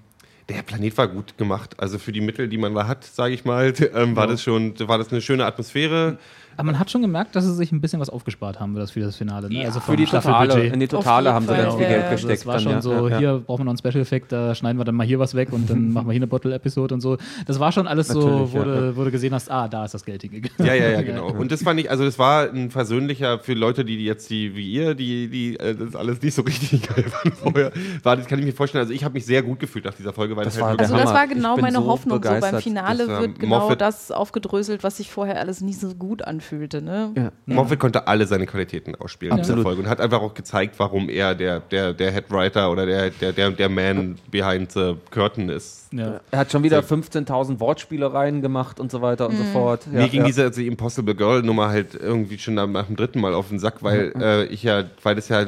der 0.48 0.62
Planet 0.62 0.96
war 0.98 1.08
gut 1.08 1.36
gemacht. 1.38 1.74
Also 1.78 1.98
für 1.98 2.12
die 2.12 2.20
Mittel, 2.20 2.48
die 2.48 2.58
man 2.58 2.74
da 2.74 2.86
hat, 2.86 3.04
sage 3.04 3.34
ich 3.34 3.44
mal, 3.44 3.72
ähm, 3.94 4.14
war 4.14 4.26
das 4.26 4.42
schon, 4.42 4.74
war 4.88 4.98
das 4.98 5.10
eine 5.10 5.20
schöne 5.20 5.44
Atmosphäre. 5.46 6.18
Aber 6.56 6.66
man 6.66 6.78
hat 6.78 6.90
schon 6.90 7.02
gemerkt, 7.02 7.34
dass 7.36 7.44
sie 7.44 7.54
sich 7.54 7.72
ein 7.72 7.80
bisschen 7.80 8.00
was 8.00 8.08
aufgespart 8.10 8.60
haben 8.60 8.74
für 8.74 8.80
das, 8.80 8.90
für 8.90 9.00
das 9.00 9.16
Finale. 9.16 9.48
Ne? 9.48 9.64
also 9.64 9.80
Für 9.80 9.96
die 9.96 10.04
Totale, 10.04 10.66
in 10.66 10.80
die 10.80 10.88
Totale 10.88 11.32
haben 11.32 11.46
sie 11.46 11.54
ganz 11.54 11.74
viel 11.74 11.82
ja, 11.82 11.88
Geld 11.88 12.02
ja. 12.02 12.08
Also 12.10 12.28
gesteckt. 12.28 12.40
das 12.40 12.46
war 12.46 12.54
dann, 12.54 12.62
schon 12.62 12.72
ja, 12.72 12.80
so, 12.82 12.92
ja, 13.08 13.08
ja. 13.14 13.18
hier 13.18 13.38
brauchen 13.46 13.60
wir 13.60 13.64
noch 13.64 13.70
einen 13.72 13.78
Special 13.78 14.00
Effekt, 14.02 14.32
da 14.32 14.54
schneiden 14.54 14.78
wir 14.78 14.84
dann 14.84 14.94
mal 14.94 15.06
hier 15.06 15.18
was 15.18 15.34
weg 15.34 15.52
und 15.52 15.68
dann 15.68 15.92
machen 15.92 16.06
wir 16.06 16.12
hier 16.12 16.18
eine 16.20 16.26
Bottle-Episode 16.26 16.94
und 16.94 17.00
so. 17.00 17.16
Das 17.46 17.60
war 17.60 17.72
schon 17.72 17.86
alles 17.86 18.08
so, 18.08 18.20
Natürlich, 18.20 18.52
wo, 18.52 18.58
ja. 18.58 18.64
du, 18.64 18.96
wo 18.96 19.04
du 19.04 19.10
gesehen 19.10 19.34
hast, 19.34 19.50
ah, 19.50 19.68
da 19.68 19.84
ist 19.84 19.94
das 19.94 20.04
Geld 20.04 20.22
hingegangen. 20.22 20.54
Ja, 20.58 20.74
ja, 20.74 20.88
ja, 20.90 21.02
genau. 21.02 21.28
Und 21.30 21.50
das 21.52 21.62
fand 21.62 21.80
ich, 21.80 21.90
also 21.90 22.04
das 22.04 22.18
war 22.18 22.48
ein 22.50 22.70
versöhnlicher 22.70 23.38
für 23.38 23.54
Leute, 23.54 23.84
die 23.84 24.04
jetzt 24.04 24.30
die 24.30 24.54
wie 24.56 24.70
ihr, 24.70 24.94
die 24.94 25.28
die 25.28 25.58
äh, 25.58 25.74
das 25.74 25.96
alles 25.96 26.22
nicht 26.22 26.34
so 26.34 26.42
richtig 26.42 26.82
geil 26.88 27.04
fanden 27.04 27.36
vorher. 27.36 27.72
War 28.02 28.16
das 28.16 28.26
kann 28.26 28.38
ich 28.38 28.44
mir 28.44 28.52
vorstellen. 28.52 28.82
Also 28.82 28.92
ich 28.94 29.04
habe 29.04 29.14
mich 29.14 29.26
sehr 29.26 29.42
gut 29.42 29.58
gefühlt 29.60 29.84
nach 29.84 29.94
dieser 29.94 30.12
Folge, 30.12 30.36
weil 30.36 30.44
Das 30.44 30.54
das, 30.54 30.62
war 30.62 30.70
halt 30.70 30.80
Also 30.80 30.94
das 30.94 31.02
Hammer. 31.06 31.14
war 31.14 31.26
genau 31.26 31.56
meine 31.56 31.78
so 31.78 31.86
Hoffnung. 31.86 32.22
So 32.22 32.30
beim. 32.40 32.54
Finale 32.60 33.06
Das, 33.06 33.20
wird 33.20 33.38
genau 33.38 33.60
Moffat- 33.60 33.80
das 33.80 34.10
aufgedröselt, 34.10 34.82
was 34.84 34.96
sich 34.98 35.10
vorher 35.10 35.38
alles 35.40 35.60
nie 35.60 35.72
so 35.72 35.94
gut 35.94 36.22
anfühlte. 36.44 36.82
Ne? 36.82 37.12
Ja. 37.16 37.32
Moffat 37.46 37.78
konnte 37.78 38.06
alle 38.06 38.26
seine 38.26 38.46
Qualitäten 38.46 38.94
ausspielen 38.94 39.34
in 39.34 39.40
Absolut. 39.40 39.60
dieser 39.60 39.68
Folge 39.68 39.82
und 39.82 39.88
hat 39.88 40.00
einfach 40.00 40.20
auch 40.20 40.34
gezeigt, 40.34 40.78
warum 40.78 41.08
er 41.08 41.34
der, 41.34 41.60
der, 41.60 41.92
der 41.92 42.10
Headwriter 42.10 42.70
oder 42.70 42.86
der, 42.86 43.10
der, 43.10 43.32
der, 43.32 43.50
der 43.50 43.68
Man 43.68 44.18
behind 44.30 44.72
the 44.72 44.96
curtain 45.10 45.48
ist. 45.48 45.83
Ja. 45.96 46.20
Er 46.30 46.38
hat 46.40 46.50
schon 46.52 46.62
wieder 46.62 46.80
15.000 46.80 47.60
Wortspielereien 47.60 48.42
gemacht 48.42 48.80
und 48.80 48.90
so 48.90 49.00
weiter 49.02 49.28
und 49.28 49.36
so 49.36 49.44
fort. 49.44 49.86
Ja, 49.92 50.00
Mir 50.02 50.08
ging 50.08 50.20
ja. 50.22 50.26
diese 50.26 50.42
also 50.42 50.60
die 50.60 50.66
Impossible 50.66 51.14
Girl 51.14 51.42
Nummer 51.42 51.68
halt 51.68 51.94
irgendwie 51.94 52.38
schon 52.38 52.54
nach, 52.54 52.86
dem 52.86 52.96
dritten 52.96 53.20
Mal 53.20 53.34
auf 53.34 53.48
den 53.48 53.58
Sack, 53.58 53.82
weil 53.82 54.12
äh, 54.20 54.44
ich 54.46 54.62
ja, 54.62 54.84
weil 55.02 55.14
das 55.14 55.28
ja 55.28 55.46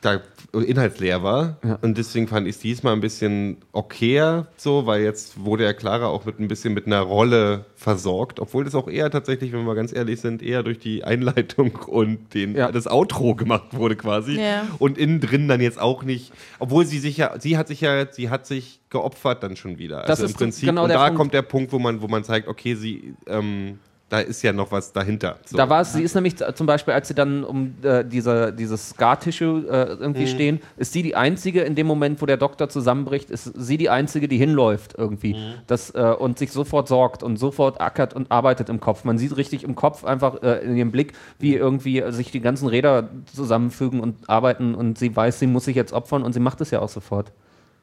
da 0.00 0.20
inhaltsleer 0.54 1.22
war 1.22 1.58
Ja. 1.62 1.78
und 1.82 1.98
deswegen 1.98 2.26
fand 2.26 2.46
ich 2.48 2.56
es 2.56 2.60
diesmal 2.62 2.94
ein 2.94 3.00
bisschen 3.02 3.58
okayer 3.72 4.46
so, 4.56 4.86
weil 4.86 5.02
jetzt 5.02 5.44
wurde 5.44 5.64
ja 5.64 5.74
Clara 5.74 6.06
auch 6.06 6.24
mit 6.24 6.40
ein 6.40 6.48
bisschen 6.48 6.72
mit 6.72 6.86
einer 6.86 7.00
Rolle 7.00 7.66
versorgt, 7.76 8.40
obwohl 8.40 8.64
das 8.64 8.74
auch 8.74 8.88
eher 8.88 9.10
tatsächlich, 9.10 9.52
wenn 9.52 9.60
wir 9.60 9.66
mal 9.66 9.74
ganz 9.74 9.92
ehrlich 9.94 10.20
sind, 10.22 10.42
eher 10.42 10.62
durch 10.62 10.78
die 10.78 11.04
Einleitung 11.04 11.72
und 11.86 12.32
den 12.34 12.54
Ja. 12.56 12.72
das 12.72 12.86
Outro 12.86 13.34
gemacht 13.34 13.76
wurde 13.76 13.96
quasi 13.96 14.40
Ja. 14.40 14.66
und 14.78 14.96
innen 14.96 15.20
drin 15.20 15.48
dann 15.48 15.60
jetzt 15.60 15.78
auch 15.80 16.02
nicht, 16.02 16.32
obwohl 16.58 16.86
sie 16.86 16.98
sich 16.98 17.18
ja, 17.18 17.38
sie 17.38 17.58
hat 17.58 17.68
sich 17.68 17.82
ja, 17.82 18.10
sie 18.10 18.30
hat 18.30 18.46
sich 18.46 18.80
geopfert 18.90 19.42
dann 19.42 19.56
schon 19.56 19.78
wieder. 19.78 20.02
Das 20.02 20.20
also 20.20 20.26
im 20.26 20.32
Prinzip 20.34 20.68
genau 20.68 20.84
und 20.84 20.90
da 20.90 21.04
Punkt. 21.06 21.16
kommt 21.18 21.34
der 21.34 21.42
Punkt, 21.42 21.72
wo 21.72 21.78
man, 21.78 22.00
wo 22.00 22.08
man 22.08 22.24
zeigt, 22.24 22.48
okay, 22.48 22.74
sie, 22.74 23.14
ähm, 23.26 23.78
da 24.10 24.20
ist 24.20 24.40
ja 24.40 24.54
noch 24.54 24.72
was 24.72 24.90
dahinter. 24.94 25.36
So. 25.44 25.58
Da 25.58 25.68
war 25.68 25.82
es, 25.82 25.92
sie 25.92 26.02
ist 26.02 26.14
nämlich 26.14 26.36
zum 26.54 26.66
Beispiel, 26.66 26.94
als 26.94 27.08
sie 27.08 27.14
dann 27.14 27.44
um 27.44 27.74
äh, 27.82 28.02
diese, 28.02 28.54
dieses 28.54 28.88
Scar-Tissue 28.88 29.66
äh, 29.68 29.84
irgendwie 30.00 30.22
Mhm. 30.22 30.26
stehen, 30.28 30.60
ist 30.78 30.94
sie 30.94 31.02
die 31.02 31.14
einzige, 31.14 31.60
in 31.60 31.74
dem 31.74 31.86
Moment, 31.86 32.22
wo 32.22 32.24
der 32.24 32.38
Doktor 32.38 32.70
zusammenbricht, 32.70 33.28
ist 33.28 33.52
sie 33.54 33.76
die 33.76 33.90
einzige, 33.90 34.26
die 34.26 34.38
hinläuft 34.38 34.94
irgendwie 34.96 35.34
Mhm. 35.34 35.54
das, 35.66 35.90
äh, 35.94 36.14
und 36.18 36.38
sich 36.38 36.52
sofort 36.52 36.88
sorgt 36.88 37.22
und 37.22 37.36
sofort 37.36 37.82
ackert 37.82 38.14
und 38.14 38.32
arbeitet 38.32 38.70
im 38.70 38.80
Kopf. 38.80 39.04
Man 39.04 39.18
sieht 39.18 39.36
richtig 39.36 39.62
im 39.64 39.74
Kopf 39.74 40.04
einfach 40.04 40.42
äh, 40.42 40.64
in 40.64 40.74
ihrem 40.74 40.90
Blick, 40.90 41.12
wie 41.38 41.54
irgendwie 41.54 42.00
äh, 42.00 42.10
sich 42.10 42.30
die 42.30 42.40
ganzen 42.40 42.66
Räder 42.68 43.10
zusammenfügen 43.34 44.00
und 44.00 44.26
arbeiten 44.30 44.74
und 44.74 44.96
sie 44.98 45.14
weiß, 45.14 45.38
sie 45.38 45.46
muss 45.46 45.66
sich 45.66 45.76
jetzt 45.76 45.92
opfern 45.92 46.22
und 46.22 46.32
sie 46.32 46.40
macht 46.40 46.62
es 46.62 46.70
ja 46.70 46.80
auch 46.80 46.88
sofort. 46.88 47.30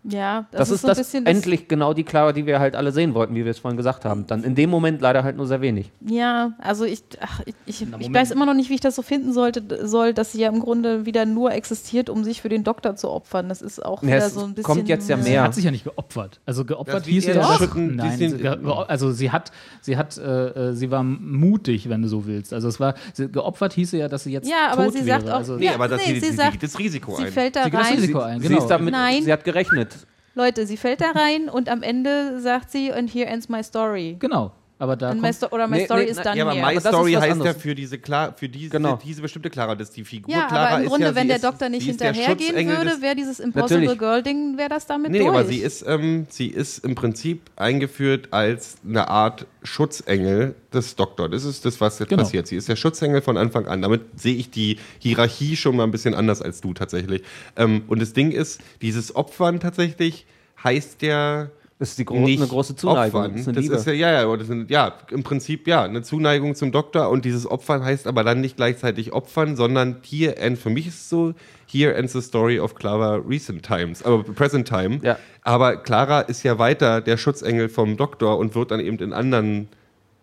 Ja, 0.07 0.45
das, 0.51 0.59
Das, 0.59 0.69
ist, 0.69 0.75
ist 0.75 0.81
so 0.81 0.87
ein 0.87 0.89
das 0.89 0.97
bisschen 0.99 1.25
endlich 1.25 1.67
genau 1.67 1.93
die 1.95 2.03
Clara, 2.03 2.31
die 2.31 2.45
wir 2.45 2.59
halt 2.59 2.75
alle 2.75 2.91
sehen 2.91 3.15
wollten, 3.15 3.33
wie 3.33 3.43
wir 3.43 3.49
es 3.49 3.57
vorhin 3.59 3.75
gesagt 3.75 4.05
haben. 4.05 4.27
Dann 4.27 4.43
in 4.43 4.53
dem 4.53 4.69
Moment 4.69 5.01
leider 5.01 5.23
halt 5.23 5.35
nur 5.35 5.47
sehr 5.47 5.61
wenig. 5.61 5.91
Ja, 6.07 6.53
also 6.59 6.85
ich, 6.85 7.01
ach, 7.21 7.41
ich, 7.45 7.55
ich, 7.65 7.87
ich 7.99 8.13
weiß 8.13 8.29
immer 8.31 8.45
noch 8.45 8.53
nicht, 8.53 8.69
wie 8.69 8.75
ich 8.75 8.81
das 8.81 8.95
so 8.95 9.01
finden 9.01 9.33
sollte, 9.33 9.87
soll, 9.87 10.13
dass 10.13 10.31
sie 10.33 10.41
ja 10.41 10.49
im 10.49 10.59
Grunde 10.59 11.05
wieder 11.07 11.25
nur 11.25 11.51
existiert, 11.53 12.09
um 12.11 12.23
sich 12.23 12.41
für 12.43 12.49
den 12.49 12.63
Doktor 12.63 12.95
zu 12.95 13.09
opfern. 13.09 13.49
Das 13.49 13.63
ist 13.63 13.83
auch 13.83 14.03
Ja, 14.03 14.07
wieder 14.09 14.17
es 14.27 14.33
so 14.35 14.41
ein 14.41 14.53
bisschen. 14.53 14.63
kommt 14.63 14.87
jetzt 14.89 15.09
ja 15.09 15.17
äh, 15.17 15.21
Sie 15.23 15.31
mehr. 15.31 15.41
hat 15.43 15.55
sich 15.55 15.63
ja 15.65 15.71
nicht 15.71 15.85
geopfert. 15.85 16.39
Also 16.45 16.65
geopfert 16.65 17.05
hieß 17.07 17.25
ja, 17.25 17.57
schütten, 17.57 17.89
die 17.89 17.95
nein, 17.95 18.17
sind- 18.17 18.37
sie, 18.39 18.47
also 18.47 19.11
sie 19.11 19.31
hat, 19.31 19.51
sie 19.81 19.97
hat, 19.97 20.17
äh, 20.17 20.69
äh, 20.69 20.73
sie 20.73 20.91
war 20.91 21.01
mutig, 21.03 21.89
wenn 21.89 22.03
du 22.03 22.07
so 22.07 22.27
willst. 22.27 22.53
Also 22.53 22.67
es 22.67 22.79
war, 22.79 22.93
sie, 23.13 23.27
geopfert 23.27 23.73
hieße 23.73 23.97
ja, 23.97 24.07
dass 24.07 24.23
sie 24.25 24.33
jetzt 24.33 24.47
Ja, 24.47 24.71
aber 24.71 24.85
tot 24.85 24.93
sie 24.93 25.05
wäre. 25.05 25.21
sagt 25.21 25.31
auch, 25.31 25.37
also, 25.37 25.55
Nee, 25.55 25.65
Ja, 25.65 25.73
aber 25.73 25.87
das, 25.87 26.01
nee, 26.05 26.13
sie, 26.13 26.19
sie 26.19 26.27
sie, 26.29 26.35
sagt- 26.35 26.61
das 26.61 26.77
Risiko 26.77 27.15
Sie 27.15 27.23
ein. 27.23 27.31
fällt 27.31 27.55
da 27.55 27.63
Sie 27.63 27.71
geht 27.71 27.79
das. 27.79 27.91
Risiko 27.91 28.19
ein, 28.19 28.39
Sie 28.41 28.47
genau. 28.49 28.59
ist 28.61 28.67
damit, 28.67 28.91
Nein. 28.91 29.23
sie 29.23 29.33
hat 29.33 29.43
gerechnet. 29.43 29.94
Leute, 30.35 30.67
sie 30.67 30.75
fällt 30.75 30.99
da 30.99 31.11
rein 31.11 31.47
und 31.47 31.69
am 31.69 31.81
Ende 31.81 32.41
sagt 32.41 32.69
sie, 32.69 32.91
and 32.91 33.09
here 33.09 33.25
ends 33.25 33.47
my 33.47 33.63
story. 33.63 34.17
Genau. 34.19 34.51
Aber 34.77 34.97
da 34.97 35.13
my 35.13 35.31
oder 35.51 35.67
my 35.69 35.77
Nee, 35.77 35.85
story 35.85 36.03
nee, 36.03 36.09
is 36.11 36.17
na, 36.17 36.23
done 36.23 36.37
Ja, 36.37 36.45
aber. 36.45 36.55
My 36.55 36.61
Aber 36.63 36.73
das 36.73 36.83
ist 36.83 36.89
Story 36.89 37.13
heißt 37.13 37.31
anderes. 37.31 37.55
ja 37.55 37.59
für 37.61 37.75
diese, 37.75 37.97
Klar, 37.97 38.33
für 38.37 38.49
diese, 38.49 38.71
Genau. 38.71 38.99
diese 39.03 39.21
bestimmte 39.21 39.49
Clara, 39.49 39.73
das 39.75 39.87
ist 39.87 39.95
die 39.97 40.03
Figur. 40.03 40.33
ja, 40.35 40.47
Clara 40.47 40.67
aber 40.67 40.77
im 40.79 40.83
ist 40.83 40.89
Grunde, 40.89 41.05
ja, 41.07 41.15
wenn 41.15 41.27
der 41.27 41.37
ist, 41.37 41.45
Doktor 41.45 41.69
nicht 41.69 41.87
ist 41.87 42.01
hinterhergehen 42.01 42.67
würde, 42.67 43.01
wäre 43.01 43.15
dieses 43.15 43.39
Impossible 43.39 43.79
Natürlich. 43.85 43.99
Girl-Ding, 43.99 44.57
wäre 44.57 44.67
das 44.67 44.85
damit 44.85 45.11
Nee, 45.11 45.19
durch. 45.19 45.29
aber 45.29 45.45
sie 45.45 45.59
ist, 45.59 45.85
ähm, 45.87 46.27
sie 46.29 46.47
ist 46.47 46.79
im 46.83 46.93
Prinzip 46.93 47.41
eingeführt 47.55 48.27
als 48.31 48.75
eine 48.85 49.07
Art 49.07 49.45
Schutzengel 49.63 50.55
des 50.73 50.95
Doktors. 50.95 51.31
Das 51.31 51.45
ist 51.45 51.63
das, 51.65 51.79
was 51.79 51.99
jetzt 51.99 52.09
Genau. 52.09 52.23
passiert. 52.23 52.47
Sie 52.47 52.57
ist 52.57 52.67
der 52.67 52.75
Schutzengel 52.75 53.21
von 53.21 53.37
Anfang 53.37 53.67
an. 53.67 53.81
Damit 53.81 54.01
sehe 54.19 54.35
ich 54.35 54.49
die 54.49 54.77
Hierarchie 54.99 55.55
schon 55.55 55.77
mal 55.77 55.83
ein 55.83 55.91
bisschen 55.91 56.13
anders 56.13 56.41
als 56.41 56.59
du 56.59 56.73
tatsächlich. 56.73 57.23
Ähm, 57.55 57.83
und 57.87 58.01
das 58.01 58.11
Ding 58.11 58.31
ist, 58.31 58.59
dieses 58.81 59.15
Opfern 59.15 59.59
tatsächlich 59.61 60.25
heißt 60.63 61.01
ja 61.01 61.47
Das 61.77 61.89
ist 61.89 61.99
die 61.99 62.05
gro 62.05 62.23
eine 62.23 62.47
große 62.47 62.75
Zuneigung. 62.77 63.21
Opfern. 63.21 63.31
Das 63.33 63.47
ist 63.47 63.71
das 63.71 63.79
ist 63.81 63.87
ja, 63.87 63.93
ja, 63.93 64.11
ja, 64.23 64.37
das 64.37 64.47
sind, 64.47 64.69
ja, 64.69 64.93
im 65.11 65.23
Prinzip 65.23 65.67
ja, 65.67 65.83
eine 65.83 66.03
Zuneigung 66.03 66.55
zum 66.55 66.71
Doktor 66.71 67.09
und 67.09 67.25
dieses 67.25 67.49
Opfern 67.49 67.83
heißt 67.83 68.07
aber 68.07 68.23
dann 68.23 68.39
nicht 68.39 68.55
gleichzeitig 68.55 69.11
Opfern, 69.11 69.57
sondern 69.57 69.97
hier 70.01 70.37
end, 70.37 70.57
für 70.57 70.69
mich 70.69 70.87
ist 70.87 71.01
es 71.01 71.09
so, 71.09 71.33
here 71.67 71.93
ends 71.93 72.13
the 72.13 72.21
story 72.21 72.59
of 72.59 72.75
Clara 72.75 73.15
recent 73.15 73.63
times, 73.63 74.03
aber 74.03 74.23
present 74.23 74.67
time. 74.67 74.99
Ja. 75.03 75.19
Aber 75.41 75.75
Clara 75.75 76.21
ist 76.21 76.43
ja 76.43 76.57
weiter 76.59 77.01
der 77.01 77.17
Schutzengel 77.17 77.67
vom 77.67 77.97
Doktor 77.97 78.37
und 78.37 78.55
wird 78.55 78.71
dann 78.71 78.79
eben 78.79 78.97
in 78.99 79.11
anderen 79.11 79.67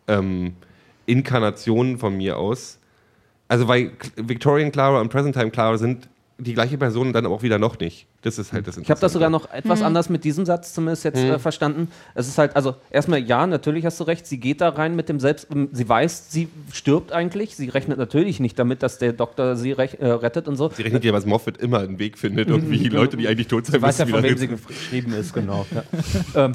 ähm, 0.08 0.54
Inkarnationen 1.04 1.98
von 1.98 2.16
mir 2.16 2.38
aus. 2.38 2.78
Also 3.48 3.68
weil 3.68 3.92
Victorian 4.16 4.72
Clara 4.72 5.02
und 5.02 5.10
Present 5.10 5.34
Time 5.36 5.50
Clara 5.50 5.76
sind 5.76 6.08
die 6.38 6.54
gleiche 6.54 6.78
Person 6.78 7.12
dann 7.12 7.26
auch 7.26 7.42
wieder 7.42 7.58
noch 7.58 7.78
nicht. 7.78 8.06
Das 8.23 8.39
ist 8.39 8.53
halt 8.53 8.69
das 8.69 8.77
Ich 8.77 8.89
habe 8.89 9.01
das 9.01 9.12
sogar 9.12 9.31
noch 9.31 9.51
etwas 9.51 9.81
Hm. 9.81 9.86
anders 9.86 10.09
mit 10.09 10.23
diesem 10.23 10.47
Satz 10.47 10.73
zumindest 10.73 11.05
jetzt 11.05 11.19
äh, 11.19 11.39
verstanden. 11.40 11.89
Es 12.15 12.28
ist 12.28 12.39
halt, 12.39 12.55
also 12.55 12.77
erstmal 12.90 13.19
ja, 13.19 13.47
natürlich 13.49 13.85
hast 13.85 13.99
du 13.99 14.05
recht, 14.05 14.27
sie 14.27 14.39
geht 14.39 14.61
da 14.61 14.69
rein 14.69 14.94
mit 14.94 15.09
dem 15.09 15.19
Selbst, 15.19 15.49
ähm, 15.53 15.69
sie 15.73 15.89
weiß, 15.89 16.31
sie 16.31 16.49
stirbt 16.73 17.12
eigentlich, 17.12 17.57
sie 17.57 17.69
rechnet 17.69 17.99
natürlich 17.99 18.39
nicht 18.39 18.57
damit, 18.59 18.85
dass 18.85 18.99
der 18.99 19.12
Doktor 19.12 19.57
sie 19.57 19.73
rech, 19.73 19.99
äh, 19.99 20.07
rettet 20.07 20.47
und 20.47 20.57
so. 20.57 20.70
Sie 20.70 20.82
rechnet 20.82 21.05
ja, 21.05 21.12
was 21.12 21.27
Moffat 21.27 21.59
immer 21.59 21.81
einen 21.81 21.99
Weg 21.99 22.16
findet, 22.16 22.49
irgendwie 22.49 22.89
Leute, 22.89 23.16
die 23.16 23.27
eigentlich 23.27 23.49
tot 23.49 23.66
sein 23.66 23.81
Sie 23.81 23.82
weiß 23.82 23.99
ja, 23.99 24.05
müssen, 24.05 24.15
von 24.15 24.23
wem 24.23 24.39
sie 24.39 24.49
geschrieben 24.49 25.12
ist, 25.15 25.35
genau. 25.35 25.66
Ja. 25.74 25.82
ähm, 26.47 26.55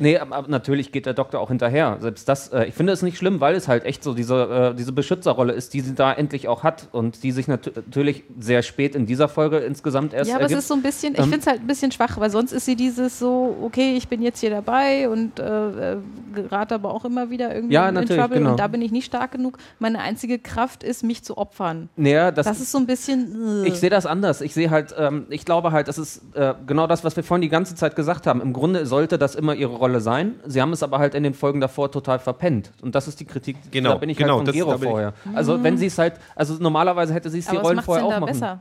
nee, 0.00 0.18
aber, 0.18 0.48
natürlich 0.48 0.90
geht 0.92 1.06
der 1.06 1.14
Doktor 1.14 1.40
auch 1.40 1.48
hinterher. 1.48 1.98
Selbst 2.00 2.28
das, 2.28 2.48
äh, 2.48 2.64
ich 2.64 2.74
finde 2.74 2.92
es 2.92 3.02
nicht 3.02 3.16
schlimm, 3.16 3.40
weil 3.40 3.54
es 3.54 3.68
halt 3.68 3.84
echt 3.84 4.02
so 4.02 4.14
diese, 4.14 4.70
äh, 4.72 4.74
diese 4.74 4.92
Beschützerrolle 4.92 5.52
ist, 5.52 5.72
die 5.74 5.80
sie 5.80 5.94
da 5.94 6.12
endlich 6.12 6.48
auch 6.48 6.64
hat 6.64 6.88
und 6.92 7.22
die 7.22 7.30
sich 7.32 7.46
nat 7.46 7.70
natürlich 7.76 8.24
sehr 8.38 8.62
spät 8.62 8.94
in 8.94 9.06
dieser 9.06 9.28
Folge 9.28 9.58
insgesamt 9.58 10.12
erst 10.14 10.28
ja, 10.30 10.36
aber 10.36 10.46
es 10.46 10.50
ergibt. 10.52 10.62
ist 10.62 10.68
so 10.68 10.74
ein 10.74 10.82
bisschen, 10.82 11.12
ich 11.14 11.18
Ähm, 11.20 11.24
finde 11.26 11.40
es 11.40 11.46
halt 11.46 11.60
ein 11.60 11.66
bisschen 11.66 11.92
schwach, 11.92 12.18
weil 12.18 12.30
sonst 12.30 12.52
ist 12.52 12.64
sie 12.64 12.76
dieses 12.76 13.18
so, 13.18 13.56
okay, 13.62 13.94
ich 13.96 14.08
bin 14.08 14.22
jetzt 14.22 14.40
hier 14.40 14.50
dabei 14.50 15.08
und 15.08 15.38
äh, 15.38 15.92
äh, 15.92 15.96
gerate 16.34 16.74
aber 16.74 16.92
auch 16.94 17.04
immer 17.04 17.30
wieder 17.30 17.54
irgendwie 17.54 17.74
Ja, 17.74 17.88
in 17.88 17.94
Trouble 18.06 18.38
genau. 18.38 18.50
und 18.52 18.60
da 18.60 18.66
bin 18.68 18.82
ich 18.82 18.92
nicht 18.92 19.04
stark 19.06 19.32
genug. 19.32 19.58
Meine 19.78 20.00
einzige 20.00 20.38
Kraft 20.38 20.82
ist, 20.82 21.04
mich 21.04 21.22
zu 21.22 21.36
opfern. 21.36 21.88
Naja, 21.96 22.30
das, 22.30 22.46
Das 22.46 22.60
ist 22.60 22.72
so 22.72 22.78
ein 22.78 22.86
bisschen. 22.86 23.64
äh. 23.64 23.68
Ich 23.68 23.74
sehe 23.80 23.90
das 23.90 24.06
anders. 24.06 24.40
Ich 24.40 24.54
sehe 24.54 24.70
halt, 24.70 24.94
ähm, 24.98 25.26
ich 25.28 25.44
glaube 25.44 25.72
halt, 25.72 25.88
das 25.88 25.98
ist 25.98 26.22
äh, 26.34 26.54
genau 26.66 26.86
das, 26.86 27.04
was 27.04 27.16
wir 27.16 27.22
vorhin 27.24 27.42
die 27.42 27.48
ganze 27.48 27.74
Zeit 27.74 27.96
gesagt 27.96 28.26
haben. 28.26 28.40
Im 28.40 28.52
Grunde 28.52 28.86
sollte 28.86 29.18
das 29.18 29.34
immer 29.34 29.54
ihre 29.54 29.74
Rolle 29.74 29.89
sein. 29.98 30.34
Sie 30.46 30.60
haben 30.62 30.72
es 30.72 30.84
aber 30.84 31.00
halt 31.00 31.16
in 31.16 31.24
den 31.24 31.34
Folgen 31.34 31.60
davor 31.60 31.90
total 31.90 32.20
verpennt. 32.20 32.70
Und 32.80 32.94
das 32.94 33.08
ist 33.08 33.18
die 33.18 33.24
Kritik. 33.24 33.56
Genau, 33.72 33.90
da 33.90 33.96
bin 33.96 34.10
ich 34.10 34.16
genau, 34.16 34.34
halt 34.36 34.38
von 34.38 34.46
das- 34.46 34.54
Gero 34.54 34.78
vorher. 34.78 35.14
Also 35.34 35.60
wenn 35.64 35.76
sie 35.76 35.86
es 35.86 35.98
halt, 35.98 36.14
also 36.36 36.54
normalerweise 36.60 37.12
hätte 37.12 37.28
sie 37.30 37.40
es 37.40 37.46
die 37.46 37.50
aber 37.56 37.62
Rollen 37.62 37.76
macht 37.76 37.86
vorher 37.86 38.04
auch 38.04 38.10
da 38.10 38.20
machen. 38.20 38.32
besser? 38.32 38.60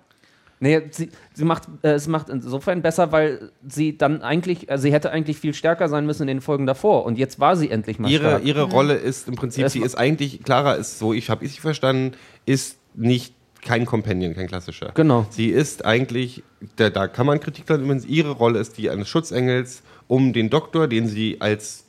Nee, 0.61 0.81
sie, 0.91 1.09
sie 1.33 1.45
macht, 1.45 1.63
äh, 1.83 1.91
es 1.91 2.07
macht 2.07 2.27
insofern 2.29 2.81
besser, 2.81 3.11
weil 3.13 3.51
sie 3.67 3.97
dann 3.97 4.21
eigentlich, 4.21 4.69
äh, 4.69 4.77
sie 4.77 4.91
hätte 4.91 5.09
eigentlich 5.11 5.37
viel 5.37 5.53
stärker 5.53 5.87
sein 5.87 6.05
müssen 6.05 6.23
in 6.23 6.27
den 6.27 6.41
Folgen 6.41 6.65
davor. 6.65 7.05
Und 7.05 7.17
jetzt 7.17 7.39
war 7.39 7.55
sie 7.55 7.69
endlich 7.69 7.97
mal 7.99 8.09
ihre, 8.11 8.29
stark. 8.29 8.45
ihre 8.45 8.63
Rolle 8.63 8.95
ist 8.95 9.27
im 9.29 9.35
Prinzip, 9.35 9.65
Es 9.65 9.73
sie 9.73 9.79
ist 9.81 9.95
eigentlich, 9.95 10.43
Clara 10.43 10.73
ist 10.73 10.99
so, 10.99 11.13
ich 11.13 11.29
habe 11.29 11.45
ich 11.45 11.53
sie 11.53 11.61
verstanden, 11.61 12.11
ist 12.45 12.77
nicht 12.93 13.35
kein 13.61 13.85
Companion, 13.85 14.33
kein 14.35 14.47
klassischer. 14.47 14.91
Genau. 14.95 15.25
Sie 15.29 15.47
ist 15.47 15.85
eigentlich, 15.85 16.43
da, 16.75 16.89
da 16.89 17.07
kann 17.07 17.25
man 17.25 17.39
Kritik 17.39 17.65
dran 17.65 17.81
üben, 17.83 18.03
ihre 18.07 18.31
Rolle 18.31 18.59
ist 18.59 18.77
die 18.77 18.89
eines 18.89 19.07
Schutzengels 19.07 19.81
um 20.09 20.33
den 20.33 20.49
Doktor, 20.49 20.87
den 20.87 21.07
sie 21.07 21.39
als, 21.39 21.85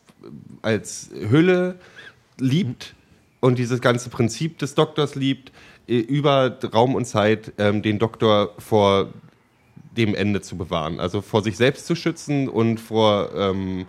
als 0.63 1.11
Hülle 1.13 1.81
liebt 2.39 2.95
und 3.41 3.59
dieses 3.59 3.81
ganze 3.81 4.11
Prinzip 4.11 4.59
des 4.59 4.77
Doktors 4.77 5.17
liebt, 5.17 5.51
äh, 5.89 5.97
über 5.97 6.57
Raum 6.73 6.95
und 6.95 7.07
Zeit 7.07 7.53
ähm, 7.59 7.83
den 7.83 7.99
Doktor 7.99 8.55
vor 8.59 9.09
dem 9.97 10.15
Ende 10.15 10.43
zu 10.43 10.57
bewahren. 10.57 11.01
Also 11.01 11.23
vor 11.23 11.43
sich 11.43 11.57
selbst 11.57 11.87
zu 11.87 11.97
schützen 11.97 12.49
und 12.49 12.79
vor, 12.79 13.31
ähm, 13.35 13.87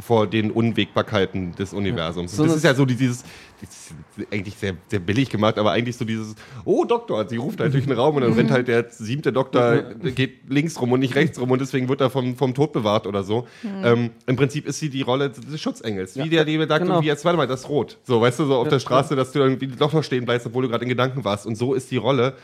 vor 0.00 0.26
den 0.26 0.50
Unwägbarkeiten 0.50 1.54
des 1.54 1.72
Universums. 1.72 2.36
So 2.36 2.44
das 2.44 2.56
ist 2.56 2.64
ja 2.64 2.74
so 2.74 2.84
dieses, 2.84 3.22
das 3.60 3.92
ist 4.16 4.32
eigentlich 4.32 4.54
sehr, 4.56 4.74
sehr 4.88 4.98
billig 5.00 5.28
gemacht, 5.30 5.58
aber 5.58 5.72
eigentlich 5.72 5.96
so 5.96 6.04
dieses, 6.04 6.34
oh 6.64 6.84
Doktor, 6.84 7.28
sie 7.28 7.36
ruft 7.36 7.60
halt 7.60 7.74
durch 7.74 7.84
den 7.84 7.92
Raum 7.92 8.16
und 8.16 8.22
dann 8.22 8.32
rennt 8.32 8.50
halt 8.50 8.68
der 8.68 8.86
siebte 8.90 9.32
Doktor, 9.32 9.82
geht 10.14 10.48
links 10.48 10.80
rum 10.80 10.92
und 10.92 11.00
nicht 11.00 11.14
rechts 11.14 11.40
rum 11.40 11.50
und 11.50 11.60
deswegen 11.60 11.88
wird 11.88 12.00
er 12.00 12.10
vom, 12.10 12.36
vom 12.36 12.54
Tod 12.54 12.72
bewahrt 12.72 13.06
oder 13.06 13.22
so. 13.22 13.46
Ähm, 13.82 14.10
Im 14.26 14.36
Prinzip 14.36 14.66
ist 14.66 14.78
sie 14.78 14.90
die 14.90 15.02
Rolle 15.02 15.30
des 15.30 15.60
Schutzengels. 15.60 16.16
Wie 16.16 16.28
der 16.28 16.44
Liebe 16.44 16.66
sagt, 16.66 16.82
genau. 16.82 16.94
irgendwie 16.94 17.08
jetzt, 17.08 17.24
warte 17.24 17.36
mal, 17.36 17.46
das 17.46 17.60
ist 17.60 17.68
rot. 17.68 17.98
So, 18.04 18.20
weißt 18.20 18.40
du, 18.40 18.46
so 18.46 18.56
auf 18.56 18.68
der 18.68 18.80
Straße, 18.80 19.16
dass 19.16 19.32
du 19.32 19.40
irgendwie 19.40 19.66
doch 19.66 19.92
noch 19.92 20.04
stehen 20.04 20.24
bleibst, 20.24 20.46
obwohl 20.46 20.62
du 20.62 20.68
gerade 20.68 20.84
in 20.84 20.88
Gedanken 20.88 21.24
warst. 21.24 21.46
Und 21.46 21.56
so 21.56 21.74
ist 21.74 21.90
die 21.90 21.96
Rolle. 21.96 22.34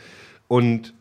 Und 0.47 0.93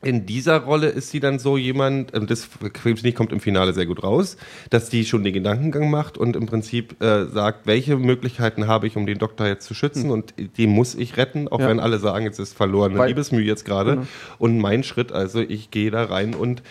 in 0.00 0.26
dieser 0.26 0.58
Rolle 0.58 0.86
ist 0.88 1.10
sie 1.10 1.18
dann 1.18 1.40
so 1.40 1.56
jemand, 1.56 2.12
das 2.30 2.48
finde 2.80 3.08
ich, 3.08 3.14
kommt 3.16 3.32
im 3.32 3.40
Finale 3.40 3.72
sehr 3.72 3.86
gut 3.86 4.02
raus, 4.04 4.36
dass 4.70 4.90
die 4.90 5.04
schon 5.04 5.24
den 5.24 5.32
Gedankengang 5.32 5.90
macht 5.90 6.16
und 6.18 6.36
im 6.36 6.46
Prinzip 6.46 7.02
äh, 7.02 7.26
sagt, 7.26 7.66
welche 7.66 7.96
Möglichkeiten 7.96 8.68
habe 8.68 8.86
ich, 8.86 8.96
um 8.96 9.06
den 9.06 9.18
Doktor 9.18 9.48
jetzt 9.48 9.66
zu 9.66 9.74
schützen 9.74 10.10
und 10.10 10.34
den 10.56 10.70
muss 10.70 10.94
ich 10.94 11.16
retten, 11.16 11.48
auch 11.48 11.58
Ja. 11.58 11.68
wenn 11.68 11.80
alle 11.80 11.98
sagen, 11.98 12.24
jetzt 12.24 12.38
ist 12.38 12.54
verlorene 12.56 12.96
Weil- 12.96 13.08
Liebesmühe 13.08 13.44
jetzt 13.44 13.64
gerade. 13.64 14.06
Und 14.38 14.58
mein 14.58 14.84
Schritt, 14.84 15.10
also 15.10 15.40
ich 15.40 15.72
gehe 15.72 15.90
da 15.90 16.04
rein 16.04 16.34
und 16.34 16.62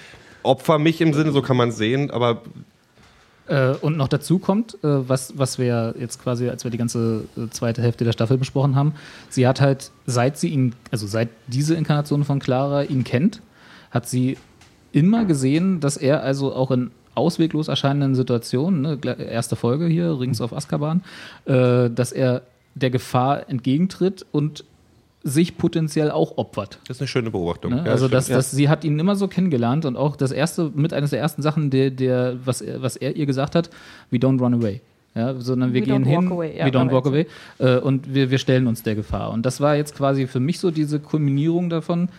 opfer 0.43 0.79
mich 0.79 1.01
im 1.01 1.13
Sinne, 1.13 1.31
so 1.33 1.41
kann 1.41 1.57
man 1.57 1.71
sehen, 1.73 2.09
aber 2.11 2.43
Äh, 3.47 3.71
und 3.81 3.97
noch 3.97 4.07
dazu 4.07 4.39
kommt, 4.39 4.75
äh, 4.83 5.09
was, 5.09 5.37
was 5.37 5.57
wir 5.57 5.95
jetzt 5.99 6.21
quasi, 6.21 6.49
als 6.49 6.63
wir 6.63 6.71
die 6.71 6.77
ganze 6.77 7.25
äh, 7.37 7.49
zweite 7.49 7.81
Hälfte 7.81 8.03
der 8.03 8.11
Staffel 8.11 8.37
besprochen 8.37 8.75
haben, 8.75 8.93
sie 9.29 9.47
hat 9.47 9.61
halt, 9.61 9.91
seit 10.05 10.37
sie 10.37 10.49
ihn, 10.49 10.73
also 10.91 11.07
seit 11.07 11.29
diese 11.47 11.75
Inkarnation 11.75 12.23
von 12.23 12.39
Clara 12.39 12.83
ihn 12.83 13.03
kennt, 13.03 13.41
hat 13.91 14.07
sie 14.07 14.37
immer 14.91 15.25
gesehen, 15.25 15.79
dass 15.79 15.97
er 15.97 16.23
also 16.23 16.53
auch 16.53 16.71
in 16.71 16.91
ausweglos 17.15 17.67
erscheinenden 17.67 18.15
Situationen, 18.15 18.81
ne, 18.81 18.99
erste 19.19 19.55
Folge 19.55 19.87
hier, 19.87 20.19
Rings 20.19 20.41
of 20.41 20.53
Azkaban, 20.53 21.03
äh, 21.45 21.89
dass 21.89 22.11
er 22.11 22.43
der 22.75 22.91
Gefahr 22.91 23.49
entgegentritt 23.49 24.25
und 24.31 24.63
sich 25.27 25.57
potenziell 25.57 26.09
auch 26.11 26.37
opfert. 26.37 26.79
das 26.87 26.97
ist 26.97 27.01
eine 27.01 27.07
schöne 27.07 27.31
Beobachtung. 27.31 27.71
Ne? 27.71 27.83
Ja, 27.85 27.91
also 27.91 28.07
stimmt. 28.07 28.13
das, 28.13 28.27
das, 28.27 28.51
sie 28.51 28.69
hat 28.69 28.83
ihn 28.83 28.97
immer 28.97 29.15
so 29.15 29.27
kennengelernt 29.27 29.85
und 29.85 29.97
auch 29.97 30.15
das 30.15 30.31
erste, 30.31 30.71
mit 30.73 30.93
eines 30.93 31.09
der 31.09 31.19
ersten 31.19 31.41
Sachen, 31.41 31.69
der, 31.69 31.91
der, 31.91 32.37
was, 32.45 32.61
er, 32.61 32.81
was 32.81 32.95
er 32.95 33.15
ihr 33.15 33.25
gesagt 33.25 33.55
hat, 33.55 33.69
we 34.09 34.17
don't 34.17 34.39
run 34.39 34.53
away. 34.53 34.81
Ja, 35.15 35.33
sondern 35.39 35.73
wir 35.73 35.81
We 35.81 35.85
gehen 35.85 36.05
don't 36.05 36.13
walk 36.13 36.21
hin, 36.21 36.31
away, 36.31 36.57
ja, 36.57 36.65
we 36.65 36.69
don't 36.69 36.81
aber 36.81 36.91
walk 36.91 37.07
away 37.07 37.25
äh, 37.57 37.77
und 37.77 38.13
wir, 38.13 38.29
wir 38.29 38.37
stellen 38.37 38.67
uns 38.67 38.83
der 38.83 38.93
Gefahr. 38.93 39.31
Und 39.31 39.45
das 39.47 39.59
war 39.59 39.75
jetzt 39.75 39.95
quasi 39.95 40.27
für 40.27 40.39
mich 40.39 40.59
so 40.59 40.69
diese 40.69 40.99
Kulminierung 40.99 41.71
davon, 41.71 42.09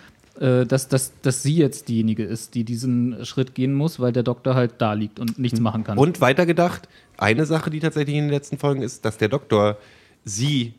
äh, 0.41 0.67
dass, 0.67 0.89
dass, 0.89 1.13
dass 1.23 1.43
sie 1.45 1.57
jetzt 1.57 1.89
diejenige 1.89 2.25
ist, 2.25 2.57
die 2.57 2.65
diesen 2.65 3.25
Schritt 3.25 3.55
gehen 3.55 3.73
muss, 3.73 4.01
weil 4.01 4.13
der 4.13 4.25
Doktor 4.25 4.57
halt 4.57 4.75
da 4.79 4.95
liegt 4.95 5.21
und 5.21 5.39
nichts 5.39 5.61
machen 5.61 5.85
kann. 5.85 5.97
Und 5.97 6.21
weitergedacht, 6.21 6.89
eine 7.17 7.47
Sache, 7.47 7.71
die 7.71 7.79
tatsächlich 7.79 8.17
in 8.17 8.25
den 8.25 8.31
letzten 8.31 8.59
Folgen 8.59 8.83
ist, 8.83 9.05
dass 9.05 9.17
der 9.17 9.29
Doktor 9.29 9.77
sie 10.25 10.75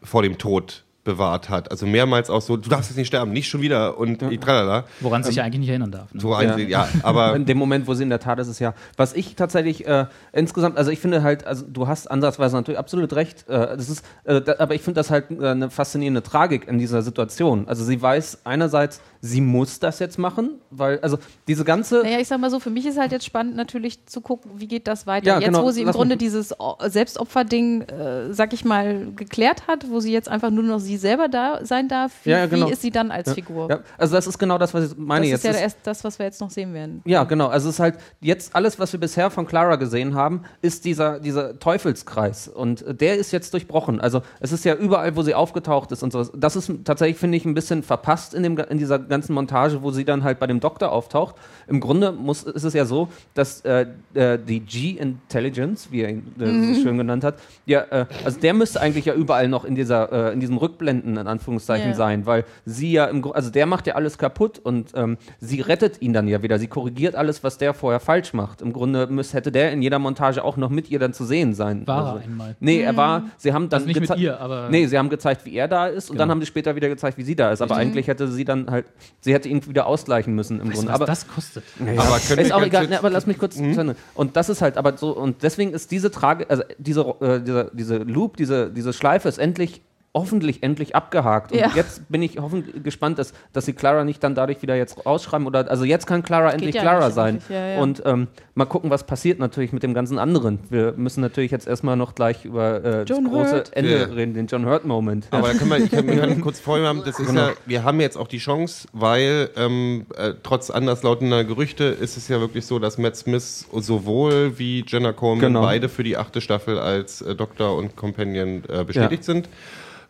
vor 0.00 0.22
dem 0.22 0.38
Tod 0.38 0.83
bewahrt 1.04 1.50
hat. 1.50 1.70
Also 1.70 1.86
mehrmals 1.86 2.30
auch 2.30 2.40
so, 2.40 2.56
du 2.56 2.68
darfst 2.68 2.90
jetzt 2.90 2.96
nicht 2.96 3.08
sterben, 3.08 3.32
nicht 3.32 3.48
schon 3.48 3.60
wieder 3.60 3.98
und 3.98 4.20
tralala. 4.40 4.84
Woran 5.00 5.22
sie 5.22 5.30
sich 5.30 5.42
eigentlich 5.42 5.60
nicht 5.60 5.68
erinnern 5.68 5.90
darf. 5.90 6.12
Ne? 6.12 6.20
So 6.20 6.34
ein, 6.34 6.58
ja. 6.58 6.66
Ja. 6.66 6.88
aber 7.02 7.36
in 7.36 7.44
dem 7.44 7.58
Moment, 7.58 7.86
wo 7.86 7.94
sie 7.94 8.02
in 8.02 8.10
der 8.10 8.20
Tat 8.20 8.38
ist, 8.38 8.44
ist 8.48 8.54
es 8.54 8.58
ja. 8.58 8.74
Was 8.96 9.14
ich 9.14 9.36
tatsächlich 9.36 9.86
äh, 9.86 10.06
insgesamt, 10.32 10.76
also 10.78 10.90
ich 10.90 10.98
finde 10.98 11.22
halt, 11.22 11.46
also 11.46 11.64
du 11.68 11.86
hast 11.86 12.10
ansatzweise 12.10 12.56
natürlich 12.56 12.78
absolut 12.78 13.12
recht. 13.14 13.48
Äh, 13.48 13.76
das 13.76 13.88
ist, 13.88 14.04
äh, 14.24 14.40
da, 14.40 14.56
aber 14.58 14.74
ich 14.74 14.82
finde 14.82 15.00
das 15.00 15.10
halt 15.10 15.30
äh, 15.30 15.48
eine 15.48 15.70
faszinierende 15.70 16.22
Tragik 16.22 16.68
in 16.68 16.78
dieser 16.78 17.02
Situation. 17.02 17.68
Also 17.68 17.84
sie 17.84 18.00
weiß 18.00 18.40
einerseits, 18.44 19.00
sie 19.20 19.40
muss 19.40 19.80
das 19.80 19.98
jetzt 19.98 20.18
machen, 20.18 20.50
weil 20.70 21.00
also 21.00 21.18
diese 21.48 21.64
ganze 21.64 22.02
Naja, 22.02 22.18
ich 22.18 22.28
sag 22.28 22.40
mal 22.40 22.50
so, 22.50 22.60
für 22.60 22.70
mich 22.70 22.86
ist 22.86 22.98
halt 22.98 23.12
jetzt 23.12 23.24
spannend 23.24 23.56
natürlich 23.56 24.06
zu 24.06 24.20
gucken, 24.20 24.52
wie 24.56 24.68
geht 24.68 24.86
das 24.86 25.06
weiter. 25.06 25.26
Ja, 25.26 25.34
jetzt, 25.38 25.46
genau, 25.46 25.64
wo 25.64 25.70
sie 25.70 25.82
im 25.82 25.90
Grunde 25.90 26.16
dieses 26.16 26.54
Selbstopferding, 26.80 27.82
äh, 27.82 28.32
sag 28.32 28.52
ich 28.52 28.64
mal, 28.64 29.12
geklärt 29.16 29.66
hat, 29.66 29.90
wo 29.90 30.00
sie 30.00 30.12
jetzt 30.12 30.28
einfach 30.28 30.50
nur 30.50 30.64
noch 30.64 30.78
sie 30.78 30.93
selber 30.96 31.28
da 31.28 31.60
sein 31.64 31.88
darf, 31.88 32.12
wie, 32.24 32.30
Ja, 32.30 32.46
genau. 32.46 32.68
wie 32.68 32.72
ist 32.72 32.82
sie 32.82 32.90
dann 32.90 33.10
als 33.10 33.28
Ja. 33.28 33.34
Figur? 33.34 33.68
Ja, 33.70 33.80
also 33.98 34.14
das 34.14 34.26
ist 34.26 34.38
genau 34.38 34.58
das, 34.58 34.72
was 34.74 34.92
ich 34.92 34.98
meine 34.98 35.30
das 35.30 35.42
jetzt. 35.42 35.44
ist 35.44 35.56
ja 35.56 35.62
erst 35.62 35.78
das, 35.84 36.04
was 36.04 36.18
wir 36.18 36.26
jetzt 36.26 36.40
noch 36.40 36.50
sehen 36.50 36.74
werden. 36.74 37.02
Ja, 37.04 37.24
genau. 37.24 37.48
Also 37.48 37.68
es 37.68 37.76
ist 37.76 37.80
halt 37.80 37.98
jetzt 38.20 38.54
alles, 38.54 38.78
was 38.78 38.92
wir 38.92 39.00
bisher 39.00 39.30
von 39.30 39.46
Clara 39.46 39.76
gesehen 39.76 40.14
haben, 40.14 40.42
ist 40.62 40.84
dieser, 40.84 41.20
dieser 41.20 41.58
Teufelskreis. 41.58 42.48
Und 42.48 42.84
der 43.00 43.16
ist 43.16 43.32
jetzt 43.32 43.52
durchbrochen. 43.52 44.00
Also 44.00 44.22
es 44.40 44.52
ist 44.52 44.64
ja 44.64 44.74
überall, 44.74 45.16
wo 45.16 45.22
sie 45.22 45.34
aufgetaucht 45.34 45.92
ist 45.92 46.02
und 46.02 46.12
so. 46.12 46.24
Das 46.24 46.56
ist 46.56 46.70
tatsächlich, 46.84 47.18
finde 47.18 47.36
ich, 47.36 47.44
ein 47.44 47.54
bisschen 47.54 47.82
verpasst 47.82 48.34
in, 48.34 48.42
dem, 48.42 48.56
in 48.58 48.78
dieser 48.78 48.98
ganzen 48.98 49.34
Montage, 49.34 49.82
wo 49.82 49.90
sie 49.90 50.04
dann 50.04 50.24
halt 50.24 50.38
bei 50.38 50.46
dem 50.46 50.60
Doktor 50.60 50.92
auftaucht. 50.92 51.34
Im 51.66 51.80
Grunde 51.80 52.12
muss, 52.12 52.42
ist 52.44 52.64
es 52.64 52.74
ja 52.74 52.84
so, 52.84 53.08
dass 53.34 53.60
äh, 53.62 53.86
äh, 54.14 54.38
die 54.38 54.60
G-Intelligence, 54.60 55.88
wie 55.90 56.02
er 56.02 56.10
ihn 56.10 56.34
äh, 56.40 56.74
so 56.74 56.82
schön 56.82 56.98
genannt 56.98 57.24
hat, 57.24 57.36
ja, 57.66 57.80
äh, 57.90 58.06
also 58.24 58.40
der 58.40 58.54
müsste 58.54 58.80
eigentlich 58.80 59.04
ja 59.04 59.14
überall 59.14 59.48
noch 59.48 59.64
in 59.64 59.74
dieser, 59.74 60.12
äh, 60.30 60.32
in 60.32 60.40
diesen 60.40 60.56
Rückblenden 60.84 61.16
in 61.16 61.26
Anführungszeichen 61.26 61.90
Ja. 61.90 61.94
sein, 61.94 62.26
weil 62.26 62.44
sie 62.64 62.92
ja 62.92 63.06
im 63.06 63.22
Gru- 63.22 63.32
also 63.32 63.50
der 63.50 63.66
macht 63.66 63.86
ja 63.86 63.94
alles 63.94 64.18
kaputt 64.18 64.58
und 64.58 64.92
ähm, 64.94 65.16
sie 65.40 65.60
rettet 65.60 66.02
ihn 66.02 66.12
dann 66.12 66.28
ja 66.28 66.42
wieder. 66.42 66.58
Sie 66.58 66.66
korrigiert 66.66 67.14
alles, 67.14 67.42
was 67.42 67.58
der 67.58 67.74
vorher 67.74 68.00
falsch 68.00 68.32
macht. 68.34 68.60
Im 68.62 68.72
Grunde 68.72 69.06
müß, 69.06 69.32
hätte 69.34 69.50
der 69.50 69.72
in 69.72 69.82
jeder 69.82 69.98
Montage 69.98 70.44
auch 70.44 70.56
noch 70.56 70.70
mit 70.70 70.90
ihr 70.90 70.98
dann 70.98 71.12
zu 71.14 71.24
sehen 71.24 71.54
sein. 71.54 71.86
War 71.86 72.04
also, 72.06 72.18
er 72.18 72.24
einmal. 72.24 72.56
Nee, 72.60 72.80
er 72.82 72.96
war, 72.96 73.24
sie 73.38 73.52
haben 73.52 73.68
dann 73.68 73.82
Also 73.82 73.86
nicht 73.98 74.00
mit 74.08 74.18
ihr, 74.18 74.40
aber- 74.40 74.68
Nee, 74.70 74.86
sie 74.86 74.98
haben 74.98 75.08
gezeigt, 75.08 75.44
wie 75.46 75.54
er 75.54 75.68
da 75.68 75.86
ist 75.86 76.10
und 76.10 76.18
dann 76.18 76.26
Genau. 76.28 76.34
haben 76.34 76.40
sie 76.40 76.46
später 76.46 76.76
wieder 76.76 76.88
gezeigt, 76.88 77.18
wie 77.18 77.22
sie 77.22 77.36
da 77.36 77.50
ist. 77.50 77.62
Aber 77.62 77.76
eigentlich 77.76 78.06
hätte 78.08 78.28
sie 78.28 78.44
dann 78.44 78.70
halt, 78.70 78.86
sie 79.20 79.32
hätte 79.32 79.48
ihn 79.48 79.66
wieder 79.66 79.86
ausgleichen 79.86 80.34
müssen 80.34 80.60
im 80.60 80.68
Weißt 80.68 80.74
Grunde. 80.76 80.88
was 80.88 80.94
Aber 80.96 81.06
das 81.06 81.26
kostet? 81.28 81.64
aber 81.80 82.18
können 82.28 82.40
ist 82.44 82.52
auch 82.52 82.62
egal, 82.62 82.82
kurz- 82.82 82.90
ne, 82.90 82.98
aber 82.98 83.10
lass 83.10 83.26
mich 83.26 83.38
kurz 83.38 83.56
Ende. 83.58 83.96
Und 84.14 84.36
das 84.36 84.48
ist 84.48 84.60
halt, 84.62 84.76
aber 84.76 84.96
so, 84.96 85.16
und 85.16 85.42
deswegen 85.42 85.72
ist 85.72 85.90
diese 85.90 86.10
Trage, 86.10 86.48
also 86.50 86.62
diese, 86.78 87.00
äh, 87.20 87.40
diese, 87.40 87.70
diese 87.72 87.96
Loop, 87.98 88.36
diese, 88.36 88.70
diese 88.70 88.92
Schleife 88.92 89.28
ist 89.28 89.38
endlich, 89.38 89.82
hoffentlich 90.16 90.62
endlich 90.62 90.94
abgehakt. 90.94 91.50
Und 91.50 91.58
Ja. 91.58 91.72
jetzt 91.74 92.08
bin 92.08 92.22
ich 92.22 92.38
hoffentlich 92.38 92.84
gespannt, 92.84 93.18
dass, 93.18 93.32
dass 93.52 93.64
sie 93.66 93.72
Clara 93.72 94.04
nicht 94.04 94.22
dann 94.22 94.36
dadurch 94.36 94.62
wieder 94.62 94.76
jetzt 94.76 95.04
rausschreiben 95.04 95.46
oder, 95.46 95.68
also 95.68 95.84
jetzt 95.84 96.06
kann 96.06 96.22
Clara 96.22 96.50
endlich 96.52 96.76
ja 96.76 96.82
Clara 96.82 97.10
sein. 97.10 97.34
wirklich, 97.40 97.50
ja, 97.56 97.68
ja. 97.70 97.80
Und 97.80 98.02
ähm, 98.06 98.28
mal 98.54 98.64
gucken, 98.66 98.90
was 98.90 99.04
passiert 99.04 99.40
natürlich 99.40 99.72
mit 99.72 99.82
dem 99.82 99.92
ganzen 99.92 100.20
anderen. 100.20 100.60
Wir 100.70 100.92
müssen 100.96 101.20
natürlich 101.20 101.50
jetzt 101.50 101.66
erstmal 101.66 101.96
noch 101.96 102.14
gleich 102.14 102.44
über 102.44 102.84
äh, 102.84 103.02
John 103.02 103.24
das 103.24 103.32
große 103.32 103.54
Hurt. 103.56 103.76
Ende 103.76 103.98
Ja. 103.98 104.04
reden, 104.04 104.34
den 104.34 104.46
John 104.46 104.66
Hurt-Moment. 104.66 105.26
Aber 105.32 105.48
da 105.48 105.54
können 105.54 105.70
wir, 105.70 105.78
ich 105.78 105.90
kann, 105.90 106.06
können 106.06 106.40
kurz 106.42 106.60
vorher 106.60 106.94
das 107.04 107.18
ist 107.18 107.34
ja, 107.34 107.50
wir 107.66 107.82
haben 107.82 108.00
jetzt 108.00 108.16
auch 108.16 108.28
die 108.28 108.38
Chance, 108.38 108.86
weil 108.92 109.50
ähm, 109.56 110.06
äh, 110.16 110.34
trotz 110.44 110.70
anderslautender 110.70 111.42
Gerüchte 111.42 111.84
ist 111.84 112.16
es 112.16 112.28
ja 112.28 112.38
wirklich 112.38 112.66
so, 112.66 112.78
dass 112.78 112.98
Matt 112.98 113.16
Smith 113.16 113.66
sowohl 113.72 114.58
wie 114.58 114.84
Jenna 114.86 115.12
Coleman 115.12 115.40
Genau. 115.40 115.62
beide 115.62 115.88
für 115.88 116.04
die 116.04 116.16
achte 116.16 116.40
Staffel 116.40 116.78
als 116.78 117.20
äh, 117.20 117.34
Doktor 117.34 117.76
und 117.76 117.96
Companion 117.96 118.62
äh, 118.68 118.84
bestätigt 118.84 119.24
sind. 119.24 119.48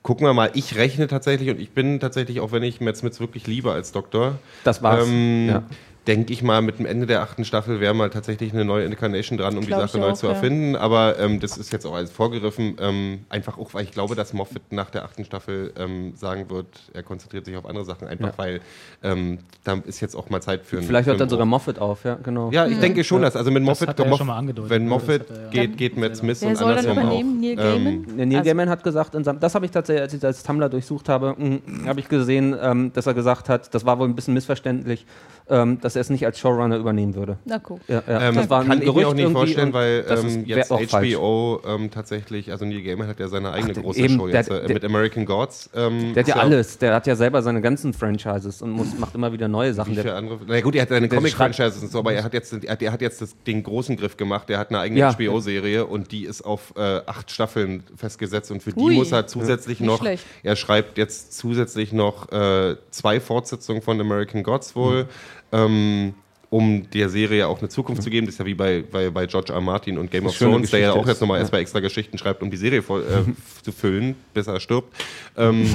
Gucken 0.04 0.26
wir 0.26 0.34
mal, 0.34 0.50
ich 0.52 0.76
rechne 0.76 1.06
tatsächlich 1.06 1.48
und 1.48 1.58
ich 1.58 1.70
bin 1.70 1.98
tatsächlich, 1.98 2.40
auch 2.40 2.52
wenn 2.52 2.62
ich 2.62 2.78
Matt 2.78 2.98
Smith 2.98 3.18
wirklich 3.20 3.46
liebe 3.46 3.72
als 3.72 3.90
Doktor, 3.90 4.38
Das 4.62 4.82
war's. 4.82 5.08
ähm, 5.08 5.48
Ja. 5.48 5.62
Denke 6.06 6.32
ich 6.32 6.42
mal, 6.42 6.60
mit 6.60 6.78
dem 6.78 6.86
Ende 6.86 7.06
der 7.06 7.22
achten 7.22 7.44
Staffel 7.44 7.80
wäre 7.80 7.94
mal 7.94 8.10
tatsächlich 8.10 8.52
eine 8.52 8.64
neue 8.64 8.84
Incarnation 8.84 9.38
dran, 9.38 9.56
um 9.56 9.64
die 9.64 9.70
Sache 9.70 9.98
neu 9.98 10.10
auch, 10.10 10.14
zu 10.14 10.26
ja. 10.26 10.32
erfinden. 10.32 10.76
Aber 10.76 11.18
ähm, 11.18 11.40
das 11.40 11.56
ist 11.56 11.72
jetzt 11.72 11.86
auch 11.86 11.94
alles 11.94 12.10
vorgegriffen. 12.10 12.76
Ähm, 12.80 13.20
einfach 13.30 13.56
auch, 13.58 13.72
weil 13.74 13.84
ich 13.84 13.90
glaube, 13.92 14.14
dass 14.14 14.32
Moffat 14.34 14.62
nach 14.70 14.90
der 14.90 15.04
achten 15.04 15.24
Staffel 15.24 15.72
ähm, 15.78 16.14
sagen 16.14 16.50
wird, 16.50 16.66
er 16.92 17.02
konzentriert 17.02 17.46
sich 17.46 17.56
auf 17.56 17.64
andere 17.66 17.84
Sachen, 17.84 18.06
einfach 18.08 18.28
Ja. 18.28 18.38
weil 18.38 18.60
ähm, 19.02 19.38
da 19.64 19.80
ist 19.86 20.00
jetzt 20.00 20.14
auch 20.14 20.28
mal 20.30 20.40
Zeit 20.42 20.64
für 20.66 20.76
einen 20.78 20.86
Vielleicht 20.86 21.08
hört 21.08 21.20
dann 21.20 21.28
sogar. 21.28 21.46
Moffat 21.46 21.78
auf, 21.78 22.04
ja, 22.04 22.16
genau. 22.22 22.50
Ja, 22.50 22.66
ich 22.66 22.78
denke 22.80 23.02
schon, 23.04 23.22
dass 23.22 23.34
also 23.36 23.50
mit 23.50 23.62
Moffat, 23.62 23.88
hat 23.88 23.98
ja 23.98 24.04
Moff- 24.06 24.18
schon 24.18 24.26
mal 24.26 24.36
angedeutet, 24.38 24.70
wenn? 24.70 24.86
Moffat 24.86 25.28
Das 25.30 25.38
ja- 25.38 25.48
geht, 25.50 25.76
geht 25.78 25.96
Matt 25.96 26.16
Smith 26.16 26.40
Wer 26.42 26.48
und 26.50 26.56
soll 26.58 26.74
dann 26.74 26.78
andersrum 26.86 27.02
übernehmen? 27.08 27.38
auch. 27.38 27.40
Neil 27.40 27.76
Ähm, 27.76 27.84
Gaiman? 28.06 28.16
Neil 28.28 28.36
Also- 28.38 28.48
Gaiman 28.50 28.68
hat 28.68 28.82
gesagt, 28.84 29.14
in 29.14 29.24
seinem, 29.24 29.40
das 29.40 29.54
habe 29.54 29.64
ich 29.64 29.70
tatsächlich, 29.70 30.02
als 30.02 30.12
ich 30.14 30.20
das 30.20 30.42
Tumblr 30.42 30.68
durchsucht 30.68 31.08
habe, 31.08 31.34
mh, 31.38 31.86
habe 31.88 32.00
ich 32.00 32.08
gesehen, 32.08 32.54
ähm, 32.60 32.92
dass 32.92 33.06
er 33.06 33.14
gesagt 33.14 33.48
hat, 33.48 33.74
das 33.74 33.86
war 33.86 33.98
wohl 33.98 34.06
ein 34.08 34.14
bisschen 34.14 34.34
missverständlich, 34.34 35.06
ähm, 35.48 35.78
dass 35.94 35.96
er 35.96 36.00
es 36.02 36.10
nicht 36.10 36.26
als 36.26 36.38
Showrunner 36.38 36.76
übernehmen 36.76 37.14
würde. 37.14 37.38
Na 37.44 37.58
guck. 37.58 37.80
Ja, 37.88 38.02
ja. 38.06 38.28
Ähm, 38.28 38.34
das 38.34 38.50
war 38.50 38.60
ein 38.62 38.66
kann 38.68 38.78
ich 38.78 38.84
mir 38.86 38.92
Gerücht 38.92 39.06
auch 39.06 39.14
nicht 39.14 39.30
vorstellen, 39.30 39.72
weil 39.72 40.04
ähm, 40.08 40.44
jetzt. 40.46 40.70
HBO 40.70 41.60
ähm, 41.66 41.90
tatsächlich, 41.90 42.50
also 42.50 42.64
Neil 42.64 42.82
Gaiman 42.82 43.06
hat 43.08 43.20
ja 43.20 43.28
seine 43.28 43.52
eigene 43.52 43.74
Ach, 43.76 43.82
große 43.82 44.00
eben, 44.00 44.16
Show 44.16 44.26
der- 44.26 44.36
jetzt 44.36 44.50
äh, 44.50 44.66
der- 44.66 44.74
mit 44.74 44.84
American 44.84 45.24
Gods. 45.26 45.70
Ähm, 45.74 46.14
Der 46.14 46.22
hat 46.22 46.28
ja 46.28 46.36
alles, 46.36 46.78
der 46.78 46.94
hat 46.94 47.06
ja 47.06 47.16
selber 47.16 47.42
seine 47.42 47.60
ganzen 47.60 47.92
Franchises 47.92 48.62
und 48.62 48.70
muss, 48.72 48.98
macht 48.98 49.14
immer 49.14 49.32
wieder 49.32 49.48
neue 49.48 49.72
Sachen. 49.74 49.96
Wie 49.96 50.02
Der, 50.02 50.16
andere? 50.16 50.38
Na 50.46 50.60
gut, 50.60 50.74
er 50.74 50.82
hat 50.82 50.88
seine 50.88 51.08
Comic-Franchises 51.08 51.82
und 51.82 51.90
so, 51.92 51.98
aber 52.00 52.12
er 52.12 52.24
hat 52.24 52.34
jetzt, 52.34 52.52
er 52.52 52.72
hat, 52.72 52.82
er 52.82 52.92
hat 52.92 53.00
jetzt 53.02 53.22
das, 53.22 53.34
den 53.46 53.62
großen 53.62 53.96
Griff 53.96 54.16
gemacht. 54.16 54.50
Er 54.50 54.58
hat 54.58 54.70
eine 54.70 54.80
eigene 54.80 55.00
Ja. 55.00 55.12
HBO-Serie 55.12 55.86
und 55.86 56.12
die 56.12 56.24
ist 56.24 56.42
auf 56.42 56.72
äh, 56.76 56.80
acht 57.06 57.30
Staffeln 57.30 57.84
festgesetzt 57.96 58.50
und 58.50 58.62
für 58.62 58.72
die 58.72 58.80
Ui. 58.80 58.94
muss 58.94 59.12
er 59.12 59.26
zusätzlich 59.26 59.80
noch, 59.80 59.98
schlecht. 60.00 60.24
er 60.42 60.56
schreibt 60.56 60.98
jetzt 60.98 61.36
zusätzlich 61.38 61.92
noch 61.92 62.30
äh, 62.32 62.76
zwei 62.90 63.20
Fortsetzungen 63.20 63.82
von 63.82 64.00
American 64.00 64.42
Gods 64.42 64.74
wohl. 64.76 65.04
Mhm. 65.04 65.08
Ähm, 65.54 66.14
um 66.50 66.88
der 66.90 67.08
Serie 67.08 67.48
auch 67.48 67.58
eine 67.58 67.68
Zukunft 67.68 68.02
zu 68.04 68.10
geben. 68.10 68.26
Das 68.26 68.36
ist 68.36 68.38
ja 68.38 68.46
wie 68.46 68.54
bei, 68.54 68.82
bei, 68.88 69.10
bei 69.10 69.26
George 69.26 69.52
R. 69.52 69.60
Martin 69.60 69.98
und 69.98 70.08
Game 70.12 70.24
of 70.26 70.38
Thrones, 70.38 70.70
der 70.70 70.78
ja 70.80 70.92
auch 70.92 71.04
jetzt 71.04 71.20
nochmal 71.20 71.38
Ja. 71.38 71.40
erstmal 71.40 71.60
extra 71.62 71.80
Geschichten 71.80 72.16
schreibt, 72.16 72.42
um 72.44 72.50
die 72.50 72.56
Serie 72.56 72.80
voll, 72.80 73.02
äh, 73.02 73.32
zu 73.62 73.72
füllen, 73.72 74.14
bis 74.32 74.46
er 74.46 74.60
stirbt. 74.60 74.94
Ähm, 75.36 75.66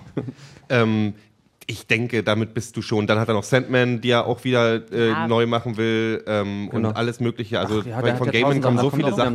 ähm, 0.70 1.14
ich 1.68 1.86
denke, 1.88 2.22
damit 2.22 2.54
bist 2.54 2.76
du 2.76 2.82
schon. 2.82 3.06
Dann 3.08 3.18
hat 3.18 3.26
er 3.28 3.34
noch 3.34 3.42
Sandman, 3.42 4.00
die 4.00 4.10
er 4.10 4.26
auch 4.26 4.44
wieder 4.44 4.76
äh, 4.92 5.08
Ja. 5.08 5.26
neu 5.26 5.46
machen 5.46 5.76
will 5.76 6.22
ähm, 6.26 6.68
Genau. 6.70 6.90
und 6.90 6.96
alles 6.96 7.18
Mögliche. 7.18 7.58
Also 7.58 7.80
Ach 7.80 7.86
ja, 7.86 8.14
von 8.14 8.26
ja 8.26 8.32
Gaiman 8.32 8.42
tausend 8.62 8.64
kommen 8.64 8.78
so 8.78 8.90
viele 8.90 9.12
Sachen. 9.14 9.34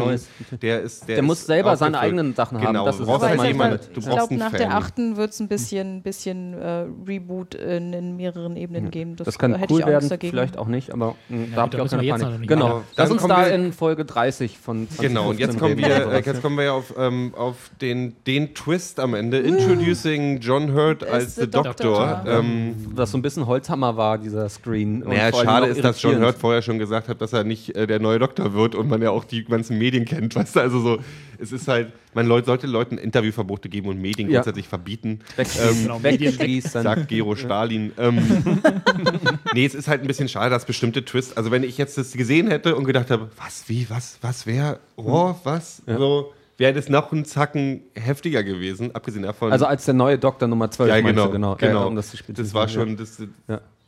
Der, 0.61 0.81
ist, 0.81 1.01
der, 1.01 1.07
Der 1.07 1.17
ist 1.17 1.23
muss 1.23 1.45
selber 1.45 1.75
seine 1.75 1.99
eigenen 1.99 2.33
Sachen 2.33 2.57
haben, 2.59 2.67
Genau, 2.67 2.85
das 2.85 2.99
ist- 3.01 3.05
brauchst 3.05 3.23
das 3.23 3.37
halt 3.37 3.59
damit. 3.59 3.81
du 3.93 3.99
Ich 3.99 4.05
brauchst 4.05 4.17
glaube, 4.29 4.35
nach 4.35 4.49
Fan. 4.51 4.59
der 4.59 4.77
achten 4.77 5.17
wird 5.17 5.31
es 5.31 5.39
ein 5.41 5.49
bisschen, 5.49 6.01
bisschen 6.03 6.53
äh, 6.53 6.85
Reboot 7.05 7.55
in, 7.55 7.91
in 7.91 8.15
mehreren 8.15 8.55
Ebenen 8.55 8.91
geben. 8.91 9.17
Das, 9.17 9.25
Das 9.25 9.37
kann 9.37 9.53
hätte 9.55 9.73
cool 9.73 9.79
ich 9.79 9.85
auch 9.85 9.89
werden, 9.89 10.07
dagegen. 10.09 10.31
vielleicht 10.31 10.57
auch 10.57 10.67
nicht, 10.67 10.93
aber 10.93 11.15
mh, 11.27 11.37
Ja, 11.37 11.45
da 11.55 11.61
habe 11.63 11.71
da 11.71 11.77
ich 11.77 11.83
auch 11.83 11.97
keine 11.97 12.09
Panik. 12.11 12.27
noch 12.27 12.37
nicht. 12.39 12.47
Genau. 12.47 12.65
Genau. 12.67 12.83
Lass 12.95 13.11
uns 13.11 13.21
kommen 13.21 13.33
da 13.35 13.45
wir- 13.45 13.53
in 13.55 13.73
Folge 13.73 14.05
30 14.05 14.57
von 14.57 14.87
2015 14.87 15.07
Genau, 15.09 15.29
und 15.29 15.39
jetzt 15.39 15.59
kommen 15.59 15.77
wir, 15.77 16.11
äh, 16.13 16.21
jetzt 16.25 16.41
kommen 16.41 16.55
wir 16.57 16.63
ja 16.63 16.71
auf, 16.71 16.93
ähm, 16.97 17.33
auf 17.37 17.71
den, 17.81 18.15
den 18.25 18.53
Twist 18.53 19.01
am 19.01 19.15
Ende. 19.15 19.39
Introducing 19.39 20.39
John 20.39 20.73
Hurt 20.73 21.03
als 21.03 21.35
the 21.35 21.49
Doctor. 21.49 22.20
Doctor. 22.23 22.39
Ähm, 22.39 22.75
was 22.93 23.11
so 23.11 23.17
ein 23.17 23.21
bisschen 23.21 23.47
Holzhammer 23.47 23.97
war, 23.97 24.17
dieser 24.17 24.47
Screen. 24.49 25.03
Und 25.03 25.09
naja, 25.09 25.31
schade 25.33 25.67
ist, 25.67 25.83
dass 25.83 26.01
John. 26.01 26.19
Hurt 26.21 26.37
vorher 26.37 26.61
schon 26.61 26.79
gesagt 26.79 27.07
hat, 27.07 27.21
dass 27.21 27.33
er 27.33 27.43
nicht 27.43 27.75
äh, 27.75 27.87
der 27.87 27.99
neue 27.99 28.19
Doktor 28.19 28.53
wird 28.53 28.75
und 28.75 28.87
man 28.87 29.01
ja 29.01 29.11
auch 29.11 29.23
die 29.23 29.43
ganzen 29.43 29.77
Medien 29.77 30.05
kennt. 30.05 30.35
Weißt 30.35 30.55
du, 30.55 30.59
also 30.59 30.79
so, 30.79 30.97
es 31.39 31.51
ist 31.51 31.67
halt, 31.67 31.91
man 32.13 32.27
Leut, 32.27 32.45
sollte 32.45 32.67
Leuten 32.67 32.97
Interviewverbote 32.97 33.69
geben 33.69 33.89
und 33.89 33.99
Medien 33.99 34.29
Ja. 34.29 34.39
grundsätzlich 34.39 34.67
verbieten. 34.67 35.19
Wegschießen, 35.35 35.83
Genau, 35.83 36.03
wegschießen. 36.03 36.83
Sagt 36.83 37.07
Gero 37.07 37.35
Stalin. 37.35 37.91
Ähm, 37.97 38.21
nee, 39.53 39.65
es 39.65 39.75
ist 39.75 39.87
halt 39.87 40.01
ein 40.01 40.07
bisschen 40.07 40.27
schade, 40.29 40.49
dass 40.49 40.65
bestimmte 40.65 41.03
Twists, 41.05 41.35
also 41.35 41.51
wenn 41.51 41.63
ich 41.63 41.77
jetzt 41.77 41.97
das 41.97 42.13
gesehen 42.13 42.47
hätte 42.47 42.75
und 42.75 42.83
gedacht 42.83 43.09
habe, 43.11 43.29
was, 43.37 43.63
wie, 43.67 43.89
was, 43.89 44.17
was, 44.21 44.45
wer, 44.45 44.79
oh, 44.95 45.35
was, 45.43 45.81
so, 45.87 46.33
wäre 46.61 46.73
das 46.73 46.87
noch 46.87 47.11
ein 47.11 47.25
Zacken 47.25 47.81
heftiger 47.95 48.43
gewesen, 48.43 48.95
abgesehen 48.95 49.23
davon. 49.23 49.51
Also 49.51 49.65
als 49.65 49.83
der 49.83 49.93
neue 49.95 50.17
Doktor 50.17 50.47
Nummer 50.47 50.71
12, 50.71 50.87
ja, 50.89 50.95
meinst 51.01 51.07
genau, 51.09 51.25
du, 51.25 51.31
genau. 51.33 51.55
genau. 51.55 51.79
Ja, 51.81 51.85
um 51.85 51.95
das, 51.95 52.11
zu 52.11 52.17
das 52.31 52.53
war 52.53 52.69
schon, 52.69 52.89
ja. 52.89 52.95
das, 52.95 53.17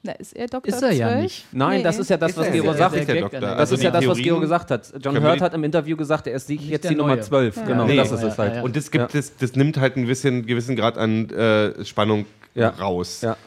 Na, 0.02 0.12
ist 0.14 0.36
er 0.36 0.48
Doktor 0.48 0.68
Ist 0.74 0.82
er 0.82 0.92
ja 0.92 1.08
12? 1.12 1.22
nicht. 1.22 1.46
Nein, 1.54 1.78
Nee. 1.78 1.84
das 1.84 2.00
ist 2.00 2.10
ja 2.10 2.18
das, 2.18 2.32
Ist 2.32 2.38
was 2.38 2.48
er- 2.48 2.52
Gero 2.52 2.66
ist 2.66 2.72
er 2.72 2.78
sagt. 2.78 2.96
der 2.96 3.06
der 3.06 3.22
Doktor. 3.22 3.40
Gag, 3.40 3.50
Das 3.50 3.60
Also 3.60 3.76
ist 3.76 3.84
ja 3.84 3.92
das, 3.92 4.08
was 4.08 4.18
Gero 4.18 4.40
gesagt 4.42 4.72
hat. 4.72 4.94
John 5.02 5.24
Hurt 5.24 5.40
hat 5.42 5.54
im 5.54 5.64
Interview 5.64 5.96
gesagt, 5.96 6.28
er 6.28 6.34
ist 6.34 6.50
die, 6.50 6.56
jetzt 6.56 6.90
die 6.90 6.96
Nummer 6.96 7.16
Neue. 7.16 7.22
12. 7.22 7.64
Genau, 7.66 7.86
Nee. 7.86 7.96
das 7.96 8.12
ist 8.12 8.24
es 8.24 8.36
Ja, 8.36 8.44
halt. 8.44 8.56
ja. 8.56 8.62
Und 8.64 8.76
das 8.76 8.92
gibt 8.92 9.14
Ja. 9.14 9.20
das, 9.20 9.38
das 9.38 9.56
nimmt 9.56 9.78
halt 9.78 9.96
ein 9.96 10.06
bisschen 10.08 10.46
gewissen 10.46 10.76
Grad 10.76 10.98
an 10.98 11.30
äh, 11.30 11.86
Spannung 11.86 12.26
Ja. 12.56 12.70
raus. 12.70 13.22
Ja. 13.22 13.38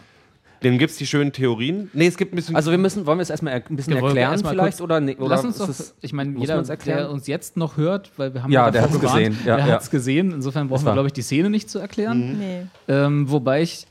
Dann 0.63 0.79
gibt 0.79 0.91
es 0.93 0.97
die 0.97 1.07
schönen 1.07 1.33
Theorien. 1.33 1.91
Nee, 1.93 2.07
es 2.07 2.17
gibt 2.17 2.33
ein 2.33 2.37
bisschen. 2.37 2.57
Also 2.57 2.71
wir 2.71 2.79
müssen, 2.79 3.07
wollen 3.07 3.19
wir 3.19 3.23
es 3.23 3.31
erstmal 3.31 3.53
er- 3.55 3.63
ein 3.69 3.77
bisschen 3.77 3.95
wollen 3.95 4.05
erklären 4.05 4.33
erstmal 4.33 4.55
vielleicht? 4.55 4.81
Oder, 4.81 5.01
nee, 5.01 5.17
oder 5.17 5.29
Lass 5.29 5.45
uns 5.45 5.59
doch, 5.59 5.69
es- 5.69 5.95
ich 6.01 6.13
meine, 6.13 6.39
jeder, 6.39 6.63
der 6.63 7.11
uns 7.11 7.27
jetzt 7.27 7.57
noch 7.57 7.77
hört, 7.77 8.11
weil 8.17 8.33
wir 8.35 8.43
haben 8.43 8.51
Ja, 8.53 8.67
ja 8.67 8.71
der 8.71 8.83
davor 8.83 8.95
hat's 8.95 9.01
gewarnt, 9.03 9.27
gesehen. 9.29 9.47
Ja, 9.47 9.57
der 9.57 9.67
ja. 9.67 9.73
hat 9.75 9.83
es 9.83 9.91
gesehen. 9.91 10.33
Insofern 10.33 10.69
brauchen 10.69 10.85
wir, 10.85 10.93
glaube 10.93 11.09
ich, 11.09 11.13
die 11.13 11.23
Szene 11.23 11.51
nicht 11.51 11.69
zu 11.71 11.79
erklären. 11.79 12.39
Nee. 12.39 12.63
Ähm, 12.89 13.31
wobei 13.31 13.63
ich 13.63 13.87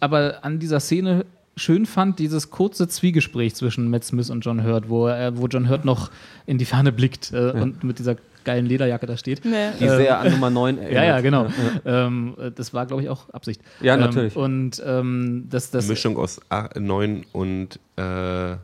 aber 0.00 0.44
an 0.44 0.58
dieser 0.58 0.80
Szene 0.80 1.24
schön 1.56 1.86
fand, 1.86 2.18
dieses 2.18 2.50
kurze 2.50 2.86
Zwiegespräch 2.86 3.54
zwischen 3.54 3.88
Matt 3.90 4.04
Smith 4.04 4.28
und 4.30 4.42
John 4.44 4.62
Hurt, 4.64 4.88
wo, 4.90 5.06
er, 5.06 5.38
wo 5.38 5.46
John 5.46 5.68
Hurt 5.68 5.84
noch 5.86 6.10
in 6.44 6.58
die 6.58 6.66
Ferne 6.66 6.92
blickt 6.92 7.32
äh, 7.32 7.50
und 7.52 7.82
mit 7.82 7.98
dieser 7.98 8.16
geilen 8.46 8.64
Lederjacke 8.64 9.04
da 9.04 9.16
steht. 9.18 9.44
Nee. 9.44 9.72
die 9.78 9.88
sehr 9.88 10.18
an 10.18 10.30
Nummer 10.30 10.48
9 10.48 10.78
erinnert. 10.78 10.92
Ja, 10.96 11.04
ja, 11.04 11.20
genau. 11.20 11.46
Ähm, 11.84 12.34
äh, 12.40 12.50
das 12.50 12.72
war, 12.72 12.86
glaube 12.86 13.02
ich, 13.02 13.10
auch 13.10 13.28
Absicht. 13.30 13.60
Ja, 13.80 13.94
ähm, 13.94 14.00
natürlich. 14.00 14.34
Und 14.36 14.82
ähm, 14.86 15.46
das, 15.50 15.70
das 15.70 15.86
Mischung 15.88 16.16
aus 16.16 16.40
9 16.74 17.26
und 17.32 17.78
äh, 17.96 18.54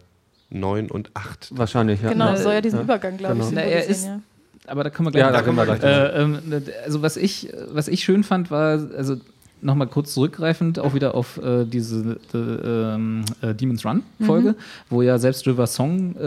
9 0.51 0.91
und 0.91 1.11
8. 1.15 1.51
Wahrscheinlich, 1.57 2.01
ja. 2.03 2.11
Genau, 2.11 2.31
Na, 2.31 2.37
soll 2.37 2.55
ja 2.55 2.61
diesen 2.63 2.79
ja. 2.79 2.85
Übergang, 2.85 3.17
glaube 3.19 3.35
Genau. 3.35 3.49
ich, 3.49 3.53
Na, 3.55 3.61
er 3.63 3.83
symbolisieren, 3.83 4.23
aber 4.67 4.85
da 4.85 4.91
können 4.91 5.07
wir 5.09 5.11
gleich 5.11 5.23
Ja, 5.25 5.33
da 5.33 5.43
können 5.43 5.57
wir 5.57 5.65
gleich 5.65 5.83
Äh, 5.83 6.23
ähm, 6.23 6.39
also 6.85 7.03
was 7.03 7.17
ich, 7.17 7.53
was 7.69 7.89
ich 7.89 8.05
schön 8.05 8.23
fand, 8.25 8.51
war, 8.51 8.79
also 8.97 9.17
nochmal 9.63 9.87
kurz 9.87 10.15
zurückgreifend, 10.15 10.79
auch 10.79 10.95
wieder 10.95 11.15
auf 11.15 11.39
äh, 11.39 11.65
diese 11.65 12.19
äh, 12.35 12.39
ähm, 12.39 13.25
äh, 13.41 13.55
Demon's 13.55 13.85
Run 13.85 14.03
Folge, 14.21 14.55
wo 14.91 15.03
ja 15.03 15.19
selbst 15.19 15.47
River 15.47 15.67
Song 15.67 16.17
äh, 16.17 16.27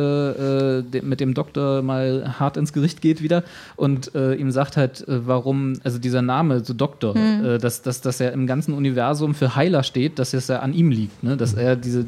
äh, 0.79 0.83
de 0.83 1.01
mit 1.01 1.19
dem 1.19 1.33
Doktor 1.33 1.81
mal 1.81 2.35
hart 2.39 2.57
ins 2.57 2.73
Gericht 2.73 3.01
geht 3.01 3.21
wieder 3.21 3.43
und 3.75 4.15
äh, 4.15 4.35
ihm 4.35 4.51
sagt 4.51 4.77
halt, 4.77 5.03
warum, 5.07 5.73
also 5.83 5.99
dieser 5.99 6.21
Name, 6.21 6.63
so 6.63 6.73
Doktor, 6.73 7.15
äh, 7.15 7.57
dass, 7.57 7.81
dass, 7.81 8.01
dass 8.01 8.19
er 8.19 8.31
im 8.33 8.47
ganzen 8.47 8.73
Universum 8.73 9.35
für 9.35 9.55
Heiler 9.55 9.83
steht, 9.83 10.19
dass 10.19 10.33
es 10.33 10.47
ja 10.47 10.59
an 10.59 10.73
ihm 10.73 10.91
liegt, 10.91 11.23
ne? 11.23 11.37
dass 11.37 11.53
er 11.53 11.75
diese, 11.75 12.05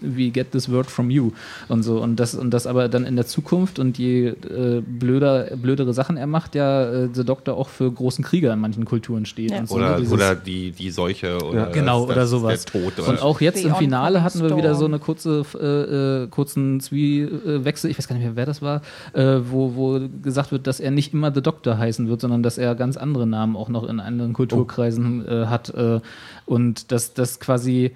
we 0.00 0.30
get 0.30 0.52
this 0.52 0.70
word 0.70 0.90
from 0.90 1.10
you 1.10 1.32
und 1.68 1.82
so 1.82 2.02
und 2.02 2.16
das, 2.16 2.34
und 2.34 2.50
das 2.50 2.66
aber 2.66 2.88
dann 2.88 3.04
in 3.04 3.16
der 3.16 3.26
Zukunft 3.26 3.78
und 3.78 3.98
je 3.98 4.28
äh, 4.28 4.82
blöder, 4.86 5.56
blödere 5.56 5.92
Sachen 5.94 6.16
er 6.16 6.26
macht, 6.26 6.54
ja 6.54 7.04
äh, 7.04 7.08
der 7.08 7.24
Doktor 7.24 7.56
auch 7.56 7.68
für 7.68 7.90
großen 7.90 8.24
Krieger 8.24 8.52
in 8.52 8.60
manchen 8.60 8.84
Kulturen 8.84 9.26
steht. 9.26 9.50
Ja. 9.50 9.60
Und 9.60 9.68
so, 9.68 9.76
Oder, 9.76 9.92
ne? 9.92 9.96
Dieses- 10.00 10.12
oder 10.12 10.34
die, 10.34 10.65
die 10.70 10.90
Seuche. 10.90 11.38
Oder 11.44 11.66
Genau, 11.66 12.06
das, 12.06 12.16
oder 12.16 12.26
sowas. 12.26 12.64
Der 12.64 12.82
Tod. 12.82 12.98
Und 12.98 13.08
Oder 13.14 13.22
auch 13.24 13.40
jetzt 13.40 13.64
im 13.64 13.74
Finale 13.74 14.22
hatten 14.22 14.40
wir 14.42 14.56
wieder 14.56 14.74
so 14.74 14.84
eine 14.84 14.98
kurze, 14.98 15.42
äh, 15.60 16.24
äh, 16.24 16.26
kurzen 16.28 16.80
Zwiewechsel, 16.80 17.90
ich 17.90 17.98
weiß 17.98 18.08
gar 18.08 18.16
nicht 18.16 18.24
mehr, 18.24 18.36
wer 18.36 18.46
das 18.46 18.62
war, 18.62 18.82
äh, 19.12 19.38
wo, 19.48 19.74
wo 19.74 20.00
gesagt 20.22 20.52
wird, 20.52 20.66
dass 20.66 20.80
er 20.80 20.90
nicht 20.90 21.12
immer 21.14 21.32
The 21.34 21.42
Doctor 21.42 21.78
heißen 21.78 22.08
wird, 22.08 22.20
sondern 22.20 22.42
dass 22.42 22.58
er 22.58 22.74
ganz 22.74 22.96
andere 22.96 23.26
Namen 23.26 23.56
auch 23.56 23.68
noch 23.68 23.84
in 23.88 24.00
anderen 24.00 24.32
Kulturkreisen 24.32 25.26
äh, 25.26 25.46
hat. 25.46 25.70
Äh, 25.70 26.00
und 26.46 26.92
dass 26.92 27.14
das 27.14 27.40
quasi 27.40 27.92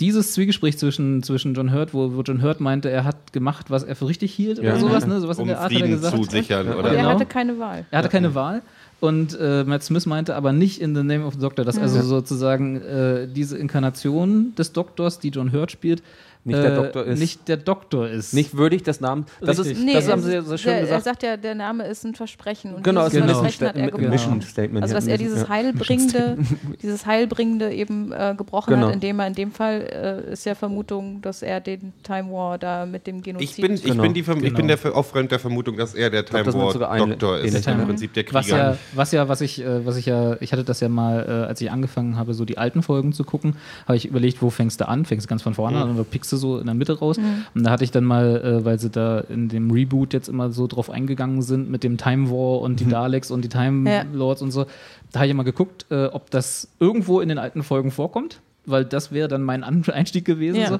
dieses 0.00 0.32
Zwiegespräch 0.32 0.78
zwischen, 0.78 1.22
zwischen 1.22 1.52
John 1.54 1.72
Hurt, 1.74 1.92
wo, 1.92 2.14
wo 2.14 2.22
John 2.22 2.42
Hurt 2.42 2.60
meinte, 2.60 2.88
er 2.88 3.04
hat 3.04 3.34
gemacht, 3.34 3.66
was 3.70 3.82
er 3.82 3.94
für 3.96 4.08
richtig 4.08 4.32
hielt 4.32 4.58
Ja. 4.58 4.70
oder 4.72 4.80
sowas, 4.80 5.06
ne? 5.06 5.20
sowas 5.20 5.36
in 5.36 5.42
um 5.42 5.48
der 5.48 5.58
Art 5.60 5.66
hat 5.66 5.72
er 5.72 5.78
Frieden 5.78 5.90
gesagt. 5.92 6.16
zu 6.16 6.22
sichern. 6.24 6.68
Und 6.68 6.76
Oder? 6.78 6.88
er 6.88 6.96
Genau. 6.96 7.08
hatte 7.10 7.26
keine 7.26 7.58
Wahl. 7.58 7.84
Er 7.90 7.98
hatte 7.98 8.08
keine 8.08 8.34
Wahl. 8.34 8.62
Und 9.00 9.36
äh, 9.40 9.64
Matt 9.64 9.82
Smith 9.82 10.04
meinte 10.04 10.34
aber 10.34 10.52
nicht 10.52 10.80
in 10.80 10.94
the 10.94 11.02
name 11.02 11.24
of 11.24 11.34
the 11.34 11.40
Doctor, 11.40 11.64
dass 11.64 11.78
also 11.78 12.02
sozusagen 12.02 12.82
äh, 12.82 13.26
diese 13.26 13.56
Inkarnation 13.56 14.54
des 14.56 14.72
Doktors, 14.72 15.18
die 15.18 15.30
John 15.30 15.52
Hurt 15.52 15.72
spielt, 15.72 16.02
Nicht 16.42 16.58
der 16.58 16.72
äh, 16.72 16.76
Doktor 16.76 17.04
ist. 17.04 17.18
Nicht 17.18 17.48
der 17.48 17.56
Doktor 17.58 18.08
ist. 18.08 18.32
Nicht 18.32 18.56
würdig 18.56 18.82
des 18.82 19.00
Namens. 19.00 19.26
Das, 19.40 19.58
ist, 19.58 19.66
Richtig. 19.66 19.84
Nee, 19.84 19.92
das 19.94 20.08
haben 20.08 20.22
sie 20.22 20.36
ist- 20.36 20.46
so 20.46 20.56
schön 20.56 20.70
der, 20.72 20.76
Er 20.80 20.86
gesagt. 20.86 21.04
sagt 21.04 21.22
ja, 21.22 21.36
der 21.36 21.54
Name 21.54 21.84
ist 21.86 22.04
ein 22.04 22.14
Versprechen. 22.14 22.74
Und 22.74 22.82
Genau, 22.84 23.02
es 23.06 23.10
dieses 23.12 23.26
ist 23.26 23.28
Genau. 23.28 23.38
ein 23.40 23.42
Versprechen 23.44 23.68
hat 23.68 23.76
er 23.76 23.82
Mission- 23.84 24.00
gebrochen. 24.00 24.10
Mission 24.38 24.42
Statement. 24.42 24.82
Also, 24.82 24.94
dass 24.94 25.06
er 25.06 25.18
dieses 25.18 25.42
Ja. 25.42 25.48
Heilbringende, 25.50 26.38
dieses 26.82 27.04
Heilbringende 27.06 27.72
eben 27.74 28.12
äh, 28.12 28.34
gebrochen 28.36 28.74
Genau. 28.74 28.86
hat, 28.88 28.94
indem 28.94 29.20
er 29.20 29.26
in 29.26 29.34
dem 29.34 29.52
Fall 29.52 30.22
äh, 30.28 30.32
ist 30.32 30.46
ja 30.46 30.54
Vermutung, 30.54 31.20
dass 31.22 31.42
er 31.42 31.60
den 31.60 31.92
Time 32.02 32.30
War 32.32 32.56
da 32.58 32.86
mit 32.86 33.06
dem 33.06 33.20
Genozid. 33.22 33.50
Ich 33.50 33.56
bin, 33.60 33.74
ich 33.74 33.82
Genau. 33.84 34.02
bin, 34.02 34.14
die, 34.14 34.22
Verm- 34.24 34.36
ich 34.38 34.44
Genau. 34.44 34.56
bin 34.56 34.68
der 34.68 34.78
auch 34.96 35.04
Freund 35.04 35.30
der 35.30 35.38
Vermutung, 35.40 35.76
dass 35.76 35.94
er 35.94 36.08
der 36.10 36.24
Time 36.24 36.46
War 36.54 36.96
Doktor 36.98 37.38
ist. 37.38 37.48
ähnlich, 37.54 37.66
Im 37.66 37.78
ja. 37.80 37.84
Prinzip 37.84 38.14
der 38.14 38.24
Was 38.32 38.46
Krieger. 38.46 38.58
ja, 38.58 38.76
was 38.94 39.12
ja, 39.12 39.28
was 39.28 39.40
ich, 39.42 39.60
äh, 39.62 39.84
was 39.84 39.96
ich 39.96 40.06
ja, 40.06 40.36
ich 40.40 40.52
hatte 40.52 40.64
das 40.64 40.80
ja 40.80 40.88
mal, 40.88 41.24
äh, 41.28 41.48
als 41.48 41.60
ich 41.60 41.70
angefangen 41.70 42.16
habe, 42.16 42.32
so 42.34 42.44
die 42.46 42.56
alten 42.58 42.82
Folgen 42.82 43.12
zu 43.12 43.24
gucken, 43.24 43.56
habe 43.86 43.96
ich 43.96 44.06
überlegt, 44.06 44.40
wo 44.40 44.48
fängst 44.50 44.80
du 44.80 44.88
an? 44.88 45.04
Fängst 45.04 45.26
du 45.26 45.28
ganz 45.28 45.42
von 45.42 45.54
vorne 45.54 45.82
an 45.82 45.94
oder 45.94 46.04
pickst 46.04 46.29
du 46.32 46.36
so 46.36 46.58
in 46.58 46.66
der 46.66 46.74
Mitte 46.74 46.98
raus? 46.98 47.18
Und 47.54 47.64
da 47.64 47.70
hatte 47.70 47.84
ich 47.84 47.90
dann 47.90 48.04
mal, 48.04 48.40
äh, 48.42 48.64
weil 48.64 48.78
sie 48.78 48.90
da 48.90 49.20
in 49.20 49.48
dem 49.48 49.70
Reboot 49.70 50.12
jetzt 50.12 50.28
immer 50.28 50.50
so 50.50 50.66
drauf 50.66 50.90
eingegangen 50.90 51.42
sind 51.42 51.70
mit 51.70 51.84
dem 51.84 51.96
Time 51.96 52.30
War 52.30 52.60
und 52.60 52.80
die 52.80 52.86
Daleks 52.86 53.30
und 53.30 53.42
die 53.42 53.48
Time 53.48 53.90
Ja. 53.90 54.04
Lords 54.12 54.42
und 54.42 54.50
so, 54.50 54.66
da 55.12 55.20
habe 55.20 55.28
ich 55.28 55.34
mal 55.34 55.42
geguckt, 55.42 55.86
äh, 55.90 56.06
ob 56.06 56.30
das 56.30 56.68
irgendwo 56.80 57.20
in 57.20 57.28
den 57.28 57.38
alten 57.38 57.62
Folgen 57.62 57.90
vorkommt, 57.90 58.40
weil 58.66 58.84
das 58.84 59.12
wäre 59.12 59.28
dann 59.28 59.42
mein 59.42 59.64
Einstieg 59.64 60.24
gewesen. 60.24 60.60
Ja. 60.60 60.68
So. 60.68 60.78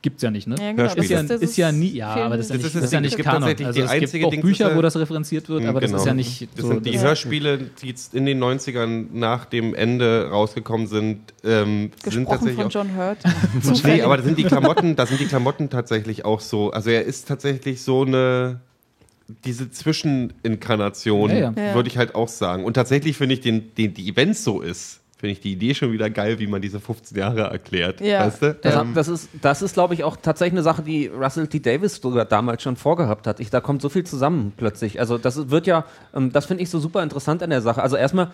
Gibt's 0.00 0.22
ja 0.22 0.30
nicht, 0.30 0.46
ne? 0.46 0.54
ja, 0.60 0.70
genau, 0.70 0.82
Hörspiele. 0.84 1.04
Ist 1.04 1.10
ja, 1.10 1.22
das 1.24 1.40
ist 1.42 1.56
ja 1.56 1.72
nie, 1.72 1.88
ja, 1.90 2.12
Film- 2.12 2.26
aber 2.26 2.36
das 2.36 2.46
ist 2.46 2.50
ja 2.50 2.56
Das 2.56 2.62
nicht, 2.62 2.66
ist 2.66 2.74
das 2.76 2.80
das 2.82 2.88
ist 2.88 2.92
ja 2.92 3.00
nicht 3.00 3.10
es 3.10 3.16
gibt 3.16 3.24
Kanon. 3.28 3.40
tatsächlich 3.40 3.66
Also 3.66 3.78
die 3.98 4.04
es 4.04 4.12
gibt 4.12 4.24
auch 4.26 4.30
Ding, 4.30 4.40
Bücher, 4.42 4.64
das 4.64 4.70
ist- 4.72 4.78
wo 4.78 4.82
das 4.82 4.96
referenziert 4.96 5.48
wird, 5.48 5.62
Mhm, 5.64 5.68
aber 5.68 5.80
das 5.80 5.90
genau. 5.90 6.00
ist 6.02 6.06
ja 6.06 6.14
nicht 6.14 6.48
Das 6.54 6.62
so. 6.62 6.68
sind 6.68 6.86
die 6.86 6.92
das- 6.92 7.02
Hörspiele, 7.02 7.58
die 7.82 7.86
jetzt 7.88 8.14
in 8.14 8.24
den 8.24 8.38
90ern 8.38 9.08
nach 9.12 9.44
dem 9.46 9.74
Ende 9.74 10.28
rausgekommen 10.30 10.86
sind, 10.86 11.18
ähm, 11.42 11.90
sind 11.90 12.02
Gesprochen 12.04 12.26
tatsächlich 12.26 12.54
von 12.56 12.66
auch, 12.66 12.70
John 12.70 12.96
Hurt. 12.96 13.18
Nee, 13.84 14.02
aber 14.02 14.16
da 14.18 14.22
sind 14.22 14.38
die 14.38 14.44
Klamotten, 14.44 14.94
da 14.94 15.04
sind 15.06 15.18
die 15.20 15.26
Klamotten 15.26 15.68
tatsächlich 15.68 16.24
auch 16.24 16.38
so. 16.40 16.70
Also 16.70 16.90
er 16.90 17.02
ist 17.04 17.26
tatsächlich 17.26 17.82
so 17.82 18.02
eine 18.04 18.60
diese 19.44 19.68
Zwischeninkarnation, 19.70 21.30
Ja, 21.30 21.36
ja. 21.36 21.52
Ja. 21.56 21.74
würde 21.74 21.88
ich 21.88 21.98
halt 21.98 22.14
auch 22.14 22.28
sagen. 22.28 22.64
Und 22.64 22.74
tatsächlich 22.74 23.16
finde 23.16 23.34
ich 23.34 23.40
den, 23.40 23.74
den 23.76 23.94
die 23.94 24.08
Events 24.08 24.44
so 24.44 24.60
ist, 24.60 25.00
finde 25.18 25.32
ich 25.32 25.40
die 25.40 25.52
Idee 25.52 25.74
schon 25.74 25.92
wieder 25.92 26.08
geil, 26.10 26.38
wie 26.38 26.46
man 26.46 26.62
diese 26.62 26.78
15 26.78 27.18
Jahre 27.18 27.40
erklärt. 27.42 28.00
Ja. 28.00 28.26
Weißt 28.26 28.40
du? 28.40 28.54
Das, 28.54 28.74
Ähm, 28.76 28.94
das 28.94 29.08
ist, 29.08 29.28
das 29.42 29.62
ist 29.62 29.74
glaube 29.74 29.94
ich, 29.94 30.04
auch 30.04 30.16
tatsächlich 30.16 30.54
eine 30.54 30.62
Sache, 30.62 30.82
die 30.82 31.08
Russell 31.08 31.48
T. 31.48 31.58
Davis 31.58 31.96
sogar 31.96 32.24
damals 32.24 32.62
schon 32.62 32.76
vorgehabt 32.76 33.26
hat. 33.26 33.40
Ich, 33.40 33.50
da 33.50 33.60
kommt 33.60 33.82
so 33.82 33.88
viel 33.88 34.04
zusammen 34.04 34.52
plötzlich. 34.56 35.00
Also 35.00 35.18
das 35.18 35.50
wird 35.50 35.66
ja, 35.66 35.84
ähm, 36.14 36.32
das 36.32 36.46
finde 36.46 36.62
ich 36.62 36.70
so 36.70 36.78
super 36.78 37.02
interessant 37.02 37.42
an 37.42 37.50
der 37.50 37.62
Sache. 37.62 37.82
Also 37.82 37.96
erstmal 37.96 38.30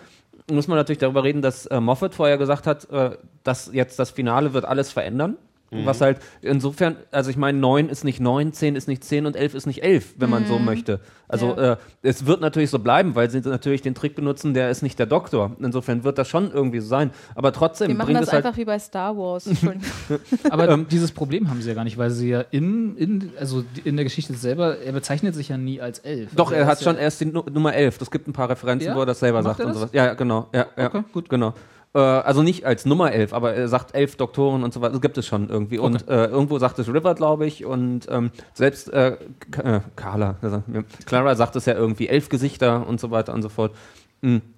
muss 0.50 0.68
man 0.68 0.76
natürlich 0.76 0.98
darüber 0.98 1.24
reden, 1.24 1.40
dass 1.40 1.64
äh, 1.66 1.80
Moffat 1.80 2.14
vorher 2.14 2.36
gesagt 2.36 2.66
hat, 2.66 2.90
äh, 2.90 3.16
dass 3.44 3.70
jetzt 3.72 3.98
das 3.98 4.10
Finale 4.10 4.52
wird 4.52 4.66
alles 4.66 4.92
verändern. 4.92 5.38
Was 5.84 6.00
halt 6.00 6.18
insofern, 6.42 6.96
also 7.10 7.30
ich 7.30 7.36
meine, 7.36 7.58
9 7.58 7.88
ist 7.88 8.04
nicht 8.04 8.20
9, 8.20 8.52
10 8.52 8.76
ist 8.76 8.86
nicht 8.88 9.02
10 9.04 9.26
und 9.26 9.36
11 9.36 9.54
ist 9.54 9.66
nicht 9.66 9.82
11, 9.82 10.14
wenn 10.18 10.30
man 10.30 10.46
so 10.46 10.58
möchte. 10.58 11.00
Also 11.26 11.56
Ja. 11.56 11.72
äh, 11.72 11.76
es 12.02 12.26
wird 12.26 12.40
natürlich 12.40 12.70
so 12.70 12.78
bleiben, 12.78 13.14
weil 13.14 13.30
sie 13.30 13.40
natürlich 13.40 13.82
den 13.82 13.94
Trick 13.94 14.14
benutzen, 14.14 14.54
der 14.54 14.70
ist 14.70 14.82
nicht 14.82 14.98
der 14.98 15.06
Doktor. 15.06 15.56
Insofern 15.60 16.04
wird 16.04 16.18
das 16.18 16.28
schon 16.28 16.50
irgendwie 16.52 16.80
so 16.80 16.86
sein. 16.88 17.10
Aber 17.34 17.52
trotzdem 17.52 17.88
Wir 17.88 17.94
machen 17.96 18.06
bringt 18.06 18.20
das 18.20 18.28
es 18.28 18.32
halt 18.34 18.44
einfach 18.46 18.58
wie 18.58 18.64
bei 18.64 18.78
Star 18.78 19.16
Wars. 19.16 19.48
Aber 20.50 20.76
dieses 20.90 21.12
Problem 21.12 21.48
haben 21.50 21.62
sie 21.62 21.68
ja 21.68 21.74
gar 21.74 21.84
nicht, 21.84 21.98
weil 21.98 22.10
sie 22.10 22.30
ja 22.30 22.42
in, 22.50 22.96
in, 22.96 23.30
also 23.40 23.64
in 23.84 23.96
der 23.96 24.04
Geschichte 24.04 24.34
selber, 24.34 24.78
er 24.78 24.92
bezeichnet 24.92 25.34
sich 25.34 25.48
ja 25.48 25.56
nie 25.56 25.80
als 25.80 25.98
elf. 26.00 26.30
Doch, 26.34 26.46
Also 26.46 26.56
er 26.56 26.66
hat 26.66 26.82
schon 26.82 26.96
ja, 26.96 27.02
erst 27.02 27.20
die 27.20 27.26
Nu- 27.26 27.44
Nummer 27.50 27.74
11. 27.74 28.00
Es 28.00 28.10
gibt 28.10 28.28
ein 28.28 28.32
paar 28.32 28.50
Referenzen, 28.50 28.88
Ja? 28.88 28.94
wo 28.96 29.00
er 29.00 29.06
das 29.06 29.20
selber 29.20 29.38
Macht 29.42 29.56
sagt 29.56 29.60
er 29.60 29.66
und 29.66 29.74
sowas. 29.74 29.90
Ja, 29.92 30.06
ja, 30.06 30.14
genau. 30.14 30.48
Ja, 30.52 30.66
ja, 30.76 30.86
Okay, 30.86 31.02
gut. 31.12 31.28
Genau. 31.28 31.54
Äh, 31.94 31.98
also 31.98 32.42
nicht 32.42 32.64
als 32.66 32.84
Nummer 32.86 33.12
11, 33.12 33.32
aber 33.32 33.54
er 33.54 33.68
sagt 33.68 33.94
elf 33.94 34.16
Doktoren 34.16 34.64
und 34.64 34.74
so 34.74 34.80
weiter. 34.80 34.92
Das 34.92 35.00
gibt 35.00 35.16
es 35.18 35.26
schon 35.26 35.48
irgendwie. 35.48 35.78
Und 35.78 36.08
äh, 36.08 36.26
irgendwo 36.26 36.58
sagt 36.58 36.78
es 36.78 36.88
River, 36.88 37.14
glaube 37.14 37.46
ich. 37.46 37.64
Und 37.64 38.06
ähm, 38.10 38.30
selbst 38.52 38.92
äh, 38.92 39.16
äh, 39.62 39.80
Carla, 39.96 40.36
also, 40.42 40.62
ja, 40.72 40.82
Clara 41.06 41.34
sagt 41.36 41.56
es 41.56 41.66
ja 41.66 41.74
irgendwie 41.74 42.08
elf 42.08 42.28
Gesichter 42.28 42.86
und 42.86 43.00
so 43.00 43.10
weiter 43.10 43.32
und 43.32 43.42
so 43.42 43.48
fort. 43.48 43.72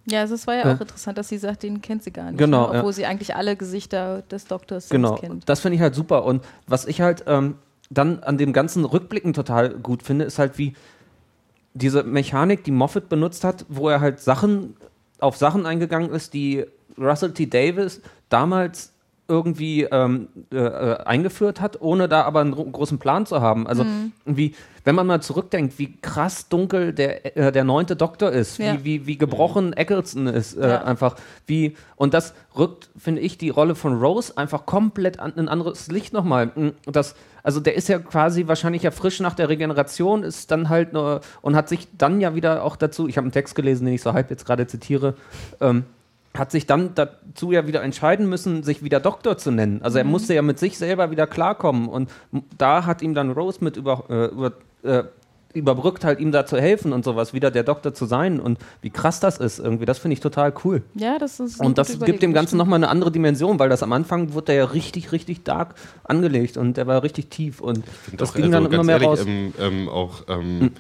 Ja, 0.09 0.21
also 0.21 0.35
es 0.37 0.47
war 0.47 0.55
ja 0.55 0.65
Ja. 0.69 0.75
auch 0.77 0.81
interessant, 0.81 1.19
dass 1.19 1.29
sie 1.29 1.39
sagt, 1.39 1.65
den 1.65 1.83
kennt 1.83 2.05
sie 2.05 2.13
gar 2.13 2.27
nicht. 2.31 2.39
Genau, 2.39 2.71
ne? 2.71 2.79
Obwohl 2.79 2.91
ja. 2.91 2.93
sie 2.93 3.07
eigentlich 3.07 3.35
alle 3.35 3.57
Gesichter 3.57 4.23
des 4.23 4.45
Doktors 4.47 4.89
Genau, 4.91 5.17
kennt. 5.17 5.49
das 5.49 5.59
finde 5.59 5.75
ich 5.75 5.83
halt 5.83 5.97
super. 5.97 6.25
Und 6.25 6.45
was 6.69 6.87
ich 6.87 7.01
halt 7.01 7.25
ähm, 7.27 7.57
dann 7.91 8.21
an 8.23 8.39
dem 8.39 8.53
ganzen 8.53 8.85
Rückblicken 8.85 9.33
total 9.33 9.71
gut 9.71 10.05
finde, 10.05 10.25
ist 10.25 10.39
halt 10.39 10.57
wie 10.57 10.75
diese 11.75 12.05
Mechanik, 12.05 12.63
die 12.63 12.71
Moffat 12.71 13.09
benutzt 13.09 13.43
hat, 13.43 13.67
wo 13.69 13.89
er 13.89 14.01
halt 14.01 14.21
Sachen 14.21 14.77
auf 15.19 15.37
Sachen 15.37 15.67
eingegangen 15.67 16.11
ist, 16.11 16.33
die 16.33 16.65
Russell 16.98 17.32
T. 17.32 17.47
Davis 17.47 18.01
damals 18.28 18.93
irgendwie 19.28 19.82
ähm, 19.82 20.28
äh, 20.52 20.56
äh, 20.56 20.98
eingeführt 20.98 21.60
hat, 21.60 21.81
ohne 21.81 22.09
da 22.09 22.23
aber 22.23 22.43
einen 22.43 22.52
gro- 22.52 22.64
großen 22.64 22.98
Plan 23.01 23.27
zu 23.27 23.40
haben. 23.40 23.66
Also 23.66 23.82
Mhm. 23.82 24.12
wie, 24.24 24.55
wenn 24.85 24.94
man 24.94 25.05
mal 25.09 25.20
zurückdenkt, 25.20 25.81
wie 25.81 25.97
krass 26.01 26.48
dunkel 26.48 26.93
der, 26.93 27.36
äh, 27.36 27.51
der 27.51 27.64
neunte 27.64 27.97
Doktor 27.97 28.31
ist, 28.31 28.59
Ja. 28.59 28.74
wie, 28.74 28.85
wie, 28.85 29.06
wie 29.09 29.18
gebrochen 29.18 29.73
Eccleston 29.73 30.28
ist, 30.28 30.55
äh, 30.56 30.68
Ja. 30.68 30.85
einfach 30.85 31.16
wie 31.44 31.77
und 31.97 32.14
das 32.14 32.35
rückt, 32.56 32.89
finde 32.97 33.20
ich, 33.20 33.36
die 33.36 33.51
Rolle 33.51 33.74
von 33.74 33.98
Rose 33.98 34.32
einfach 34.39 34.64
komplett 34.64 35.18
an 35.18 35.32
ein 35.36 35.48
anderes 35.48 35.89
Licht 35.89 36.12
nochmal. 36.12 36.47
Mm, 36.55 36.68
Das, 36.86 37.16
also 37.43 37.59
der 37.59 37.74
ist 37.74 37.89
ja 37.89 37.98
quasi 37.98 38.47
wahrscheinlich 38.47 38.85
ja 38.85 38.93
frisch 38.93 39.18
nach 39.18 39.35
der 39.35 39.48
Regeneration, 39.48 40.23
ist 40.23 40.52
dann 40.52 40.68
halt 40.68 40.93
nur 40.93 41.20
und 41.43 41.56
hat 41.56 41.68
sich 41.68 41.89
dann 41.98 42.20
ja 42.20 42.36
wieder 42.36 42.62
auch 42.62 42.77
dazu, 42.77 43.09
ich 43.09 43.16
habe 43.16 43.24
einen 43.24 43.32
Text 43.32 43.56
gelesen, 43.56 43.86
den 43.86 43.94
ich 43.94 44.02
so 44.02 44.12
halb 44.12 44.31
jetzt 44.31 44.47
gerade 44.47 44.68
zitiere, 44.68 45.14
ähm, 45.60 45.82
hat 46.39 46.51
sich 46.51 46.67
dann 46.67 46.95
dazu 46.95 47.53
ja 47.53 47.67
wieder 47.67 47.83
entscheiden 47.83 48.29
müssen, 48.29 48.63
sich 48.63 48.83
wieder 48.83 49.01
Doktor 49.01 49.39
zu 49.39 49.51
nennen. 49.51 49.81
Also 49.83 49.99
er 49.99 50.05
musste 50.05 50.35
ja 50.35 50.43
mit 50.43 50.59
sich 50.59 50.79
selber 50.79 51.11
wieder 51.11 51.27
klarkommen 51.27 51.89
und 51.89 52.11
da 52.59 52.87
hat 52.87 53.03
ihm 53.03 53.15
dann 53.15 53.31
Rose 53.31 53.59
mit 53.63 53.77
über, 53.77 54.05
äh, 54.09 54.27
über 54.27 54.53
äh, 54.83 55.05
überbrückt 55.57 56.05
halt 56.05 56.21
ihm 56.21 56.33
da 56.33 56.47
zu 56.47 56.61
helfen 56.61 56.93
und 56.93 57.05
sowas, 57.05 57.33
wieder 57.33 57.51
der 57.51 57.63
Doktor 57.63 57.95
zu 57.95 58.05
sein 58.05 58.39
und 58.41 58.59
wie 58.83 58.91
krass 58.91 59.21
das 59.21 59.39
ist 59.39 59.59
irgendwie, 59.59 59.87
das 59.87 59.99
finde 59.99 60.13
ich 60.13 60.21
total 60.21 60.53
cool. 60.65 60.83
Ja, 60.95 61.19
das 61.19 61.41
ist 61.41 61.61
Und 61.61 61.79
das 61.79 61.99
gibt 62.01 62.23
dem 62.23 62.35
Ganzen 62.35 62.59
nochmal 62.59 62.77
eine 62.77 62.89
andere 62.89 63.11
Dimension, 63.11 63.59
weil 63.59 63.69
das 63.69 63.83
am 63.83 63.93
Anfang 63.93 64.35
wurde 64.35 64.47
der 64.47 64.55
ja 64.57 64.65
richtig, 64.67 65.13
richtig 65.13 65.45
dark 65.45 65.75
angelegt 66.05 66.57
und 66.57 66.77
der 66.77 66.87
war 66.87 67.03
richtig 67.03 67.31
tief 67.31 67.61
und 67.61 67.85
das 68.17 68.31
Doch, 68.31 68.37
ging 68.37 68.55
also 68.55 68.65
dann 68.65 68.73
immer 68.73 68.85
mehr 68.85 69.01
ehrlich, 69.01 69.09
raus. 69.09 69.25
Ähm, 69.27 69.55
ähm, 69.59 69.89
auch 69.89 70.25
ähm, 70.29 70.73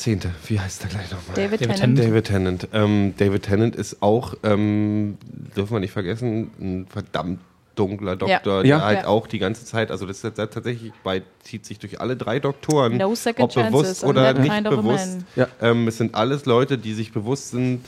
Zehnte, 0.00 0.30
wie 0.46 0.58
heißt 0.58 0.82
der 0.82 0.88
gleich 0.90 1.10
nochmal? 1.10 1.36
David, 1.36 1.60
David 1.60 1.76
Tennant. 1.76 1.98
David 1.98 2.24
Tennant. 2.26 2.68
Ähm, 2.72 3.14
David 3.18 3.42
Tennant 3.42 3.76
ist 3.76 4.02
auch, 4.02 4.34
ähm, 4.42 5.18
dürfen 5.56 5.72
wir 5.74 5.80
nicht 5.80 5.92
vergessen, 5.92 6.50
ein 6.58 6.86
verdammt 6.88 7.40
dunkler 7.74 8.16
Doktor, 8.16 8.62
der 8.62 8.64
Ja. 8.68 8.80
halt 8.82 9.02
Ja. 9.02 9.06
auch 9.08 9.26
die 9.26 9.38
ganze 9.38 9.64
Zeit, 9.64 9.90
also 9.90 10.06
das 10.06 10.24
ist 10.24 10.34
tatsächlich 10.36 10.92
bei, 11.04 11.22
zieht 11.42 11.64
sich 11.66 11.78
durch 11.78 12.00
alle 12.00 12.16
drei 12.16 12.40
Doktoren, 12.40 12.96
No 12.96 13.14
second 13.14 13.56
ob 13.56 13.64
bewusst 13.66 14.02
oder 14.04 14.32
nicht 14.34 14.50
kind 14.52 14.66
of 14.66 14.72
a 14.72 14.76
bewusst. 14.76 15.18
Ja. 15.36 15.48
Ähm, 15.60 15.86
es 15.88 15.98
sind 15.98 16.14
alles 16.14 16.46
Leute, 16.46 16.78
die 16.78 16.94
sich 16.94 17.12
bewusst 17.12 17.50
sind, 17.50 17.80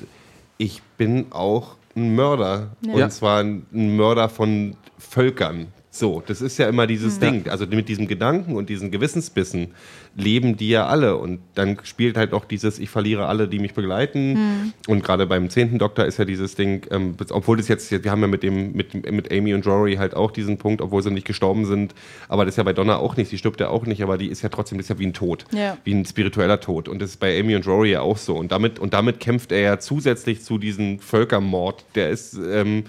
ich 0.59 0.82
bin 0.98 1.26
auch 1.30 1.76
ein 1.97 2.14
Mörder. 2.14 2.68
Ja. 2.86 2.93
Und 2.93 2.98
Ja. 3.01 3.09
zwar 3.10 3.40
ein 3.40 3.64
Mörder 3.97 4.28
von 4.28 4.76
Völkern. 4.98 5.68
So, 5.94 6.23
das 6.27 6.40
ist 6.40 6.56
ja 6.56 6.70
immer 6.70 6.86
dieses 6.86 7.20
Hm. 7.20 7.20
Ding. 7.20 7.48
Also 7.51 7.66
mit 7.66 7.86
diesem 7.86 8.09
Gedanken 8.09 8.56
und 8.56 8.70
diesen 8.70 8.90
Gewissensbissen 8.90 9.74
leben 10.16 10.56
die 10.56 10.70
ja 10.70 10.86
alle. 10.86 11.19
Und 11.19 11.40
dann 11.55 11.77
spielt 11.82 12.16
halt 12.16 12.32
auch 12.32 12.47
dieses, 12.47 12.78
ich 12.78 12.89
verliere 12.89 13.27
alle, 13.27 13.47
die 13.47 13.59
mich 13.59 13.74
begleiten. 13.74 14.35
Hm. 14.35 14.73
Und 14.89 15.05
gerade 15.05 15.27
beim 15.27 15.51
zehnten 15.51 15.78
Doktor 15.78 16.06
ist 16.06 16.16
ja 16.16 16.24
dieses 16.24 16.55
Ding, 16.55 16.86
ähm, 16.90 17.14
obwohl 17.28 17.59
das 17.59 17.69
jetzt, 17.69 17.90
wir 17.90 18.10
haben 18.10 18.23
ja 18.23 18.27
mit 18.27 18.43
dem, 18.43 18.73
mit, 18.73 19.12
mit 19.12 19.31
Amy 19.31 19.52
und 19.52 19.66
Jory 19.66 19.97
halt 19.97 20.14
auch 20.14 20.31
diesen 20.31 20.56
Punkt, 20.56 20.81
obwohl 20.81 21.02
sie 21.02 21.10
nicht 21.10 21.27
gestorben 21.27 21.66
sind. 21.66 21.94
Aber 22.27 22.47
das 22.47 22.55
ist 22.55 22.56
ja 22.56 22.64
bei 22.64 22.73
Donna 22.73 22.97
auch 22.97 23.19
nicht, 23.19 23.28
sie 23.28 23.36
stirbt 23.36 23.60
ja 23.60 23.69
auch 23.69 23.85
nicht, 23.85 24.02
aber 24.02 24.16
die 24.16 24.28
ist 24.28 24.40
ja 24.40 24.48
trotzdem, 24.48 24.78
das 24.78 24.86
ist 24.86 24.89
ja 24.89 24.98
wie 24.98 25.06
ein 25.06 25.12
Tod. 25.12 25.44
Ja. 25.52 25.77
Wie 25.85 25.93
ein 25.93 26.06
spiritueller 26.06 26.59
Tod. 26.60 26.89
Und 26.89 27.02
das 27.02 27.10
ist 27.10 27.20
bei 27.20 27.39
Amy 27.39 27.55
und 27.55 27.66
Rory 27.66 27.90
ja 27.90 28.01
auch 28.01 28.16
so. 28.16 28.35
Und 28.35 28.51
damit, 28.51 28.78
und 28.78 28.94
damit 28.94 29.20
kämpft 29.20 29.52
er 29.52 29.60
ja 29.60 29.78
zusätzlich 29.78 30.43
zu 30.43 30.56
diesem 30.56 31.01
Völkermord. 31.01 31.85
Der 31.94 32.09
ist, 32.09 32.32
ähm, 32.32 32.78
äh, 32.78 32.85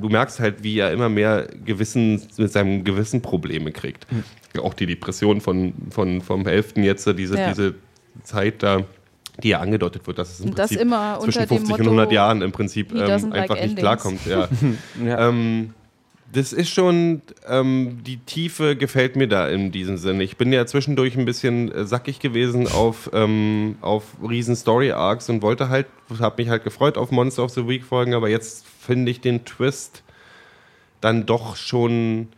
du 0.00 0.08
merkst 0.08 0.40
halt, 0.40 0.62
wie 0.62 0.78
er 0.78 0.92
immer 0.92 1.08
mehr 1.08 1.48
Gewissen, 1.64 2.22
mit 2.36 2.52
seinem 2.52 2.84
Gewissen 2.84 3.22
Probleme 3.22 3.72
kriegt. 3.72 4.06
Auch 4.60 4.74
die 4.74 4.86
Depression 4.86 5.40
von, 5.40 5.72
von, 5.90 6.20
vom 6.20 6.46
Hälften 6.46 6.82
jetzt, 6.82 7.06
äh, 7.06 7.14
diese, 7.14 7.38
Ja. 7.38 7.48
diese 7.48 7.74
Zeit 8.22 8.62
da, 8.62 8.84
die 9.42 9.48
ja 9.50 9.60
angedeutet 9.60 10.06
wird, 10.06 10.18
dass 10.18 10.32
es 10.32 10.40
im 10.40 10.50
Und 10.50 10.58
das 10.58 10.68
Prinzip 10.68 10.82
immer 10.86 11.18
zwischen 11.22 11.40
unter 11.40 11.54
dem 11.54 11.58
50 11.58 11.62
und 11.62 11.68
Motto, 11.78 11.90
100 11.90 12.12
Jahren 12.12 12.42
im 12.42 12.52
Prinzip 12.52 12.92
ähm, 12.92 12.98
doesn't 12.98 13.30
like 13.30 13.42
einfach 13.42 13.54
nicht 13.54 13.62
endings. 13.64 13.80
klarkommt. 13.80 14.26
Ja. 14.26 14.48
Ja. 15.04 15.28
Ähm, 15.28 15.74
das 16.34 16.54
ist 16.54 16.70
schon, 16.70 17.20
ähm, 17.46 17.98
die 18.06 18.16
Tiefe 18.16 18.74
gefällt 18.74 19.16
mir 19.16 19.28
da 19.28 19.48
in 19.48 19.70
diesem 19.70 19.98
Sinne. 19.98 20.22
Ich 20.24 20.38
bin 20.38 20.50
ja 20.50 20.64
zwischendurch 20.64 21.14
ein 21.18 21.26
bisschen 21.26 21.70
äh, 21.70 21.84
sackig 21.84 22.20
gewesen 22.20 22.66
auf, 22.68 23.10
ähm, 23.12 23.76
auf 23.82 24.04
riesen 24.26 24.56
Story-Arcs 24.56 25.28
und 25.28 25.42
wollte 25.42 25.68
halt, 25.68 25.86
habe 26.20 26.42
mich 26.42 26.48
halt 26.50 26.64
gefreut 26.64 26.96
auf 26.96 27.10
Monster 27.10 27.44
of 27.44 27.50
the 27.50 27.68
Week 27.68 27.84
Folgen, 27.84 28.14
aber 28.14 28.30
jetzt 28.30 28.64
finde 28.84 29.10
ich 29.10 29.20
den 29.20 29.44
Twist 29.44 30.02
dann 31.00 31.26
doch 31.26 31.56
schon 31.56 32.28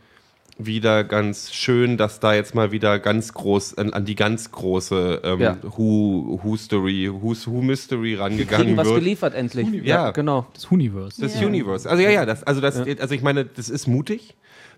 wieder 0.57 1.03
ganz 1.03 1.53
schön, 1.53 1.97
dass 1.97 2.21
da 2.21 2.33
jetzt 2.33 2.55
mal 2.55 2.71
wieder 2.71 2.97
ganz 2.99 3.33
groß 3.33 3.77
an, 3.77 3.91
an 3.91 4.05
die 4.05 4.15
ganz 4.15 4.51
große 4.51 5.21
ähm, 5.23 5.39
Ja. 5.41 5.57
Who, 5.61 6.39
Who 6.43 6.55
Story, 6.55 7.09
Who's 7.11 7.45
Who 7.45 7.61
Mystery 7.61 8.11
Wir 8.11 8.21
rangegangen 8.21 8.77
was 8.77 8.87
wird. 8.87 8.99
geliefert 8.99 9.33
endlich. 9.33 9.67
Ja. 9.83 10.11
genau. 10.11 10.45
Das 10.53 10.65
Universe. 10.65 11.19
Das 11.19 11.39
Ja. 11.39 11.45
Universe. 11.45 11.89
Also 11.89 12.01
ja, 12.01 12.09
ja, 12.09 12.25
das, 12.25 12.43
also 12.43 12.61
das, 12.61 12.77
also 12.77 13.13
ich 13.15 13.21
meine, 13.21 13.43
das 13.43 13.69
ist 13.69 13.87
mutig, 13.87 14.35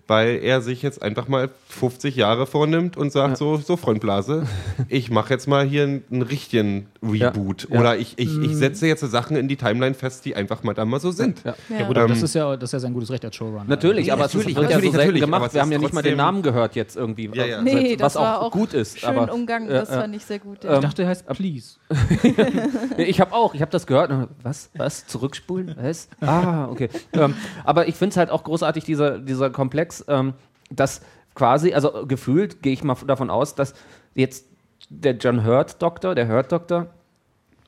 weil 0.08 0.40
er 0.42 0.60
sich 0.62 0.82
jetzt 0.82 1.02
einfach 1.02 1.28
mal 1.28 1.50
50 1.68 2.16
Jahre 2.16 2.46
vornimmt 2.46 2.96
und 2.96 3.12
sagt 3.12 3.36
so, 3.36 3.56
so 3.58 3.76
Freundblase, 3.76 4.44
ich 4.88 5.10
mache 5.10 5.32
jetzt 5.34 5.46
mal 5.46 5.64
hier 5.66 5.84
einen, 5.84 6.04
einen 6.10 6.22
richtigen 6.22 6.86
Reboot 7.02 7.68
Ja. 7.68 7.74
Ja. 7.74 7.80
oder 7.80 7.96
ich, 7.98 8.14
ich, 8.18 8.36
ich 8.38 8.56
setze 8.56 8.86
jetzt 8.86 9.02
Sachen 9.02 9.36
in 9.36 9.46
die 9.48 9.56
Timeline 9.56 9.94
fest, 9.94 10.24
die 10.24 10.34
einfach 10.34 10.62
mal 10.64 10.74
da 10.74 10.84
mal 10.84 10.98
so 10.98 11.10
sind. 11.12 11.44
Ja. 11.44 11.54
Ja. 11.68 11.78
Ja, 11.80 11.86
gut, 11.86 11.98
aber 11.98 12.08
das 12.08 12.18
Ähm, 12.18 12.24
ist 12.24 12.34
ja, 12.34 12.56
das 12.56 12.68
ist 12.70 12.72
ja 12.72 12.80
sein 12.80 12.94
gutes 12.94 13.10
Recht 13.10 13.24
als 13.24 13.36
Showrunner. 13.36 13.64
Natürlich, 13.68 14.12
aber 14.12 14.22
natürlich, 14.22 14.56
wird 14.56 14.56
ja 14.56 14.62
so 14.80 14.86
natürlich, 14.86 14.92
natürlich, 14.94 15.20
gemacht. 15.20 15.54
Wir 15.54 15.60
haben 15.60 15.72
ja 15.72 15.78
nicht 15.78 15.92
mal 15.94 16.02
den 16.02 16.16
Namen 16.16 16.42
gehört 16.42 16.74
jetzt 16.74 16.96
irgendwie. 16.96 17.30
Ja, 17.34 17.44
ja. 17.44 17.62
Nee, 17.62 17.92
was 17.92 18.14
das 18.14 18.16
auch 18.16 18.22
war 18.22 18.42
auch 18.42 18.50
gut 18.50 18.72
ist. 18.74 18.98
Schön 18.98 19.10
aber, 19.10 19.32
umgangen, 19.32 19.68
Ja, 19.68 19.80
das 19.80 19.90
ja. 19.90 20.00
fand 20.00 20.16
ich 20.16 20.24
sehr 20.24 20.38
gut. 20.38 20.58
ich 20.64 20.70
Ja. 20.70 20.80
dachte, 20.80 21.02
er 21.02 21.08
heißt 21.08 21.26
Please. 21.26 21.76
Ich 22.96 23.20
habe 23.20 23.32
auch, 23.32 23.54
ich 23.54 23.60
habe 23.60 23.70
das 23.70 23.86
gehört. 23.86 24.10
Was? 24.42 24.70
Was? 24.74 25.06
Zurückspulen? 25.06 25.74
Was? 25.80 26.08
Ah, 26.20 26.66
okay. 26.70 26.88
ähm, 27.12 27.34
aber 27.64 27.88
ich 27.88 27.94
finde 27.94 28.10
es 28.12 28.16
halt 28.16 28.30
auch 28.30 28.42
großartig, 28.44 28.84
dieser, 28.84 29.18
dieser 29.18 29.50
Komplex, 29.50 29.97
ähm, 30.08 30.34
dass 30.70 31.00
quasi, 31.34 31.72
also 31.72 32.06
gefühlt 32.06 32.62
gehe 32.62 32.72
ich 32.72 32.84
mal 32.84 32.96
davon 33.06 33.30
aus, 33.30 33.54
dass 33.54 33.74
jetzt 34.14 34.46
der 34.90 35.16
John 35.16 35.44
Hurt-Doktor, 35.44 36.14
der 36.14 36.28
Hurt-Doktor, 36.28 36.86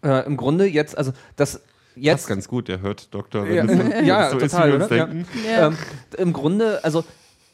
äh, 0.02 0.26
im 0.26 0.36
Grunde 0.36 0.66
jetzt, 0.66 0.96
also 0.96 1.12
das 1.36 1.60
Passt 1.94 2.04
jetzt 2.04 2.26
ganz 2.28 2.48
gut, 2.48 2.68
der 2.68 2.80
hört 2.80 3.12
Doktor. 3.12 3.46
Ja, 3.46 3.66
wenn 3.66 3.92
es 3.92 4.06
ja, 4.06 4.30
so 4.30 4.38
ist, 4.38 4.52
total, 4.52 4.68
wie 4.68 4.72
wir 4.72 4.76
uns 4.76 4.86
oder? 4.86 4.96
Ja. 4.96 5.06
denken. 5.06 5.26
Ja. 5.44 5.66
Ähm, 5.66 5.76
Im 6.18 6.32
Grunde, 6.32 6.84
also 6.84 7.04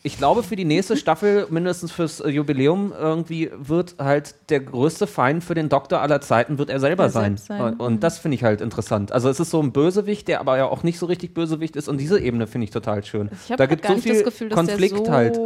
ich 0.06 0.18
glaube, 0.18 0.44
für 0.44 0.54
die 0.54 0.64
nächste 0.64 0.96
Staffel, 0.96 1.46
mindestens 1.50 1.90
fürs 1.90 2.20
äh, 2.20 2.28
Jubiläum, 2.28 2.92
irgendwie 2.98 3.50
wird 3.56 3.96
halt 3.98 4.36
der 4.48 4.60
größte 4.60 5.06
Feind 5.06 5.42
für 5.42 5.54
den 5.54 5.68
Doktor 5.68 6.00
aller 6.00 6.20
Zeiten 6.20 6.58
wird 6.58 6.70
er 6.70 6.78
selber 6.78 7.04
Er 7.04 7.10
sein. 7.10 7.36
sein. 7.36 7.74
Und 7.74 8.02
das 8.02 8.18
finde 8.18 8.36
ich 8.36 8.44
halt 8.44 8.60
interessant. 8.60 9.10
Also 9.10 9.28
es 9.28 9.40
ist 9.40 9.50
so 9.50 9.60
ein 9.60 9.72
Bösewicht, 9.72 10.28
der 10.28 10.40
aber 10.40 10.56
ja 10.56 10.66
auch 10.66 10.84
nicht 10.84 10.98
so 10.98 11.06
richtig 11.06 11.34
Bösewicht 11.34 11.74
ist. 11.74 11.88
Und 11.88 11.98
diese 11.98 12.20
Ebene 12.20 12.46
finde 12.46 12.66
ich 12.66 12.70
total 12.70 13.04
schön. 13.04 13.30
Ich 13.32 13.48
da 13.48 13.56
gar 13.56 13.66
gibt 13.66 13.84
so 13.84 13.94
nicht 13.94 14.04
viel 14.04 14.14
das 14.14 14.24
Gefühl, 14.24 14.48
dass 14.48 14.56
Konflikt 14.56 14.96
der 14.96 15.04
so, 15.04 15.12
halt. 15.12 15.40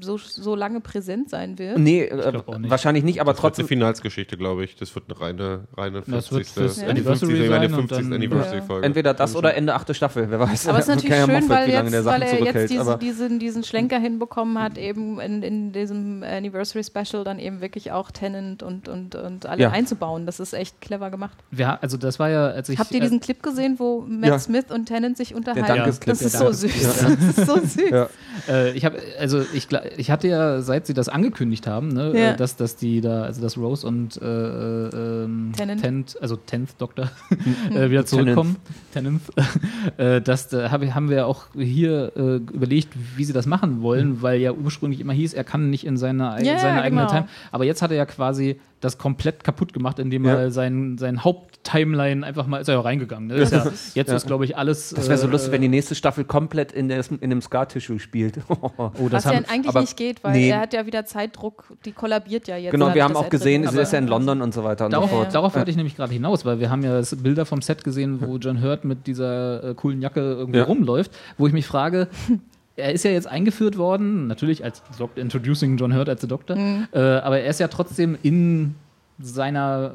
So, 0.00 0.16
so 0.18 0.54
lange 0.54 0.80
präsent 0.80 1.30
sein 1.30 1.58
wird. 1.58 1.78
Nee, 1.78 2.04
äh, 2.04 2.32
nicht. 2.32 2.70
wahrscheinlich 2.70 3.04
nicht, 3.04 3.20
aber 3.20 3.32
Das 3.32 3.38
wird 3.42 3.44
eine 3.44 3.50
trotzdem. 3.56 3.68
Finalsgeschichte, 3.68 4.36
glaube 4.36 4.64
ich. 4.64 4.76
Das 4.76 4.94
wird 4.94 5.06
eine 5.08 5.20
reine, 5.20 5.60
reine 5.76 6.02
50. 6.02 6.10
Das 6.10 6.30
wird 6.32 6.46
fürs 6.48 6.78
eine 6.80 6.90
Anniversary 6.90 7.32
50. 7.36 7.52
eine 7.52 7.68
sein 7.68 7.74
und 7.74 7.88
50. 7.88 7.98
dann- 7.98 8.12
Anniversary 8.12 8.56
Ja. 8.58 8.62
Folge. 8.62 8.86
Entweder 8.86 9.14
das 9.14 9.36
oder 9.36 9.54
Ende 9.54 9.74
achte 9.74 9.94
Staffel, 9.94 10.30
wer 10.30 10.40
weiß. 10.40 10.68
Aber 10.68 10.78
es 10.78 10.88
ist 10.88 10.94
natürlich 10.94 11.16
schön, 11.16 11.26
Moffat, 11.34 11.48
weil, 11.48 11.68
wie 11.68 11.72
lange 11.72 11.90
der 11.90 11.98
jetzt, 12.00 12.06
weil 12.06 12.22
er 12.22 12.44
jetzt 12.44 12.70
diese, 12.70 12.80
aber- 12.80 12.96
diesen, 12.96 13.38
diesen 13.38 13.64
Schlenker 13.64 13.98
hinbekommen 13.98 14.58
hat, 14.62 14.78
eben 14.78 15.20
in, 15.20 15.42
in 15.42 15.72
diesem 15.72 16.22
Anniversary 16.22 16.84
Special 16.84 17.24
dann 17.24 17.38
eben 17.38 17.60
wirklich 17.60 17.92
auch 17.92 18.10
Tennant 18.10 18.62
und, 18.62 18.88
und, 18.88 19.14
und 19.14 19.46
alle 19.46 19.62
Ja. 19.62 19.70
einzubauen. 19.70 20.26
Das 20.26 20.40
ist 20.40 20.52
echt 20.52 20.80
clever 20.80 21.10
gemacht. 21.10 21.36
Ja, 21.50 21.78
also 21.80 21.96
das 21.96 22.18
war 22.18 22.30
ja, 22.30 22.46
als 22.48 22.68
ich. 22.68 22.78
Habt 22.78 22.92
ihr 22.92 22.98
äh, 22.98 23.02
diesen 23.02 23.20
Clip 23.20 23.42
gesehen, 23.42 23.76
wo 23.78 24.04
Matt 24.08 24.30
Ja. 24.30 24.38
Smith 24.38 24.66
und 24.70 24.86
Tennant 24.86 25.16
sich 25.16 25.34
unterhalten? 25.34 25.66
Dankesclip, 25.66 26.08
das 26.12 26.22
ist 26.22 26.40
der 26.40 26.52
so 26.52 26.66
Dankesclip, 26.66 26.82
süß. 26.82 27.02
ja. 27.02 27.08
Das 27.16 27.38
ist 27.38 27.46
so 27.46 27.56
süß. 27.82 27.90
Ja. 27.90 28.08
Äh, 28.48 28.72
ich 28.72 28.84
habe, 28.84 28.98
also 29.18 29.40
ich, 29.52 29.64
gla- 29.66 29.87
ich 29.96 30.10
hatte 30.10 30.28
ja, 30.28 30.60
seit 30.60 30.86
sie 30.86 30.94
das 30.94 31.08
angekündigt 31.08 31.66
haben, 31.66 31.88
ne, 31.88 32.12
Ja. 32.14 32.30
äh, 32.32 32.36
dass, 32.36 32.56
dass 32.56 32.76
die 32.76 33.00
da, 33.00 33.22
also 33.22 33.40
dass 33.40 33.56
Rose 33.56 33.86
und 33.86 34.20
äh, 34.20 34.24
äh, 34.26 35.24
ähm, 35.24 35.52
Tennant. 35.56 35.80
Tenth, 35.82 36.16
also 36.20 36.36
Tenth 36.36 36.70
Doktor 36.78 37.10
äh, 37.74 37.90
wieder 37.90 38.04
zurückkommen, 38.06 38.56
Tenth, 38.92 39.22
äh, 39.96 40.20
das 40.20 40.48
da 40.48 40.70
hab, 40.70 40.82
haben 40.94 41.08
wir 41.10 41.26
auch 41.26 41.46
hier 41.54 42.12
äh, 42.16 42.36
überlegt, 42.36 42.94
wie 43.16 43.24
sie 43.24 43.32
das 43.32 43.46
machen 43.46 43.82
wollen, 43.82 44.22
weil 44.22 44.40
ja 44.40 44.52
ursprünglich 44.52 45.00
immer 45.00 45.12
hieß, 45.12 45.34
er 45.34 45.44
kann 45.44 45.70
nicht 45.70 45.86
in 45.86 45.96
seine, 45.96 46.44
Ja, 46.44 46.58
seine 46.58 46.82
eigene 46.82 47.02
genau. 47.02 47.12
Time. 47.12 47.28
Aber 47.52 47.64
jetzt 47.64 47.82
hat 47.82 47.90
er 47.90 47.96
ja 47.96 48.06
quasi 48.06 48.60
das 48.80 48.96
komplett 48.98 49.42
kaputt 49.44 49.72
gemacht, 49.72 49.98
indem 49.98 50.24
Ja. 50.24 50.34
er 50.38 50.50
sein, 50.50 50.98
sein 50.98 51.24
Haupt-Timeline 51.24 52.24
einfach 52.24 52.46
mal, 52.46 52.60
ist 52.60 52.68
er 52.68 52.74
ja 52.74 52.80
reingegangen. 52.80 53.28
Ne? 53.28 53.34
Ist 53.34 53.52
ja, 53.52 53.64
jetzt 53.94 54.08
Ja. 54.10 54.16
ist, 54.16 54.26
glaube 54.26 54.44
ich, 54.44 54.56
alles. 54.56 54.90
Das 54.90 55.08
wäre 55.08 55.18
so 55.18 55.26
äh, 55.26 55.30
lustig, 55.30 55.52
wenn 55.52 55.62
die 55.62 55.68
nächste 55.68 55.94
Staffel 55.94 56.24
komplett 56.24 56.70
in, 56.72 56.88
des, 56.88 57.08
in 57.08 57.30
dem 57.30 57.40
Scar-Tissue 57.42 57.98
spielt. 57.98 58.38
Oh, 58.48 58.90
Was 58.98 59.10
das 59.10 59.24
ja 59.24 59.30
haben, 59.34 59.44
eigentlich 59.48 59.68
aber- 59.68 59.80
nicht 59.80 59.96
geht, 59.96 60.22
weil 60.24 60.32
nee. 60.32 60.48
er 60.50 60.60
hat 60.60 60.72
ja 60.72 60.84
wieder 60.86 61.04
Zeitdruck, 61.04 61.64
die 61.84 61.92
kollabiert 61.92 62.48
ja 62.48 62.56
jetzt. 62.56 62.72
genau, 62.72 62.94
wir 62.94 63.02
haben 63.04 63.16
auch 63.16 63.28
gesehen, 63.28 63.66
sie 63.68 63.78
ist 63.80 63.92
ja 63.92 63.98
in 63.98 64.06
London 64.08 64.42
und 64.42 64.52
so 64.54 64.64
weiter 64.64 64.84
und 64.86 64.92
Darauf, 64.92 65.10
so 65.10 65.16
fort. 65.16 65.34
darauf 65.34 65.54
wollte 65.54 65.70
ich 65.70 65.76
nämlich 65.76 65.96
gerade 65.96 66.12
hinaus, 66.12 66.44
weil 66.44 66.60
wir 66.60 66.70
haben 66.70 66.82
ja 66.82 66.92
das 66.92 67.14
Bilder 67.16 67.46
vom 67.46 67.62
Set 67.62 67.84
gesehen, 67.84 68.20
wo 68.20 68.36
John 68.36 68.62
Hurt 68.62 68.84
mit 68.84 69.06
dieser 69.06 69.62
äh, 69.70 69.74
coolen 69.74 70.00
Jacke 70.02 70.20
irgendwie 70.20 70.58
Ja. 70.58 70.64
rumläuft, 70.64 71.10
wo 71.36 71.46
ich 71.46 71.52
mich 71.52 71.66
frage, 71.66 72.08
er 72.78 72.92
ist 72.92 73.04
ja 73.04 73.10
jetzt 73.10 73.26
eingeführt 73.26 73.76
worden, 73.76 74.26
natürlich 74.28 74.64
als 74.64 74.82
Doc- 74.98 75.16
Introducing 75.16 75.76
John 75.76 75.94
Hurt 75.94 76.08
als 76.08 76.20
der 76.20 76.28
Doktor, 76.28 76.56
Mhm. 76.56 76.86
äh, 76.92 76.98
aber 76.98 77.40
er 77.40 77.50
ist 77.50 77.60
ja 77.60 77.68
trotzdem 77.68 78.16
in 78.22 78.74
seiner 79.18 79.94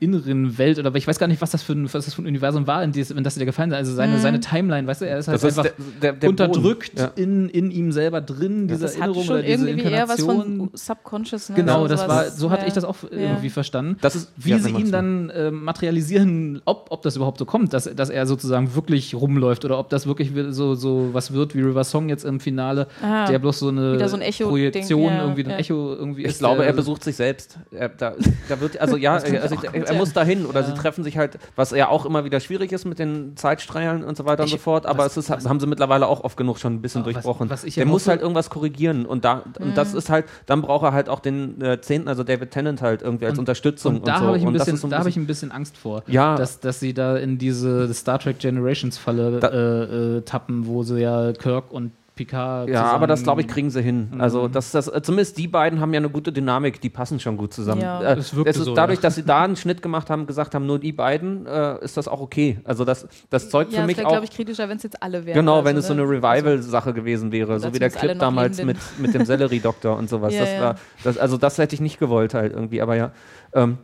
inneren 0.00 0.58
Welt 0.58 0.78
oder 0.78 0.94
ich 0.94 1.06
weiß 1.06 1.18
gar 1.18 1.26
nicht, 1.26 1.40
was 1.42 1.50
das 1.50 1.62
für 1.62 1.72
ein, 1.72 1.84
was 1.92 2.04
das 2.04 2.14
für 2.14 2.22
ein 2.22 2.26
Universum 2.26 2.66
war, 2.66 2.82
in 2.84 2.92
das, 2.92 3.14
wenn 3.14 3.24
das 3.24 3.34
dir 3.34 3.44
gefallen 3.44 3.70
hat. 3.72 3.78
Also 3.78 3.92
seine, 3.94 4.18
seine 4.18 4.40
Timeline, 4.40 4.86
weißt 4.86 5.00
du, 5.02 5.06
er 5.08 5.18
ist 5.18 5.28
halt 5.28 5.42
Das 5.42 5.44
ist 5.44 5.58
einfach 5.58 5.72
der- 6.00 6.12
der- 6.12 6.12
der 6.14 6.30
unterdrückt. 6.30 6.98
Ja. 6.98 7.10
in, 7.16 7.48
in 7.48 7.70
ihm 7.70 7.92
selber 7.92 8.20
drin, 8.20 8.68
diese 8.68 8.80
Das 8.82 8.92
hat 8.94 9.00
Erinnerung 9.00 9.24
schon 9.24 9.34
oder 9.36 9.42
diese 9.44 9.68
irgendwie 9.68 9.88
eher 9.90 10.08
was 10.08 10.20
von 10.22 10.70
Subconscious. 10.72 11.48
Ne? 11.50 11.56
Genau, 11.56 11.82
So 11.82 11.88
das 11.88 12.08
war, 12.08 12.24
so 12.30 12.50
hatte 12.50 12.62
ja. 12.62 12.68
ich 12.68 12.74
das 12.74 12.84
auch 12.84 12.96
irgendwie 13.10 13.46
Ja. 13.46 13.52
verstanden. 13.52 13.96
Das 14.00 14.14
ist- 14.16 14.32
wie 14.36 14.50
ja, 14.50 14.58
sie 14.58 14.70
ihn 14.70 14.90
dann 14.92 15.30
äh, 15.30 15.50
materialisieren, 15.92 16.62
ob, 16.64 16.86
ob 16.90 17.02
das 17.02 17.16
überhaupt 17.16 17.38
so 17.38 17.44
kommt, 17.44 17.72
dass, 17.72 17.84
dass 17.94 18.10
er 18.10 18.26
sozusagen 18.26 18.74
wirklich 18.74 19.14
rumläuft 19.14 19.64
oder 19.64 19.78
ob 19.78 19.90
das 19.90 20.06
wirklich 20.06 20.34
wi- 20.34 20.52
so, 20.52 20.74
so 20.74 21.10
was 21.12 21.32
wird 21.32 21.54
wie 21.54 21.60
River 21.60 21.84
Song 21.84 22.08
jetzt 22.08 22.24
im 22.24 22.40
Finale, 22.40 22.86
Ah, 23.02 23.26
der 23.26 23.38
bloß 23.38 23.58
so 23.58 23.68
eine 23.68 24.08
so 24.08 24.16
ein 24.16 24.22
Projektion, 24.32 25.02
ja, 25.12 25.22
irgendwie 25.22 25.44
ein 25.44 25.50
ja. 25.50 25.56
Echo 25.58 25.94
irgendwie 25.94 26.22
Ich 26.22 26.28
ist. 26.28 26.38
glaube, 26.38 26.58
der- 26.58 26.66
er 26.68 26.72
besucht 26.72 27.04
sich 27.04 27.16
selbst. 27.16 27.58
Er, 27.70 27.88
da, 27.88 28.14
da 28.48 28.60
wird, 28.60 28.80
also 28.80 28.96
ja, 28.96 29.14
also, 29.42 29.56
auch 29.56 29.71
er, 29.74 29.94
muss 29.94 30.12
dahin 30.12 30.46
oder 30.46 30.60
Ja. 30.60 30.66
sie 30.66 30.74
treffen 30.74 31.04
sich 31.04 31.16
halt, 31.18 31.38
was 31.56 31.70
ja 31.72 31.88
auch 31.88 32.06
immer 32.06 32.24
wieder 32.24 32.40
schwierig 32.40 32.72
ist 32.72 32.84
mit 32.84 32.98
den 32.98 33.36
Zeitstrahlen 33.36 34.04
und 34.04 34.16
so 34.16 34.24
weiter 34.24 34.42
und 34.42 34.46
Ich- 34.46 34.52
so 34.52 34.58
fort. 34.58 34.86
Aber 34.86 35.04
was- 35.04 35.16
es 35.16 35.28
ist, 35.30 35.48
haben 35.48 35.60
sie 35.60 35.66
mittlerweile 35.66 36.06
auch 36.06 36.22
oft 36.24 36.36
genug 36.36 36.58
schon 36.58 36.74
ein 36.74 36.82
bisschen 36.82 37.04
was- 37.04 37.12
durchbrochen. 37.14 37.50
was 37.50 37.64
ich 37.64 37.74
Der 37.74 37.86
muss 37.86 38.06
halt 38.06 38.20
irgendwas 38.20 38.50
korrigieren 38.50 39.06
und 39.06 39.24
da 39.24 39.42
und 39.58 39.76
das 39.76 39.94
ist 39.94 40.10
halt, 40.10 40.26
dann 40.46 40.62
braucht 40.62 40.84
er 40.84 40.92
halt 40.92 41.08
auch 41.08 41.20
den 41.20 41.60
äh, 41.60 41.80
Zehnten, 41.80 42.08
also 42.08 42.22
David 42.24 42.50
Tennant 42.50 42.82
halt 42.82 43.02
irgendwie 43.02 43.26
als 43.26 43.34
Und- 43.34 43.40
Unterstützung 43.42 43.96
Und 43.96 44.08
da 44.08 44.18
so. 44.18 44.26
habe 44.26 44.36
ich, 44.36 44.42
ein 44.42 44.48
Und 44.48 44.52
bisschen- 44.54 44.76
so 44.76 44.86
ein 44.86 44.90
da 44.90 44.98
habe 44.98 45.08
ich 45.08 45.16
ein 45.16 45.26
bisschen 45.26 45.52
Angst 45.52 45.76
vor, 45.76 46.02
Ja. 46.06 46.36
dass, 46.36 46.60
dass 46.60 46.80
sie 46.80 46.94
da 46.94 47.16
in 47.16 47.38
diese 47.38 47.92
Star 47.94 48.18
Trek 48.18 48.38
Generations 48.38 48.98
Falle 48.98 49.40
Da- 49.40 49.48
äh, 49.48 50.16
äh, 50.18 50.20
tappen, 50.22 50.66
wo 50.66 50.82
sie 50.82 51.00
ja 51.00 51.32
Kirk 51.32 51.70
und 51.72 51.92
Picard 52.14 52.68
Ja, 52.68 52.84
aber 52.84 53.06
das 53.06 53.22
glaube 53.22 53.40
ich 53.40 53.48
kriegen 53.48 53.70
sie 53.70 53.82
hin. 53.82 54.10
Mhm. 54.12 54.20
Also 54.20 54.48
das, 54.48 54.70
das, 54.70 54.90
zumindest 55.02 55.38
die 55.38 55.48
beiden 55.48 55.80
haben 55.80 55.94
ja 55.94 55.98
eine 55.98 56.10
gute 56.10 56.32
Dynamik, 56.32 56.80
die 56.80 56.90
passen 56.90 57.18
schon 57.20 57.36
gut 57.36 57.54
zusammen. 57.54 57.80
Ja. 57.80 58.02
Äh, 58.02 58.18
Es 58.18 58.32
es 58.32 58.56
ist 58.56 58.64
so, 58.64 58.74
dadurch, 58.74 58.98
ja. 58.98 59.02
dass 59.02 59.14
sie 59.14 59.22
da 59.22 59.42
einen 59.44 59.56
Schnitt 59.56 59.80
gemacht 59.80 60.10
haben, 60.10 60.26
gesagt 60.26 60.54
haben, 60.54 60.66
nur 60.66 60.78
die 60.78 60.92
beiden, 60.92 61.46
äh, 61.46 61.82
ist 61.82 61.96
das 61.96 62.08
auch 62.08 62.20
okay. 62.20 62.60
Also 62.64 62.84
das, 62.84 63.08
das 63.30 63.48
zeugt 63.48 63.72
Ja, 63.72 63.80
für 63.80 63.86
mich 63.86 63.96
wäre, 63.96 64.06
auch. 64.06 64.12
glaube 64.12 64.26
ich, 64.26 64.30
kritischer, 64.30 64.68
wenn 64.68 64.76
es 64.76 64.82
jetzt 64.82 65.02
alle 65.02 65.24
wären. 65.24 65.34
Genau, 65.34 65.56
also, 65.56 65.64
wenn 65.64 65.76
es 65.76 65.86
so 65.86 65.94
ne? 65.94 66.02
eine 66.02 66.10
Revival-Sache 66.10 66.92
gewesen 66.92 67.32
wäre, 67.32 67.58
so 67.58 67.72
wie 67.72 67.78
der 67.78 67.90
Clip 67.90 68.18
damals 68.18 68.62
mit, 68.62 68.76
mit 68.98 69.14
dem 69.14 69.24
Sellerie-Doktor 69.24 69.96
und 69.96 70.08
sowas. 70.08 70.32
Ja, 70.32 70.40
das 70.40 70.52
ja. 70.52 70.60
war, 70.62 70.76
das, 71.04 71.18
also 71.18 71.36
das 71.36 71.58
hätte 71.58 71.74
ich 71.74 71.80
nicht 71.82 71.98
gewollt 71.98 72.32
halt 72.32 72.52
irgendwie, 72.52 72.80
aber 72.80 72.96
ja. 72.96 73.12
Ähm, 73.52 73.78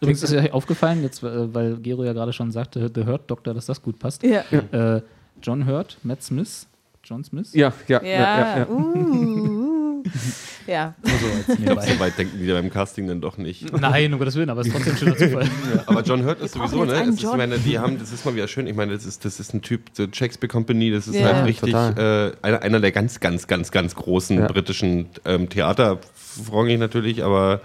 Übrigens 0.00 0.22
ist 0.22 0.34
euch 0.34 0.52
aufgefallen, 0.52 1.02
jetzt, 1.02 1.22
äh, 1.22 1.54
weil 1.54 1.76
Gero 1.78 2.04
ja 2.04 2.12
gerade 2.12 2.32
schon 2.32 2.50
sagte, 2.52 2.90
The 2.94 3.06
Hurt 3.06 3.30
Doctor, 3.30 3.54
dass 3.54 3.66
das 3.66 3.82
gut 3.82 3.98
passt. 3.98 4.22
Ja. 4.22 4.42
Äh, 4.50 5.02
John 5.42 5.66
Hurt, 5.66 5.98
Matt 6.02 6.22
Smith, 6.22 6.66
John 7.08 7.24
Smith. 7.24 7.54
ja, 7.54 7.72
ja, 7.86 8.02
Ja, 8.02 8.10
ja, 8.10 8.58
ja. 8.58 8.68
Uh, 8.68 10.02
ja. 10.66 10.94
Nur 11.02 11.18
so 11.18 11.26
als 11.26 11.58
Ich 11.58 11.64
glaube, 11.64 11.82
so 11.82 11.98
weit 12.00 12.18
denken 12.18 12.38
die 12.38 12.46
da 12.46 12.54
beim 12.54 12.68
Casting 12.70 13.06
dann 13.08 13.20
doch 13.22 13.38
nicht. 13.38 13.72
Nein, 13.72 14.12
um 14.12 14.18
Gottes 14.18 14.34
Willen, 14.36 14.50
aber 14.50 14.60
es 14.60 14.66
ist 14.66 14.74
trotzdem 14.74 14.92
ein 14.92 14.98
schöner 14.98 15.16
Zufall. 15.16 15.48
Aber 15.86 16.02
John 16.02 16.24
Hurt 16.24 16.40
ist 16.40 16.52
sowieso, 16.54 16.84
ne? 16.84 17.02
ist, 17.04 17.22
ich 17.22 17.32
meine, 17.34 17.58
die 17.58 17.78
haben, 17.78 17.98
das 17.98 18.12
ist 18.12 18.24
mal 18.26 18.34
wieder 18.34 18.46
schön. 18.48 18.66
Ich 18.66 18.76
meine, 18.76 18.92
das 18.92 19.06
ist, 19.06 19.24
das 19.24 19.40
ist 19.40 19.54
ein 19.54 19.62
Typ, 19.62 19.82
so 19.94 20.06
Shakespeare 20.12 20.50
Company, 20.50 20.90
das 20.90 21.08
ist 21.08 21.14
Ja. 21.16 21.34
halt 21.34 21.46
richtig 21.46 21.72
äh, 21.74 22.32
einer, 22.42 22.62
einer 22.62 22.80
der 22.80 22.92
ganz, 22.92 23.20
ganz, 23.20 23.46
ganz, 23.46 23.70
ganz 23.70 23.94
großen 23.94 24.38
Ja. 24.40 24.46
britischen 24.46 25.06
ähm, 25.24 25.48
Theater, 25.48 25.98
vorrangig 26.14 26.78
natürlich, 26.78 27.24
aber 27.24 27.60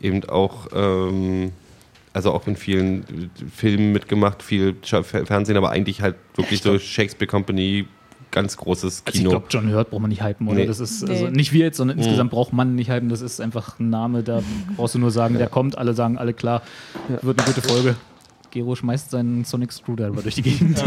eben 0.00 0.22
auch, 0.28 0.68
ähm, 0.74 1.52
also 2.12 2.32
auch 2.32 2.46
in 2.46 2.56
vielen 2.56 3.02
äh, 3.02 3.04
Filmen 3.54 3.92
mitgemacht, 3.92 4.42
viel 4.42 4.76
Fernsehen, 4.82 5.56
aber 5.56 5.70
eigentlich 5.70 6.02
halt 6.02 6.16
wirklich 6.36 6.60
so 6.62 6.78
Shakespeare 6.78 7.26
Company, 7.26 7.86
ganz 8.32 8.56
großes 8.56 9.02
Also 9.04 9.14
ich 9.14 9.20
Kino. 9.20 9.30
glaube, 9.30 9.46
John 9.50 9.72
Hurt 9.72 9.90
braucht 9.90 10.00
man 10.02 10.08
nicht 10.08 10.24
hypen, 10.24 10.48
oder? 10.48 10.56
Nee. 10.56 10.66
Das 10.66 10.80
ist 10.80 11.02
Nee. 11.04 11.10
also 11.12 11.26
nicht 11.28 11.52
wir 11.52 11.64
jetzt, 11.66 11.76
sondern 11.76 11.98
insgesamt 11.98 12.30
braucht 12.32 12.52
man 12.52 12.74
nicht 12.74 12.90
hypen. 12.90 13.08
Das 13.08 13.20
ist 13.20 13.40
einfach 13.40 13.78
ein 13.78 13.90
Name, 13.90 14.22
da 14.24 14.42
brauchst 14.76 14.94
du 14.96 14.98
nur 14.98 15.10
sagen, 15.12 15.38
der 15.38 15.48
kommt, 15.48 15.78
alle 15.78 15.94
sagen, 15.94 16.18
alle 16.18 16.34
klar, 16.34 16.62
wird 17.22 17.38
eine 17.40 17.46
gute 17.54 17.62
Folge. 17.66 17.94
Gero 18.50 18.74
schmeißt 18.76 19.10
seinen 19.10 19.44
Sonic 19.46 19.72
Screwdriver 19.72 20.20
durch 20.20 20.34
die 20.34 20.42
Gegend. 20.42 20.82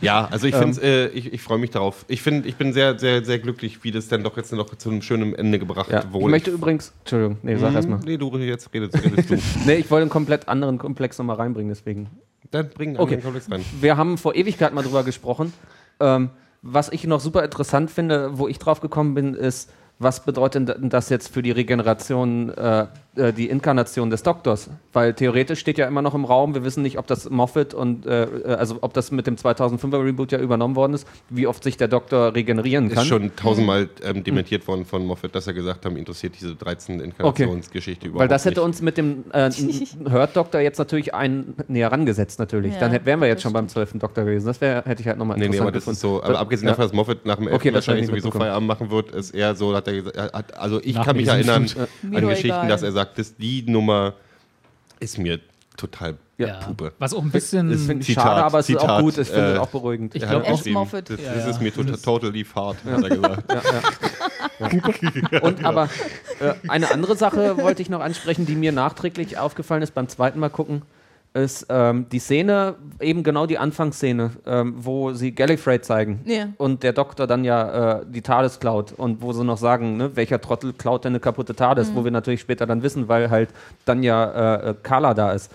Ja, 0.00 0.28
also 0.30 0.46
ich 0.46 0.54
finde, 0.54 0.80
äh, 0.80 1.08
ich, 1.08 1.30
ich 1.30 1.42
freue 1.42 1.58
mich 1.58 1.68
darauf. 1.70 2.06
Ich 2.08 2.22
finde, 2.22 2.48
ich 2.48 2.56
bin 2.56 2.72
sehr, 2.72 2.98
sehr, 2.98 3.22
sehr 3.22 3.38
glücklich, 3.38 3.84
wie 3.84 3.90
das 3.90 4.08
dann 4.08 4.22
doch 4.24 4.34
jetzt 4.38 4.50
noch 4.54 4.74
zu 4.76 4.88
einem 4.88 5.02
schönen 5.02 5.34
Ende 5.34 5.58
gebracht 5.58 5.90
Ja. 5.90 6.00
Ich 6.04 6.12
wurde. 6.14 6.30
möchte 6.30 6.50
übrigens, 6.50 6.94
Entschuldigung, 7.00 7.36
nee, 7.42 7.56
sag 7.56 7.68
Hm, 7.68 7.76
erst 7.76 7.88
mal. 7.90 8.00
Nee, 8.02 8.16
du 8.16 8.34
jetzt 8.38 8.72
redest, 8.72 8.94
redest 9.04 9.28
du. 9.30 9.36
Nee, 9.66 9.74
ich 9.74 9.90
wollte 9.90 10.02
einen 10.04 10.10
komplett 10.10 10.48
anderen 10.48 10.78
Komplex 10.78 11.18
nochmal 11.18 11.36
reinbringen, 11.36 11.68
deswegen. 11.68 12.08
Dann 12.50 12.70
bring 12.70 12.90
einen 12.90 12.98
Okay. 13.00 13.18
Komplex 13.18 13.50
rein. 13.50 13.62
Wir 13.80 13.98
haben 13.98 14.16
vor 14.16 14.34
Ewigkeit 14.34 14.72
mal 14.72 14.82
drüber 14.82 15.04
gesprochen. 15.04 15.52
Ähm, 16.00 16.30
was 16.72 16.90
ich 16.90 17.04
noch 17.04 17.20
super 17.20 17.44
interessant 17.44 17.90
finde, 17.90 18.38
wo 18.38 18.48
ich 18.48 18.58
drauf 18.58 18.80
gekommen 18.80 19.14
bin, 19.14 19.34
ist, 19.34 19.70
was 19.98 20.24
bedeutet 20.24 20.76
das 20.80 21.08
jetzt 21.08 21.32
für 21.32 21.42
die 21.42 21.52
Regeneration, 21.52 22.50
äh, 22.50 22.86
äh, 23.16 23.32
die 23.32 23.48
Inkarnation 23.48 24.10
des 24.10 24.22
Doktors? 24.22 24.70
Weil 24.92 25.14
theoretisch 25.14 25.58
steht 25.60 25.78
ja 25.78 25.86
immer 25.86 26.02
noch 26.02 26.14
im 26.14 26.24
Raum, 26.24 26.54
wir 26.54 26.64
wissen 26.64 26.82
nicht, 26.82 26.98
ob 26.98 27.06
das 27.06 27.28
Moffat 27.30 27.74
und, 27.74 28.06
äh, 28.06 28.24
äh, 28.24 28.54
also 28.54 28.78
ob 28.80 28.92
das 28.94 29.10
mit 29.10 29.26
dem 29.26 29.36
2005er 29.36 30.04
Reboot 30.04 30.32
ja 30.32 30.38
übernommen 30.38 30.76
worden 30.76 30.94
ist, 30.94 31.06
wie 31.30 31.46
oft 31.46 31.62
sich 31.64 31.76
der 31.76 31.88
Doktor 31.88 32.34
regenerieren 32.34 32.88
kann. 32.88 33.02
Ist 33.02 33.08
schon 33.08 33.34
tausendmal 33.36 33.88
ähm, 34.04 34.22
dementiert 34.24 34.66
worden 34.68 34.84
von 34.84 35.04
Moffat, 35.06 35.34
dass 35.34 35.46
er 35.46 35.52
gesagt 35.54 35.84
haben, 35.86 35.96
interessiert 35.96 36.34
diese 36.40 36.54
13 36.54 37.00
Inkarnationsgeschichte 37.00 38.08
überhaupt 38.08 38.20
Weil 38.22 38.28
das 38.28 38.44
hätte 38.44 38.60
nicht. 38.60 38.66
uns 38.66 38.82
mit 38.82 38.96
dem 38.98 39.24
äh, 39.32 39.50
Hört-Doktor 40.08 40.60
jetzt 40.60 40.78
natürlich 40.78 41.14
einen 41.14 41.54
näher 41.68 41.90
rangesetzt, 41.92 42.38
natürlich. 42.38 42.74
Ja, 42.74 42.80
Dann 42.88 43.04
wären 43.04 43.20
wir 43.20 43.28
jetzt 43.28 43.42
schon 43.42 43.52
beim 43.52 43.68
12. 43.68 43.94
Doktor 43.98 44.24
gewesen. 44.24 44.46
Das 44.46 44.60
wär, 44.60 44.82
hätte 44.84 45.00
ich 45.02 45.08
halt 45.08 45.18
nochmal 45.18 45.36
Nee, 45.38 45.48
nee, 45.48 45.56
interessant 45.56 45.68
aber 45.68 45.72
das 45.72 45.86
ist 45.86 46.00
gefunden. 46.02 46.22
so. 46.22 46.28
Aber 46.30 46.38
abgesehen 46.38 46.66
Ja. 46.68 46.72
davon, 46.72 46.84
dass 46.84 46.92
Moffat 46.92 47.24
nach 47.26 47.36
dem 47.36 47.48
11. 47.48 47.56
Okay, 47.56 47.74
wahrscheinlich 47.74 48.06
sowieso. 48.06 48.30
Feierabend 48.30 48.68
machen 48.68 48.90
wird, 48.90 49.10
ist 49.12 49.30
eher 49.34 49.54
so, 49.54 49.74
hat 49.74 49.86
er 49.88 49.94
gesagt, 49.94 50.16
hat, 50.34 50.56
also 50.58 50.80
ich 50.82 50.94
Nach 50.96 51.04
kann 51.06 51.16
mich 51.16 51.28
erinnern 51.28 51.66
Mir 52.02 52.18
an 52.18 52.28
Geschichten, 52.28 52.48
egal. 52.48 52.68
dass 52.68 52.82
er 52.82 52.92
sagt, 52.92 53.05
dass 53.14 53.36
die 53.36 53.62
Nummer 53.62 54.14
ist 55.00 55.18
mir 55.18 55.40
total 55.76 56.16
Ja. 56.38 56.54
Pupe. 56.60 56.92
Was 56.98 57.12
auch 57.14 57.22
ein 57.22 57.30
bisschen. 57.30 57.70
Das 57.70 57.82
finde 57.82 58.00
ich 58.00 58.06
Zitat, 58.06 58.24
schade, 58.24 58.44
aber 58.44 58.58
es 58.60 58.68
ist 58.68 58.76
auch 58.76 58.80
Zitat, 58.82 59.00
gut. 59.02 59.18
Ich 59.18 59.28
finde 59.28 59.46
äh, 59.48 59.52
es 59.54 59.58
auch 59.58 59.68
beruhigend. 59.68 60.14
Ich 60.14 60.22
glaub 60.22 60.42
hat 60.42 60.46
auch- 60.52 60.56
geschrieben, 60.56 60.74
Moffat. 60.74 61.10
Das, 61.10 61.20
Ja, 61.20 61.34
das 61.34 61.44
ja. 61.44 61.50
ist 61.50 61.60
mir 61.60 61.72
total, 61.74 61.96
totally 61.98 62.44
fad, 62.44 62.76
hat 62.84 63.02
er 63.02 63.08
gesagt. 63.10 63.52
ja, 63.52 63.62
ja. 64.60 65.40
Und 65.42 65.64
aber 65.64 65.88
äh, 66.40 66.54
eine 66.68 66.90
andere 66.90 67.16
Sache 67.16 67.58
wollte 67.58 67.82
ich 67.82 67.90
noch 67.90 68.00
ansprechen, 68.00 68.46
die 68.46 68.54
mir 68.54 68.72
nachträglich 68.72 69.36
aufgefallen 69.38 69.82
ist 69.82 69.92
beim 69.94 70.08
zweiten 70.08 70.38
Mal 70.40 70.48
gucken, 70.48 70.82
ist 71.36 71.66
ähm, 71.68 72.06
die 72.10 72.18
Szene, 72.18 72.74
eben 73.00 73.22
genau 73.22 73.46
die 73.46 73.58
Anfangsszene, 73.58 74.30
ähm, 74.46 74.74
wo 74.78 75.12
sie 75.12 75.34
Gallifrey 75.34 75.80
zeigen 75.80 76.20
Ja. 76.24 76.48
und 76.56 76.82
der 76.82 76.92
Doktor 76.92 77.26
dann 77.26 77.44
ja 77.44 78.00
äh, 78.00 78.06
die 78.08 78.22
TARDIS 78.22 78.58
klaut 78.58 78.92
und 78.92 79.20
wo 79.22 79.32
sie 79.32 79.44
noch 79.44 79.58
sagen, 79.58 79.96
ne, 79.96 80.16
welcher 80.16 80.40
Trottel 80.40 80.72
klaut 80.72 81.04
denn 81.04 81.12
eine 81.12 81.20
kaputte 81.20 81.54
TARDIS, 81.54 81.94
wo 81.94 82.04
wir 82.04 82.10
natürlich 82.10 82.40
später 82.40 82.66
dann 82.66 82.82
wissen, 82.82 83.08
weil 83.08 83.30
halt 83.30 83.50
dann 83.84 84.02
ja 84.02 84.56
äh, 84.56 84.70
äh, 84.70 84.74
Carla 84.82 85.14
da 85.14 85.32
ist. 85.32 85.52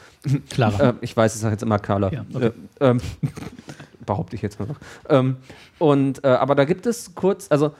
Clara. 0.49 0.89
Äh, 0.89 0.93
ich 1.01 1.17
weiß, 1.17 1.35
es 1.35 1.43
ist 1.43 1.49
jetzt 1.49 1.63
immer 1.63 1.79
Carla. 1.79 2.11
Ja, 2.11 2.25
okay. 2.33 2.51
äh, 2.79 2.85
ähm, 2.89 2.99
behaupte 4.05 4.35
ich 4.35 4.41
jetzt 4.41 4.59
mal 4.59 4.67
noch. 4.67 4.77
Ähm, 5.09 5.37
und, 5.79 6.23
äh, 6.23 6.27
aber 6.27 6.55
da 6.55 6.65
gibt 6.65 6.85
es 6.85 7.15
kurz, 7.15 7.47
also 7.49 7.71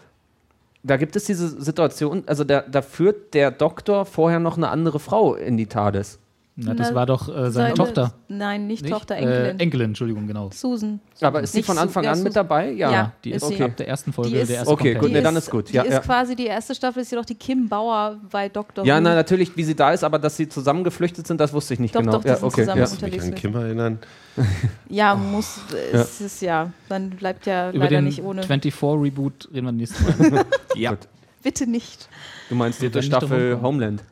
da 0.83 0.97
gibt 0.97 1.15
es 1.15 1.25
diese 1.25 1.47
Situation, 1.61 2.23
also 2.25 2.43
da, 2.43 2.61
da 2.61 2.81
führt 2.81 3.33
der 3.35 3.51
Doktor 3.51 4.05
vorher 4.05 4.39
noch 4.39 4.57
eine 4.57 4.69
andere 4.69 4.99
Frau 4.99 5.35
in 5.35 5.55
die 5.57 5.67
TARDIS. 5.67 6.17
Na, 6.63 6.73
das 6.73 6.89
Na, 6.89 6.95
war 6.95 7.05
doch 7.05 7.27
äh, 7.27 7.49
seine, 7.51 7.73
Tochter. 7.73 8.13
Nein, 8.27 8.67
nicht, 8.67 8.83
Nicht? 8.83 8.91
Tochter, 8.93 9.15
Äh, 9.15 9.19
Enkelin. 9.23 9.59
Enkelin, 9.59 9.85
Entschuldigung, 9.87 10.27
genau. 10.27 10.49
Susan. 10.53 10.99
Aber 11.21 11.41
ist 11.41 11.53
sie 11.53 11.63
von 11.63 11.77
Anfang 11.77 12.03
ja, 12.03 12.11
an 12.11 12.17
Susan. 12.17 12.23
mit 12.25 12.35
dabei? 12.35 12.71
Ja. 12.71 13.13
Die 13.23 13.31
ist 13.31 13.43
okay. 13.43 13.63
ab 13.63 13.75
der 13.77 13.87
ersten 13.87 14.13
Folge 14.13 14.29
Die 14.31 14.35
ist- 14.37 14.49
der 14.49 14.57
erste 14.57 14.71
Okay, 14.71 14.93
gut, 14.95 15.11
nee, 15.11 15.21
dann 15.21 15.35
ist 15.35 15.49
gut. 15.49 15.69
Die 15.69 15.73
Ja, 15.73 15.83
ist 15.83 15.93
ja. 15.93 15.99
quasi 15.99 16.35
die 16.35 16.45
erste 16.45 16.75
Staffel, 16.75 17.01
ist 17.01 17.11
ja 17.11 17.17
doch 17.17 17.25
die 17.25 17.35
Kim 17.35 17.67
Bauer 17.67 18.17
bei 18.29 18.47
Dr. 18.49 18.85
Ja, 18.85 18.99
na, 19.01 19.15
natürlich, 19.15 19.55
wie 19.57 19.63
sie 19.63 19.75
da 19.75 19.91
ist, 19.91 20.03
aber 20.03 20.19
dass 20.19 20.37
sie 20.37 20.47
zusammen 20.49 20.83
geflüchtet 20.83 21.25
sind, 21.27 21.39
das 21.41 21.51
wusste 21.53 21.73
ich 21.73 21.79
nicht 21.79 21.95
Doch, 21.95 22.01
genau. 22.01 22.13
doch, 22.13 22.25
ja, 22.25 22.37
okay, 22.41 22.61
zusammen 22.61 22.81
ja. 22.81 23.07
Mich 23.09 23.21
an 23.21 23.35
Kim 23.35 23.55
erinnern? 23.55 23.99
Ja, 24.89 25.15
muss. 25.15 25.59
Es 25.91 26.21
ist 26.21 26.41
ja. 26.41 26.71
Dann 26.89 27.09
bleibt 27.11 27.45
ja 27.45 27.69
Über 27.69 27.79
leider 27.79 27.97
den 27.97 28.05
nicht 28.05 28.21
ohne. 28.23 28.43
24-Reboot 28.43 29.49
reden 29.53 29.65
wir 29.65 29.71
nächstes 29.71 30.01
Mal. 30.19 30.45
Ja. 30.75 30.95
Bitte 31.43 31.65
nicht. 31.67 32.07
Du 32.51 32.57
meinst 32.57 32.81
dritte 32.81 32.99
drum 32.99 33.01
Staffel. 33.03 33.61
Homeland. 33.61 34.03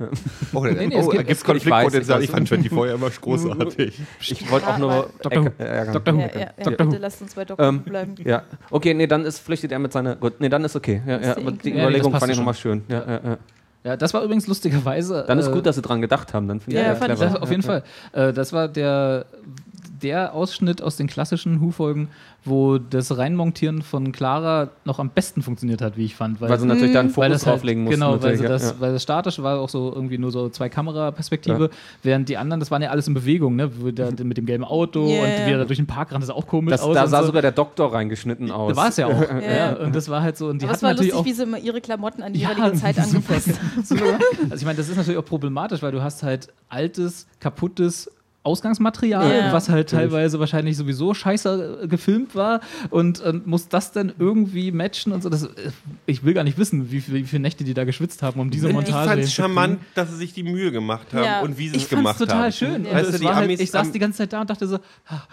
Oh, 0.54 0.64
nee, 0.64 0.70
es 0.96 1.06
oh, 1.06 1.10
gibt- 1.10 1.28
gibt 1.28 1.30
es- 1.32 1.44
Konfliktpotenzial. 1.44 2.20
ich 2.24 2.30
Ich, 2.30 2.32
weiß, 2.34 2.38
fand 2.38 2.48
24 2.48 2.94
immer 2.96 3.10
großartig. 3.10 4.00
Ich 4.22 4.50
wollte 4.50 4.68
auch 4.70 4.78
nur 4.78 5.10
Dr. 5.22 5.52
Ärgern. 5.58 5.94
Dr. 5.94 6.14
Who. 6.16 6.20
Ja, 6.22 6.28
ja, 6.28 6.40
ja, 6.58 6.70
bitte 6.70 6.98
lasst 7.00 7.22
uns 7.22 7.36
bei 7.36 7.44
Dr. 7.44 7.68
Ähm, 7.68 7.82
Who 7.84 7.90
bleiben. 7.90 8.16
Ja, 8.24 8.44
okay, 8.72 8.94
nee, 8.94 9.08
dann 9.08 9.26
ist, 9.26 9.40
flüchtet 9.40 9.74
er 9.74 9.80
mit 9.80 9.92
seiner. 9.92 10.16
Gut, 10.16 10.40
nee, 10.40 10.48
dann 10.48 10.64
ist 10.64 10.74
okay. 10.74 11.02
Ja, 11.06 11.20
ja, 11.20 11.36
die 11.36 11.42
aber 11.42 11.52
die 11.52 11.72
nee, 11.74 11.82
Überlegung 11.82 12.14
fand 12.14 12.30
ich 12.30 12.38
schon. 12.38 12.46
nochmal 12.46 12.54
schön. 12.54 12.84
Ja, 12.88 13.00
ja, 13.06 13.20
ja. 13.26 13.38
Ja, 13.84 13.98
das 13.98 14.14
war 14.14 14.24
übrigens 14.24 14.48
lustigerweise. 14.48 15.26
Dann 15.28 15.38
ist 15.40 15.48
äh, 15.48 15.52
gut, 15.52 15.66
dass 15.66 15.76
sie 15.76 15.82
dran 15.82 16.00
gedacht 16.02 16.34
haben. 16.34 16.48
Dann 16.48 16.62
finde 16.62 16.80
Ja, 16.82 16.94
ich 16.94 16.98
fand. 16.98 17.20
Das, 17.20 17.36
auf 17.36 17.50
jeden 17.50 17.64
Fall. 17.64 17.84
Äh, 18.14 18.32
das 18.32 18.54
war 18.54 18.70
der, 18.70 19.26
der 20.02 20.34
Ausschnitt 20.34 20.82
aus 20.82 20.98
den 20.98 21.08
klassischen 21.08 21.62
Who-Folgen, 21.62 22.10
wo 22.46 22.78
das 22.78 23.18
Reinmontieren 23.18 23.82
von 23.82 24.12
Clara 24.12 24.70
noch 24.86 25.00
am 25.00 25.10
besten 25.10 25.42
funktioniert 25.42 25.82
hat, 25.82 25.98
wie 25.98 26.06
ich 26.06 26.16
fand. 26.16 26.40
Weil 26.42 26.58
sie 26.60 26.66
natürlich 26.66 26.94
da 26.94 27.02
einen 27.02 27.16
weil 27.16 27.30
Fokus 27.30 27.46
halt, 27.46 27.56
drauflegen 27.56 27.84
mussten. 27.84 28.00
Genau, 28.00 28.22
weil, 28.22 28.42
ja, 28.42 28.48
das, 28.48 28.72
ja. 28.72 28.76
weil 28.80 28.94
das 28.94 29.04
statisch 29.04 29.42
war 29.42 29.60
auch 29.60 29.70
so 29.70 29.92
irgendwie 29.94 30.18
nur 30.18 30.32
so 30.32 30.50
zwei 30.50 30.70
Kameraperspektive, 30.70 31.70
während 32.04 32.30
die 32.30 32.38
anderen, 32.38 32.60
das 32.60 32.72
waren 32.72 32.82
ja 32.82 32.90
alles 32.90 33.08
in 33.08 33.14
Bewegung, 33.14 33.56
ne? 33.56 33.70
Mit 33.70 34.38
dem 34.38 34.46
gelben 34.46 34.64
Auto 34.64 35.08
Ja, 35.08 35.24
und 35.24 35.30
ja. 35.30 35.48
wie 35.48 35.52
er 35.52 35.58
da 35.60 35.66
durch 35.66 35.78
den 35.80 35.88
Park 35.88 36.12
ran, 36.12 36.22
das 36.22 36.28
sah 36.28 36.34
auch 36.34 36.48
komisch 36.48 36.72
Das, 36.72 36.82
aus. 36.82 36.96
da 36.96 37.08
sah 37.08 37.22
so. 37.22 37.28
sogar 37.28 37.42
der 37.42 37.52
Doktor 37.52 37.94
reingeschnitten 37.94 38.52
aus. 38.52 38.74
Da 38.74 38.82
war 38.82 38.90
es 38.90 38.98
ja 38.98 39.08
auch. 39.08 39.22
ja. 39.42 39.42
Ja. 39.42 39.74
Und 39.74 39.96
das 39.96 40.10
war 40.10 40.22
halt 40.22 40.38
so. 40.38 40.48
Und 40.48 40.62
die 40.62 40.66
Aber 40.66 40.76
es 40.76 40.84
war 40.84 40.94
lustig, 40.94 41.14
auch 41.14 41.26
wie 41.26 41.34
sie 41.34 41.44
immer 41.44 41.58
ihre 41.58 41.82
Klamotten 41.82 42.24
an 42.24 42.34
die 42.34 42.40
Ja, 42.42 42.52
jeweilige 42.52 42.78
Zeit 42.78 42.98
angepasst 43.00 43.50
haben. 43.50 43.84
Also 44.50 44.56
ich 44.56 44.66
meine, 44.66 44.78
das 44.78 44.90
ist 44.90 44.96
natürlich 44.96 45.20
auch 45.20 45.26
problematisch, 45.26 45.82
weil 45.82 45.92
du 45.92 46.02
hast 46.02 46.24
halt 46.24 46.48
altes, 46.70 47.28
kaputtes 47.40 48.10
Ausgangsmaterial, 48.50 49.32
Ja. 49.48 49.54
was 49.54 49.70
halt 49.70 49.90
teilweise 49.92 50.40
wahrscheinlich 50.40 50.76
sowieso 50.76 51.14
scheiße 51.14 51.82
äh, 51.84 51.88
gefilmt 51.88 52.34
war 52.36 52.62
und, 52.90 53.20
und 53.22 53.46
muss 53.48 53.68
das 53.70 53.92
dann 53.92 54.12
irgendwie 54.18 54.72
matchen 54.72 55.12
und 55.14 55.22
so. 55.22 55.30
Das, 55.30 55.44
äh, 55.44 55.50
ich 56.08 56.24
will 56.24 56.34
gar 56.34 56.44
nicht 56.44 56.58
wissen, 56.58 56.92
wie, 56.92 57.00
viel- 57.02 57.14
wie 57.14 57.24
viele 57.24 57.42
Nächte 57.42 57.64
die 57.64 57.74
da 57.74 57.84
geschwitzt 57.84 58.24
haben, 58.24 58.40
um 58.40 58.50
diese 58.50 58.68
ich 58.70 58.74
Montage 58.74 59.08
fand 59.10 59.22
es 59.22 59.32
charmant, 59.34 59.80
dass 59.96 60.10
sie 60.10 60.18
sich 60.18 60.34
die 60.34 60.44
Mühe 60.44 60.72
gemacht 60.72 61.08
haben 61.14 61.24
Ja. 61.24 61.42
und 61.42 61.58
wie 61.58 61.70
sie 61.70 61.76
Ich 61.78 61.84
es 61.84 61.90
gemacht 61.90 62.18
total 62.18 62.44
haben. 62.46 62.52
schön. 62.52 62.86
Und 62.88 62.92
Weißt 62.94 63.06
es 63.10 63.12
du, 63.14 63.20
die 63.20 63.26
war 63.26 63.36
halt, 63.36 63.46
Amis 63.46 63.60
ich 63.60 63.70
saß 63.72 63.92
die 63.92 64.00
ganze 64.00 64.18
Zeit 64.20 64.34
da 64.34 64.42
und 64.42 64.50
dachte 64.50 64.68
so, 64.68 64.80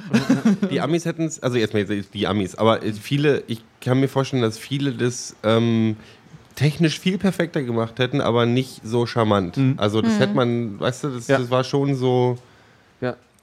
Die 0.71 0.81
Amis 0.81 1.05
hätten 1.05 1.25
es, 1.25 1.43
also 1.43 1.57
jetzt 1.57 1.75
mal 1.75 1.85
die 1.87 2.27
Amis, 2.27 2.55
aber 2.55 2.83
äh, 2.85 2.93
viele, 2.93 3.43
ich 3.47 3.63
kann 3.81 4.01
mir 4.01 4.09
vorstellen, 4.09 4.43
dass 4.43 4.59
viele 4.59 4.93
das 4.93 5.35
ähm, 5.43 5.97
technisch 6.55 6.99
viel 6.99 7.19
perfekter 7.19 7.63
gemacht 7.63 7.99
hätten, 7.99 8.21
aber 8.21 8.47
nicht 8.47 8.81
so 8.85 9.07
charmant. 9.07 9.59
Also 9.77 10.01
das 10.03 10.19
hätte 10.19 10.35
man, 10.35 10.81
weißt 10.81 11.05
du, 11.05 11.09
das, 11.09 11.29
Ja. 11.29 11.39
das 11.39 11.51
war 11.51 11.65
schon 11.65 11.95
so. 11.95 12.39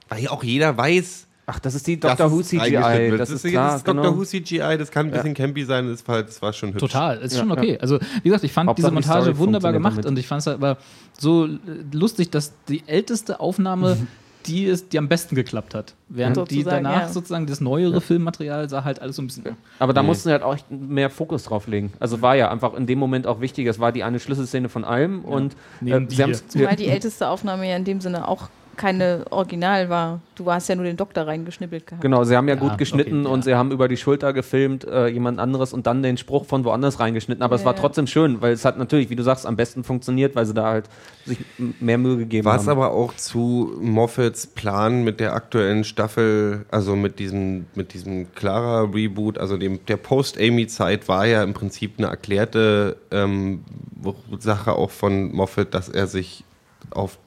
Weil 0.09 0.23
ja 0.23 0.31
auch 0.31 0.43
jeder 0.43 0.77
weiß, 0.77 1.27
Ach, 1.45 1.59
das 1.59 1.75
ist 1.75 1.85
die 1.87 1.99
Dr. 1.99 2.31
Who 2.31 2.41
CGI. 2.41 3.17
Das 3.17 3.29
ist 3.29 3.43
das 3.43 3.51
klar. 3.51 3.75
ist 3.75 3.85
Dr. 3.85 4.01
genau. 4.01 4.15
Who 4.17 4.23
CGI, 4.23 4.77
das 4.77 4.91
kann 4.91 5.07
ein 5.07 5.11
bisschen 5.11 5.33
campy 5.33 5.65
sein, 5.65 5.89
das 5.89 6.07
war, 6.07 6.23
das 6.23 6.41
war 6.41 6.53
schon 6.53 6.69
hübsch. 6.69 6.79
Total, 6.79 7.17
ist 7.17 7.33
Ja, 7.33 7.39
schon 7.39 7.49
ja. 7.49 7.55
okay. 7.57 7.77
Also, 7.81 7.99
wie 7.99 8.29
gesagt, 8.29 8.45
ich 8.45 8.53
fand 8.53 8.69
Hauptsache 8.69 8.91
diese 8.95 9.01
die 9.01 9.07
Montage 9.09 9.37
wunderbar 9.37 9.73
funktioniert 9.73 9.73
gemacht 9.73 9.97
damit. 9.97 10.05
und 10.05 10.19
ich 10.19 10.27
fand 10.27 10.39
es 10.39 10.47
halt 10.47 10.55
aber 10.57 10.77
so 11.19 11.45
äh, 11.47 11.49
lustig, 11.91 12.29
dass 12.31 12.53
die 12.69 12.83
älteste 12.87 13.41
Aufnahme 13.41 13.97
die 14.45 14.65
ist, 14.65 14.93
die 14.93 14.97
am 14.97 15.07
besten 15.09 15.35
geklappt 15.35 15.73
hat. 15.75 15.95
Während 16.09 16.35
die 16.37 16.55
Sozusagen, 16.59 16.83
danach 16.85 17.01
ja. 17.01 17.09
sozusagen 17.09 17.45
das 17.45 17.59
neuere 17.61 17.99
Filmmaterial 18.01 18.69
sah 18.69 18.83
halt 18.85 19.01
alles 19.01 19.15
so 19.17 19.21
ein 19.21 19.27
bisschen. 19.27 19.57
Aber 19.79 19.91
da 19.93 20.01
mussten 20.03 20.29
sie 20.29 20.31
halt 20.31 20.43
auch 20.43 20.57
mehr 20.69 21.09
Fokus 21.09 21.43
drauf 21.43 21.67
legen. 21.67 21.91
Also 21.99 22.21
war 22.21 22.35
ja 22.37 22.51
einfach 22.51 22.73
in 22.73 22.85
dem 22.87 22.99
Moment 22.99 23.25
auch 23.27 23.39
wichtig. 23.41 23.67
Es 23.67 23.79
war 23.79 23.91
die 23.93 24.03
eine 24.03 24.19
Schlüsselszene 24.21 24.67
von 24.69 24.83
allem 24.85 25.23
und 25.25 25.55
Neben 25.81 26.05
äh, 26.05 26.07
die 26.07 26.15
sie 26.15 26.23
haben's- 26.23 26.47
Zumal 26.47 26.75
die 26.77 26.87
älteste 26.87 27.27
Aufnahme 27.29 27.69
ja 27.69 27.75
in 27.77 27.83
dem 27.85 27.99
Sinne 28.01 28.27
auch 28.29 28.49
keine 28.75 29.25
Original 29.29 29.89
war. 29.89 30.19
Du 30.35 30.51
hast 30.51 30.67
ja 30.67 30.75
nur 30.75 30.85
den 30.85 30.97
Doktor 30.97 31.27
reingeschnippelt 31.27 31.85
gehabt. 31.85 32.01
Genau, 32.01 32.23
sie 32.23 32.35
haben 32.35 32.47
ja, 32.47 32.55
Ja, 32.55 32.59
gut 32.59 32.77
geschnitten 32.77 33.19
okay, 33.21 33.27
ja. 33.27 33.33
und 33.33 33.43
sie 33.43 33.53
haben 33.55 33.71
über 33.71 33.87
die 33.87 33.97
Schulter 33.97 34.33
gefilmt, 34.33 34.83
äh, 34.85 35.07
jemand 35.07 35.39
anderes 35.39 35.73
und 35.73 35.85
dann 35.85 36.01
den 36.01 36.17
Spruch 36.17 36.45
von 36.45 36.65
woanders 36.65 36.99
reingeschnitten. 36.99 37.43
Aber 37.43 37.55
es 37.55 37.61
Ja, 37.61 37.67
war 37.67 37.75
ja. 37.75 37.79
trotzdem 37.81 38.07
schön, 38.07 38.41
weil 38.41 38.53
es 38.53 38.65
hat 38.65 38.77
natürlich, 38.77 39.09
wie 39.09 39.15
du 39.15 39.23
sagst, 39.23 39.45
am 39.45 39.55
besten 39.55 39.83
funktioniert, 39.83 40.35
weil 40.35 40.45
sie 40.45 40.53
da 40.53 40.63
halt 40.65 40.85
sich 41.25 41.37
mehr 41.79 41.97
Mühe 41.97 42.17
gegeben 42.17 42.45
War 42.45 42.53
haben. 42.53 42.61
es 42.61 42.67
aber 42.67 42.91
auch 42.91 43.13
zu 43.15 43.73
Moffats 43.79 44.47
Plan 44.47 45.03
mit 45.03 45.19
der 45.19 45.33
aktuellen 45.33 45.83
Staffel, 45.83 46.65
also 46.71 46.95
mit 46.95 47.19
diesem, 47.19 47.65
mit 47.75 47.93
diesem 47.93 48.33
Clara 48.33 48.81
Reboot, 48.91 49.37
also 49.37 49.57
dem, 49.57 49.85
der 49.85 49.97
Post-Amy-Zeit 49.97 51.07
war 51.07 51.25
ja 51.25 51.43
im 51.43 51.53
Prinzip 51.53 51.93
eine 51.97 52.07
erklärte 52.07 52.97
ähm, 53.11 53.63
Sache 54.39 54.73
auch 54.73 54.89
von 54.91 55.31
Moffat, 55.33 55.73
dass 55.73 55.89
er 55.89 56.07
sich 56.07 56.43
auf 56.91 57.17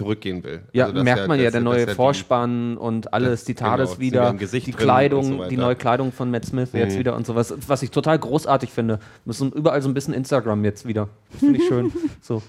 zurückgehen 0.00 0.42
will. 0.42 0.62
ja, 0.72 0.86
Also, 0.86 1.02
merkt 1.04 1.20
er- 1.20 1.28
man 1.28 1.38
ja, 1.40 1.50
der 1.50 1.60
er- 1.60 1.64
neue 1.64 1.86
Vorspann 1.88 2.76
und 2.76 3.12
alles, 3.12 3.40
das- 3.40 3.44
die 3.44 3.54
TARDIS 3.54 3.90
genau, 3.98 4.00
wieder, 4.00 4.32
die 4.32 4.72
Kleidung, 4.72 5.24
so 5.38 5.44
die 5.48 5.56
neue 5.56 5.76
Kleidung 5.76 6.12
von 6.12 6.30
Matt 6.30 6.44
Smith 6.46 6.70
jetzt 6.72 6.94
Mhm. 6.94 6.98
wieder 6.98 7.16
und 7.16 7.26
sowas, 7.26 7.54
was 7.68 7.82
ich 7.82 7.90
total 7.90 8.18
großartig 8.18 8.70
finde. 8.70 8.98
Müssen 9.24 9.52
überall 9.52 9.80
so 9.82 9.88
ein 9.88 9.94
bisschen 9.94 10.14
Instagram 10.14 10.64
jetzt 10.64 10.86
wieder. 10.86 11.08
Finde 11.38 11.58
ich 11.58 11.66
schön. 11.68 11.92
So, 12.22 12.36
ja. 12.36 12.42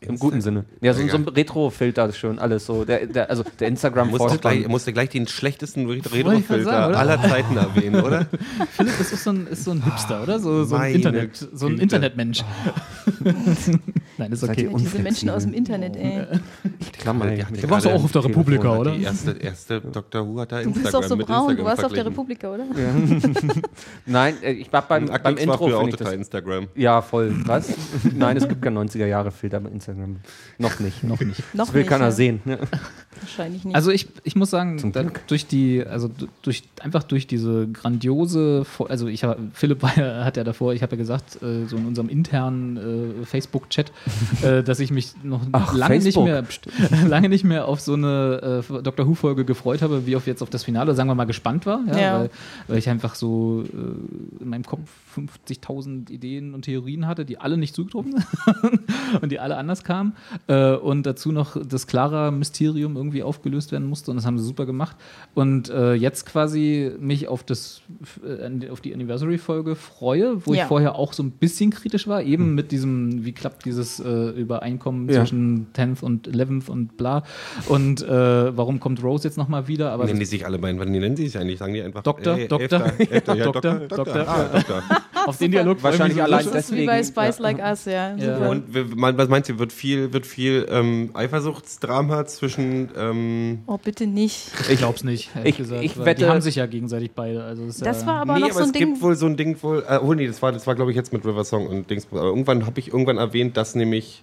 Im 0.00 0.18
guten 0.18 0.42
Sinne. 0.42 0.66
Ja, 0.82 0.92
so, 0.92 1.06
so 1.08 1.16
ein 1.16 1.26
Retro-Filter 1.26 2.06
ist 2.06 2.18
schön, 2.18 2.38
alles 2.38 2.66
so. 2.66 2.84
Der, 2.84 3.06
der, 3.06 3.30
also 3.30 3.44
der 3.58 3.68
instagram 3.68 4.10
Musst 4.10 4.20
du, 4.20 4.28
vorspann 4.28 4.58
gleich, 4.58 4.68
musst 4.68 4.86
du 4.86 4.92
gleich 4.92 5.08
den 5.08 5.26
schlechtesten 5.26 5.90
ich 5.90 6.12
Retro-Filter 6.12 6.96
aller 6.98 7.22
Zeiten 7.22 7.56
erwähnen, 7.56 8.02
oder? 8.02 8.26
Philipp, 8.72 8.98
das 8.98 9.12
ist 9.12 9.24
so 9.24 9.30
ein, 9.30 9.46
ist 9.46 9.64
so 9.64 9.70
ein 9.70 9.82
Hipster, 9.82 10.22
oder? 10.22 10.38
So, 10.38 10.64
so 10.64 10.76
ein 10.76 10.94
Internet, 10.94 11.36
so 11.36 11.66
ein. 11.66 11.78
Internetmensch. 11.78 12.44
Nein, 14.18 14.32
ist 14.32 14.44
okay. 14.44 14.68
diese 14.78 14.98
Menschen 14.98 15.30
aus 15.30 15.44
dem 15.44 15.54
Internet, 15.54 15.96
ey. 15.96 16.26
Klammer. 16.98 17.30
Die 17.30 17.70
warst 17.70 17.86
du 17.86 17.90
gerade 17.90 17.98
auch 17.98 18.04
auf 18.04 18.12
der 18.12 18.24
Republika, 18.24 18.76
oder? 18.76 18.92
Die 18.92 19.02
erste, 19.02 19.32
erste 19.32 19.80
Dr. 19.80 20.26
Who 20.26 20.40
hat 20.40 20.52
da 20.52 20.62
Du 20.62 20.68
Instagram 20.68 20.82
bist 20.82 20.94
doch 20.94 21.02
so 21.04 21.16
braun, 21.16 21.50
Instagram 21.50 21.56
du 21.56 21.64
warst 21.64 21.84
auf 21.84 21.92
der. 21.92 22.06
Republika, 22.06 22.52
oder? 22.52 22.64
Nein, 24.06 24.34
äh, 24.42 24.52
ich 24.52 24.72
war 24.72 24.82
beim, 24.82 25.06
beim 25.06 25.36
Intro 25.36 25.56
früher 25.56 25.78
auch 25.78 25.88
ich 25.88 25.96
total 25.96 26.12
das. 26.12 26.20
Instagram. 26.20 26.68
Ja, 26.74 27.00
voll. 27.02 27.34
Was? 27.46 27.74
Nein, 28.14 28.36
es 28.36 28.46
gibt 28.46 28.62
kein 28.62 28.76
90er-Jahre-Filter 28.76 29.60
bei 29.60 29.70
Instagram. 29.70 29.95
Noch 30.58 30.80
nicht. 30.80 31.04
Noch 31.04 31.20
nicht. 31.20 31.42
Noch 31.54 31.66
Das 31.66 31.74
will 31.74 31.82
nicht, 31.82 31.88
keiner 31.90 32.06
ja. 32.06 32.10
sehen. 32.10 32.40
Ja. 32.44 32.58
Wahrscheinlich 33.20 33.64
nicht. 33.64 33.74
Also 33.74 33.90
ich, 33.90 34.08
ich 34.24 34.36
muss 34.36 34.50
sagen, 34.50 34.92
durch 35.26 35.46
die, 35.46 35.84
also 35.84 36.10
durch 36.42 36.64
einfach 36.80 37.02
durch 37.02 37.26
diese 37.26 37.68
grandiose, 37.68 38.66
also 38.88 39.06
ich 39.08 39.24
hab, 39.24 39.38
Philipp 39.54 39.82
war 39.82 39.96
ja, 39.96 40.24
hat 40.24 40.36
ja 40.36 40.44
davor, 40.44 40.74
ich 40.74 40.82
habe 40.82 40.92
ja 40.92 40.98
gesagt, 40.98 41.42
äh, 41.42 41.66
so 41.66 41.76
in 41.76 41.86
unserem 41.86 42.08
internen 42.08 43.22
äh, 43.22 43.24
Facebook-Chat, 43.24 43.92
äh, 44.42 44.62
dass 44.62 44.80
ich 44.80 44.90
mich 44.90 45.14
noch 45.22 45.40
Ach, 45.52 45.74
lange 45.74 46.00
Facebook. 46.00 46.26
nicht 46.26 46.90
mehr, 46.90 47.04
lange 47.08 47.28
nicht 47.28 47.44
mehr 47.44 47.68
auf 47.68 47.80
so 47.80 47.94
eine 47.94 48.62
äh, 48.68 48.82
Doctor 48.82 49.06
Who-Folge 49.06 49.44
gefreut 49.44 49.82
habe, 49.82 50.06
wie 50.06 50.16
auf 50.16 50.26
jetzt 50.26 50.42
auf 50.42 50.50
das 50.50 50.64
Finale, 50.64 50.94
sagen 50.94 51.08
wir 51.08 51.14
mal 51.14 51.24
gespannt 51.24 51.66
war, 51.66 51.80
ja, 51.88 51.98
Ja. 51.98 52.20
Weil, 52.20 52.30
weil 52.68 52.78
ich 52.78 52.88
einfach 52.88 53.14
so 53.14 53.64
äh, 53.64 54.42
in 54.42 54.48
meinem 54.48 54.64
Kopf 54.64 54.88
50.000 55.16 56.10
Ideen 56.10 56.54
und 56.54 56.62
Theorien 56.62 57.06
hatte, 57.06 57.24
die 57.24 57.38
alle 57.38 57.56
nicht 57.56 57.74
zugetroffen 57.74 58.12
sind 58.12 58.80
und 59.22 59.32
die 59.32 59.38
alle 59.40 59.56
anders 59.56 59.84
kamen 59.84 60.14
äh, 60.48 60.74
und 60.74 61.04
dazu 61.06 61.32
noch 61.32 61.56
das 61.66 61.86
Clara-Mysterium 61.86 62.96
irgendwie 62.96 63.22
aufgelöst 63.22 63.72
werden 63.72 63.88
musste 63.88 64.10
und 64.10 64.16
das 64.16 64.26
haben 64.26 64.38
sie 64.38 64.44
super 64.44 64.66
gemacht 64.66 64.96
und 65.34 65.68
äh, 65.70 65.94
jetzt 65.94 66.26
quasi 66.26 66.92
mich 66.98 67.28
auf 67.28 67.42
das 67.44 67.82
äh, 68.24 68.68
auf 68.70 68.80
die 68.80 68.92
Anniversary-Folge 68.94 69.74
freue, 69.76 70.46
wo 70.46 70.54
Ja. 70.54 70.62
ich 70.62 70.68
vorher 70.68 70.94
auch 70.96 71.12
so 71.12 71.22
ein 71.22 71.30
bisschen 71.32 71.70
kritisch 71.70 72.06
war, 72.08 72.22
eben 72.22 72.54
mit 72.54 72.72
diesem, 72.72 73.24
wie 73.24 73.32
klappt 73.32 73.64
dieses 73.64 74.00
äh, 74.00 74.30
Übereinkommen. 74.30 75.08
Ja. 75.08 75.20
zwischen 75.20 75.66
10th 75.74 76.02
und 76.02 76.28
11th 76.28 76.68
und 76.68 76.96
bla 76.96 77.22
und 77.68 78.02
äh, 78.02 78.56
warum 78.56 78.80
kommt 78.80 79.02
Rose 79.02 79.26
jetzt 79.28 79.36
nochmal 79.38 79.68
wieder, 79.68 79.92
aber 79.92 80.04
nennen 80.06 80.18
die 80.20 80.24
sich 80.26 80.44
alle 80.44 80.58
beiden, 80.58 80.80
wann 80.80 80.90
nennen 80.90 81.16
sie 81.16 81.26
sich 81.28 81.38
eigentlich? 81.38 81.58
Sagen 81.58 81.74
die 81.74 81.82
einfach 81.82 82.02
Doktor, 82.02 82.36
Doktor, 82.48 82.78
Doktor, 82.78 83.80
Doktor, 83.88 84.48
Doktor. 84.52 84.82
Auf 85.26 85.38
den 85.38 85.50
Dialog 85.50 85.82
Wahrscheinlich 85.82 86.22
allein 86.22 86.44
das 86.44 86.54
ist 86.54 86.72
wie 86.72 86.86
deswegen, 86.86 86.86
bei 86.86 87.02
Spice 87.02 87.38
ja. 87.38 87.42
Like 87.42 87.58
Us, 87.58 87.84
ja. 87.84 88.16
Ja. 88.16 88.48
Und 88.48 88.64
was 88.72 89.28
meinst 89.28 89.48
du, 89.50 89.58
wird 89.58 89.72
viel, 89.72 90.12
wird 90.12 90.26
viel 90.26 90.66
ähm, 90.70 91.10
Eifersuchtsdrama 91.14 92.26
zwischen 92.26 92.90
ähm, 92.96 93.58
Oh, 93.66 93.78
bitte 93.82 94.06
nicht. 94.06 94.50
Ich 94.70 94.78
glaub's 94.78 95.04
nicht, 95.04 95.30
ehrlich 95.34 95.50
Ich- 95.50 95.56
gesagt. 95.58 95.82
ich 95.84 95.98
wette- 96.04 96.22
die 96.24 96.28
haben 96.28 96.40
sich 96.40 96.56
ja 96.56 96.66
gegenseitig 96.66 97.12
beide. 97.14 97.42
Also 97.44 97.66
das 97.66 97.76
ist 97.76 97.86
Das 97.86 98.00
ja, 98.02 98.06
war 98.06 98.14
aber 98.22 98.34
nee, 98.34 98.40
noch 98.40 98.46
aber 98.50 98.54
so 98.54 98.60
ein 98.60 98.66
es 98.66 98.72
Ding. 98.72 98.88
gibt 98.90 99.02
wohl 99.02 99.16
so 99.16 99.26
ein 99.26 99.36
Ding 99.36 99.56
wohl. 99.62 99.84
Äh, 99.88 99.98
oh 100.02 100.14
nee, 100.14 100.26
das 100.26 100.40
war, 100.42 100.52
das 100.52 100.66
war 100.66 100.74
glaube 100.74 100.90
ich 100.90 100.96
jetzt 100.96 101.12
mit 101.12 101.24
River 101.24 101.44
Song 101.44 101.66
und 101.66 101.90
Dings. 101.90 102.06
Aber 102.10 102.22
irgendwann 102.22 102.66
habe 102.66 102.78
ich 102.80 102.88
irgendwann 102.88 103.18
erwähnt, 103.18 103.56
dass 103.56 103.74
nämlich. 103.74 104.22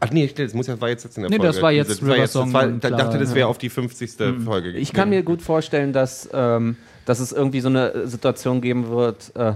Ach 0.00 0.10
nee, 0.12 0.30
das 0.32 0.54
muss 0.54 0.68
ja 0.68 0.80
war 0.80 0.88
jetzt, 0.90 1.02
jetzt 1.02 1.16
in 1.16 1.22
der 1.24 1.30
Nee, 1.30 1.38
Folge. 1.38 1.52
das 1.52 1.60
war 1.62 1.72
jetzt 1.72 1.90
das 1.90 2.02
war 2.02 2.08
River 2.10 2.18
jetzt, 2.22 2.32
Song 2.32 2.52
war, 2.52 2.68
klar, 2.68 2.92
dachte, 2.98 3.18
das 3.18 3.30
ja. 3.30 3.34
wäre 3.34 3.48
auf 3.48 3.58
die 3.58 3.68
50. 3.68 4.12
Folge. 4.44 4.70
Ich 4.70 4.92
kann 4.92 5.08
mir 5.10 5.24
gut 5.24 5.42
vorstellen, 5.42 5.92
dass, 5.92 6.28
ähm, 6.32 6.76
dass 7.04 7.18
es 7.18 7.32
irgendwie 7.32 7.58
so 7.60 7.68
eine 7.68 8.06
Situation 8.06 8.60
geben 8.60 8.88
wird, 8.90 9.32
äh, 9.34 9.54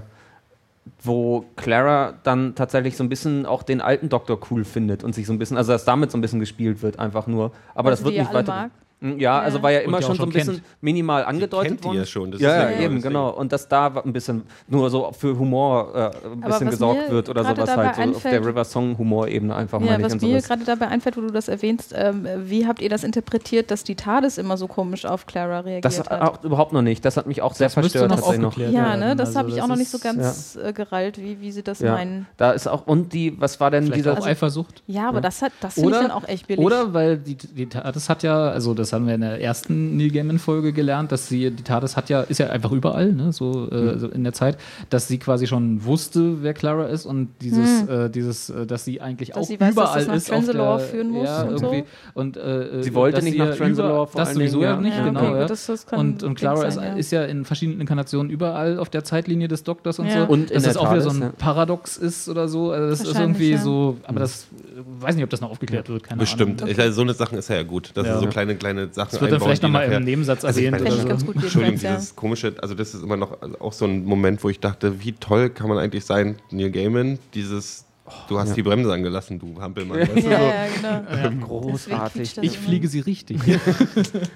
wo 1.00 1.44
Clara 1.56 2.14
dann 2.22 2.54
tatsächlich 2.54 2.96
so 2.96 3.04
ein 3.04 3.08
bisschen 3.08 3.46
auch 3.46 3.62
den 3.62 3.80
alten 3.80 4.08
Doktor 4.08 4.38
cool 4.50 4.64
findet 4.64 5.04
und 5.04 5.14
sich 5.14 5.26
so 5.26 5.32
ein 5.32 5.38
bisschen, 5.38 5.56
also 5.56 5.72
dass 5.72 5.84
damit 5.84 6.10
so 6.10 6.18
ein 6.18 6.20
bisschen 6.20 6.40
gespielt 6.40 6.82
wird, 6.82 6.98
einfach 6.98 7.26
nur. 7.26 7.52
Aber 7.74 7.90
Also 7.90 8.04
das 8.04 8.12
wird 8.12 8.20
nicht 8.22 8.34
weiter. 8.34 8.52
mag? 8.52 8.70
Mm, 9.02 9.18
Ja, 9.18 9.40
also 9.40 9.62
war 9.62 9.70
ja 9.72 9.80
immer 9.80 10.00
schon 10.00 10.16
so 10.16 10.22
ein 10.22 10.30
bisschen 10.30 10.54
kennt. 10.54 10.64
minimal 10.80 11.24
angedeutet 11.24 11.68
kennt 11.68 11.80
die 11.80 11.84
worden. 11.88 11.98
ja 11.98 12.06
schon, 12.06 12.30
das 12.32 12.40
ja, 12.40 12.48
ist 12.50 12.54
ja 12.56 12.62
ja, 12.62 12.70
genau 12.76 12.82
eben, 12.84 13.02
genau. 13.02 13.30
Und 13.30 13.52
dass 13.52 13.68
da 13.68 13.86
ein 13.88 14.12
bisschen 14.12 14.42
nur 14.68 14.88
so 14.90 15.10
für 15.12 15.36
Humor 15.38 15.92
äh, 15.94 16.10
ein 16.32 16.40
bisschen 16.40 16.70
gesorgt 16.70 17.10
wird 17.10 17.28
oder 17.28 17.44
sowas 17.44 17.76
halt, 17.76 17.96
so 17.96 18.02
auf 18.16 18.22
der 18.22 18.46
River 18.46 18.64
Song 18.64 18.96
Humorebene 18.96 19.54
einfach 19.54 19.80
Ja, 19.80 19.96
ich 19.98 20.04
was 20.04 20.12
und 20.14 20.22
mir 20.22 20.40
gerade 20.40 20.64
dabei 20.64 20.88
einfällt, 20.88 21.16
wo 21.16 21.20
du 21.22 21.30
das 21.32 21.48
erwähnst, 21.48 21.92
ähm, 21.96 22.26
wie 22.44 22.66
habt 22.66 22.80
ihr 22.80 22.88
das 22.88 23.02
interpretiert, 23.04 23.70
dass 23.70 23.82
die 23.84 23.94
TARDIS 23.96 24.38
immer 24.38 24.56
so 24.56 24.66
komisch 24.68 25.04
auf 25.04 25.26
Clara 25.26 25.60
reagiert 25.60 25.84
Das 25.84 25.98
hat? 25.98 26.22
auch 26.22 26.44
überhaupt 26.44 26.72
noch 26.72 26.82
nicht. 26.82 27.04
Das 27.04 27.16
hat 27.16 27.26
mich 27.26 27.42
auch 27.42 27.54
sehr 27.54 27.66
Das 27.66 27.76
müsste 27.76 27.98
verstört. 28.06 28.40
noch 28.40 28.56
noch. 28.56 28.56
ja, 28.56 28.96
ne, 28.96 29.16
das 29.16 29.28
Also 29.28 29.38
habe 29.40 29.50
ich 29.50 29.60
auch 29.62 29.66
noch 29.68 29.76
nicht 29.76 29.90
so 29.90 29.98
ganz 29.98 30.56
äh, 30.56 30.72
gerallt, 30.72 31.18
wie, 31.18 31.40
wie 31.40 31.50
sie 31.50 31.62
das 31.62 31.80
Ja. 31.80 31.92
meinen. 31.92 32.26
Da 32.36 32.52
ist 32.52 32.68
auch, 32.68 32.86
und 32.86 33.12
die, 33.12 33.40
was 33.40 33.58
war 33.58 33.70
denn 33.70 33.84
Vielleicht 33.84 33.98
dieser. 34.06 34.18
auch 34.18 34.26
Eifersucht. 34.26 34.82
Ja, 34.86 35.08
aber 35.08 35.20
das 35.20 35.42
hat, 35.42 35.52
das 35.60 35.74
finde 35.74 35.90
ich 35.90 35.96
dann 35.96 36.10
auch 36.10 36.26
echt 36.28 36.46
billig. 36.46 36.64
oder 36.64 36.92
weil 36.94 37.18
die, 37.18 37.34
die, 37.36 37.68
das 37.68 38.08
hat 38.08 38.22
ja, 38.22 38.48
also 38.50 38.74
das 38.74 38.91
das 38.92 38.98
haben 39.00 39.06
wir 39.06 39.14
in 39.14 39.22
der 39.22 39.40
ersten 39.40 39.96
Neil 39.96 40.10
Gaiman-Folge 40.10 40.72
gelernt, 40.72 41.12
dass 41.12 41.26
sie, 41.28 41.50
die 41.50 41.62
TARDIS 41.62 41.96
hat 41.96 42.10
ja, 42.10 42.20
ist 42.22 42.38
ja 42.38 42.48
einfach 42.50 42.72
überall, 42.72 43.12
ne, 43.12 43.32
so, 43.32 43.70
äh, 43.70 43.98
so 43.98 44.08
in 44.08 44.22
der 44.22 44.34
Zeit, 44.34 44.58
dass 44.90 45.08
sie 45.08 45.18
quasi 45.18 45.46
schon 45.46 45.84
wusste, 45.84 46.42
wer 46.42 46.52
Clara 46.52 46.86
ist 46.86 47.06
und 47.06 47.28
dieses, 47.40 47.88
äh, 47.88 48.10
dieses, 48.10 48.50
äh, 48.50 48.66
dass 48.66 48.84
sie 48.84 49.00
eigentlich 49.00 49.30
Dass 49.30 49.38
auch 49.38 49.44
sie 49.44 49.58
weiß, 49.58 49.74
dass 49.74 49.84
überall 49.84 49.98
das 49.98 50.06
nach 50.08 50.14
ist. 50.16 50.30
auf 50.30 50.36
Transalore 50.36 50.78
der- 50.78 50.86
führen 50.88 51.10
muss 51.10 51.24
ja, 51.26 51.42
und 51.42 51.58
so. 51.58 51.74
Und, 52.14 52.36
äh, 52.36 52.82
Sie 52.82 52.94
wollte 52.94 53.16
dass 53.16 53.24
nicht 53.24 53.32
sie 53.32 53.38
nach 53.38 53.56
über- 53.58 54.06
vor 54.06 54.20
Das 54.20 54.34
sowieso 54.34 54.62
ja 54.62 54.76
nicht, 54.76 54.96
Ja, 54.96 55.04
genau. 55.04 55.20
okay, 55.20 55.40
ja. 55.40 55.46
das- 55.46 55.66
das 55.66 55.86
und 55.90 56.22
und 56.22 56.34
Clara 56.34 56.66
ist, 56.66 56.74
sein, 56.74 56.92
ja. 56.92 56.96
ist 56.98 57.10
ja 57.12 57.24
in 57.24 57.44
verschiedenen 57.46 57.80
Inkarnationen 57.80 58.30
überall 58.30 58.78
auf 58.78 58.90
der 58.90 59.04
Zeitlinie 59.04 59.48
des 59.48 59.62
Doktors 59.64 59.98
und 59.98 60.06
Ja. 60.08 60.26
so. 60.26 60.32
Und 60.32 60.50
in 60.50 60.54
dass 60.56 60.64
das 60.64 60.76
auch 60.76 60.90
wieder 60.92 61.00
so 61.00 61.10
ein 61.10 61.20
ja. 61.22 61.32
Paradox 61.38 61.96
ist 61.96 62.28
oder 62.28 62.46
so. 62.48 62.70
Also 62.72 62.90
das 62.90 63.00
ist 63.00 63.18
irgendwie 63.18 63.52
ja. 63.52 63.58
so, 63.58 63.96
aber 64.04 64.20
das 64.20 64.48
äh, 64.76 65.02
weiß 65.02 65.14
nicht, 65.14 65.24
ob 65.24 65.30
das 65.30 65.40
noch 65.40 65.50
aufgeklärt 65.50 65.88
wird. 65.88 66.02
Keine 66.02 66.18
Bestimmt. 66.20 66.60
Ahnung. 66.62 66.72
Ich, 66.72 66.78
also 66.78 66.92
so 66.96 67.02
eine 67.02 67.14
Sachen 67.14 67.38
ist 67.38 67.48
ja, 67.48 67.56
ja 67.56 67.62
gut, 67.62 67.90
dass 67.94 68.06
Ja. 68.06 68.18
so 68.18 68.26
kleine, 68.26 68.56
kleine 68.56 68.81
Sachen 68.90 69.10
Das 69.12 69.20
wird 69.20 69.32
dann 69.32 69.40
vielleicht 69.40 69.62
nochmal 69.62 69.90
im 69.90 70.04
Nebensatz 70.04 70.44
Also 70.44 70.60
erwähnt 70.60 70.80
oder 70.80 71.04
ganz 71.04 71.26
gut 71.26 71.36
Entschuldigung, 71.36 71.80
ja. 71.80 71.96
dieses 71.96 72.16
komische, 72.16 72.54
also 72.60 72.74
das 72.74 72.94
ist 72.94 73.02
immer 73.02 73.16
noch 73.16 73.38
auch 73.60 73.72
so 73.72 73.84
ein 73.84 74.04
Moment, 74.04 74.42
wo 74.44 74.48
ich 74.48 74.60
dachte, 74.60 75.02
wie 75.04 75.12
toll 75.12 75.50
kann 75.50 75.68
man 75.68 75.78
eigentlich 75.78 76.04
sein, 76.04 76.36
Neil 76.50 76.70
Gaiman, 76.70 77.18
dieses, 77.34 77.84
du 78.28 78.38
hast 78.38 78.54
die 78.56 78.62
Bremse 78.62 78.92
angelassen, 78.92 79.38
du 79.38 79.60
Hampelmann. 79.60 80.00
Weißt 80.00 80.16
du, 80.16 80.30
Ja, 80.30 80.38
so. 80.38 80.44
ja, 80.44 81.28
genau. 81.28 81.46
Großartig. 81.46 82.12
quietscht 82.14 82.36
das 82.38 82.44
Ich 82.44 82.58
fliege 82.58 82.88
sie 82.88 83.00
richtig. 83.00 83.38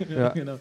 Ja. 0.08 0.28
genau. 0.30 0.56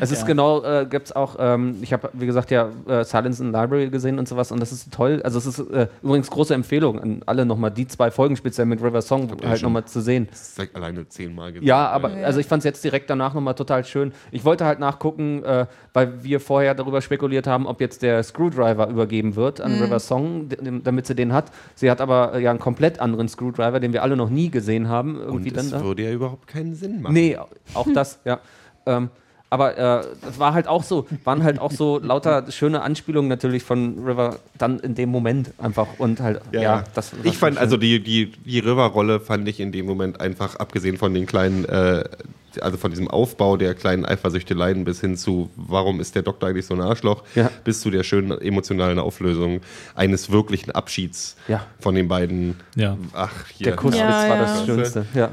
Es 0.00 0.12
ist 0.12 0.26
genau, 0.26 0.62
äh, 0.64 0.86
gibt 0.88 1.06
es 1.06 1.16
auch, 1.16 1.36
ähm, 1.38 1.76
ich 1.82 1.92
habe, 1.92 2.10
wie 2.12 2.26
gesagt, 2.26 2.50
ja 2.50 2.68
äh, 2.86 3.04
Silence 3.04 3.42
in 3.42 3.52
the 3.52 3.58
Library 3.58 3.88
gesehen 3.90 4.18
und 4.18 4.28
sowas 4.28 4.52
und 4.52 4.60
das 4.60 4.70
ist 4.72 4.92
toll. 4.92 5.20
Also 5.24 5.38
es 5.38 5.46
ist 5.46 5.58
äh, 5.58 5.88
übrigens 6.02 6.30
große 6.30 6.54
Empfehlung 6.54 7.00
an 7.00 7.22
alle 7.26 7.44
nochmal 7.44 7.70
die 7.70 7.86
zwei 7.86 8.10
Folgen 8.10 8.36
speziell 8.36 8.66
mit 8.66 8.82
River 8.82 9.02
Song 9.02 9.28
halt 9.44 9.62
nochmal 9.62 9.84
zu 9.86 10.00
sehen. 10.00 10.28
Das 10.30 10.56
ist 10.58 10.74
alleine 10.76 11.08
zehnmal 11.08 11.52
gesehen. 11.52 11.66
Ja, 11.66 11.88
aber 11.88 12.16
Ja. 12.16 12.26
also 12.26 12.38
ich 12.40 12.46
fand 12.46 12.60
es 12.60 12.64
jetzt 12.64 12.84
direkt 12.84 13.10
danach 13.10 13.34
nochmal 13.34 13.54
total 13.54 13.84
schön. 13.84 14.12
Ich 14.30 14.44
wollte 14.44 14.64
halt 14.64 14.78
nachgucken, 14.78 15.42
äh, 15.44 15.66
weil 15.94 16.22
wir 16.22 16.38
vorher 16.40 16.74
darüber 16.74 17.00
spekuliert 17.02 17.46
haben, 17.46 17.66
ob 17.66 17.80
jetzt 17.80 18.02
der 18.02 18.22
Screwdriver 18.22 18.88
übergeben 18.88 19.34
wird 19.36 19.60
an 19.60 19.72
River 19.82 19.98
Song, 19.98 20.48
damit 20.84 21.06
sie 21.06 21.14
den 21.16 21.32
hat. 21.32 21.50
Sie 21.74 21.90
hat 21.90 22.00
aber 22.00 22.34
äh, 22.34 22.42
ja 22.42 22.52
einen 22.58 22.62
komplett 22.64 23.00
anderen 23.00 23.28
Screwdriver, 23.28 23.80
den 23.80 23.92
wir 23.92 24.02
alle 24.02 24.16
noch 24.16 24.30
nie 24.30 24.50
gesehen 24.50 24.88
haben. 24.88 25.16
Irgendwie 25.16 25.48
Und 25.50 25.56
dann 25.56 25.64
es 25.66 25.70
da. 25.70 25.82
würde 25.82 26.02
ja 26.02 26.12
überhaupt 26.12 26.46
keinen 26.46 26.74
Sinn 26.74 27.02
machen. 27.02 27.14
Nee, 27.14 27.38
auch 27.74 27.86
das, 27.94 28.20
ja. 28.24 28.40
Ähm, 28.86 29.10
aber 29.50 29.76
äh, 29.78 30.04
das 30.22 30.38
war 30.38 30.52
halt 30.54 30.66
auch 30.68 30.82
so, 30.82 31.06
waren 31.24 31.42
halt 31.42 31.58
auch 31.58 31.70
so 31.72 31.98
lauter 31.98 32.50
schöne 32.50 32.82
Anspielungen 32.82 33.28
natürlich 33.28 33.62
von 33.62 33.98
River 34.04 34.36
dann 34.58 34.78
in 34.80 34.94
dem 34.94 35.08
Moment 35.10 35.50
einfach 35.58 35.86
und 35.98 36.20
halt, 36.20 36.40
ja, 36.52 36.84
das 36.94 37.12
war 37.16 37.24
Ich 37.24 37.38
fand, 37.38 37.54
schön. 37.54 37.62
also 37.62 37.76
die, 37.76 38.00
die, 38.02 38.26
die 38.44 38.58
River-Rolle 38.58 39.20
fand 39.20 39.48
ich 39.48 39.60
in 39.60 39.72
dem 39.72 39.86
Moment 39.86 40.20
einfach, 40.20 40.56
abgesehen 40.56 40.98
von 40.98 41.14
den 41.14 41.26
kleinen, 41.26 41.64
äh, 41.64 42.04
also 42.60 42.76
von 42.76 42.90
diesem 42.90 43.08
Aufbau 43.08 43.56
der 43.56 43.74
kleinen 43.74 44.04
Eifersüchteleien 44.04 44.84
bis 44.84 45.00
hin 45.00 45.16
zu, 45.16 45.48
warum 45.56 46.00
ist 46.00 46.14
der 46.14 46.22
Doktor 46.22 46.48
eigentlich 46.48 46.66
so 46.66 46.74
ein 46.74 46.80
Arschloch, 46.80 47.22
Ja. 47.34 47.50
bis 47.64 47.80
zu 47.80 47.90
der 47.90 48.02
schönen 48.02 48.32
emotionalen 48.40 48.98
Auflösung 48.98 49.60
eines 49.94 50.30
wirklichen 50.30 50.72
Abschieds 50.72 51.36
Ja. 51.46 51.64
von 51.78 51.94
den 51.94 52.08
beiden. 52.08 52.56
Ja. 52.74 52.96
Ach, 53.12 53.30
hier. 53.54 53.66
der 53.66 53.76
Kusswitz 53.76 54.00
Ja, 54.00 54.08
war 54.28 54.36
ja. 54.36 54.42
das 54.42 54.66
Schönste, 54.66 55.06
ja. 55.14 55.30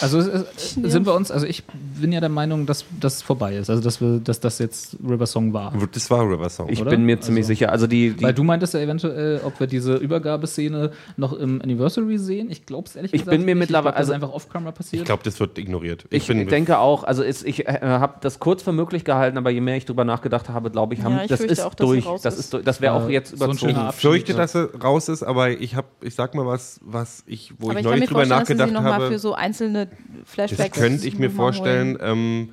Also 0.00 0.18
es 0.18 0.26
ist, 0.26 0.74
sind 0.90 1.06
wir 1.06 1.14
uns, 1.14 1.30
also 1.30 1.46
ich 1.46 1.64
bin 2.00 2.12
ja 2.12 2.20
der 2.20 2.28
Meinung, 2.28 2.66
dass 2.66 2.84
das 3.00 3.22
vorbei 3.22 3.56
ist. 3.56 3.68
Also 3.70 3.82
dass 3.82 4.00
wir, 4.00 4.18
dass 4.20 4.40
das 4.40 4.58
jetzt 4.58 4.96
River 5.06 5.26
Song 5.26 5.52
war. 5.52 5.72
Das 5.92 6.10
war 6.10 6.28
River 6.28 6.48
Song. 6.48 6.68
Ich 6.68 6.80
Oder? 6.80 6.90
bin 6.90 7.04
mir 7.04 7.20
ziemlich 7.20 7.42
Also- 7.44 7.48
sicher. 7.48 7.72
Also 7.72 7.86
die, 7.86 8.10
die 8.14 8.22
Weil 8.22 8.34
du 8.34 8.42
meintest 8.44 8.74
ja 8.74 8.80
eventuell, 8.80 9.40
ob 9.44 9.58
wir 9.60 9.66
diese 9.66 9.94
Übergabeszene 9.94 10.92
noch 11.16 11.32
im 11.32 11.60
Anniversary 11.62 12.18
sehen. 12.18 12.50
Ich 12.50 12.66
glaube 12.66 12.88
es 12.88 12.96
ehrlich 12.96 13.12
Ich 13.12 13.20
gesagt 13.22 13.36
bin 13.36 13.44
mir 13.44 13.54
nicht. 13.54 13.60
mittlerweile- 13.68 13.94
ich 13.94 13.98
also- 13.98 14.12
einfach 14.12 14.30
off-camera 14.32 14.72
passiert. 14.72 15.02
Ich 15.02 15.06
glaube, 15.06 15.22
das 15.24 15.38
wird 15.40 15.58
ignoriert. 15.58 16.04
ich 16.10 16.26
bin- 16.26 16.46
denke 16.48 16.78
auch, 16.78 17.04
also 17.04 17.22
ist, 17.22 17.44
ich 17.44 17.66
äh, 17.68 17.78
habe 17.82 18.14
das 18.20 18.38
kurz 18.38 18.62
für 18.62 18.72
möglich 18.72 19.04
gehalten, 19.04 19.36
aber 19.38 19.50
je 19.50 19.60
mehr 19.60 19.76
ich 19.76 19.84
drüber 19.84 20.04
nachgedacht 20.04 20.48
habe, 20.48 20.70
glaube 20.70 20.94
ich, 20.94 21.02
haben, 21.02 21.16
Ja, 21.16 21.22
ich 21.22 21.28
das 21.28 21.40
ist 21.40 21.60
auch, 21.60 21.74
durch. 21.74 22.06
raus 22.06 22.22
das 22.22 22.38
ist. 22.38 22.52
durch. 22.52 22.64
Das 22.64 22.80
wäre 22.80 22.94
auch 22.94 23.08
Äh, 23.08 23.12
jetzt 23.12 23.36
so 23.36 23.44
ein 23.44 23.50
überzogen. 23.50 23.76
Ich 23.90 23.94
fürchte, 23.96 24.32
ja. 24.32 24.38
dass 24.38 24.54
er 24.54 24.74
raus 24.82 25.08
ist, 25.08 25.22
aber 25.22 25.50
ich 25.50 25.74
habe, 25.74 25.88
ich 26.00 26.14
sag 26.14 26.34
mal 26.34 26.46
was, 26.46 26.80
was 26.82 27.22
ich, 27.26 27.52
wo 27.58 27.70
Aber 27.70 27.74
ich 27.74 27.78
ich 27.80 27.84
kann 27.84 27.90
neulich 27.90 28.00
mir 28.00 28.06
drüber 28.06 28.36
vorstellen, 28.36 28.58
dass 28.58 28.68
sie 28.68 28.74
nachgedacht 28.74 28.94
habe. 29.02 29.08
für 29.08 29.18
so 29.18 29.34
einzelne 29.50 29.88
Flashbacks. 30.24 30.70
Das 30.78 30.80
könnte 30.80 31.06
ich 31.06 31.18
mir 31.18 31.30
vorstellen. 31.30 31.98
Ähm, 32.00 32.50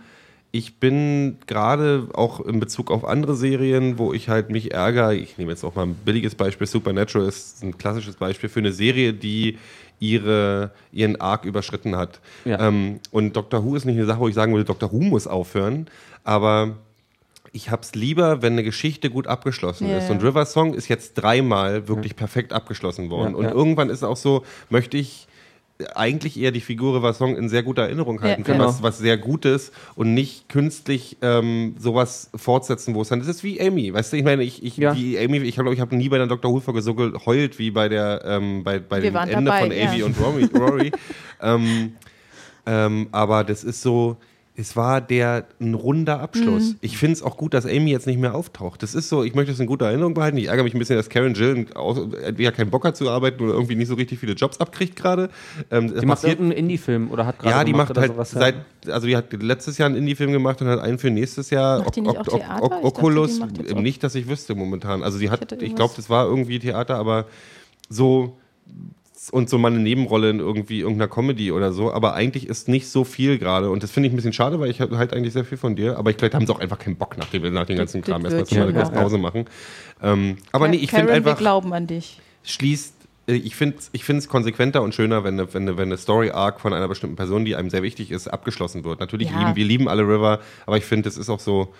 ich 0.51 0.79
bin 0.79 1.37
gerade 1.45 2.07
auch 2.13 2.39
in 2.39 2.59
Bezug 2.59 2.89
auf 2.89 3.05
andere 3.05 3.35
Serien, 3.35 3.97
wo 3.97 4.13
ich 4.13 4.29
halt 4.29 4.49
mich 4.49 4.73
ärgere. 4.73 5.13
Ich 5.13 5.37
nehme 5.37 5.51
jetzt 5.51 5.63
auch 5.63 5.75
mal 5.75 5.83
ein 5.85 5.93
billiges 5.93 6.35
Beispiel. 6.35 6.65
Supernatural 6.67 7.27
ist 7.27 7.63
ein 7.63 7.77
klassisches 7.77 8.15
Beispiel 8.15 8.49
für 8.49 8.59
eine 8.59 8.71
Serie, 8.71 9.13
die 9.13 9.57
ihre, 9.99 10.71
ihren 10.91 11.19
Arc 11.19 11.45
überschritten 11.45 11.95
hat. 11.95 12.19
Ja. 12.45 12.67
Ähm, 12.67 12.99
und 13.11 13.35
Doctor 13.35 13.63
Who 13.63 13.75
ist 13.75 13.85
nicht 13.85 13.97
eine 13.97 14.05
Sache, 14.05 14.19
wo 14.19 14.27
ich 14.27 14.35
sagen 14.35 14.53
würde, 14.53 14.65
Doctor 14.65 14.91
Who 14.91 15.01
muss 15.01 15.27
aufhören. 15.27 15.87
Aber 16.23 16.77
ich 17.51 17.71
hab's 17.71 17.95
lieber, 17.95 18.41
wenn 18.41 18.53
eine 18.53 18.63
Geschichte 18.63 19.09
gut 19.09 19.27
abgeschlossen 19.27 19.89
Ja, 19.89 19.97
ist. 19.97 20.05
ja. 20.07 20.11
Und 20.11 20.23
River 20.23 20.45
Song 20.45 20.73
ist 20.73 20.87
jetzt 20.87 21.15
dreimal 21.15 21.87
wirklich 21.87 22.15
perfekt 22.15 22.53
abgeschlossen 22.53 23.09
worden. 23.09 23.31
Ja, 23.31 23.37
und 23.37 23.45
ja. 23.45 23.51
irgendwann 23.51 23.89
ist 23.89 24.03
auch 24.03 24.17
so, 24.17 24.43
möchte 24.69 24.97
ich 24.97 25.26
eigentlich 25.95 26.39
eher 26.39 26.51
die 26.51 26.61
Figur 26.61 26.95
River 26.95 27.13
Song 27.13 27.35
in 27.35 27.49
sehr 27.49 27.61
guter 27.61 27.83
Erinnerung 27.83 28.21
halten, 28.21 28.43
für 28.43 28.53
genau. 28.53 28.65
was, 28.65 28.81
was 28.81 28.97
sehr 28.97 29.17
Gutes 29.17 29.71
und 29.95 30.13
nicht 30.13 30.49
künstlich 30.49 31.17
ähm, 31.21 31.75
sowas 31.77 32.31
fortsetzen, 32.35 32.95
wo 32.95 33.01
es 33.01 33.09
dann, 33.09 33.19
das 33.19 33.27
ist 33.27 33.43
wie 33.43 33.61
Amy, 33.61 33.93
weißt 33.93 34.13
du, 34.13 34.17
ich 34.17 34.23
meine, 34.23 34.43
ich, 34.43 34.63
ich 34.63 34.77
Ja. 34.77 34.93
die 34.93 35.19
Amy, 35.19 35.37
ich 35.39 35.55
glaube, 35.55 35.73
ich 35.73 35.79
habe 35.79 35.95
nie 35.95 36.09
bei 36.09 36.17
der 36.17 36.27
Dr. 36.27 36.51
Who-Folge 36.51 36.81
so 36.81 36.95
geheult 36.95 37.59
wie 37.59 37.71
bei 37.71 37.89
der, 37.89 38.23
ähm, 38.25 38.63
bei, 38.63 38.79
bei 38.79 39.03
Wir 39.03 39.11
dem 39.11 39.17
Ende 39.17 39.51
dabei, 39.51 39.59
von 39.61 39.71
ja. 39.71 40.05
und 40.05 40.19
Rory. 40.19 40.49
Rory. 40.53 40.91
ähm, 41.41 41.93
ähm, 42.65 43.07
aber 43.11 43.43
das 43.43 43.63
ist 43.63 43.81
so, 43.81 44.17
es 44.59 44.75
war 44.75 45.01
der 45.01 45.45
ein 45.61 45.75
runder 45.75 46.19
Abschluss. 46.19 46.69
Mhm. 46.71 46.75
Ich 46.81 46.97
finde 46.97 47.13
es 47.13 47.21
auch 47.21 47.37
gut, 47.37 47.53
dass 47.53 47.67
Amy 47.67 47.91
jetzt 47.91 48.07
nicht 48.07 48.19
mehr 48.19 48.33
auftaucht. 48.33 48.81
Das 48.81 48.95
ist 48.95 49.07
so, 49.07 49.23
ich 49.23 49.35
möchte 49.35 49.51
es 49.51 49.59
in 49.59 49.67
guter 49.67 49.85
Erinnerung 49.85 50.15
behalten. 50.15 50.35
Ich 50.37 50.47
ärgere 50.47 50.63
mich 50.63 50.73
ein 50.73 50.79
bisschen, 50.79 50.95
dass 50.95 51.09
Karen 51.09 51.35
Jill 51.35 51.67
entweder 52.23 52.51
keinen 52.51 52.71
Bock 52.71 52.83
hat 52.83 52.97
zu 52.97 53.07
arbeiten 53.07 53.43
oder 53.43 53.53
irgendwie 53.53 53.75
nicht 53.75 53.87
so 53.87 53.93
richtig 53.93 54.17
viele 54.19 54.33
Jobs 54.33 54.59
abkriegt 54.59 54.95
gerade. 54.95 55.29
Ähm, 55.69 55.87
Die 55.89 55.93
macht 56.07 56.21
passiert- 56.21 56.39
irgendeinen 56.39 56.57
Indie-Film 56.63 57.11
oder 57.11 57.27
hat 57.27 57.37
gerade 57.37 57.51
ja, 57.55 57.63
die 57.63 57.71
gemacht 57.71 57.89
macht 57.89 57.97
oder 57.97 58.01
halt 58.01 58.13
sowas, 58.13 58.31
ja. 58.33 58.39
seit, 58.39 58.55
also 58.87 59.05
die 59.05 59.15
hat 59.15 59.31
letztes 59.31 59.77
Jahr 59.77 59.85
einen 59.89 59.95
Indie-Film 59.97 60.31
gemacht 60.31 60.59
und 60.61 60.67
hat 60.69 60.79
einen 60.79 60.97
für 60.97 61.11
nächstes 61.11 61.51
Jahr. 61.51 61.83
Macht 61.83 61.95
die 61.95 62.01
nicht 62.01 62.17
auch 62.17 62.23
Theater? 62.23 62.63
Ich 62.63 62.69
dachte, 62.69 62.83
Oculus, 62.83 63.39
nicht, 63.75 64.03
dass 64.03 64.15
ich 64.15 64.27
wüsste 64.27 64.55
momentan. 64.55 65.03
Also 65.03 65.19
die 65.19 65.29
hat, 65.29 65.43
ich 65.43 65.51
irgendwas- 65.51 65.75
glaube, 65.75 65.93
das 65.97 66.09
war 66.09 66.25
irgendwie 66.25 66.57
Theater, 66.57 66.95
aber 66.95 67.25
so 67.89 68.37
und 69.31 69.49
so 69.49 69.57
mal 69.57 69.71
eine 69.71 69.79
Nebenrolle 69.79 70.29
in 70.29 70.39
irgendwie 70.39 70.79
irgendeiner 70.79 71.07
Comedy 71.07 71.51
oder 71.51 71.73
so, 71.73 71.91
aber 71.91 72.13
eigentlich 72.13 72.47
ist 72.47 72.67
nicht 72.67 72.87
so 72.87 73.03
viel 73.03 73.37
gerade 73.37 73.69
und 73.69 73.83
das 73.83 73.91
finde 73.91 74.07
ich 74.07 74.13
ein 74.13 74.15
bisschen 74.15 74.33
schade, 74.33 74.59
weil 74.59 74.69
ich 74.69 74.79
halt 74.79 74.91
halt 74.91 75.13
eigentlich 75.13 75.33
sehr 75.33 75.45
viel 75.45 75.57
von 75.57 75.75
dir, 75.75 75.97
aber 75.97 76.09
ich 76.09 76.17
glaube, 76.17 76.35
haben 76.35 76.45
sie 76.45 76.53
auch 76.53 76.59
einfach 76.59 76.79
keinen 76.79 76.95
Bock 76.95 77.17
nach 77.17 77.27
dem, 77.29 77.53
nach 77.53 77.65
dem 77.65 77.77
ganzen 77.77 78.01
Kram 78.01 78.23
erstmal 78.23 78.45
zu 78.45 78.55
mal 78.55 78.63
eine 78.63 78.73
kurze. 78.73 78.91
Pause 78.91 79.17
machen. 79.17 79.45
Ähm, 80.01 80.37
aber 80.51 80.67
nee, 80.67 80.77
ich 80.77 80.91
finde 80.91 81.07
wir 81.07 81.15
einfach 81.15 81.37
glauben 81.37 81.73
an 81.73 81.87
dich. 81.87 82.19
schließt, 82.43 82.93
äh, 83.27 83.33
ich 83.33 83.55
finde 83.55 83.77
ich 83.91 84.03
finde 84.03 84.19
es 84.19 84.27
konsequenter 84.27 84.81
und 84.81 84.95
schöner, 84.95 85.23
wenn 85.23 85.39
eine, 85.39 85.53
wenn, 85.53 85.63
eine, 85.63 85.77
wenn 85.77 85.89
eine 85.89 85.97
Story-Arc 85.97 86.59
von 86.59 86.73
einer 86.73 86.87
bestimmten 86.87 87.15
Person, 87.15 87.45
die 87.45 87.55
einem 87.55 87.69
sehr 87.69 87.83
wichtig 87.83 88.11
ist, 88.11 88.27
abgeschlossen 88.27 88.83
wird. 88.83 88.99
Natürlich 88.99 89.29
Ja. 89.29 89.39
lieben 89.39 89.55
wir 89.55 89.65
lieben 89.65 89.87
alle 89.87 90.03
River, 90.03 90.39
aber 90.65 90.77
ich 90.77 90.85
finde, 90.85 91.09
es 91.09 91.17
ist 91.17 91.29
auch 91.29 91.39
so, 91.39 91.73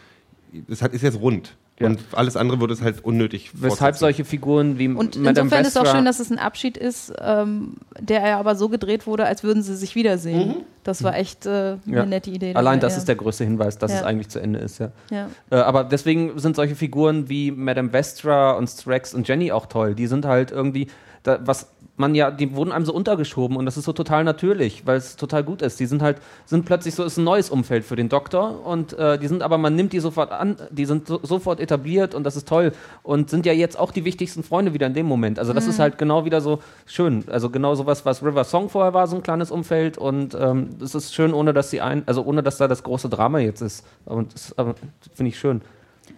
es 0.67 0.81
hat, 0.81 0.93
ist 0.93 1.01
jetzt 1.01 1.19
rund. 1.19 1.55
Ja. 1.79 1.87
Und 1.87 1.99
alles 2.13 2.35
andere 2.35 2.59
wird 2.59 2.71
es 2.71 2.81
halt 2.81 3.05
unnötig. 3.05 3.51
Weshalb 3.53 3.95
solche 3.97 4.25
Figuren 4.25 4.79
wie 4.79 4.87
Und 4.87 5.15
Madame 5.17 5.29
insofern 5.45 5.61
ist 5.61 5.67
es 5.67 5.77
auch 5.77 5.83
Vestra- 5.83 5.95
schön, 5.95 6.05
dass 6.05 6.19
es 6.19 6.31
ein 6.31 6.39
Abschied 6.39 6.75
ist, 6.75 7.13
ähm, 7.21 7.73
der 7.99 8.27
ja 8.27 8.39
aber 8.39 8.55
so 8.55 8.67
gedreht 8.67 9.05
wurde, 9.05 9.25
als 9.25 9.43
würden 9.43 9.61
sie 9.61 9.75
sich 9.75 9.93
wiedersehen. 9.93 10.55
Das 10.83 11.03
war 11.03 11.15
echt 11.15 11.45
äh, 11.45 11.49
eine 11.49 11.79
Mhm. 11.85 11.93
Ja. 11.93 12.05
nette 12.05 12.31
Idee. 12.31 12.55
Allein 12.55 12.79
dabei, 12.79 12.87
das 12.87 12.93
ja. 12.93 12.97
ist 12.99 13.07
der 13.07 13.15
größte 13.15 13.43
Hinweis, 13.43 13.77
dass 13.77 13.91
Ja. 13.91 13.97
es 13.99 14.03
eigentlich 14.03 14.29
zu 14.29 14.39
Ende 14.39 14.57
ist, 14.59 14.79
ja. 14.79 14.91
Ja. 15.11 15.29
Äh, 15.51 15.57
aber 15.57 15.83
deswegen 15.83 16.39
sind 16.39 16.55
solche 16.55 16.75
Figuren 16.75 17.29
wie 17.29 17.51
Madame 17.51 17.89
Vestra 17.91 18.53
und 18.53 18.67
Strax 18.67 19.13
und 19.13 19.27
Jenny 19.27 19.51
auch 19.51 19.67
toll. 19.67 19.93
Die 19.93 20.07
sind 20.07 20.25
halt 20.25 20.51
irgendwie, 20.51 20.87
da, 21.27 21.39
was 21.45 21.67
man 21.97 22.13
ja, 22.13 22.29
die 22.29 22.55
wurden 22.55 22.71
einem 22.71 22.85
so 22.85 22.93
untergeschoben 22.93 23.57
und 23.57 23.65
das 23.65 23.75
ist 23.75 23.85
so 23.85 23.93
total 23.93 24.23
natürlich, 24.23 24.85
weil 24.85 24.97
es 24.97 25.15
total 25.15 25.43
gut 25.43 25.63
ist. 25.63 25.79
Die 25.79 25.87
sind 25.87 26.01
halt, 26.01 26.17
sind 26.45 26.65
plötzlich 26.65 26.93
so, 26.93 27.03
ist 27.03 27.17
ein 27.17 27.23
neues 27.23 27.49
Umfeld 27.49 27.83
für 27.85 27.95
den 27.95 28.07
Doktor 28.07 28.65
und 28.65 28.93
äh, 28.93 29.17
die 29.17 29.27
sind 29.27 29.41
aber, 29.41 29.57
man 29.57 29.75
nimmt 29.75 29.93
die 29.93 29.99
sofort 29.99 30.31
an, 30.31 30.57
die 30.69 30.85
sind 30.85 31.07
so, 31.07 31.19
sofort 31.23 31.59
etabliert 31.59 32.13
und 32.13 32.23
das 32.23 32.35
ist 32.35 32.47
toll 32.47 32.71
und 33.01 33.31
sind 33.31 33.45
ja 33.47 33.53
jetzt 33.53 33.79
auch 33.79 33.91
die 33.91 34.05
wichtigsten 34.05 34.43
Freunde 34.43 34.73
wieder 34.73 34.85
in 34.85 34.93
dem 34.93 35.07
Moment. 35.07 35.39
Also 35.39 35.53
das 35.53 35.65
ist 35.65 35.79
halt 35.79 35.97
genau 35.97 36.23
wieder 36.23 36.39
so 36.39 36.59
schön. 36.85 37.23
Also 37.27 37.49
genau 37.49 37.73
sowas, 37.73 38.05
was 38.05 38.23
River 38.23 38.43
Song 38.43 38.69
vorher 38.69 38.93
war, 38.93 39.07
so 39.07 39.15
ein 39.15 39.23
kleines 39.23 39.49
Umfeld 39.49 39.97
und 39.97 40.37
ähm, 40.39 40.69
es 40.81 40.93
ist 40.93 41.15
schön, 41.15 41.33
ohne 41.33 41.51
dass 41.53 41.71
sie 41.71 41.81
ein, 41.81 42.03
also 42.05 42.23
ohne 42.23 42.43
dass 42.43 42.57
da 42.57 42.67
das 42.67 42.83
große 42.83 43.09
Drama 43.09 43.39
jetzt 43.39 43.61
ist. 43.61 43.85
Und 44.05 44.33
das 44.35 44.57
aber 44.57 44.75
finde 45.15 45.29
ich 45.29 45.39
schön. 45.39 45.61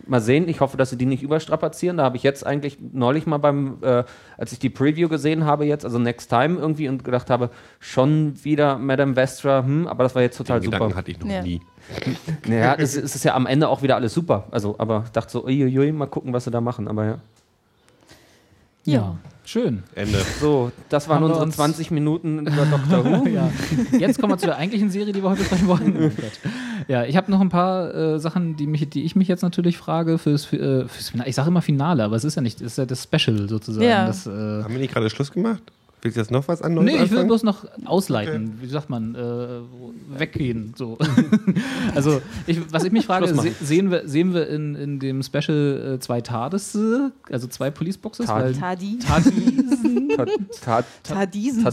Mal 0.09 0.21
sehen, 0.21 0.47
ich 0.49 0.59
hoffe, 0.59 0.75
dass 0.75 0.89
sie 0.89 0.97
die 0.97 1.05
nicht 1.05 1.23
überstrapazieren. 1.23 1.97
Da 1.97 2.03
habe 2.03 2.17
ich 2.17 2.23
jetzt 2.23 2.45
eigentlich 2.45 2.77
neulich 2.91 3.25
mal 3.27 3.37
beim, 3.37 3.77
äh, 3.81 4.03
als 4.37 4.51
ich 4.51 4.59
die 4.59 4.69
Preview 4.69 5.07
gesehen 5.07 5.45
habe 5.45 5.65
jetzt, 5.65 5.85
also 5.85 5.99
Next 5.99 6.29
Time 6.29 6.57
irgendwie 6.59 6.89
und 6.89 7.03
gedacht 7.03 7.29
habe, 7.29 7.49
schon 7.79 8.33
wieder 8.43 8.77
Madame 8.77 9.13
Vestra, 9.15 9.63
hm, 9.63 9.87
aber 9.87 10.03
das 10.03 10.15
war 10.15 10.21
jetzt 10.21 10.37
total 10.37 10.59
Den 10.59 10.65
super. 10.65 10.77
Gedanken 10.77 10.95
hatte 10.97 11.11
ich 11.11 11.19
noch 11.19 11.27
Ja. 11.29 11.41
nie. 11.43 11.61
Naja, 12.47 12.75
es, 12.77 12.95
es 12.95 13.15
ist 13.15 13.23
ja 13.23 13.35
am 13.35 13.45
Ende 13.45 13.67
auch 13.69 13.81
wieder 13.81 13.95
alles 13.95 14.13
super. 14.13 14.47
Also, 14.51 14.75
aber 14.77 15.03
ich 15.05 15.11
dachte 15.11 15.31
so, 15.31 15.45
uiuiui, 15.45 15.91
mal 15.91 16.07
gucken, 16.07 16.33
was 16.33 16.43
sie 16.43 16.51
da 16.51 16.61
machen. 16.61 16.87
Aber 16.87 17.05
ja. 17.05 17.19
Ja, 18.85 19.17
schön. 19.45 19.83
Ende. 19.95 20.19
So, 20.39 20.71
das 20.89 21.07
waren 21.09 21.17
Haben 21.17 21.25
unsere 21.25 21.43
uns- 21.45 21.55
20 21.55 21.91
Minuten 21.91 22.39
über 22.47 22.65
Doctor 22.65 23.05
Who. 23.23 23.27
ja. 23.27 23.51
Jetzt 23.97 24.19
kommen 24.19 24.33
wir 24.33 24.37
zu 24.37 24.47
der 24.47 24.57
eigentlichen 24.57 24.89
Serie, 24.89 25.13
die 25.13 25.21
wir 25.21 25.29
heute 25.29 25.41
besprechen 25.41 25.67
wollen. 25.67 26.11
Oh. 26.17 26.23
Ja, 26.87 27.03
ich 27.05 27.15
habe 27.17 27.29
noch 27.29 27.41
ein 27.41 27.49
paar 27.49 27.93
äh, 27.93 28.19
Sachen, 28.19 28.55
die, 28.55 28.65
mich, 28.67 28.89
die 28.89 29.03
ich 29.03 29.15
mich 29.15 29.27
jetzt 29.27 29.41
natürlich 29.43 29.77
frage 29.77 30.17
fürs, 30.17 30.45
für, 30.45 30.57
äh, 30.57 30.87
fürs 30.87 31.09
Finale. 31.09 31.29
Ich 31.29 31.35
sage 31.35 31.49
immer 31.49 31.61
Finale, 31.61 32.03
aber 32.03 32.15
es 32.15 32.23
ist 32.23 32.35
ja 32.35 32.41
nicht, 32.41 32.61
es 32.61 32.73
ist 32.73 32.77
ja 32.77 32.85
das 32.85 33.03
Special 33.03 33.47
sozusagen. 33.49 33.85
Ja. 33.85 34.07
Das, 34.07 34.25
äh, 34.25 34.29
Haben 34.29 34.71
wir 34.73 34.79
nicht 34.79 34.93
gerade 34.93 35.09
Schluss 35.09 35.31
gemacht? 35.31 35.61
Willst 36.01 36.15
du 36.15 36.21
jetzt 36.21 36.31
noch 36.31 36.47
was 36.47 36.61
anderes 36.61 36.85
Nee, 36.85 37.03
ich 37.03 37.11
will 37.11 37.25
bloß 37.25 37.43
noch 37.43 37.65
ausleiten. 37.85 38.59
Wie 38.61 38.67
sagt 38.67 38.89
man? 38.89 39.15
Äh, 39.15 40.19
weggehen. 40.19 40.73
So. 40.77 40.97
also, 41.95 42.21
ich, 42.47 42.71
was 42.71 42.85
ich 42.85 42.91
mich 42.91 43.05
frage, 43.05 43.27
se 43.27 43.51
sehen 43.61 43.91
wir, 43.91 44.07
sehen 44.07 44.33
wir 44.33 44.47
in, 44.47 44.75
in 44.75 44.99
dem 44.99 45.21
Special 45.23 45.95
äh, 45.95 45.99
zwei 45.99 46.21
TARDIS, 46.21 46.77
also 47.29 47.47
zwei 47.47 47.69
Police 47.69 47.97
Boxes? 47.97 48.27
Tard- 48.27 48.57
Tadi. 48.57 48.99
Tardisen. 48.99 50.09
Tadisen. 50.15 50.47
Tat- 50.61 50.85
Tardisen. 51.03 51.65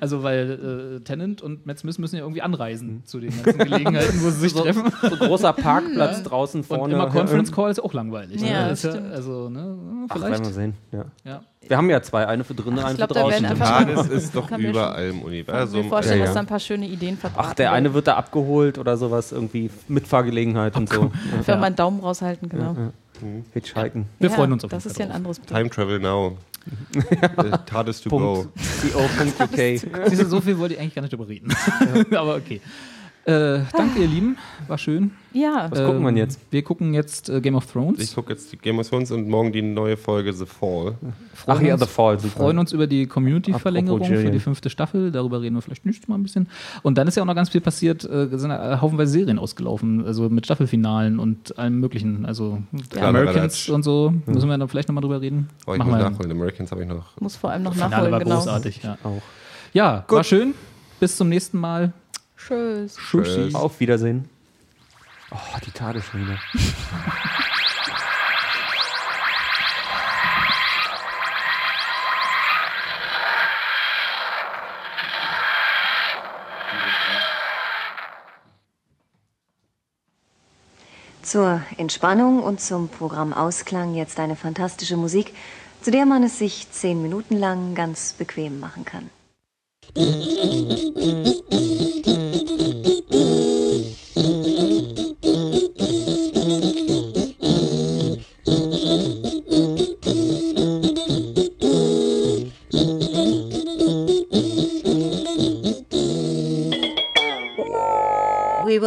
Also, 0.00 0.22
weil 0.22 0.98
äh, 0.98 1.00
Tennant 1.04 1.40
und 1.40 1.64
Matt 1.66 1.78
Smith 1.78 1.98
müssen 1.98 2.16
ja 2.16 2.22
irgendwie 2.22 2.42
anreisen 2.42 3.02
zu 3.06 3.20
den 3.20 3.30
ganzen 3.42 3.58
Gelegenheiten, 3.58 4.20
wo 4.22 4.30
sie 4.30 4.40
sich 4.40 4.52
so, 4.52 4.62
treffen. 4.62 4.84
so 5.02 5.16
großer 5.16 5.52
Parkplatz 5.54 6.22
draußen 6.24 6.60
Und 6.60 6.66
vorne. 6.66 6.94
immer 6.94 7.08
Conference 7.08 7.52
Call 7.52 7.70
ist 7.70 7.82
auch 7.82 7.94
langweilig. 7.94 8.40
Ja, 8.42 8.64
ne? 8.64 8.68
das 8.70 8.84
ist 8.84 8.90
stimmt. 8.92 9.12
Also, 9.12 9.48
ne? 9.48 9.78
Ach, 10.08 10.14
Vielleicht. 10.16 10.32
werden 10.32 10.44
wir 10.44 10.52
sehen. 10.52 10.74
Ja. 10.92 11.04
ja. 11.24 11.40
Wir 11.66 11.76
haben 11.76 11.90
ja 11.90 12.00
zwei, 12.02 12.26
eine 12.26 12.44
für 12.44 12.54
drinnen, 12.54 12.78
Ach, 12.80 12.86
eine 12.86 12.96
glaub, 12.96 13.08
für 13.08 13.14
draußen. 13.14 13.44
TARDIS 13.58 14.06
ist 14.08 14.34
doch 14.34 14.50
überall 14.56 15.08
im 15.08 15.08
Ich 15.08 15.12
kann 15.12 15.20
mir 15.20 15.26
Universum. 15.26 15.88
vorstellen, 15.88 16.20
Ja, 16.20 16.24
dass 16.26 16.30
ja. 16.30 16.34
da 16.34 16.40
ein 16.40 16.46
paar 16.46 16.60
schöne 16.60 16.86
Ideen 16.86 17.16
verbraten 17.18 17.48
Ach, 17.50 17.54
der 17.54 17.72
eine 17.72 17.92
wird 17.94 18.06
da 18.06 18.14
abgeholt 18.16 18.78
oder 18.78 18.96
sowas, 18.96 19.32
irgendwie 19.32 19.70
Mitfahrgelegenheit 19.88 20.76
und 20.76 20.88
so. 20.92 21.10
Wenn 21.32 21.46
wir 21.46 21.56
mal 21.56 21.66
einen 21.66 21.76
Daumen 21.76 22.00
raushalten, 22.00 22.48
genau. 22.48 22.74
Hitchhiken. 23.52 24.06
Wir 24.18 24.30
Ja, 24.30 24.36
freuen 24.36 24.52
uns 24.52 24.64
auf 24.64 24.70
Das 24.70 24.86
ist 24.86 24.98
ja 24.98 25.06
ein 25.06 25.12
anderes 25.12 25.40
Bild. 25.40 25.50
Time 25.50 25.68
Travel 25.70 25.98
Now. 25.98 26.36
Äh, 27.20 27.58
TARDIS 27.64 28.02
to 28.02 28.10
go. 28.10 28.46
Co.uk. 28.92 30.10
Du, 30.10 30.24
so 30.26 30.40
viel 30.42 30.58
wollte 30.58 30.74
ich 30.74 30.80
eigentlich 30.80 30.94
gar 30.94 31.00
nicht 31.02 31.12
drüber 31.12 31.26
reden. 31.26 31.50
Aber 32.14 32.36
okay. 32.36 32.60
Äh, 33.28 33.60
danke, 33.76 34.00
ihr 34.00 34.06
Lieben. 34.06 34.38
War 34.68 34.78
schön. 34.78 35.10
Ja, 35.34 35.66
Was 35.70 35.84
gucken 35.84 36.02
wir 36.02 36.12
jetzt? 36.12 36.40
Wir 36.50 36.62
gucken 36.62 36.94
jetzt 36.94 37.28
äh, 37.28 37.42
Game 37.42 37.56
of 37.56 37.70
Thrones. 37.70 37.98
Ich 38.00 38.14
gucke 38.14 38.32
jetzt 38.32 38.50
die 38.50 38.56
Game 38.56 38.78
of 38.78 38.88
Thrones 38.88 39.10
und 39.10 39.28
morgen 39.28 39.52
die 39.52 39.60
neue 39.60 39.98
Folge 39.98 40.32
The 40.32 40.46
Fall. 40.46 40.94
freuen 41.34 41.58
Ach 41.58 41.60
ja, 41.60 41.76
The 41.76 41.84
Fall, 41.84 42.18
super. 42.18 42.38
freuen 42.40 42.58
uns 42.58 42.72
über 42.72 42.86
die 42.86 43.06
Community-Verlängerung 43.06 44.02
für 44.02 44.30
die 44.30 44.38
fünfte 44.38 44.70
Staffel. 44.70 45.10
Darüber 45.12 45.42
reden 45.42 45.56
wir 45.56 45.60
vielleicht 45.60 45.84
nicht 45.84 46.08
mal 46.08 46.14
ein 46.14 46.22
bisschen. 46.22 46.48
Und 46.82 46.96
dann 46.96 47.06
ist 47.06 47.16
ja 47.16 47.22
auch 47.22 47.26
noch 47.26 47.34
ganz 47.34 47.50
viel 47.50 47.60
passiert. 47.60 48.02
Äh, 48.04 48.28
sind 48.38 48.50
äh, 48.50 48.78
haufenweise 48.80 49.12
Serien 49.12 49.38
ausgelaufen. 49.38 50.06
Also 50.06 50.30
mit 50.30 50.46
Staffelfinalen 50.46 51.18
und 51.18 51.58
allem 51.58 51.80
Möglichen. 51.80 52.24
Also 52.24 52.62
Ja. 52.96 53.08
Americans 53.10 53.66
Ja. 53.66 53.74
und 53.74 53.82
so. 53.82 54.14
Müssen 54.24 54.48
wir 54.48 54.56
dann 54.56 54.68
vielleicht 54.68 54.88
nochmal 54.88 55.02
drüber 55.02 55.20
reden. 55.20 55.50
Oh, 55.66 55.72
ich 55.72 55.78
Machen 55.78 55.90
muss 55.90 55.98
wir 56.00 56.10
nachholen. 56.10 56.30
Americans 56.32 56.70
habe 56.70 56.80
ich 56.82 56.88
noch. 56.88 57.20
muss 57.20 57.36
vor 57.36 57.50
allem 57.50 57.62
noch 57.64 57.74
Finale 57.74 57.90
nachholen, 57.90 58.12
war 58.12 58.20
genau. 58.20 58.36
großartig. 58.36 58.82
Ja, 58.82 58.96
Auch. 59.04 59.20
ja 59.74 60.04
war 60.08 60.24
schön. 60.24 60.54
Bis 60.98 61.14
zum 61.16 61.28
nächsten 61.28 61.58
Mal. 61.60 61.92
Tschüss. 62.48 62.96
Tschüss. 62.96 63.54
Auf 63.54 63.78
Wiedersehen. 63.78 64.26
Oh, 65.30 65.36
die 65.66 65.70
Tade 65.70 66.00
schon 66.00 66.22
wieder. 66.22 66.38
Zur 81.20 81.60
Entspannung 81.76 82.42
und 82.42 82.62
zum 82.62 82.88
Programm 82.88 83.34
Ausklang 83.34 83.94
jetzt 83.94 84.18
eine 84.18 84.36
fantastische 84.36 84.96
Musik, 84.96 85.34
zu 85.82 85.90
der 85.90 86.06
man 86.06 86.22
es 86.22 86.38
sich 86.38 86.70
zehn 86.70 87.02
Minuten 87.02 87.36
lang 87.36 87.74
ganz 87.74 88.14
bequem 88.14 88.58
machen 88.58 88.86
kann. 88.86 89.10